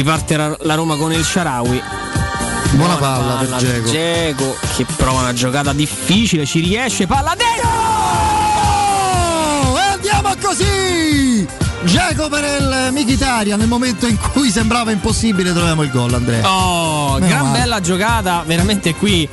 Riparte 0.00 0.56
la 0.62 0.74
Roma 0.76 0.96
con 0.96 1.12
il 1.12 1.22
Sharawi. 1.22 1.82
Buona, 2.70 2.70
Buona 2.70 2.94
palla, 2.94 3.34
palla 3.34 3.56
per 3.58 3.82
Geco. 3.82 4.56
che 4.74 4.86
prova 4.96 5.20
una 5.20 5.34
giocata 5.34 5.74
difficile, 5.74 6.46
ci 6.46 6.60
riesce, 6.60 7.06
palla 7.06 7.34
dentro! 7.36 7.68
E 9.76 9.82
andiamo 9.92 10.34
così! 10.40 11.46
Geco 11.84 12.28
per 12.30 12.44
il 12.44 12.88
Michitaria 12.92 13.56
nel 13.56 13.66
momento 13.68 14.06
in 14.06 14.16
cui 14.32 14.50
sembrava 14.50 14.90
impossibile 14.90 15.52
troviamo 15.52 15.82
il 15.82 15.90
gol 15.90 16.14
Andrea. 16.14 16.50
Oh, 16.50 17.18
Meno 17.18 17.26
gran 17.26 17.42
male. 17.48 17.58
bella 17.58 17.80
giocata, 17.80 18.42
veramente 18.46 18.94
qui 18.94 19.28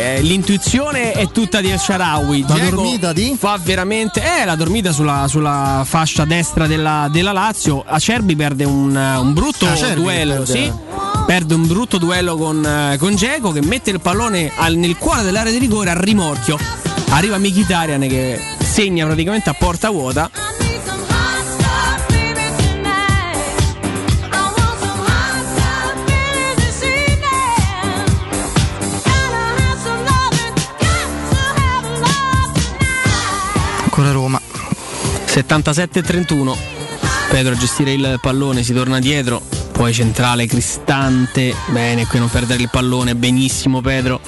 eh, 0.00 0.22
l'intuizione 0.22 1.12
è 1.12 1.30
tutta 1.30 1.60
di 1.60 1.70
El 1.70 1.78
Sharawi. 1.78 2.44
La 2.48 2.54
Diego 2.54 2.76
dormita 2.76 3.12
di? 3.12 3.36
Fa 3.38 3.58
veramente. 3.62 4.22
Eh, 4.22 4.46
la 4.46 4.54
dormita 4.54 4.92
sulla, 4.92 5.26
sulla 5.28 5.82
fascia 5.84 6.24
destra 6.24 6.66
della, 6.66 7.08
della, 7.12 7.32
Lazio. 7.32 7.84
Acerbi 7.86 8.34
perde 8.34 8.64
un, 8.64 8.96
un 8.96 9.34
brutto 9.34 9.66
Acerbi 9.66 10.00
duello. 10.00 10.42
Perde. 10.42 10.52
Sì. 10.52 10.72
Perde 11.26 11.54
un 11.54 11.66
brutto 11.66 11.98
duello 11.98 12.36
con, 12.36 12.64
eh, 12.64 12.96
con 12.98 13.14
Geco 13.14 13.52
che 13.52 13.60
mette 13.62 13.90
il 13.90 14.00
pallone 14.00 14.50
al, 14.56 14.74
nel 14.74 14.96
cuore 14.96 15.22
dell'area 15.22 15.52
di 15.52 15.58
rigore 15.58 15.90
a 15.90 16.00
rimorchio. 16.00 16.58
Arriva 17.10 17.36
Mkhitaryan 17.36 18.00
che 18.08 18.40
segna 18.58 19.04
praticamente 19.04 19.50
a 19.50 19.54
porta 19.54 19.90
vuota 19.90 20.30
77-31. 35.46 36.56
Pedro 37.30 37.52
a 37.52 37.56
gestire 37.56 37.92
il 37.92 38.18
pallone, 38.20 38.62
si 38.62 38.72
torna 38.72 38.98
dietro. 38.98 39.42
Poi 39.72 39.92
centrale, 39.92 40.46
Cristante. 40.46 41.54
Bene, 41.68 42.06
qui 42.06 42.18
non 42.18 42.28
perdere 42.28 42.62
il 42.62 42.68
pallone. 42.70 43.14
Benissimo 43.14 43.80
Pedro. 43.80 44.20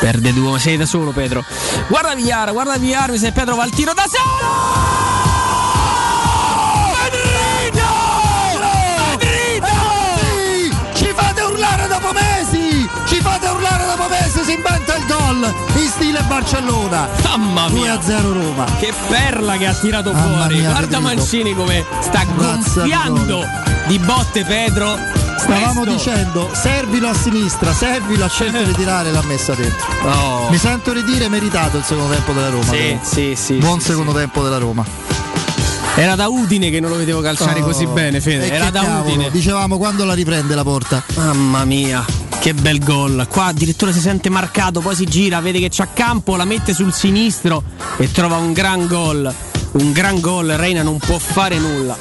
Perde 0.00 0.32
due, 0.32 0.58
sei 0.58 0.76
da 0.76 0.86
solo 0.86 1.10
Pedro. 1.10 1.44
Guarda 1.88 2.14
Villar, 2.14 2.52
guarda 2.52 2.76
Villar, 2.76 3.16
se 3.18 3.32
Pedro 3.32 3.56
va 3.56 3.62
al 3.62 3.70
tiro 3.70 3.92
da 3.92 4.04
solo! 4.06 5.15
Si 14.46 14.52
inventa 14.52 14.96
il 14.96 15.06
gol 15.06 15.54
in 15.74 15.88
stile 15.88 16.22
Barcellona. 16.22 17.08
Mamma 17.24 17.68
mia. 17.68 17.96
2-0 17.96 18.32
Roma. 18.32 18.64
Che 18.78 18.92
perla 19.08 19.56
che 19.56 19.66
ha 19.66 19.74
tirato 19.74 20.12
Mamma 20.12 20.36
fuori. 20.36 20.58
Mia, 20.58 20.70
Guarda. 20.70 21.00
Mancini 21.00 21.54
come 21.54 21.84
sta 22.00 22.24
gonfiando 22.34 23.44
di 23.88 23.98
botte 23.98 24.44
Pedro. 24.44 24.96
Stavamo 25.38 25.82
Questo. 25.82 26.10
dicendo, 26.10 26.50
servilo 26.54 27.08
a 27.08 27.14
sinistra, 27.14 27.72
servilo 27.72 28.24
a 28.24 28.28
scelto 28.30 28.62
di 28.62 28.72
tirare 28.72 29.10
l'ha 29.10 29.22
messa 29.22 29.54
dentro. 29.54 29.86
Oh. 30.04 30.50
Mi 30.50 30.58
sento 30.58 30.92
ridire 30.92 31.28
meritato 31.28 31.78
il 31.78 31.84
secondo 31.84 32.14
tempo 32.14 32.32
della 32.32 32.50
Roma. 32.50 32.64
Sì, 32.64 32.98
sì, 33.02 33.34
sì. 33.36 33.54
Buon 33.54 33.80
sì, 33.80 33.86
secondo 33.88 34.12
sì. 34.12 34.18
tempo 34.18 34.42
della 34.42 34.58
Roma. 34.58 34.84
Era 35.96 36.14
da 36.14 36.28
Udine 36.28 36.70
che 36.70 36.78
non 36.78 36.90
lo 36.90 36.96
vedevo 36.96 37.20
calciare 37.20 37.60
oh, 37.60 37.64
così 37.64 37.86
bene, 37.86 38.20
Fede. 38.20 38.50
Era 38.50 38.70
da 38.70 38.82
cavolo, 38.82 39.14
Udine. 39.14 39.30
Dicevamo 39.30 39.78
quando 39.78 40.04
la 40.04 40.14
riprende 40.14 40.54
la 40.54 40.62
porta. 40.62 41.02
Mamma 41.14 41.64
mia. 41.64 42.04
Che 42.46 42.54
bel 42.54 42.78
gol. 42.78 43.26
Qua 43.28 43.46
addirittura 43.46 43.90
si 43.90 43.98
sente 43.98 44.30
marcato, 44.30 44.78
poi 44.78 44.94
si 44.94 45.04
gira, 45.04 45.40
vede 45.40 45.58
che 45.58 45.68
c'ha 45.68 45.88
campo, 45.92 46.36
la 46.36 46.44
mette 46.44 46.74
sul 46.74 46.92
sinistro 46.92 47.64
e 47.96 48.08
trova 48.12 48.36
un 48.36 48.52
gran 48.52 48.86
gol. 48.86 49.34
Un 49.72 49.90
gran 49.90 50.20
gol, 50.20 50.50
Reina 50.50 50.84
non 50.84 50.96
può 50.98 51.18
fare 51.18 51.58
nulla. 51.58 51.98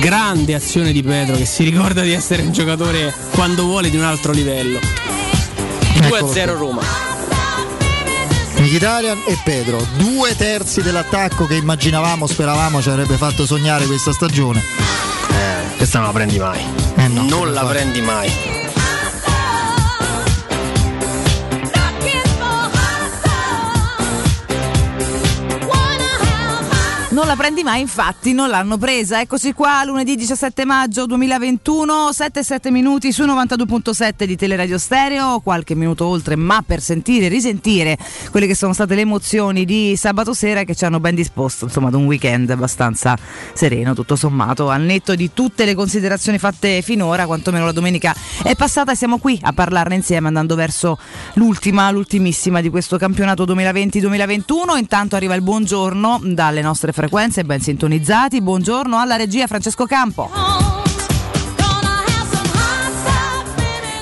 Grande 0.00 0.54
azione 0.54 0.92
di 0.92 1.02
Pedro 1.02 1.36
che 1.36 1.44
si 1.44 1.62
ricorda 1.62 2.00
di 2.00 2.12
essere 2.12 2.40
un 2.40 2.52
giocatore 2.52 3.14
quando 3.32 3.64
vuole 3.64 3.90
di 3.90 3.98
un 3.98 4.04
altro 4.04 4.32
livello. 4.32 4.78
2-0 4.78 6.56
Roma. 6.56 6.80
Mkhitaryan 8.56 9.24
e 9.26 9.38
Pedro, 9.44 9.86
due 9.98 10.34
terzi 10.36 10.80
dell'attacco 10.80 11.44
che 11.44 11.56
immaginavamo, 11.56 12.26
speravamo 12.26 12.80
ci 12.80 12.88
avrebbe 12.88 13.18
fatto 13.18 13.44
sognare 13.44 13.84
questa 13.84 14.12
stagione. 14.14 14.58
Eh, 15.32 15.76
questa 15.76 15.98
non 15.98 16.06
la 16.06 16.14
prendi 16.14 16.38
mai. 16.38 16.64
Eh 16.96 17.08
no, 17.08 17.28
non 17.28 17.52
la 17.52 17.66
prendi 17.66 18.00
mai. 18.00 18.64
Non 27.16 27.26
la 27.26 27.34
prendi 27.34 27.62
mai, 27.62 27.80
infatti 27.80 28.34
non 28.34 28.50
l'hanno 28.50 28.76
presa. 28.76 29.22
Eccoci 29.22 29.54
qua, 29.54 29.82
lunedì 29.84 30.16
17 30.16 30.66
maggio 30.66 31.06
2021, 31.06 32.10
7-7 32.10 32.70
minuti 32.70 33.10
su 33.10 33.24
92.7 33.24 34.24
di 34.24 34.36
Teleradio 34.36 34.76
Stereo, 34.76 35.40
qualche 35.40 35.74
minuto 35.74 36.04
oltre, 36.04 36.36
ma 36.36 36.60
per 36.60 36.82
sentire, 36.82 37.28
risentire 37.28 37.96
quelle 38.30 38.46
che 38.46 38.54
sono 38.54 38.74
state 38.74 38.94
le 38.94 39.00
emozioni 39.00 39.64
di 39.64 39.96
sabato 39.96 40.34
sera 40.34 40.64
che 40.64 40.74
ci 40.74 40.84
hanno 40.84 41.00
ben 41.00 41.14
disposto, 41.14 41.64
insomma, 41.64 41.88
ad 41.88 41.94
un 41.94 42.04
weekend 42.04 42.50
abbastanza 42.50 43.16
sereno, 43.54 43.94
tutto 43.94 44.14
sommato, 44.14 44.68
al 44.68 44.82
netto 44.82 45.14
di 45.14 45.30
tutte 45.32 45.64
le 45.64 45.74
considerazioni 45.74 46.36
fatte 46.36 46.82
finora, 46.82 47.24
quantomeno 47.24 47.64
la 47.64 47.72
domenica 47.72 48.14
è 48.42 48.54
passata 48.56 48.92
e 48.92 48.94
siamo 48.94 49.16
qui 49.16 49.38
a 49.40 49.54
parlarne 49.54 49.94
insieme 49.94 50.26
andando 50.26 50.54
verso 50.54 50.98
l'ultima, 51.36 51.90
l'ultimissima 51.90 52.60
di 52.60 52.68
questo 52.68 52.98
campionato 52.98 53.46
2020-2021. 53.46 54.76
Intanto 54.76 55.16
arriva 55.16 55.34
il 55.34 55.40
buongiorno 55.40 56.20
dalle 56.22 56.60
nostre 56.60 56.92
frequenze 56.92 57.04
frequenze, 57.06 57.44
ben 57.44 57.60
sintonizzati. 57.60 58.42
Buongiorno 58.42 58.98
alla 58.98 59.14
regia 59.16 59.46
Francesco 59.46 59.86
Campo. 59.86 60.75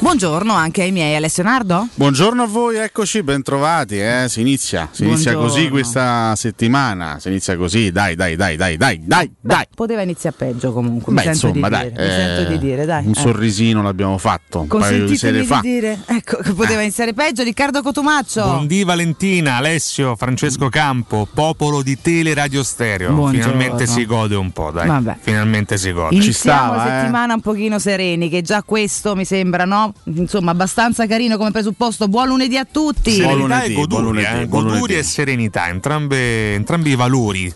Buongiorno 0.04 0.52
anche 0.52 0.82
ai 0.82 0.92
miei 0.92 1.16
Alessio 1.16 1.42
Nardo. 1.44 1.88
Buongiorno 1.94 2.42
a 2.42 2.46
voi, 2.46 2.76
eccoci, 2.76 3.22
bentrovati. 3.22 3.98
Eh? 3.98 4.26
Si 4.28 4.42
inizia, 4.42 4.90
si 4.92 5.04
inizia 5.04 5.34
così 5.34 5.70
questa 5.70 6.36
settimana. 6.36 7.16
Si 7.18 7.28
inizia 7.28 7.56
così, 7.56 7.90
dai, 7.90 8.14
dai, 8.14 8.36
dai, 8.36 8.58
dai, 8.58 8.76
dai, 8.76 9.00
dai, 9.02 9.32
dai. 9.40 9.64
Poteva 9.74 10.02
iniziare 10.02 10.36
peggio 10.38 10.74
comunque. 10.74 11.10
Beh, 11.10 11.24
insomma, 11.24 11.70
dai. 11.70 11.90
Dire, 11.90 12.02
eh, 12.02 12.06
mi 12.06 12.12
sento 12.12 12.50
di 12.50 12.58
dire, 12.58 12.84
dai. 12.84 13.06
Un 13.06 13.12
eh. 13.12 13.18
sorrisino 13.18 13.82
l'abbiamo 13.82 14.18
fatto 14.18 14.60
un 14.60 14.66
paio 14.66 15.06
di 15.06 15.16
sere 15.16 15.42
fa. 15.42 15.60
Di 15.62 15.70
dire, 15.70 15.98
ecco, 16.04 16.36
poteva 16.54 16.80
eh. 16.80 16.84
iniziare 16.84 17.14
peggio. 17.14 17.42
Riccardo 17.42 17.80
Cotumaccio. 17.80 18.42
Buondì 18.44 18.84
Valentina, 18.84 19.56
Alessio, 19.56 20.16
Francesco 20.16 20.68
Campo, 20.68 21.26
popolo 21.32 21.80
di 21.80 21.98
Tele 21.98 22.34
Radio 22.34 22.62
Stereo. 22.62 23.14
Buongiorno. 23.14 23.52
Finalmente 23.52 23.86
si 23.86 24.04
gode 24.04 24.34
un 24.34 24.52
po', 24.52 24.70
dai. 24.70 24.86
Vabbè. 24.86 25.16
Finalmente 25.18 25.78
si 25.78 25.90
gode. 25.92 26.14
Iniziamo 26.14 26.30
Ci 26.30 26.38
stava, 26.38 27.00
settimana 27.00 27.32
eh. 27.32 27.36
un 27.36 27.40
pochino 27.40 27.78
sereni, 27.78 28.28
che 28.28 28.42
già 28.42 28.62
questo 28.62 29.16
mi 29.16 29.24
sembra, 29.24 29.64
no? 29.64 29.92
Insomma 30.04 30.50
abbastanza 30.50 31.06
carino 31.06 31.36
come 31.36 31.50
presupposto. 31.50 32.08
Buon 32.08 32.28
lunedì 32.28 32.56
a 32.56 32.66
tutti. 32.70 33.12
Serenità 33.12 33.36
lunedì, 33.36 33.72
e 33.72 33.74
goduria, 33.74 34.40
eh? 34.40 34.48
goduria 34.48 34.98
e 34.98 35.02
serenità, 35.02 35.68
entrambe, 35.68 36.54
entrambi 36.54 36.90
i 36.90 36.96
valori 36.96 37.54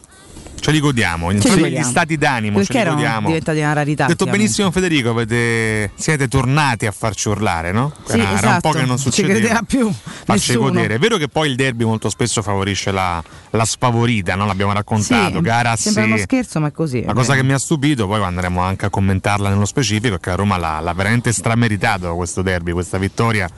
ce 0.59 0.71
li 0.71 0.81
godiamo, 0.81 1.31
in 1.31 1.41
tutti 1.41 1.71
gli 1.71 1.83
stati 1.83 2.17
d'animo 2.17 2.59
Perché 2.59 2.81
ce 2.81 2.89
godiamo. 2.89 3.27
diventati 3.29 3.59
una 3.59 3.73
rarità. 3.73 4.05
Ha 4.05 4.09
detto 4.09 4.27
benissimo 4.27 4.71
Federico, 4.71 5.11
avete, 5.11 5.93
siete 5.95 6.29
tornati 6.29 6.87
a 6.87 6.93
farci 6.93 7.29
urlare, 7.29 7.73
no? 7.73 7.93
Sì, 8.05 8.19
era, 8.19 8.35
esatto. 8.35 8.67
un 8.67 8.73
po' 8.73 8.79
che 8.79 8.85
non 8.85 8.99
succedeva. 8.99 9.35
Ci 9.35 9.41
credeva 9.41 9.63
più. 9.67 9.93
Farci 10.25 10.55
godere. 10.55 10.95
È 10.95 10.99
vero 10.99 11.17
che 11.17 11.29
poi 11.29 11.49
il 11.49 11.57
derby 11.57 11.85
molto 11.85 12.09
spesso 12.11 12.43
favorisce 12.43 12.91
la, 12.91 13.23
la 13.51 13.65
sfavorita, 13.65 14.35
no? 14.35 14.47
L'abbiamo 14.47 14.73
raccontato. 14.73 15.37
Sì, 15.37 15.41
gara 15.41 15.77
sembra 15.77 16.05
uno 16.05 16.17
scherzo, 16.19 16.61
ma 16.61 16.69
è 16.69 16.73
così. 16.73 17.05
La 17.05 17.15
cosa 17.15 17.35
che 17.35 17.43
mi 17.43 17.53
ha 17.53 17.59
stupito, 17.59 18.07
poi 18.07 18.23
andremo 18.23 18.61
anche 18.61 18.87
a 18.87 18.91
commentarla 18.91 19.49
nello 19.49 19.67
specifico, 19.67 20.17
è 20.17 20.21
che 20.21 20.31
la 20.31 20.37
Roma 20.37 20.57
l'ha, 20.57 20.81
l'ha 20.81 20.93
veramente 20.93 21.33
strameritato 21.33 22.15
questo 22.15 22.43
derby, 22.43 22.73
questa 22.73 22.99
vittoria, 22.99 23.49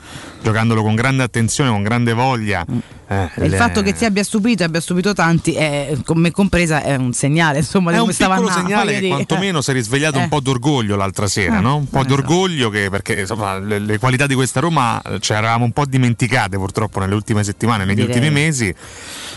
giocandolo 0.41 0.81
con 0.81 0.95
grande 0.95 1.23
attenzione, 1.23 1.69
con 1.69 1.83
grande 1.83 2.13
voglia. 2.13 2.65
Mm. 2.69 2.79
Eh, 3.11 3.29
il 3.43 3.49
le... 3.49 3.57
fatto 3.57 3.81
che 3.81 3.91
ti 3.91 4.05
abbia 4.05 4.23
stupito 4.23 4.63
e 4.63 4.67
abbia 4.67 4.79
stupito 4.79 5.11
tanti, 5.11 5.51
è, 5.51 5.97
me 6.13 6.31
compresa, 6.31 6.81
è 6.81 6.95
un 6.95 7.11
segnale 7.11 7.57
insomma, 7.57 7.91
è 7.91 7.99
un 7.99 8.07
piccolo 8.07 8.49
segnale 8.49 9.01
che 9.01 9.07
quantomeno 9.09 9.59
si 9.59 9.71
è 9.71 9.73
risvegliato 9.73 10.17
eh. 10.17 10.21
un 10.21 10.29
po' 10.29 10.39
d'orgoglio 10.39 10.95
l'altra 10.95 11.27
sera, 11.27 11.57
eh. 11.57 11.61
no? 11.61 11.75
un 11.75 11.89
po' 11.89 12.03
eh, 12.03 12.05
d'orgoglio 12.05 12.69
che, 12.69 12.89
perché 12.89 13.19
insomma, 13.19 13.59
le, 13.59 13.79
le, 13.79 13.97
qualità 13.97 14.27
di 14.27 14.33
questa 14.33 14.61
Roma 14.61 15.01
eh, 15.01 15.19
ci 15.19 15.33
eravamo 15.33 15.65
un 15.65 15.73
po' 15.73 15.85
dimenticate 15.85 16.55
purtroppo 16.55 17.01
nelle 17.01 17.13
ultime 17.13 17.43
settimane, 17.43 17.83
negli 17.83 17.95
Direi. 17.95 18.11
ultimi 18.11 18.31
mesi. 18.31 18.73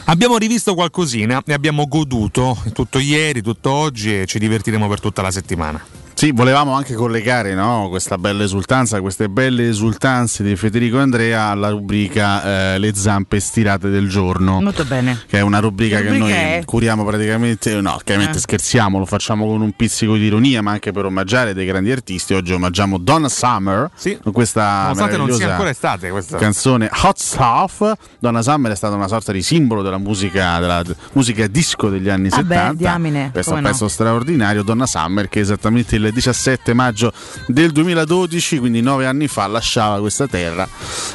Abbiamo 0.05 0.39
rivisto 0.39 0.75
qualcosina 0.77 1.43
e 1.45 1.53
abbiamo 1.53 1.89
goduto 1.89 2.57
tutto 2.73 3.01
ieri, 3.01 3.43
tutto 3.43 3.73
oggi 3.73 4.21
e 4.21 4.27
ci 4.27 4.39
divertiremo 4.39 4.87
per 4.87 5.01
tutta 5.01 5.21
la 5.21 5.33
settimana. 5.33 6.04
Sì, 6.25 6.31
volevamo 6.33 6.73
anche 6.73 6.95
collegare 6.95 7.53
no, 7.53 7.89
questa 7.91 8.17
bella 8.17 8.45
esultanza, 8.45 8.99
queste 9.03 9.29
belle 9.29 9.69
esultanze 9.69 10.43
di 10.43 10.57
Federico 10.57 10.99
Andrea 10.99 11.49
alla 11.49 11.69
rubrica 11.69 12.73
eh, 12.73 12.79
Le 12.79 12.95
zampe 12.95 13.39
stirate 13.41 13.91
del 13.91 14.09
giorno. 14.09 14.59
Molto 14.63 14.87
bene. 14.87 15.21
Che 15.27 15.37
è 15.37 15.43
una 15.43 15.59
rubrica, 15.59 16.01
che 16.01 16.17
noi 16.17 16.33
è? 16.33 16.63
curiamo 16.65 17.05
praticamente, 17.05 17.79
no, 17.79 18.01
chiaramente 18.03 18.39
eh. 18.39 18.41
scherziamo, 18.41 18.99
lo 18.99 19.05
facciamo 19.05 19.47
con 19.47 19.61
un 19.61 19.73
pizzico 19.73 20.15
di 20.15 20.25
ironia, 20.25 20.63
ma 20.63 20.71
anche 20.71 20.93
per 20.93 21.05
omaggiare 21.05 21.53
dei 21.53 21.67
grandi 21.67 21.93
artisti. 21.93 22.33
Oggi 22.33 22.55
omaggiamo 22.55 22.97
Donna 22.97 23.29
Summer 23.29 23.91
sì. 23.95 24.19
con 24.23 24.33
questa 24.33 24.85
Nonostante 24.85 25.19
non 25.19 25.31
sia 25.31 25.51
ancora 25.51 25.69
estate 25.69 26.09
questa 26.09 26.39
canzone 26.39 26.89
Hot 27.03 27.19
Stuff. 27.19 27.93
Donna 28.19 28.41
Summer 28.41 28.73
è 28.73 28.77
stata 28.77 28.95
una 28.95 29.09
sorta 29.09 29.31
di 29.31 29.43
simbolo 29.43 29.83
della 29.83 29.99
musica, 29.99 30.59
della 30.59 30.83
musica 31.13 31.47
disco 31.49 31.91
degli 31.91 32.09
anni 32.09 32.29
ah 32.29 32.37
70. 32.37 32.71
Beh, 32.71 32.77
diamine, 32.77 33.31
questo 33.31 33.57
pezzo 33.57 33.85
no? 33.85 33.91
straordinario. 33.91 34.63
Donna 34.63 34.87
Summer 34.87 35.29
che 35.29 35.41
è 35.41 35.43
esattamente 35.43 35.97
il 35.97 36.13
17 36.15 36.73
maggio 36.73 37.13
del 37.47 37.73
2012, 37.73 38.59
quindi 38.59 38.81
nove 38.81 39.05
anni 39.07 39.29
fa 39.29 39.47
lasciava 39.47 40.01
questa 40.01 40.27
terra, 40.27 40.67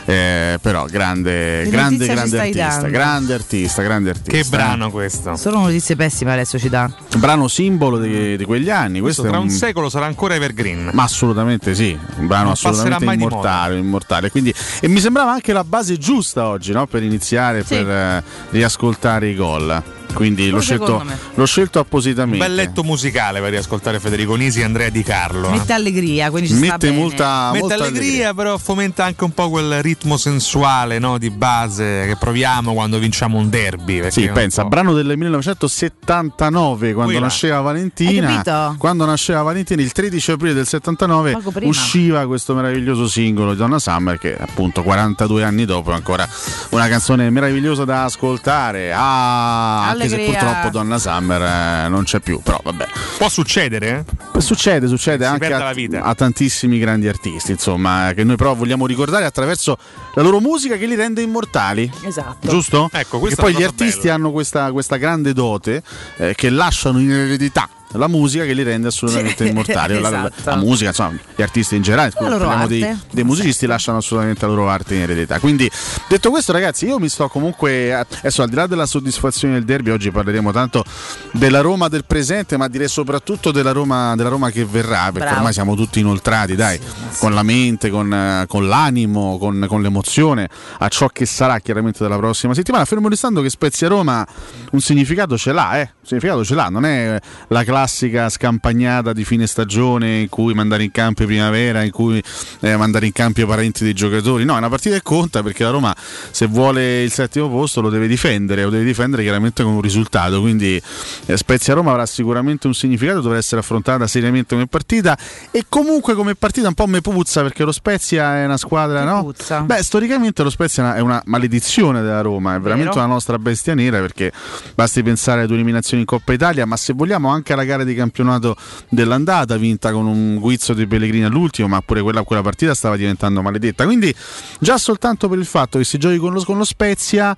eh, 0.05 0.59
però 0.61 0.85
grande, 0.85 1.67
grande, 1.69 2.05
grande 2.05 2.39
artista, 2.39 2.87
grande 2.87 3.33
artista, 3.33 3.81
grande 3.81 4.09
artista. 4.11 4.31
Che 4.31 4.43
brano 4.49 4.91
questo? 4.91 5.35
Solo 5.35 5.59
notizie 5.59 5.95
pessime 5.95 6.33
adesso 6.33 6.59
ci 6.59 6.69
dà. 6.69 6.91
Brano 7.17 7.47
simbolo 7.47 7.97
di, 7.97 8.37
di 8.37 8.45
quegli 8.45 8.69
anni. 8.69 8.99
Questo, 8.99 9.23
questo 9.23 9.37
tra 9.37 9.39
un... 9.39 9.47
un 9.47 9.49
secolo 9.49 9.89
sarà 9.89 10.05
ancora 10.05 10.35
evergreen. 10.35 10.91
Ma 10.93 11.03
assolutamente 11.03 11.73
sì, 11.73 11.97
un 12.17 12.27
brano 12.27 12.43
non 12.43 12.51
assolutamente 12.53 13.13
immortale, 13.13 13.77
immortale. 13.77 14.29
Quindi, 14.29 14.53
e 14.81 14.87
mi 14.87 14.99
sembrava 14.99 15.31
anche 15.31 15.53
la 15.53 15.63
base 15.63 15.97
giusta 15.97 16.47
oggi 16.47 16.71
no? 16.71 16.85
per 16.85 17.03
iniziare, 17.03 17.63
sì. 17.63 17.75
per 17.75 17.89
eh, 17.89 18.23
riascoltare 18.51 19.29
i 19.29 19.35
gol 19.35 19.97
quindi 20.13 20.49
l'ho 20.49 20.59
scelto, 20.59 21.03
l'ho 21.33 21.45
scelto, 21.45 21.79
appositamente. 21.79 22.43
Un 22.43 22.47
bel 22.47 22.55
letto 22.55 22.83
musicale 22.83 23.39
per 23.39 23.51
riascoltare 23.51 23.99
Federico 23.99 24.35
Nisi 24.35 24.61
e 24.61 24.63
Andrea 24.63 24.89
Di 24.89 25.03
Carlo. 25.03 25.49
Mette 25.49 25.73
allegria, 25.73 26.29
quindi 26.29 26.49
ci 26.49 26.55
Mette 26.55 26.91
molta, 26.91 27.51
Mette 27.51 27.59
molta 27.59 27.75
allegria, 27.75 28.01
allegria, 28.01 28.33
però 28.33 28.57
fomenta 28.57 29.05
anche 29.05 29.23
un 29.23 29.31
po' 29.31 29.49
quel 29.49 29.81
ritmo 29.81 30.17
sensuale 30.17 30.99
no, 30.99 31.17
di 31.17 31.29
base 31.29 32.05
che 32.07 32.15
proviamo 32.19 32.73
quando 32.73 32.97
vinciamo 32.97 33.37
un 33.37 33.49
derby. 33.49 34.09
Sì, 34.09 34.29
pensa, 34.29 34.65
brano 34.65 34.93
del 34.93 35.17
1979 35.17 36.93
quando 36.93 37.11
Quella. 37.11 37.25
nasceva 37.25 37.61
Valentina. 37.61 38.75
Quando 38.77 39.05
nasceva 39.05 39.41
Valentina, 39.41 39.81
il 39.81 39.91
13 39.91 40.31
aprile 40.31 40.53
del 40.53 40.67
79 40.67 41.37
usciva 41.61 42.25
questo 42.25 42.53
meraviglioso 42.53 43.07
singolo 43.07 43.51
di 43.51 43.57
Donna 43.57 43.79
Summer 43.79 44.17
che 44.17 44.35
appunto 44.37 44.83
42 44.83 45.43
anni 45.43 45.65
dopo 45.65 45.91
è 45.91 45.93
ancora 45.93 46.27
una 46.69 46.87
canzone 46.87 47.29
meravigliosa 47.29 47.85
da 47.85 48.03
ascoltare. 48.05 48.91
Ah, 48.93 49.95
anche 50.03 50.15
se 50.15 50.23
purtroppo 50.23 50.69
Donna 50.69 50.97
Summer 50.97 51.41
eh, 51.41 51.89
non 51.89 52.03
c'è 52.03 52.19
più, 52.19 52.39
però 52.41 52.59
vabbè. 52.63 52.87
Può 53.17 53.29
succedere? 53.29 54.05
Eh? 54.33 54.41
Succede, 54.41 54.87
succede 54.87 55.25
si 55.25 55.29
anche 55.29 55.53
a, 55.53 56.01
a, 56.01 56.15
tantissimi 56.15 56.79
grandi 56.79 57.07
artisti, 57.07 57.51
insomma, 57.51 58.13
che 58.15 58.23
noi 58.23 58.35
però 58.37 58.55
vogliamo 58.55 58.85
ricordare 58.85 59.25
attraverso 59.25 59.77
la 60.13 60.21
loro 60.21 60.39
musica 60.39 60.77
che 60.77 60.85
li 60.85 60.95
rende 60.95 61.21
immortali. 61.21 61.91
Esatto. 62.03 62.47
Giusto? 62.47 62.89
Ecco, 62.91 63.25
e 63.27 63.35
poi 63.35 63.53
gli 63.53 63.63
artisti 63.63 64.03
bella. 64.03 64.13
hanno 64.13 64.31
questa, 64.31 64.71
questa 64.71 64.95
grande 64.95 65.33
dote 65.33 65.83
eh, 66.17 66.35
che 66.35 66.49
lasciano 66.49 66.99
in 66.99 67.11
eredità 67.11 67.69
la 67.93 68.07
musica 68.07 68.45
che 68.45 68.53
li 68.53 68.63
rende 68.63 68.89
assolutamente 68.89 69.43
sì, 69.43 69.49
immortali. 69.51 69.97
Esatto. 69.97 70.33
La, 70.43 70.55
la, 70.55 70.55
musica, 70.57 70.89
insomma, 70.89 71.17
gli 71.35 71.41
artisti 71.41 71.75
in 71.75 71.81
generale, 71.81 72.11
parliamo 72.11 72.67
dei, 72.67 72.97
dei, 73.11 73.23
musicisti, 73.23 73.65
lasciano 73.65 73.97
assolutamente 73.97 74.45
la 74.45 74.53
loro 74.53 74.69
arte 74.69 74.95
in 74.95 75.01
eredità. 75.01 75.39
Quindi, 75.39 75.69
detto 76.07 76.29
questo, 76.29 76.51
ragazzi, 76.51 76.85
io 76.85 76.99
mi 76.99 77.09
sto 77.09 77.27
comunque. 77.27 77.93
Adesso, 77.93 78.43
al 78.43 78.49
di 78.49 78.55
là 78.55 78.67
della 78.67 78.85
soddisfazione 78.85 79.55
del 79.55 79.65
derby, 79.65 79.89
oggi 79.89 80.11
parleremo 80.11 80.51
tanto 80.51 80.83
della 81.31 81.61
Roma 81.61 81.87
del 81.87 82.05
presente, 82.05 82.57
ma 82.57 82.67
direi 82.67 82.87
soprattutto 82.87 83.51
della 83.51 83.71
Roma, 83.71 84.15
della 84.15 84.29
Roma 84.29 84.51
che 84.51 84.65
verrà, 84.65 85.05
perché 85.05 85.19
Bravo. 85.19 85.35
ormai 85.37 85.53
siamo 85.53 85.75
tutti 85.75 85.99
inoltrati, 85.99 86.55
dai, 86.55 86.77
sì, 86.77 86.91
sì. 87.09 87.19
con 87.19 87.33
la 87.33 87.43
mente, 87.43 87.89
con, 87.89 88.45
con 88.47 88.67
l'animo, 88.67 89.37
con, 89.37 89.65
con, 89.67 89.81
l'emozione 89.81 90.49
a 90.77 90.87
ciò 90.89 91.07
che 91.07 91.25
sarà 91.25 91.59
chiaramente 91.59 92.03
della 92.03 92.17
prossima 92.17 92.53
settimana. 92.53 92.85
Fermo 92.85 93.09
restando 93.09 93.41
che 93.41 93.49
Spezia 93.49 93.87
Roma 93.87 94.25
un 94.71 94.79
significato 94.81 95.37
ce 95.37 95.51
l'ha, 95.51 95.79
eh? 95.79 95.81
Un 95.81 96.05
significato 96.05 96.43
ce 96.43 96.55
l'ha, 96.55 96.69
non 96.69 96.85
è 96.85 97.19
la 97.47 97.63
classe 97.63 97.78
classica 97.79 98.27
scampagnata 98.27 99.13
di 99.13 99.23
fine 99.23 99.47
stagione 99.47 100.19
in 100.19 100.29
cui 100.29 100.53
mandare 100.53 100.83
in 100.83 100.91
campo 100.91 101.21
in 101.21 101.29
primavera, 101.29 101.81
in 101.83 101.91
cui 101.91 102.21
eh, 102.59 102.75
mandare 102.75 103.05
in 103.05 103.13
campo 103.13 103.39
i 103.39 103.45
parenti 103.45 103.85
dei 103.85 103.93
giocatori. 103.93 104.43
No, 104.43 104.55
è 104.55 104.57
una 104.57 104.67
partita 104.67 104.95
che 104.95 105.01
conta 105.01 105.41
perché 105.41 105.63
la 105.63 105.69
Roma 105.69 105.95
se 105.95 106.47
vuole 106.47 107.03
il 107.03 107.11
settimo 107.11 107.49
posto 107.49 107.79
lo 107.79 107.89
deve 107.89 108.07
difendere, 108.07 108.63
lo 108.63 108.69
deve 108.69 108.83
difendere 108.83 109.23
chiaramente 109.23 109.63
con 109.63 109.73
un 109.73 109.81
risultato. 109.81 110.41
Quindi 110.41 110.81
eh, 111.25 111.37
Spezia 111.37 111.73
Roma 111.73 111.91
avrà 111.91 112.05
sicuramente 112.05 112.67
un 112.67 112.73
significato, 112.73 113.21
dovrà 113.21 113.37
essere 113.37 113.61
affrontata 113.61 114.07
seriamente 114.07 114.55
come 114.55 114.67
partita 114.67 115.17
e 115.51 115.65
comunque 115.69 116.15
come 116.15 116.35
partita 116.35 116.67
un 116.67 116.73
po' 116.73 116.87
me 116.87 116.99
puzza 116.99 117.41
perché 117.41 117.63
lo 117.63 117.71
Spezia 117.71 118.39
è 118.39 118.45
una 118.45 118.57
squadra, 118.57 119.05
no? 119.05 119.23
Puzza. 119.23 119.61
Beh, 119.61 119.81
storicamente 119.83 120.43
lo 120.43 120.49
Spezia 120.49 120.95
è 120.95 120.99
una 120.99 121.21
maledizione 121.25 122.01
della 122.01 122.21
Roma, 122.21 122.55
è 122.55 122.59
veramente 122.59 122.89
Vero? 122.89 123.05
una 123.05 123.13
nostra 123.13 123.39
bestia 123.39 123.73
nera 123.73 123.99
perché 124.01 124.33
basti 124.75 125.01
pensare 125.01 125.39
alle 125.39 125.47
due 125.47 125.55
eliminazioni 125.55 126.01
in 126.01 126.07
Coppa 126.07 126.33
Italia, 126.33 126.65
ma 126.65 126.75
se 126.75 126.91
vogliamo 126.91 127.29
anche 127.29 127.53
alla 127.53 127.67
gara 127.69 127.83
di 127.83 127.93
campionato 127.93 128.55
dell'andata, 128.89 129.55
vinta 129.57 129.91
con 129.91 130.07
un 130.07 130.39
guizzo 130.39 130.73
di 130.73 130.87
Pellegrini 130.87 131.25
all'ultimo, 131.25 131.67
ma 131.67 131.81
pure 131.81 132.01
quella, 132.01 132.23
quella 132.23 132.41
partita 132.41 132.73
stava 132.73 132.97
diventando 132.97 133.41
maledetta. 133.41 133.85
Quindi 133.85 134.13
già 134.59 134.77
soltanto 134.77 135.29
per 135.29 135.37
il 135.37 135.45
fatto 135.45 135.77
che 135.77 135.83
si 135.83 135.97
giochi 135.97 136.17
con 136.17 136.33
lo, 136.33 136.43
con 136.43 136.57
lo 136.57 136.63
Spezia 136.63 137.37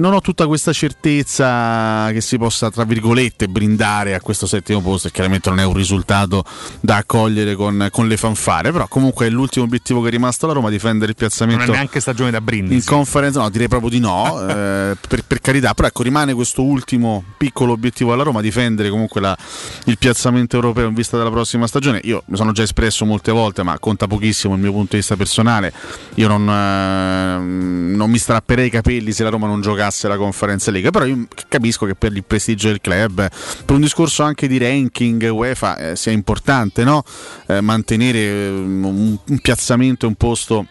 non 0.00 0.14
ho 0.14 0.20
tutta 0.20 0.46
questa 0.46 0.72
certezza 0.72 2.10
che 2.10 2.22
si 2.22 2.38
possa, 2.38 2.70
tra 2.70 2.84
virgolette, 2.84 3.48
brindare 3.48 4.14
a 4.14 4.20
questo 4.20 4.46
settimo 4.46 4.80
posto 4.80 5.08
e 5.08 5.10
chiaramente 5.10 5.50
non 5.50 5.60
è 5.60 5.64
un 5.64 5.74
risultato 5.74 6.42
da 6.80 6.96
accogliere 6.96 7.54
con, 7.54 7.88
con 7.92 8.08
le 8.08 8.16
fanfare, 8.16 8.72
però 8.72 8.88
comunque 8.88 9.26
è 9.26 9.28
l'ultimo 9.28 9.66
obiettivo 9.66 10.00
che 10.00 10.08
è 10.08 10.10
rimasto 10.10 10.46
alla 10.46 10.54
Roma, 10.54 10.70
difendere 10.70 11.10
il 11.10 11.16
piazzamento. 11.16 11.66
Non 11.66 11.74
è 11.74 11.76
neanche 11.76 12.00
stagione 12.00 12.30
da 12.30 12.40
brindisi. 12.40 12.76
In 12.76 12.84
conferenza, 12.84 13.40
no, 13.40 13.50
direi 13.50 13.68
proprio 13.68 13.90
di 13.90 14.00
no, 14.00 14.40
eh, 14.48 14.96
per, 15.06 15.22
per, 15.24 15.40
carità, 15.40 15.74
però 15.74 15.86
ecco, 15.86 16.02
rimane 16.02 16.32
questo 16.32 16.62
ultimo 16.62 17.22
piccolo 17.36 17.72
obiettivo 17.72 18.14
alla 18.14 18.22
Roma, 18.22 18.40
difendere 18.40 18.88
comunque 18.88 19.20
la, 19.20 19.36
il 19.84 19.98
piazzamento 19.98 20.56
europeo 20.56 20.88
in 20.88 20.94
vista 20.94 21.18
della 21.18 21.30
prossima 21.30 21.66
stagione. 21.66 22.00
Io 22.04 22.22
mi 22.26 22.36
sono 22.36 22.52
già 22.52 22.62
espresso 22.62 23.04
molte 23.04 23.32
volte, 23.32 23.62
ma 23.62 23.78
conta 23.78 24.06
pochissimo 24.06 24.54
il 24.54 24.60
mio 24.60 24.72
punto 24.72 24.92
di 24.92 24.96
vista 24.96 25.16
personale. 25.16 25.74
Io 26.14 26.26
non, 26.26 26.48
eh, 26.48 27.94
non 27.94 28.10
mi 28.10 28.18
strapperei 28.18 28.68
i 28.68 28.70
capelli 28.70 29.12
se 29.12 29.24
la 29.24 29.28
Roma 29.28 29.46
non 29.46 29.60
giocasse 29.60 29.89
giocasse 29.90 30.08
la 30.08 30.16
Conference 30.16 30.70
League, 30.70 30.90
però 30.90 31.04
io 31.04 31.26
capisco 31.48 31.84
che 31.84 31.94
per 31.94 32.12
il 32.14 32.24
prestigio 32.24 32.68
del 32.68 32.80
club, 32.80 33.28
per 33.64 33.74
un 33.74 33.80
discorso 33.80 34.22
anche 34.22 34.46
di 34.46 34.56
ranking 34.56 35.28
UEFA 35.30 35.76
eh, 35.76 35.96
sia 35.96 36.12
importante 36.12 36.84
no? 36.84 37.02
eh, 37.46 37.60
mantenere 37.60 38.18
eh, 38.18 38.48
un, 38.48 39.18
un 39.24 39.38
piazzamento, 39.40 40.06
un 40.06 40.14
posto 40.14 40.66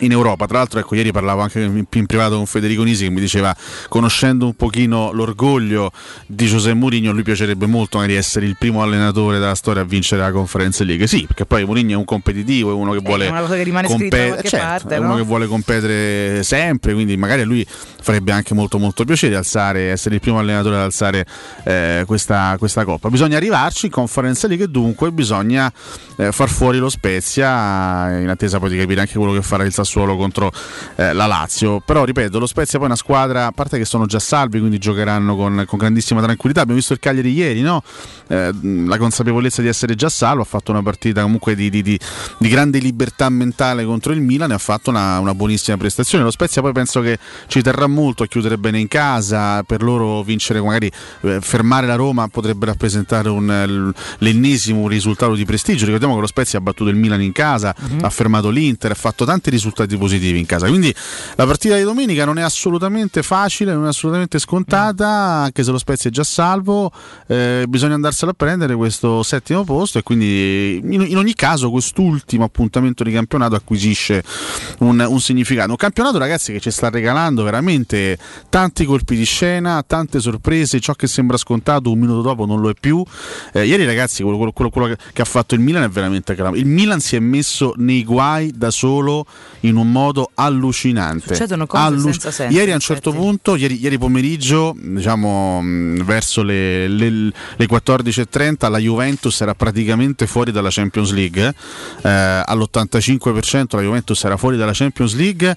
in 0.00 0.10
Europa. 0.10 0.46
Tra 0.46 0.58
l'altro, 0.58 0.80
ecco, 0.80 0.94
ieri 0.94 1.12
parlavo 1.12 1.42
anche 1.42 1.60
in 1.60 2.06
privato 2.06 2.36
con 2.36 2.46
Federico 2.46 2.82
Nisi 2.82 3.04
che 3.04 3.10
mi 3.10 3.20
diceva, 3.20 3.54
conoscendo 3.88 4.46
un 4.46 4.54
pochino 4.54 5.12
l'orgoglio 5.12 5.92
di 6.26 6.46
Giuseppe 6.46 6.74
Mourinho, 6.74 7.12
lui 7.12 7.22
piacerebbe 7.22 7.66
molto 7.66 7.98
magari 7.98 8.16
essere 8.16 8.46
il 8.46 8.56
primo 8.58 8.82
allenatore 8.82 9.38
della 9.38 9.54
storia 9.54 9.82
a 9.82 9.84
vincere 9.84 10.22
la 10.22 10.32
Conference 10.32 10.82
League. 10.84 11.06
Sì, 11.06 11.24
perché 11.26 11.46
poi 11.46 11.64
Mourinho 11.64 11.92
è 11.92 11.96
un 11.96 12.04
competitivo, 12.04 12.70
è 12.70 12.74
uno 12.74 12.92
che 12.92 13.00
vuole 13.00 13.26
che 13.26 13.82
competere, 13.86 14.48
certo, 14.48 14.66
parte, 14.66 14.96
è 14.96 14.98
no? 14.98 15.06
uno 15.06 15.16
che 15.16 15.22
vuole 15.22 15.46
competere 15.46 16.42
sempre, 16.42 16.94
quindi 16.94 17.16
magari 17.16 17.42
a 17.42 17.44
lui 17.44 17.66
farebbe 18.02 18.32
anche 18.32 18.54
molto 18.54 18.78
molto 18.78 19.04
piacere 19.04 19.36
alzare, 19.36 19.90
essere 19.90 20.16
il 20.16 20.20
primo 20.20 20.38
allenatore 20.38 20.76
ad 20.76 20.82
alzare 20.82 21.24
eh, 21.64 22.02
questa, 22.06 22.56
questa, 22.58 22.84
coppa. 22.84 23.08
Bisogna 23.08 23.36
arrivarci 23.36 23.86
in 23.86 23.92
Conference 23.92 24.48
League 24.48 24.64
e 24.64 24.68
dunque 24.68 25.12
bisogna 25.12 25.72
eh, 26.16 26.32
far 26.32 26.48
fuori 26.48 26.78
lo 26.78 26.88
Spezia 26.88 28.18
in 28.18 28.28
attesa 28.28 28.58
poi 28.58 28.70
di 28.70 28.78
capire 28.78 29.00
anche 29.00 29.16
quello 29.16 29.32
che 29.32 29.42
farà 29.42 29.64
il 29.64 29.72
Sassuolo 29.72 29.81
Sassuolo 29.84 30.16
contro 30.16 30.52
eh, 30.96 31.12
la 31.12 31.26
Lazio. 31.26 31.80
Però 31.80 32.04
ripeto, 32.04 32.38
lo 32.38 32.46
Spezia 32.46 32.78
poi 32.78 32.88
è 32.88 32.90
una 32.90 33.00
squadra, 33.00 33.46
a 33.46 33.52
parte 33.52 33.78
che 33.78 33.84
sono 33.84 34.06
già 34.06 34.18
salvi, 34.18 34.58
quindi 34.58 34.78
giocheranno 34.78 35.36
con, 35.36 35.64
con 35.66 35.78
grandissima 35.78 36.20
tranquillità. 36.22 36.60
Abbiamo 36.60 36.78
visto 36.78 36.92
il 36.92 36.98
Cagliari 36.98 37.32
ieri, 37.32 37.60
no? 37.60 37.82
eh, 38.28 38.52
la 38.86 38.96
consapevolezza 38.96 39.62
di 39.62 39.68
essere 39.68 39.94
già 39.94 40.08
salvo, 40.08 40.42
ha 40.42 40.46
fatto 40.46 40.70
una 40.70 40.82
partita 40.82 41.22
comunque 41.22 41.54
di, 41.54 41.68
di, 41.68 41.82
di, 41.82 41.98
di 42.38 42.48
grande 42.48 42.78
libertà 42.78 43.28
mentale 43.28 43.84
contro 43.84 44.12
il 44.12 44.20
Milan 44.20 44.50
e 44.50 44.54
ha 44.54 44.58
fatto 44.58 44.90
una, 44.90 45.18
una, 45.18 45.34
buonissima 45.34 45.76
prestazione. 45.76 46.24
Lo 46.24 46.30
Spezia 46.30 46.62
poi 46.62 46.72
penso 46.72 47.00
che 47.00 47.18
ci 47.46 47.60
terrà 47.62 47.86
molto 47.86 48.22
a 48.22 48.26
chiudere 48.26 48.56
bene 48.58 48.78
in 48.78 48.88
casa, 48.88 49.62
per 49.64 49.82
loro 49.82 50.22
vincere, 50.22 50.60
magari 50.60 50.90
eh, 51.22 51.40
fermare 51.40 51.86
la 51.86 51.96
Roma 51.96 52.28
potrebbe 52.28 52.66
rappresentare 52.66 53.28
un, 53.28 53.92
l'ennesimo 54.18 54.88
risultato 54.88 55.34
di 55.34 55.44
prestigio. 55.44 55.84
Ricordiamo 55.84 56.14
che 56.14 56.20
lo 56.20 56.26
Spezia 56.26 56.58
ha 56.58 56.62
battuto 56.62 56.90
il 56.90 56.96
Milan 56.96 57.20
in 57.22 57.32
casa, 57.32 57.74
mm-hmm. 57.78 58.04
ha 58.04 58.10
fermato 58.10 58.48
l'Inter, 58.48 58.92
ha 58.92 58.94
fatto 58.94 59.24
tanti 59.24 59.50
risultati 59.50 59.70
risultati 59.72 59.96
positivi 59.96 60.38
in 60.38 60.46
casa. 60.46 60.68
Quindi 60.68 60.94
la 61.36 61.46
partita 61.46 61.76
di 61.76 61.82
domenica 61.82 62.24
non 62.24 62.38
è 62.38 62.42
assolutamente 62.42 63.22
facile, 63.22 63.72
non 63.72 63.86
è 63.86 63.88
assolutamente 63.88 64.38
scontata, 64.38 65.08
anche 65.08 65.64
se 65.64 65.70
lo 65.70 65.78
Spezia 65.78 66.10
è 66.10 66.12
già 66.12 66.24
salvo, 66.24 66.92
eh, 67.26 67.64
bisogna 67.68 67.94
andarselo 67.94 68.30
a 68.30 68.34
prendere 68.34 68.74
questo 68.76 69.22
settimo 69.22 69.64
posto 69.64 69.98
e 69.98 70.02
quindi 70.02 70.80
in, 70.82 71.04
in 71.08 71.16
ogni 71.16 71.34
caso 71.34 71.70
quest'ultimo 71.70 72.44
appuntamento 72.44 73.02
di 73.02 73.10
campionato 73.10 73.54
acquisisce 73.54 74.22
un, 74.78 75.04
un, 75.08 75.20
significato. 75.20 75.70
Un 75.70 75.76
campionato 75.76 76.18
ragazzi 76.18 76.52
che 76.52 76.60
ci 76.60 76.70
sta 76.70 76.90
regalando 76.90 77.42
veramente 77.42 78.18
tanti 78.48 78.84
colpi 78.84 79.16
di 79.16 79.24
scena, 79.24 79.82
tante 79.86 80.20
sorprese, 80.20 80.78
ciò 80.80 80.92
che 80.94 81.06
sembra 81.06 81.36
scontato 81.36 81.90
un 81.90 81.98
minuto 81.98 82.20
dopo 82.20 82.46
non 82.46 82.60
lo 82.60 82.68
è 82.68 82.74
più. 82.78 83.02
Eh, 83.52 83.66
ieri 83.66 83.84
ragazzi 83.84 84.22
quello, 84.22 84.52
quello, 84.52 84.70
quello 84.70 84.94
che, 85.12 85.22
ha 85.22 85.24
fatto 85.24 85.54
il 85.54 85.60
Milan 85.60 85.84
è 85.84 85.88
veramente 85.88 86.34
clamoroso. 86.34 86.62
Il 86.62 86.68
Milan 86.68 87.00
si 87.00 87.16
è 87.16 87.20
messo 87.20 87.74
nei 87.76 88.04
guai 88.04 88.52
da 88.54 88.70
solo 88.70 89.24
in 89.62 89.76
un 89.76 89.90
modo 89.90 90.30
allucinante. 90.34 91.34
Succedono 91.34 91.66
cose 91.66 91.82
Allu- 91.82 92.02
senza 92.02 92.30
senso. 92.30 92.56
Ieri 92.56 92.70
a 92.70 92.74
un 92.74 92.80
certo 92.80 93.12
punto, 93.12 93.56
ieri, 93.56 93.80
ieri 93.80 93.98
pomeriggio, 93.98 94.74
diciamo 94.78 95.60
verso 96.04 96.42
le, 96.42 96.88
le, 96.88 97.10
le 97.10 97.66
14.30, 97.66 98.70
la 98.70 98.78
Juventus 98.78 99.40
era 99.40 99.54
praticamente 99.54 100.26
fuori 100.26 100.52
dalla 100.52 100.70
Champions 100.70 101.12
League. 101.12 101.54
Eh, 102.02 102.08
all'85% 102.08 103.76
la 103.76 103.82
Juventus 103.82 104.22
era 104.24 104.36
fuori 104.36 104.56
dalla 104.56 104.72
Champions 104.74 105.14
League 105.14 105.56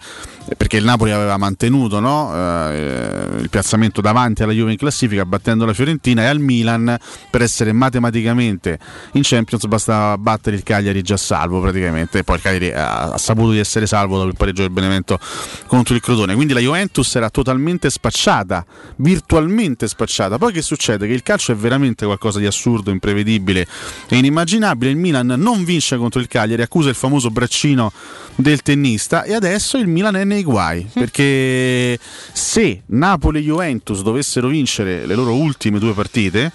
perché 0.57 0.77
il 0.77 0.83
Napoli 0.83 1.11
aveva 1.11 1.37
mantenuto 1.37 1.99
no? 1.99 2.31
eh, 2.33 3.39
il 3.39 3.49
piazzamento 3.49 3.99
davanti 3.99 4.43
alla 4.43 4.51
Juve 4.51 4.71
in 4.71 4.77
classifica 4.77 5.25
battendo 5.25 5.65
la 5.65 5.73
Fiorentina 5.73 6.21
e 6.21 6.25
al 6.25 6.39
Milan 6.39 6.95
per 7.31 7.41
essere 7.41 7.71
matematicamente 7.71 8.77
in 9.13 9.21
Champions 9.23 9.65
bastava 9.65 10.17
battere 10.19 10.55
il 10.55 10.61
Cagliari 10.61 11.01
già 11.01 11.17
salvo 11.17 11.61
praticamente 11.61 12.19
e 12.19 12.23
poi 12.23 12.35
il 12.35 12.41
Cagliari 12.43 12.71
ha, 12.71 13.13
ha 13.13 13.17
saputo 13.17 13.51
di 13.51 13.59
essere 13.59 13.87
salvo 13.87 13.94
dopo 14.01 14.23
il 14.23 14.35
pareggio 14.35 14.61
del 14.61 14.71
Benevento 14.71 15.19
contro 15.67 15.95
il 15.95 16.01
Crotone. 16.01 16.35
Quindi 16.35 16.53
la 16.53 16.59
Juventus 16.59 17.15
era 17.15 17.29
totalmente 17.29 17.89
spacciata 17.89 18.65
virtualmente 18.97 19.87
spacciata. 19.87 20.37
Poi 20.37 20.51
che 20.51 20.61
succede? 20.61 21.07
Che 21.07 21.13
il 21.13 21.23
calcio 21.23 21.51
è 21.51 21.55
veramente 21.55 22.05
qualcosa 22.05 22.39
di 22.39 22.45
assurdo, 22.45 22.91
imprevedibile 22.91 23.67
e 24.07 24.17
inimmaginabile. 24.17 24.91
Il 24.91 24.97
Milan 24.97 25.27
non 25.37 25.63
vince 25.63 25.97
contro 25.97 26.19
il 26.19 26.27
Cagliari 26.27 26.61
accusa 26.61 26.89
il 26.89 26.95
famoso 26.95 27.29
braccino 27.29 27.91
del 28.35 28.61
tennista. 28.61 29.23
E 29.23 29.33
adesso 29.33 29.77
il 29.77 29.87
Milan 29.87 30.15
è 30.15 30.23
nei 30.23 30.43
guai 30.43 30.87
perché 30.91 31.97
se 32.31 32.81
Napoli 32.87 33.39
e 33.39 33.43
Juventus 33.43 34.01
dovessero 34.01 34.47
vincere 34.47 35.05
le 35.05 35.15
loro 35.15 35.35
ultime 35.35 35.79
due 35.79 35.93
partite 35.93 36.51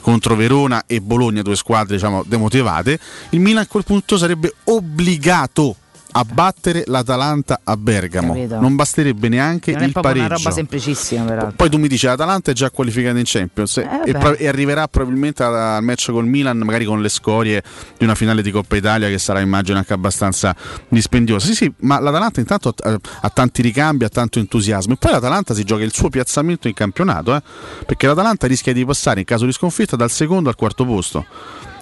contro 0.00 0.34
Verona 0.34 0.84
e 0.86 1.00
Bologna, 1.00 1.42
due 1.42 1.56
squadre 1.56 1.94
diciamo 1.94 2.24
demotivate, 2.26 2.98
il 3.30 3.40
Milan 3.40 3.62
a 3.62 3.66
quel 3.66 3.84
punto 3.84 4.16
sarebbe 4.16 4.54
obbligato 4.64 5.76
a 6.12 6.24
battere 6.24 6.84
l'Atalanta 6.86 7.60
a 7.62 7.76
Bergamo. 7.76 8.34
Capito. 8.34 8.60
Non 8.60 8.76
basterebbe 8.76 9.28
neanche 9.28 9.72
non 9.72 9.82
il 9.82 9.92
pareggio. 9.92 10.24
È 10.24 10.26
una 10.26 10.36
roba 10.36 10.50
semplicissima, 10.50 11.24
peraltro. 11.24 11.52
Poi 11.56 11.70
tu 11.70 11.78
mi 11.78 11.88
dici 11.88 12.06
l'Atalanta 12.06 12.50
è 12.50 12.54
già 12.54 12.70
qualificata 12.70 13.18
in 13.18 13.24
Champions 13.26 13.78
eh, 13.78 13.88
e, 14.04 14.12
pro- 14.12 14.36
e, 14.36 14.48
arriverà 14.48 14.88
probabilmente 14.88 15.42
al 15.42 15.82
match 15.82 16.10
col 16.10 16.26
Milan, 16.26 16.58
magari 16.58 16.84
con 16.84 17.00
le 17.00 17.08
scorie 17.08 17.62
di 17.96 18.04
una 18.04 18.14
finale 18.14 18.42
di 18.42 18.50
Coppa 18.50 18.76
Italia 18.76 19.08
che 19.08 19.18
sarà 19.18 19.40
immagino 19.40 19.78
anche 19.78 19.92
abbastanza 19.92 20.54
dispendiosa. 20.88 21.46
Sì, 21.46 21.54
sì, 21.54 21.72
ma 21.80 22.00
l'Atalanta 22.00 22.40
intanto 22.40 22.74
ha, 22.82 22.98
ha 23.20 23.28
tanti 23.30 23.62
ricambi, 23.62 24.04
ha 24.04 24.08
tanto 24.08 24.38
entusiasmo 24.38 24.94
e 24.94 24.96
poi 24.96 25.12
l'Atalanta 25.12 25.54
si 25.54 25.64
gioca 25.64 25.82
il 25.82 25.92
suo 25.92 26.08
piazzamento 26.08 26.68
in 26.68 26.74
campionato, 26.74 27.34
eh? 27.34 27.42
perché 27.86 28.06
l'Atalanta 28.06 28.46
rischia 28.46 28.72
di 28.72 28.84
passare 28.84 29.20
in 29.20 29.26
caso 29.26 29.46
di 29.46 29.52
sconfitta 29.52 29.96
dal 29.96 30.10
secondo 30.10 30.48
al 30.48 30.56
quarto 30.56 30.84
posto. 30.84 31.26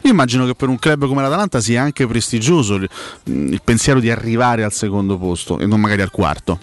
Io 0.03 0.11
immagino 0.11 0.47
che 0.47 0.55
per 0.55 0.69
un 0.69 0.79
club 0.79 1.07
come 1.07 1.23
l'Atalanta 1.23 1.61
sia 1.61 1.83
anche 1.83 2.07
prestigioso 2.07 2.75
il, 2.75 2.89
il 3.25 3.61
pensiero 3.63 4.01
di 4.01 4.11
arrivare 4.11 4.65
al 4.65 4.73
secondo 4.73 5.19
posto 5.19 5.59
e 5.59 5.67
non 5.67 5.81
magari 5.81 6.03
al 6.03 6.11
quarto. 6.11 6.59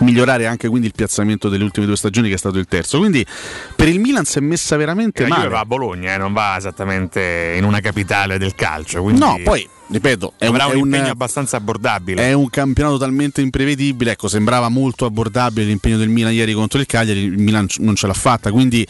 Migliorare 0.00 0.46
anche 0.46 0.68
quindi 0.68 0.86
il 0.86 0.92
piazzamento 0.94 1.48
delle 1.48 1.64
ultime 1.64 1.86
due 1.86 1.96
stagioni 1.96 2.28
che 2.28 2.34
è 2.34 2.38
stato 2.38 2.58
il 2.58 2.66
terzo. 2.66 2.98
Quindi 2.98 3.26
per 3.74 3.88
il 3.88 3.98
Milan 3.98 4.24
si 4.24 4.38
è 4.38 4.40
messa 4.40 4.76
veramente 4.76 5.22
la 5.22 5.28
male. 5.28 5.42
Juve 5.42 5.54
va 5.54 5.60
a 5.60 5.64
Bologna 5.64 6.14
eh, 6.14 6.18
non 6.18 6.32
va 6.32 6.56
esattamente 6.56 7.54
in 7.56 7.64
una 7.64 7.80
capitale 7.80 8.38
del 8.38 8.54
calcio 8.54 9.02
quindi... 9.02 9.20
no 9.20 9.40
poi 9.42 9.68
ripeto 9.90 10.34
è 10.36 10.46
un, 10.46 10.54
un, 10.54 10.60
è 10.60 10.64
un 10.74 10.78
impegno 10.78 11.10
abbastanza 11.10 11.56
abbordabile. 11.56 12.22
è 12.22 12.32
un 12.32 12.50
campionato 12.50 12.98
talmente 12.98 13.40
imprevedibile 13.40 14.12
ecco 14.12 14.28
sembrava 14.28 14.68
molto 14.68 15.06
abbordabile 15.06 15.66
l'impegno 15.66 15.96
del 15.96 16.08
Milan 16.08 16.32
ieri 16.32 16.52
contro 16.52 16.78
il 16.78 16.86
Cagliari 16.86 17.20
il 17.20 17.38
Milan 17.38 17.66
non 17.78 17.94
ce 17.94 18.06
l'ha 18.06 18.14
fatta 18.14 18.50
quindi 18.50 18.86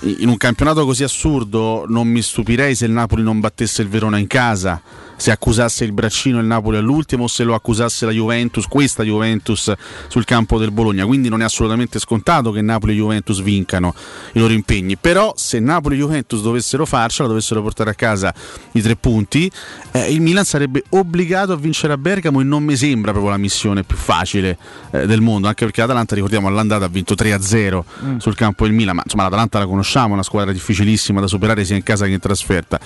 in 0.00 0.28
un 0.28 0.36
campionato 0.36 0.84
così 0.84 1.02
assurdo 1.02 1.84
non 1.88 2.08
mi 2.08 2.20
stupirei 2.20 2.74
se 2.74 2.84
il 2.86 2.92
Napoli 2.92 3.22
non 3.22 3.40
battesse 3.40 3.82
il 3.82 3.88
Verona 3.88 4.18
in 4.18 4.26
casa 4.26 4.80
se 5.16 5.30
accusasse 5.30 5.84
il 5.84 5.92
braccino 5.92 6.38
il 6.38 6.46
Napoli 6.46 6.76
all'ultimo 6.76 7.24
o 7.24 7.28
se 7.28 7.44
lo 7.44 7.54
accusasse 7.54 8.06
la 8.06 8.12
Juventus, 8.12 8.66
questa 8.66 9.02
Juventus 9.02 9.72
sul 10.08 10.24
campo 10.24 10.58
del 10.58 10.70
Bologna. 10.70 11.06
Quindi 11.06 11.28
non 11.28 11.40
è 11.40 11.44
assolutamente 11.44 11.98
scontato 11.98 12.50
che 12.50 12.60
Napoli 12.60 12.92
e 12.92 12.96
Juventus 12.96 13.40
vincano 13.42 13.94
i 14.32 14.38
loro 14.38 14.52
impegni. 14.52 14.96
Però 14.96 15.32
se 15.36 15.60
Napoli 15.60 15.96
e 15.96 15.98
Juventus 15.98 16.42
dovessero 16.42 16.84
farcela, 16.84 17.28
dovessero 17.28 17.62
portare 17.62 17.90
a 17.90 17.94
casa 17.94 18.34
i 18.72 18.82
tre 18.82 18.96
punti, 18.96 19.50
eh, 19.92 20.12
il 20.12 20.20
Milan 20.20 20.44
sarebbe 20.44 20.82
obbligato 20.90 21.52
a 21.52 21.56
vincere 21.56 21.92
a 21.92 21.98
Bergamo 21.98 22.40
e 22.40 22.44
non 22.44 22.64
mi 22.64 22.76
sembra 22.76 23.12
proprio 23.12 23.32
la 23.32 23.38
missione 23.38 23.84
più 23.84 23.96
facile 23.96 24.58
eh, 24.90 25.06
del 25.06 25.20
mondo, 25.20 25.46
anche 25.46 25.64
perché 25.64 25.80
l'Atalanta, 25.80 26.14
ricordiamo, 26.14 26.48
all'andata 26.48 26.84
ha 26.84 26.88
vinto 26.88 27.14
3-0 27.14 27.82
mm. 28.04 28.16
sul 28.18 28.34
campo 28.34 28.64
del 28.64 28.74
Milan, 28.74 28.96
ma 28.96 29.02
insomma 29.04 29.24
l'Atalanta 29.24 29.58
la 29.58 29.66
conosciamo, 29.66 30.14
una 30.14 30.22
squadra 30.22 30.52
difficilissima 30.52 31.20
da 31.20 31.26
superare 31.26 31.64
sia 31.64 31.76
in 31.76 31.82
casa 31.82 32.06
che 32.06 32.12
in 32.12 32.20
trasferta. 32.20 32.80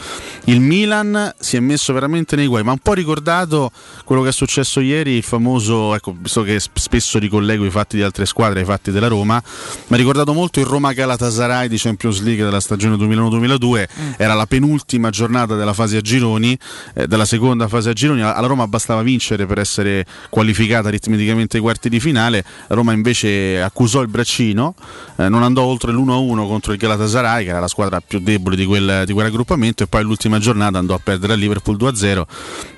Il 0.45 0.61
Milan 0.61 1.35
si 1.39 1.57
è 1.57 1.61
messo 1.61 1.93
veramente 1.93 2.18
veramente 2.19 2.37
nei 2.37 2.47
guai, 2.47 2.63
ma 2.63 2.73
un 2.73 2.79
po' 2.79 2.93
ricordato 2.93 3.71
quello 4.05 4.23
che 4.23 4.29
è 4.29 4.33
successo 4.33 4.81
ieri, 4.81 5.17
il 5.17 5.23
famoso, 5.23 5.95
ecco, 5.95 6.15
visto 6.19 6.43
che 6.43 6.61
spesso 6.61 7.19
ricollego 7.19 7.65
i 7.65 7.71
fatti 7.71 7.97
di 7.97 8.03
altre 8.03 8.27
squadre 8.27 8.61
ai 8.61 8.65
fatti 8.67 8.91
della 8.91 9.09
Roma, 9.09 9.41
mi 9.87 9.95
ha 9.95 9.97
ricordato 9.97 10.33
molto 10.33 10.61
il 10.61 10.67
Roma 10.67 10.93
Galatasaray 10.93 11.69
di 11.69 11.79
Champions 11.79 12.21
League 12.23 12.45
della 12.45 12.61
stagione 12.61 12.97
2001-2002, 12.97 13.87
mm. 14.01 14.13
era 14.17 14.35
la 14.35 14.47
penultima 14.47 15.11
giornata 15.11 15.55
della 15.55 15.73
fase 15.73 15.99
a 15.99 16.01
gironi, 16.01 16.59
eh, 16.95 17.07
della 17.07 17.25
seconda 17.25 17.69
fase 17.69 17.91
a 17.91 17.93
gironi, 17.93 18.23
alla 18.23 18.47
Roma 18.47 18.67
bastava 18.67 19.03
vincere 19.03 19.47
per 19.47 19.59
essere 19.59 20.05
qualificata 20.29 20.89
aritmeticamente 20.89 21.57
ai 21.57 21.63
quarti 21.63 21.89
di 21.89 22.01
finale, 22.01 22.45
Roma 22.69 22.93
invece 22.93 23.63
accusò 23.63 24.01
il 24.01 24.09
braccino, 24.09 24.75
eh, 25.17 25.29
non 25.29 25.43
andò 25.43 25.63
oltre 25.63 25.93
l'1-1 25.93 26.47
contro 26.47 26.73
il 26.73 26.79
Galatasaray, 26.79 27.45
che 27.45 27.51
era 27.51 27.61
la 27.61 27.69
squadra 27.69 28.01
più 28.01 28.19
debole 28.19 28.57
di 28.57 28.65
quel, 28.65 29.05
di 29.07 29.13
quell'aggruppamento, 29.13 29.85
e 29.85 29.87
poi 29.87 30.03
l'ultima 30.03 30.39
giornata 30.39 30.79
andò 30.79 30.95
a 30.95 31.01
perdere 31.03 31.35
a 31.35 31.37
Liverpool 31.37 31.77
2-0 31.77 32.08
0 32.09 32.27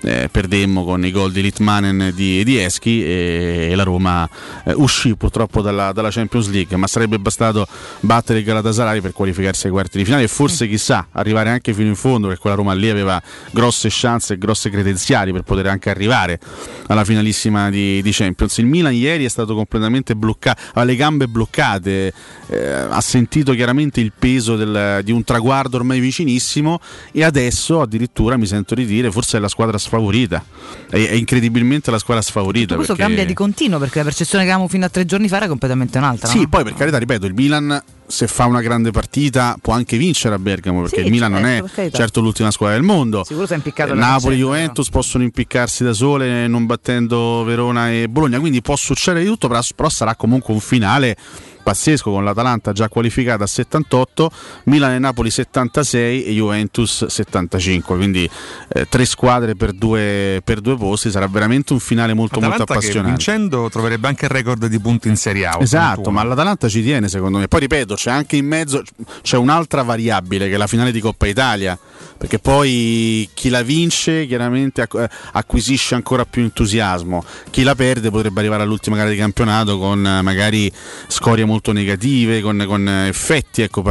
eh, 0.02 0.28
perdemmo 0.30 0.84
con 0.84 1.04
i 1.04 1.10
gol 1.10 1.30
di 1.30 1.42
Litmanen 1.42 2.12
di, 2.14 2.42
di 2.42 2.58
Eschi 2.58 3.04
e, 3.04 3.68
e, 3.70 3.74
la 3.74 3.82
Roma 3.82 4.28
eh, 4.64 4.72
uscì 4.74 5.14
purtroppo 5.14 5.60
dalla, 5.60 5.92
dalla, 5.92 6.10
Champions 6.10 6.48
League 6.48 6.76
ma 6.76 6.86
sarebbe 6.86 7.18
bastato 7.18 7.66
battere 8.00 8.40
il 8.40 8.44
Galatasaray 8.44 9.00
per 9.00 9.12
qualificarsi 9.12 9.66
ai 9.66 9.72
quarti 9.72 9.98
di 9.98 10.04
finale 10.04 10.24
e 10.24 10.28
forse 10.28 10.66
chissà 10.66 11.08
arrivare 11.12 11.50
anche 11.50 11.72
fino 11.72 11.88
in 11.88 11.96
fondo 11.96 12.26
perché 12.26 12.40
quella 12.40 12.56
Roma 12.56 12.72
lì 12.72 12.88
aveva 12.88 13.22
grosse 13.52 13.88
chance 13.90 14.34
e 14.34 14.38
grosse 14.38 14.70
credenziali 14.70 15.32
per 15.32 15.42
poter 15.42 15.66
anche 15.66 15.90
arrivare 15.90 16.40
alla 16.86 17.04
finalissima 17.04 17.70
di, 17.70 18.02
di 18.02 18.10
Champions. 18.12 18.58
Il 18.58 18.66
Milan 18.66 18.94
ieri 18.94 19.24
è 19.24 19.28
stato 19.28 19.54
completamente 19.54 20.16
bloccato 20.16 20.60
aveva 20.70 20.84
le 20.84 20.96
gambe 20.96 21.28
bloccate 21.28 22.12
eh, 22.48 22.66
ha 22.66 23.00
sentito 23.00 23.52
chiaramente 23.52 24.00
il 24.00 24.12
peso 24.18 24.56
del, 24.56 25.00
di 25.04 25.12
un 25.12 25.22
traguardo 25.22 25.76
ormai 25.76 26.00
vicinissimo 26.00 26.80
e 27.12 27.22
adesso 27.22 27.80
addirittura 27.80 28.36
mi 28.36 28.46
sento 28.46 28.74
di 28.74 28.84
dire 28.84 29.10
forse 29.20 29.36
è 29.36 29.40
la 29.40 29.48
squadra 29.48 29.76
sfavorita. 29.76 30.42
È, 30.88 30.96
è 30.96 31.12
incredibilmente 31.12 31.90
la 31.90 31.98
squadra 31.98 32.22
sfavorita. 32.22 32.74
Tutto 32.74 32.76
questo 32.76 32.94
perché... 32.94 33.08
cambia 33.08 33.26
di 33.26 33.34
continuo 33.34 33.78
perché 33.78 33.98
la 33.98 34.04
percezione 34.04 34.44
che 34.44 34.50
avevamo 34.50 34.68
fino 34.68 34.86
a 34.86 34.88
tre 34.88 35.04
giorni 35.04 35.28
fa 35.28 35.36
era 35.36 35.46
completamente 35.46 35.98
un'altra. 35.98 36.28
Sì, 36.28 36.40
no? 36.40 36.48
poi 36.48 36.64
per 36.64 36.74
carità, 36.74 36.98
ripeto, 36.98 37.26
il 37.26 37.34
Milan 37.34 37.82
se 38.10 38.26
fa 38.26 38.46
una 38.46 38.60
grande 38.60 38.90
partita 38.90 39.56
può 39.60 39.72
anche 39.72 39.96
vincere 39.96 40.34
a 40.34 40.38
Bergamo 40.38 40.82
perché 40.82 41.00
sì, 41.00 41.06
il 41.06 41.10
Milan 41.10 41.32
certo, 41.32 41.46
non 41.46 41.86
è 41.86 41.90
certo 41.90 42.20
l'ultima 42.20 42.50
squadra 42.50 42.76
del 42.76 42.84
mondo. 42.84 43.24
Sicuro 43.24 43.46
si 43.46 43.52
è 43.52 43.56
impiccato 43.56 43.94
Napoli 43.94 44.34
e 44.34 44.38
Juventus 44.38 44.86
no? 44.86 44.92
possono 44.92 45.24
impiccarsi 45.24 45.84
da 45.84 45.92
sole 45.92 46.46
non 46.46 46.66
battendo 46.66 47.44
Verona 47.44 47.90
e 47.90 48.08
Bologna, 48.08 48.38
quindi 48.40 48.60
può 48.60 48.76
succedere 48.76 49.24
di 49.24 49.30
tutto, 49.30 49.48
però, 49.48 49.60
però 49.74 49.88
sarà 49.88 50.14
comunque 50.16 50.52
un 50.52 50.60
finale 50.60 51.16
pazzesco 51.62 52.10
con 52.10 52.24
l'Atalanta 52.24 52.72
già 52.72 52.88
qualificata 52.88 53.44
a 53.44 53.46
78, 53.46 54.30
Milan 54.64 54.92
e 54.92 54.98
Napoli 54.98 55.30
76 55.30 56.24
e 56.24 56.32
Juventus 56.32 57.06
75, 57.06 57.96
quindi 57.96 58.28
eh, 58.68 58.86
tre 58.88 59.04
squadre 59.04 59.54
per 59.54 59.72
due, 59.72 60.40
per 60.42 60.60
due, 60.60 60.76
posti, 60.76 61.10
sarà 61.10 61.26
veramente 61.26 61.72
un 61.72 61.80
finale 61.80 62.14
molto 62.14 62.38
Atalanta 62.38 62.58
molto 62.58 62.72
appassionante. 62.72 63.10
vincendo 63.10 63.68
troverebbe 63.70 64.08
anche 64.08 64.24
il 64.24 64.30
record 64.30 64.66
di 64.66 64.80
punti 64.80 65.08
in 65.08 65.16
Serie 65.16 65.46
A. 65.46 65.58
Esatto, 65.60 66.10
ma 66.10 66.22
l'Atalanta 66.24 66.68
ci 66.68 66.82
tiene 66.82 67.08
secondo 67.08 67.38
me. 67.38 67.48
Poi 67.48 67.60
ripeto, 67.60 67.96
c'è 68.00 68.10
anche 68.10 68.36
in 68.36 68.46
mezzo 68.46 68.82
c'è 69.20 69.36
un'altra 69.36 69.82
variabile 69.82 70.48
che 70.48 70.54
è 70.54 70.56
la 70.56 70.66
finale 70.66 70.90
di 70.90 71.00
Coppa 71.00 71.26
Italia, 71.26 71.78
perché 72.20 72.38
poi 72.38 73.26
chi 73.32 73.48
la 73.48 73.62
vince 73.62 74.26
chiaramente 74.26 74.82
eh, 74.82 75.08
acquisisce 75.32 75.94
ancora 75.94 76.26
più 76.26 76.42
entusiasmo, 76.42 77.24
chi 77.48 77.62
la 77.62 77.74
perde 77.74 78.10
potrebbe 78.10 78.40
arrivare 78.40 78.62
all'ultima 78.62 78.94
gara 78.96 79.08
di 79.08 79.16
campionato 79.16 79.78
con 79.78 80.06
eh, 80.06 80.20
magari 80.20 80.70
scorie 81.06 81.46
molto 81.46 81.72
negative, 81.72 82.42
con, 82.42 82.62
con 82.66 82.86
effetti, 82.86 83.62
ecco, 83.62 83.82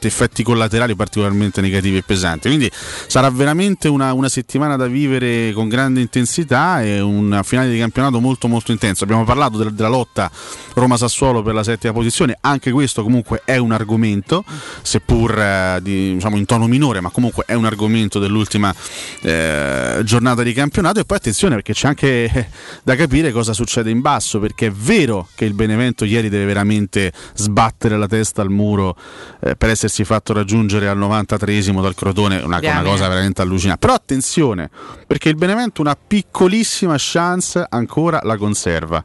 effetti 0.00 0.44
collaterali 0.44 0.94
particolarmente 0.94 1.60
negativi 1.60 1.96
e 1.96 2.02
pesanti. 2.04 2.46
Quindi 2.46 2.70
sarà 3.08 3.28
veramente 3.30 3.88
una, 3.88 4.12
una 4.12 4.28
settimana 4.28 4.76
da 4.76 4.86
vivere 4.86 5.50
con 5.52 5.68
grande 5.68 6.00
intensità 6.00 6.84
e 6.84 7.00
una 7.00 7.42
finale 7.42 7.68
di 7.68 7.80
campionato 7.80 8.20
molto 8.20 8.46
molto 8.46 8.70
intensa. 8.70 9.02
Abbiamo 9.02 9.24
parlato 9.24 9.58
della, 9.58 9.70
della 9.70 9.88
lotta 9.88 10.30
Roma-Sassuolo 10.74 11.42
per 11.42 11.54
la 11.54 11.64
settima 11.64 11.92
posizione, 11.92 12.38
anche 12.42 12.70
questo 12.70 13.02
comunque 13.02 13.42
è 13.44 13.56
un 13.56 13.72
argomento, 13.72 14.44
seppur 14.82 15.36
eh, 15.36 15.80
di, 15.82 16.14
diciamo, 16.14 16.36
in 16.36 16.44
tono 16.44 16.68
minore, 16.68 17.00
ma 17.00 17.10
comunque 17.10 17.42
è 17.44 17.54
un 17.54 17.64
argomento 17.64 17.70
argomento 17.72 18.18
dell'ultima 18.18 18.74
eh, 19.22 20.00
giornata 20.04 20.42
di 20.42 20.52
campionato. 20.52 21.00
E 21.00 21.04
poi 21.04 21.16
attenzione 21.16 21.54
perché 21.54 21.72
c'è 21.72 21.88
anche 21.88 22.24
eh, 22.24 22.46
da 22.82 22.94
capire 22.96 23.32
cosa 23.32 23.52
succede 23.52 23.90
in 23.90 24.00
basso 24.00 24.38
perché 24.38 24.66
è 24.66 24.70
vero 24.70 25.28
che 25.34 25.44
il 25.44 25.54
Benevento 25.54 26.04
ieri 26.04 26.28
deve 26.28 26.44
veramente 26.44 27.12
sbattere 27.34 27.96
la 27.96 28.06
testa 28.06 28.42
al 28.42 28.50
muro 28.50 28.96
eh, 29.40 29.56
per 29.56 29.70
essersi 29.70 30.04
fatto 30.04 30.32
raggiungere 30.32 30.88
al 30.88 30.98
93esimo 30.98 31.80
dal 31.80 31.94
Crotone, 31.94 32.36
una, 32.36 32.58
una 32.62 32.82
cosa 32.82 33.08
veramente 33.08 33.42
allucinante. 33.42 33.80
Però 33.80 33.94
attenzione 33.94 34.70
perché 35.06 35.28
il 35.28 35.36
Benevento 35.36 35.80
una 35.80 35.96
piccolissima 35.96 36.94
chance 36.98 37.64
ancora 37.68 38.20
la 38.22 38.36
conserva 38.36 39.04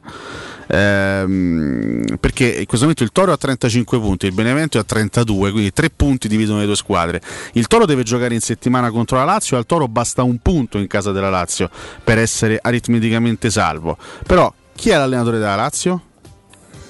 ehm, 0.68 2.18
perché 2.20 2.46
in 2.46 2.66
questo 2.66 2.86
momento 2.86 3.04
il 3.04 3.12
Toro 3.12 3.32
ha 3.32 3.38
35 3.38 4.00
punti, 4.00 4.26
il 4.26 4.34
Benevento 4.34 4.78
è 4.78 4.82
a 4.82 4.84
32, 4.84 5.52
quindi 5.52 5.72
tre 5.72 5.90
punti 5.90 6.28
dividono 6.28 6.60
le 6.60 6.66
due 6.66 6.76
squadre. 6.76 7.22
Il 7.54 7.68
Toro 7.68 7.86
deve 7.86 8.04
giocare 8.04 8.34
in 8.34 8.42
settimana 8.42 8.92
contro 8.92 9.18
la 9.18 9.24
Lazio 9.24 9.56
e 9.56 9.60
al 9.60 9.66
Toro 9.66 9.88
basta 9.88 10.24
un 10.24 10.38
punto 10.40 10.78
in 10.78 10.88
casa 10.88 11.12
della 11.12 11.30
Lazio 11.30 11.70
per 12.04 12.18
essere 12.18 12.60
aritmeticamente 12.62 13.50
salvo. 13.50 13.98
Però 14.26 14.54
chi 14.76 14.90
è 14.90 14.98
l'allenatore 14.98 15.40
della 15.40 15.56
Lazio? 15.56 16.02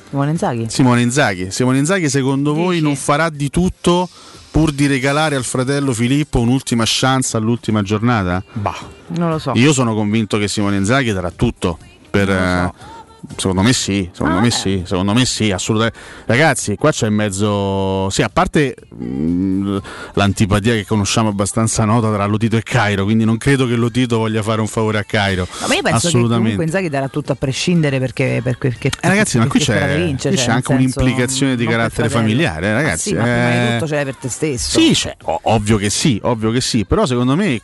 Simone 0.10 0.32
Inzaghi. 0.32 0.66
Simone 0.70 1.02
Inzaghi. 1.02 1.52
Simone 1.52 1.78
Inzaghi 1.80 2.10
secondo 2.10 2.52
Dici. 2.52 2.64
voi 2.64 2.80
non 2.82 2.96
farà 2.96 3.30
di 3.30 3.50
tutto 3.50 4.08
pur 4.50 4.72
di 4.72 4.88
regalare 4.88 5.36
al 5.36 5.44
fratello 5.44 5.94
Filippo 5.94 6.40
un'ultima 6.40 6.84
chance 6.86 7.36
all'ultima 7.36 7.82
giornata? 7.82 8.44
Bah, 8.54 8.78
non 9.10 9.30
lo 9.30 9.38
so. 9.38 9.52
Io 9.56 9.74
sono 9.74 9.94
convinto 9.94 10.38
che 10.38 10.48
Simone 10.48 10.78
Inzaghi 10.78 11.12
darà 11.12 11.32
tutto 11.32 11.78
per... 12.10 12.28
So 12.28 12.96
Secondo 13.36 13.62
me 13.62 13.74
sì, 13.74 14.10
secondo 14.12 14.38
ah, 14.38 14.42
me 14.42 14.52
sì, 14.52 14.84
secondo 14.86 15.14
me 15.14 15.26
sì, 15.26 15.52
assolutamente. 15.52 16.00
Ragazzi, 16.26 16.76
qua 16.76 16.92
c'è 16.92 17.08
in 17.08 17.14
mezzo. 17.14 18.10
Sì, 18.10 18.22
a 18.22 18.30
parte 18.30 18.76
mh, 18.90 19.06
mm, 19.06 19.78
l'antipatia 20.14 20.74
che 20.74 20.86
conosciamo 20.86 21.30
abbastanza 21.30 21.84
nota 21.86 22.12
tra 22.12 22.26
Lotito 22.26 22.58
e 22.58 22.64
Cairo, 22.64 23.04
quindi 23.04 23.26
non 23.26 23.38
credo 23.38 23.68
che 23.68 23.76
Lotito 23.76 24.18
voglia 24.18 24.42
fare 24.42 24.62
un 24.62 24.68
favore 24.68 25.00
a 25.00 25.04
Cairo. 25.04 25.48
No, 25.62 25.68
ma 25.68 25.76
io 25.76 25.82
penso 25.82 26.10
che 26.10 26.20
comunque 26.20 26.64
Inzaghi 26.64 26.90
darà 26.90 27.08
tutto 27.10 27.32
a 27.32 27.36
prescindere 27.36 28.00
perché. 28.00 28.42
perché, 28.44 28.70
perché 28.70 28.92
eh, 29.00 29.08
ragazzi, 29.08 29.38
ma 29.38 29.48
qui 29.48 29.60
c'è, 29.60 29.98
vince, 29.98 30.30
qui 30.30 30.38
c'è 30.38 30.44
cioè, 30.46 30.54
anche 30.54 30.72
un'implicazione 30.72 31.56
di 31.56 31.66
carattere 31.66 32.10
familiare, 32.10 32.68
eh, 32.68 32.74
ragazzi. 32.74 33.10
Ah, 33.10 33.14
sì, 33.14 33.14
ma 33.16 33.24
prima 33.24 33.66
di 33.66 33.74
tutto 33.74 33.88
ce 33.88 33.96
l'hai 33.96 34.06
per 34.06 34.16
te 34.16 34.30
stesso. 34.30 34.80
Sì, 34.80 34.92
c'è, 34.94 35.16
ovvio 35.24 35.78
che 35.78 35.90
sì, 35.90 36.20
ovvio 36.24 36.52
che 36.52 36.62
sì, 36.62 36.86
però 36.86 37.06
secondo 37.06 37.36
me 37.36 37.60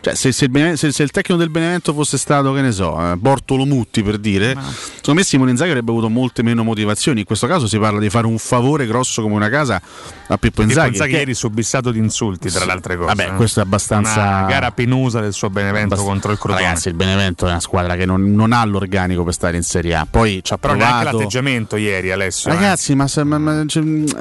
cioè, 0.00 0.14
se, 0.14 0.32
se, 0.32 0.44
il 0.46 0.72
se, 0.76 0.92
se, 0.92 1.02
il 1.02 1.10
tecnico 1.10 1.38
del 1.38 1.50
Benevento 1.50 1.92
fosse 1.92 2.18
stato, 2.18 2.52
che 2.52 2.60
ne 2.60 2.72
so, 2.72 3.12
eh, 3.12 3.16
Bortolo 3.16 3.64
Mutti 3.64 4.02
per 4.02 4.18
dire, 4.18 4.54
no. 4.54 4.62
Secondo 5.04 5.20
me 5.20 5.26
Simone 5.26 5.50
Inzaghi 5.50 5.68
avrebbe 5.68 5.90
avuto 5.90 6.08
molte 6.08 6.42
meno 6.42 6.64
motivazioni. 6.64 7.20
In 7.20 7.26
questo 7.26 7.46
caso 7.46 7.68
si 7.68 7.78
parla 7.78 8.00
di 8.00 8.08
fare 8.08 8.26
un 8.26 8.38
favore 8.38 8.86
grosso 8.86 9.20
come 9.20 9.34
una 9.34 9.50
casa 9.50 9.80
a 10.28 10.38
Pippo 10.38 10.62
Inzaghi. 10.62 10.92
Pippo 10.92 10.92
Inzaghi 10.92 11.10
che... 11.10 11.18
ieri 11.18 11.34
subissato 11.34 11.90
di 11.90 11.98
insulti, 11.98 12.50
tra 12.50 12.64
le 12.64 12.72
altre 12.72 12.96
cose. 12.96 13.14
Vabbè, 13.14 13.32
eh. 13.32 13.36
questo 13.36 13.60
è 13.60 13.62
abbastanza. 13.62 14.20
Una 14.20 14.46
gara 14.46 14.70
penosa 14.70 15.20
del 15.20 15.34
suo 15.34 15.50
Benevento 15.50 15.92
Abbast... 15.92 16.08
contro 16.08 16.32
il 16.32 16.38
Crotone. 16.38 16.62
Ragazzi, 16.62 16.88
il 16.88 16.94
Benevento 16.94 17.46
è 17.46 17.50
una 17.50 17.60
squadra 17.60 17.96
che 17.96 18.06
non, 18.06 18.32
non 18.32 18.52
ha 18.52 18.64
l'organico 18.64 19.24
per 19.24 19.34
stare 19.34 19.56
in 19.58 19.62
Serie 19.62 19.94
A. 19.94 20.06
Poi 20.10 20.40
ci 20.42 20.54
ha 20.54 20.56
Però 20.56 20.72
provato. 20.72 20.94
neanche 20.94 21.12
l'atteggiamento 21.12 21.76
ieri, 21.76 22.10
Alessio. 22.10 22.50
Eh. 22.50 22.54
Ragazzi, 22.54 22.92
eh. 22.92 22.94
ma, 22.94 23.06
ma, 23.24 23.38
ma 23.38 23.64
cioè, 23.66 23.82
il, 23.82 24.16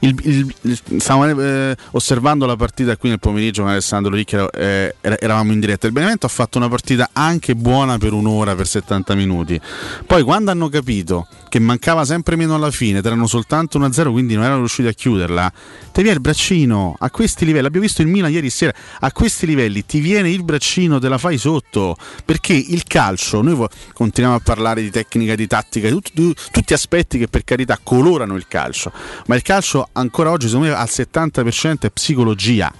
il, 0.00 0.54
il, 0.62 0.82
stavamo 1.00 1.38
eh, 1.38 1.76
osservando 1.90 2.46
la 2.46 2.56
partita 2.56 2.96
qui 2.96 3.10
nel 3.10 3.18
pomeriggio 3.18 3.60
con 3.60 3.72
Alessandro 3.72 4.14
Ricchi, 4.14 4.36
eh, 4.54 4.94
eravamo 5.00 5.52
in 5.52 5.60
diretta. 5.60 5.86
Il 5.86 5.92
Benevento 5.92 6.24
ha 6.24 6.30
fatto 6.30 6.56
una 6.56 6.70
partita 6.70 7.10
anche 7.12 7.54
buona 7.54 7.98
per 7.98 8.14
un'ora, 8.14 8.54
per 8.54 8.66
70 8.66 9.14
minuti. 9.14 9.60
Poi 10.06 10.22
quando 10.22 10.50
hanno 10.50 10.68
capito 10.68 11.26
che 11.48 11.58
mancava 11.58 12.04
sempre 12.04 12.36
meno 12.36 12.54
alla 12.54 12.70
fine, 12.70 12.98
erano 12.98 13.26
soltanto 13.26 13.78
1-0, 13.78 14.10
quindi 14.10 14.34
non 14.34 14.44
erano 14.44 14.60
riusciti 14.60 14.88
a 14.88 14.92
chiuderla, 14.92 15.52
ti 15.92 16.00
viene 16.02 16.16
il 16.16 16.20
braccino 16.20 16.96
a 16.98 17.10
questi 17.10 17.44
livelli. 17.44 17.66
Abbiamo 17.66 17.86
visto 17.86 18.02
il 18.02 18.08
Milan 18.08 18.30
ieri 18.30 18.50
sera, 18.50 18.72
a 19.00 19.12
questi 19.12 19.46
livelli 19.46 19.84
ti 19.84 20.00
viene 20.00 20.30
il 20.30 20.44
braccino, 20.44 20.98
te 20.98 21.08
la 21.08 21.18
fai 21.18 21.38
sotto. 21.38 21.96
Perché 22.24 22.54
il 22.54 22.84
calcio, 22.84 23.42
noi 23.42 23.66
continuiamo 23.92 24.38
a 24.38 24.42
parlare 24.42 24.82
di 24.82 24.90
tecnica, 24.90 25.34
di 25.34 25.46
tattica, 25.46 25.88
di 25.88 25.94
tutti, 25.94 26.34
tutti 26.50 26.72
aspetti 26.72 27.18
che 27.18 27.28
per 27.28 27.44
carità 27.44 27.78
colorano 27.82 28.36
il 28.36 28.46
calcio, 28.48 28.92
ma 29.26 29.34
il 29.34 29.42
calcio 29.42 29.88
ancora 29.92 30.30
oggi, 30.30 30.46
secondo 30.46 30.68
me, 30.68 30.74
al 30.74 30.88
70% 30.88 31.80
è 31.80 31.90
psicologia 31.90 32.72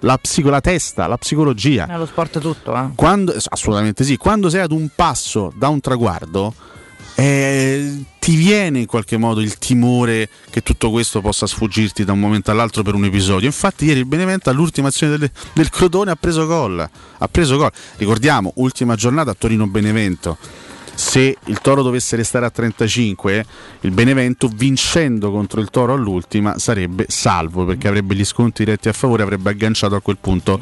la, 0.00 0.18
psico, 0.18 0.50
la 0.50 0.60
testa, 0.60 1.06
la 1.06 1.16
psicologia. 1.16 1.86
È 1.86 1.96
lo 1.96 2.06
sport 2.06 2.38
tutto, 2.38 2.76
eh? 2.76 2.90
Quando, 2.94 3.34
assolutamente 3.48 4.04
sì. 4.04 4.16
Quando 4.16 4.48
sei 4.48 4.60
ad 4.60 4.72
un 4.72 4.88
passo 4.94 5.52
da 5.56 5.68
un 5.68 5.80
traguardo, 5.80 6.54
eh, 7.14 8.02
ti 8.18 8.36
viene 8.36 8.80
in 8.80 8.86
qualche 8.86 9.16
modo 9.16 9.40
il 9.40 9.58
timore 9.58 10.28
che 10.50 10.62
tutto 10.62 10.90
questo 10.90 11.20
possa 11.20 11.46
sfuggirti 11.46 12.04
da 12.04 12.12
un 12.12 12.20
momento 12.20 12.50
all'altro 12.50 12.82
per 12.82 12.94
un 12.94 13.04
episodio. 13.04 13.46
Infatti, 13.46 13.86
ieri 13.86 14.00
il 14.00 14.06
Benevento 14.06 14.50
all'ultima 14.50 14.88
azione 14.88 15.16
del, 15.16 15.30
del 15.52 15.68
Crotone 15.70 16.10
ha 16.10 16.16
preso 16.16 16.46
gol. 16.46 16.78
Ha 17.18 17.28
preso 17.28 17.56
gol. 17.56 17.70
Ricordiamo, 17.96 18.52
ultima 18.56 18.94
giornata 18.94 19.30
a 19.30 19.34
Torino-Benevento 19.34 20.38
se 21.00 21.38
il 21.46 21.60
Toro 21.60 21.82
dovesse 21.82 22.14
restare 22.14 22.44
a 22.44 22.50
35, 22.50 23.44
il 23.80 23.90
Benevento 23.90 24.48
vincendo 24.54 25.30
contro 25.30 25.62
il 25.62 25.70
Toro 25.70 25.94
all'ultima 25.94 26.58
sarebbe 26.58 27.06
salvo 27.08 27.64
perché 27.64 27.88
avrebbe 27.88 28.14
gli 28.14 28.24
sconti 28.24 28.64
diretti 28.64 28.90
a 28.90 28.92
favore, 28.92 29.22
avrebbe 29.22 29.48
agganciato 29.48 29.94
a 29.94 30.02
quel 30.02 30.18
punto 30.20 30.60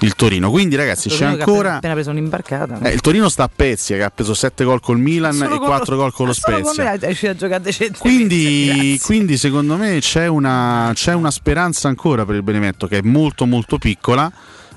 il 0.00 0.14
Torino. 0.14 0.50
Quindi 0.50 0.76
ragazzi 0.76 1.08
c'è 1.08 1.24
ancora... 1.24 1.76
appena 1.76 1.94
preso 1.94 2.10
un'imbarcata. 2.10 2.80
Eh, 2.82 2.92
il 2.92 3.00
Torino 3.00 3.30
sta 3.30 3.44
a 3.44 3.50
pezzi, 3.54 3.94
che 3.94 4.02
ha 4.02 4.10
preso 4.10 4.34
7 4.34 4.62
gol 4.62 4.80
col 4.80 4.98
Milan 4.98 5.32
solo 5.32 5.54
e 5.54 5.58
4 5.58 5.96
gol 5.96 6.12
con 6.12 6.26
lo 6.26 6.32
Spezia. 6.34 6.90
a 6.90 7.34
giocare 7.34 7.72
quindi, 7.98 9.00
quindi 9.02 9.38
secondo 9.38 9.76
me 9.76 10.00
c'è 10.00 10.26
una, 10.26 10.90
c'è 10.92 11.14
una 11.14 11.30
speranza 11.30 11.88
ancora 11.88 12.26
per 12.26 12.34
il 12.34 12.42
Benevento 12.42 12.86
che 12.86 12.98
è 12.98 13.02
molto 13.02 13.46
molto 13.46 13.78
piccola 13.78 14.30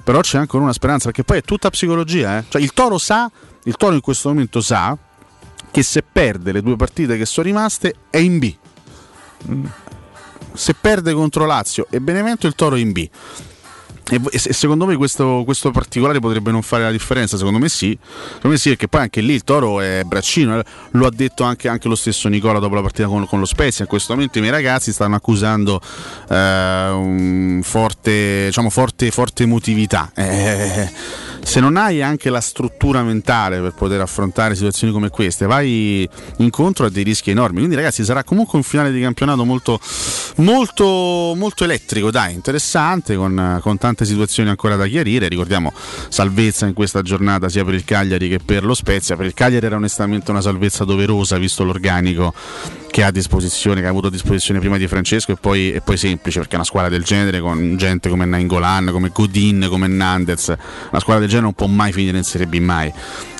però 0.03 0.21
c'è 0.21 0.37
ancora 0.37 0.63
una 0.63 0.73
speranza 0.73 1.05
perché 1.05 1.23
poi 1.23 1.37
è 1.37 1.41
tutta 1.41 1.69
psicologia 1.69 2.39
eh? 2.39 2.43
cioè 2.49 2.61
il 2.61 2.73
Toro 2.73 2.97
sa 2.97 3.29
il 3.63 3.75
Toro 3.75 3.93
in 3.93 4.01
questo 4.01 4.29
momento 4.29 4.61
sa 4.61 4.97
che 5.69 5.83
se 5.83 6.03
perde 6.03 6.51
le 6.51 6.61
due 6.61 6.75
partite 6.75 7.17
che 7.17 7.25
sono 7.25 7.47
rimaste 7.47 7.95
è 8.09 8.17
in 8.17 8.39
B. 8.39 8.55
Se 10.53 10.73
perde 10.73 11.13
contro 11.13 11.45
Lazio 11.45 11.87
e 11.89 12.01
Benevento 12.01 12.47
il 12.47 12.55
Toro 12.55 12.75
è 12.75 12.79
in 12.79 12.91
B. 12.91 13.09
E, 14.09 14.37
secondo 14.37 14.85
me 14.85 14.97
questo, 14.97 15.43
questo, 15.45 15.71
particolare 15.71 16.19
potrebbe 16.19 16.51
non 16.51 16.61
fare 16.61 16.83
la 16.83 16.91
differenza, 16.91 17.37
secondo 17.37 17.59
me 17.59 17.69
sì, 17.69 17.97
secondo 18.25 18.49
me 18.49 18.57
sì 18.57 18.69
perché 18.69 18.89
poi 18.89 19.01
anche 19.01 19.21
lì 19.21 19.33
il 19.33 19.45
Toro 19.45 19.79
è 19.79 20.01
braccino, 20.05 20.59
eh. 20.59 20.65
lo 20.91 21.05
ha 21.05 21.11
detto 21.11 21.43
anche, 21.43 21.69
anche 21.69 21.87
lo 21.87 21.95
stesso 21.95 22.27
Nicola 22.27 22.59
dopo 22.59 22.75
la 22.75 22.81
partita 22.81 23.07
con, 23.07 23.25
con, 23.25 23.39
lo 23.39 23.45
Spezia, 23.45 23.85
in 23.85 23.89
questo 23.89 24.13
momento 24.13 24.37
i 24.37 24.41
miei 24.41 24.53
ragazzi 24.53 24.91
stanno 24.91 25.15
accusando 25.15 25.79
eh, 26.29 26.89
un 26.89 27.61
forte, 27.63 28.45
diciamo, 28.47 28.69
forte, 28.69 29.11
forte 29.11 29.43
emotività. 29.43 30.11
Eh, 30.13 30.91
se 31.43 31.59
non 31.59 31.75
hai 31.75 32.01
anche 32.01 32.29
la 32.29 32.39
struttura 32.39 33.03
mentale 33.03 33.59
per 33.59 33.73
poter 33.73 34.01
affrontare 34.01 34.55
situazioni 34.55 34.93
come 34.93 35.09
queste, 35.09 35.45
vai 35.45 36.07
incontro 36.37 36.85
a 36.85 36.89
dei 36.89 37.03
rischi 37.03 37.31
enormi. 37.31 37.57
Quindi, 37.57 37.75
ragazzi, 37.75 38.03
sarà 38.03 38.23
comunque 38.23 38.57
un 38.57 38.63
finale 38.63 38.91
di 38.91 39.01
campionato 39.01 39.43
molto, 39.43 39.79
molto, 40.37 41.33
molto 41.35 41.63
elettrico, 41.63 42.11
dai, 42.11 42.33
interessante, 42.33 43.15
con, 43.15 43.59
con 43.61 43.77
tante 43.77 44.05
situazioni 44.05 44.49
ancora 44.49 44.75
da 44.75 44.85
chiarire. 44.87 45.27
Ricordiamo 45.27 45.73
salvezza 46.09 46.65
in 46.65 46.73
questa 46.73 47.01
giornata 47.01 47.49
sia 47.49 47.65
per 47.65 47.73
il 47.73 47.83
Cagliari 47.83 48.29
che 48.29 48.39
per 48.39 48.63
lo 48.63 48.73
Spezia. 48.73 49.15
Per 49.15 49.25
il 49.25 49.33
Cagliari 49.33 49.65
era 49.65 49.75
onestamente 49.75 50.31
una 50.31 50.41
salvezza 50.41 50.85
doverosa, 50.85 51.37
visto 51.37 51.63
l'organico 51.63 52.33
che 52.91 53.03
ha 53.03 53.07
a 53.07 53.11
disposizione, 53.11 53.79
che 53.79 53.87
ha 53.87 53.89
avuto 53.89 54.07
a 54.07 54.11
disposizione 54.11 54.59
prima 54.59 54.77
di 54.77 54.85
Francesco 54.85 55.31
e 55.31 55.37
poi, 55.37 55.71
e 55.71 55.81
poi 55.81 55.97
semplice 55.97 56.39
perché 56.39 56.55
una 56.55 56.65
squadra 56.65 56.89
del 56.89 57.03
genere 57.03 57.39
con 57.39 57.77
gente 57.77 58.09
come 58.09 58.25
Nainggolan, 58.25 58.89
come 58.91 59.09
Godin, 59.09 59.67
come 59.69 59.87
Nandez, 59.87 60.47
una 60.47 60.99
squadra 60.99 61.19
del 61.19 61.29
genere 61.29 61.45
non 61.45 61.53
può 61.53 61.67
mai 61.67 61.93
finire 61.93 62.17
in 62.17 62.23
Serie 62.23 62.45
B 62.45 62.59
mai. 62.59 62.93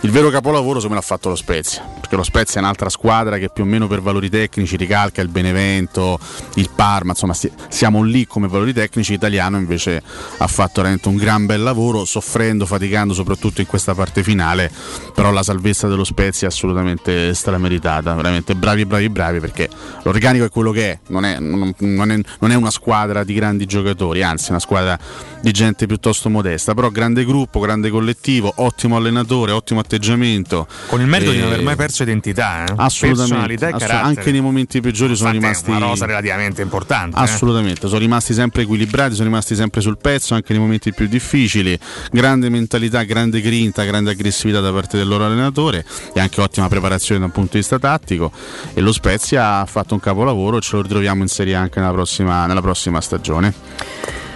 Il 0.03 0.09
vero 0.09 0.29
capolavoro 0.29 0.79
secondo 0.79 0.95
me 0.95 0.95
l'ha 0.95 1.01
fatto 1.01 1.29
lo 1.29 1.35
Spezia, 1.35 1.83
perché 1.83 2.15
lo 2.15 2.23
Spezia 2.23 2.59
è 2.59 2.63
un'altra 2.63 2.89
squadra 2.89 3.37
che 3.37 3.49
più 3.49 3.63
o 3.63 3.67
meno 3.67 3.87
per 3.87 4.01
valori 4.01 4.29
tecnici 4.29 4.75
ricalca 4.75 5.21
il 5.21 5.27
Benevento, 5.27 6.17
il 6.55 6.69
Parma, 6.73 7.11
insomma 7.11 7.35
siamo 7.67 8.01
lì 8.01 8.25
come 8.25 8.47
valori 8.47 8.73
tecnici, 8.73 9.11
l'italiano 9.11 9.57
invece 9.57 10.01
ha 10.37 10.47
fatto 10.47 10.81
veramente 10.81 11.09
un 11.09 11.17
gran 11.17 11.45
bel 11.45 11.61
lavoro, 11.61 12.05
soffrendo, 12.05 12.65
faticando 12.65 13.13
soprattutto 13.13 13.61
in 13.61 13.67
questa 13.67 13.93
parte 13.93 14.23
finale, 14.23 14.71
però 15.13 15.29
la 15.31 15.43
salvezza 15.43 15.87
dello 15.87 16.05
Spezia 16.05 16.47
è 16.47 16.49
assolutamente 16.49 17.33
strameritata, 17.33 18.15
veramente 18.15 18.55
bravi 18.55 18.85
bravi 18.85 19.09
bravi 19.09 19.39
perché 19.41 19.67
l'organico 20.03 20.45
è 20.45 20.49
quello 20.49 20.71
che 20.71 20.91
è, 20.91 20.99
non 21.07 21.25
è, 21.25 21.39
non, 21.39 21.73
non 21.79 22.11
è, 22.11 22.19
non 22.39 22.51
è 22.51 22.55
una 22.55 22.71
squadra 22.71 23.23
di 23.25 23.33
grandi 23.33 23.65
giocatori, 23.65 24.23
anzi 24.23 24.47
è 24.47 24.49
una 24.51 24.59
squadra 24.59 24.97
di 25.41 25.51
gente 25.51 25.87
piuttosto 25.87 26.29
modesta, 26.29 26.73
però 26.73 26.89
grande 26.89 27.25
gruppo, 27.25 27.59
grande 27.59 27.89
collettivo, 27.89 28.53
ottimo 28.57 28.95
allenatore, 28.95 29.51
ottimo 29.51 29.79
atteggiamento. 29.79 30.67
Con 30.87 31.01
il 31.01 31.07
merito 31.07 31.31
e... 31.31 31.33
di 31.33 31.39
non 31.39 31.47
aver 31.47 31.63
mai 31.63 31.75
perso 31.75 32.03
identità, 32.03 32.65
eh? 32.65 32.73
assolutamente. 32.77 33.65
Assolut- 33.65 33.89
anche 33.91 34.31
nei 34.31 34.41
momenti 34.41 34.79
peggiori 34.81 35.15
sono 35.15 35.31
rimasti. 35.31 35.69
una 35.71 35.79
rosa 35.79 36.05
relativamente 36.05 36.61
importante. 36.61 37.17
Eh. 37.17 37.21
Assolutamente, 37.21 37.85
eh? 37.85 37.89
sono 37.89 37.99
rimasti 37.99 38.33
sempre 38.33 38.61
equilibrati, 38.61 39.15
sono 39.15 39.27
rimasti 39.27 39.55
sempre 39.55 39.81
sul 39.81 39.97
pezzo, 39.97 40.35
anche 40.35 40.53
nei 40.53 40.61
momenti 40.61 40.93
più 40.93 41.07
difficili. 41.07 41.77
Grande 42.11 42.49
mentalità, 42.49 43.03
grande 43.03 43.41
grinta, 43.41 43.83
grande 43.83 44.11
aggressività 44.11 44.59
da 44.59 44.71
parte 44.71 44.97
del 44.97 45.07
loro 45.07 45.25
allenatore 45.25 45.85
e 46.13 46.19
anche 46.19 46.39
ottima 46.41 46.67
preparazione 46.67 47.19
dal 47.19 47.31
punto 47.31 47.53
di 47.53 47.59
vista 47.59 47.79
tattico. 47.79 48.31
E 48.73 48.81
lo 48.81 48.91
Spezia 48.91 49.30
ha 49.37 49.65
fatto 49.65 49.93
un 49.93 49.99
capolavoro, 49.99 50.59
ce 50.61 50.75
lo 50.75 50.81
ritroviamo 50.81 51.21
in 51.21 51.27
Serie 51.27 51.55
anche 51.55 51.79
nella 51.79 51.91
prossima, 51.91 52.45
nella 52.45 52.61
prossima 52.61 53.01
stagione. 53.01 53.53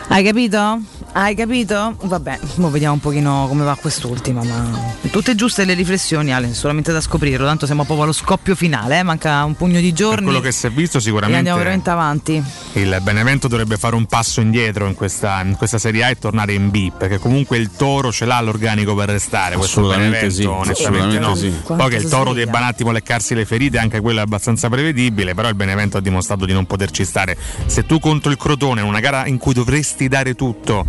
Hai 0.07 0.23
capito? 0.23 0.79
Hai 1.17 1.33
capito? 1.33 1.95
Vabbè, 2.03 2.39
ora 2.57 2.69
vediamo 2.69 2.95
un 2.95 2.99
pochino 2.99 3.45
come 3.47 3.63
va 3.63 3.75
quest'ultima, 3.75 4.43
ma 4.43 4.93
tutte 5.09 5.33
giuste 5.33 5.63
le 5.63 5.73
riflessioni, 5.73 6.33
Ale, 6.33 6.53
solamente 6.53 6.91
da 6.91 6.99
scoprirlo, 6.99 7.45
tanto 7.45 7.65
siamo 7.65 7.83
proprio 7.83 8.03
allo 8.03 8.13
scoppio 8.13 8.53
finale, 8.53 8.99
eh? 8.99 9.03
manca 9.03 9.43
un 9.45 9.55
pugno 9.55 9.79
di 9.79 9.93
giorni. 9.93 10.15
Per 10.15 10.23
quello 10.25 10.39
che 10.41 10.51
si 10.51 10.67
è 10.67 10.71
visto 10.71 10.99
sicuramente. 10.99 11.35
E 11.35 11.37
andiamo 11.37 11.57
veramente 11.57 11.89
avanti. 11.89 12.43
Il 12.73 12.99
Benevento 13.01 13.47
dovrebbe 13.47 13.77
fare 13.77 13.95
un 13.95 14.05
passo 14.07 14.41
indietro 14.41 14.87
in 14.87 14.93
questa, 14.93 15.41
in 15.41 15.55
questa 15.55 15.77
Serie 15.77 16.03
A 16.03 16.09
e 16.09 16.19
tornare 16.19 16.53
in 16.53 16.69
B, 16.69 16.91
perché 16.91 17.17
comunque 17.17 17.57
il 17.57 17.71
Toro 17.71 18.11
ce 18.11 18.25
l'ha 18.25 18.41
l'organico 18.41 18.93
per 18.93 19.09
restare, 19.09 19.55
questo 19.55 19.87
Benevento 19.87 20.29
sì, 20.29 20.43
onestamente 20.43 21.17
no. 21.17 21.33
Sì. 21.35 21.53
Poi 21.65 21.89
che 21.89 21.95
il 21.95 22.09
Toro 22.09 22.33
debba 22.33 22.57
un 22.57 22.65
attimo 22.65 22.91
leccarsi 22.91 23.33
le 23.35 23.45
ferite, 23.45 23.77
anche 23.77 24.01
quello 24.01 24.19
è 24.19 24.23
abbastanza 24.23 24.67
prevedibile, 24.67 25.33
però 25.33 25.47
il 25.47 25.55
Benevento 25.55 25.95
ha 25.95 26.01
dimostrato 26.01 26.45
di 26.45 26.51
non 26.51 26.65
poterci 26.65 27.05
stare. 27.05 27.37
Se 27.67 27.85
tu 27.85 27.99
contro 27.99 28.29
il 28.31 28.37
Crotone, 28.37 28.81
una 28.81 28.99
gara 28.99 29.25
in 29.27 29.37
cui 29.37 29.53
dovresti 29.53 29.94
dovresti 29.95 30.07
dare 30.09 30.35
tutto 30.35 30.85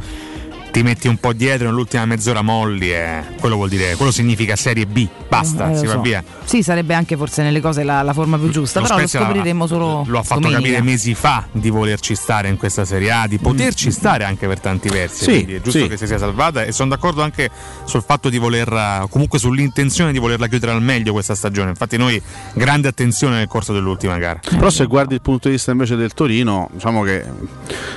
ti 0.76 0.82
metti 0.82 1.08
un 1.08 1.16
po' 1.16 1.32
dietro 1.32 1.68
nell'ultima 1.68 2.04
mezz'ora 2.04 2.42
molli 2.42 2.92
e 2.92 3.22
quello 3.40 3.54
vuol 3.54 3.70
dire 3.70 3.94
quello 3.94 4.12
significa 4.12 4.56
serie 4.56 4.84
B 4.84 5.08
basta 5.26 5.70
eh, 5.70 5.76
si 5.78 5.86
so. 5.86 5.94
va 5.94 6.00
via 6.02 6.22
sì 6.44 6.62
sarebbe 6.62 6.92
anche 6.92 7.16
forse 7.16 7.42
nelle 7.42 7.62
cose 7.62 7.82
la, 7.82 8.02
la 8.02 8.12
forma 8.12 8.36
più 8.36 8.50
giusta 8.50 8.80
lo 8.80 8.86
però 8.86 9.00
lo 9.00 9.06
scopriremo 9.06 9.66
solo 9.66 10.04
lo 10.06 10.18
ha 10.18 10.22
fatto 10.22 10.40
domenica. 10.40 10.60
capire 10.60 10.82
mesi 10.82 11.14
fa 11.14 11.46
di 11.50 11.70
volerci 11.70 12.14
stare 12.14 12.48
in 12.48 12.58
questa 12.58 12.84
serie 12.84 13.10
A 13.10 13.26
di 13.26 13.38
poterci 13.38 13.88
mm. 13.88 13.90
stare 13.90 14.24
anche 14.24 14.46
per 14.46 14.60
tanti 14.60 14.90
versi 14.90 15.24
sì, 15.24 15.30
quindi 15.30 15.54
è 15.54 15.60
giusto 15.62 15.78
sì. 15.78 15.88
che 15.88 15.96
si 15.96 16.06
sia 16.06 16.18
salvata 16.18 16.62
e 16.62 16.72
sono 16.72 16.90
d'accordo 16.90 17.22
anche 17.22 17.48
sul 17.86 18.02
fatto 18.02 18.28
di 18.28 18.36
volerla 18.36 19.06
comunque 19.08 19.38
sull'intenzione 19.38 20.12
di 20.12 20.18
volerla 20.18 20.46
chiudere 20.46 20.72
al 20.72 20.82
meglio 20.82 21.12
questa 21.12 21.34
stagione 21.34 21.70
infatti 21.70 21.96
noi 21.96 22.20
grande 22.52 22.88
attenzione 22.88 23.36
nel 23.36 23.48
corso 23.48 23.72
dell'ultima 23.72 24.18
gara 24.18 24.40
però 24.50 24.68
se 24.68 24.84
guardi 24.84 25.14
il 25.14 25.22
punto 25.22 25.48
di 25.48 25.54
vista 25.54 25.70
invece 25.70 25.96
del 25.96 26.12
Torino 26.12 26.68
diciamo 26.70 27.02
che 27.02 27.24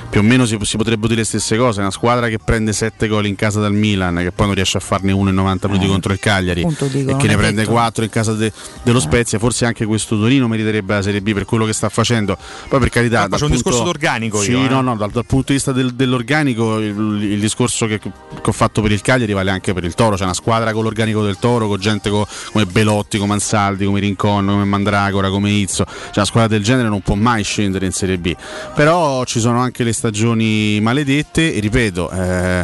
più 0.08 0.20
o 0.20 0.22
meno 0.22 0.46
si, 0.46 0.56
si 0.62 0.78
potrebbero 0.78 1.08
dire 1.08 1.20
le 1.20 1.26
stesse 1.26 1.58
cose 1.58 1.80
una 1.80 1.90
squadra 1.90 2.28
che 2.28 2.38
prende 2.42 2.68
prende 2.70 2.72
7 2.72 3.08
gol 3.08 3.26
in 3.26 3.34
casa 3.34 3.60
dal 3.60 3.72
Milan, 3.72 4.16
che 4.16 4.32
poi 4.32 4.46
non 4.46 4.54
riesce 4.54 4.78
a 4.78 4.80
farne 4.80 5.12
uno 5.12 5.28
in 5.28 5.34
90 5.34 5.68
minuti 5.68 5.86
eh, 5.86 5.88
contro 5.88 6.12
il 6.12 6.18
Cagliari 6.18 6.64
dico, 6.64 6.84
e 6.84 7.16
che 7.16 7.26
ne 7.26 7.36
prende 7.36 7.62
detto. 7.62 7.70
4 7.70 8.04
in 8.04 8.10
casa 8.10 8.32
de, 8.32 8.52
dello 8.82 8.98
eh. 8.98 9.02
Spezia, 9.02 9.38
forse 9.38 9.66
anche 9.66 9.84
questo 9.84 10.18
Torino 10.18 10.48
meriterebbe 10.48 10.94
la 10.94 11.02
Serie 11.02 11.20
B 11.20 11.32
per 11.32 11.44
quello 11.44 11.64
che 11.64 11.72
sta 11.72 11.88
facendo. 11.88 12.36
Poi 12.68 12.78
per 12.78 12.88
carità, 12.88 13.28
c'è 13.28 13.44
un 13.44 13.50
discorso 13.50 13.82
d'organico. 13.82 14.40
Sì, 14.40 14.52
io, 14.52 14.68
no, 14.68 14.80
eh. 14.80 14.82
no, 14.82 14.96
dal, 14.96 15.10
dal, 15.10 15.26
punto 15.26 15.46
di 15.48 15.54
vista 15.54 15.72
del, 15.72 15.94
dell'organico, 15.94 16.78
il, 16.78 17.22
il 17.22 17.40
discorso 17.40 17.86
che, 17.86 17.98
che, 17.98 18.10
ho 18.42 18.52
fatto 18.52 18.80
per 18.82 18.92
il 18.92 19.00
Cagliari 19.00 19.32
vale 19.32 19.50
anche 19.50 19.72
per 19.72 19.84
il 19.84 19.94
Toro. 19.94 20.16
C'è 20.16 20.24
una 20.24 20.34
squadra 20.34 20.72
con 20.72 20.84
l'organico 20.84 21.22
del 21.22 21.38
Toro, 21.38 21.68
con 21.68 21.78
gente 21.78 22.10
co, 22.10 22.26
come 22.52 22.66
Belotti, 22.66 23.18
come 23.18 23.34
Ansaldi, 23.34 23.84
come 23.84 24.00
Rincon, 24.00 24.46
come 24.46 24.64
Mandragora, 24.64 25.30
come 25.30 25.50
Izzo. 25.50 25.84
Cioè, 25.84 26.16
una 26.16 26.24
squadra 26.24 26.48
del 26.48 26.62
genere 26.62 26.88
non 26.88 27.00
può 27.00 27.14
mai 27.14 27.42
scendere 27.42 27.86
in 27.86 27.92
Serie 27.92 28.18
B. 28.18 28.34
Però 28.74 29.24
ci 29.24 29.40
sono 29.40 29.60
anche 29.60 29.84
le 29.84 29.92
stagioni 29.92 30.78
maledette 30.80 31.54
e 31.54 31.60
ripeto, 31.60 32.10
eh, 32.10 32.59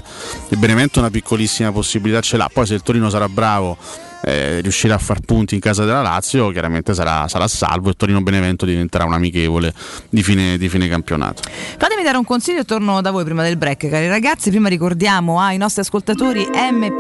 il 0.48 0.59
Benevento 0.59 0.98
una 0.98 1.11
piccolissima 1.11 1.72
possibilità 1.72 2.20
ce 2.20 2.37
l'ha, 2.37 2.48
poi 2.52 2.66
se 2.66 2.74
il 2.74 2.82
Torino 2.82 3.11
sarà 3.11 3.28
bravo 3.28 3.76
eh, 4.22 4.61
riuscirà 4.61 4.94
a 4.94 4.98
far 4.98 5.20
punti 5.20 5.55
in 5.55 5.61
casa 5.61 5.85
della 5.85 6.02
Lazio, 6.02 6.50
chiaramente 6.50 6.94
sarà, 6.94 7.29
sarà 7.29 7.46
salvo 7.48 7.90
e 7.90 7.94
Torino 7.94 8.22
Benevento 8.22 8.66
diventerà 8.66 9.05
un 9.05 9.12
amichevole 9.12 9.72
di 10.09 10.22
fine, 10.22 10.59
di 10.59 10.68
fine, 10.68 10.88
campionato. 10.88 11.42
Fatemi 11.79 12.02
dare 12.02 12.16
un 12.16 12.24
consiglio 12.24 12.61
e 12.61 12.64
torno 12.64 13.00
da 13.00 13.11
voi 13.11 13.24
prima 13.24 13.42
del 13.42 13.57
break, 13.57 13.88
cari 13.88 14.09
ragazzi. 14.09 14.50
Prima 14.50 14.68
ricordiamo 14.68 15.40
ai 15.40 15.57
nostri 15.57 15.83
ascoltatori 15.83 16.46
M 16.52 16.94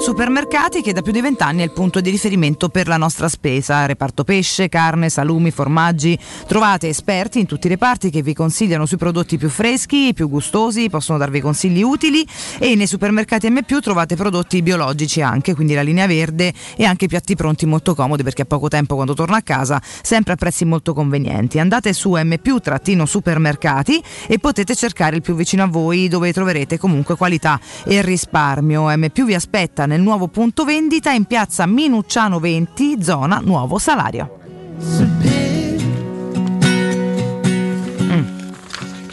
Supermercati 0.00 0.82
che 0.82 0.92
da 0.92 1.02
più 1.02 1.12
di 1.12 1.20
vent'anni 1.20 1.60
è 1.60 1.64
il 1.64 1.72
punto 1.72 2.00
di 2.00 2.10
riferimento 2.10 2.68
per 2.68 2.88
la 2.88 2.96
nostra 2.96 3.28
spesa. 3.28 3.86
Reparto 3.86 4.24
pesce, 4.24 4.68
carne, 4.68 5.08
salumi, 5.08 5.50
formaggi. 5.50 6.18
Trovate 6.46 6.88
esperti 6.88 7.40
in 7.40 7.46
tutti 7.46 7.66
i 7.66 7.70
reparti 7.70 8.10
che 8.10 8.22
vi 8.22 8.34
consigliano 8.34 8.86
sui 8.86 8.96
prodotti 8.96 9.38
più 9.38 9.48
freschi, 9.48 10.12
più 10.14 10.28
gustosi, 10.28 10.88
possono 10.90 11.18
darvi 11.18 11.40
consigli 11.40 11.82
utili 11.82 12.26
e 12.58 12.74
nei 12.74 12.86
supermercati 12.86 13.48
M 13.48 13.60
trovate 13.80 14.16
prodotti 14.16 14.62
biologici 14.62 15.20
anche, 15.22 15.54
quindi 15.54 15.74
la 15.74 15.82
linea 15.82 16.06
verde 16.06 16.47
e 16.76 16.84
anche 16.84 17.06
piatti 17.06 17.36
pronti 17.36 17.66
molto 17.66 17.94
comodi 17.94 18.22
perché 18.22 18.42
a 18.42 18.46
poco 18.46 18.68
tempo 18.68 18.94
quando 18.94 19.14
torno 19.14 19.36
a 19.36 19.40
casa, 19.40 19.80
sempre 20.02 20.32
a 20.32 20.36
prezzi 20.36 20.64
molto 20.64 20.94
convenienti. 20.94 21.58
Andate 21.58 21.92
su 21.92 22.14
M-supermercati 22.14 24.02
e 24.26 24.38
potete 24.38 24.74
cercare 24.74 25.16
il 25.16 25.22
più 25.22 25.34
vicino 25.34 25.62
a 25.62 25.66
voi 25.66 26.08
dove 26.08 26.32
troverete 26.32 26.78
comunque 26.78 27.16
qualità 27.16 27.60
e 27.84 28.02
risparmio. 28.02 28.88
M 28.96 29.06
vi 29.24 29.34
aspetta 29.34 29.86
nel 29.86 30.00
nuovo 30.00 30.28
punto 30.28 30.64
vendita 30.64 31.10
in 31.10 31.24
piazza 31.24 31.66
Minucciano 31.66 32.38
20, 32.38 33.02
zona 33.02 33.40
Nuovo 33.42 33.78
Salario. 33.78 35.37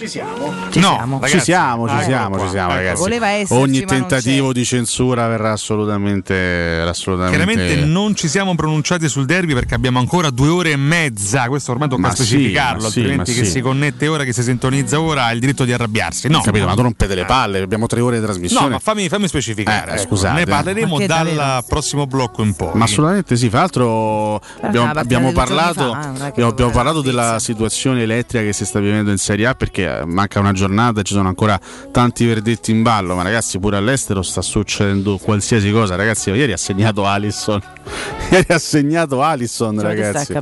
Ci 0.06 0.12
siamo. 0.12 0.54
Ci 0.70 0.80
no, 0.80 0.94
siamo. 0.96 1.16
Ragazzi, 1.20 1.38
ci 1.38 1.44
siamo, 1.44 1.90
ci 1.90 2.04
siamo, 2.04 2.40
ci 2.40 2.50
siamo, 2.50 2.74
ecco. 2.76 3.08
ragazzi. 3.08 3.54
Ogni 3.54 3.86
tentativo 3.86 4.54
di 4.54 4.64
censura 4.64 5.28
verrà 5.28 5.52
assolutamente, 5.52 6.84
assolutamente. 6.86 7.44
Chiaramente 7.44 7.86
non 7.86 8.16
ci 8.16 8.28
siamo 8.28 8.54
pronunciati 8.54 9.10
sul 9.10 9.26
derby 9.26 9.54
perché 9.54 9.74
abbiamo 9.74 9.98
ancora 9.98 10.30
due 10.30 10.50
ore 10.50 10.72
e 10.72 10.76
mezza. 10.76 11.48
Questo 11.48 11.72
ormai 11.72 11.90
tocca 11.90 12.12
specificarlo. 12.12 12.90
Sì, 12.90 13.00
altrimenti 13.00 13.32
sì, 13.34 13.40
chi 13.40 13.46
sì. 13.46 13.52
si 13.52 13.62
connette 13.62 14.08
ora, 14.08 14.24
chi 14.24 14.34
si 14.34 14.44
sintonizza 14.44 15.00
ora 15.00 15.26
ha 15.26 15.32
il 15.32 15.40
diritto 15.40 15.66
di 15.66 15.74
arrabbiarsi. 15.74 16.28
No, 16.28 16.42
capito, 16.42 16.66
ma 16.66 16.76
tu 16.76 16.82
rompete 16.84 17.16
le 17.16 17.26
palle. 17.26 17.62
Abbiamo 17.62 17.88
tre 17.88 18.02
ore 18.02 18.20
di 18.20 18.24
trasmissione. 18.24 18.66
No, 18.66 18.72
ma 18.74 18.80
fammi, 18.80 19.10
fammi 19.10 19.28
specificare. 19.28 19.92
Eh, 19.92 19.94
ecco. 19.96 20.10
Scusate. 20.10 20.40
Ne 20.40 20.46
parleremo 20.46 21.00
dal 21.00 21.08
davvero? 21.08 21.64
prossimo 21.68 22.06
blocco 22.06 22.44
in 22.44 22.54
poi. 22.54 22.72
Ma 22.74 22.84
assolutamente 22.84 23.36
sì. 23.36 23.50
Fra 23.50 23.60
l'altro, 23.60 24.42
abbiamo, 24.62 24.92
abbiamo 24.92 25.32
parlato, 25.32 25.92
fa, 25.92 26.32
eh, 26.34 26.42
abbiamo 26.42 26.72
parlato 26.72 27.02
della 27.02 27.40
situazione 27.40 28.04
elettrica 28.04 28.44
che 28.44 28.54
si 28.54 28.66
sta 28.66 28.80
vivendo 28.80 29.12
in 29.12 29.18
Serie 29.18 29.48
A 29.48 29.56
perché 29.56 29.95
manca 30.06 30.40
una 30.40 30.52
giornata, 30.52 31.02
ci 31.02 31.14
sono 31.14 31.28
ancora 31.28 31.60
tanti 31.92 32.26
verdetti 32.26 32.72
in 32.72 32.82
ballo, 32.82 33.16
ma 33.16 33.24
ragazzi 33.24 33.60
pure 33.60 33.78
all'estero 33.78 34.22
sta 34.22 34.42
succedendo 34.42 35.18
qualsiasi 35.18 35.72
cosa, 35.72 35.96
ragazzi, 35.96 36.30
ieri 36.32 36.52
ha 36.52 36.58
segnato 36.58 37.06
Alisson. 37.06 37.62
ieri 38.32 38.54
ha 38.54 38.60
segnato 38.60 39.22
Alisson, 39.22 39.76
cioè, 39.76 39.84
ragazzi. 39.84 40.34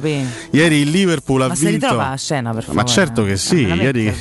Ieri 0.52 0.78
il 0.78 0.89
Liverpool 0.89 1.42
ha 1.42 1.48
ma 1.48 1.54
vinto 1.54 2.00
a 2.00 2.16
scena 2.16 2.52
per 2.52 2.63
favore. 2.63 2.84
Ma 2.84 2.89
certo 2.89 3.24
che 3.24 3.38
sì, 3.38 3.66
ieri, 3.66 4.13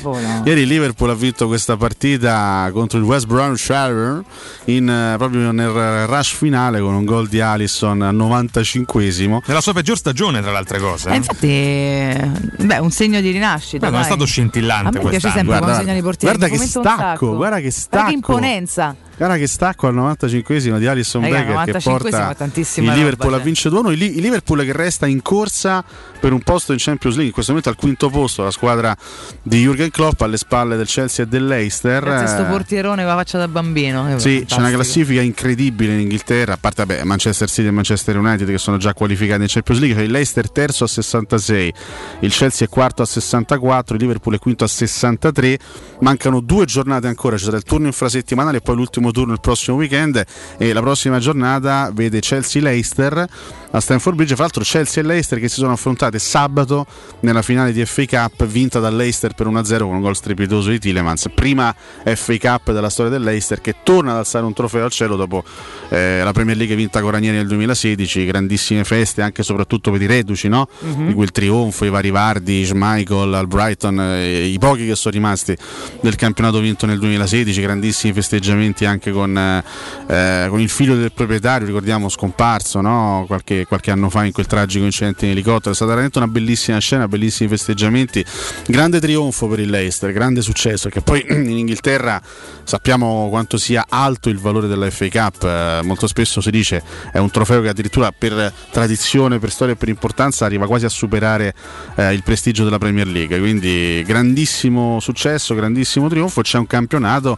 ieri, 0.45 0.61
il 0.61 0.67
Liverpool 0.67 1.09
ha 1.09 1.15
vinto 1.15 1.47
questa 1.47 1.77
partita 1.77 2.69
contro 2.73 2.97
il 2.97 3.03
West 3.05 3.27
Brown 3.27 3.55
Shire 3.57 4.23
in, 4.65 4.87
uh, 4.87 5.17
proprio 5.17 5.51
nel 5.51 6.07
rush 6.07 6.33
finale 6.33 6.79
con 6.79 6.93
un 6.93 7.05
gol 7.05 7.27
di 7.27 7.39
Alisson 7.39 8.01
al 8.01 8.15
95esimo. 8.15 9.39
Nella 9.45 9.61
sua 9.61 9.73
peggior 9.73 9.97
stagione, 9.97 10.41
tra 10.41 10.51
le 10.51 10.57
altre 10.57 10.79
cose. 10.79 11.09
Eh, 11.09 11.15
infatti, 11.15 12.65
beh, 12.65 12.77
un 12.79 12.91
segno 12.91 13.21
di 13.21 13.31
rinascita. 13.31 13.89
non 13.89 14.01
è 14.01 14.03
stato 14.03 14.25
scintillante 14.25 14.99
quest'anno 15.31 15.51
sempre 15.51 15.57
guarda, 15.57 15.81
segnali 15.81 16.01
portieri. 16.01 16.37
Guarda 16.37 16.55
che 16.55 16.67
stacco, 16.67 17.35
guarda 17.35 17.59
che 17.59 17.71
stacco. 17.71 17.89
Guarda 17.89 18.09
che 18.09 18.13
imponenza. 18.15 18.95
Gara 19.15 19.37
che 19.37 19.47
stacco 19.47 19.87
al 19.87 19.95
95esimo 19.95 20.79
di 20.79 20.87
Alisson 20.87 21.21
Becker 21.21 21.63
che 21.65 21.79
porta 21.83 22.35
il 22.39 22.91
Liverpool 22.91 23.31
roba, 23.31 23.41
a 23.41 23.45
vincere 23.45 23.75
2-1. 23.75 23.91
Il 23.91 24.21
Liverpool 24.21 24.63
che 24.63 24.73
resta 24.73 25.05
in 25.05 25.21
corsa 25.21 25.83
per 26.19 26.33
un 26.33 26.41
posto 26.41 26.71
in 26.71 26.79
Champions 26.79 27.15
League, 27.15 27.27
in 27.27 27.33
questo 27.33 27.51
momento 27.51 27.69
al 27.69 27.75
quinto 27.75 28.09
posto, 28.09 28.43
la 28.43 28.51
squadra 28.51 28.95
di 29.41 29.61
Jurgen 29.61 29.91
Klopp 29.91 30.21
alle 30.21 30.37
spalle 30.37 30.77
del 30.77 30.87
Chelsea 30.87 31.25
e 31.25 31.27
dell'Eister. 31.27 32.03
Questo 32.03 32.45
portierone 32.45 33.03
con 33.03 33.11
la 33.11 33.17
faccia 33.17 33.37
da 33.37 33.47
bambino. 33.47 34.03
Sì, 34.03 34.07
fantastico. 34.07 34.45
c'è 34.45 34.57
una 34.57 34.71
classifica 34.71 35.21
incredibile 35.21 35.93
in 35.93 35.99
Inghilterra, 35.99 36.53
a 36.53 36.57
parte 36.57 36.85
vabbè, 36.85 37.03
Manchester 37.03 37.49
City 37.49 37.67
e 37.67 37.71
Manchester 37.71 38.17
United 38.17 38.47
che 38.47 38.57
sono 38.57 38.77
già 38.77 38.93
qualificati 38.93 39.41
in 39.41 39.47
Champions 39.47 39.81
League, 39.81 39.97
c'è 39.97 40.05
il 40.05 40.11
Leicester 40.11 40.49
terzo 40.49 40.85
a 40.85 40.87
66, 40.87 41.73
il 42.21 42.31
Chelsea 42.31 42.67
è 42.67 42.69
quarto 42.69 43.01
a 43.01 43.05
64, 43.05 43.95
il 43.95 44.01
Liverpool 44.01 44.35
è 44.35 44.39
quinto 44.39 44.63
a 44.63 44.67
63, 44.67 45.59
mancano 45.99 46.39
due 46.39 46.65
giornate 46.65 47.07
ancora, 47.07 47.37
ci 47.37 47.43
sarà 47.43 47.57
il 47.57 47.63
turno 47.63 47.87
infrasettimanale 47.87 48.57
e 48.57 48.61
poi 48.61 48.75
l'ultimo 48.75 49.02
turno 49.11 49.33
il 49.33 49.39
prossimo 49.39 49.77
weekend 49.77 50.23
e 50.57 50.73
la 50.73 50.81
prossima 50.81 51.19
giornata 51.19 51.91
vede 51.93 52.19
Chelsea-Leicester 52.19 53.27
a 53.73 53.79
Stanford 53.79 54.15
Bridge. 54.15 54.33
Fra 54.33 54.43
l'altro 54.43 54.63
Chelsea 54.63 55.03
e 55.03 55.05
Leicester 55.05 55.39
che 55.39 55.49
si 55.49 55.55
sono 55.55 55.73
affrontate 55.73 56.19
sabato 56.19 56.85
nella 57.21 57.41
finale 57.41 57.71
di 57.71 57.85
FA 57.85 58.05
Cup 58.05 58.45
vinta 58.45 58.79
Leicester 58.89 59.33
per 59.33 59.47
1-0 59.47 59.77
con 59.79 59.95
un 59.95 60.01
gol 60.01 60.15
strepitoso 60.15 60.69
di 60.69 60.79
Tilemans. 60.79 61.29
Prima 61.33 61.73
FA 61.75 62.37
Cup 62.37 62.71
della 62.71 62.89
storia 62.89 63.11
del 63.11 63.23
Leicester 63.23 63.61
che 63.61 63.75
torna 63.83 64.11
ad 64.11 64.17
alzare 64.17 64.45
un 64.45 64.53
trofeo 64.53 64.85
al 64.85 64.91
cielo 64.91 65.15
dopo 65.15 65.43
eh, 65.89 66.21
la 66.23 66.31
Premier 66.31 66.57
League 66.57 66.75
vinta 66.75 67.01
con 67.01 67.11
Ranieri 67.11 67.37
nel 67.37 67.47
2016, 67.47 68.25
grandissime 68.25 68.83
feste 68.83 69.21
anche 69.21 69.41
e 69.41 69.43
soprattutto 69.43 69.91
per 69.91 70.01
i 70.01 70.05
reduci, 70.05 70.47
no? 70.47 70.67
uh-huh. 70.79 71.07
di 71.07 71.13
quel 71.13 71.31
trionfo, 71.31 71.85
i 71.85 71.89
vari 71.89 72.11
Vardi, 72.11 72.65
Schmeichel, 72.65 73.33
al 73.33 73.47
Brighton, 73.47 73.99
eh, 73.99 74.45
i 74.45 74.59
pochi 74.59 74.85
che 74.85 74.95
sono 74.95 75.13
rimasti 75.13 75.55
del 76.01 76.15
campionato 76.15 76.59
vinto 76.59 76.85
nel 76.85 76.99
2016, 76.99 77.61
grandissimi 77.61 78.13
festeggiamenti 78.13 78.85
anche 78.85 79.11
con, 79.11 79.35
eh, 79.37 80.45
con 80.49 80.59
il 80.59 80.69
figlio 80.69 80.95
del 80.95 81.11
proprietario, 81.11 81.65
ricordiamo 81.65 82.09
scomparso 82.09 82.81
no? 82.81 83.23
qualche 83.27 83.62
qualche, 83.65 83.91
anno 83.91 84.09
fa 84.09 84.25
in 84.25 84.31
quel 84.31 84.45
tragico 84.45 84.85
incidente 84.85 85.25
in 85.25 85.31
elicottero. 85.31 85.71
È 85.71 85.75
stata 85.75 85.91
veramente 85.91 86.17
una 86.17 86.27
bellissima 86.27 86.77
scena, 86.79 87.07
bellissimi 87.07 87.49
festeggiamenti, 87.49 88.23
grande 88.67 88.99
trionfo 88.99 89.47
per 89.47 89.59
il 89.59 89.69
Leicester, 89.69 90.11
grande 90.11 90.41
successo, 90.41 90.89
che 90.89 91.01
poi 91.01 91.25
in 91.29 91.57
Inghilterra 91.57 92.21
sappiamo 92.63 93.27
quanto 93.29 93.57
sia 93.57 93.85
alto 93.89 94.29
il 94.29 94.39
valore 94.39 94.67
della 94.67 94.89
FA 94.89 95.07
Cup, 95.09 95.43
eh, 95.43 95.79
molto 95.83 96.07
spesso 96.07 96.41
si 96.41 96.51
dice 96.51 96.81
è 97.11 97.17
un 97.17 97.29
trofeo 97.29 97.61
che 97.61 97.69
addirittura 97.69 98.11
per 98.11 98.51
tradizione, 98.71 99.39
per 99.39 99.51
storia 99.51 99.73
e 99.73 99.77
per 99.77 99.89
importanza 99.89 100.45
arriva 100.45 100.65
quasi 100.67 100.85
a 100.85 100.89
superare 100.89 101.53
eh, 101.95 102.13
il 102.13 102.23
prestigio 102.23 102.63
della 102.63 102.77
Premier 102.77 103.07
League, 103.07 103.39
quindi 103.39 104.03
grandissimo 104.05 104.99
successo, 104.99 105.55
grandissimo 105.55 106.07
trionfo, 106.09 106.41
c'è 106.41 106.57
un 106.57 106.67
campionato 106.67 107.37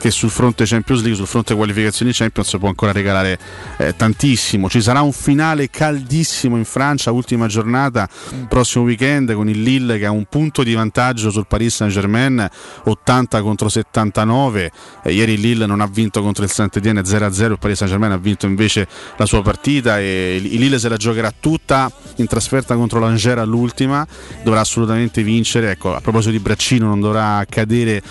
che 0.00 0.10
sul 0.10 0.30
fronte 0.30 0.64
Champions 0.64 1.00
League, 1.02 1.18
sul 1.18 1.28
fronte 1.28 1.54
qualificazioni 1.54 2.12
Champions 2.12 2.56
può 2.58 2.68
ancora 2.68 2.92
regalare 2.92 3.38
eh, 3.78 3.94
tantissimo. 3.94 4.68
Ci 4.68 4.80
sarà 4.80 5.00
un 5.00 5.12
finale 5.12 5.61
caldissimo 5.70 6.56
in 6.56 6.64
Francia, 6.64 7.10
ultima 7.10 7.46
giornata, 7.46 8.08
prossimo 8.48 8.84
weekend 8.84 9.32
con 9.34 9.48
il 9.48 9.62
Lille 9.62 9.98
che 9.98 10.06
ha 10.06 10.10
un 10.10 10.24
punto 10.28 10.62
di 10.62 10.74
vantaggio 10.74 11.30
sul 11.30 11.46
Paris 11.46 11.76
Saint-Germain, 11.76 12.48
80 12.84 13.42
contro 13.42 13.68
79. 13.68 14.70
Eh, 15.02 15.12
ieri 15.12 15.34
il 15.34 15.40
Lille 15.40 15.66
non 15.66 15.80
ha 15.80 15.86
vinto 15.86 16.22
contro 16.22 16.44
il 16.44 16.50
Saint-Étienne 16.50 17.02
0-0, 17.02 17.52
il 17.52 17.58
Paris 17.58 17.78
Saint-Germain 17.78 18.12
ha 18.12 18.18
vinto 18.18 18.46
invece 18.46 18.86
la 19.16 19.26
sua 19.26 19.42
partita 19.42 19.98
e 19.98 20.36
il 20.42 20.58
Lille 20.58 20.78
se 20.78 20.88
la 20.88 20.96
giocherà 20.96 21.32
tutta 21.38 21.90
in 22.16 22.26
trasferta 22.26 22.74
contro 22.74 22.98
l'Angers 22.98 23.40
all'ultima, 23.40 24.06
dovrà 24.42 24.60
assolutamente 24.60 25.22
vincere. 25.22 25.70
Ecco, 25.72 25.94
a 25.94 26.00
proposito 26.00 26.32
di 26.32 26.38
braccino 26.38 26.86
non 26.86 27.00
dovrà 27.00 27.44
cadere 27.48 28.02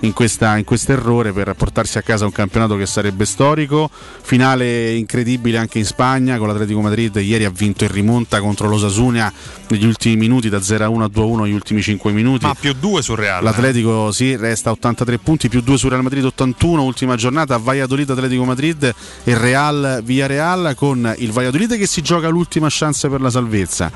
in 0.00 0.12
questo 0.12 0.92
errore 0.92 1.32
per 1.32 1.54
portarsi 1.54 1.98
a 1.98 2.02
casa 2.02 2.24
un 2.24 2.32
campionato 2.32 2.76
che 2.76 2.86
sarebbe 2.86 3.24
storico. 3.24 3.90
Finale 3.90 4.94
incredibile 4.94 5.58
anche 5.58 5.78
in 5.78 5.84
Spagna 5.84 6.38
con 6.38 6.48
l'Atletico 6.48 6.80
Madrid. 6.80 6.97
Ieri 7.04 7.44
ha 7.44 7.50
vinto 7.50 7.84
in 7.84 7.92
rimonta 7.92 8.40
contro 8.40 8.68
l'Osasunia 8.68 9.32
negli 9.68 9.84
ultimi 9.84 10.16
minuti 10.16 10.48
da 10.48 10.60
0 10.60 10.84
a 10.84 10.88
1 10.88 11.04
a 11.04 11.08
2 11.08 11.22
a 11.22 11.26
1 11.26 11.42
negli 11.44 11.52
ultimi 11.52 11.82
5 11.82 12.12
minuti. 12.12 12.46
Ma 12.46 12.54
più 12.54 12.72
2 12.72 13.02
sul 13.02 13.16
Real. 13.16 13.42
L'Atletico 13.42 14.08
eh? 14.08 14.12
sì, 14.12 14.36
resta 14.36 14.70
83 14.70 15.18
punti, 15.18 15.48
più 15.48 15.60
2 15.60 15.78
sul 15.78 15.90
Real 15.90 16.02
Madrid 16.02 16.24
81. 16.24 16.82
Ultima 16.82 17.16
giornata 17.16 17.56
Valladolid 17.56 18.10
Atletico 18.10 18.44
Madrid 18.44 18.94
e 19.24 19.38
Real 19.38 20.00
Villarreal 20.04 20.74
con 20.74 21.14
il 21.18 21.32
Valladolid 21.32 21.76
che 21.76 21.86
si 21.86 22.02
gioca 22.02 22.28
l'ultima 22.28 22.68
chance 22.70 23.08
per 23.08 23.20
la 23.20 23.30
salvezza 23.30 23.90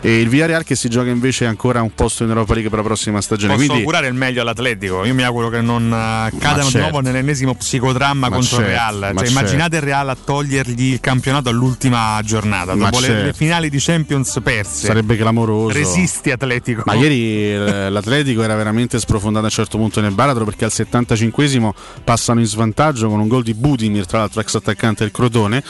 e 0.00 0.20
il 0.20 0.28
Villarreal 0.28 0.64
che 0.64 0.76
si 0.76 0.88
gioca 0.88 1.10
invece 1.10 1.46
ancora 1.46 1.82
un 1.82 1.92
posto 1.94 2.22
in 2.22 2.28
Europa 2.28 2.52
League 2.52 2.70
per 2.70 2.78
la 2.78 2.84
prossima 2.84 3.20
stagione. 3.20 3.54
Posso 3.54 3.66
Quindi, 3.66 3.84
augurare 3.84 4.06
il 4.08 4.14
meglio 4.14 4.40
all'Atletico. 4.42 5.04
Io 5.04 5.14
mi 5.14 5.22
auguro 5.22 5.48
che 5.48 5.60
non 5.60 5.84
uh, 5.84 6.38
cadano 6.38 6.62
certo. 6.62 6.70
di 6.70 6.78
nuovo 6.78 7.00
nell'ennesimo 7.00 7.54
psicodramma 7.54 8.28
ma 8.28 8.36
contro 8.36 8.58
certo, 8.58 8.62
il 8.62 8.68
Real. 8.68 9.16
Cioè, 9.16 9.28
immaginate 9.28 9.58
certo. 9.58 9.76
il 9.76 9.82
Real 9.82 10.08
a 10.08 10.16
togliergli 10.22 10.92
il 10.92 11.00
campionato 11.00 11.48
all'ultima 11.48 12.20
giornata, 12.22 12.45
ma 12.46 12.64
dopo 12.64 13.00
le, 13.00 13.08
le, 13.08 13.14
certo. 13.14 13.36
finali 13.36 13.68
di 13.70 13.78
Champions 13.78 14.40
perse. 14.42 14.86
Sarebbe 14.86 15.16
clamoroso. 15.16 15.72
Resisti 15.72 16.30
Atletico. 16.30 16.82
Ma 16.84 16.94
ieri 16.94 17.52
eh, 17.52 17.90
l'Atletico 17.90 18.42
era 18.42 18.54
veramente 18.54 18.98
sprofondato 18.98 19.44
a 19.44 19.48
un 19.48 19.54
certo 19.54 19.78
punto 19.78 20.00
nel 20.00 20.12
baratro 20.12 20.44
perché 20.44 20.64
al 20.64 20.72
75esimo 20.72 21.70
passano 22.04 22.40
in 22.40 22.46
svantaggio 22.46 23.08
con 23.08 23.20
un 23.20 23.28
gol 23.28 23.42
di 23.42 23.54
Budimir, 23.54 24.06
tra 24.06 24.18
l'altro 24.18 24.40
ex 24.40 24.54
attaccante 24.54 25.02
del 25.02 25.12
Crotone, 25.12 25.62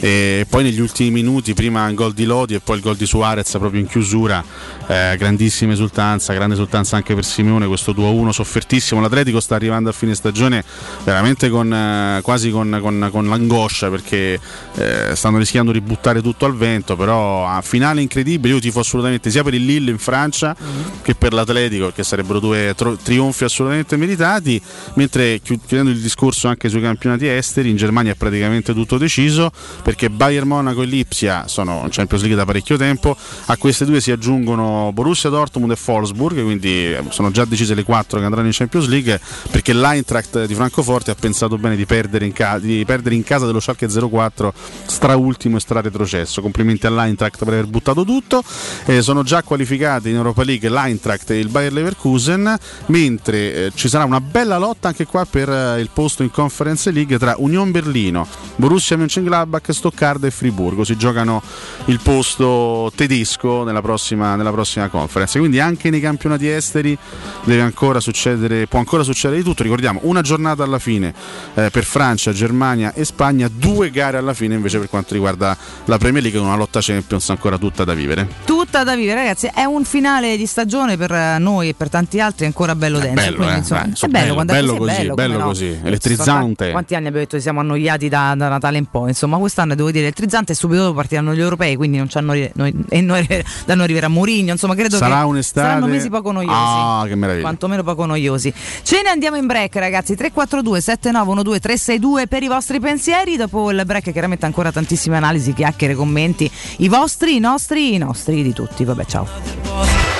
e 0.00 0.46
poi 0.48 0.62
negli 0.62 0.80
ultimi 0.80 1.10
minuti, 1.10 1.52
prima 1.52 1.86
il 1.86 1.94
gol 1.94 2.14
di 2.14 2.24
Lodi 2.24 2.54
e 2.54 2.60
poi 2.60 2.76
il 2.76 2.82
gol 2.82 2.96
di 2.96 3.04
Suarez 3.04 3.50
proprio 3.58 3.80
in 3.80 3.86
chiusura, 3.86 4.42
eh, 4.86 5.14
grandissima 5.18 5.72
esultanza, 5.72 6.32
grande 6.32 6.54
esultanza 6.54 6.96
anche 6.96 7.14
per 7.14 7.22
Simeone, 7.22 7.66
questo 7.66 7.92
2-1 7.92 8.30
soffertissimo. 8.30 9.00
L'Atletico 9.02 9.40
sta 9.40 9.56
arrivando 9.56 9.90
a 9.90 9.92
fine 9.92 10.14
stagione 10.14 10.64
veramente 11.04 11.50
con, 11.50 11.72
eh, 11.72 12.20
quasi 12.22 12.50
con, 12.50 12.78
con, 12.80 13.08
con, 13.10 13.28
l'angoscia 13.28 13.90
perché 13.90 14.40
eh, 14.76 15.12
stanno 15.14 15.36
rischiando 15.36 15.70
di 15.70 15.82
buttare 15.82 16.22
tutto 16.22 16.46
al 16.46 16.56
vento, 16.56 16.96
però 16.96 17.46
a 17.46 17.60
finale 17.60 18.00
incredibile, 18.00 18.54
io 18.54 18.60
tifo 18.60 18.80
assolutamente 18.80 19.30
sia 19.30 19.42
per 19.42 19.52
il 19.52 19.66
Lille 19.66 19.90
in 19.90 19.98
Francia 19.98 20.56
mm-hmm. 20.58 21.02
che 21.02 21.14
per 21.14 21.34
l'Atletico, 21.34 21.92
che 21.94 22.04
sarebbero 22.04 22.40
due 22.40 22.72
tro- 22.74 22.96
trionfi 22.96 23.44
assolutamente 23.44 23.98
meritati, 23.98 24.60
mentre 24.94 25.40
chiudendo 25.42 25.90
il 25.90 26.00
discorso 26.00 26.48
anche 26.48 26.70
sui 26.70 26.80
campionati 26.80 27.28
esteri, 27.28 27.68
in 27.68 27.76
Germania 27.76 28.12
è 28.12 28.14
praticamente 28.14 28.72
tutto 28.72 28.96
deciso 28.96 29.52
perché 29.90 30.08
Bayern 30.08 30.46
Monaco 30.46 30.82
e 30.82 30.86
Lipsia 30.86 31.48
sono 31.48 31.80
in 31.82 31.90
Champions 31.90 32.22
League 32.22 32.38
da 32.38 32.44
parecchio 32.44 32.76
tempo, 32.76 33.16
a 33.46 33.56
queste 33.56 33.84
due 33.84 34.00
si 34.00 34.12
aggiungono 34.12 34.92
Borussia 34.94 35.30
Dortmund 35.30 35.72
e 35.72 35.78
Wolfsburg, 35.84 36.44
quindi 36.44 36.96
sono 37.08 37.32
già 37.32 37.44
decise 37.44 37.74
le 37.74 37.82
quattro 37.82 38.20
che 38.20 38.24
andranno 38.24 38.46
in 38.46 38.52
Champions 38.52 38.86
League 38.86 39.20
perché 39.50 39.72
l'Eintracht 39.72 40.44
di 40.44 40.54
Francoforte 40.54 41.10
ha 41.10 41.16
pensato 41.18 41.58
bene 41.58 41.74
di 41.74 41.86
perdere 41.86 42.24
in, 42.24 42.32
ca- 42.32 42.60
di 42.60 42.84
perdere 42.86 43.16
in 43.16 43.24
casa 43.24 43.46
dello 43.46 43.58
Schalke 43.58 43.88
04 43.88 44.52
straultimo 44.86 45.56
e 45.56 45.60
stra-retrocesso. 45.60 46.40
Complimenti 46.40 46.86
all'Eintracht 46.86 47.44
per 47.44 47.54
aver 47.54 47.66
buttato 47.66 48.04
tutto. 48.04 48.44
Eh, 48.84 49.02
sono 49.02 49.24
già 49.24 49.42
qualificati 49.42 50.10
in 50.10 50.14
Europa 50.14 50.44
League 50.44 50.68
l'Eintracht 50.68 51.30
e 51.32 51.40
il 51.40 51.48
Bayer 51.48 51.72
Leverkusen, 51.72 52.56
mentre 52.86 53.54
eh, 53.54 53.72
ci 53.74 53.88
sarà 53.88 54.04
una 54.04 54.20
bella 54.20 54.56
lotta 54.56 54.86
anche 54.86 55.04
qua 55.04 55.24
per 55.24 55.48
eh, 55.48 55.80
il 55.80 55.90
posto 55.92 56.22
in 56.22 56.30
Conference 56.30 56.92
League 56.92 57.18
tra 57.18 57.34
Union 57.38 57.72
Berlino, 57.72 58.24
Borussia 58.54 58.96
Mönchengladbach, 58.96 59.72
Stoccarda 59.80 60.26
e 60.26 60.30
Friburgo. 60.30 60.84
Si 60.84 60.94
giocano 60.96 61.42
il 61.86 62.00
posto 62.02 62.92
tedesco 62.94 63.64
nella 63.64 63.80
prossima, 63.80 64.36
nella 64.36 64.52
prossima 64.52 64.88
conference. 64.88 65.38
Quindi 65.38 65.58
anche 65.58 65.88
nei 65.88 66.00
campionati 66.00 66.48
esteri 66.48 66.96
deve 67.44 67.62
ancora 67.62 67.98
succedere, 67.98 68.66
può 68.66 68.78
ancora 68.78 69.02
succedere 69.02 69.40
di 69.40 69.46
tutto. 69.46 69.62
Ricordiamo 69.62 70.00
una 70.02 70.20
giornata 70.20 70.62
alla 70.62 70.78
fine 70.78 71.14
eh, 71.54 71.70
per 71.70 71.84
Francia, 71.84 72.32
Germania 72.32 72.92
e 72.92 73.04
Spagna, 73.06 73.48
due 73.50 73.90
gare 73.90 74.18
alla 74.18 74.34
fine 74.34 74.54
invece 74.54 74.78
per 74.78 74.90
quanto 74.90 75.14
riguarda 75.14 75.56
la 75.86 75.96
Premier 75.96 76.22
League, 76.22 76.38
una 76.38 76.56
lotta 76.56 76.80
Champions 76.82 77.30
ancora 77.30 77.56
tutta 77.56 77.84
da 77.84 77.94
vivere. 77.94 78.28
Tutta 78.44 78.84
da 78.84 78.94
vivere, 78.94 79.20
ragazzi. 79.20 79.50
È 79.52 79.64
un 79.64 79.84
finale 79.84 80.36
di 80.36 80.44
stagione 80.44 80.98
per 80.98 81.40
noi 81.40 81.70
e 81.70 81.74
per 81.74 81.88
tanti 81.88 82.20
altri 82.20 82.44
ancora 82.44 82.74
bello 82.74 82.98
è 82.98 83.00
denso. 83.00 83.14
Bello, 83.14 83.36
quindi, 83.36 83.54
eh? 83.54 83.58
insomma, 83.58 83.82
è 83.82 84.06
bello, 84.08 84.34
bello, 84.34 84.44
bello 84.44 84.76
così, 84.76 84.96
bello, 84.96 85.14
bello 85.14 85.38
no? 85.38 85.44
così, 85.46 85.80
elettrizzante. 85.82 86.70
Quanti 86.70 86.94
anni 86.94 87.06
abbiamo 87.06 87.24
detto 87.24 87.36
che 87.36 87.42
siamo 87.42 87.60
annoiati 87.60 88.08
da, 88.08 88.34
da, 88.36 88.48
Natale 88.48 88.78
in 88.78 88.86
poi? 88.86 89.08
Insomma, 89.08 89.38
quest'anno 89.38 89.69
devo 89.74 89.90
dire 89.90 90.04
elettrizzante 90.04 90.52
e 90.52 90.54
subito 90.54 90.82
dopo 90.82 90.94
partiranno 90.94 91.34
gli 91.34 91.40
europei, 91.40 91.76
quindi 91.76 91.98
non 91.98 92.06
c'hanno 92.08 92.34
noi, 92.54 92.82
e 92.88 93.00
noi, 93.00 93.26
da 93.66 93.74
noi 93.74 93.84
arriverà 93.84 94.08
Mourinho. 94.08 94.52
Insomma, 94.52 94.74
credo 94.74 94.96
Sarà 94.96 95.20
che 95.20 95.24
un'estate. 95.26 95.66
saranno 95.66 95.86
mesi 95.86 96.08
poco 96.08 96.32
noiosi. 96.32 96.54
Ah, 96.54 97.04
che 97.06 97.14
meraviglia. 97.14 97.44
Quantomeno 97.44 97.82
poco 97.82 98.06
noiosi. 98.06 98.52
Ce 98.82 99.00
ne 99.02 99.08
andiamo 99.08 99.36
in 99.36 99.46
break, 99.46 99.76
ragazzi. 99.76 100.14
342 100.14 100.80
7912 100.80 101.60
362 101.60 102.26
per 102.26 102.42
i 102.42 102.48
vostri 102.48 102.80
pensieri. 102.80 103.36
Dopo 103.36 103.70
il 103.70 103.82
break, 103.84 104.12
chiaramente 104.12 104.46
ancora 104.46 104.72
tantissime 104.72 105.16
analisi, 105.16 105.52
chiacchiere, 105.52 105.94
commenti. 105.94 106.50
I 106.78 106.88
vostri, 106.88 107.36
i 107.36 107.40
nostri, 107.40 107.94
i 107.94 107.98
nostri 107.98 108.42
di 108.42 108.52
tutti. 108.52 108.84
Vabbè, 108.84 109.04
ciao. 109.04 110.19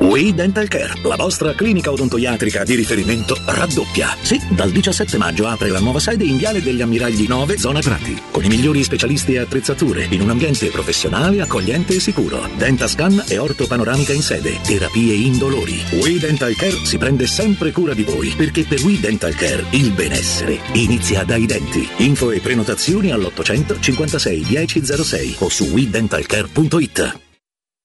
We 0.00 0.32
Dental 0.32 0.68
Care, 0.68 0.94
la 1.02 1.16
vostra 1.16 1.54
clinica 1.54 1.90
odontoiatrica 1.90 2.62
di 2.62 2.76
riferimento, 2.76 3.36
raddoppia. 3.44 4.16
Sì, 4.22 4.40
dal 4.50 4.70
17 4.70 5.18
maggio 5.18 5.46
apre 5.46 5.70
la 5.70 5.80
nuova 5.80 5.98
sede 5.98 6.24
in 6.24 6.36
Viale 6.36 6.62
degli 6.62 6.80
Ammiragli 6.80 7.26
9, 7.26 7.58
zona 7.58 7.80
Prati, 7.80 8.16
con 8.30 8.44
i 8.44 8.48
migliori 8.48 8.82
specialisti 8.84 9.34
e 9.34 9.38
attrezzature, 9.38 10.06
in 10.10 10.20
un 10.20 10.30
ambiente 10.30 10.68
professionale, 10.68 11.40
accogliente 11.40 11.96
e 11.96 12.00
sicuro. 12.00 12.48
Dentascan 12.56 13.24
e 13.28 13.38
ortopanoramica 13.38 14.12
in 14.12 14.22
sede, 14.22 14.60
terapie 14.62 15.14
indolori. 15.14 15.82
We 15.92 16.18
Dental 16.18 16.54
Care 16.54 16.84
si 16.84 16.96
prende 16.96 17.26
sempre 17.26 17.72
cura 17.72 17.92
di 17.92 18.04
voi, 18.04 18.32
perché 18.36 18.64
per 18.64 18.80
We 18.82 19.00
Dental 19.00 19.34
Care 19.34 19.64
il 19.70 19.90
benessere 19.92 20.58
inizia 20.74 21.24
dai 21.24 21.44
denti. 21.44 21.88
Info 21.98 22.30
e 22.30 22.38
prenotazioni 22.38 23.10
all'800 23.10 23.80
56 23.80 24.44
1006 24.48 25.36
o 25.40 25.48
su 25.48 25.64
WeDentalCare.it. 25.64 27.26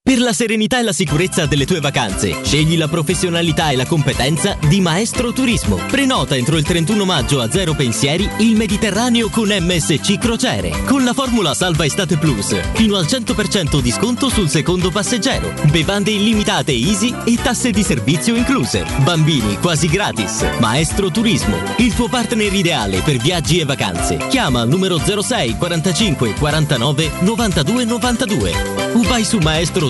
Per 0.05 0.19
la 0.19 0.33
serenità 0.33 0.79
e 0.79 0.83
la 0.83 0.91
sicurezza 0.91 1.45
delle 1.45 1.65
tue 1.65 1.79
vacanze, 1.79 2.43
scegli 2.43 2.75
la 2.75 2.89
professionalità 2.89 3.69
e 3.69 3.77
la 3.77 3.85
competenza 3.85 4.57
di 4.67 4.81
Maestro 4.81 5.31
Turismo. 5.31 5.77
Prenota 5.89 6.35
entro 6.35 6.57
il 6.57 6.65
31 6.65 7.05
maggio 7.05 7.39
a 7.39 7.49
zero 7.49 7.73
pensieri 7.73 8.29
il 8.39 8.57
Mediterraneo 8.57 9.29
con 9.29 9.47
MSC 9.47 10.17
Crociere. 10.17 10.83
Con 10.87 11.05
la 11.05 11.13
formula 11.13 11.53
Salva 11.53 11.85
Estate 11.85 12.17
Plus, 12.17 12.53
fino 12.73 12.97
al 12.97 13.05
100% 13.05 13.79
di 13.79 13.91
sconto 13.91 14.27
sul 14.27 14.49
secondo 14.49 14.91
passeggero. 14.91 15.53
Bevande 15.71 16.11
illimitate 16.11 16.73
easy 16.73 17.15
e 17.23 17.37
tasse 17.41 17.71
di 17.71 17.81
servizio 17.81 18.35
incluse. 18.35 18.85
Bambini 19.05 19.57
quasi 19.59 19.87
gratis. 19.87 20.45
Maestro 20.59 21.11
Turismo, 21.11 21.55
il 21.77 21.95
tuo 21.95 22.09
partner 22.09 22.51
ideale 22.51 22.99
per 22.99 23.15
viaggi 23.19 23.59
e 23.59 23.63
vacanze. 23.63 24.17
Chiama 24.27 24.59
al 24.59 24.67
numero 24.67 24.97
06 24.97 25.55
45 25.55 26.33
49 26.33 27.09
92 27.21 27.85
92 27.85 28.83
o 28.95 29.01
vai 29.03 29.23
su 29.23 29.37
maestro 29.37 29.89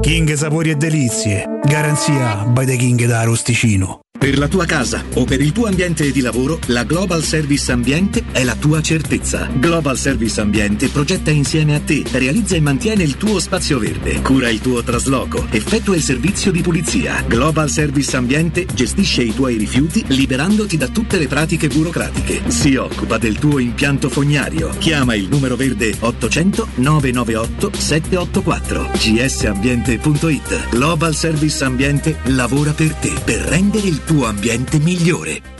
King 0.00 0.32
Sapori 0.32 0.70
e 0.70 0.76
Delizie. 0.76 1.44
Garanzia 1.62 2.46
by 2.46 2.64
the 2.64 2.76
King 2.76 3.04
da 3.04 3.20
Arosticino. 3.20 4.00
Per 4.20 4.36
la 4.36 4.48
tua 4.48 4.66
casa 4.66 5.02
o 5.14 5.24
per 5.24 5.40
il 5.40 5.50
tuo 5.50 5.66
ambiente 5.66 6.10
di 6.12 6.20
lavoro, 6.20 6.58
la 6.66 6.84
Global 6.84 7.22
Service 7.22 7.72
Ambiente 7.72 8.24
è 8.32 8.44
la 8.44 8.54
tua 8.54 8.82
certezza. 8.82 9.48
Global 9.50 9.96
Service 9.96 10.38
Ambiente 10.38 10.88
progetta 10.88 11.30
insieme 11.30 11.74
a 11.74 11.80
te, 11.80 12.02
realizza 12.10 12.54
e 12.54 12.60
mantiene 12.60 13.02
il 13.02 13.16
tuo 13.16 13.40
spazio 13.40 13.78
verde, 13.78 14.20
cura 14.20 14.50
il 14.50 14.60
tuo 14.60 14.82
trasloco, 14.82 15.46
effettua 15.48 15.96
il 15.96 16.02
servizio 16.02 16.52
di 16.52 16.60
pulizia. 16.60 17.24
Global 17.26 17.70
Service 17.70 18.14
Ambiente 18.14 18.66
gestisce 18.66 19.22
i 19.22 19.34
tuoi 19.34 19.56
rifiuti 19.56 20.04
liberandoti 20.08 20.76
da 20.76 20.88
tutte 20.88 21.16
le 21.16 21.26
pratiche 21.26 21.68
burocratiche. 21.68 22.42
Si 22.50 22.74
occupa 22.74 23.16
del 23.16 23.38
tuo 23.38 23.58
impianto 23.58 24.10
fognario. 24.10 24.68
Chiama 24.76 25.14
il 25.14 25.28
numero 25.30 25.56
verde 25.56 25.94
800 25.98 26.68
998 26.74 27.70
784 27.74 28.90
gsambiente.it. 29.98 30.68
Global 30.70 31.14
Service 31.14 31.64
Ambiente 31.64 32.18
lavora 32.24 32.72
per 32.72 32.94
te 32.94 33.12
per 33.24 33.40
rendere 33.40 33.88
il 33.88 34.04
tuo 34.04 34.26
ambiente 34.26 34.78
migliore. 34.78 35.59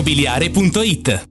immobiliare.it 0.01 1.30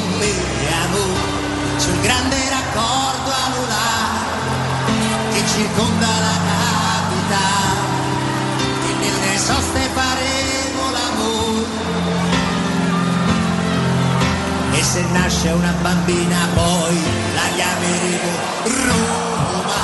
E 14.81 14.83
se 14.83 15.03
nasce 15.11 15.49
una 15.49 15.75
bambina 15.79 16.47
poi 16.55 16.99
la 17.35 17.47
chiameremo 17.53 18.31
Roma. 18.63 19.75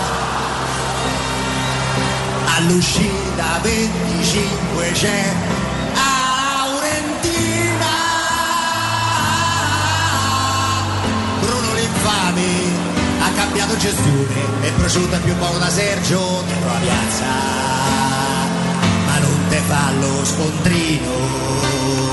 All'uscita 2.56 3.60
25 3.62 4.92
c'è 4.94 5.36
Laurentina 5.94 7.96
Bruno 11.42 11.74
l'infame 11.76 12.46
cambiato 13.36 13.78
gestione, 13.78 14.62
è 14.62 14.72
prosciutta 14.72 15.20
più 15.20 15.38
poco 15.38 15.60
da 15.60 15.70
Sergio 15.70 16.44
dentro 16.48 16.74
la 16.74 16.80
piazza, 16.80 17.26
ma 19.06 19.20
non 19.20 19.46
te 19.48 19.62
fa 19.68 19.92
lo 20.00 20.26
scontrino. 20.26 22.07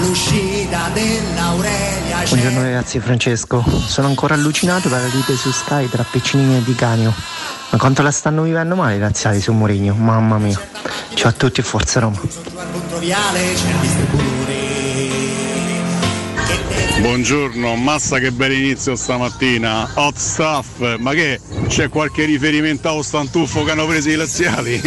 All'uscita 0.00 0.88
dell'Aurelia 0.94 2.24
Buongiorno 2.26 2.62
ragazzi, 2.62 2.98
Francesco. 3.00 3.62
Sono 3.86 4.06
ancora 4.06 4.32
allucinato 4.32 4.88
dalla 4.88 5.08
lite 5.08 5.36
su 5.36 5.52
Sky 5.52 5.90
tra 5.90 6.06
Piccinini 6.10 6.56
e 6.56 6.62
Di 6.62 6.74
Canio. 6.74 7.12
Ma 7.68 7.76
quanto 7.76 8.00
la 8.00 8.10
stanno 8.10 8.42
vivendo 8.42 8.74
male 8.76 8.96
i 8.96 8.98
razziali 8.98 9.42
su 9.42 9.52
Mourinho? 9.52 9.92
Mamma 9.94 10.38
mia. 10.38 10.58
Ciao 11.12 11.28
a 11.28 11.32
tutti 11.32 11.60
e 11.60 11.62
forza 11.62 12.00
Roma. 12.00 12.18
Buongiorno, 17.00 17.76
massa 17.76 18.18
che 18.18 18.32
bel 18.32 18.52
inizio 18.52 18.96
stamattina, 18.96 19.86
hot 19.96 20.16
stuff, 20.16 20.96
ma 20.96 21.12
che 21.12 21.38
c'è 21.66 21.90
qualche 21.90 22.24
riferimento 22.24 22.88
allo 22.88 23.02
stantuffo 23.02 23.64
che 23.64 23.72
hanno 23.72 23.84
preso 23.86 24.08
i 24.08 24.14
laziali? 24.14 24.80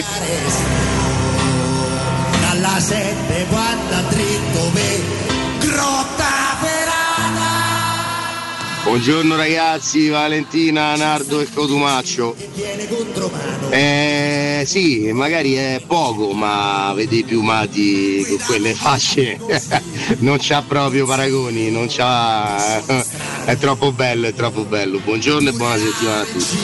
Dalla 2.42 2.80
7 2.80 3.46
guarda 3.48 4.02
dritto 4.10 4.72
Buongiorno 8.94 9.36
ragazzi, 9.36 10.08
Valentina, 10.10 10.96
Nardo 10.96 11.40
e 11.40 11.48
Cotumaccio. 11.52 12.36
Eh 13.72 14.64
sì, 14.68 15.12
magari 15.12 15.56
è 15.56 15.82
poco, 15.88 16.32
ma 16.34 16.94
vedi 16.94 17.18
i 17.18 17.24
piumati 17.24 18.24
con 18.30 18.38
quelle 18.46 18.76
fasce 18.76 19.40
non 20.20 20.38
c'ha 20.40 20.62
proprio 20.62 21.08
paragoni, 21.08 21.72
non 21.72 21.88
c'ha. 21.90 22.84
è 23.46 23.58
troppo 23.58 23.92
bello, 23.92 24.28
è 24.28 24.34
troppo 24.36 24.64
bello. 24.64 25.00
Buongiorno 25.00 25.50
e 25.50 25.54
buona 25.54 25.76
settimana 25.76 26.22
a 26.22 26.26
tutti. 26.26 26.58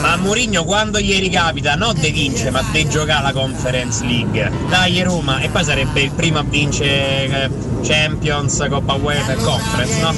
Ma 0.00 0.16
Mourinho 0.16 0.64
quando 0.64 0.98
gli 0.98 1.14
ricapita 1.18 1.74
non 1.74 1.94
de 2.00 2.10
vince 2.10 2.50
ma 2.50 2.62
de 2.72 2.88
giocare 2.88 3.22
la 3.22 3.32
Conference 3.32 4.02
League. 4.02 4.50
Dai 4.70 5.02
Roma 5.02 5.40
e 5.40 5.50
poi 5.50 5.62
sarebbe 5.62 6.00
il 6.00 6.10
primo 6.12 6.38
a 6.38 6.42
vincere 6.42 7.44
eh, 7.44 7.71
Champions, 7.82 8.64
Coppa 8.68 8.94
UEFA 8.94 9.32
e 9.32 9.36
Conference, 9.36 10.00
no? 10.00 10.14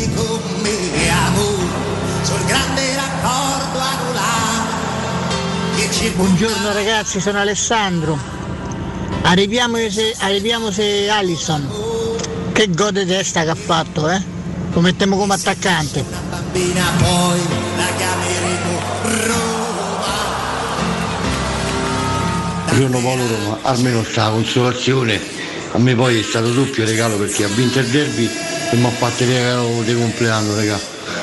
Buongiorno 6.15 6.73
ragazzi, 6.73 7.21
sono 7.21 7.39
Alessandro. 7.39 8.19
Arriviamo 9.23 9.77
se, 9.89 10.15
arriviamo 10.19 10.71
se 10.71 11.09
Allison. 11.09 11.69
Che 12.53 12.71
gode 12.71 13.07
testa 13.07 13.43
che 13.43 13.51
ha 13.51 13.55
fatto, 13.55 14.09
eh? 14.09 14.23
Lo 14.73 14.81
mettiamo 14.81 15.17
come 15.17 15.35
attaccante. 15.35 16.05
Buongiorno 22.67 22.99
Paolo 22.99 23.27
Roma, 23.27 23.59
almeno 23.63 24.03
sta 24.05 24.31
consolazione, 24.31 25.21
a 25.75 25.79
me 25.79 25.95
poi 25.97 26.21
è 26.21 26.23
stato 26.23 26.51
doppio 26.53 26.85
regalo 26.85 27.17
perché 27.17 27.43
ha 27.43 27.49
vinto 27.49 27.81
il 27.81 27.89
derby 27.89 28.31
e 28.71 28.77
mi 28.77 28.87
ha 28.87 28.91
fatto 28.91 29.25
il 29.25 29.29
regalo 29.29 29.83
di 29.83 29.93
compleanno 29.93 30.55
regà. 30.55 30.79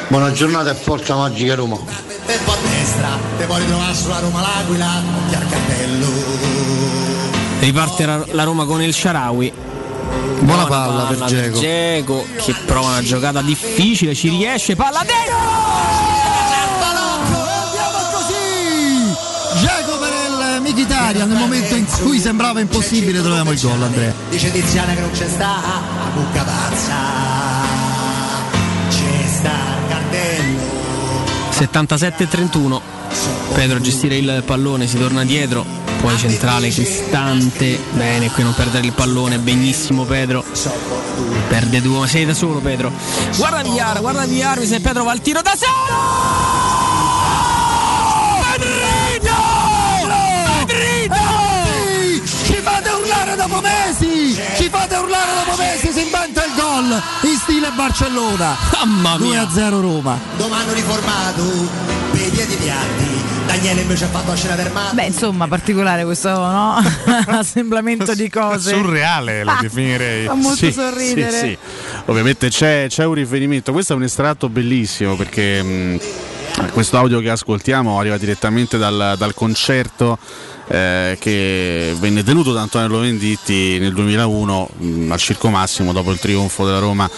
Buona 0.10 0.34
giornata 0.34 0.72
e 0.72 0.74
forza 0.74 1.16
magica 1.16 1.56
Roma. 1.56 1.78
tempo 2.26 2.52
a 2.52 2.58
destra, 2.62 3.18
te 3.38 3.46
vuoi 3.46 3.62
ritrovare 3.62 3.96
sulla 3.96 4.20
Roma 4.20 4.42
l'Aquila, 4.42 5.04
occhi 5.26 5.36
al 5.36 5.50
cappello. 5.50 6.08
Riparte 7.60 8.06
la, 8.06 8.26
la 8.32 8.44
Roma 8.44 8.66
con 8.66 8.82
il 8.82 8.94
Sharawi. 8.94 9.54
Buona 10.42 10.66
palla 10.66 11.04
per 11.04 11.18
Dzeko. 11.20 11.58
Dzeko, 11.58 12.26
che 12.44 12.56
prova 12.66 12.90
una 12.90 13.02
giocata 13.02 13.42
difficile, 13.42 14.14
ci 14.14 14.28
riesce, 14.28 14.76
palla 14.76 15.00
Andiamo 15.00 16.31
Mkhitaryan 20.82 21.30
nel 21.30 21.38
momento 21.38 21.76
in 21.76 21.86
cui 21.86 22.20
sembrava 22.20 22.60
impossibile 22.60 23.22
troviamo 23.22 23.52
il 23.52 23.60
gol 23.62 23.84
Andrea. 23.84 24.12
Dice 24.30 24.52
Tiziana 24.52 24.96
che 24.96 25.02
non 25.02 25.12
c'è 25.12 25.28
sta, 25.28 25.58
a 25.58 26.10
bucca 26.12 26.42
pazza. 26.42 26.96
C'è 28.90 29.28
sta 29.28 29.52
cartello. 29.88 30.60
77-31. 31.52 32.82
Pedro 33.54 33.78
a 33.78 33.80
gestire 33.80 34.18
il 34.18 34.42
pallone, 34.44 34.88
si 34.88 34.98
torna 34.98 35.24
dietro, 35.24 35.64
poi 36.02 36.18
centrale 36.18 36.70
Cristante, 36.70 37.80
bene, 37.92 38.32
qui 38.32 38.42
non 38.42 38.56
perdere 38.56 38.88
il 38.88 38.94
pallone, 38.94 39.38
benissimo 39.38 40.06
Pedro. 40.06 40.44
Perde 41.48 41.80
due, 41.82 42.00
ma 42.00 42.08
sei 42.08 42.26
da 42.26 42.34
solo 42.34 42.60
Pedro. 42.60 42.92
Guarda 43.36 43.62
Villar, 43.62 44.00
guarda 44.00 44.26
Villar, 44.26 44.58
mi 44.58 44.66
se 44.66 44.80
Pedro 44.80 45.04
va 45.04 45.12
al 45.12 45.22
tiro 45.22 45.42
da 45.44 45.54
solo! 45.56 46.91
Fate 54.72 54.96
urlare 54.96 55.32
dopo 55.46 55.58
mesi! 55.62 55.92
Si 55.92 56.02
inventa 56.02 56.44
il 56.46 56.52
gol 56.56 57.02
in 57.30 57.38
stile 57.38 57.70
Barcellona. 57.76 58.56
Mamma 58.74 59.18
mia! 59.20 59.44
2-0 59.44 59.70
Roma. 59.82 60.18
Domani 60.38 60.74
riformato, 60.74 61.44
per 62.12 62.22
i 62.22 62.30
piedi 62.30 62.56
piatti. 62.56 63.20
Daniele 63.46 63.82
invece 63.82 64.06
ha 64.06 64.08
fatto 64.08 64.30
la 64.30 64.36
scena 64.38 64.56
del 64.56 64.72
mare. 64.72 64.94
Beh, 64.96 65.06
insomma, 65.08 65.48
particolare 65.48 66.06
questo 66.06 66.30
no? 66.30 66.76
assemblamento 67.28 68.14
di 68.16 68.30
cose. 68.30 68.70
Surreale 68.74 69.44
lo 69.44 69.52
Ah, 69.52 69.58
definirei. 69.60 70.26
Fa 70.26 70.34
molto 70.36 70.72
sorridere. 70.72 71.32
Sì, 71.32 71.38
sì. 71.48 71.58
Ovviamente 72.06 72.48
c'è, 72.50 72.86
c'è 72.88 73.04
un 73.06 73.14
riferimento, 73.16 73.72
questo 73.74 73.94
è 73.94 73.96
un 73.98 74.04
estratto 74.04 74.48
bellissimo 74.48 75.16
perché 75.16 75.62
mh, 75.62 76.00
questo 76.72 76.98
audio 76.98 77.20
che 77.20 77.30
ascoltiamo 77.30 78.00
arriva 78.00 78.18
direttamente 78.18 78.78
dal, 78.78 79.16
dal 79.18 79.34
concerto 79.34 80.18
eh, 80.68 81.18
che 81.20 81.96
venne 82.00 82.24
tenuto 82.24 82.54
da 82.54 82.62
Antonello 82.62 83.00
Venditti 83.00 83.78
nel 83.78 83.94
2001 83.94 84.70
mh, 84.78 85.12
al 85.12 85.20
Circo 85.20 85.50
Massimo 85.50 85.92
dopo 85.92 86.12
il 86.12 86.20
trionfo 86.20 86.66
della 86.66 86.80
Roma 86.80 87.10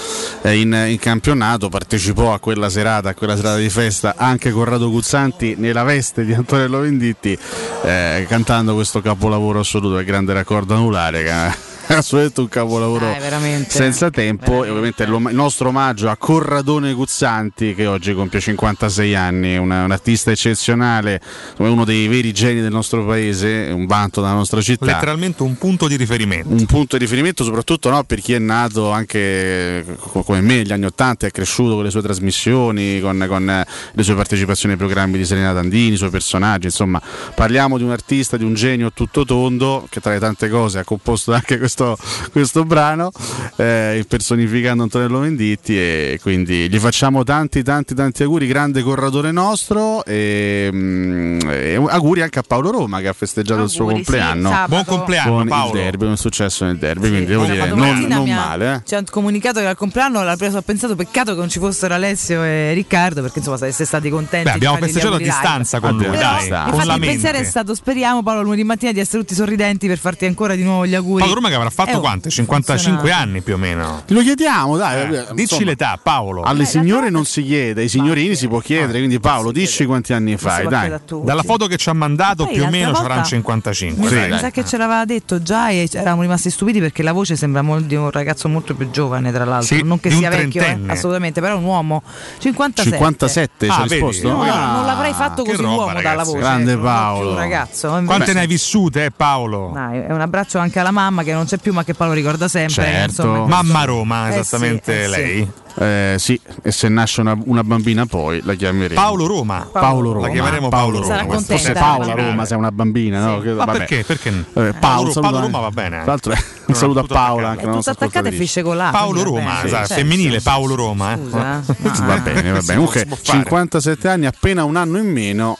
eh, 0.42 0.60
in, 0.60 0.86
in 0.88 0.98
campionato, 1.00 1.70
partecipò 1.70 2.34
a 2.34 2.40
quella 2.40 2.70
serata, 2.70 3.10
a 3.10 3.14
quella 3.14 3.36
serata 3.36 3.58
di 3.58 3.70
festa 3.70 4.16
anche 4.18 4.52
Corrado 4.52 4.90
Guzzanti 4.90 5.56
nella 5.58 5.84
veste 5.84 6.26
di 6.26 6.34
Antonello 6.34 6.80
Venditti 6.80 7.38
eh, 7.84 8.26
cantando 8.28 8.74
questo 8.74 9.02
capolavoro 9.02 9.60
assoluto 9.60 9.96
del 9.96 10.06
grande 10.06 10.34
raccordo 10.34 10.74
anulare 10.74 11.24
che 11.24 11.72
assolutamente 12.00 12.42
un 12.42 12.50
capolavoro 12.50 13.14
Eh, 13.14 13.20
veramente. 13.20 13.70
senza 13.72 14.10
tempo 14.10 14.64
e 14.64 14.70
ovviamente 14.70 15.04
il 15.04 15.10
nostro 15.32 15.70
omaggio 15.70 16.10
a 16.10 16.18
Corradone 16.18 16.94
Guzzanti 16.94 17.74
che 17.76 17.86
oggi 17.86 18.14
compie 18.14 18.40
56 18.40 19.16
anni, 19.16 19.58
una- 19.58 19.84
un 19.84 19.92
artista 19.92 20.32
eccezionale, 20.32 21.22
uno 21.58 21.86
dei 21.86 22.08
veri 22.08 22.34
geni 22.34 22.62
del 22.62 22.72
nostro 22.72 23.06
paese, 23.06 23.70
un 23.74 23.86
vanto 23.86 24.22
della 24.22 24.34
nostra 24.34 24.62
città. 24.62 24.86
Letteralmente 24.86 25.44
un 25.44 25.58
punto 25.58 25.88
di 25.88 25.96
riferimento. 25.96 26.50
Un 26.50 26.66
punto 26.66 26.98
di 26.98 27.04
riferimento 27.04 27.44
soprattutto 27.44 27.90
no, 27.90 28.04
per 28.04 28.20
chi 28.20 28.34
è 28.34 28.40
nato 28.40 28.92
anche 28.92 29.86
co- 29.98 30.24
come 30.24 30.42
me 30.42 30.56
negli 30.58 30.72
anni 30.72 30.86
Ottanta, 30.86 31.28
è 31.28 31.32
cresciuto 31.32 31.76
con 31.76 31.84
le 31.84 31.90
sue 31.90 32.02
trasmissioni, 32.02 33.00
con, 33.00 33.26
con, 33.28 33.64
le 33.94 34.04
sue 34.04 34.16
partecipazioni 34.16 34.74
ai 34.74 34.80
programmi 34.80 35.18
di 35.18 35.26
Serena 35.26 35.54
Tandini, 35.54 35.94
i 35.94 35.98
suoi 35.98 36.10
personaggi, 36.10 36.66
insomma 36.66 37.02
parliamo 37.34 37.78
di 37.78 37.84
un 37.84 37.92
artista, 37.92 38.38
di 38.38 38.44
un 38.44 38.54
genio 38.54 38.92
tutto 38.94 39.26
tondo 39.26 39.86
che 39.90 40.00
tra 40.00 40.12
le 40.12 40.20
tante 40.20 40.50
cose 40.50 40.80
ha 40.80 40.84
composto 40.84 41.34
anche 41.34 41.58
questo, 41.58 41.83
questo 42.32 42.64
brano 42.66 43.12
eh, 43.58 44.06
personificando 44.08 44.84
Antonello 44.84 45.20
Venditti 45.20 45.78
e 45.78 46.20
quindi 46.22 46.70
gli 46.70 46.78
facciamo 46.80 47.24
tanti 47.24 47.64
tanti 47.64 47.94
tanti 47.94 48.24
auguri, 48.24 48.48
grande 48.48 48.82
corratore 48.82 49.32
nostro 49.32 50.04
e, 50.06 50.70
mm, 50.72 51.40
e 51.50 51.76
auguri 51.76 52.22
anche 52.22 52.40
a 52.40 52.44
Paolo 52.46 52.72
Roma 52.72 53.00
che 53.00 53.08
ha 53.08 53.14
festeggiato 53.14 53.64
il 53.64 53.70
suo 53.70 53.84
Auguri, 53.86 54.04
sì, 54.04 54.12
compleanno. 54.12 54.50
sabato. 54.50 54.70
Buon 54.70 54.86
compleanno, 54.86 55.32
con 55.36 55.48
Paolo. 55.48 55.78
Il 55.78 55.84
derby, 55.84 56.06
un 56.06 56.18
successo 56.18 56.66
nel 56.66 56.78
derby, 56.78 57.10
quindi 57.10 57.26
devo 57.26 57.46
dire 57.46 57.68
non, 57.74 58.00
non 58.08 58.30
male. 58.30 58.74
eh. 58.76 58.82
Ci 58.86 58.96
ha 58.96 59.04
comunicato 59.10 59.60
che 59.60 59.66
al 59.68 59.76
compleanno 59.76 60.24
l'ha 60.24 60.36
preso, 60.36 60.58
ho 60.58 60.62
pensato 60.62 60.96
peccato 60.96 61.34
che 61.34 61.40
non 61.40 61.50
ci 61.50 61.60
fossero 61.60 61.94
Alessio 61.94 62.44
e 62.44 62.74
Riccardo 62.74 63.22
perché 63.22 63.40
insomma 63.40 63.58
sareste 63.58 63.86
stati 63.86 64.10
contenti. 64.10 64.50
Beh, 64.50 64.56
abbiamo 64.56 64.78
festeggiato 64.78 65.08
a 65.08 65.12
auguri 65.12 65.24
live. 65.26 65.40
distanza 65.40 65.80
con 65.80 65.92
lui, 65.96 66.06
Però, 66.06 66.20
dai. 66.20 66.48
Con 66.50 66.80
Infatti 66.80 66.90
il 66.94 67.00
pensiero 67.00 67.38
è 67.38 67.44
stato 67.44 67.76
speriamo 67.76 68.24
Paolo 68.24 68.42
lunedì 68.44 68.64
mattina 68.64 68.92
di 68.92 69.00
essere 69.00 69.20
tutti 69.20 69.36
sorridenti 69.36 69.88
per 69.88 69.98
farti 69.98 70.26
ancora 70.26 70.56
di 70.56 70.64
nuovo 70.64 70.86
gli 70.86 70.96
auguri. 70.96 71.20
Paolo 71.20 71.36
Roma 71.36 71.50
che 71.50 71.56
avrà 71.64 71.70
fatto 71.70 71.92
Eh, 71.92 71.96
oh, 71.96 72.00
quante? 72.00 72.30
55 72.30 72.94
funzionato. 72.98 73.22
anni 73.24 73.42
più 73.42 73.54
o 73.54 73.58
meno. 73.58 74.04
Lo 74.08 74.22
chiediamo, 74.22 74.78
dai. 74.78 75.14
Eh, 75.16 75.26
dici 75.34 75.64
l'età, 75.64 76.00
Paolo. 76.02 76.42
Alle 76.44 76.66
signore 76.66 77.10
non 77.10 77.26
si 77.26 77.44
chiede, 77.44 77.82
ai 77.82 77.90
signorini 77.90 78.36
si 78.36 78.48
può 78.48 78.60
chiedere, 78.60 78.98
quindi 79.00 79.20
Paolo, 79.20 79.52
dici 79.52 79.86
quanti 79.86 80.14
anni 80.14 80.38
fai, 80.38 80.68
dai. 80.68 80.94
Dalla 81.24 81.44
foto 81.44 81.68
che 81.68 81.78
ci 81.78 81.90
ha 81.90 81.94
mandato 81.94 82.46
più 82.46 82.64
o 82.64 82.70
meno 82.70 82.94
ci 82.94 83.00
avranno 83.02 83.24
55. 83.24 84.02
Mi, 84.04 84.08
sa, 84.08 84.16
dai. 84.16 84.32
mi 84.32 84.38
sa 84.40 84.50
che 84.52 84.66
ce 84.66 84.78
l'aveva 84.78 85.06
detto 85.06 85.42
già 85.42 85.70
e 85.70 85.88
eravamo 85.92 86.22
rimasti 86.22 86.50
stupiti 86.50 86.80
perché 86.80 87.04
la 87.04 87.12
voce 87.14 87.36
sembra 87.36 87.62
molto 87.62 87.86
di 87.88 87.96
un 87.96 88.12
ragazzo 88.12 88.48
molto 88.50 88.76
più 88.76 88.90
giovane, 88.92 89.32
tra 89.32 89.46
l'altro. 89.46 89.76
Sì, 89.76 89.84
non 89.84 90.00
che 90.00 90.10
sia 90.12 90.30
vecchio, 90.30 90.62
eh, 90.62 90.78
assolutamente, 90.88 91.40
però 91.42 91.56
è 91.56 91.58
un 91.58 91.64
uomo. 91.66 92.04
57. 92.40 92.90
57 92.92 93.66
ci 93.66 93.72
Ah, 93.72 93.78
ha 93.78 93.84
risposto? 93.86 94.30
No, 94.30 94.42
Ah, 94.44 94.72
non 94.74 94.86
l'avrei 94.86 95.14
fatto 95.14 95.44
così 95.44 95.58
roba, 95.62 95.68
uomo 95.76 95.88
ragazzi. 95.88 96.04
dalla 96.04 96.24
voce. 96.24 96.38
Grande 96.40 96.78
Paolo. 96.78 97.30
Un 97.32 97.36
ragazzo. 97.38 98.02
Quante 98.06 98.34
ne 98.34 98.40
hai 98.42 98.48
vissute, 98.48 99.06
eh, 99.06 99.12
Paolo? 99.12 99.72
Dai, 99.74 100.04
un 100.10 100.22
abbraccio 100.22 100.58
anche 100.60 100.80
alla 100.80 100.92
mamma 100.92 101.24
che 101.24 101.34
non 101.34 101.46
c'è 101.46 101.53
c'è 101.54 101.62
più, 101.62 101.72
ma 101.72 101.84
che 101.84 101.94
Paolo 101.94 102.14
ricorda 102.14 102.48
sempre. 102.48 102.74
Certo. 102.84 103.22
insomma. 103.22 103.46
Mamma 103.46 103.84
Roma, 103.86 104.30
Eh 104.30 104.32
sì, 104.34 104.40
esattamente 104.40 105.04
eh 105.04 105.06
sì. 105.06 105.10
lei. 105.12 105.52
Eh, 105.76 106.16
sì, 106.20 106.40
e 106.62 106.72
se 106.72 106.88
nasce 106.88 107.22
una, 107.22 107.36
una 107.46 107.64
bambina 107.64 108.06
poi 108.06 108.42
la 108.44 108.54
chiameremo 108.54 109.00
Paolo 109.00 109.28
Roma. 109.28 109.68
Paolo 109.72 110.14
Roma. 110.14 110.28
La 110.28 110.34
chiameremo 110.34 110.70
Paolo 110.70 111.00
Roma. 111.02 111.06
Sarà 111.16 111.26
questo 111.26 111.54
contenta. 111.54 111.80
Forse 111.80 112.06
Paola 112.06 112.14
Roma 112.28 112.46
se 112.46 112.54
è 112.54 112.58
una 112.58 112.72
bambina, 112.72 113.26
no? 113.26 113.40
Che- 113.40 113.52
Ma 113.54 113.66
vabbè. 113.66 113.78
perché? 113.80 114.04
Perché? 114.04 114.30
Eh, 114.30 114.44
Paolo, 114.54 114.74
Paolo, 114.80 115.12
saluto 115.12 115.22
Paolo 115.22 115.40
Roma 115.46 115.60
va 115.60 115.70
bene. 115.72 115.98
Tra 115.98 116.06
l'altro, 116.06 116.32
eh, 116.34 116.44
un 116.68 116.76
saluto 116.76 117.00
a 117.00 117.04
Paola, 117.04 117.24
attaccato. 117.26 117.48
anche 117.50 117.66
la 117.66 117.72
Tutto 117.72 117.90
attaccato 117.90 118.28
e 118.28 118.76
l'A. 118.76 118.90
Paolo 118.92 119.24
Roma, 119.24 119.64
esatto, 119.64 119.94
femminile 119.94 120.42
Paolo 120.42 120.76
Roma. 120.76 121.14
eh. 121.14 121.18
Scusa. 121.22 122.04
Va 122.06 122.18
bene, 122.18 122.52
va 122.52 122.60
bene. 122.60 122.74
Comunque, 122.74 123.08
57 123.22 124.08
anni, 124.08 124.26
appena 124.26 124.64
un 124.64 124.76
anno 124.76 124.98
in 124.98 125.12
meno 125.12 125.58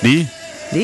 di? 0.00 0.26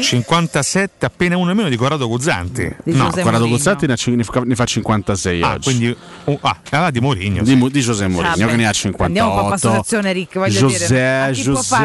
57, 0.02 1.04
appena 1.06 1.36
uno 1.36 1.50
in 1.50 1.56
meno 1.56 1.68
di 1.68 1.76
Corrado 1.76 2.08
Guzzanti. 2.08 2.62
Di 2.84 2.92
No, 2.92 3.04
José 3.04 3.22
Corrado. 3.22 3.48
Cozzatti 3.48 3.86
ne, 3.86 3.94
ne 4.16 4.24
fa- 4.24 4.40
ne 4.44 4.54
fa 4.54 4.64
56 4.64 5.42
Ah, 5.42 5.52
oggi. 5.52 5.62
quindi 5.62 5.96
oh, 6.24 6.38
ah, 6.42 6.56
ah, 6.70 6.90
di 6.90 7.00
Mourinho. 7.00 7.42
di, 7.42 7.54
Mu- 7.54 7.68
di 7.68 7.80
José 7.80 8.06
Mourinho 8.08 8.34
Vabbè, 8.36 8.50
che 8.50 8.56
ne 8.56 8.66
ha 8.66 8.72
Andiamo 8.98 9.30
un 9.30 9.34
po' 9.48 9.52
a 9.52 9.56
58. 9.58 10.00
Rick. 10.12 10.38
Voglio 10.38 10.58
José, 10.68 10.86
dire, 10.86 11.30
chi 11.32 11.42
José. 11.42 11.76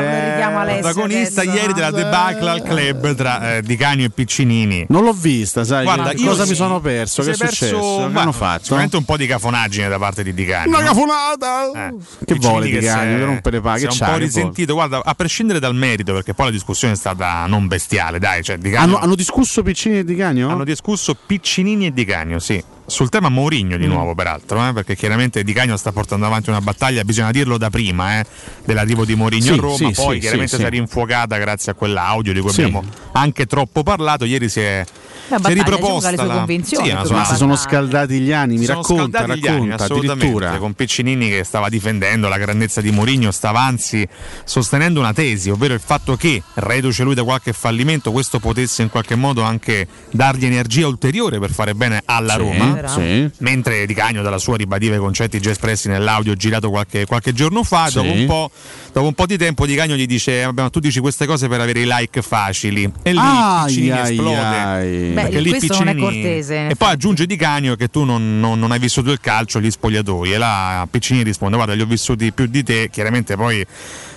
Protagonista 0.80 1.41
adesso? 1.41 1.58
ieri 1.58 1.74
della 1.74 1.91
debacle 1.91 2.50
al 2.50 2.62
club 2.64 3.16
tra 3.16 3.56
eh, 3.58 3.62
Di 3.62 3.76
Canio 3.76 4.06
e 4.06 4.10
Piccinini. 4.10 4.86
Non 4.89 5.04
l'ho 5.04 5.14
vista, 5.14 5.64
sai? 5.64 5.84
Guarda, 5.84 6.12
che- 6.12 6.22
io 6.22 6.30
cosa 6.30 6.43
sì. 6.43 6.50
mi 6.52 6.56
sono 6.56 6.80
perso? 6.80 7.22
Si 7.22 7.30
Che 7.30 7.34
è 7.34 7.36
è 7.36 7.38
perso- 7.39 7.66
successo? 7.66 8.10
Che 8.12 8.20
hanno 8.20 8.32
fatto? 8.32 8.64
Sicuramente 8.64 8.95
un 8.97 9.06
po' 9.06 9.18
di 9.18 9.28
cafonaggine 9.28 9.88
da 9.89 9.97
parte 9.97 10.24
di 10.24 10.34
Di 10.34 10.45
Canio. 10.45 10.70
Una 10.70 10.80
no? 10.80 10.86
cafonata! 10.88 11.72
Eh, 11.88 11.93
Che 12.26 12.34
Piccinini 12.34 12.39
vuole 12.39 12.66
Di 12.70 12.80
si 12.80 12.86
Canio? 12.86 13.18
Che 13.18 13.24
rompere 13.26 13.62
pa- 13.62 13.78
si 13.78 13.86
che 13.86 13.89
è 13.89 13.91
un 13.91 14.12
po' 14.12 14.18
risentito. 14.18 14.74
Guarda, 14.74 15.02
a 15.04 15.14
prescindere 15.16 15.60
dal 15.60 15.76
merito, 15.76 16.14
perché 16.14 16.34
poi 16.34 16.45
la 16.47 16.52
discussione 16.52 16.93
è 16.93 16.97
stata 16.97 17.45
non 17.47 17.68
bestiale, 17.68 17.88
dai. 18.20 18.44
Cioè, 18.44 18.58
Di 18.58 18.76
Hanno, 18.76 18.98
hanno 18.98 19.16
discusso 19.16 19.64
Piccini 19.64 20.00
e 20.00 20.04
Di 20.04 20.16
Canio? 20.16 20.50
hanno 20.50 20.64
discusso 20.64 21.16
Piccinini 21.26 21.88
e 21.88 21.92
Di 21.92 22.06
Canio, 22.06 22.40
sì. 22.40 22.64
Sul 22.86 23.10
tema 23.10 23.30
Mourinho 23.30 23.76
Mm. 23.78 23.80
di 23.80 23.86
nuovo, 23.88 24.16
peraltro, 24.16 24.68
eh, 24.68 24.74
perché 24.74 24.96
chiaramente 24.96 25.44
Di 25.44 25.54
Canio 25.54 25.78
sta 25.78 25.92
portando 25.92 26.26
avanti 26.26 26.50
una 26.50 26.62
battaglia, 26.62 27.04
bisogna 27.04 27.30
dirlo 27.32 27.58
da 27.58 27.70
prima, 27.70 28.20
eh, 28.20 28.26
dell'arrivo 28.66 29.06
di 29.06 29.16
Mourinho 29.16 29.44
Sì, 29.44 29.52
a 29.52 29.56
Roma, 29.58 29.76
sì, 29.76 29.92
poi 29.94 30.14
sì, 30.16 30.20
chiaramente 30.22 30.58
si 30.58 30.64
è 30.64 30.70
rinfuocata 30.70 31.38
grazie 31.38 31.72
a 31.72 31.76
quell'audio 31.76 32.34
di 32.34 32.40
cui 32.40 32.50
abbiamo 32.52 32.84
anche 33.12 33.46
troppo 33.46 33.84
parlato. 33.84 34.26
Ieri 34.26 34.50
si 34.50 34.60
è, 34.62 34.84
si 35.30 35.34
è 35.34 35.38
battaglia, 35.38 35.63
riproposta 35.63 36.25
la- 36.25 36.34
convinzioni, 36.36 36.89
Sì, 37.05 37.13
Ma 37.13 37.25
si 37.25 37.36
sono 37.36 37.55
scaldati 37.55 38.19
gli 38.19 38.32
animi, 38.32 38.65
sono 38.65 38.80
racconta, 38.82 39.19
scaldati 39.19 39.39
gli 39.39 39.47
anni, 39.47 39.55
racconta, 39.69 39.84
assolutamente, 39.84 40.25
addirittura. 40.25 40.57
con 40.57 40.73
Piccinini 40.73 41.30
che 41.30 41.43
stava 41.43 41.69
difendendo 41.69 42.27
la 42.27 42.38
grandezza 42.38 42.82
di 42.82 42.91
Mourinho, 42.91 43.32
stava 43.32 43.61
anzi 43.61 44.07
sostenendo 44.43 44.99
una 44.99 45.13
tesi, 45.13 45.49
ovvero 45.49 45.73
il 45.73 45.80
fatto 45.84 46.15
che, 46.15 46.41
reduce 46.55 47.03
lui 47.03 47.13
da 47.15 47.23
qualche 47.23 47.53
fallimento, 47.53 48.11
questo 48.11 48.39
potesse 48.39 48.82
in 48.82 48.89
qualche 48.89 49.15
modo 49.15 49.41
anche 49.41 49.88
dargli 50.11 50.45
energia 50.45 50.88
ulteriore 50.88 51.39
per 51.39 51.51
fare 51.51 51.73
bene 51.75 52.01
alla 52.05 52.34
Sì, 52.34 52.39
Roma. 52.39 52.88
sì. 52.88 53.30
Mentre 53.39 53.86
Di 53.86 53.93
Cagno 53.93 54.21
dalla 54.21 54.38
sua 54.38 54.57
ribadiva 54.57 54.95
i 54.95 54.99
concetti 54.99 55.39
già 55.39 55.51
espressi 55.51 55.88
nell'audio 55.88 56.36
girato 56.36 56.69
qualche, 56.69 57.05
qualche 57.05 57.34
giorno 57.34 57.63
fa, 57.63 57.88
Sì. 57.88 57.95
dopo, 57.95 58.11
un 58.11 58.25
po', 58.25 58.51
dopo 58.93 59.07
un 59.07 59.13
po' 59.13 59.25
di 59.25 59.38
tempo 59.38 59.65
Di 59.65 59.75
Cagno 59.75 59.95
gli 59.95 60.05
dice 60.05 60.43
"Vabbè, 60.45 60.61
ma 60.63 60.69
tu 60.69 60.80
dici 60.80 60.99
queste 60.99 61.25
cose 61.25 61.47
per 61.47 61.59
avere 61.61 61.82
i 61.82 61.86
like 61.88 62.21
facili 62.21 62.91
e 63.03 63.11
lì 63.11 63.17
Ai, 63.19 63.65
Piccinini 63.67 63.91
ai, 63.91 64.11
esplode 64.11 64.36
ai. 64.57 65.11
Beh, 65.24 65.30
perché 65.30 65.39
lì 65.41 65.49
questo 65.49 65.74
non 65.78 65.88
è 65.88 65.93
Piccinini- 65.93 66.22
cortese, 66.22 66.67
e 66.67 66.76
poi 66.76 66.89
aggiunge 66.91 67.26
Di 67.26 67.36
Canio 67.36 67.76
che 67.76 67.88
tu 67.89 68.03
non, 68.03 68.39
non- 68.39 68.59
non 68.59 68.72
hai 68.72 68.80
vissuto 68.80 69.11
il 69.11 69.20
calcio 69.20 69.59
gli 69.59 69.70
spogliatoi. 69.72 70.34
E 70.34 70.38
là 70.38 70.88
Piccini 70.89 71.24
risponde 71.24 71.55
guarda 71.55 71.74
li 71.74 71.82
ho 71.82 71.86
vissuti 71.86 72.32
più 72.32 72.45
di 72.47 72.63
te 72.63 72.89
chiaramente 72.91 73.36
poi 73.36 73.65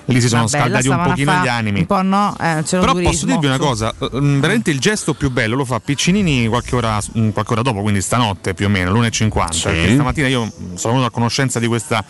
lì 0.06 0.20
si 0.20 0.28
sono 0.28 0.46
Vabbè, 0.46 0.58
scaldati 0.58 0.88
un 0.88 1.02
pochino 1.02 1.32
fa- 1.32 1.42
gli 1.42 1.48
animi 1.48 1.80
Un 1.80 1.86
po' 1.86 2.02
no, 2.02 2.36
eh, 2.40 2.62
però 2.68 2.92
durismo, 2.92 3.10
posso 3.10 3.26
dirvi 3.26 3.46
una 3.46 3.58
cosa, 3.58 3.94
mm, 4.16 4.40
veramente 4.40 4.70
il 4.70 4.78
gesto 4.80 5.14
più 5.14 5.30
bello 5.30 5.56
lo 5.56 5.64
fa 5.64 5.80
Piccinini 5.80 6.46
qualche 6.48 6.74
ora, 6.74 6.98
mm, 7.18 7.30
qualche 7.30 7.52
ora 7.52 7.62
dopo, 7.62 7.80
quindi 7.82 8.00
stanotte 8.00 8.54
più 8.54 8.66
o 8.66 8.68
meno, 8.68 8.92
l'1.50. 8.92 9.50
Sì. 9.52 9.92
Stamattina 9.94 10.26
io 10.26 10.50
sono 10.74 10.94
venuto 10.94 11.08
a 11.08 11.10
conoscenza 11.10 11.58
di 11.58 11.66
questa, 11.66 12.04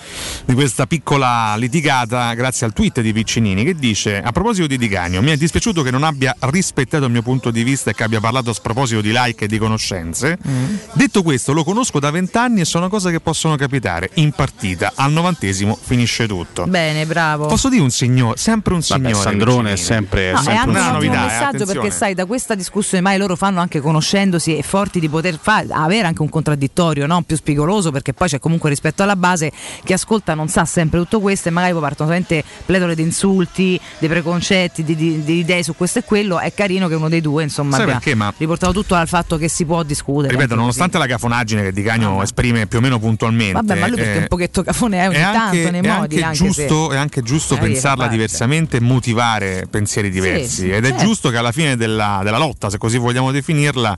di 0.45 0.55
questa 0.55 0.86
piccola 0.86 1.55
litigata 1.57 2.32
grazie 2.34 2.66
al 2.66 2.72
tweet 2.72 3.01
di 3.01 3.12
Piccinini 3.12 3.64
che 3.64 3.74
dice 3.74 4.20
a 4.20 4.32
proposito 4.32 4.66
di 4.66 4.78
Di 4.78 4.88
Canio, 4.88 5.22
mi 5.22 5.30
è 5.30 5.36
dispiaciuto 5.36 5.82
che 5.82 5.90
non 5.90 6.03
abbia 6.03 6.34
rispettato 6.40 7.05
il 7.05 7.11
mio 7.11 7.22
punto 7.22 7.51
di 7.51 7.62
vista 7.62 7.90
e 7.90 7.95
che 7.95 8.03
abbia 8.03 8.20
parlato 8.20 8.51
a 8.51 8.55
sproposito 8.55 9.01
di 9.01 9.12
like 9.12 9.45
e 9.45 9.49
di 9.49 9.59
conoscenze. 9.59 10.38
Mm. 10.47 10.74
Detto 10.93 11.22
questo, 11.22 11.53
lo 11.53 11.64
conosco 11.64 11.99
da 11.99 12.11
vent'anni 12.11 12.61
e 12.61 12.64
sono 12.64 12.88
cose 12.88 13.11
che 13.11 13.20
possono 13.20 13.57
capitare. 13.57 14.11
In 14.14 14.32
partita, 14.32 14.93
al 14.95 15.12
novantesimo 15.12 15.78
finisce 15.80 16.26
tutto. 16.26 16.66
Bene, 16.66 17.07
bravo. 17.07 17.47
Posso 17.47 17.68
dire 17.68 17.82
un 17.83 17.91
signore, 17.91 18.37
sempre 18.37 18.74
un 18.74 18.80
Vabbè, 18.87 19.03
signore. 19.09 19.22
Sandrone 19.22 19.72
è 19.72 19.76
sempre, 19.76 20.30
è 20.30 20.33
No, 20.33 20.39
è 20.39 20.43
sempre 20.43 20.59
anche 20.61 20.70
una 20.70 20.87
un 20.87 20.93
novità, 20.95 21.12
eh, 21.12 21.24
messaggio 21.26 21.45
attenzione. 21.47 21.72
perché 21.80 21.91
sai 21.95 22.14
da 22.14 22.24
questa 22.26 22.55
discussione 22.55 23.03
mai 23.03 23.18
loro 23.18 23.37
fanno 23.37 23.61
anche 23.61 23.80
conoscendosi 23.80 24.57
e 24.57 24.62
forti 24.62 25.01
di 25.01 25.09
poter 25.09 25.39
fa- 25.41 25.64
avere 25.70 26.07
anche 26.07 26.22
un 26.22 26.28
contraddittorio 26.28 27.07
no? 27.07 27.22
più 27.22 27.37
spigoloso 27.37 27.91
perché 27.91 28.12
poi 28.12 28.28
c'è 28.28 28.39
comunque 28.39 28.70
rispetto 28.70 29.03
alla 29.03 29.16
base 29.16 29.51
chi 29.85 29.93
ascolta 29.93 30.35
non 30.35 30.49
sa 30.49 30.64
sempre 30.64 30.99
tutto 31.01 31.20
questo 31.20 31.49
e 31.49 31.51
magari 31.51 31.72
poi 31.72 31.83
partono 31.83 32.09
solamente 32.11 32.45
pletore 32.64 32.95
di 32.95 33.03
insulti, 33.03 33.78
di 33.99 34.09
preconcetti, 34.09 34.83
di, 34.85 34.95
di- 34.97 35.22
di 35.24 35.39
idee 35.39 35.62
su 35.62 35.74
questo 35.76 35.99
e 36.01 36.05
quello 36.05 36.39
è 36.39 36.53
carino 36.55 36.89
che 36.89 36.95
uno 36.95 37.09
dei 37.09 37.20
due 37.20 37.43
insomma 37.43 37.72
Sai 37.76 37.83
abbia 37.83 37.95
perché? 37.95 38.14
Ma- 38.14 38.33
riportato 38.37 38.72
tutto 38.72 38.95
al 38.95 39.09
fatto 39.09 39.37
che 39.37 39.49
si 39.49 39.64
può 39.64 39.83
discutere 39.83 40.28
Ripeto, 40.28 40.43
anche 40.53 40.55
nonostante 40.55 40.99
la 40.99 41.07
cafonaggine 41.07 41.62
che 41.62 41.72
Di 41.72 41.83
Cagno 41.83 42.22
esprime 42.22 42.66
più 42.66 42.78
o 42.78 42.80
meno 42.80 42.99
puntualmente, 42.99 43.53
così. 43.55 43.66
vabbè 43.66 43.80
ma 43.80 43.87
lui 43.89 43.97
perché 43.97 44.14
eh, 44.14 44.18
un 44.20 44.26
pochetto 44.28 44.62
cafone 44.62 44.99
è 44.99 45.07
ogni 45.09 45.16
è 45.16 45.20
anche, 45.22 45.39
tanto 45.62 45.70
nei 45.70 45.80
è 45.80 45.89
modi 45.99 46.14
anche 46.22 46.24
anche 46.24 46.37
giusto, 46.37 46.89
se- 46.91 46.95
è 46.95 46.99
anche 46.99 47.22
giusto 47.22 47.55
Magari 47.55 47.72
fa 47.72 47.72
pensarla 47.73 48.07
diversamente 48.09 48.77
e 48.77 48.81
motivare 48.81 49.66
pensieri 49.70 50.11
diversi. 50.11 50.49
sì, 50.62 50.70
Ed 50.70 50.85
è 50.85 50.89
certo. 50.91 51.05
giusto 51.05 51.31
che 51.31 51.37
alla 51.37 51.53
fine 51.53 51.77
della, 51.77 52.20
della 52.23 52.39
lotta, 52.39 52.70
se 52.70 52.79
così 52.79 52.99
vogliamo 52.99 53.31
definirla, 53.31 53.97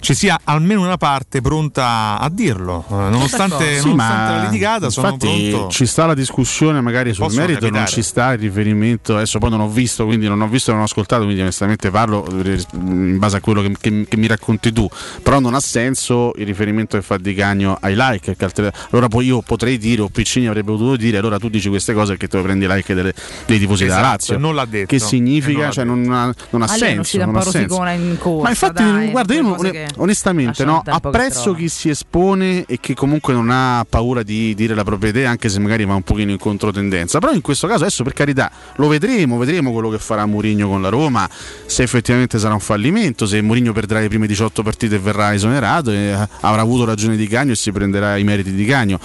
ci 0.00 0.14
sia 0.14 0.40
almeno 0.44 0.80
una 0.82 0.96
parte 0.96 1.40
pronta 1.40 2.18
a 2.18 2.28
dirlo. 2.28 2.84
Eh, 2.88 2.94
Nonostante, 2.94 3.78
Sì, 3.78 3.88
nonostante 3.88 4.32
la 4.34 4.42
litigata, 4.44 4.90
sono 4.90 5.08
infatti 5.12 5.50
pronto. 5.50 5.68
ci 5.70 5.86
sta 5.86 6.06
la 6.06 6.14
discussione 6.14 6.80
magari 6.80 7.12
sul 7.14 7.26
merito, 7.32 7.60
non 7.60 7.70
capitare. 7.70 7.90
ci 7.90 8.02
sta 8.02 8.32
il 8.32 8.38
riferimento, 8.40 9.14
adesso 9.14 9.38
poi 9.38 9.50
non 9.50 9.60
ho 9.60 9.68
visto, 9.68 10.04
quindi 10.04 10.26
non 10.26 10.40
ho 10.40 10.48
visto 10.48 10.70
e 10.70 10.72
non 10.74 10.82
ho 10.82 10.86
ascoltato, 10.86 11.22
quindi 11.22 11.40
onestamente 11.40 11.90
parlo 11.90 12.26
in 12.74 13.16
base 13.18 13.36
a 13.36 13.40
quello 13.40 13.62
che, 13.62 13.72
che- 13.80 14.06
che 14.08 14.16
mi 14.16 14.26
racconti 14.26 14.72
tu, 14.72 14.88
però 15.22 15.38
non 15.38 15.54
ha 15.54 15.60
senso 15.60 16.32
il 16.36 16.46
riferimento 16.46 16.96
che 16.96 17.02
fa 17.02 17.16
Di 17.16 17.34
Cagno 17.34 17.76
ai 17.80 17.94
like, 17.96 18.34
che 18.36 18.44
altre- 18.44 18.72
allora 18.90 19.08
poi 19.08 19.26
io 19.26 19.40
potrei 19.42 19.78
dire, 19.78 20.02
o 20.02 20.08
Piccini 20.08 20.48
avrebbe 20.48 20.72
potuto 20.72 20.96
dire, 20.96 21.18
allora 21.18 21.38
tu 21.38 21.48
dici 21.48 21.68
queste 21.68 21.92
cose 21.94 22.16
perché 22.16 22.36
lo 22.36 22.42
prendi 22.42 22.66
like 22.68 22.92
delle- 22.94 23.11
dei 23.46 23.58
tifosi 23.58 23.84
della 23.84 23.96
Esatto, 23.96 24.10
Lazio. 24.10 24.38
non 24.38 24.54
l'ha 24.54 24.64
detto. 24.64 24.86
Che 24.86 24.98
non 24.98 25.08
significa? 25.08 25.60
l'ha 25.66 25.70
Cioè, 25.70 25.84
non 25.84 26.12
ha, 26.12 26.34
non 26.50 26.62
ha 26.62 26.66
senso. 26.66 27.18
non 27.18 27.32
po' 27.32 27.38
ha 27.38 27.42
senso. 27.42 27.84
in 27.86 28.16
corsa 28.18 28.42
Ma 28.42 28.48
infatti, 28.50 28.82
dai, 28.82 29.10
guarda, 29.10 29.34
io 29.34 29.56
onestamente 29.96 30.64
no, 30.64 30.82
apprezzo 30.84 31.54
chi 31.54 31.68
si 31.68 31.88
espone 31.88 32.64
e 32.66 32.78
che 32.80 32.94
comunque 32.94 33.32
non 33.32 33.50
ha 33.50 33.84
paura 33.88 34.22
di 34.22 34.54
dire 34.54 34.74
la 34.74 34.84
propria 34.84 35.10
idea, 35.10 35.30
anche 35.30 35.48
se 35.48 35.58
magari 35.60 35.84
va 35.84 35.94
un 35.94 36.02
pochino 36.02 36.30
in 36.30 36.38
controtendenza. 36.38 37.18
Però 37.18 37.32
in 37.32 37.40
questo 37.40 37.66
caso, 37.66 37.82
adesso 37.84 38.02
per 38.04 38.12
carità, 38.12 38.50
lo 38.76 38.88
vedremo, 38.88 39.36
vedremo 39.38 39.72
quello 39.72 39.88
che 39.90 39.98
farà 39.98 40.26
Mourinho 40.26 40.68
con 40.68 40.82
la 40.82 40.88
Roma, 40.88 41.28
se 41.66 41.82
effettivamente 41.82 42.38
sarà 42.38 42.54
un 42.54 42.60
fallimento, 42.60 43.26
se 43.26 43.40
Mourinho 43.40 43.72
perderà 43.72 44.00
le 44.00 44.08
prime 44.08 44.26
18 44.26 44.62
partite 44.62 44.96
e 44.96 44.98
verrà 44.98 45.34
esonerato, 45.34 45.90
e 45.90 46.12
avrà 46.40 46.60
avuto 46.60 46.84
ragione 46.84 47.16
di 47.16 47.26
Cagno 47.26 47.52
e 47.52 47.56
si 47.56 47.72
prenderà 47.72 48.16
i 48.16 48.24
meriti 48.24 48.52
di 48.52 48.64
Cagno. 48.64 48.98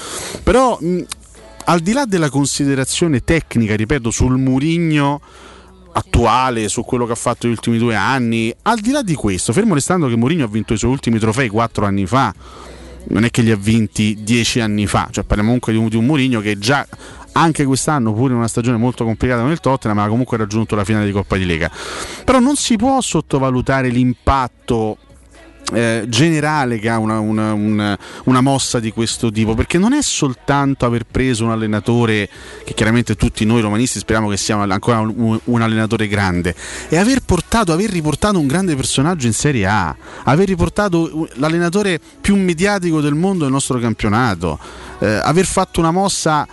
Però 0.43 0.77
mh, 0.79 1.01
al 1.69 1.79
di 1.79 1.91
là 1.91 2.05
della 2.05 2.29
considerazione 2.29 3.23
tecnica, 3.23 3.75
ripeto, 3.75 4.09
sul 4.09 4.37
Mourinho 4.37 5.21
attuale 5.91 6.69
su 6.69 6.83
quello 6.83 7.05
che 7.05 7.11
ha 7.13 7.15
fatto 7.15 7.47
negli 7.47 7.55
ultimi 7.55 7.77
due 7.77 7.95
anni. 7.95 8.53
Al 8.63 8.79
di 8.79 8.91
là 8.91 9.01
di 9.01 9.15
questo, 9.15 9.51
fermo 9.51 9.73
restando 9.73 10.07
che 10.07 10.15
Mourinho 10.15 10.45
ha 10.45 10.47
vinto 10.47 10.73
i 10.73 10.77
suoi 10.77 10.91
ultimi 10.91 11.19
trofei 11.19 11.49
quattro 11.49 11.85
anni 11.85 12.05
fa, 12.05 12.33
non 13.09 13.25
è 13.25 13.31
che 13.31 13.41
li 13.41 13.51
ha 13.51 13.57
vinti 13.57 14.17
dieci 14.21 14.59
anni 14.59 14.87
fa, 14.87 15.09
cioè 15.11 15.23
parliamo 15.23 15.49
comunque 15.49 15.73
di 15.73 15.79
un, 15.79 15.87
di 15.89 15.95
un 15.97 16.05
Mourinho 16.05 16.39
che 16.39 16.57
già 16.57 16.87
anche 17.33 17.65
quest'anno, 17.65 18.13
pur 18.13 18.31
in 18.31 18.37
una 18.37 18.47
stagione 18.47 18.77
molto 18.77 19.03
complicata 19.03 19.43
nel 19.43 19.59
Tottenham, 19.59 19.99
ha 19.99 20.07
comunque 20.07 20.37
raggiunto 20.37 20.75
la 20.75 20.85
finale 20.85 21.05
di 21.05 21.11
Coppa 21.11 21.35
di 21.35 21.45
Lega. 21.45 21.69
Però 22.23 22.39
non 22.39 22.55
si 22.55 22.77
può 22.77 23.01
sottovalutare 23.01 23.89
l'impatto 23.89 24.97
eh, 25.73 26.05
generale 26.07 26.79
che 26.79 26.87
ha 26.89 26.97
una, 26.97 27.19
una- 27.19 27.53
una- 27.53 27.97
una 28.25 28.41
mossa 28.41 28.79
di 28.79 28.91
questo 28.91 29.31
tipo 29.31 29.53
perché 29.53 29.77
non 29.77 29.93
è 29.93 30.01
soltanto 30.01 30.85
aver 30.85 31.03
preso 31.09 31.43
un 31.43 31.51
allenatore 31.51 32.29
che 32.63 32.73
chiaramente 32.73 33.15
tutti 33.15 33.43
noi 33.43 33.61
romanisti 33.61 33.99
speriamo 33.99 34.29
che 34.29 34.37
sia 34.37 34.55
ancora 34.57 34.99
un, 34.99 35.37
un 35.43 35.61
allenatore 35.61 36.07
grande 36.07 36.55
è 36.87 36.95
aver 36.97 37.19
portato 37.19 37.73
aver 37.73 37.89
riportato 37.89 38.39
un 38.39 38.47
grande 38.47 38.75
personaggio 38.75 39.27
in 39.27 39.33
Serie 39.33 39.65
A 39.65 39.95
aver 40.23 40.47
riportato 40.47 41.27
l'allenatore 41.33 41.99
più 42.21 42.37
mediatico 42.37 43.01
del 43.01 43.13
mondo 43.15 43.43
del 43.43 43.51
nostro 43.51 43.77
campionato 43.79 44.57
eh, 44.99 45.05
aver 45.21 45.45
fatto 45.45 45.79
una 45.81 45.91
mossa 45.91 46.47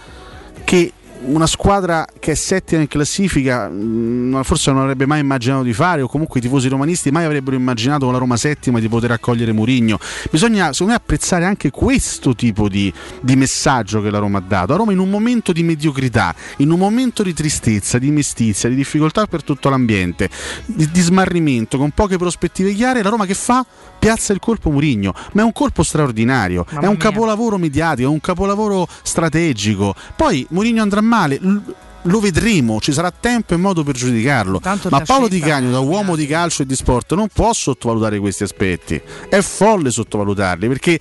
che 0.65 0.93
una 1.27 1.47
squadra 1.47 2.07
che 2.19 2.33
è 2.33 2.35
settima 2.35 2.83
in 2.83 2.89
classifica 2.89 3.69
mh, 3.69 4.43
forse 4.43 4.71
non 4.71 4.83
avrebbe 4.83 5.07
mai 5.07 5.21
immaginato 5.21 5.63
di 5.63 5.73
fare 5.73 6.03
o 6.03 6.09
comunque 6.09 6.41
i 6.41 6.43
tifosi 6.43 6.69
romanisti 6.69 7.11
mai 7.11 7.25
avrebbero 7.25 7.57
immaginato 7.57 8.05
con 8.05 8.13
la 8.13 8.19
Roma 8.19 8.37
settima 8.37 8.79
di 8.79 8.89
poter 8.89 9.11
accogliere 9.13 9.53
Murigno. 9.53 9.99
Bisogna 10.31 10.73
secondo 10.73 10.93
me 10.93 10.99
apprezzare 10.99 11.45
anche 11.45 11.71
questo 11.71 12.35
tipo 12.35 12.69
di, 12.69 12.93
di 13.21 13.37
messaggio 13.37 14.03
che 14.03 14.11
la 14.11 14.19
Roma 14.19 14.39
ha 14.39 14.45
dato. 14.47 14.75
A 14.75 14.77
Roma 14.77 14.93
in 14.93 14.99
un 14.99 15.11
momento 15.11 15.53
di 15.53 15.63
mediocrità, 15.63 16.35
in 16.59 16.71
un 16.71 16.79
momento 16.79 17.23
di 17.23 17.33
tristezza, 17.33 17.99
di 17.99 18.11
mestizia, 18.11 18.69
di 18.69 18.75
difficoltà 18.75 19.27
per 19.27 19.43
tutto 19.43 19.69
l'ambiente, 19.69 20.29
di, 20.67 20.91
di 20.91 21.01
smarrimento, 21.01 21.79
con 21.79 21.91
poche 21.91 22.17
prospettive 22.17 22.73
chiare, 22.73 23.03
la 23.03 23.11
Roma 23.11 23.27
che 23.27 23.35
fa? 23.35 23.65
Piazza 24.05 24.33
il 24.35 24.39
colpo 24.39 24.71
Murigno, 24.71 25.15
ma 25.33 25.41
è 25.41 25.45
un 25.45 25.53
colpo 25.53 25.83
straordinario, 25.83 26.67
Mamma 26.69 26.83
è 26.83 26.89
un 26.89 26.97
mia. 26.99 27.03
capolavoro 27.11 27.57
mediatico, 27.57 28.07
è 28.09 28.13
un 28.13 28.21
capolavoro 28.21 28.87
strategico. 29.03 29.95
Poi 30.15 30.47
Murigno 30.51 30.83
andrà 30.83 31.01
male. 31.01 31.37
l- 31.41 31.75
lo 32.07 32.21
vedremo, 32.21 32.81
ci 32.83 32.93
sarà 32.93 33.11
tempo 33.11 33.55
e 33.55 33.57
modo 33.57 33.83
per 33.83 33.95
giudicarlo. 33.95 34.61
Tanto 34.61 34.91
Ma 34.91 35.01
Paolo 35.01 35.27
Di 35.27 35.39
Canio, 35.39 35.71
da 35.71 35.79
uomo 35.79 36.17
di 36.17 36.27
calcio 36.27 36.61
e 36.61 36.67
di 36.67 36.75
sport, 36.75 37.15
non 37.15 37.29
può 37.33 37.51
sottovalutare 37.55 38.19
questi 38.19 38.43
aspetti. 38.43 39.01
È 39.27 39.41
folle 39.41 39.91
sottovalutarli 39.91 40.69
perché 40.69 41.01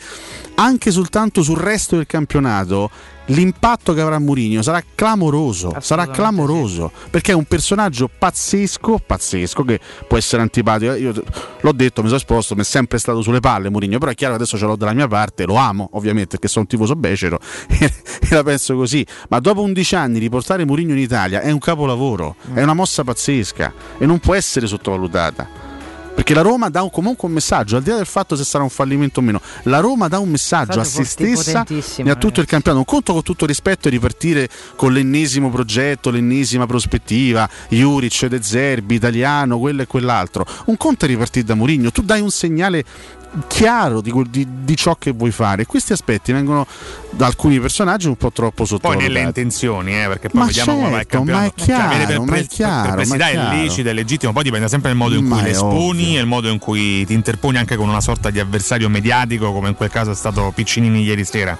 anche 0.55 0.91
soltanto 0.91 1.43
sul 1.43 1.57
resto 1.57 1.97
del 1.97 2.05
campionato 2.05 2.89
l'impatto 3.27 3.93
che 3.93 4.01
avrà 4.01 4.19
Mourinho 4.19 4.61
sarà 4.61 4.83
clamoroso, 4.93 5.75
sarà 5.79 6.07
clamoroso 6.07 6.91
perché 7.09 7.31
è 7.31 7.35
un 7.35 7.45
personaggio 7.45 8.09
pazzesco, 8.15 9.01
pazzesco 9.05 9.63
che 9.63 9.79
può 10.07 10.17
essere 10.17 10.41
antipatico. 10.41 10.93
Io 10.93 11.13
l'ho 11.61 11.71
detto, 11.71 12.01
mi 12.01 12.07
sono 12.07 12.19
esposto, 12.19 12.55
mi 12.55 12.61
è 12.61 12.65
sempre 12.65 12.97
stato 12.97 13.21
sulle 13.21 13.39
palle 13.39 13.69
Mourinho, 13.69 13.97
però 13.97 14.11
è 14.11 14.15
chiaro 14.15 14.35
che 14.35 14.41
adesso 14.41 14.57
ce 14.57 14.65
l'ho 14.65 14.75
dalla 14.75 14.93
mia 14.93 15.07
parte, 15.07 15.45
lo 15.45 15.55
amo 15.55 15.89
ovviamente 15.93 16.31
perché 16.31 16.47
sono 16.47 16.65
un 16.67 16.69
tifoso 16.69 16.95
becero 16.95 17.39
e 17.67 17.91
la 18.29 18.43
penso 18.43 18.75
così, 18.75 19.05
ma 19.29 19.39
dopo 19.39 19.61
11 19.61 19.95
anni 19.95 20.19
riportare 20.19 20.65
Mourinho 20.65 20.93
in 20.93 20.99
Italia 20.99 21.41
è 21.41 21.51
un 21.51 21.59
capolavoro, 21.59 22.35
è 22.53 22.61
una 22.61 22.73
mossa 22.73 23.03
pazzesca 23.03 23.73
e 23.97 24.05
non 24.05 24.19
può 24.19 24.33
essere 24.33 24.67
sottovalutata. 24.67 25.71
Perché 26.13 26.33
la 26.35 26.41
Roma 26.41 26.69
dà 26.69 26.83
un- 26.83 26.91
comunque 26.91 27.27
un 27.27 27.33
messaggio, 27.33 27.75
al 27.75 27.81
di 27.83 27.89
là 27.89 27.95
del 27.97 28.05
fatto 28.05 28.35
se 28.35 28.43
sarà 28.43 28.63
un 28.63 28.69
fallimento 28.69 29.19
o 29.19 29.23
meno, 29.23 29.41
la 29.63 29.79
Roma 29.79 30.07
dà 30.07 30.19
un 30.19 30.29
messaggio 30.29 30.79
a 30.79 30.83
se 30.83 31.03
stessa 31.03 31.65
e 31.67 32.09
a 32.09 32.15
tutto 32.15 32.39
il 32.39 32.45
campionato. 32.45 32.77
Un 32.77 32.85
conto 32.85 33.13
con 33.13 33.23
tutto 33.23 33.45
rispetto 33.45 33.87
e 33.87 33.91
ripartire 33.91 34.47
con 34.75 34.93
l'ennesimo 34.93 35.49
progetto, 35.49 36.11
l'ennesima 36.11 36.65
prospettiva, 36.67 37.49
Juric, 37.69 38.27
De 38.27 38.41
Zerbi, 38.41 38.95
Italiano, 38.95 39.57
quello 39.59 39.81
e 39.81 39.87
quell'altro. 39.87 40.45
Un 40.65 40.77
conto 40.77 41.05
è 41.05 41.07
ripartire 41.07 41.45
da 41.45 41.55
Mourinho, 41.55 41.91
tu 41.91 42.01
dai 42.03 42.21
un 42.21 42.31
segnale 42.31 42.83
chiaro 43.47 43.99
di, 44.01 44.13
di- 44.29 44.47
di 44.63 44.75
ciò 44.75 44.95
che 44.95 45.09
vuoi 45.11 45.31
fare. 45.31 45.65
Questi 45.65 45.91
aspetti 45.91 46.31
vengono 46.31 46.67
da 47.09 47.25
alcuni 47.25 47.59
personaggi 47.59 48.05
un 48.07 48.15
po' 48.15 48.31
troppo 48.31 48.57
Poi 48.57 48.67
sottovalutati. 48.67 49.11
nelle 49.11 49.25
intenzioni, 49.25 49.99
eh, 49.99 50.05
perché 50.07 50.29
poi 50.29 50.41
Ma 50.41 50.45
vediamo 50.45 50.73
come 50.75 50.89
va 50.91 50.97
il 50.99 51.07
certo, 51.09 51.17
ma 51.17 51.25
campionato. 51.25 51.45
è 51.47 51.63
chiaro, 51.63 51.81
Cioè, 51.81 52.05
per, 52.05 52.19
ma 52.19 52.35
è 52.35 52.45
chiaro, 52.45 52.81
per 52.83 52.85
ma 52.89 52.91
è 52.91 52.95
presità 53.07 53.27
è 53.27 53.31
chiaro. 53.31 53.55
lecito, 53.57 53.89
è 53.89 53.93
legittimo, 53.93 54.33
poi 54.33 54.43
dipende 54.43 54.67
sempre 54.67 54.89
dal 54.89 54.97
modo 54.99 55.15
in 55.15 55.21
cui 55.21 55.29
Ma 55.29 55.41
le 55.41 55.47
è 55.47 55.51
esponi 55.51 56.02
ovvio. 56.07 56.17
e 56.17 56.21
il 56.21 56.27
modo 56.27 56.49
in 56.49 56.59
cui 56.59 57.05
ti 57.05 57.13
interponi 57.13 57.57
anche 57.57 57.75
con 57.75 57.87
una 57.89 58.01
sorta 58.01 58.29
di 58.29 58.39
avversario 58.39 58.89
mediatico, 58.89 59.51
come 59.51 59.69
in 59.69 59.75
quel 59.75 59.89
caso 59.89 60.11
è 60.11 60.15
stato 60.15 60.51
Piccinini 60.53 61.01
ieri 61.03 61.23
sera. 61.25 61.57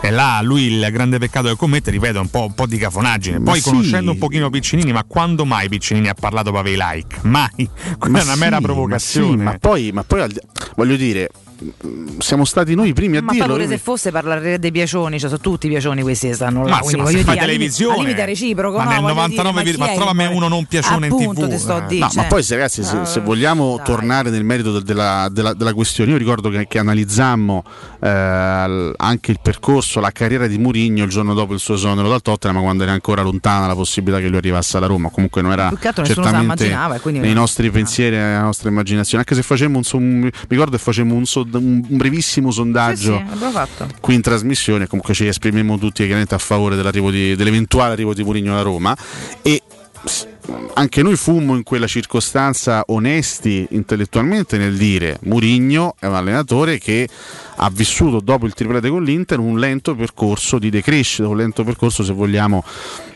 E 0.00 0.10
là 0.10 0.40
lui 0.42 0.64
il 0.64 0.88
grande 0.92 1.18
peccato 1.18 1.48
che 1.48 1.56
commette, 1.56 1.90
ripeto, 1.90 2.18
è 2.18 2.20
un 2.20 2.28
po', 2.28 2.44
un 2.44 2.54
po' 2.54 2.66
di 2.66 2.76
cafonaggine. 2.76 3.38
Ma 3.38 3.50
Poi 3.52 3.60
sì. 3.60 3.68
conoscendo 3.70 4.10
un 4.12 4.18
pochino 4.18 4.50
Piccinini, 4.50 4.92
ma 4.92 5.04
quando 5.04 5.44
mai 5.44 5.68
Piccinini 5.68 6.08
ha 6.08 6.14
parlato 6.14 6.52
per 6.52 6.66
i 6.66 6.76
like? 6.78 7.18
Mai. 7.22 7.50
Quella 7.98 8.20
è 8.20 8.22
una 8.22 8.34
sì, 8.34 8.38
mera 8.38 8.60
ma 8.60 8.66
provocazione. 8.66 9.28
sì, 9.30 9.36
Ma, 9.36 9.56
poi, 9.58 9.90
ma 9.92 10.04
poi 10.04 10.26
voglio 10.76 10.96
dire, 10.96 11.30
siamo 12.18 12.44
stati 12.44 12.74
noi 12.74 12.88
i 12.88 12.92
primi 12.92 13.16
a 13.16 13.22
Ma 13.22 13.32
dirlo. 13.32 13.54
pure 13.54 13.66
se 13.66 13.78
fosse 13.78 14.10
parlare 14.10 14.58
dei 14.58 14.70
piacioni, 14.72 15.18
cioè 15.18 15.28
sono 15.28 15.40
tutti 15.40 15.66
i 15.66 15.68
piacioni 15.70 16.02
questi 16.02 16.28
che 16.28 16.34
stanno 16.34 16.64
là. 16.64 16.70
Ma 16.70 16.76
ma 16.76 16.82
se 16.82 16.96
fai 16.98 17.14
dire, 17.14 17.36
televisione, 17.36 17.94
al 17.94 18.00
limite 18.04 18.24
reciproco, 18.24 18.76
ma 18.78 18.84
no, 18.84 18.90
nel 18.90 19.00
voglio 19.00 19.14
99 19.14 19.62
dire, 19.62 19.78
ma 19.78 19.90
è 19.90 19.94
trovami 19.94 20.26
uno 20.26 20.48
non 20.48 20.64
piacione 20.66 21.06
in 21.06 21.12
Appunto, 21.12 21.46
TV, 21.48 21.54
sto 21.56 21.74
a 21.74 21.84
eh. 21.84 21.86
dire, 21.86 22.00
No, 22.00 22.08
cioè. 22.10 22.22
ma 22.22 22.28
poi 22.28 22.42
se, 22.42 22.54
ragazzi, 22.56 22.82
se, 22.84 23.04
se 23.04 23.20
vogliamo 23.20 23.80
tornare 23.84 24.30
nel 24.30 24.44
merito 24.44 24.72
del- 24.72 24.82
della, 24.82 25.28
della- 25.30 25.54
della 25.54 25.74
questione, 25.74 26.10
io 26.12 26.16
ricordo 26.16 26.48
che, 26.50 26.66
che 26.66 26.78
analizzammo 26.78 27.64
eh, 28.00 28.92
anche 28.96 29.30
il 29.30 29.38
percorso, 29.42 30.00
la 30.00 30.10
carriera 30.10 30.46
di 30.46 30.58
Mourinho 30.58 31.04
il 31.04 31.10
giorno 31.10 31.34
dopo 31.34 31.52
il 31.54 31.58
suo 31.60 31.74
esonero 31.74 32.08
dal 32.08 32.22
Tottenham, 32.22 32.62
quando 32.62 32.82
era 32.82 32.92
ancora 32.92 33.22
lontana 33.22 33.66
la 33.66 33.74
possibilità 33.74 34.20
che 34.20 34.28
lui 34.28 34.38
arrivasse 34.38 34.76
alla 34.76 34.86
Roma. 34.86 35.10
Comunque 35.10 35.42
non 35.42 35.52
era 35.52 35.72
certamente 36.04 36.74
nei 37.04 37.32
nostri 37.34 37.70
pensieri, 37.70 38.16
nella 38.16 38.42
nostra 38.42 38.68
immaginazione. 38.68 39.24
Anche 39.26 39.34
se 39.34 39.46
facemmo 39.46 39.80
un, 39.92 40.18
mi 40.20 40.30
ricordo 40.48 40.76
che 40.76 40.82
facemmo 40.82 41.14
un, 41.14 41.24
so- 41.24 41.45
un 41.52 41.82
brevissimo 41.88 42.48
Sì, 42.48 42.54
sì, 42.56 42.62
sondaggio 42.62 43.22
fatto. 43.50 43.88
qui 44.00 44.14
in 44.14 44.20
trasmissione, 44.22 44.86
comunque 44.86 45.14
ci 45.14 45.26
esprimemmo 45.26 45.78
tutti 45.78 46.02
chiaramente 46.04 46.34
a 46.34 46.38
favore 46.38 46.76
dell'arrivo 46.76 47.10
di- 47.10 47.34
dell'eventuale 47.36 47.92
arrivo 47.92 48.14
di 48.14 48.22
Mourinho 48.24 48.52
alla 48.52 48.62
Roma 48.62 48.96
e 49.42 49.62
anche 50.74 51.02
noi 51.02 51.16
fummo 51.16 51.56
in 51.56 51.62
quella 51.62 51.86
circostanza 51.86 52.84
onesti 52.88 53.66
intellettualmente 53.70 54.58
nel 54.58 54.76
dire 54.76 55.18
Mourinho 55.22 55.94
è 55.98 56.06
un 56.06 56.14
allenatore 56.14 56.78
che 56.78 57.08
ha 57.56 57.70
vissuto 57.70 58.20
dopo 58.20 58.46
il 58.46 58.54
triplete 58.54 58.88
con 58.88 59.02
l'Inter 59.02 59.38
un 59.38 59.58
lento 59.58 59.94
percorso 59.94 60.58
di 60.58 60.70
decrescita, 60.70 61.28
un 61.28 61.36
lento 61.36 61.64
percorso 61.64 62.04
se 62.04 62.12
vogliamo 62.12 62.62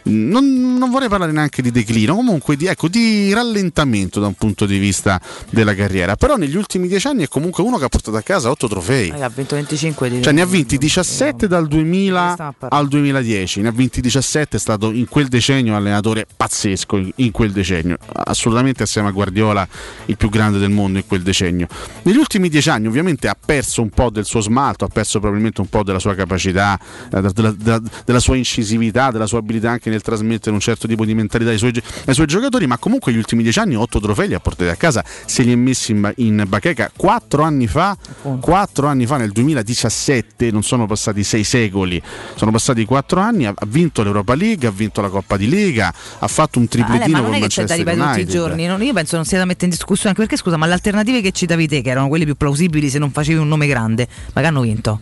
non, 0.05 0.77
non 0.79 0.91
vorrei 0.91 1.09
parlare 1.09 1.33
neanche 1.33 1.63
di 1.63 1.71
declino, 1.71 2.15
comunque 2.15 2.57
di, 2.57 2.67
ecco, 2.67 2.89
di 2.89 3.33
rallentamento 3.33 4.21
da 4.21 4.27
un 4.27 4.35
punto 4.35 4.67
di 4.67 4.79
vista 4.79 5.21
della 5.51 5.75
carriera. 5.75 6.17
Però 6.17 6.37
negli 6.37 6.57
ultimi 6.57 6.89
dieci 6.89 7.07
anni 7.07 7.25
è 7.25 7.29
comunque 7.29 7.63
uno 7.63 7.77
che 7.77 7.85
ha 7.85 7.89
portato 7.89 8.17
a 8.17 8.23
casa 8.23 8.51
otto 8.51 8.69
trofei. 8.69 9.11
Ha 9.11 9.29
vinto 9.29 9.57
25 9.57 10.11
di 10.11 10.23
Cioè 10.23 10.33
ne 10.33 10.41
ha 10.41 10.47
vinti 10.47 10.79
17 10.79 11.47
dal 11.47 11.67
2000 11.67 12.55
al 12.69 12.89
2010, 12.89 13.61
ne 13.61 13.69
ha 13.69 13.73
vinti 13.73 14.01
17, 14.01 14.57
è 14.57 14.61
stato 14.61 14.91
in 14.91 15.07
quel 15.09 15.29
decennio 15.29 15.77
allenatore 15.77 16.27
pazzesco 16.35 17.09
in, 17.25 17.31
quel 17.31 17.53
decennio, 17.53 17.97
assolutamente 18.13 18.83
assieme 18.83 19.09
a 19.09 19.11
Guardiola 19.11 19.67
il 20.07 20.17
più 20.17 20.29
grande 20.29 20.59
del 20.59 20.71
mondo 20.71 20.99
in 20.99 21.07
quel 21.07 21.23
decennio. 21.23 21.67
Negli 22.03 22.17
ultimi 22.17 22.49
dieci 22.49 22.71
anni 22.71 22.87
ovviamente 22.87 23.29
ha 23.29 23.37
perso 23.43 23.83
un 23.83 23.91
po' 23.91 24.11
del 24.11 24.25
suo 24.25 24.41
smalto, 24.41 24.85
ha 24.85 24.89
perso 24.89 25.19
probabilmente 25.19 25.61
un 25.61 25.69
po' 25.69 25.83
della 25.83 25.99
sua 25.99 26.15
capacità, 26.15 26.79
eh, 27.13 27.21
della, 27.21 27.53
della- 27.53 27.83
della 28.05 28.21
sua 28.21 28.37
incisività, 28.37 29.11
della 29.11 29.27
sua 29.27 29.39
abilità 29.39 29.71
anche 29.71 29.91
nel 29.91 30.03
trasmettere 30.03 30.53
un 30.53 30.61
certo 30.61 30.87
tipo 30.87 31.05
di 31.05 31.15
mentalità 31.15 31.51
ai 31.51 31.59
suoi, 31.59 31.73
ai 32.07 32.15
suoi 32.15 32.27
giocatori, 32.27 32.67
ma 32.67 32.79
comunque 32.79 33.13
negli 33.13 33.21
ultimi 33.21 33.43
dieci 33.43 33.59
anni 33.59 33.77
otto 33.77 34.01
trofei 34.01 34.29
li 34.29 34.35
ha 34.35 34.41
portati 34.41 34.71
a 34.71 34.77
casa, 34.77 35.05
se 35.27 35.43
li 35.43 35.53
ha 35.53 35.57
messi 35.57 35.93
in, 35.93 36.13
in 36.17 36.45
bacheca 36.47 36.91
quattro 36.97 37.43
anni 37.43 37.67
fa, 37.67 37.97
quattro 38.41 38.87
anni 38.87 39.07
fa 39.07 39.17
nel 39.17 39.33
2017, 39.33 40.51
non 40.51 40.63
sono 40.63 40.87
passati 40.87 41.23
sei 41.25 41.45
secoli, 41.45 42.01
sono 42.35 42.51
passati 42.51 42.85
quattro 42.85 43.21
anni, 43.21 43.47
ha, 43.47 43.55
vinto 43.67 44.03
l'Europa 44.03 44.35
League, 44.35 44.67
ha 44.67 44.71
vinto 44.71 45.01
la 45.01 45.09
Coppa 45.09 45.37
di 45.37 45.49
Lega, 45.49 45.93
ha 46.19 46.29
fatto 46.29 46.59
un 46.59 46.69
Tripletino 47.11 47.21
ma 47.23 47.29
non 47.29 47.35
è 47.35 47.41
che 47.41 47.47
c'è 47.49 47.65
da 47.65 47.75
ripetere 47.75 48.07
tutti 48.07 48.21
i 48.21 48.27
giorni, 48.27 48.67
non- 48.67 48.83
io 48.83 48.93
penso 48.93 49.17
non 49.17 49.25
sia 49.25 49.39
da 49.39 49.45
mettere 49.45 49.67
in 49.67 49.71
discussione, 49.71 50.11
anche 50.11 50.21
perché 50.23 50.37
scusa, 50.37 50.57
ma 50.57 50.67
le 50.67 50.73
alternative 50.73 51.21
che 51.21 51.33
citavi 51.33 51.69
te, 51.69 51.83
che 51.83 51.91
erano 51.91 52.09
quelle 52.09 52.25
più 52.25 52.37
plausibili 52.37 52.89
se 52.89 52.99
non 52.99 53.11
facevi 53.11 53.39
un 53.39 53.49
nome 53.49 53.67
grande, 53.67 54.07
ma 54.33 54.41
che 54.41 54.47
hanno 54.47 54.61
vinto? 54.63 55.01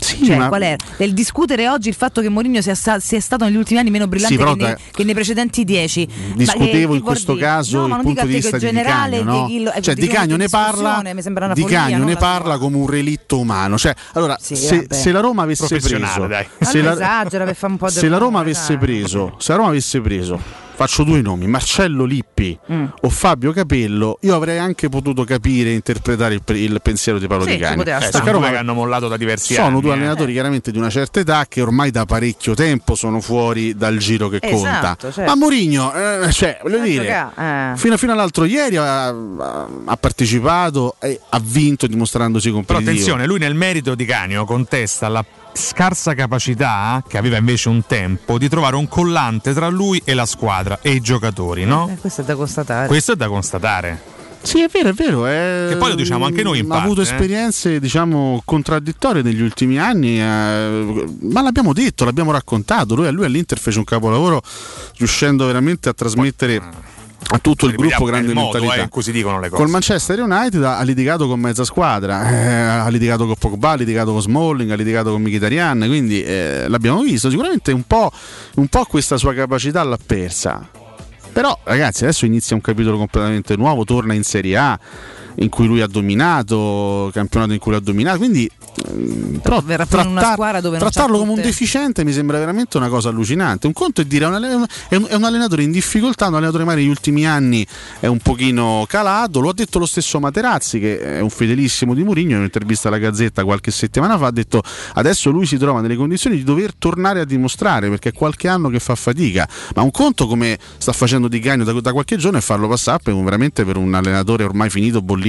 cioè, 0.00 0.36
ma- 0.36 0.48
qual 0.48 0.62
è? 0.62 0.76
Del 0.96 1.12
discutere 1.12 1.68
oggi 1.68 1.88
il 1.88 1.94
fatto 1.94 2.22
che 2.22 2.30
Mourinho 2.30 2.62
sia, 2.62 2.74
sta- 2.74 2.98
sia 3.00 3.20
stato 3.20 3.44
negli 3.44 3.56
ultimi 3.56 3.80
anni 3.80 3.90
meno 3.90 4.06
brillante 4.08 4.34
Sì, 4.34 4.40
però 4.40 4.54
che, 4.54 4.62
nei, 4.64 4.72
dai- 4.72 4.82
che 4.92 5.04
nei 5.04 5.14
precedenti 5.14 5.64
dieci. 5.64 6.08
Discutevo 6.34 6.92
che 6.92 6.96
in 6.98 7.02
questo 7.02 7.34
dire? 7.34 7.44
caso 7.44 7.86
No, 7.86 7.96
il 7.96 8.02
punto 8.02 8.24
di 8.26 8.32
vista 8.34 8.56
di 8.56 8.64
generale, 8.64 9.18
Di 9.18 9.24
Canio, 9.24 9.40
no? 9.40 9.46
di 9.46 9.64
eh, 9.64 9.82
cioè 9.82 9.94
di 9.94 10.00
Di 10.00 10.06
mette 10.08 10.36
ne 10.36 10.48
parla, 10.48 10.72
discussione, 10.72 11.14
mi 11.14 11.22
sembra 11.22 11.44
una 11.44 11.54
Di 11.54 11.62
non 11.62 12.04
ne 12.06 12.12
la 12.14 12.18
parla 12.18 12.58
come 12.58 12.76
un 12.76 12.86
relitto 12.86 13.38
umano. 13.38 13.76
Cioè, 13.76 13.94
allora, 14.14 14.38
Sì, 14.40 14.56
se, 14.56 14.86
se 14.88 15.12
la 15.12 15.20
Roma 15.20 15.42
avesse 15.42 15.78
preso, 15.78 16.26
dai. 16.26 16.46
Se 16.60 16.80
la, 16.80 16.92
esagera 16.92 17.44
un 17.60 17.76
po' 17.76 17.88
se 17.88 18.08
la 18.08 18.16
Roma 18.18 18.40
avesse 18.40 18.78
preso, 18.78 19.34
se 19.38 19.52
la 19.52 19.58
Roma 19.58 19.68
avesse 19.68 20.00
preso, 20.00 20.40
faccio 20.86 21.02
due 21.04 21.20
nomi, 21.20 21.46
Marcello 21.46 22.04
Lippi 22.04 22.58
Mm. 22.72 22.84
o 23.02 23.08
Fabio 23.10 23.52
Capello, 23.52 24.16
io 24.22 24.34
avrei 24.34 24.56
anche 24.58 24.88
potuto 24.88 25.24
capire 25.24 25.68
e 25.70 25.74
interpretare 25.74 26.34
il, 26.34 26.42
il 26.56 26.80
pensiero 26.82 27.18
di 27.18 27.26
Paolo 27.26 27.44
Sì, 27.44 27.56
Di 27.56 27.62
poteva 27.76 27.98
Eh, 27.98 28.10
sono 28.10 28.40
che 28.40 28.56
hanno 28.56 28.72
mollato 28.74 29.06
da 29.08 29.16
diversi 29.18 29.52
sono 29.54 29.66
anni. 29.66 29.80
due 29.82 29.90
eh. 29.90 29.94
allenatori 29.94 30.32
chiaramente 30.32 30.70
di 30.70 30.78
una 30.78 30.88
certa 30.88 31.20
età 31.20 31.44
che 31.46 31.60
ormai 31.60 31.90
da 31.90 32.06
parecchio 32.06 32.54
tempo 32.54 32.94
sono 32.94 33.20
fuori 33.20 33.76
dal 33.76 33.98
giro 33.98 34.28
che 34.30 34.38
Esatto, 34.40 34.56
conta. 34.56 34.96
certo. 35.12 35.22
Ma 35.30 35.34
Mourinho, 35.36 35.92
eh, 35.92 36.32
cioè, 36.32 36.58
voglio 36.62 36.78
Ma 36.78 36.84
dire, 36.84 37.04
gioca- 37.04 37.72
eh. 37.72 37.76
fino, 37.76 37.96
fino 37.98 38.12
all'altro 38.12 38.44
ieri 38.46 38.76
ha, 38.76 39.08
ha- 39.08 39.96
partecipato 39.98 40.96
e 41.00 41.20
ha 41.28 41.40
vinto 41.42 41.86
dimostrandosi 41.86 42.48
Però 42.48 42.56
competitivo. 42.62 42.90
attenzione, 42.90 43.26
lui 43.26 43.38
nel 43.38 43.54
merito 43.54 43.94
di 43.94 44.04
Canio 44.06 44.44
contesta 44.44 45.08
la 45.08 45.24
scarsa 45.52 46.14
capacità, 46.14 47.02
che 47.06 47.18
aveva 47.18 47.36
invece 47.36 47.68
un 47.68 47.84
tempo, 47.86 48.38
di 48.38 48.48
trovare 48.48 48.76
un 48.76 48.88
collante 48.88 49.52
tra 49.52 49.68
lui 49.68 50.00
e 50.04 50.14
la 50.14 50.26
squadra 50.26 50.78
e 50.82 50.92
i 50.92 51.00
giocatori, 51.00 51.64
no? 51.64 51.88
Eh, 51.92 51.96
questo 51.96 52.22
è 52.22 52.24
da 52.24 52.36
constatare. 52.36 52.86
Questo 52.86 53.12
è 53.12 53.16
da 53.16 53.28
constatare. 53.28 54.18
Sì, 54.42 54.62
è 54.62 54.68
vero, 54.68 54.88
è 54.88 54.92
vero. 54.92 55.26
È... 55.26 55.66
Che 55.68 55.76
poi 55.76 55.90
lo 55.90 55.94
diciamo 55.94 56.24
anche 56.24 56.42
noi 56.42 56.60
in 56.60 56.70
Ha 56.70 56.76
avuto 56.76 57.02
parte, 57.02 57.10
eh. 57.10 57.14
esperienze, 57.14 57.78
diciamo, 57.78 58.40
contraddittorie 58.44 59.22
negli 59.22 59.42
ultimi 59.42 59.78
anni, 59.78 60.20
eh, 60.20 61.06
ma 61.20 61.42
l'abbiamo 61.42 61.72
detto, 61.72 62.04
l'abbiamo 62.04 62.32
raccontato. 62.32 62.94
Lui, 62.94 63.10
lui 63.12 63.26
all'Inter 63.26 63.58
fece 63.58 63.78
un 63.78 63.84
capolavoro 63.84 64.40
riuscendo 64.96 65.44
veramente 65.46 65.88
a 65.88 65.92
trasmettere 65.92 66.62
a 67.28 67.38
tutto 67.38 67.66
il 67.66 67.74
gruppo 67.74 68.04
grande 68.04 68.32
modo, 68.32 68.58
mentalità. 68.58 68.88
eh, 68.98 69.02
si 69.02 69.12
dicono 69.12 69.38
le 69.40 69.48
cose. 69.48 69.62
Col 69.62 69.70
Manchester 69.70 70.20
United 70.20 70.62
ha 70.64 70.82
litigato 70.82 71.28
con 71.28 71.38
mezza 71.38 71.64
squadra, 71.64 72.28
eh, 72.28 72.46
ha 72.80 72.88
litigato 72.88 73.26
con 73.26 73.36
Pogba, 73.38 73.70
ha 73.70 73.74
litigato 73.76 74.12
con 74.12 74.20
Smalling, 74.20 74.70
ha 74.70 74.74
litigato 74.74 75.12
con 75.12 75.22
Mkhitaryan, 75.22 75.84
quindi 75.86 76.22
eh, 76.22 76.64
l'abbiamo 76.68 77.02
visto, 77.02 77.30
sicuramente 77.30 77.72
un 77.72 77.84
po', 77.84 78.10
un 78.56 78.66
po' 78.66 78.84
questa 78.84 79.16
sua 79.16 79.32
capacità 79.34 79.82
l'ha 79.84 79.98
persa. 80.04 80.68
Però 81.32 81.56
ragazzi 81.62 82.02
adesso 82.02 82.24
inizia 82.24 82.56
un 82.56 82.62
capitolo 82.62 82.98
completamente 82.98 83.56
nuovo, 83.56 83.84
torna 83.84 84.14
in 84.14 84.24
Serie 84.24 84.56
A 84.56 84.78
in 85.36 85.48
cui 85.48 85.66
lui 85.66 85.80
ha 85.80 85.86
dominato, 85.86 87.10
campionato 87.12 87.52
in 87.52 87.58
cui 87.58 87.70
lui 87.72 87.80
ha 87.80 87.82
dominato, 87.84 88.18
quindi 88.18 88.50
ehm, 88.86 89.40
però 89.42 89.62
trattar- 89.62 90.36
trattarlo 90.78 91.18
come 91.18 91.32
un 91.32 91.40
deficiente 91.40 92.04
mi 92.04 92.12
sembra 92.12 92.38
veramente 92.38 92.76
una 92.76 92.88
cosa 92.88 93.08
allucinante. 93.08 93.66
Un 93.66 93.72
conto 93.72 94.00
è 94.00 94.04
dire 94.04 94.26
è 94.26 94.96
un 94.96 95.24
allenatore 95.24 95.62
in 95.62 95.70
difficoltà, 95.70 96.26
un 96.26 96.34
allenatore 96.34 96.64
magari 96.64 96.82
negli 96.82 96.90
ultimi 96.90 97.26
anni 97.26 97.66
è 98.00 98.06
un 98.06 98.18
pochino 98.18 98.84
calato, 98.88 99.40
lo 99.40 99.50
ha 99.50 99.54
detto 99.54 99.78
lo 99.78 99.86
stesso 99.86 100.20
Materazzi 100.20 100.78
che 100.78 101.00
è 101.00 101.20
un 101.20 101.30
fedelissimo 101.30 101.94
di 101.94 102.02
Mourinho 102.02 102.32
in 102.32 102.38
un'intervista 102.38 102.88
alla 102.88 102.98
Gazzetta 102.98 103.44
qualche 103.44 103.70
settimana 103.70 104.18
fa, 104.18 104.26
ha 104.26 104.32
detto 104.32 104.62
adesso 104.94 105.30
lui 105.30 105.46
si 105.46 105.56
trova 105.56 105.80
nelle 105.80 105.96
condizioni 105.96 106.36
di 106.36 106.42
dover 106.42 106.74
tornare 106.76 107.20
a 107.20 107.24
dimostrare 107.24 107.88
perché 107.88 108.10
è 108.10 108.12
qualche 108.12 108.48
anno 108.48 108.68
che 108.68 108.78
fa 108.78 108.94
fatica, 108.94 109.48
ma 109.74 109.82
un 109.82 109.90
conto 109.90 110.26
come 110.26 110.58
sta 110.78 110.92
facendo 110.92 111.28
Di 111.28 111.38
Gagno 111.38 111.64
da, 111.64 111.72
da 111.72 111.92
qualche 111.92 112.16
giorno 112.16 112.38
è 112.38 112.40
farlo 112.40 112.68
passare 112.68 112.98
per 113.02 113.14
un- 113.14 113.24
veramente 113.24 113.64
per 113.64 113.76
un 113.76 113.94
allenatore 113.94 114.44
ormai 114.44 114.70
finito, 114.70 115.00
bollito 115.00 115.19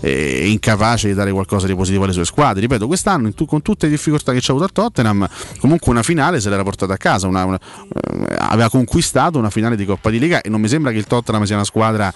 e 0.00 0.48
incapace 0.48 1.08
di 1.08 1.14
dare 1.14 1.30
qualcosa 1.32 1.66
di 1.66 1.74
positivo 1.74 2.04
alle 2.04 2.12
sue 2.12 2.24
squadre. 2.24 2.60
Ripeto, 2.60 2.86
quest'anno 2.86 3.32
tu- 3.32 3.46
con 3.46 3.62
tutte 3.62 3.86
le 3.86 3.92
difficoltà 3.92 4.32
che 4.32 4.38
c'ha 4.40 4.50
avuto 4.52 4.64
al 4.64 4.72
Tottenham, 4.72 5.28
comunque 5.60 5.90
una 5.92 6.02
finale 6.02 6.40
se 6.40 6.48
l'era 6.50 6.62
portata 6.62 6.94
a 6.94 6.96
casa, 6.96 7.26
una- 7.26 7.44
una- 7.44 7.58
eh, 7.58 8.36
aveva 8.38 8.68
conquistato 8.70 9.38
una 9.38 9.50
finale 9.50 9.76
di 9.76 9.84
Coppa 9.84 10.10
di 10.10 10.18
Lega 10.18 10.40
e 10.40 10.48
non 10.48 10.60
mi 10.60 10.68
sembra 10.68 10.90
che 10.92 10.98
il 10.98 11.06
Tottenham 11.06 11.44
sia 11.44 11.54
una 11.56 11.64
squadra 11.64 12.12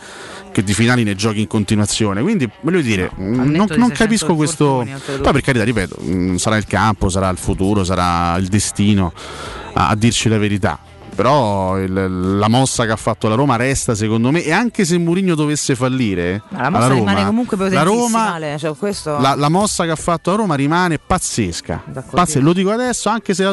che 0.52 0.62
di 0.62 0.74
finali 0.74 1.02
ne 1.04 1.14
giochi 1.14 1.40
in 1.40 1.46
continuazione. 1.46 2.20
Quindi 2.22 2.48
voglio 2.62 2.80
dire, 2.80 3.10
mh, 3.14 3.22
non, 3.22 3.50
non 3.52 3.66
600 3.68 3.92
capisco 3.94 4.34
questo. 4.34 4.84
Poi 5.22 5.32
per 5.32 5.40
carità, 5.42 5.64
ripeto, 5.64 6.00
mh, 6.00 6.36
sarà 6.36 6.56
il 6.56 6.66
campo, 6.66 7.08
sarà 7.08 7.28
il 7.28 7.38
futuro, 7.38 7.84
sarà 7.84 8.36
il 8.36 8.48
destino 8.48 9.12
a, 9.74 9.88
a 9.88 9.94
dirci 9.94 10.28
la 10.28 10.38
verità. 10.38 10.78
Però 11.14 11.78
il- 11.78 12.38
la 12.38 12.48
mossa 12.48 12.84
che 12.86 12.92
ha 12.92 12.96
fatto 12.96 13.28
la 13.28 13.34
Roma 13.34 13.56
resta 13.56 13.94
secondo 13.94 14.30
me 14.30 14.42
e 14.42 14.50
anche 14.52 14.84
se 14.84 14.96
Mourinho 14.98 15.34
dovesse 15.34 15.74
fallire 15.74 16.42
la 16.48 16.70
mossa 16.70 16.84
alla 16.86 16.94
rimane 16.94 17.14
Roma, 17.18 17.26
comunque 17.26 17.56
la 17.58 17.64
potentissima, 17.64 17.84
Roma 18.00 18.32
Ale, 18.34 18.58
cioè, 18.58 18.74
questo... 18.76 19.18
la, 19.18 19.34
la 19.36 19.48
mossa 19.48 19.84
che 19.84 19.90
ha 19.90 19.96
fatto 19.96 20.32
a 20.32 20.36
Roma 20.36 20.54
rimane 20.54 20.98
pazzesca. 20.98 21.82
Pazze- 22.10 22.40
lo 22.40 22.52
dico 22.52 22.70
adesso, 22.70 23.08
anche 23.10 23.34
se, 23.34 23.44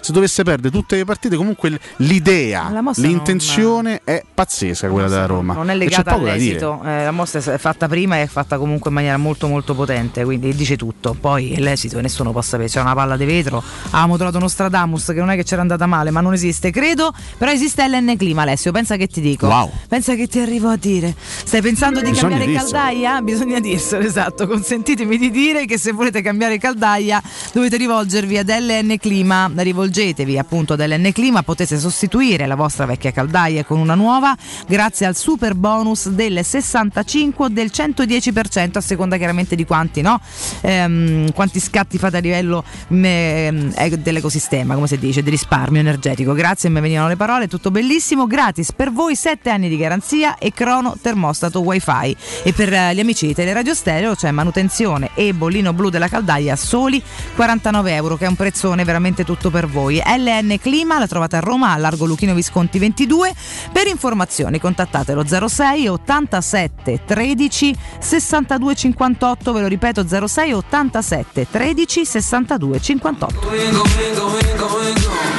se 0.00 0.12
dovesse 0.12 0.42
perdere 0.44 0.72
tutte 0.72 0.96
le 0.96 1.04
partite, 1.04 1.36
comunque 1.36 1.78
l'idea, 1.96 2.70
La 2.70 2.82
l'intenzione 2.96 4.00
è 4.04 4.22
pazzesca 4.32 4.88
quella 4.88 5.08
della 5.08 5.26
Roma. 5.26 5.54
non 5.54 5.70
è 5.70 5.74
legata 5.74 6.12
all'esito, 6.12 6.80
eh, 6.84 7.04
la 7.04 7.10
mossa 7.10 7.38
è 7.38 7.58
fatta 7.58 7.88
prima 7.88 8.16
e 8.16 8.22
è 8.22 8.26
fatta 8.26 8.58
comunque 8.58 8.90
in 8.90 8.96
maniera 8.96 9.16
molto 9.16 9.48
molto 9.48 9.74
potente, 9.74 10.24
quindi 10.24 10.54
dice 10.54 10.76
tutto. 10.76 11.16
Poi 11.18 11.56
l'esito 11.58 12.00
nessuno 12.00 12.30
può 12.32 12.42
sapere, 12.42 12.68
c'è 12.68 12.80
una 12.80 12.94
palla 12.94 13.16
di 13.16 13.24
vetro, 13.24 13.62
avevamo 13.90 14.16
trovato 14.16 14.36
uno 14.38 14.48
Stradamus 14.48 15.06
che 15.06 15.14
non 15.14 15.30
è 15.30 15.36
che 15.36 15.42
c'era 15.44 15.60
andata 15.60 15.86
male, 15.86 16.10
ma 16.10 16.20
non 16.20 16.32
esiste, 16.32 16.70
credo, 16.70 17.07
però 17.36 17.50
esiste 17.50 17.86
LN 17.86 18.16
Clima 18.16 18.42
Alessio, 18.42 18.72
pensa 18.72 18.96
che 18.96 19.06
ti 19.06 19.20
dico. 19.20 19.46
Wow. 19.46 19.70
Pensa 19.88 20.14
che 20.14 20.26
ti 20.26 20.38
arrivo 20.38 20.68
a 20.68 20.76
dire. 20.76 21.14
Stai 21.18 21.62
pensando 21.62 22.00
di 22.00 22.10
Bisogna 22.10 22.28
cambiare 22.36 22.50
dirselo. 22.50 22.70
caldaia? 22.70 23.22
Bisogna 23.22 23.60
dirselo, 23.60 24.04
esatto. 24.04 24.46
Consentitemi 24.46 25.18
di 25.18 25.30
dire 25.30 25.64
che 25.64 25.78
se 25.78 25.92
volete 25.92 26.22
cambiare 26.22 26.58
caldaia 26.58 27.22
dovete 27.52 27.76
rivolgervi 27.76 28.38
ad 28.38 28.48
LN 28.48 28.96
Clima, 28.98 29.50
rivolgetevi 29.54 30.38
appunto 30.38 30.74
ad 30.74 30.80
LN 30.80 31.10
Clima, 31.12 31.42
potete 31.42 31.78
sostituire 31.78 32.46
la 32.46 32.54
vostra 32.54 32.86
vecchia 32.86 33.12
caldaia 33.12 33.64
con 33.64 33.78
una 33.78 33.94
nuova 33.94 34.36
grazie 34.66 35.06
al 35.06 35.16
super 35.16 35.54
bonus 35.54 36.08
del 36.08 36.44
65 36.44 37.44
o 37.44 37.48
del 37.48 37.70
110% 37.72 38.76
a 38.76 38.80
seconda 38.80 39.16
chiaramente 39.16 39.54
di 39.56 39.64
quanti, 39.64 40.00
no? 40.00 40.20
Ehm, 40.62 41.32
quanti 41.32 41.60
scatti 41.60 41.98
fate 41.98 42.16
a 42.18 42.20
livello 42.20 42.64
ehm, 42.88 43.72
eh, 43.76 43.98
dell'ecosistema, 43.98 44.74
come 44.74 44.86
si 44.86 44.98
dice, 44.98 45.22
di 45.22 45.30
risparmio 45.30 45.80
energetico. 45.80 46.32
Grazie, 46.32 46.68
mi 46.68 46.78
venivano 46.98 47.08
le 47.08 47.16
parole, 47.16 47.48
tutto 47.48 47.70
bellissimo, 47.70 48.26
gratis 48.26 48.72
per 48.72 48.92
voi 48.92 49.14
7 49.14 49.50
anni 49.50 49.68
di 49.68 49.76
garanzia 49.76 50.36
e 50.38 50.52
crono 50.52 50.96
termostato 51.00 51.60
wifi. 51.60 52.16
E 52.42 52.52
per 52.52 52.72
eh, 52.72 52.94
gli 52.94 53.00
amici 53.00 53.26
di 53.26 53.34
Teleradio 53.34 53.74
Stereo 53.74 54.14
c'è 54.14 54.30
manutenzione 54.30 55.10
e 55.14 55.32
bollino 55.32 55.72
blu 55.72 55.90
della 55.90 56.08
caldaia 56.08 56.54
a 56.54 56.56
soli 56.56 57.02
49 57.36 57.94
euro 57.94 58.16
che 58.16 58.24
è 58.24 58.28
un 58.28 58.34
prezzone 58.34 58.84
veramente 58.84 59.24
tutto 59.24 59.50
per 59.50 59.68
voi. 59.68 60.02
LN 60.04 60.58
Clima 60.60 60.98
la 60.98 61.06
trovate 61.06 61.36
a 61.36 61.40
Roma 61.40 61.72
a 61.72 61.76
Largo 61.76 62.04
Luchino 62.04 62.34
Visconti 62.34 62.78
22 62.78 63.34
per 63.72 63.86
informazioni 63.86 64.58
contattatelo 64.58 65.24
06 65.26 65.88
87 65.88 67.02
13 67.06 67.76
62 67.98 68.74
58 68.74 69.52
ve 69.52 69.60
lo 69.60 69.66
ripeto 69.68 70.26
06 70.26 70.52
87 70.52 71.46
13 71.50 72.04
62 72.04 72.80
58 72.80 75.37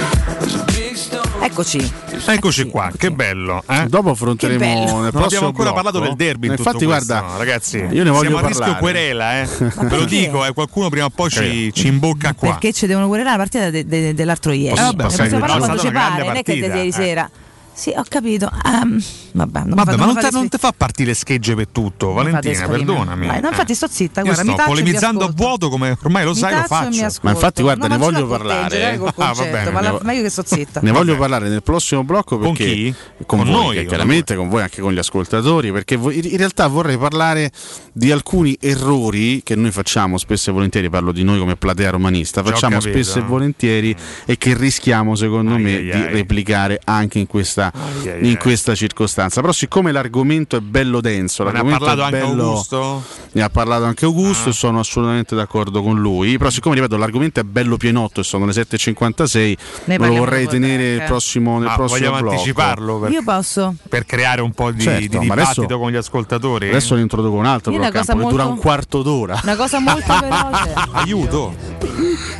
Eccoci. 1.41 1.91
Eccoci 2.27 2.65
qua, 2.65 2.91
che 2.97 3.11
bello. 3.11 3.63
eh? 3.67 3.85
Dopo 3.87 4.09
affronteremo 4.11 4.59
bello. 4.59 5.01
nel 5.01 5.09
Non 5.13 5.23
abbiamo 5.23 5.47
ancora 5.47 5.71
blocco. 5.71 5.73
parlato 5.73 5.99
del 5.99 6.15
derby. 6.15 6.47
in 6.47 6.51
Infatti, 6.53 6.77
tutto 6.79 6.91
questo, 6.91 7.13
guarda, 7.17 7.37
ragazzi, 7.37 7.77
io 7.77 8.03
ne 8.03 8.09
voglio 8.09 8.21
siamo 8.29 8.37
a 8.37 8.41
rischio 8.47 8.59
parlare. 8.65 8.79
querela, 8.81 9.39
eh. 9.41 9.45
Ve 9.87 9.97
lo 9.97 10.05
dico, 10.05 10.45
eh, 10.45 10.53
qualcuno 10.53 10.89
prima 10.89 11.05
o 11.05 11.09
poi 11.09 11.29
ci, 11.29 11.71
ci 11.73 11.87
imbocca 11.87 12.33
qua. 12.33 12.49
Perché 12.49 12.73
ci 12.73 12.87
devono 12.87 13.07
querelare 13.07 13.37
la 13.37 13.43
partita 13.43 13.69
de- 13.69 13.85
de- 13.85 14.13
dell'altro 14.13 14.51
ieri. 14.51 14.75
Ne 14.79 14.95
posso 14.95 15.17
possiamo 15.17 15.39
parlare 15.39 15.53
è 15.61 15.65
quando 15.65 15.81
ci 15.81 15.91
pare, 15.91 16.23
non 16.25 16.35
è 16.35 16.43
che 16.43 16.53
di 16.53 16.59
ieri 16.59 16.87
eh. 16.87 16.91
sera. 16.91 17.29
Sì, 17.79 17.93
ho 17.95 18.03
capito. 18.09 18.51
Ehm, 18.65 19.01
vabbè, 19.31 19.59
non 19.63 19.69
Vabbè, 19.75 19.91
fate- 19.91 19.97
ma 19.97 20.05
non, 20.05 20.15
te, 20.15 20.29
non 20.33 20.49
ti 20.49 20.57
fa 20.57 20.73
partire 20.75 21.13
schegge 21.13 21.55
per 21.55 21.67
tutto, 21.69 22.07
non 22.07 22.15
fate 22.29 22.31
Valentina, 22.51 22.67
perdonami. 22.67 23.25
Vai, 23.27 23.39
no, 23.39 23.47
infatti 23.47 23.73
sto 23.73 23.87
zitta, 23.89 24.21
guarda, 24.21 24.43
mi 24.43 24.51
sto 24.51 24.63
polemizzando 24.65 25.23
a 25.23 25.31
vuoto 25.33 25.69
come 25.69 25.97
ormai 26.03 26.25
lo 26.25 26.31
Mi 26.31 26.35
sai, 26.35 26.55
lo 26.55 26.59
mi 26.59 26.65
faccio. 26.67 27.19
Ma 27.21 27.29
infatti, 27.31 27.61
guarda, 27.61 27.87
No, 27.87 27.93
ne 27.93 27.97
ma 27.99 28.05
voglio 28.11 28.27
parlare. 28.27 28.97
Col 28.97 29.13
Ah, 29.15 29.33
bene, 29.33 29.71
vo- 29.71 29.99
meglio 30.03 30.23
che 30.23 30.29
sto 30.29 30.43
zitta. 30.45 30.81
Ne 30.83 30.91
voglio 30.91 31.15
parlare 31.15 31.47
nel 31.47 31.63
prossimo 31.63 32.03
blocco 32.03 32.37
Con 32.37 32.53
perché 32.53 32.73
chi? 32.73 32.93
con, 33.25 33.39
Con 33.39 33.47
voi, 33.49 33.63
noi, 33.67 33.75
con 33.77 33.85
chiaramente 33.85 34.35
con 34.35 34.49
voi 34.49 34.61
anche 34.61 34.81
con 34.81 34.91
gli 34.91 34.97
ascoltatori, 34.97 35.71
perché 35.71 35.93
in 35.93 36.35
realtà 36.37 36.67
vorrei 36.67 36.97
parlare 36.97 37.49
di 37.93 38.11
alcuni 38.11 38.57
errori 38.59 39.41
che 39.41 39.55
noi 39.55 39.71
facciamo 39.71 40.17
spesso 40.17 40.49
e 40.49 40.53
volentieri, 40.53 40.89
parlo 40.89 41.13
di 41.13 41.23
noi 41.23 41.39
come 41.39 41.55
platea 41.55 41.91
romanista, 41.91 42.43
facciamo 42.43 42.77
capito. 42.79 42.91
spesso 42.91 43.19
e 43.19 43.21
volentieri 43.21 43.95
e 44.25 44.37
che 44.37 44.53
rischiamo 44.53 45.15
secondo 45.15 45.57
me 45.57 45.79
di 45.79 45.91
replicare 45.91 46.81
anche 46.83 47.19
in 47.19 47.27
questa, 47.27 47.68
Ai, 47.73 48.09
ai, 48.09 48.19
in 48.21 48.25
ai. 48.31 48.37
questa 48.37 48.75
circostanza. 48.75 49.41
Però 49.41 49.51
siccome 49.53 49.91
l'argomento 49.91 50.55
è 50.57 50.59
bello 50.59 51.01
denso, 51.01 51.43
ne 51.43 51.49
ha 51.49 51.53
l'argomento 51.53 51.85
parlato 51.85 52.01
è 52.15 52.17
anche 52.17 52.27
bello, 52.29 52.43
Augusto? 52.49 53.03
ne 53.31 53.41
ha 53.41 53.49
parlato 53.49 53.83
anche 53.85 54.05
Augusto 54.05 54.47
Ah. 54.49 54.51
e 54.51 54.53
sono 54.53 54.79
assolutamente 54.79 55.35
d'accordo 55.35 55.81
con 55.83 55.99
lui. 55.99 56.37
Però 56.37 56.49
siccome 56.49 56.75
ripeto 56.75 56.97
l'argomento 56.97 57.39
è 57.39 57.43
bello 57.43 57.77
pienotto 57.77 58.19
e 58.21 58.23
sono 58.23 58.45
le 58.45 58.51
7.56, 58.53 59.57
Ne 59.85 59.97
me 59.99 60.07
lo 60.07 60.13
vorrei 60.15 60.47
tenere 60.47 60.93
il 60.93 61.03
prossimo, 61.03 61.59
nel 61.59 61.67
Ah, 61.69 61.75
prossimo 61.75 61.99
vogliamo 61.99 62.17
blocco. 62.19 62.33
anticiparlo 62.35 62.99
per, 62.99 63.11
Io 63.11 63.23
posso. 63.23 63.75
per 63.87 64.05
creare 64.05 64.41
un 64.41 64.51
po' 64.51 64.71
di, 64.71 64.81
Certo, 64.81 64.99
di 64.99 65.19
dibattito 65.19 65.61
adesso- 65.61 65.77
con 65.79 65.91
gli 65.91 65.95
ascoltatori? 65.95 66.69
Adesso 66.69 66.95
ne 66.95 67.01
introduco 67.01 67.35
un 67.37 67.45
altro 67.45 67.71
però 67.71 67.89
campo, 67.89 67.99
che 67.99 68.17
dura 68.17 68.43
molto- 68.43 68.49
un 68.49 68.57
quarto 68.59 69.01
d'ora. 69.01 69.39
Una 69.43 69.55
cosa 69.55 69.79
molto 69.79 70.13
veloce. 70.19 70.73
Aiuto! 70.93 71.55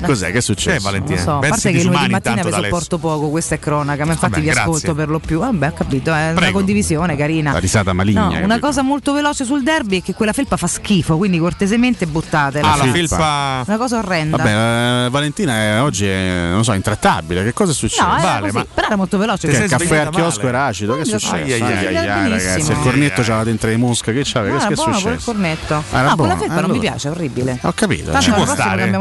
Cos'è 0.06 0.32
che 0.32 0.38
è 0.38 0.42
successo? 0.42 0.78
C'è 0.78 0.82
Valentina? 0.82 1.20
So, 1.20 1.36
a 1.38 1.40
parte 1.40 1.72
che 1.72 1.84
lunedì 1.84 2.10
mattina 2.10 2.42
vi 2.44 2.52
sopporto 2.52 2.98
poco, 2.98 3.30
questa 3.30 3.56
è 3.56 3.60
cronaca, 3.60 4.06
ma 4.06 4.12
infatti 4.14 4.32
Vabbè, 4.32 4.44
vi 4.44 4.50
grazie. 4.52 4.62
ascolto 4.64 4.96
per 4.96 5.10
lo 5.10 5.20
più. 5.20 5.40
Vabbè, 5.40 5.68
ho 5.68 5.74
capito, 5.74 6.14
è 6.14 6.30
una 6.32 6.34
Prego. 6.40 6.58
condivisione 6.58 7.16
carina. 7.16 7.52
La 7.54 7.60
risata 7.60 7.94
maligna. 7.94 8.22
No, 8.22 8.28
capito? 8.30 8.46
una 8.46 8.60
cosa 8.60 8.82
molto 8.82 9.14
veloce 9.14 9.46
sul 9.46 9.64
derby 9.64 10.00
è 10.00 10.04
che 10.04 10.14
quella 10.14 10.34
felpa 10.34 10.58
fa 10.58 10.68
schifo, 10.68 11.18
quindi 11.18 11.38
cortesemente 11.40 12.06
buttatela. 12.08 12.74
Ah, 12.74 12.78
la 12.78 12.84
Sì. 12.84 12.90
felpa. 12.92 13.64
Una 13.68 13.78
cosa 13.78 13.98
orrenda. 13.98 14.38
Vabbè, 14.38 15.06
eh, 15.06 15.10
Valentina 15.10 15.54
è- 15.56 15.82
oggi 15.82 16.06
è, 16.08 16.48
non 16.52 16.64
so, 16.64 16.74
intrattabile. 16.74 17.44
Che 17.44 17.54
cosa 17.54 17.72
è 17.72 17.76
successo? 17.76 18.04
no, 18.08 18.18
vale, 18.22 18.52
ma- 18.52 18.66
però 18.74 18.88
era 18.88 18.96
molto 18.96 19.18
veloce. 19.18 19.48
Che 19.48 19.58
il 19.58 19.70
caffè 19.70 19.86
svegliata 19.86 20.10
al 20.10 20.14
chiosco 20.16 20.48
era 20.48 20.66
acido? 20.66 20.96
Che 20.96 21.02
è 21.02 21.06
successo? 21.06 21.38
ragazzi, 21.40 22.72
il 22.72 22.80
cornetto 22.80 23.22
c'aveva 23.22 23.44
dentro 23.44 23.70
le 23.70 23.78
mosche. 23.78 24.14
Che 24.14 24.22
c'aveva? 24.24 24.58
Ah, 24.64 24.68
che 24.68 24.74
è 24.74 24.78
successo? 24.78 25.32
cornetto. 25.32 25.84
Ah, 25.92 26.02
no, 26.02 26.16
quella 26.16 26.38
felpa 26.38 26.62
non 26.62 26.72
mi 26.72 26.80
piace, 26.80 27.08
è 27.08 27.12
orribile. 27.12 27.60
Ho 27.64 27.74
capito. 27.74 28.12
Tanto 28.12 28.22
Ci 28.26 28.32
può 28.32 28.46
stare. 28.46 28.92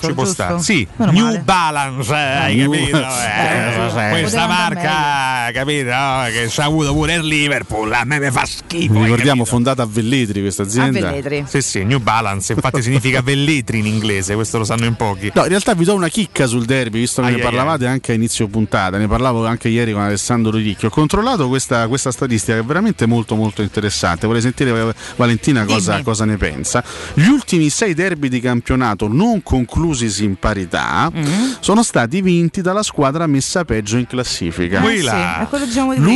Ci 0.00 0.12
può 0.12 0.24
giusto? 0.24 0.47
Stare. 0.48 0.62
Sì, 0.62 0.86
Meno 0.96 1.12
New 1.12 1.24
male. 1.24 1.38
Balance, 1.40 2.12
eh, 2.12 2.16
hai 2.16 2.56
New- 2.56 2.72
capito? 2.72 2.98
Eh, 2.98 4.16
Eh, 4.16 4.20
questa 4.20 4.46
marca, 4.46 5.50
capito? 5.52 5.90
No, 5.90 6.24
Che 6.30 6.48
ci 6.48 6.60
ha 6.60 6.64
avuto 6.64 6.92
pure 6.92 7.14
il 7.14 7.24
Liverpool, 7.26 7.92
a 7.92 8.04
me 8.04 8.18
mi 8.18 8.30
fa 8.30 8.44
schifo. 8.44 8.94
hai 8.98 9.02
Ricordiamo, 9.04 9.44
fondata 9.44 9.82
a 9.82 9.86
Velletri 9.90 10.40
questa 10.40 10.62
A 10.62 10.66
azienda. 10.66 11.00
Velletri. 11.10 11.44
Sì, 11.46 11.60
sì, 11.62 11.84
New 11.84 11.98
Balance, 12.00 12.52
infatti 12.52 12.82
significa 12.82 13.22
velletri 13.22 13.78
in 13.78 13.86
inglese, 13.86 14.34
questo 14.34 14.58
lo 14.58 14.64
sanno 14.64 14.84
in 14.84 14.94
pochi. 14.94 15.30
No, 15.34 15.42
in 15.42 15.48
realtà 15.48 15.74
vi 15.74 15.84
do 15.84 15.94
una 15.94 16.08
chicca 16.08 16.46
sul 16.46 16.64
derby, 16.64 16.98
visto 17.00 17.20
che 17.22 17.28
Ai, 17.28 17.34
ne 17.34 17.38
ai, 17.40 17.44
parlavate 17.44 17.86
anche 17.86 18.12
a 18.12 18.14
inizio 18.14 18.46
puntata, 18.48 18.98
ne 18.98 19.06
parlavo 19.06 19.46
anche 19.46 19.68
ieri 19.68 19.92
con 19.92 20.02
Alessandro 20.02 20.56
Ricchio. 20.56 20.88
Ho 20.88 20.90
controllato 20.90 21.48
questa, 21.48 21.86
questa 21.88 22.10
statistica 22.10 22.54
che 22.54 22.60
è 22.60 22.64
veramente 22.64 23.06
molto 23.06 23.34
molto 23.34 23.62
interessante. 23.62 24.26
Vorrei 24.26 24.42
sentire 24.42 24.70
eh, 24.70 24.94
Valentina 25.16 25.64
cosa, 25.64 26.02
cosa 26.02 26.24
ne 26.24 26.36
pensa. 26.36 26.82
Gli 27.14 27.26
ultimi 27.26 27.68
sei 27.70 27.94
derby 27.94 28.28
di 28.28 28.40
campionato 28.40 29.06
non 29.08 29.42
conclusi 29.42 29.66
conclusi 29.68 30.08
in 30.38 30.40
parità, 30.40 31.10
Mm-hmm. 31.18 31.52
sono 31.60 31.82
stati 31.82 32.20
vinti 32.22 32.60
dalla 32.60 32.82
squadra 32.82 33.26
messa 33.26 33.64
peggio 33.64 33.96
in 33.96 34.06
classifica. 34.06 34.78
Eh 34.78 34.82
sì, 35.00 35.48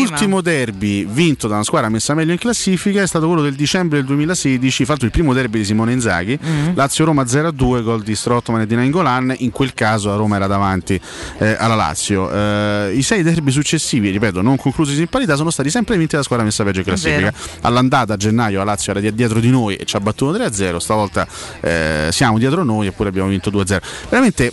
L'ultimo 0.09 0.41
derby 0.41 1.07
vinto 1.07 1.49
da 1.49 1.55
una 1.55 1.65
squadra 1.65 1.89
messa 1.89 2.15
meglio 2.15 2.33
in 2.33 2.39
classifica 2.39 3.03
è 3.03 3.07
stato 3.07 3.27
quello 3.27 3.43
del 3.43 3.55
dicembre 3.55 3.99
del 3.99 4.07
2016, 4.07 4.85
fatto 4.85 5.05
il 5.05 5.11
primo 5.11 5.33
derby 5.33 5.59
di 5.59 5.65
Simone 5.65 5.93
Inzaghi, 5.93 6.39
Mm. 6.43 6.75
Lazio-Roma 6.75 7.25
0-2, 7.25 7.83
gol 7.83 8.03
di 8.03 8.15
Strottman 8.15 8.61
e 8.63 8.67
di 8.67 8.75
Nainggolan, 8.75 9.35
in 9.39 9.51
quel 9.51 9.75
caso 9.75 10.09
la 10.09 10.17
Roma 10.17 10.37
era 10.37 10.47
davanti 10.47 11.01
eh, 11.39 11.57
alla 11.59 11.75
Lazio. 11.75 12.31
Eh, 12.31 12.93
I 12.95 13.03
sei 13.03 13.23
derby 13.23 13.51
successivi, 13.51 14.11
ripeto, 14.11 14.41
non 14.43 14.57
conclusi 14.57 14.99
in 15.01 15.07
parità, 15.09 15.37
sono 15.37 15.51
stati 15.51 15.71
sempre 15.71 15.97
vinti 15.97 16.13
dalla 16.13 16.25
squadra 16.25 16.45
messa 16.45 16.65
peggio 16.65 16.79
in 16.81 16.85
classifica. 16.85 17.33
All'andata 17.63 18.15
a 18.15 18.17
gennaio 18.17 18.59
la 18.59 18.65
Lazio 18.65 18.93
era 18.93 19.01
di- 19.01 19.15
dietro 19.15 19.41
di 19.41 19.51
noi 19.51 19.77
e 19.77 19.85
ci 19.85 19.97
ha 19.97 20.01
battuto 20.01 20.37
3-0, 20.39 20.77
stavolta 20.79 21.27
eh, 21.61 22.09
siamo 22.11 22.39
dietro 22.39 22.63
noi 22.65 22.87
eppure 22.89 23.09
abbiamo 23.09 23.29
vinto 23.29 23.51
2-0. 23.51 23.81
Veramente 24.13 24.53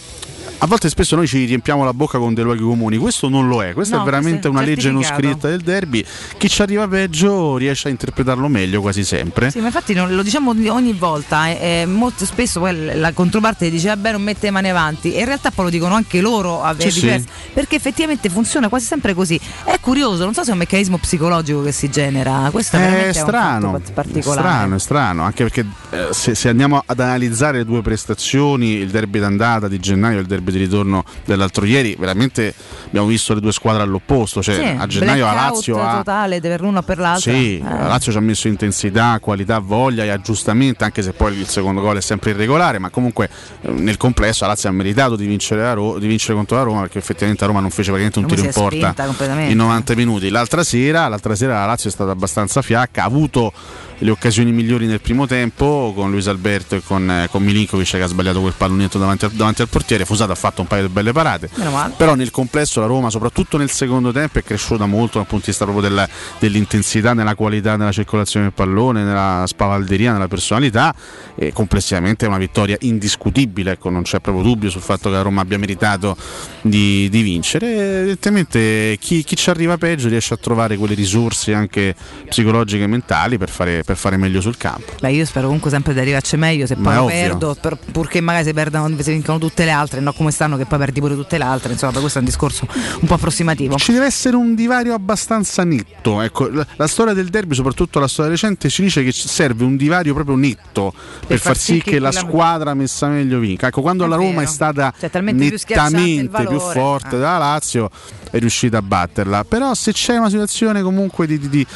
a 0.62 0.68
volte 0.68 0.89
spesso 0.89 1.16
noi 1.16 1.26
ci 1.28 1.45
riempiamo 1.45 1.84
la 1.86 1.93
bocca 1.93 2.18
con 2.18 2.34
dei 2.34 2.43
luoghi 2.43 2.62
comuni, 2.62 2.97
questo 2.97 3.30
non 3.30 3.47
lo 3.47 3.64
è, 3.64 3.74
questa 3.74 3.95
No, 3.95 4.01
è 4.01 4.05
veramente 4.05 4.47
è 4.47 4.51
una 4.51 4.62
legge 4.62 4.91
non 4.91 5.03
scritta 5.03 5.47
del 5.47 5.62
derby. 5.62 6.03
Chi 6.38 6.49
ci 6.49 6.62
arriva 6.62 6.88
peggio 6.88 7.55
riesce 7.57 7.88
a 7.88 7.91
interpretarlo 7.91 8.47
meglio 8.49 8.82
quasi 8.82 9.03
sempre. 9.03 9.51
Sì, 9.51 9.60
ma 9.60 9.68
infatti 9.68 9.93
lo 9.93 10.22
diciamo 10.22 10.53
di- 10.53 10.68
ogni 10.68 10.93
volta, 10.93 11.47
eh, 11.47 11.82
eh, 11.82 11.86
molto 11.86 12.26
spesso 12.26 12.62
la 12.70 13.12
controparte 13.14 13.70
dice 13.70 13.88
vabbè 13.88 14.12
non 14.12 14.22
mette 14.22 14.51
mani 14.51 14.70
avanti 14.70 15.14
e 15.14 15.20
in 15.20 15.26
realtà 15.26 15.49
poi 15.51 15.66
lo 15.66 15.72
dicono 15.72 15.95
anche 15.95 16.20
loro 16.22 16.62
a 16.62 16.76
Sì, 16.78 16.91
sì. 16.91 17.24
perché 17.53 17.76
effettivamente 17.78 18.30
funziona 18.30 18.68
quasi 18.68 18.86
sempre 18.86 19.14
così. 19.14 19.39
È 19.64 19.78
curioso, 19.80 20.24
non 20.26 20.34
so 20.34 20.43
se 20.43 20.49
è 20.49 20.53
un 20.53 20.60
meccanismo 20.60 20.97
psicologico 20.97 21.62
che 21.64 21.72
si 21.72 21.89
genera, 21.89 22.49
questo 22.51 22.76
è, 22.78 23.12
strano, 23.14 23.78
è 23.78 23.91
particolare. 23.91 24.41
strano, 24.41 24.76
è 24.76 24.80
strano, 24.80 25.24
anche 25.24 25.43
perché 25.43 25.66
eh, 25.91 26.07
se, 26.12 26.36
se 26.36 26.49
andiamo 26.49 26.84
ad 26.86 26.99
analizzare 26.99 27.60
le 27.60 27.66
due 27.66 27.82
prestazioni, 27.82 28.72
il 28.74 28.89
derby 28.89 29.20
d'andata 29.20 29.68
di 29.68 29.80
gennaio 29.80 30.18
e 30.18 30.22
il 30.22 30.28
derby 30.28 30.49
di 30.52 30.58
ritorno 30.58 31.04
dell'altro 31.26 31.66
ieri, 31.66 31.95
veramente 31.97 32.54
abbiamo 32.88 33.08
visto 33.08 33.34
le 33.34 33.39
due 33.41 33.52
squadre 33.52 33.84
all'opposto, 33.84 34.41
cioè 34.41 34.56
Sì, 34.56 34.76
a 34.78 34.88
gennaio 34.88 35.26
la 35.26 35.34
Lazio 35.34 35.82
ha 35.82 35.97
totale 35.97 36.39
per 36.41 36.62
l'una 36.62 36.82
per 36.84 36.97
l'altra. 37.00 37.32
Sì, 37.32 37.58
Eh. 37.58 37.64
la 37.64 37.88
Lazio 37.88 38.12
ci 38.12 38.18
ha 38.18 38.22
messo 38.22 38.47
intensità, 38.47 39.18
qualità, 39.22 39.60
voglia 39.60 40.04
e 40.04 40.10
aggiustamento, 40.10 40.84
anche 40.84 41.02
se 41.02 41.12
poi 41.14 41.38
il 41.38 41.47
secondo 41.47 41.82
gol 41.82 41.97
è 41.97 42.02
sempre 42.02 42.32
irregolare, 42.32 42.80
ma 42.80 42.89
comunque 42.89 43.30
eh, 43.62 43.72
nel 43.72 43.97
complesso 43.97 44.43
la 44.43 44.52
Lazio 44.52 44.70
ha 44.70 44.72
meritato 44.72 45.16
di 45.16 45.26
vincere, 45.26 45.66
a 45.68 45.74
Ro- 45.74 46.00
di 46.00 46.08
vincere 46.08 46.34
contro 46.36 46.58
la 46.58 46.64
Roma 46.64 46.82
perché 46.82 46.97
effettivamente 47.00 47.41
la 47.41 47.47
Roma 47.47 47.62
non 47.62 47.70
fece 47.70 47.91
praticamente 47.91 48.20
un 48.20 48.26
Roma 48.26 48.36
tiro 48.36 48.47
in 48.47 48.54
porta 48.93 49.47
in 49.50 49.58
90 49.58 49.95
minuti. 49.95 50.30
L'altra 50.30 50.64
sera, 50.64 51.08
l'altra 51.08 51.36
sera 51.36 51.60
la 51.60 51.66
Lazio 51.66 51.89
è 51.89 51.93
stata 51.93 52.12
abbastanza 52.12 52.62
fiacca, 52.62 53.04
ha 53.04 53.06
avuto 53.06 53.52
le 54.00 54.12
occasioni 54.12 54.52
migliori 54.52 54.86
nel 54.86 55.02
primo 55.02 55.28
tempo 55.28 55.91
con 55.95 56.10
Luis 56.10 56.28
Alberto 56.28 56.76
e 56.76 56.82
con, 56.84 57.10
eh, 57.10 57.28
con 57.30 57.43
Milinkovic 57.43 57.89
che 57.91 58.02
ha 58.02 58.08
sbagliato 58.08 58.39
quel 58.39 58.54
pallonetto 58.56 58.97
davanti 58.97 59.26
al, 59.26 59.32
davanti 59.32 59.62
al 59.62 59.68
portiere, 59.68 60.06
Fusato 60.06 60.32
ha 60.32 60.36
fatto 60.36 60.62
un 60.62 60.68
paio 60.68 60.88
di 60.88 60.93
belle 60.93 61.12
parate. 61.12 61.50
Però 61.97 62.16
nel 62.16 62.32
complesso 62.32 62.80
la 62.80 62.86
Roma 62.86 63.10
soprattutto 63.10 63.58
nel 63.58 63.70
secondo 63.70 64.12
tempo 64.12 64.39
è 64.39 64.43
cresciuta 64.43 64.86
molto 64.86 65.18
dal 65.18 65.28
punto 65.28 65.45
di 65.45 65.52
vista 65.52 65.66
proprio 65.66 65.88
della- 65.88 66.08
dell'intensità 66.39 67.14
nella 67.14 67.36
qualità 67.36 67.76
nella 67.76 67.91
circolazione 67.91 68.45
del 68.45 68.54
pallone 68.56 69.04
nella 69.04 69.43
spavalderia 69.45 70.14
nella 70.14 70.28
personalità. 70.28 70.93
E 71.36 71.52
complessivamente 71.52 72.26
è 72.26 72.28
una 72.28 72.38
vittoria 72.38 72.78
indiscutibile 72.82 73.72
ecco, 73.72 73.89
non 73.89 74.04
c'è 74.04 74.20
proprio 74.20 74.43
dubbio 74.43 74.70
sul 74.70 74.82
fatto 74.82 75.10
che 75.10 75.16
la 75.16 75.22
Roma 75.22 75.41
abbia 75.41 75.58
meritato 75.58 76.16
di, 76.62 77.10
di 77.10 77.22
vincere. 77.22 77.68
E 77.68 77.80
evidentemente 78.00 78.97
chi, 79.00 79.24
chi 79.24 79.36
ci 79.36 79.50
arriva 79.50 79.78
peggio 79.78 80.08
riesce 80.08 80.34
a 80.34 80.38
trovare 80.38 80.78
quelle 80.78 80.93
risorse 80.93 81.54
anche 81.54 81.95
psicologiche 82.28 82.84
e 82.84 82.88
mentali 82.88 83.38
per 83.38 83.50
fare, 83.50 83.84
per 83.89 83.97
fare 83.97 84.17
meglio 84.17 84.39
sul 84.39 84.55
campo 84.55 84.93
Beh, 85.01 85.11
io 85.11 85.25
spero 85.25 85.45
comunque 85.47 85.71
sempre 85.71 85.93
di 85.93 85.99
arrivarci 85.99 86.37
meglio, 86.37 86.67
se 86.67 86.75
poi 86.75 87.07
perdo, 87.07 87.57
per- 87.59 87.77
purché 87.91 88.21
magari 88.21 88.45
si 88.45 88.53
perdano, 88.53 88.95
si 89.01 89.11
vincono 89.11 89.39
tutte 89.39 89.65
le 89.65 89.71
altre, 89.71 89.99
no 89.99 90.13
come 90.13 90.29
stanno 90.29 90.57
che 90.57 90.65
poi 90.65 90.77
perdi 90.77 90.99
pure 90.99 91.15
tutte 91.15 91.39
le 91.39 91.43
altre, 91.43 91.71
insomma, 91.71 91.91
per 91.91 92.01
questo 92.01 92.19
è 92.19 92.21
un 92.21 92.27
discorso 92.27 92.67
un 92.99 93.07
po' 93.07 93.15
approssimativo. 93.15 93.77
Ci 93.77 93.91
deve 93.91 94.05
essere 94.05 94.35
un 94.35 94.53
divario 94.53 94.93
abbastanza 94.93 95.63
netto. 95.63 96.21
Ecco, 96.21 96.49
la, 96.49 96.65
la 96.75 96.85
storia 96.87 97.13
del 97.13 97.29
derby, 97.29 97.55
soprattutto 97.55 97.99
la 97.99 98.07
storia 98.07 98.29
recente, 98.31 98.69
ci 98.69 98.83
dice 98.83 99.03
che 99.03 99.11
serve 99.11 99.63
un 99.63 99.75
divario 99.75 100.13
proprio 100.13 100.35
netto 100.35 100.93
per, 101.25 101.39
far 101.39 101.57
sì 101.57 101.81
che, 101.81 101.97
la 101.99 102.09
quella- 102.09 102.27
squadra 102.27 102.73
messa 102.75 103.07
meglio 103.07 103.39
vinca. 103.39 103.67
Ecco, 103.67 103.81
quando 103.81 104.05
È 104.05 104.07
la 104.07 104.15
Roma 104.15 104.29
vero. 104.29 104.41
è 104.41 104.45
stata 104.45 104.93
Cioè, 104.99 105.09
più 105.09 105.19
nettamente 105.21 106.23
più 106.25 106.29
valore. 106.57 106.79
forte 106.79 107.09
della 107.17 107.37
Lazio, 107.39 107.89
è 108.29 108.37
riuscita 108.37 108.77
a 108.77 108.81
batterla. 108.83 109.45
Però 109.45 109.73
se 109.73 109.93
c'è 109.93 110.15
una 110.17 110.29
situazione 110.29 110.81
comunque 110.83 111.25
di, 111.25 111.39
di- 111.39 111.49
di- 111.49 111.67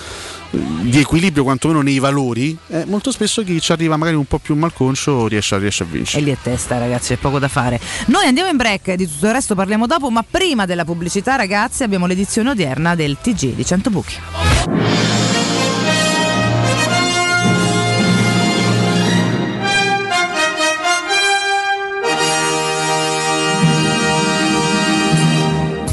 di 0.54 1.00
equilibrio, 1.00 1.44
quantomeno 1.44 1.82
nei 1.82 2.00
valori, 2.00 2.56
eh, 2.68 2.86
molto 2.86 3.12
spesso 3.12 3.44
chi 3.44 3.60
ci 3.60 3.72
arriva 3.72 3.98
magari 3.98 4.16
un 4.16 4.26
po' 4.26 4.38
più 4.38 4.56
malconcio 4.56 5.28
riesce 5.28 5.58
riesce 5.58 5.84
a 5.84 5.86
vincere. 5.86 6.22
E 6.22 6.26
lì 6.26 6.32
è 6.32 6.38
testa, 6.42 6.78
ragazzi, 6.78 7.14
c'è 7.14 7.20
poco 7.20 7.40
da 7.40 7.48
fare. 7.48 7.80
Noi 8.08 8.26
andiamo 8.28 8.50
in 8.50 8.58
break, 8.58 8.94
di 8.94 9.08
tutto 9.08 9.28
il 9.28 9.34
resto 9.34 9.56
parliamo 9.56 9.88
dopo, 9.88 10.10
ma 10.10 10.24
prima 10.30 10.66
della 10.66 10.86
pubblicità, 10.86 11.36
ragazzi, 11.36 11.84
abbiamo 11.84 12.06
l'edizione 12.06 12.52
odierna 12.52 12.96
del 12.96 13.18
TG 13.20 13.54
di 13.54 13.66
100 13.66 13.90
buchi. 13.90 15.23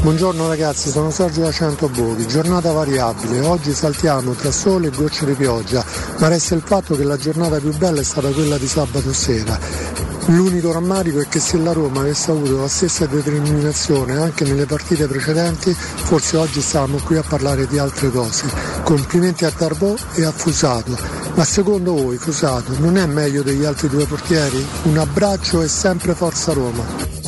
Buongiorno 0.01 0.47
ragazzi, 0.47 0.89
sono 0.89 1.11
Sergio 1.11 1.41
da 1.41 1.51
Centobuchi, 1.51 2.25
giornata 2.25 2.71
variabile, 2.71 3.41
oggi 3.41 3.71
saltiamo 3.71 4.33
tra 4.33 4.49
sole 4.49 4.87
e 4.87 4.89
gocce 4.89 5.27
di 5.27 5.33
pioggia, 5.33 5.85
ma 6.17 6.27
resta 6.27 6.55
il 6.55 6.63
fatto 6.65 6.95
che 6.95 7.03
la 7.03 7.17
giornata 7.17 7.59
più 7.59 7.71
bella 7.77 7.99
è 7.99 8.03
stata 8.03 8.29
quella 8.29 8.57
di 8.57 8.67
sabato 8.67 9.13
sera. 9.13 9.59
L'unico 10.25 10.71
rammarico 10.71 11.19
è 11.19 11.27
che 11.27 11.39
se 11.39 11.57
la 11.57 11.71
Roma 11.71 11.99
avesse 11.99 12.31
avuto 12.31 12.57
la 12.57 12.67
stessa 12.67 13.05
determinazione 13.05 14.17
anche 14.17 14.43
nelle 14.43 14.65
partite 14.65 15.05
precedenti, 15.05 15.71
forse 15.71 16.35
oggi 16.35 16.61
stavamo 16.61 16.97
qui 17.03 17.17
a 17.17 17.23
parlare 17.23 17.67
di 17.67 17.77
altre 17.77 18.09
cose. 18.09 18.45
Complimenti 18.83 19.45
a 19.45 19.51
Tarbò 19.51 19.93
e 20.15 20.25
a 20.25 20.31
Fusato. 20.31 20.97
Ma 21.35 21.43
secondo 21.43 21.93
voi 21.93 22.17
Fusato 22.17 22.73
non 22.79 22.97
è 22.97 23.05
meglio 23.05 23.43
degli 23.43 23.65
altri 23.65 23.87
due 23.87 24.07
portieri? 24.07 24.65
Un 24.83 24.97
abbraccio 24.97 25.61
e 25.61 25.67
sempre 25.67 26.15
Forza 26.15 26.53
Roma. 26.53 27.20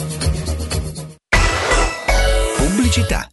Pubblicità. 2.94 3.33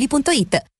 ValentinoAutomobili.it 0.00 0.79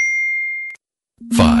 5, 1.31 1.60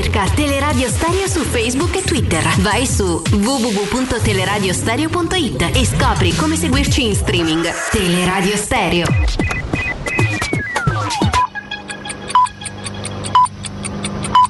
Cerca 0.00 0.26
Teleradio 0.32 0.88
Stereo 0.88 1.26
su 1.26 1.40
Facebook 1.40 1.96
e 1.96 2.02
Twitter. 2.02 2.40
Vai 2.60 2.86
su 2.86 3.20
www.teleradiostereo.it 3.32 5.70
e 5.74 5.84
scopri 5.84 6.32
come 6.36 6.54
seguirci 6.54 7.04
in 7.04 7.16
streaming. 7.16 7.68
Teleradio 7.90 8.56
Stereo. 8.56 9.06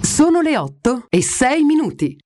Sono 0.02 0.42
le 0.42 0.58
8 0.58 1.06
e 1.08 1.22
6 1.22 1.64
minuti. 1.64 2.18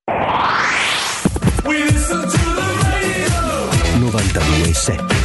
92 3.99 4.73
7 4.73 5.22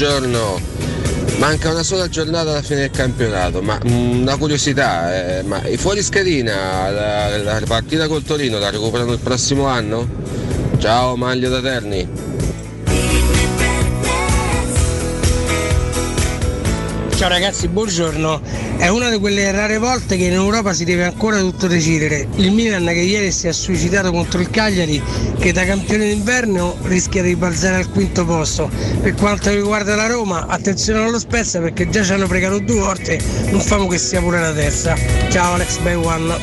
Buongiorno. 0.00 0.60
Manca 1.38 1.70
una 1.72 1.82
sola 1.82 2.08
giornata 2.08 2.50
alla 2.50 2.62
fine 2.62 2.82
del 2.82 2.90
campionato, 2.90 3.62
ma 3.62 3.80
mm, 3.84 4.20
una 4.20 4.36
curiosità, 4.36 5.38
eh, 5.38 5.42
ma 5.42 5.66
i 5.66 5.76
fuori 5.76 6.04
schedina, 6.04 6.88
la, 6.88 7.36
la 7.38 7.60
partita 7.66 8.06
col 8.06 8.22
Torino 8.22 8.60
la 8.60 8.70
recuperano 8.70 9.10
il 9.10 9.18
prossimo 9.18 9.66
anno? 9.66 10.06
Ciao 10.78 11.16
Maglio 11.16 11.48
da 11.48 11.60
Terni. 11.60 12.08
Ciao 17.18 17.28
ragazzi, 17.28 17.66
buongiorno. 17.66 18.40
È 18.76 18.86
una 18.86 19.10
di 19.10 19.18
quelle 19.18 19.50
rare 19.50 19.78
volte 19.78 20.16
che 20.16 20.26
in 20.26 20.34
Europa 20.34 20.72
si 20.72 20.84
deve 20.84 21.02
ancora 21.02 21.40
tutto 21.40 21.66
decidere. 21.66 22.28
Il 22.36 22.52
Milan 22.52 22.84
che 22.84 22.92
ieri 22.92 23.32
si 23.32 23.48
è 23.48 23.52
suicidato 23.52 24.12
contro 24.12 24.40
il 24.40 24.50
Cagliari, 24.50 25.02
che 25.36 25.50
da 25.50 25.64
campione 25.64 26.06
d'inverno 26.06 26.76
rischia 26.82 27.20
di 27.24 27.34
balzare 27.34 27.74
al 27.74 27.90
quinto 27.90 28.24
posto. 28.24 28.70
Per 29.00 29.14
quanto 29.14 29.50
riguarda 29.50 29.94
la 29.94 30.06
Roma, 30.06 30.46
attenzione 30.46 31.02
allo 31.02 31.18
Spezia 31.18 31.60
perché 31.60 31.88
già 31.88 32.02
ci 32.02 32.12
hanno 32.12 32.26
pregato 32.26 32.58
due 32.58 32.80
volte, 32.80 33.18
non 33.50 33.60
famo 33.60 33.86
che 33.86 33.96
sia 33.96 34.20
pure 34.20 34.40
la 34.40 34.52
terza. 34.52 34.94
Ciao 35.30 35.54
Alex 35.54 35.78
by 35.78 35.94
One. 35.94 36.36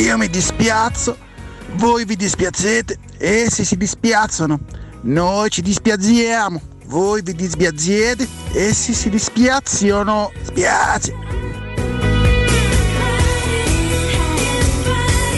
Io 0.00 0.16
mi 0.16 0.28
dispiazzo, 0.28 1.16
voi 1.74 2.04
vi 2.04 2.16
dispiazzete, 2.16 2.98
essi 3.18 3.64
si 3.64 3.76
dispiazzano, 3.76 4.58
noi 5.02 5.50
ci 5.50 5.60
dispiazziamo, 5.60 6.60
voi 6.94 7.22
vi 7.22 7.34
dispiazziete, 7.34 8.24
essi 8.52 8.94
si 8.94 9.10
dispiazzano. 9.10 10.30
Spiace. 10.42 11.12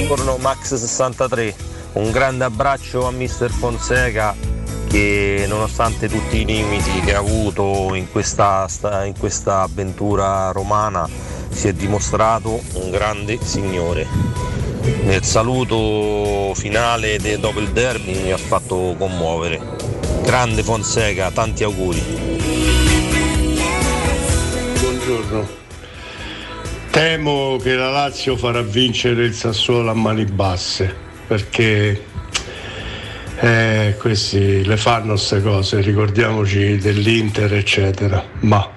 Buongiorno 0.04 0.34
Max63, 0.34 1.54
un 1.94 2.10
grande 2.10 2.44
abbraccio 2.44 3.06
a 3.06 3.10
Mister 3.10 3.50
Fonseca 3.50 4.34
che 4.86 5.46
nonostante 5.48 6.10
tutti 6.10 6.42
i 6.42 6.44
limiti 6.44 7.00
che 7.00 7.14
ha 7.14 7.20
avuto 7.20 7.94
in 7.94 8.10
questa, 8.12 8.68
in 9.06 9.18
questa 9.18 9.62
avventura 9.62 10.50
romana 10.50 11.08
si 11.48 11.68
è 11.68 11.72
dimostrato 11.72 12.60
un 12.74 12.90
grande 12.90 13.38
signore. 13.42 14.06
Nel 15.04 15.24
saluto 15.24 16.52
finale 16.54 17.18
de, 17.18 17.40
dopo 17.40 17.60
il 17.60 17.70
derby 17.70 18.24
mi 18.24 18.30
ha 18.30 18.36
fatto 18.36 18.94
commuovere. 18.98 19.95
Grande 20.26 20.64
Fonseca, 20.64 21.30
tanti 21.30 21.62
auguri. 21.62 22.02
Buongiorno. 24.80 25.48
Temo 26.90 27.56
che 27.62 27.76
la 27.76 27.90
Lazio 27.90 28.36
farà 28.36 28.60
vincere 28.60 29.24
il 29.24 29.34
Sassuolo 29.34 29.92
a 29.92 29.94
mani 29.94 30.24
basse 30.24 30.92
perché 31.28 32.02
eh, 33.38 33.94
questi 34.00 34.64
le 34.64 34.76
fanno 34.76 35.12
queste 35.12 35.40
cose, 35.42 35.80
ricordiamoci 35.80 36.76
dell'Inter 36.76 37.54
eccetera, 37.54 38.24
ma 38.40 38.68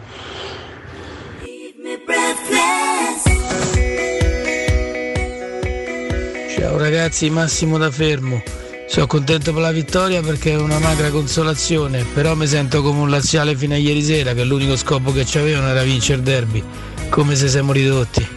Ciao 6.56 6.78
ragazzi, 6.78 7.32
Massimo 7.32 7.80
da 7.80 7.90
Fermo. 7.90 8.68
Sono 8.90 9.06
contento 9.06 9.54
per 9.54 9.62
la 9.62 9.72
vittoria 9.72 10.20
perché 10.20 10.54
è 10.54 10.58
una 10.58 10.80
magra 10.80 11.12
consolazione, 11.12 12.04
però 12.12 12.34
mi 12.34 12.48
sento 12.48 12.82
come 12.82 13.02
un 13.02 13.10
laziale 13.12 13.56
fino 13.56 13.76
a 13.76 13.78
ieri 13.78 14.02
sera 14.02 14.34
che 14.34 14.44
l'unico 14.44 14.76
scopo 14.76 15.12
che 15.12 15.26
c'avevano 15.28 15.68
era 15.68 15.84
vincere 15.84 16.18
il 16.18 16.24
derby, 16.24 16.64
come 17.10 17.36
se 17.36 17.48
siamo 17.50 17.72
ridotti. 17.72 18.28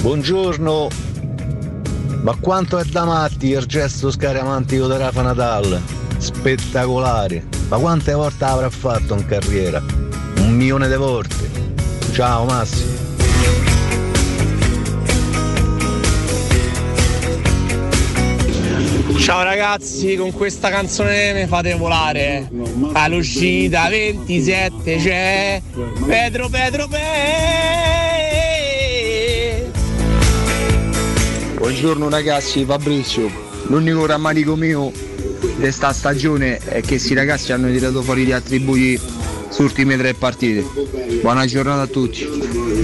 Buongiorno, 0.00 0.88
ma 2.22 2.34
quanto 2.40 2.78
è 2.78 2.84
da 2.84 3.04
matti 3.04 3.50
il 3.50 3.64
gesto 3.66 4.10
scaramantico 4.10 4.88
di 4.88 4.96
Rafa 4.96 5.22
Nadal? 5.22 5.80
Spettacolare! 6.18 7.46
Ma 7.68 7.78
quante 7.78 8.12
volte 8.12 8.44
avrà 8.44 8.70
fatto 8.70 9.14
in 9.14 9.24
carriera? 9.24 9.80
Un 10.38 10.50
milione 10.50 10.88
di 10.88 10.96
volte. 10.96 11.48
Ciao 12.10 12.44
Massimo. 12.44 12.99
Ciao 19.30 19.44
ragazzi, 19.44 20.16
con 20.16 20.32
questa 20.32 20.70
canzone 20.70 21.32
mi 21.32 21.46
fate 21.46 21.76
volare. 21.76 22.50
All'uscita 22.94 23.88
27 23.88 24.96
c'è 24.96 25.62
Pedro 26.04 26.48
Pedro 26.48 26.88
Pe. 26.88 26.98
Buongiorno 31.58 32.08
ragazzi, 32.08 32.64
Fabrizio. 32.64 33.30
L'unico 33.68 34.04
rammarico 34.04 34.56
mio 34.56 34.90
di 35.58 35.70
sta 35.70 35.92
stagione 35.92 36.58
è 36.58 36.80
che 36.80 36.88
questi 36.88 37.14
ragazzi 37.14 37.52
hanno 37.52 37.68
tirato 37.68 38.02
fuori 38.02 38.24
gli 38.24 38.32
attributi 38.32 39.00
su 39.48 39.62
ultime 39.62 39.96
tre 39.96 40.12
partite. 40.14 40.66
Buona 41.22 41.46
giornata 41.46 41.82
a 41.82 41.86
tutti. 41.86 42.79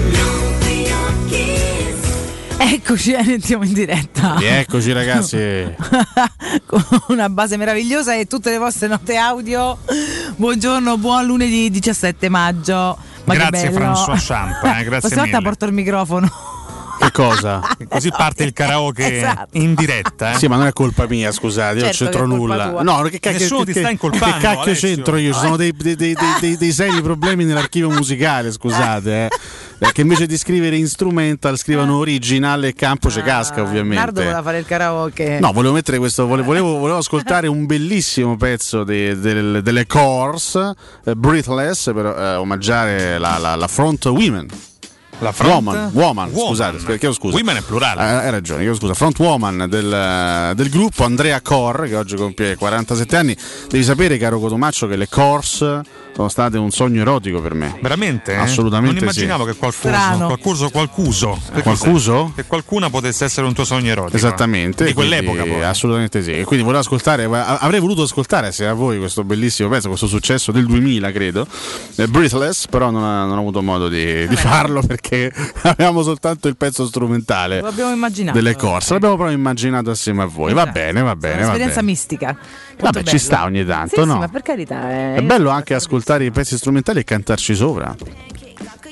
Eccoci, 2.58 3.12
eh, 3.12 3.32
entriamo 3.32 3.64
in 3.64 3.72
diretta. 3.72 4.38
Eccoci 4.40 4.92
ragazzi. 4.92 5.36
Con 6.66 6.84
una 7.08 7.28
base 7.28 7.56
meravigliosa 7.56 8.14
e 8.14 8.26
tutte 8.26 8.50
le 8.50 8.58
vostre 8.58 8.88
note 8.88 9.16
audio. 9.16 9.78
Buongiorno, 10.36 10.96
buon 10.96 11.26
lunedì 11.26 11.70
17 11.70 12.28
maggio. 12.28 12.96
Ma 13.24 13.34
grazie 13.34 13.70
François 13.70 14.24
Champ, 14.24 14.64
eh, 14.64 14.84
grazie 14.84 15.00
Questa 15.00 15.20
volta 15.20 15.40
porto 15.42 15.64
il 15.66 15.72
microfono. 15.72 16.55
Che 16.98 17.10
cosa? 17.12 17.60
Così 17.89 18.10
parte 18.10 18.44
il 18.44 18.52
karaoke 18.52 19.18
Esatto. 19.18 19.56
in 19.59 19.74
diretta. 19.74 20.32
Eh? 20.32 20.36
Sì, 20.39 20.47
ma 20.48 20.56
non 20.56 20.66
è 20.66 20.73
colpa 20.73 21.06
mia, 21.06 21.31
scusate, 21.32 21.77
io 21.78 21.85
non 21.85 21.93
Certo 21.93 22.18
c'entro 22.18 22.27
nulla. 22.27 22.68
tua. 22.70 22.82
No, 22.82 23.02
che 23.02 23.20
cacchio, 23.20 23.39
Nessuno 23.40 23.64
ti 23.64 23.73
che- 23.73 23.81
sta 23.81 23.90
incolpando, 23.90 24.35
Che 24.36 24.40
cacchio 24.40 24.60
Alessio. 24.62 24.89
c'entro 24.89 25.16
io? 25.16 25.32
Ci 25.32 25.39
sono 25.39 25.56
dei, 25.56 25.73
dei- 25.77 25.94
dei- 25.97 26.14
dei- 26.14 26.35
dei- 26.40 26.56
dei 26.56 26.73
seri 26.73 27.01
problemi 27.02 27.44
nell'archivio 27.44 27.90
musicale, 27.90 28.51
scusate. 28.52 29.24
Eh. 29.27 29.28
Perché 29.78 30.01
invece 30.01 30.27
di 30.27 30.39
scrivere 30.39 30.77
instrumental 30.77 31.59
scrivono 31.59 31.97
originale 31.98 32.68
e 32.68 32.73
campo 32.73 33.09
c'è 33.09 33.23
casca, 33.23 33.56
Nardo 33.56 33.70
voleva 33.70 33.81
ovviamente. 33.82 34.43
fare 34.43 34.59
il 34.59 34.64
karaoke. 34.66 35.39
No, 35.39 35.52
volevo 35.52 35.74
mettere 35.74 35.98
questo. 35.98 36.27
vole- 36.27 36.43
Volevo, 36.43 36.78
volevo 36.78 36.98
ascoltare 36.98 37.47
un 37.47 37.66
bellissimo 37.66 38.36
pezzo 38.36 38.85
de- 38.85 39.18
del- 39.20 39.60
delle 39.62 39.86
Course, 39.86 40.73
eh, 41.05 41.14
Breathless, 41.14 41.93
per 41.93 42.06
eh, 42.06 42.35
omaggiare 42.36 43.18
la, 43.18 43.36
la- 43.39 43.55
la 43.55 43.68
front 43.68 44.05
women. 44.06 44.47
La 45.20 45.32
front 45.32 45.55
woman, 45.55 45.90
woman, 45.94 46.30
woman. 46.30 46.48
scusate, 46.48 46.98
chiedo 46.98 47.14
scusa. 47.14 47.36
Women 47.36 47.56
è 47.56 47.62
plurale. 47.62 48.02
Eh, 48.02 48.26
hai 48.26 48.30
ragione, 48.30 48.60
chiedo 48.60 48.76
scusa. 48.76 48.93
Front 48.93 49.18
woman 49.18 49.66
del, 49.68 50.52
del 50.55 50.68
gruppo 50.68 51.05
Andrea 51.05 51.40
Cor, 51.40 51.86
che 51.88 51.97
oggi 51.97 52.16
compie 52.16 52.55
47 52.56 53.16
anni. 53.16 53.36
Devi 53.68 53.82
sapere, 53.82 54.18
caro 54.18 54.38
Cotomaccio, 54.38 54.86
che 54.86 54.97
le 54.97 55.09
Course 55.09 55.82
sono 56.16 56.28
state 56.30 56.56
un 56.56 56.70
sogno 56.70 57.02
erotico 57.02 57.43
per 57.43 57.52
me. 57.52 57.76
Veramente? 57.82 58.32
eh? 58.32 58.36
Assolutamente 58.36 58.94
Non 58.94 59.02
immaginavo 59.02 59.44
sì. 59.44 59.51
che 59.52 59.56
qualcuno, 59.59 60.26
qualcuno, 60.26 60.70
qualcuso, 60.70 61.38
che 61.52 61.60
Qualcuso? 61.60 62.12
cos'è? 62.14 62.34
Che 62.36 62.44
qualcuna 62.47 62.88
potesse 62.88 63.26
essere 63.26 63.47
un 63.47 63.52
tuo 63.52 63.64
sogno 63.66 63.90
erotico. 63.90 64.16
Esattamente, 64.16 64.86
Di 64.86 64.94
quell'epoca 64.94 65.40
quindi, 65.43 65.59
poi. 65.59 65.64
assolutamente 65.66 66.22
sì. 66.22 66.32
E 66.38 66.44
quindi 66.44 66.64
volevo 66.64 66.82
ascoltare, 66.82 67.24
avrei 67.24 67.80
voluto 67.80 68.01
ascoltare 68.02 68.51
se 68.51 68.66
a 68.66 68.72
voi 68.72 68.98
questo 68.98 69.24
bellissimo 69.24 69.68
pezzo, 69.68 69.88
questo 69.88 70.06
successo 70.06 70.52
del 70.52 70.64
2000, 70.64 71.12
credo. 71.12 71.47
eh, 71.97 72.09
Breathless, 72.09 72.66
però 72.68 72.88
non, 72.90 73.02
ho- 73.02 73.26
non 73.26 73.36
ho 73.36 73.40
avuto 73.40 73.62
modo 73.62 73.88
di, 73.88 74.26
di 74.26 74.36
farlo 74.36 74.80
perché 74.80 75.30
avevamo 75.64 76.02
soltanto 76.02 76.48
il 76.48 76.56
pezzo 76.56 76.86
strumentale 76.86 77.60
Lo 77.60 77.66
abbiamo 77.68 77.93
immaginato. 77.93 78.38
delle 78.38 78.56
corse. 78.56 78.94
L'abbiamo 78.94 79.16
proprio 79.16 79.36
immaginato 79.36 79.90
assieme 79.90 80.22
a 80.22 80.26
voi. 80.26 80.55
Va 80.55 80.64
bene, 80.64 81.02
va 81.02 81.14
bene, 81.14 81.34
va 81.40 81.40
Un'esperienza 81.48 81.82
mistica. 81.82 82.26
Molto 82.78 82.84
Vabbè, 82.84 82.98
ci 82.98 83.05
bella. 83.05 83.18
sta 83.18 83.44
ogni 83.44 83.64
tanto, 83.66 83.94
Sì, 83.97 84.01
sì, 84.02 84.06
no? 84.06 84.16
ma 84.18 84.28
per 84.28 84.43
carità. 84.43 84.90
eh, 84.90 85.14
È 85.16 85.22
bello 85.22 85.51
anche 85.51 85.74
ascoltare 85.74 86.05
i 86.14 86.30
pezzi 86.30 86.56
strumentali 86.56 87.00
e 87.00 87.04
cantarci 87.04 87.54
sopra. 87.54 87.94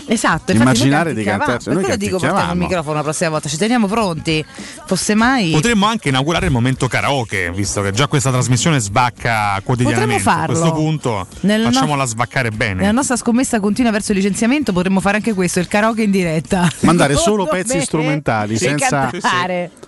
Esatto, 0.06 0.52
Immaginare 0.52 1.14
di 1.14 1.22
cantarci- 1.24 1.68
Per 1.70 1.78
quello 1.80 1.96
dico 1.96 2.18
portiamo 2.18 2.52
il 2.52 2.58
microfono 2.58 2.94
la 2.96 3.02
prossima 3.02 3.30
volta, 3.30 3.48
ci 3.48 3.56
teniamo 3.56 3.86
pronti. 3.86 4.44
Fosse 4.86 5.14
mai. 5.14 5.50
Potremmo 5.50 5.86
anche 5.86 6.08
inaugurare 6.10 6.46
il 6.46 6.52
momento 6.52 6.88
karaoke, 6.88 7.50
visto 7.52 7.80
che 7.82 7.92
già 7.92 8.06
questa 8.06 8.30
trasmissione 8.30 8.78
sbacca 8.80 9.60
quotidianamente. 9.64 10.22
Potremmo 10.22 10.42
A 10.42 10.46
questo 10.46 10.64
farlo. 10.66 10.80
punto 10.80 11.26
Nel 11.40 11.60
no- 11.62 11.70
facciamola 11.72 12.04
sbaccare 12.04 12.50
bene. 12.50 12.80
Nella 12.80 12.92
nostra 12.92 13.16
scommessa 13.16 13.60
continua 13.60 13.90
verso 13.90 14.12
il 14.12 14.18
licenziamento 14.18 14.72
potremmo 14.72 15.00
fare 15.00 15.16
anche 15.16 15.32
questo, 15.34 15.60
il 15.60 15.68
karaoke 15.68 16.02
in 16.02 16.10
diretta. 16.10 16.68
Mandare 16.80 17.16
solo 17.16 17.46
pezzi 17.46 17.76
me, 17.76 17.82
strumentali, 17.82 18.56
senza-. 18.58 19.10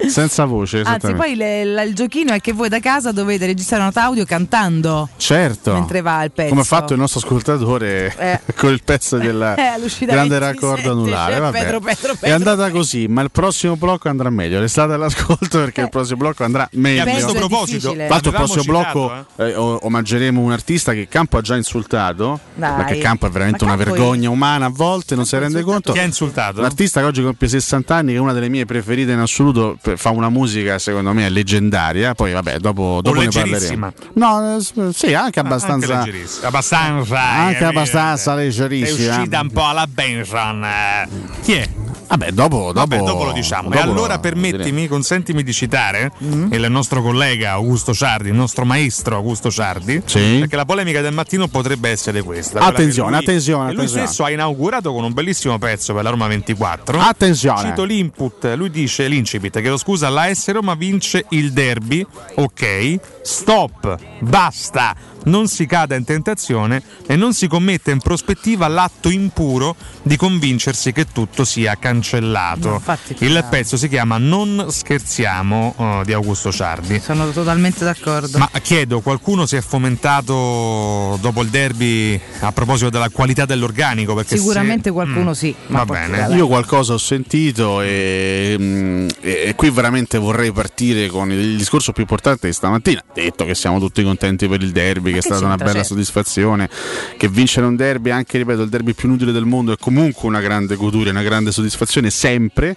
Senza 0.09 0.45
voce, 0.45 0.81
Anzi, 0.83 1.13
poi 1.15 1.35
le- 1.35 1.65
la- 1.65 1.83
il 1.83 1.95
giochino 1.95 2.33
è 2.33 2.41
che 2.41 2.53
voi 2.53 2.69
da 2.69 2.81
casa 2.81 3.13
dovete 3.13 3.47
registrare 3.47 3.83
una 3.83 3.93
audio 3.97 4.25
cantando 4.25 5.09
Certo. 5.17 5.73
mentre 5.73 6.01
va 6.01 6.23
il 6.25 6.31
pezzo. 6.31 6.49
Come 6.51 6.61
ha 6.61 6.65
fatto 6.65 6.93
il 6.93 6.99
nostro 6.99 7.21
ascoltatore 7.21 8.15
Eh. 8.17 8.41
con 8.57 8.71
il 8.73 8.83
pezzo 8.85 9.17
della, 9.17 9.55
Eh, 9.57 9.79
all'uscita 10.13 10.39
da 10.39 10.39
grande 10.39 10.39
27, 10.39 10.67
raccordo 10.67 10.91
anulare. 10.93 11.33
cioè, 11.33 11.41
vabbè. 11.41 11.59
Pedro, 11.63 11.81
Pedro, 11.81 12.13
È 12.13 12.17
Pedro. 12.17 12.37
andata 12.37 12.71
così, 12.71 13.07
ma 13.09 13.23
il 13.23 13.31
prossimo 13.31 13.77
blocco 13.77 14.09
andrà 14.09 14.31
meglio. 14.31 14.61
Restate 14.61 14.93
all'ascolto 14.95 15.59
perché 15.59 15.81
il 15.83 15.89
prossimo 15.89 16.17
blocco 16.19 16.45
andrà 16.45 16.69
meglio. 16.73 17.03
a 17.03 17.05
questo 17.07 17.33
è 17.33 17.37
proposito, 17.37 17.95
l'altro, 17.95 18.31
il 18.31 18.37
prossimo 18.37 18.63
citato, 18.63 19.01
blocco 19.03 19.27
eh, 19.43 19.55
o- 19.55 19.79
omaggeremo 19.83 20.41
un 20.41 20.53
artista 20.53 20.93
che 20.93 21.09
Campo 21.09 21.37
ha 21.39 21.41
già 21.41 21.57
insultato. 21.57 22.41
Dai. 22.55 22.77
Perché 22.77 22.99
Campo 22.99 23.27
è 23.27 23.31
veramente 23.31 23.65
Ma 23.65 23.73
una 23.73 23.83
Campo 23.83 23.95
è- 23.95 23.99
vergogna 24.01 24.31
umana 24.31 24.67
a 24.67 24.71
volte, 24.71 25.15
non 25.15 25.25
si 25.27 25.37
rende 25.39 25.63
conto. 25.63 25.93
Chi 25.93 25.99
ha 25.99 26.03
insultato? 26.03 26.59
Un 26.61 26.65
artista 26.65 27.01
che 27.01 27.07
oggi 27.07 27.23
compie 27.23 27.49
60 27.49 27.95
anni, 27.95 28.13
che 28.13 28.17
è 28.19 28.21
una 28.21 28.33
delle 28.33 28.49
mie 28.49 28.65
preferite 28.65 29.13
in 29.13 29.19
assoluto, 29.19 29.79
fa 29.97 30.11
una 30.11 30.29
musica 30.29 30.79
secondo 30.79 31.13
me 31.13 31.29
leggendaria. 31.29 32.15
Poi, 32.15 32.33
vabbè, 32.33 32.59
dopo, 32.59 33.01
dopo 33.03 33.21
ne 33.21 33.29
parleremo. 33.29 33.93
No, 34.15 34.57
eh, 34.57 34.93
sì, 34.93 35.15
anche 35.15 35.41
abbastanza. 35.41 35.95
Anche 35.99 36.11
leggerissima. 36.11 36.49
Abbastanza. 36.49 37.21
Anche 37.21 37.59
eh, 37.63 37.65
abbastanza 37.65 38.33
È 38.33 38.37
leggerissima. 38.37 39.17
uscita 39.17 39.41
un 39.41 39.51
po' 39.51 39.65
alla 39.67 39.87
Benson. 39.97 40.63
eh. 40.65 41.09
Chi 41.43 41.53
è? 41.55 41.69
Vabbè, 42.09 42.31
dopo, 42.31 42.57
dopo, 42.73 42.73
Vabbè, 42.87 42.99
dopo 42.99 43.25
lo 43.25 43.33
diciamo. 43.33 43.69
dopo 43.69 43.81
e 43.81 43.83
allora 43.83 44.15
lo 44.15 44.21
permettimi, 44.21 44.87
consentimi 44.87 45.43
di 45.43 45.53
citare 45.53 46.13
il 46.19 46.67
nostro 46.71 47.03
collega 47.03 47.53
Augusto 47.53 47.93
Ciardi, 47.93 48.29
il 48.29 48.35
nostro 48.35 48.65
maestro 48.65 49.17
Augusto 49.17 49.51
Ciardi, 49.51 50.03
Sì. 50.05 50.37
perché 50.41 50.55
la 50.55 50.65
polemica 50.65 51.01
del 51.01 51.13
mattino 51.13 51.49
potrebbe 51.49 51.89
essere 51.91 52.23
questa. 52.23 52.61
Attenzione, 52.61 53.11
lui- 53.11 53.19
attenzione, 53.19 53.65
Lui 53.65 53.75
attenzione. 53.75 54.07
stesso 54.07 54.23
ha 54.25 54.31
inaugurato 54.31 54.93
con 54.93 55.03
un 55.03 55.13
bellissimo 55.15 55.59
pezzo 55.59 55.95
per 55.95 56.05
la 56.05 56.11
Roma 56.11 56.29
24. 56.29 57.01
Attenzione. 57.01 57.71
Cito 57.71 57.83
l'input, 57.83 58.53
lui 58.55 58.71
dice 58.71 59.09
l'incipit, 59.09 59.59
chiedo 59.59 59.77
scusa, 59.77 60.09
la 60.09 60.33
S 60.33 60.53
Roma 60.53 60.75
vince 60.75 61.25
il 61.31 61.53
derby, 61.53 62.07
ok, 62.37 63.01
stop, 63.23 63.97
basta, 64.21 64.95
non 65.27 65.47
si 65.49 65.67
cada 65.67 65.95
in 65.95 66.05
tentazione 66.05 66.83
e 67.07 67.15
non 67.17 67.33
si 67.35 67.47
commette 67.49 67.91
in 67.93 67.99
prospettiva 68.01 68.67
l'atto 68.69 69.09
impuro 69.11 69.77
di 70.03 70.17
convincersi 70.17 70.93
che 70.93 71.07
tutto 71.13 71.45
sia 71.45 71.77
cancellato. 71.79 72.83
Il 73.19 73.29
chiaro. 73.31 73.47
pezzo 73.49 73.77
si 73.77 73.89
chiama 73.89 74.19
Non 74.19 74.67
scherziamo 74.71 75.75
eh, 75.79 76.03
di 76.05 76.13
Augusto 76.13 76.51
Ciardi. 76.53 77.01
Sono 77.01 77.31
totalmente 77.31 77.85
d'accordo. 77.85 78.39
Ma 78.39 78.51
chiedo, 78.63 79.01
qualcuno 79.01 79.47
si 79.47 79.57
è 79.57 79.61
fomentato 79.61 81.19
dopo 81.21 81.43
il 81.43 81.49
derby 81.49 82.19
a 82.41 82.53
proposito 82.53 82.91
della 82.91 83.09
qualità 83.11 83.45
dell'organico? 83.45 84.15
Perché 84.15 84.37
Sicuramente 84.37 84.85
se- 84.89 84.91
qualcuno 84.93 85.31
Mm, 85.31 85.33
sì. 85.33 85.55
ma 85.69 85.85
Va 85.85 85.93
bene. 85.93 86.35
Io 86.37 86.47
qualcosa 86.47 86.93
ho 86.95 86.99
sentito 86.99 87.81
e, 87.81 88.57
mm, 88.59 89.09
e- 89.21 89.43
e 89.49 89.55
qui 89.55 89.71
veramente 89.71 90.19
vorrei 90.19 90.53
partire 90.53 91.09
con 91.09 91.31
il 91.31 91.57
discorso 91.57 91.93
più 91.93 92.03
importante 92.03 92.47
di 92.47 92.53
stamattina. 92.53 93.03
Detto 93.13 93.45
che 93.45 93.55
siamo 93.55 93.79
tutti 93.79 94.03
contenti 94.03 94.49
per 94.49 94.63
il 94.63 94.71
derby, 94.73 95.13
che 95.17 95.29
è 95.29 95.31
stata 95.31 95.45
una 95.45 95.57
bella 95.57 95.73
certo. 95.73 95.89
soddisfazione, 95.89 96.69
che 97.17 97.29
vincere 97.29 97.67
un 97.67 97.77
derby, 97.77 98.11
anche 98.11 98.39
ripeto, 98.39 98.63
il 98.63 98.69
derby 98.69 98.93
più 98.93 99.09
inutile 99.09 99.33
del 99.33 99.45
mondo 99.45 99.73
è 99.73 99.77
comunque 99.79 100.29
una 100.29 100.41
grande 100.41 100.77
goduria, 100.77 101.11
una 101.11 101.23
grande 101.23 101.53
soddisfazione 101.53 102.11
sempre, 102.11 102.77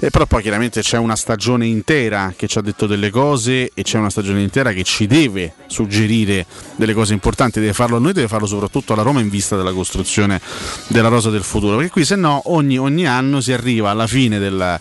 Eh, 0.00 0.10
però 0.10 0.26
poi 0.26 0.42
chiaramente 0.42 0.80
c'è 0.80 0.98
una 0.98 1.16
stagione 1.16 1.66
intera 1.66 2.32
che 2.36 2.46
ci 2.46 2.58
ha 2.58 2.60
detto 2.60 2.86
delle 2.86 3.10
cose 3.10 3.70
e 3.72 3.82
c'è 3.82 3.98
una 3.98 4.10
stagione 4.10 4.42
intera 4.42 4.72
che 4.72 4.84
ci 4.84 5.06
deve 5.06 5.54
suggerire 5.66 6.46
delle 6.76 6.94
cose 6.94 7.12
importanti, 7.12 7.60
deve 7.60 7.72
farlo 7.72 7.96
a 7.96 8.00
noi, 8.00 8.12
deve 8.12 8.28
farlo 8.28 8.46
soprattutto 8.46 8.92
alla 8.92 9.02
Roma 9.02 9.20
in 9.20 9.28
vista 9.28 9.56
della 9.56 9.72
costruzione 9.72 10.40
della 10.88 11.08
rosa 11.08 11.30
del 11.30 11.42
futuro, 11.42 11.76
perché 11.76 11.90
qui 11.90 12.04
se 12.04 12.16
no 12.16 12.42
ogni, 12.46 12.78
ogni 12.78 13.06
anno 13.06 13.40
si 13.40 13.52
arriva 13.52 13.90
alla 13.90 14.06
fine 14.06 14.38
della, 14.38 14.78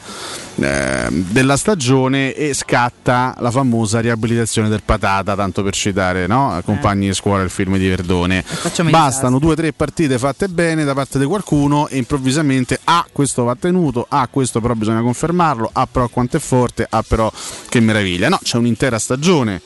eh, 0.56 1.08
della 1.10 1.58
stagione 1.58 2.34
e 2.34 2.54
scatta 2.54 3.36
la 3.40 3.52
famosa 3.52 4.00
riabilitazione 4.00 4.70
del 4.70 4.82
patata, 4.84 5.36
tanto 5.36 5.64
per 5.64 5.74
citare 5.74 6.28
no? 6.28 6.60
compagni 6.66 6.97
di 7.00 7.14
scuola 7.14 7.44
il 7.44 7.50
film 7.50 7.78
di 7.78 7.88
Verdone. 7.88 8.44
Bastano 8.90 9.40
due 9.40 9.52
o 9.52 9.56
tre 9.56 9.74
partite 9.74 10.18
fatte 10.18 10.48
bene 10.48 10.84
da 10.84 10.94
parte 10.94 11.20
di 11.20 11.26
qualcuno 11.26 11.88
e 11.88 11.98
improvvisamente 11.98 12.80
ah 12.86 13.06
questo 13.12 13.44
va 13.44 13.56
tenuto, 13.56 14.06
ah 14.10 14.28
questo 14.30 14.60
però 14.60 14.74
bisogna 14.74 15.02
confermarlo, 15.02 15.70
ah 15.72 15.88
però 15.88 16.08
quanto 16.08 16.38
è 16.38 16.40
forte, 16.40 16.86
ah 16.90 17.04
però 17.04 17.32
che 17.70 17.80
meraviglia. 17.80 18.30
No, 18.30 18.40
c'è 18.42 18.58
un'intera 18.58 19.00
stagione 19.00 19.62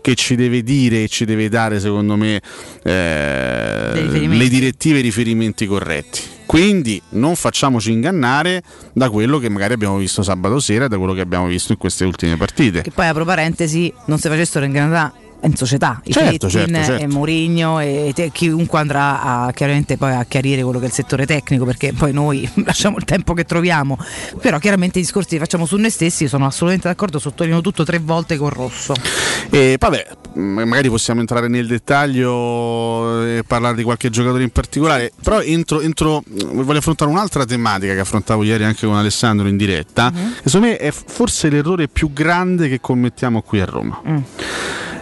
che 0.00 0.14
ci 0.14 0.36
deve 0.36 0.62
dire 0.62 1.02
e 1.02 1.08
ci 1.08 1.24
deve 1.24 1.48
dare 1.48 1.80
secondo 1.80 2.16
me 2.16 2.40
eh, 2.82 4.26
le 4.28 4.48
direttive 4.48 4.96
e 4.96 5.00
i 5.00 5.02
riferimenti 5.02 5.66
corretti. 5.66 6.20
Quindi 6.46 6.98
non 7.10 7.36
facciamoci 7.36 7.92
ingannare 7.92 8.62
da 8.94 9.10
quello 9.10 9.38
che 9.38 9.50
magari 9.50 9.74
abbiamo 9.74 9.98
visto 9.98 10.22
sabato 10.22 10.60
sera 10.60 10.86
e 10.86 10.88
da 10.88 10.96
quello 10.96 11.12
che 11.12 11.20
abbiamo 11.20 11.46
visto 11.46 11.72
in 11.72 11.78
queste 11.78 12.06
ultime 12.06 12.38
partite. 12.38 12.80
Che 12.80 12.90
poi, 12.90 13.06
apro 13.06 13.26
parentesi, 13.26 13.92
non 14.06 14.18
si 14.18 14.28
facessero 14.28 14.64
in 14.64 14.72
Canada 14.72 15.12
in 15.42 15.54
società, 15.56 16.00
i 16.04 16.12
Certo, 16.12 16.48
certo, 16.48 16.72
certo. 16.72 17.02
e 17.02 17.06
Mourinho 17.06 17.78
e 17.80 18.12
te- 18.14 18.30
chiunque 18.32 18.78
andrà 18.78 19.22
a, 19.22 19.52
chiaramente 19.52 19.96
poi 19.96 20.12
a 20.12 20.24
chiarire 20.24 20.62
quello 20.62 20.78
che 20.78 20.86
è 20.86 20.88
il 20.88 20.94
settore 20.94 21.26
tecnico 21.26 21.64
perché 21.64 21.92
poi 21.92 22.12
noi 22.12 22.48
lasciamo 22.64 22.96
il 22.96 23.04
tempo 23.04 23.34
che 23.34 23.44
troviamo 23.44 23.96
però 24.40 24.58
chiaramente 24.58 24.98
i 24.98 25.02
discorsi 25.02 25.34
li 25.34 25.38
facciamo 25.38 25.64
su 25.64 25.76
noi 25.76 25.90
stessi 25.90 26.26
sono 26.26 26.46
assolutamente 26.46 26.88
d'accordo 26.88 27.18
sottolineo 27.18 27.60
tutto 27.60 27.84
tre 27.84 27.98
volte 27.98 28.36
con 28.36 28.50
rosso 28.50 28.94
E 29.50 29.76
vabbè, 29.78 30.06
magari 30.34 30.88
possiamo 30.88 31.20
entrare 31.20 31.48
nel 31.48 31.66
dettaglio 31.66 33.22
e 33.24 33.42
parlare 33.46 33.76
di 33.76 33.82
qualche 33.82 34.10
giocatore 34.10 34.42
in 34.42 34.50
particolare, 34.50 35.12
però 35.22 35.40
entro, 35.40 35.80
entro- 35.80 36.22
voglio 36.26 36.78
affrontare 36.78 37.10
un'altra 37.10 37.44
tematica 37.44 37.94
che 37.94 38.00
affrontavo 38.00 38.42
ieri 38.42 38.64
anche 38.64 38.86
con 38.86 38.96
Alessandro 38.96 39.48
in 39.48 39.56
diretta, 39.56 40.10
che 40.12 40.48
secondo 40.48 40.66
me 40.66 40.76
è 40.76 40.90
forse 40.90 41.48
l'errore 41.48 41.88
più 41.88 42.12
grande 42.12 42.68
che 42.68 42.80
commettiamo 42.80 43.40
qui 43.42 43.60
a 43.60 43.64
Roma. 43.64 44.00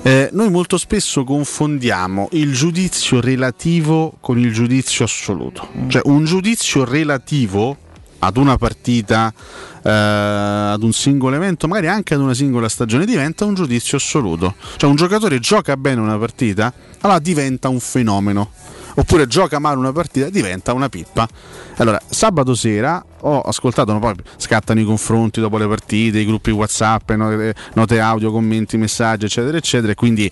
Eh, 0.06 0.28
noi 0.30 0.50
molto 0.50 0.78
spesso 0.78 1.24
confondiamo 1.24 2.28
il 2.34 2.52
giudizio 2.52 3.20
relativo 3.20 4.14
con 4.20 4.38
il 4.38 4.52
giudizio 4.52 5.04
assoluto. 5.04 5.66
Cioè 5.88 6.02
un 6.04 6.24
giudizio 6.24 6.84
relativo 6.84 7.76
ad 8.20 8.36
una 8.36 8.56
partita, 8.56 9.34
eh, 9.82 9.90
ad 9.90 10.80
un 10.84 10.92
singolo 10.92 11.34
evento, 11.34 11.66
magari 11.66 11.88
anche 11.88 12.14
ad 12.14 12.20
una 12.20 12.34
singola 12.34 12.68
stagione, 12.68 13.04
diventa 13.04 13.44
un 13.46 13.54
giudizio 13.54 13.96
assoluto. 13.96 14.54
Cioè 14.76 14.88
un 14.88 14.94
giocatore 14.94 15.40
gioca 15.40 15.76
bene 15.76 16.00
una 16.00 16.16
partita, 16.16 16.72
allora 17.00 17.18
diventa 17.18 17.68
un 17.68 17.80
fenomeno. 17.80 18.50
Oppure 18.98 19.26
gioca 19.26 19.58
male 19.58 19.76
una 19.76 19.92
partita, 19.92 20.28
diventa 20.30 20.72
una 20.72 20.88
pippa. 20.88 21.28
Allora, 21.76 22.00
sabato 22.08 22.54
sera 22.54 23.04
ho 23.20 23.40
ascoltato, 23.40 23.92
no, 23.92 23.98
poi 23.98 24.14
scattano 24.36 24.80
i 24.80 24.84
confronti 24.84 25.40
dopo 25.40 25.58
le 25.58 25.66
partite, 25.66 26.18
i 26.18 26.24
gruppi 26.24 26.50
WhatsApp, 26.50 27.10
note, 27.12 27.54
note 27.74 28.00
audio, 28.00 28.30
commenti, 28.30 28.76
messaggi, 28.78 29.26
eccetera, 29.26 29.56
eccetera. 29.56 29.92
E 29.92 29.94
quindi 29.94 30.30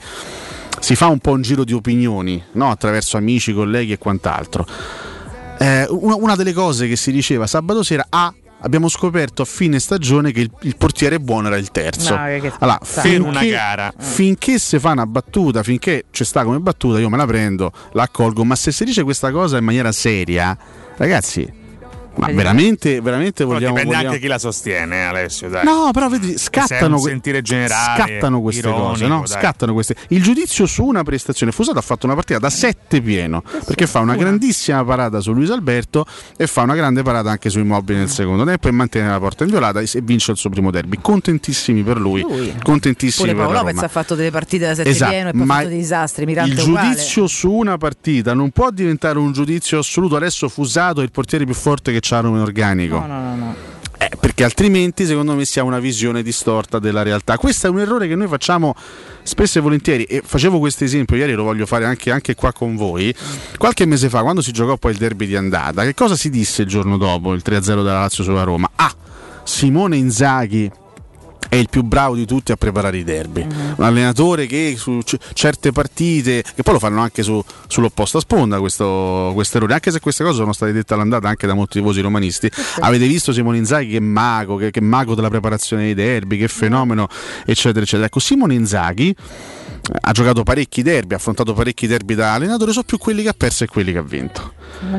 si 0.81 0.95
fa 0.97 1.09
un 1.09 1.19
po' 1.19 1.33
un 1.33 1.43
giro 1.43 1.65
di 1.65 1.73
opinioni 1.73 2.43
no? 2.53 2.71
attraverso 2.71 3.17
amici, 3.17 3.53
colleghi 3.53 3.93
e 3.93 3.99
quant'altro. 3.99 4.67
Eh, 5.59 5.87
una, 5.89 6.17
una 6.17 6.35
delle 6.35 6.53
cose 6.53 6.89
che 6.89 6.97
si 6.97 7.13
diceva 7.13 7.47
sabato 7.47 7.83
sera, 7.83 8.07
ah, 8.09 8.33
abbiamo 8.65 8.89
scoperto 8.89 9.43
a 9.43 9.45
fine 9.45 9.79
stagione 9.79 10.33
che 10.33 10.41
il, 10.41 10.51
il 10.63 10.77
portiere 10.77 11.21
buono 11.21 11.49
era 11.49 11.57
il 11.57 11.71
terzo. 11.71 12.15
No, 12.17 12.23
allora. 12.59 12.81
Per 13.03 13.21
una 13.21 13.39
finché- 13.41 13.55
gara. 13.55 13.93
finché 13.97 14.59
si 14.59 14.79
fa 14.79 14.91
una 14.93 15.07
battuta, 15.07 15.63
finché 15.63 16.07
ci 16.11 16.25
sta 16.25 16.43
come 16.45 16.59
battuta, 16.59 16.99
io 16.99 17.09
me 17.11 17.17
la 17.17 17.27
prendo, 17.27 17.71
la 17.93 18.05
accolgo, 18.05 18.45
ma 18.45 18.57
se 18.57 18.73
si 18.73 18.85
dice 18.85 19.03
questa 19.03 19.31
cosa 19.31 19.59
in 19.59 19.65
maniera 19.65 19.93
seria, 19.93 20.57
ragazzi, 20.97 21.63
ma 22.17 22.29
veramente, 22.31 23.01
veramente 23.01 23.45
Però 23.45 23.55
vogliamo... 23.55 23.75
dipende 23.75 23.95
vogliamo- 23.95 24.09
anche 24.15 24.21
chi 24.21 24.29
la 24.29 24.39
sostiene, 24.39 25.05
Alessio. 25.05 25.49
Dai. 25.49 25.65
No, 25.65 25.91
però 25.93 26.09
vedi, 26.09 26.37
scattano, 26.39 26.99
que- 26.99 27.11
sentire 27.11 27.43
generale, 27.43 28.03
scattano 28.03 28.41
queste 28.41 28.61
ironico, 28.69 28.87
cose, 28.89 29.07
no? 29.07 29.27
Scattano 29.27 29.73
queste. 29.73 29.97
Il 30.09 30.23
giudizio 30.23 30.67
su 30.67 30.85
una 30.85 31.03
prestazione. 31.03 31.53
Fusato 31.53 31.79
ha 31.79 31.83
fatto 31.83 32.07
una 32.07 32.15
partita 32.15 32.39
da 32.39 32.51
7 32.51 33.01
pieno 33.01 33.43
perché 33.65 33.87
fa 33.87 34.01
una 34.01 34.17
grandissima 34.17 34.85
parata 34.85 35.21
su 35.21 35.33
Luis 35.33 35.51
Alberto 35.51 36.07
e 36.37 36.47
fa 36.47 36.63
una 36.63 36.75
grande 36.75 37.03
parata 37.03 37.31
anche 37.31 37.51
su 37.51 37.59
Immobili 37.59 37.99
nel 37.99 38.09
secondo 38.09 38.45
tempo 38.45 38.69
e 38.69 38.71
mantiene 38.71 39.09
la 39.09 39.19
porta 39.19 39.45
inviolata 39.45 39.81
e 39.81 39.89
vince 40.03 40.31
il 40.33 40.37
suo 40.37 40.51
primo 40.51 40.71
derby. 40.71 40.99
Contentissimi 41.01 41.83
per 41.83 41.99
lui, 41.99 42.21
Lui. 42.23 42.55
contentissimi 42.63 43.29
pure 43.31 43.37
per 43.39 43.53
Paolo 43.53 43.67
Lopez 43.69 43.83
ha 43.83 43.89
fatto 43.89 44.15
delle 44.15 44.31
partite 44.31 44.67
da 44.67 44.75
7 44.75 44.89
Esatto, 44.89 45.11
pieno 45.11 45.29
e 45.29 45.33
poi 45.33 45.43
ha 45.43 45.47
fatto 45.47 45.69
dei 45.69 45.77
disastri 45.79 46.27
Mirante 46.27 46.53
il 46.53 46.59
uguale. 46.61 46.89
giudizio 46.89 47.27
su 47.27 47.51
una 47.51 47.77
partita 47.79 48.35
non 48.35 48.51
può 48.51 48.71
diventare 48.71 49.19
un 49.19 49.33
giudizio 49.33 49.79
assoluto. 49.79 50.17
Adesso 50.17 50.49
Fusato 50.49 51.01
è 51.01 51.05
il 51.05 51.11
portiere 51.11 51.45
più 51.45 51.55
forte 51.55 51.93
che 51.93 52.01
c'ha 52.05 52.19
in 52.19 52.27
organico. 52.27 52.99
no 52.99 53.07
no 53.07 53.21
no, 53.21 53.37
no. 53.37 53.55
Eh, 53.97 54.11
perché 54.21 54.45
altrimenti 54.45 55.07
secondo 55.07 55.35
me 55.35 55.45
si 55.45 55.59
ha 55.61 55.63
una 55.63 55.79
visione 55.79 56.23
distorta 56.23 56.79
della 56.79 57.03
realtà. 57.03 57.39
Questo 57.39 57.69
è 57.69 57.71
un 57.71 57.79
errore 57.79 58.07
che 58.09 58.15
noi 58.15 58.27
facciamo 58.27 58.75
spesso 59.23 59.59
e 59.59 59.63
volentieri 59.63 60.05
e 60.05 60.21
facevo 60.25 60.59
questo 60.59 60.85
esempio 60.85 61.17
ieri, 61.17 61.33
lo 61.33 61.45
voglio 61.45 61.65
fare 61.65 61.87
anche, 61.87 62.11
anche 62.11 62.35
qua 62.35 62.53
con 62.53 62.77
voi. 62.77 63.15
Qualche 63.57 63.87
mese 63.87 64.09
fa, 64.09 64.23
quando 64.23 64.43
si 64.43 64.53
giocò 64.53 64.77
poi 64.77 64.93
il 64.93 64.99
derby 64.99 65.27
di 65.27 65.37
andata, 65.37 65.85
che 65.85 65.95
cosa 65.95 66.17
si 66.17 66.29
disse 66.29 66.63
il 66.63 66.69
giorno 66.69 66.99
dopo, 66.99 67.33
il 67.33 67.43
3-0 67.45 67.61
della 67.77 68.01
Lazio 68.01 68.25
sulla 68.25 68.43
Roma? 68.43 68.69
Ah, 68.75 68.93
Simone 69.45 69.97
Inzaghi 69.97 70.71
è 71.55 71.59
il 71.59 71.69
più 71.71 71.83
bravo 71.83 72.17
di 72.17 72.27
tutti 72.27 72.51
a 72.51 72.57
preparare 72.57 72.99
i 72.99 73.05
derby. 73.05 73.45
Mm-hmm. 73.45 73.73
Un 73.77 73.85
allenatore 73.85 74.47
che 74.47 74.75
su 74.77 74.99
c- 75.05 75.17
certe 75.35 75.71
partite, 75.71 76.43
che 76.43 76.63
poi 76.65 76.75
lo 76.75 76.81
fanno 76.81 77.01
anche 77.01 77.23
su, 77.23 77.43
sull'opposta 77.69 78.19
sponda 78.19 78.59
questo, 78.59 79.33
errore, 79.53 79.75
anche 79.75 79.93
se 79.93 80.01
queste 80.01 80.25
cose 80.25 80.39
sono 80.39 80.53
state 80.53 80.73
dette 80.73 80.95
all'andata 80.95 81.29
anche 81.29 81.47
da 81.47 81.55
molti 81.55 81.79
tifosi 81.79 82.01
romanisti. 82.01 82.51
Sì. 82.53 82.81
Avete 82.81 83.07
visto 83.07 83.33
Simone 83.33 83.59
Inzaghi 83.59 83.93
che 83.93 84.01
mago, 84.01 84.57
che, 84.57 84.73
che 84.73 84.81
mago 84.81 85.15
della 85.15 85.31
preparazione 85.31 85.85
dei 85.85 85.95
derby, 85.95 86.39
che 86.39 86.49
fenomeno, 86.49 87.07
eccetera, 87.47 87.83
eccetera. 87.83 88.07
Ecco, 88.07 88.19
Simone 88.19 88.55
Inzaghi 88.55 89.15
ha 90.01 90.13
giocato 90.13 90.43
parecchi 90.43 90.83
derby, 90.83 91.15
ha 91.15 91.17
affrontato 91.17 91.53
parecchi 91.53 91.87
derby 91.87 92.15
da 92.15 92.35
allenatore, 92.35 92.73
so 92.73 92.83
più 92.83 92.99
quelli 92.99 93.23
che 93.23 93.29
ha 93.29 93.35
perso 93.37 93.65
e 93.65 93.67
quelli 93.67 93.93
che 93.93 93.99
ha 93.99 94.03
vinto. 94.03 94.55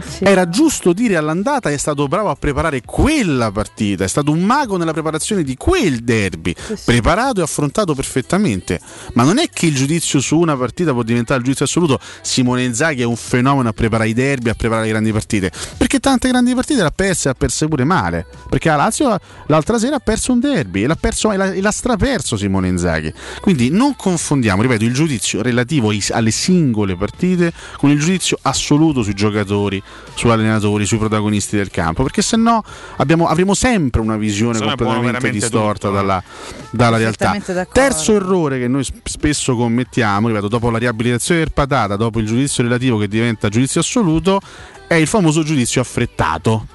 Sì. 0.07 0.23
Era 0.23 0.47
giusto 0.47 0.93
dire 0.93 1.15
all'andata 1.17 1.69
è 1.69 1.77
stato 1.77 2.07
bravo 2.07 2.29
a 2.29 2.35
preparare 2.35 2.81
quella 2.81 3.51
partita, 3.51 4.03
è 4.03 4.07
stato 4.07 4.31
un 4.31 4.41
mago 4.41 4.77
nella 4.77 4.93
preparazione 4.93 5.43
di 5.43 5.55
quel 5.57 5.99
derby, 5.99 6.55
sì, 6.57 6.75
sì. 6.75 6.83
preparato 6.85 7.39
e 7.39 7.43
affrontato 7.43 7.93
perfettamente. 7.93 8.79
Ma 9.13 9.23
non 9.23 9.37
è 9.37 9.49
che 9.49 9.65
il 9.65 9.75
giudizio 9.75 10.19
su 10.19 10.37
una 10.37 10.55
partita 10.55 10.91
può 10.91 11.03
diventare 11.03 11.39
il 11.39 11.45
giudizio 11.45 11.65
assoluto. 11.65 11.99
Simone 12.21 12.63
Inzaghi 12.63 13.01
è 13.01 13.05
un 13.05 13.15
fenomeno 13.15 13.69
a 13.69 13.73
preparare 13.73 14.09
i 14.09 14.13
derby, 14.13 14.49
a 14.49 14.53
preparare 14.53 14.85
le 14.85 14.91
grandi 14.91 15.11
partite, 15.11 15.51
perché 15.77 15.99
tante 15.99 16.29
grandi 16.29 16.53
partite 16.53 16.81
le 16.81 16.87
ha 16.87 16.91
perse 16.91 17.27
e 17.27 17.31
ha 17.31 17.35
perse 17.35 17.67
pure 17.67 17.83
male, 17.83 18.25
perché 18.49 18.69
la 18.69 18.75
Lazio 18.75 19.19
l'altra 19.47 19.77
sera 19.77 19.97
ha 19.97 19.99
perso 19.99 20.31
un 20.31 20.39
derby 20.39 20.83
e 20.83 20.87
l'ha, 20.87 20.95
perso, 20.95 21.31
e 21.31 21.37
l'ha, 21.37 21.51
e 21.51 21.61
l'ha 21.61 21.71
straperso 21.71 22.37
Simone 22.37 22.67
Inzaghi. 22.67 23.13
Quindi 23.41 23.69
non 23.69 23.95
confondiamo, 23.95 24.55
ripeto, 24.61 24.84
il 24.84 24.94
giudizio 24.94 25.41
relativo 25.41 25.91
alle 26.10 26.32
singole 26.32 26.95
partite 26.95 27.53
con 27.77 27.90
il 27.90 27.99
giudizio 27.99 28.38
assoluto 28.41 29.03
sui 29.03 29.14
giocatori, 29.14 29.82
sugli 30.14 30.32
allenatori, 30.32 30.86
sui 30.86 30.98
protagonisti 30.98 31.56
del 31.56 31.69
campo, 31.69 32.03
perché 32.03 32.22
se 32.22 32.38
no 32.38 32.64
abbiamo, 32.98 33.27
avremo 33.27 33.53
sempre 33.53 34.02
una 34.02 34.18
visione 34.18 34.57
se 34.57 34.65
completamente 34.65 35.30
distorta 35.32 35.88
tutto. 35.88 35.91
dalla, 35.91 36.23
dalla 36.72 36.98
realtà. 36.98 37.38
Terzo 37.72 38.14
errore 38.14 38.60
che 38.60 38.68
noi 38.68 38.86
spesso 39.03 39.56
commettiamo, 39.56 40.27
ripeto, 40.27 40.48
dopo 40.48 40.69
la 40.69 40.77
riabilitazione 40.77 41.41
del 41.41 41.52
patata, 41.53 41.95
dopo 41.95 42.19
il 42.19 42.26
giudizio 42.26 42.64
relativo 42.64 42.98
che 42.98 43.07
diventa 43.07 43.49
giudizio 43.49 43.82
assoluto, 43.82 44.40
è 44.88 44.95
il 44.95 45.07
famoso 45.07 45.44
giudizio 45.44 45.82
affrettato. 45.82 46.68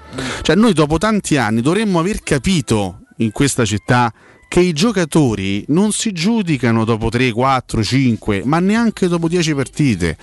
Cioè 0.43 0.57
noi 0.57 0.73
dopo 0.73 0.99
tanti 0.99 1.37
anni 1.37 1.61
dovremmo 1.61 1.99
aver 1.99 2.23
capito 2.23 3.03
in 3.19 3.31
questa 3.33 3.65
città 3.65 4.13
che 4.51 4.59
i 4.59 4.73
giocatori 4.73 5.65
non 5.69 5.93
si 5.93 6.11
giudicano 6.11 6.85
dopo 6.85 7.09
3, 7.09 7.31
4, 7.31 7.85
5, 7.85 8.43
ma 8.47 8.59
neanche 8.59 9.07
dopo 9.07 9.29
10 9.29 9.55
partite. 9.55 10.17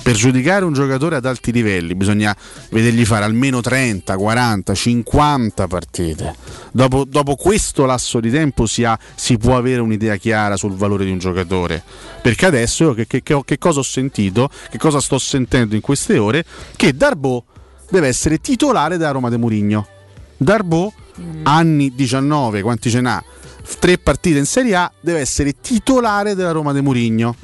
Per 0.00 0.14
giudicare 0.14 0.64
un 0.64 0.72
giocatore 0.72 1.16
ad 1.16 1.26
alti 1.26 1.50
livelli 1.50 1.96
bisogna 1.96 2.36
vedergli 2.70 3.04
fare 3.04 3.24
almeno 3.24 3.60
30, 3.60 4.16
40, 4.16 4.74
50 4.74 5.66
partite. 5.66 6.36
Dopo, 6.70 7.04
dopo 7.04 7.34
questo 7.34 7.84
lasso 7.84 8.20
di 8.20 8.30
tempo 8.30 8.66
si, 8.66 8.84
ha, 8.84 8.96
si, 9.16 9.38
può 9.38 9.56
avere 9.56 9.80
un'idea 9.80 10.14
chiara 10.18 10.56
sul 10.56 10.74
valore 10.74 11.04
di 11.04 11.10
un 11.10 11.18
giocatore. 11.18 11.82
Perché 12.22 12.46
adesso 12.46 12.94
che, 12.94 13.08
che, 13.08 13.22
che 13.24 13.58
cosa 13.58 13.80
ho 13.80 13.82
sentito, 13.82 14.50
che 14.70 14.78
cosa 14.78 15.00
sto 15.00 15.18
sentendo 15.18 15.74
in 15.74 15.80
queste 15.80 16.16
ore? 16.16 16.44
Che 16.76 16.94
Darbo 16.94 17.44
deve 17.90 18.06
essere 18.06 18.38
titolare 18.38 18.98
da 18.98 19.10
Roma 19.10 19.30
de 19.30 19.36
Murigno. 19.36 19.88
Darbo, 20.36 20.92
mm. 21.20 21.40
anni 21.42 21.92
19, 21.92 22.62
quanti 22.62 22.88
ce 22.88 23.00
n'ha? 23.00 23.24
Tre 23.78 23.98
partite 23.98 24.38
in 24.38 24.46
Serie 24.46 24.74
A, 24.74 24.92
deve 25.00 25.20
essere 25.20 25.54
titolare 25.60 26.34
della 26.34 26.52
Roma 26.52 26.72
de 26.72 26.80
Murigno. 26.80 27.34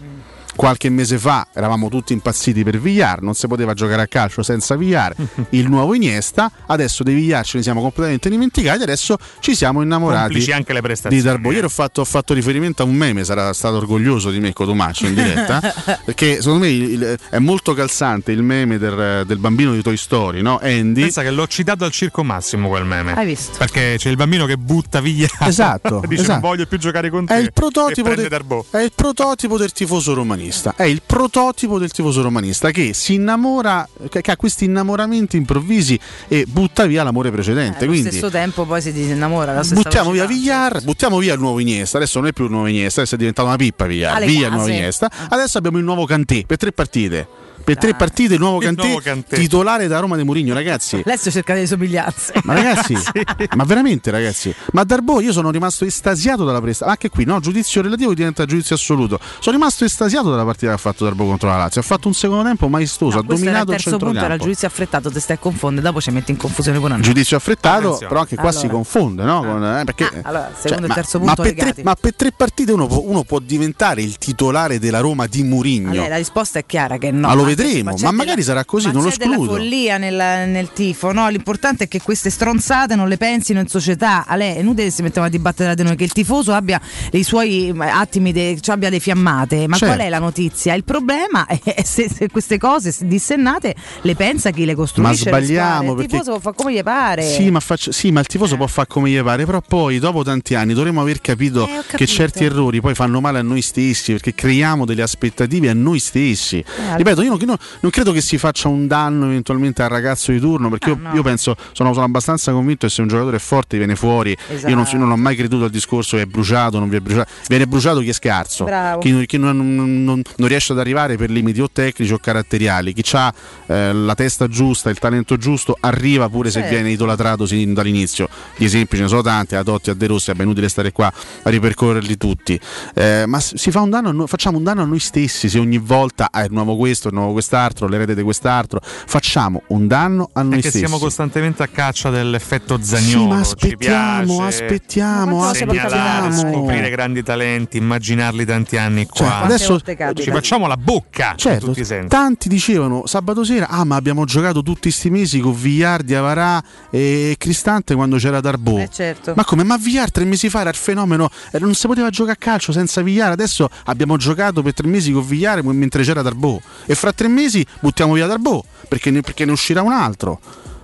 Qualche 0.61 0.91
mese 0.91 1.19
fa 1.19 1.47
eravamo 1.55 1.89
tutti 1.89 2.13
impazziti 2.13 2.63
per 2.65 2.79
Villar, 2.79 3.23
non 3.23 3.33
si 3.33 3.47
poteva 3.47 3.73
giocare 3.73 4.03
a 4.03 4.07
calcio 4.07 4.43
senza 4.43 4.77
Villar, 4.77 5.15
il 5.57 5.71
nuovo 5.71 5.95
Iniesta, 5.95 6.53
adesso 6.67 7.03
di 7.03 7.15
Villar 7.15 7.47
ce 7.47 7.57
ne 7.57 7.63
siamo 7.63 7.81
completamente 7.81 8.29
dimenticati, 8.29 8.83
adesso 8.83 9.17
ci 9.39 9.55
siamo 9.55 9.81
innamorati 9.81 10.53
anche 10.53 10.75
le 10.75 10.83
prestazioni. 10.83 11.17
di 11.17 11.27
Darbo. 11.27 11.51
Ieri 11.51 11.65
ho 11.65 11.71
fatto, 11.71 12.03
ho 12.03 12.05
fatto, 12.05 12.35
riferimento 12.35 12.83
a 12.83 12.85
un 12.85 12.95
meme, 12.95 13.25
sarà 13.25 13.55
stato 13.55 13.79
orgoglioso 13.79 14.31
di 14.31 14.39
me 14.39 14.53
Cotomaccio 14.53 15.07
in 15.07 15.15
diretta, 15.15 15.63
perché 16.05 16.43
secondo 16.43 16.67
me 16.67 16.69
il, 16.69 17.19
è 17.31 17.39
molto 17.39 17.73
calzante 17.73 18.31
il 18.31 18.43
meme 18.43 18.77
del, 18.77 19.25
del, 19.27 19.39
bambino 19.39 19.73
di 19.73 19.81
Toy 19.81 19.97
Story, 19.97 20.43
no? 20.43 20.59
Andy. 20.63 21.01
Pensa 21.01 21.23
che 21.23 21.31
l'ho 21.31 21.47
citato 21.47 21.87
al 21.87 21.91
circo 21.91 22.23
massimo 22.23 22.69
quel 22.69 22.85
meme. 22.85 23.15
Hai 23.15 23.25
visto? 23.25 23.57
Perché 23.57 23.95
c'è 23.97 24.11
il 24.11 24.17
bambino 24.17 24.45
che 24.45 24.59
butta 24.59 25.01
via. 25.01 25.27
Esatto. 25.41 26.03
Dice 26.07 26.21
esatto. 26.21 26.33
non 26.33 26.51
voglio 26.51 26.67
più 26.67 26.77
giocare 26.77 27.09
con 27.09 27.25
te. 27.25 27.35
È 27.35 27.39
il 27.39 27.51
prototipo, 27.55 28.15
de, 28.15 28.29
è 28.73 28.79
il 28.83 28.93
prototipo 28.95 29.57
del 29.57 29.73
tifoso 29.73 30.13
romanista. 30.13 30.50
È 30.77 30.85
il 30.85 31.03
prototipo 31.05 31.79
del 31.79 31.91
tifoso 31.91 32.23
romanista 32.23 32.71
che 32.71 32.93
si 32.95 33.15
innamora, 33.15 33.89
che, 34.09 34.21
che 34.21 34.31
ha 34.31 34.37
questi 34.37 34.65
innamoramenti 34.65 35.37
improvvisi 35.37 35.99
e 36.29 36.47
butta 36.47 36.87
via 36.87 37.03
l'amore 37.03 37.31
precedente. 37.31 37.85
Eh, 37.85 37.87
Quindi, 37.87 38.09
allo 38.09 38.17
stesso 38.17 38.31
tempo 38.31 38.65
poi 38.65 38.81
si 38.81 38.93
disinnamora. 38.93 39.61
Buttiamo 39.73 40.11
via 40.11 40.27
Villar, 40.27 40.83
buttiamo 40.83 41.19
via 41.19 41.35
il 41.35 41.41
nuovo 41.41 41.61
Iniesta. 41.61 41.99
Adesso 41.99 42.19
non 42.21 42.29
è 42.29 42.33
più 42.33 42.45
il 42.45 42.51
nuovo 42.51 42.67
Iniesta, 42.67 43.01
adesso 43.01 43.15
è 43.15 43.19
diventato 43.19 43.49
una 43.49 43.57
pippa 43.57 43.87
Villar. 43.87 44.25
Via 44.25 44.47
il 44.47 44.53
nuovo 44.53 44.69
Iniesta. 44.69 45.11
Adesso 45.29 45.59
abbiamo 45.59 45.79
il 45.79 45.85
nuovo 45.85 46.05
Cantè 46.05 46.45
per 46.47 46.57
tre 46.57 46.73
partite 46.73 47.40
per 47.63 47.77
tre 47.79 47.95
partite 47.95 48.35
il 48.35 48.41
nuovo 48.41 48.59
Cantè, 48.59 49.25
titolare 49.29 49.87
da 49.87 49.99
Roma 49.99 50.17
de 50.17 50.25
Murigno 50.25 50.55
ragazzi. 50.55 50.97
Adesso 50.97 51.31
cerca 51.31 51.55
delle 51.55 51.67
somiglianze. 51.67 52.35
Ma 52.45 52.55
ragazzi 52.55 52.97
sì. 52.97 53.11
ma 53.57 53.65
veramente 53.65 54.11
ragazzi. 54.11 54.55
Ma 54.73 54.85
Darbo 54.85 55.21
io 55.21 55.33
sono 55.33 55.51
rimasto 55.51 55.85
estasiato 55.85 56.45
dalla 56.45 56.61
prestazione 56.61 56.93
anche 56.93 57.09
qui 57.09 57.25
no 57.25 57.41
giudizio 57.41 57.83
relativo 57.83 58.15
diventa 58.15 58.45
giudizio 58.45 58.75
assoluto. 58.75 59.19
Sono 59.39 59.57
rimasto 59.57 59.85
estasiato 59.85 60.31
dalla 60.31 60.45
partita 60.45 60.69
che 60.69 60.75
ha 60.75 60.79
fatto 60.79 61.05
Darbo 61.05 61.25
contro 61.27 61.49
la 61.49 61.57
Lazio. 61.57 61.81
Ha 61.81 61.85
fatto 61.85 62.09
un 62.09 62.15
secondo 62.15 62.45
tempo 62.45 62.69
maestoso 62.69 63.17
no, 63.17 63.23
ha 63.23 63.25
dominato 63.25 63.71
il, 63.71 63.77
il 63.77 63.83
terzo 63.83 63.99
punto 63.99 64.25
era 64.25 64.35
il 64.35 64.41
giudizio 64.41 64.67
affrettato 64.67 65.11
te 65.11 65.21
stai 65.21 65.37
a 65.37 65.39
confondere 65.39 65.87
dopo 65.87 66.01
ci 66.01 66.11
metti 66.11 66.31
in 66.31 66.37
confusione 66.37 66.79
pure 66.79 66.95
un 66.95 67.01
giudizio 67.01 67.37
affrettato 67.37 67.79
Attenzione. 67.79 68.09
però 68.09 68.21
anche 68.21 68.37
qua 68.37 68.49
allora. 68.49 68.61
si 68.61 68.69
confonde 68.69 69.23
no? 69.25 69.41
Con, 69.41 69.65
eh, 69.65 69.85
perché, 69.85 70.05
ah, 70.05 70.21
allora, 70.23 70.53
secondo 70.57 70.87
cioè, 70.87 70.89
il 70.89 70.95
terzo 70.95 71.19
punto 71.19 71.43
ma 71.43 71.49
per, 71.49 71.55
tre, 71.55 71.83
ma 71.83 71.95
per, 71.95 72.15
tre, 72.15 72.33
partite 72.33 72.73
uno 72.73 72.87
può, 72.87 73.03
uno 73.05 73.23
può, 73.25 73.39
diventare 73.39 74.03
il 74.03 74.19
titolare 74.19 74.79
della 74.79 75.01
Roma 75.01 75.27
di 75.27 75.43
Murigno 75.43 75.91
allora, 75.91 76.09
la 76.09 76.17
risposta 76.17 76.59
è 76.59 76.67
chiara 76.67 76.99
che 76.99 77.11
no. 77.11 77.27
Ma 77.27 77.35
lo 77.35 77.45
vedremo 77.55 77.95
ma 78.01 78.11
magari 78.13 78.31
magari 78.31 78.43
sarà 78.43 78.65
così, 78.65 78.87
ma 78.87 78.93
non 78.93 79.03
lo 79.03 79.09
escludo. 79.09 79.41
c'è 79.41 79.47
follia 79.47 79.99
nel, 79.99 80.49
nel 80.49 80.73
tifo, 80.73 81.13
no? 81.13 81.29
L'importante 81.29 81.85
è 81.85 81.89
che 81.89 82.01
queste 82.01 82.31
stronzate 82.31 82.95
non 82.95 83.09
le 83.09 83.17
pensino 83.17 83.61
in 83.61 83.69
società. 83.69 84.25
Ale, 84.27 84.57
è 84.57 84.61
inutile 84.61 84.85
che 84.85 84.91
si 84.91 85.03
mettiamo 85.03 85.27
a 85.27 85.31
dibattere 85.31 85.75
da 85.75 85.83
noi 85.83 85.97
che 85.97 86.05
il 86.05 86.13
tifoso 86.13 86.53
abbia 86.53 86.81
i 87.13 87.23
suoi 87.23 87.75
attimi, 87.77 88.33
de, 88.33 88.59
cioè 88.61 88.75
abbia 88.75 88.89
delle 88.89 89.01
fiammate. 89.01 89.67
Ma 89.67 89.77
certo. 89.77 89.95
qual 89.95 90.07
è 90.07 90.11
la 90.11 90.19
notizia? 90.19 90.75
Il 90.75 90.85
problema 90.85 91.47
è 91.47 91.83
se, 91.85 92.09
se, 92.09 92.29
queste 92.29 92.59
cose 92.59 92.95
dissennate 93.01 93.75
le 94.03 94.15
pensa 94.15 94.51
chi 94.51 94.65
le 94.65 94.75
costruisce. 94.75 95.31
Ma 95.31 95.41
sbagliamo. 95.41 95.93
Il 96.01 96.07
tifoso 96.07 96.33
può 96.33 96.41
fare 96.41 96.57
come 96.57 96.75
gli 96.75 96.83
pare. 96.83 97.23
Sì, 97.23 97.51
ma, 97.51 97.61
faccio, 97.61 97.93
sì, 97.93 98.11
ma 98.11 98.21
il 98.21 98.27
tifoso 98.27 98.55
eh. 98.55 98.59
può 98.59 98.67
fare 98.67 98.89
come 98.89 99.11
gli 99.11 99.23
pare, 99.23 99.45
però 99.45 99.61
poi 99.61 99.99
dopo 99.99 100.23
tanti 100.23 100.55
anni 100.55 100.75
dovremmo 100.75 101.01
aver 101.01 101.21
capito, 101.21 101.67
eh, 101.67 101.83
che 101.97 102.07
certi 102.07 102.45
errori 102.45 102.81
poi 102.81 102.95
fanno 102.95 103.21
male 103.21 103.39
a 103.39 103.43
noi 103.43 103.63
stessi 103.63 104.13
perché 104.13 104.35
creiamo 104.35 104.85
delle 104.85 105.03
aspettative 105.03 105.69
a 105.69 105.75
noi 105.75 105.99
stessi. 105.99 106.59
Eh, 106.59 106.97
Ripeto, 106.97 107.23
io 107.23 107.29
non, 107.29 107.39
non 107.47 107.91
credo 107.91 108.13
che 108.13 108.21
si 108.21 108.39
faccia 108.39 108.69
un 108.69 108.87
danno 108.87 109.27
eventualmente 109.27 109.83
al 109.83 109.89
ragazzo 109.89 110.33
di 110.33 110.41
turno 110.41 110.69
perché 110.69 110.91
ah, 110.91 110.95
io, 110.95 110.99
no. 111.01 111.15
io, 111.15 111.23
penso 111.23 111.57
sono, 111.73 111.93
sono, 111.93 112.05
abbastanza 112.05 112.53
convinto 112.53 112.87
che 112.87 112.93
se 112.93 113.01
un 113.03 113.09
giocatore 113.09 113.37
è 113.37 113.41
forte 113.41 113.77
viene 113.77 113.97
fuori 113.97 114.37
esatto. 114.49 114.69
io, 114.69 114.75
non, 114.75 114.87
io, 114.91 114.99
non, 114.99 115.11
ho 115.11 115.17
mai 115.17 115.37
creduto 115.37 115.65
al 115.65 115.71
discorso 115.71 116.17
che 116.17 116.23
è 116.23 116.27
bruciato 116.27 116.79
non 116.79 116.89
viene 116.89 117.05
bruciato 117.05 117.31
viene 117.49 117.67
bruciato 117.67 118.01
chi 118.01 118.09
è 118.09 118.13
scarso 118.13 118.67
chi, 119.01 119.27
chi 119.27 119.39
non, 119.39 119.75
non, 119.75 120.05
non, 120.05 120.49
riesce 120.49 120.73
ad 120.73 120.79
arrivare 120.79 121.17
per 121.17 121.31
limiti 121.31 121.61
o 121.61 121.69
tecnici 121.71 122.13
o 122.13 122.19
caratteriali 122.19 122.93
chi 122.93 123.05
ha 123.17 123.33
eh, 123.67 123.93
la 123.93 124.15
testa 124.15 124.49
giusta 124.49 124.91
il 124.91 124.99
talento 124.99 125.37
giusto 125.37 125.77
arriva 125.81 126.29
pure 126.29 126.51
certo. 126.51 126.69
se 126.69 126.75
viene 126.75 126.91
idolatrato 126.91 127.47
sin 127.47 127.75
dall'inizio 127.75 128.29
gli 128.57 128.65
esempi 128.65 128.97
ce 128.97 129.03
ne 129.03 129.09
sono 129.09 129.23
tanti 129.23 129.55
a 129.55 129.63
Totti 129.63 129.91
a 129.91 129.95
De 129.95 130.07
Rossi 130.07 130.31
è 130.31 130.35
inutile 130.41 130.69
stare 130.69 130.93
qua 130.93 131.13
a 131.43 131.51
ripercorrerli 131.51 132.17
tutti 132.17 132.59
eh, 132.95 133.25
ma 133.27 133.41
si 133.41 133.71
fa 133.71 133.81
un 133.81 133.91
danno 133.91 134.27
facciamo 134.27 134.59
un 134.59 134.65
danno 134.65 134.83
a 134.83 134.85
noi 134.85 134.99
stessi 134.99 135.49
se 135.49 135.59
ogni 135.59 135.79
volta 135.79 136.29
ah, 136.31 136.43
è 136.43 136.49
nuovo 136.49 136.77
questo 136.77 137.09
è 137.09 137.13
nuovo 137.13 137.20
quest'altro 137.29 137.87
l'erede 137.87 138.15
di 138.15 138.23
quest'altro 138.23 138.81
facciamo 138.83 139.63
un 139.69 139.87
danno 139.87 140.31
a 140.33 140.43
noi 140.43 140.51
Perché 140.51 140.69
stessi. 140.71 140.85
siamo 140.85 140.99
costantemente 140.99 141.63
a 141.63 141.69
caccia 141.69 142.11
dell'effetto 142.11 142.79
zagnolo. 142.81 143.23
Sì, 143.23 143.27
ma 143.29 143.39
aspettiamo, 143.41 144.45
aspettiamo, 144.45 145.45
aspettiamo. 145.45 146.31
Scoprire 146.33 146.91
grandi 146.91 147.23
talenti, 147.23 147.77
immaginarli 147.79 148.45
tanti 148.45 148.77
anni 148.77 149.07
qua. 149.07 149.27
Cioè, 149.27 149.45
adesso 149.45 149.81
ci 150.15 150.31
facciamo 150.31 150.67
la 150.67 150.77
bocca. 150.77 151.35
Certo, 151.37 151.75
tanti 152.09 152.49
dicevano 152.49 153.07
sabato 153.07 153.45
sera, 153.45 153.69
ah 153.69 153.85
ma 153.85 153.97
abbiamo 153.97 154.25
giocato 154.25 154.63
tutti 154.63 154.83
questi 154.83 155.11
mesi 155.11 155.41
con 155.41 155.55
Vigliardi, 155.55 156.15
Avarà 156.15 156.63
e 156.91 157.35
Cristante 157.39 157.95
quando 157.95 158.17
c'era 158.17 158.41
Darbo. 158.41 158.79
Eh, 158.79 158.89
certo. 158.91 159.33
Ma 159.37 159.45
come? 159.45 159.65
Ma 159.65 159.77
Villar 159.77 160.11
tre 160.11 160.25
mesi 160.25 160.49
fa 160.49 160.61
era 160.61 160.71
il 160.71 160.77
fenomeno, 160.77 161.31
eh, 161.53 161.59
non 161.59 161.75
si 161.75 161.87
poteva 161.87 162.11
giocare 162.11 162.37
a 162.41 162.41
calcio 162.41 162.73
senza 162.73 163.03
Villar, 163.03 163.31
adesso 163.31 163.69
abbiamo 163.85 164.17
giocato 164.17 164.63
per 164.63 164.75
tre 164.75 164.89
mesi 164.89 165.13
con 165.13 165.27
Villar 165.27 165.63
mentre 165.63 166.03
c'era 166.03 166.23
Darbo 166.23 166.61
e 166.87 166.95
fra 166.95 167.10
tre 167.13 167.29
mesi 167.29 167.65
buttiamo 167.81 168.15
via 168.15 168.27
Darbo 168.27 168.65
perché 168.89 169.11
ne, 169.11 169.21
perché 169.21 169.45
ne 169.45 169.53
uscirà 169.53 169.83
un 169.83 169.93
altro. 169.93 170.41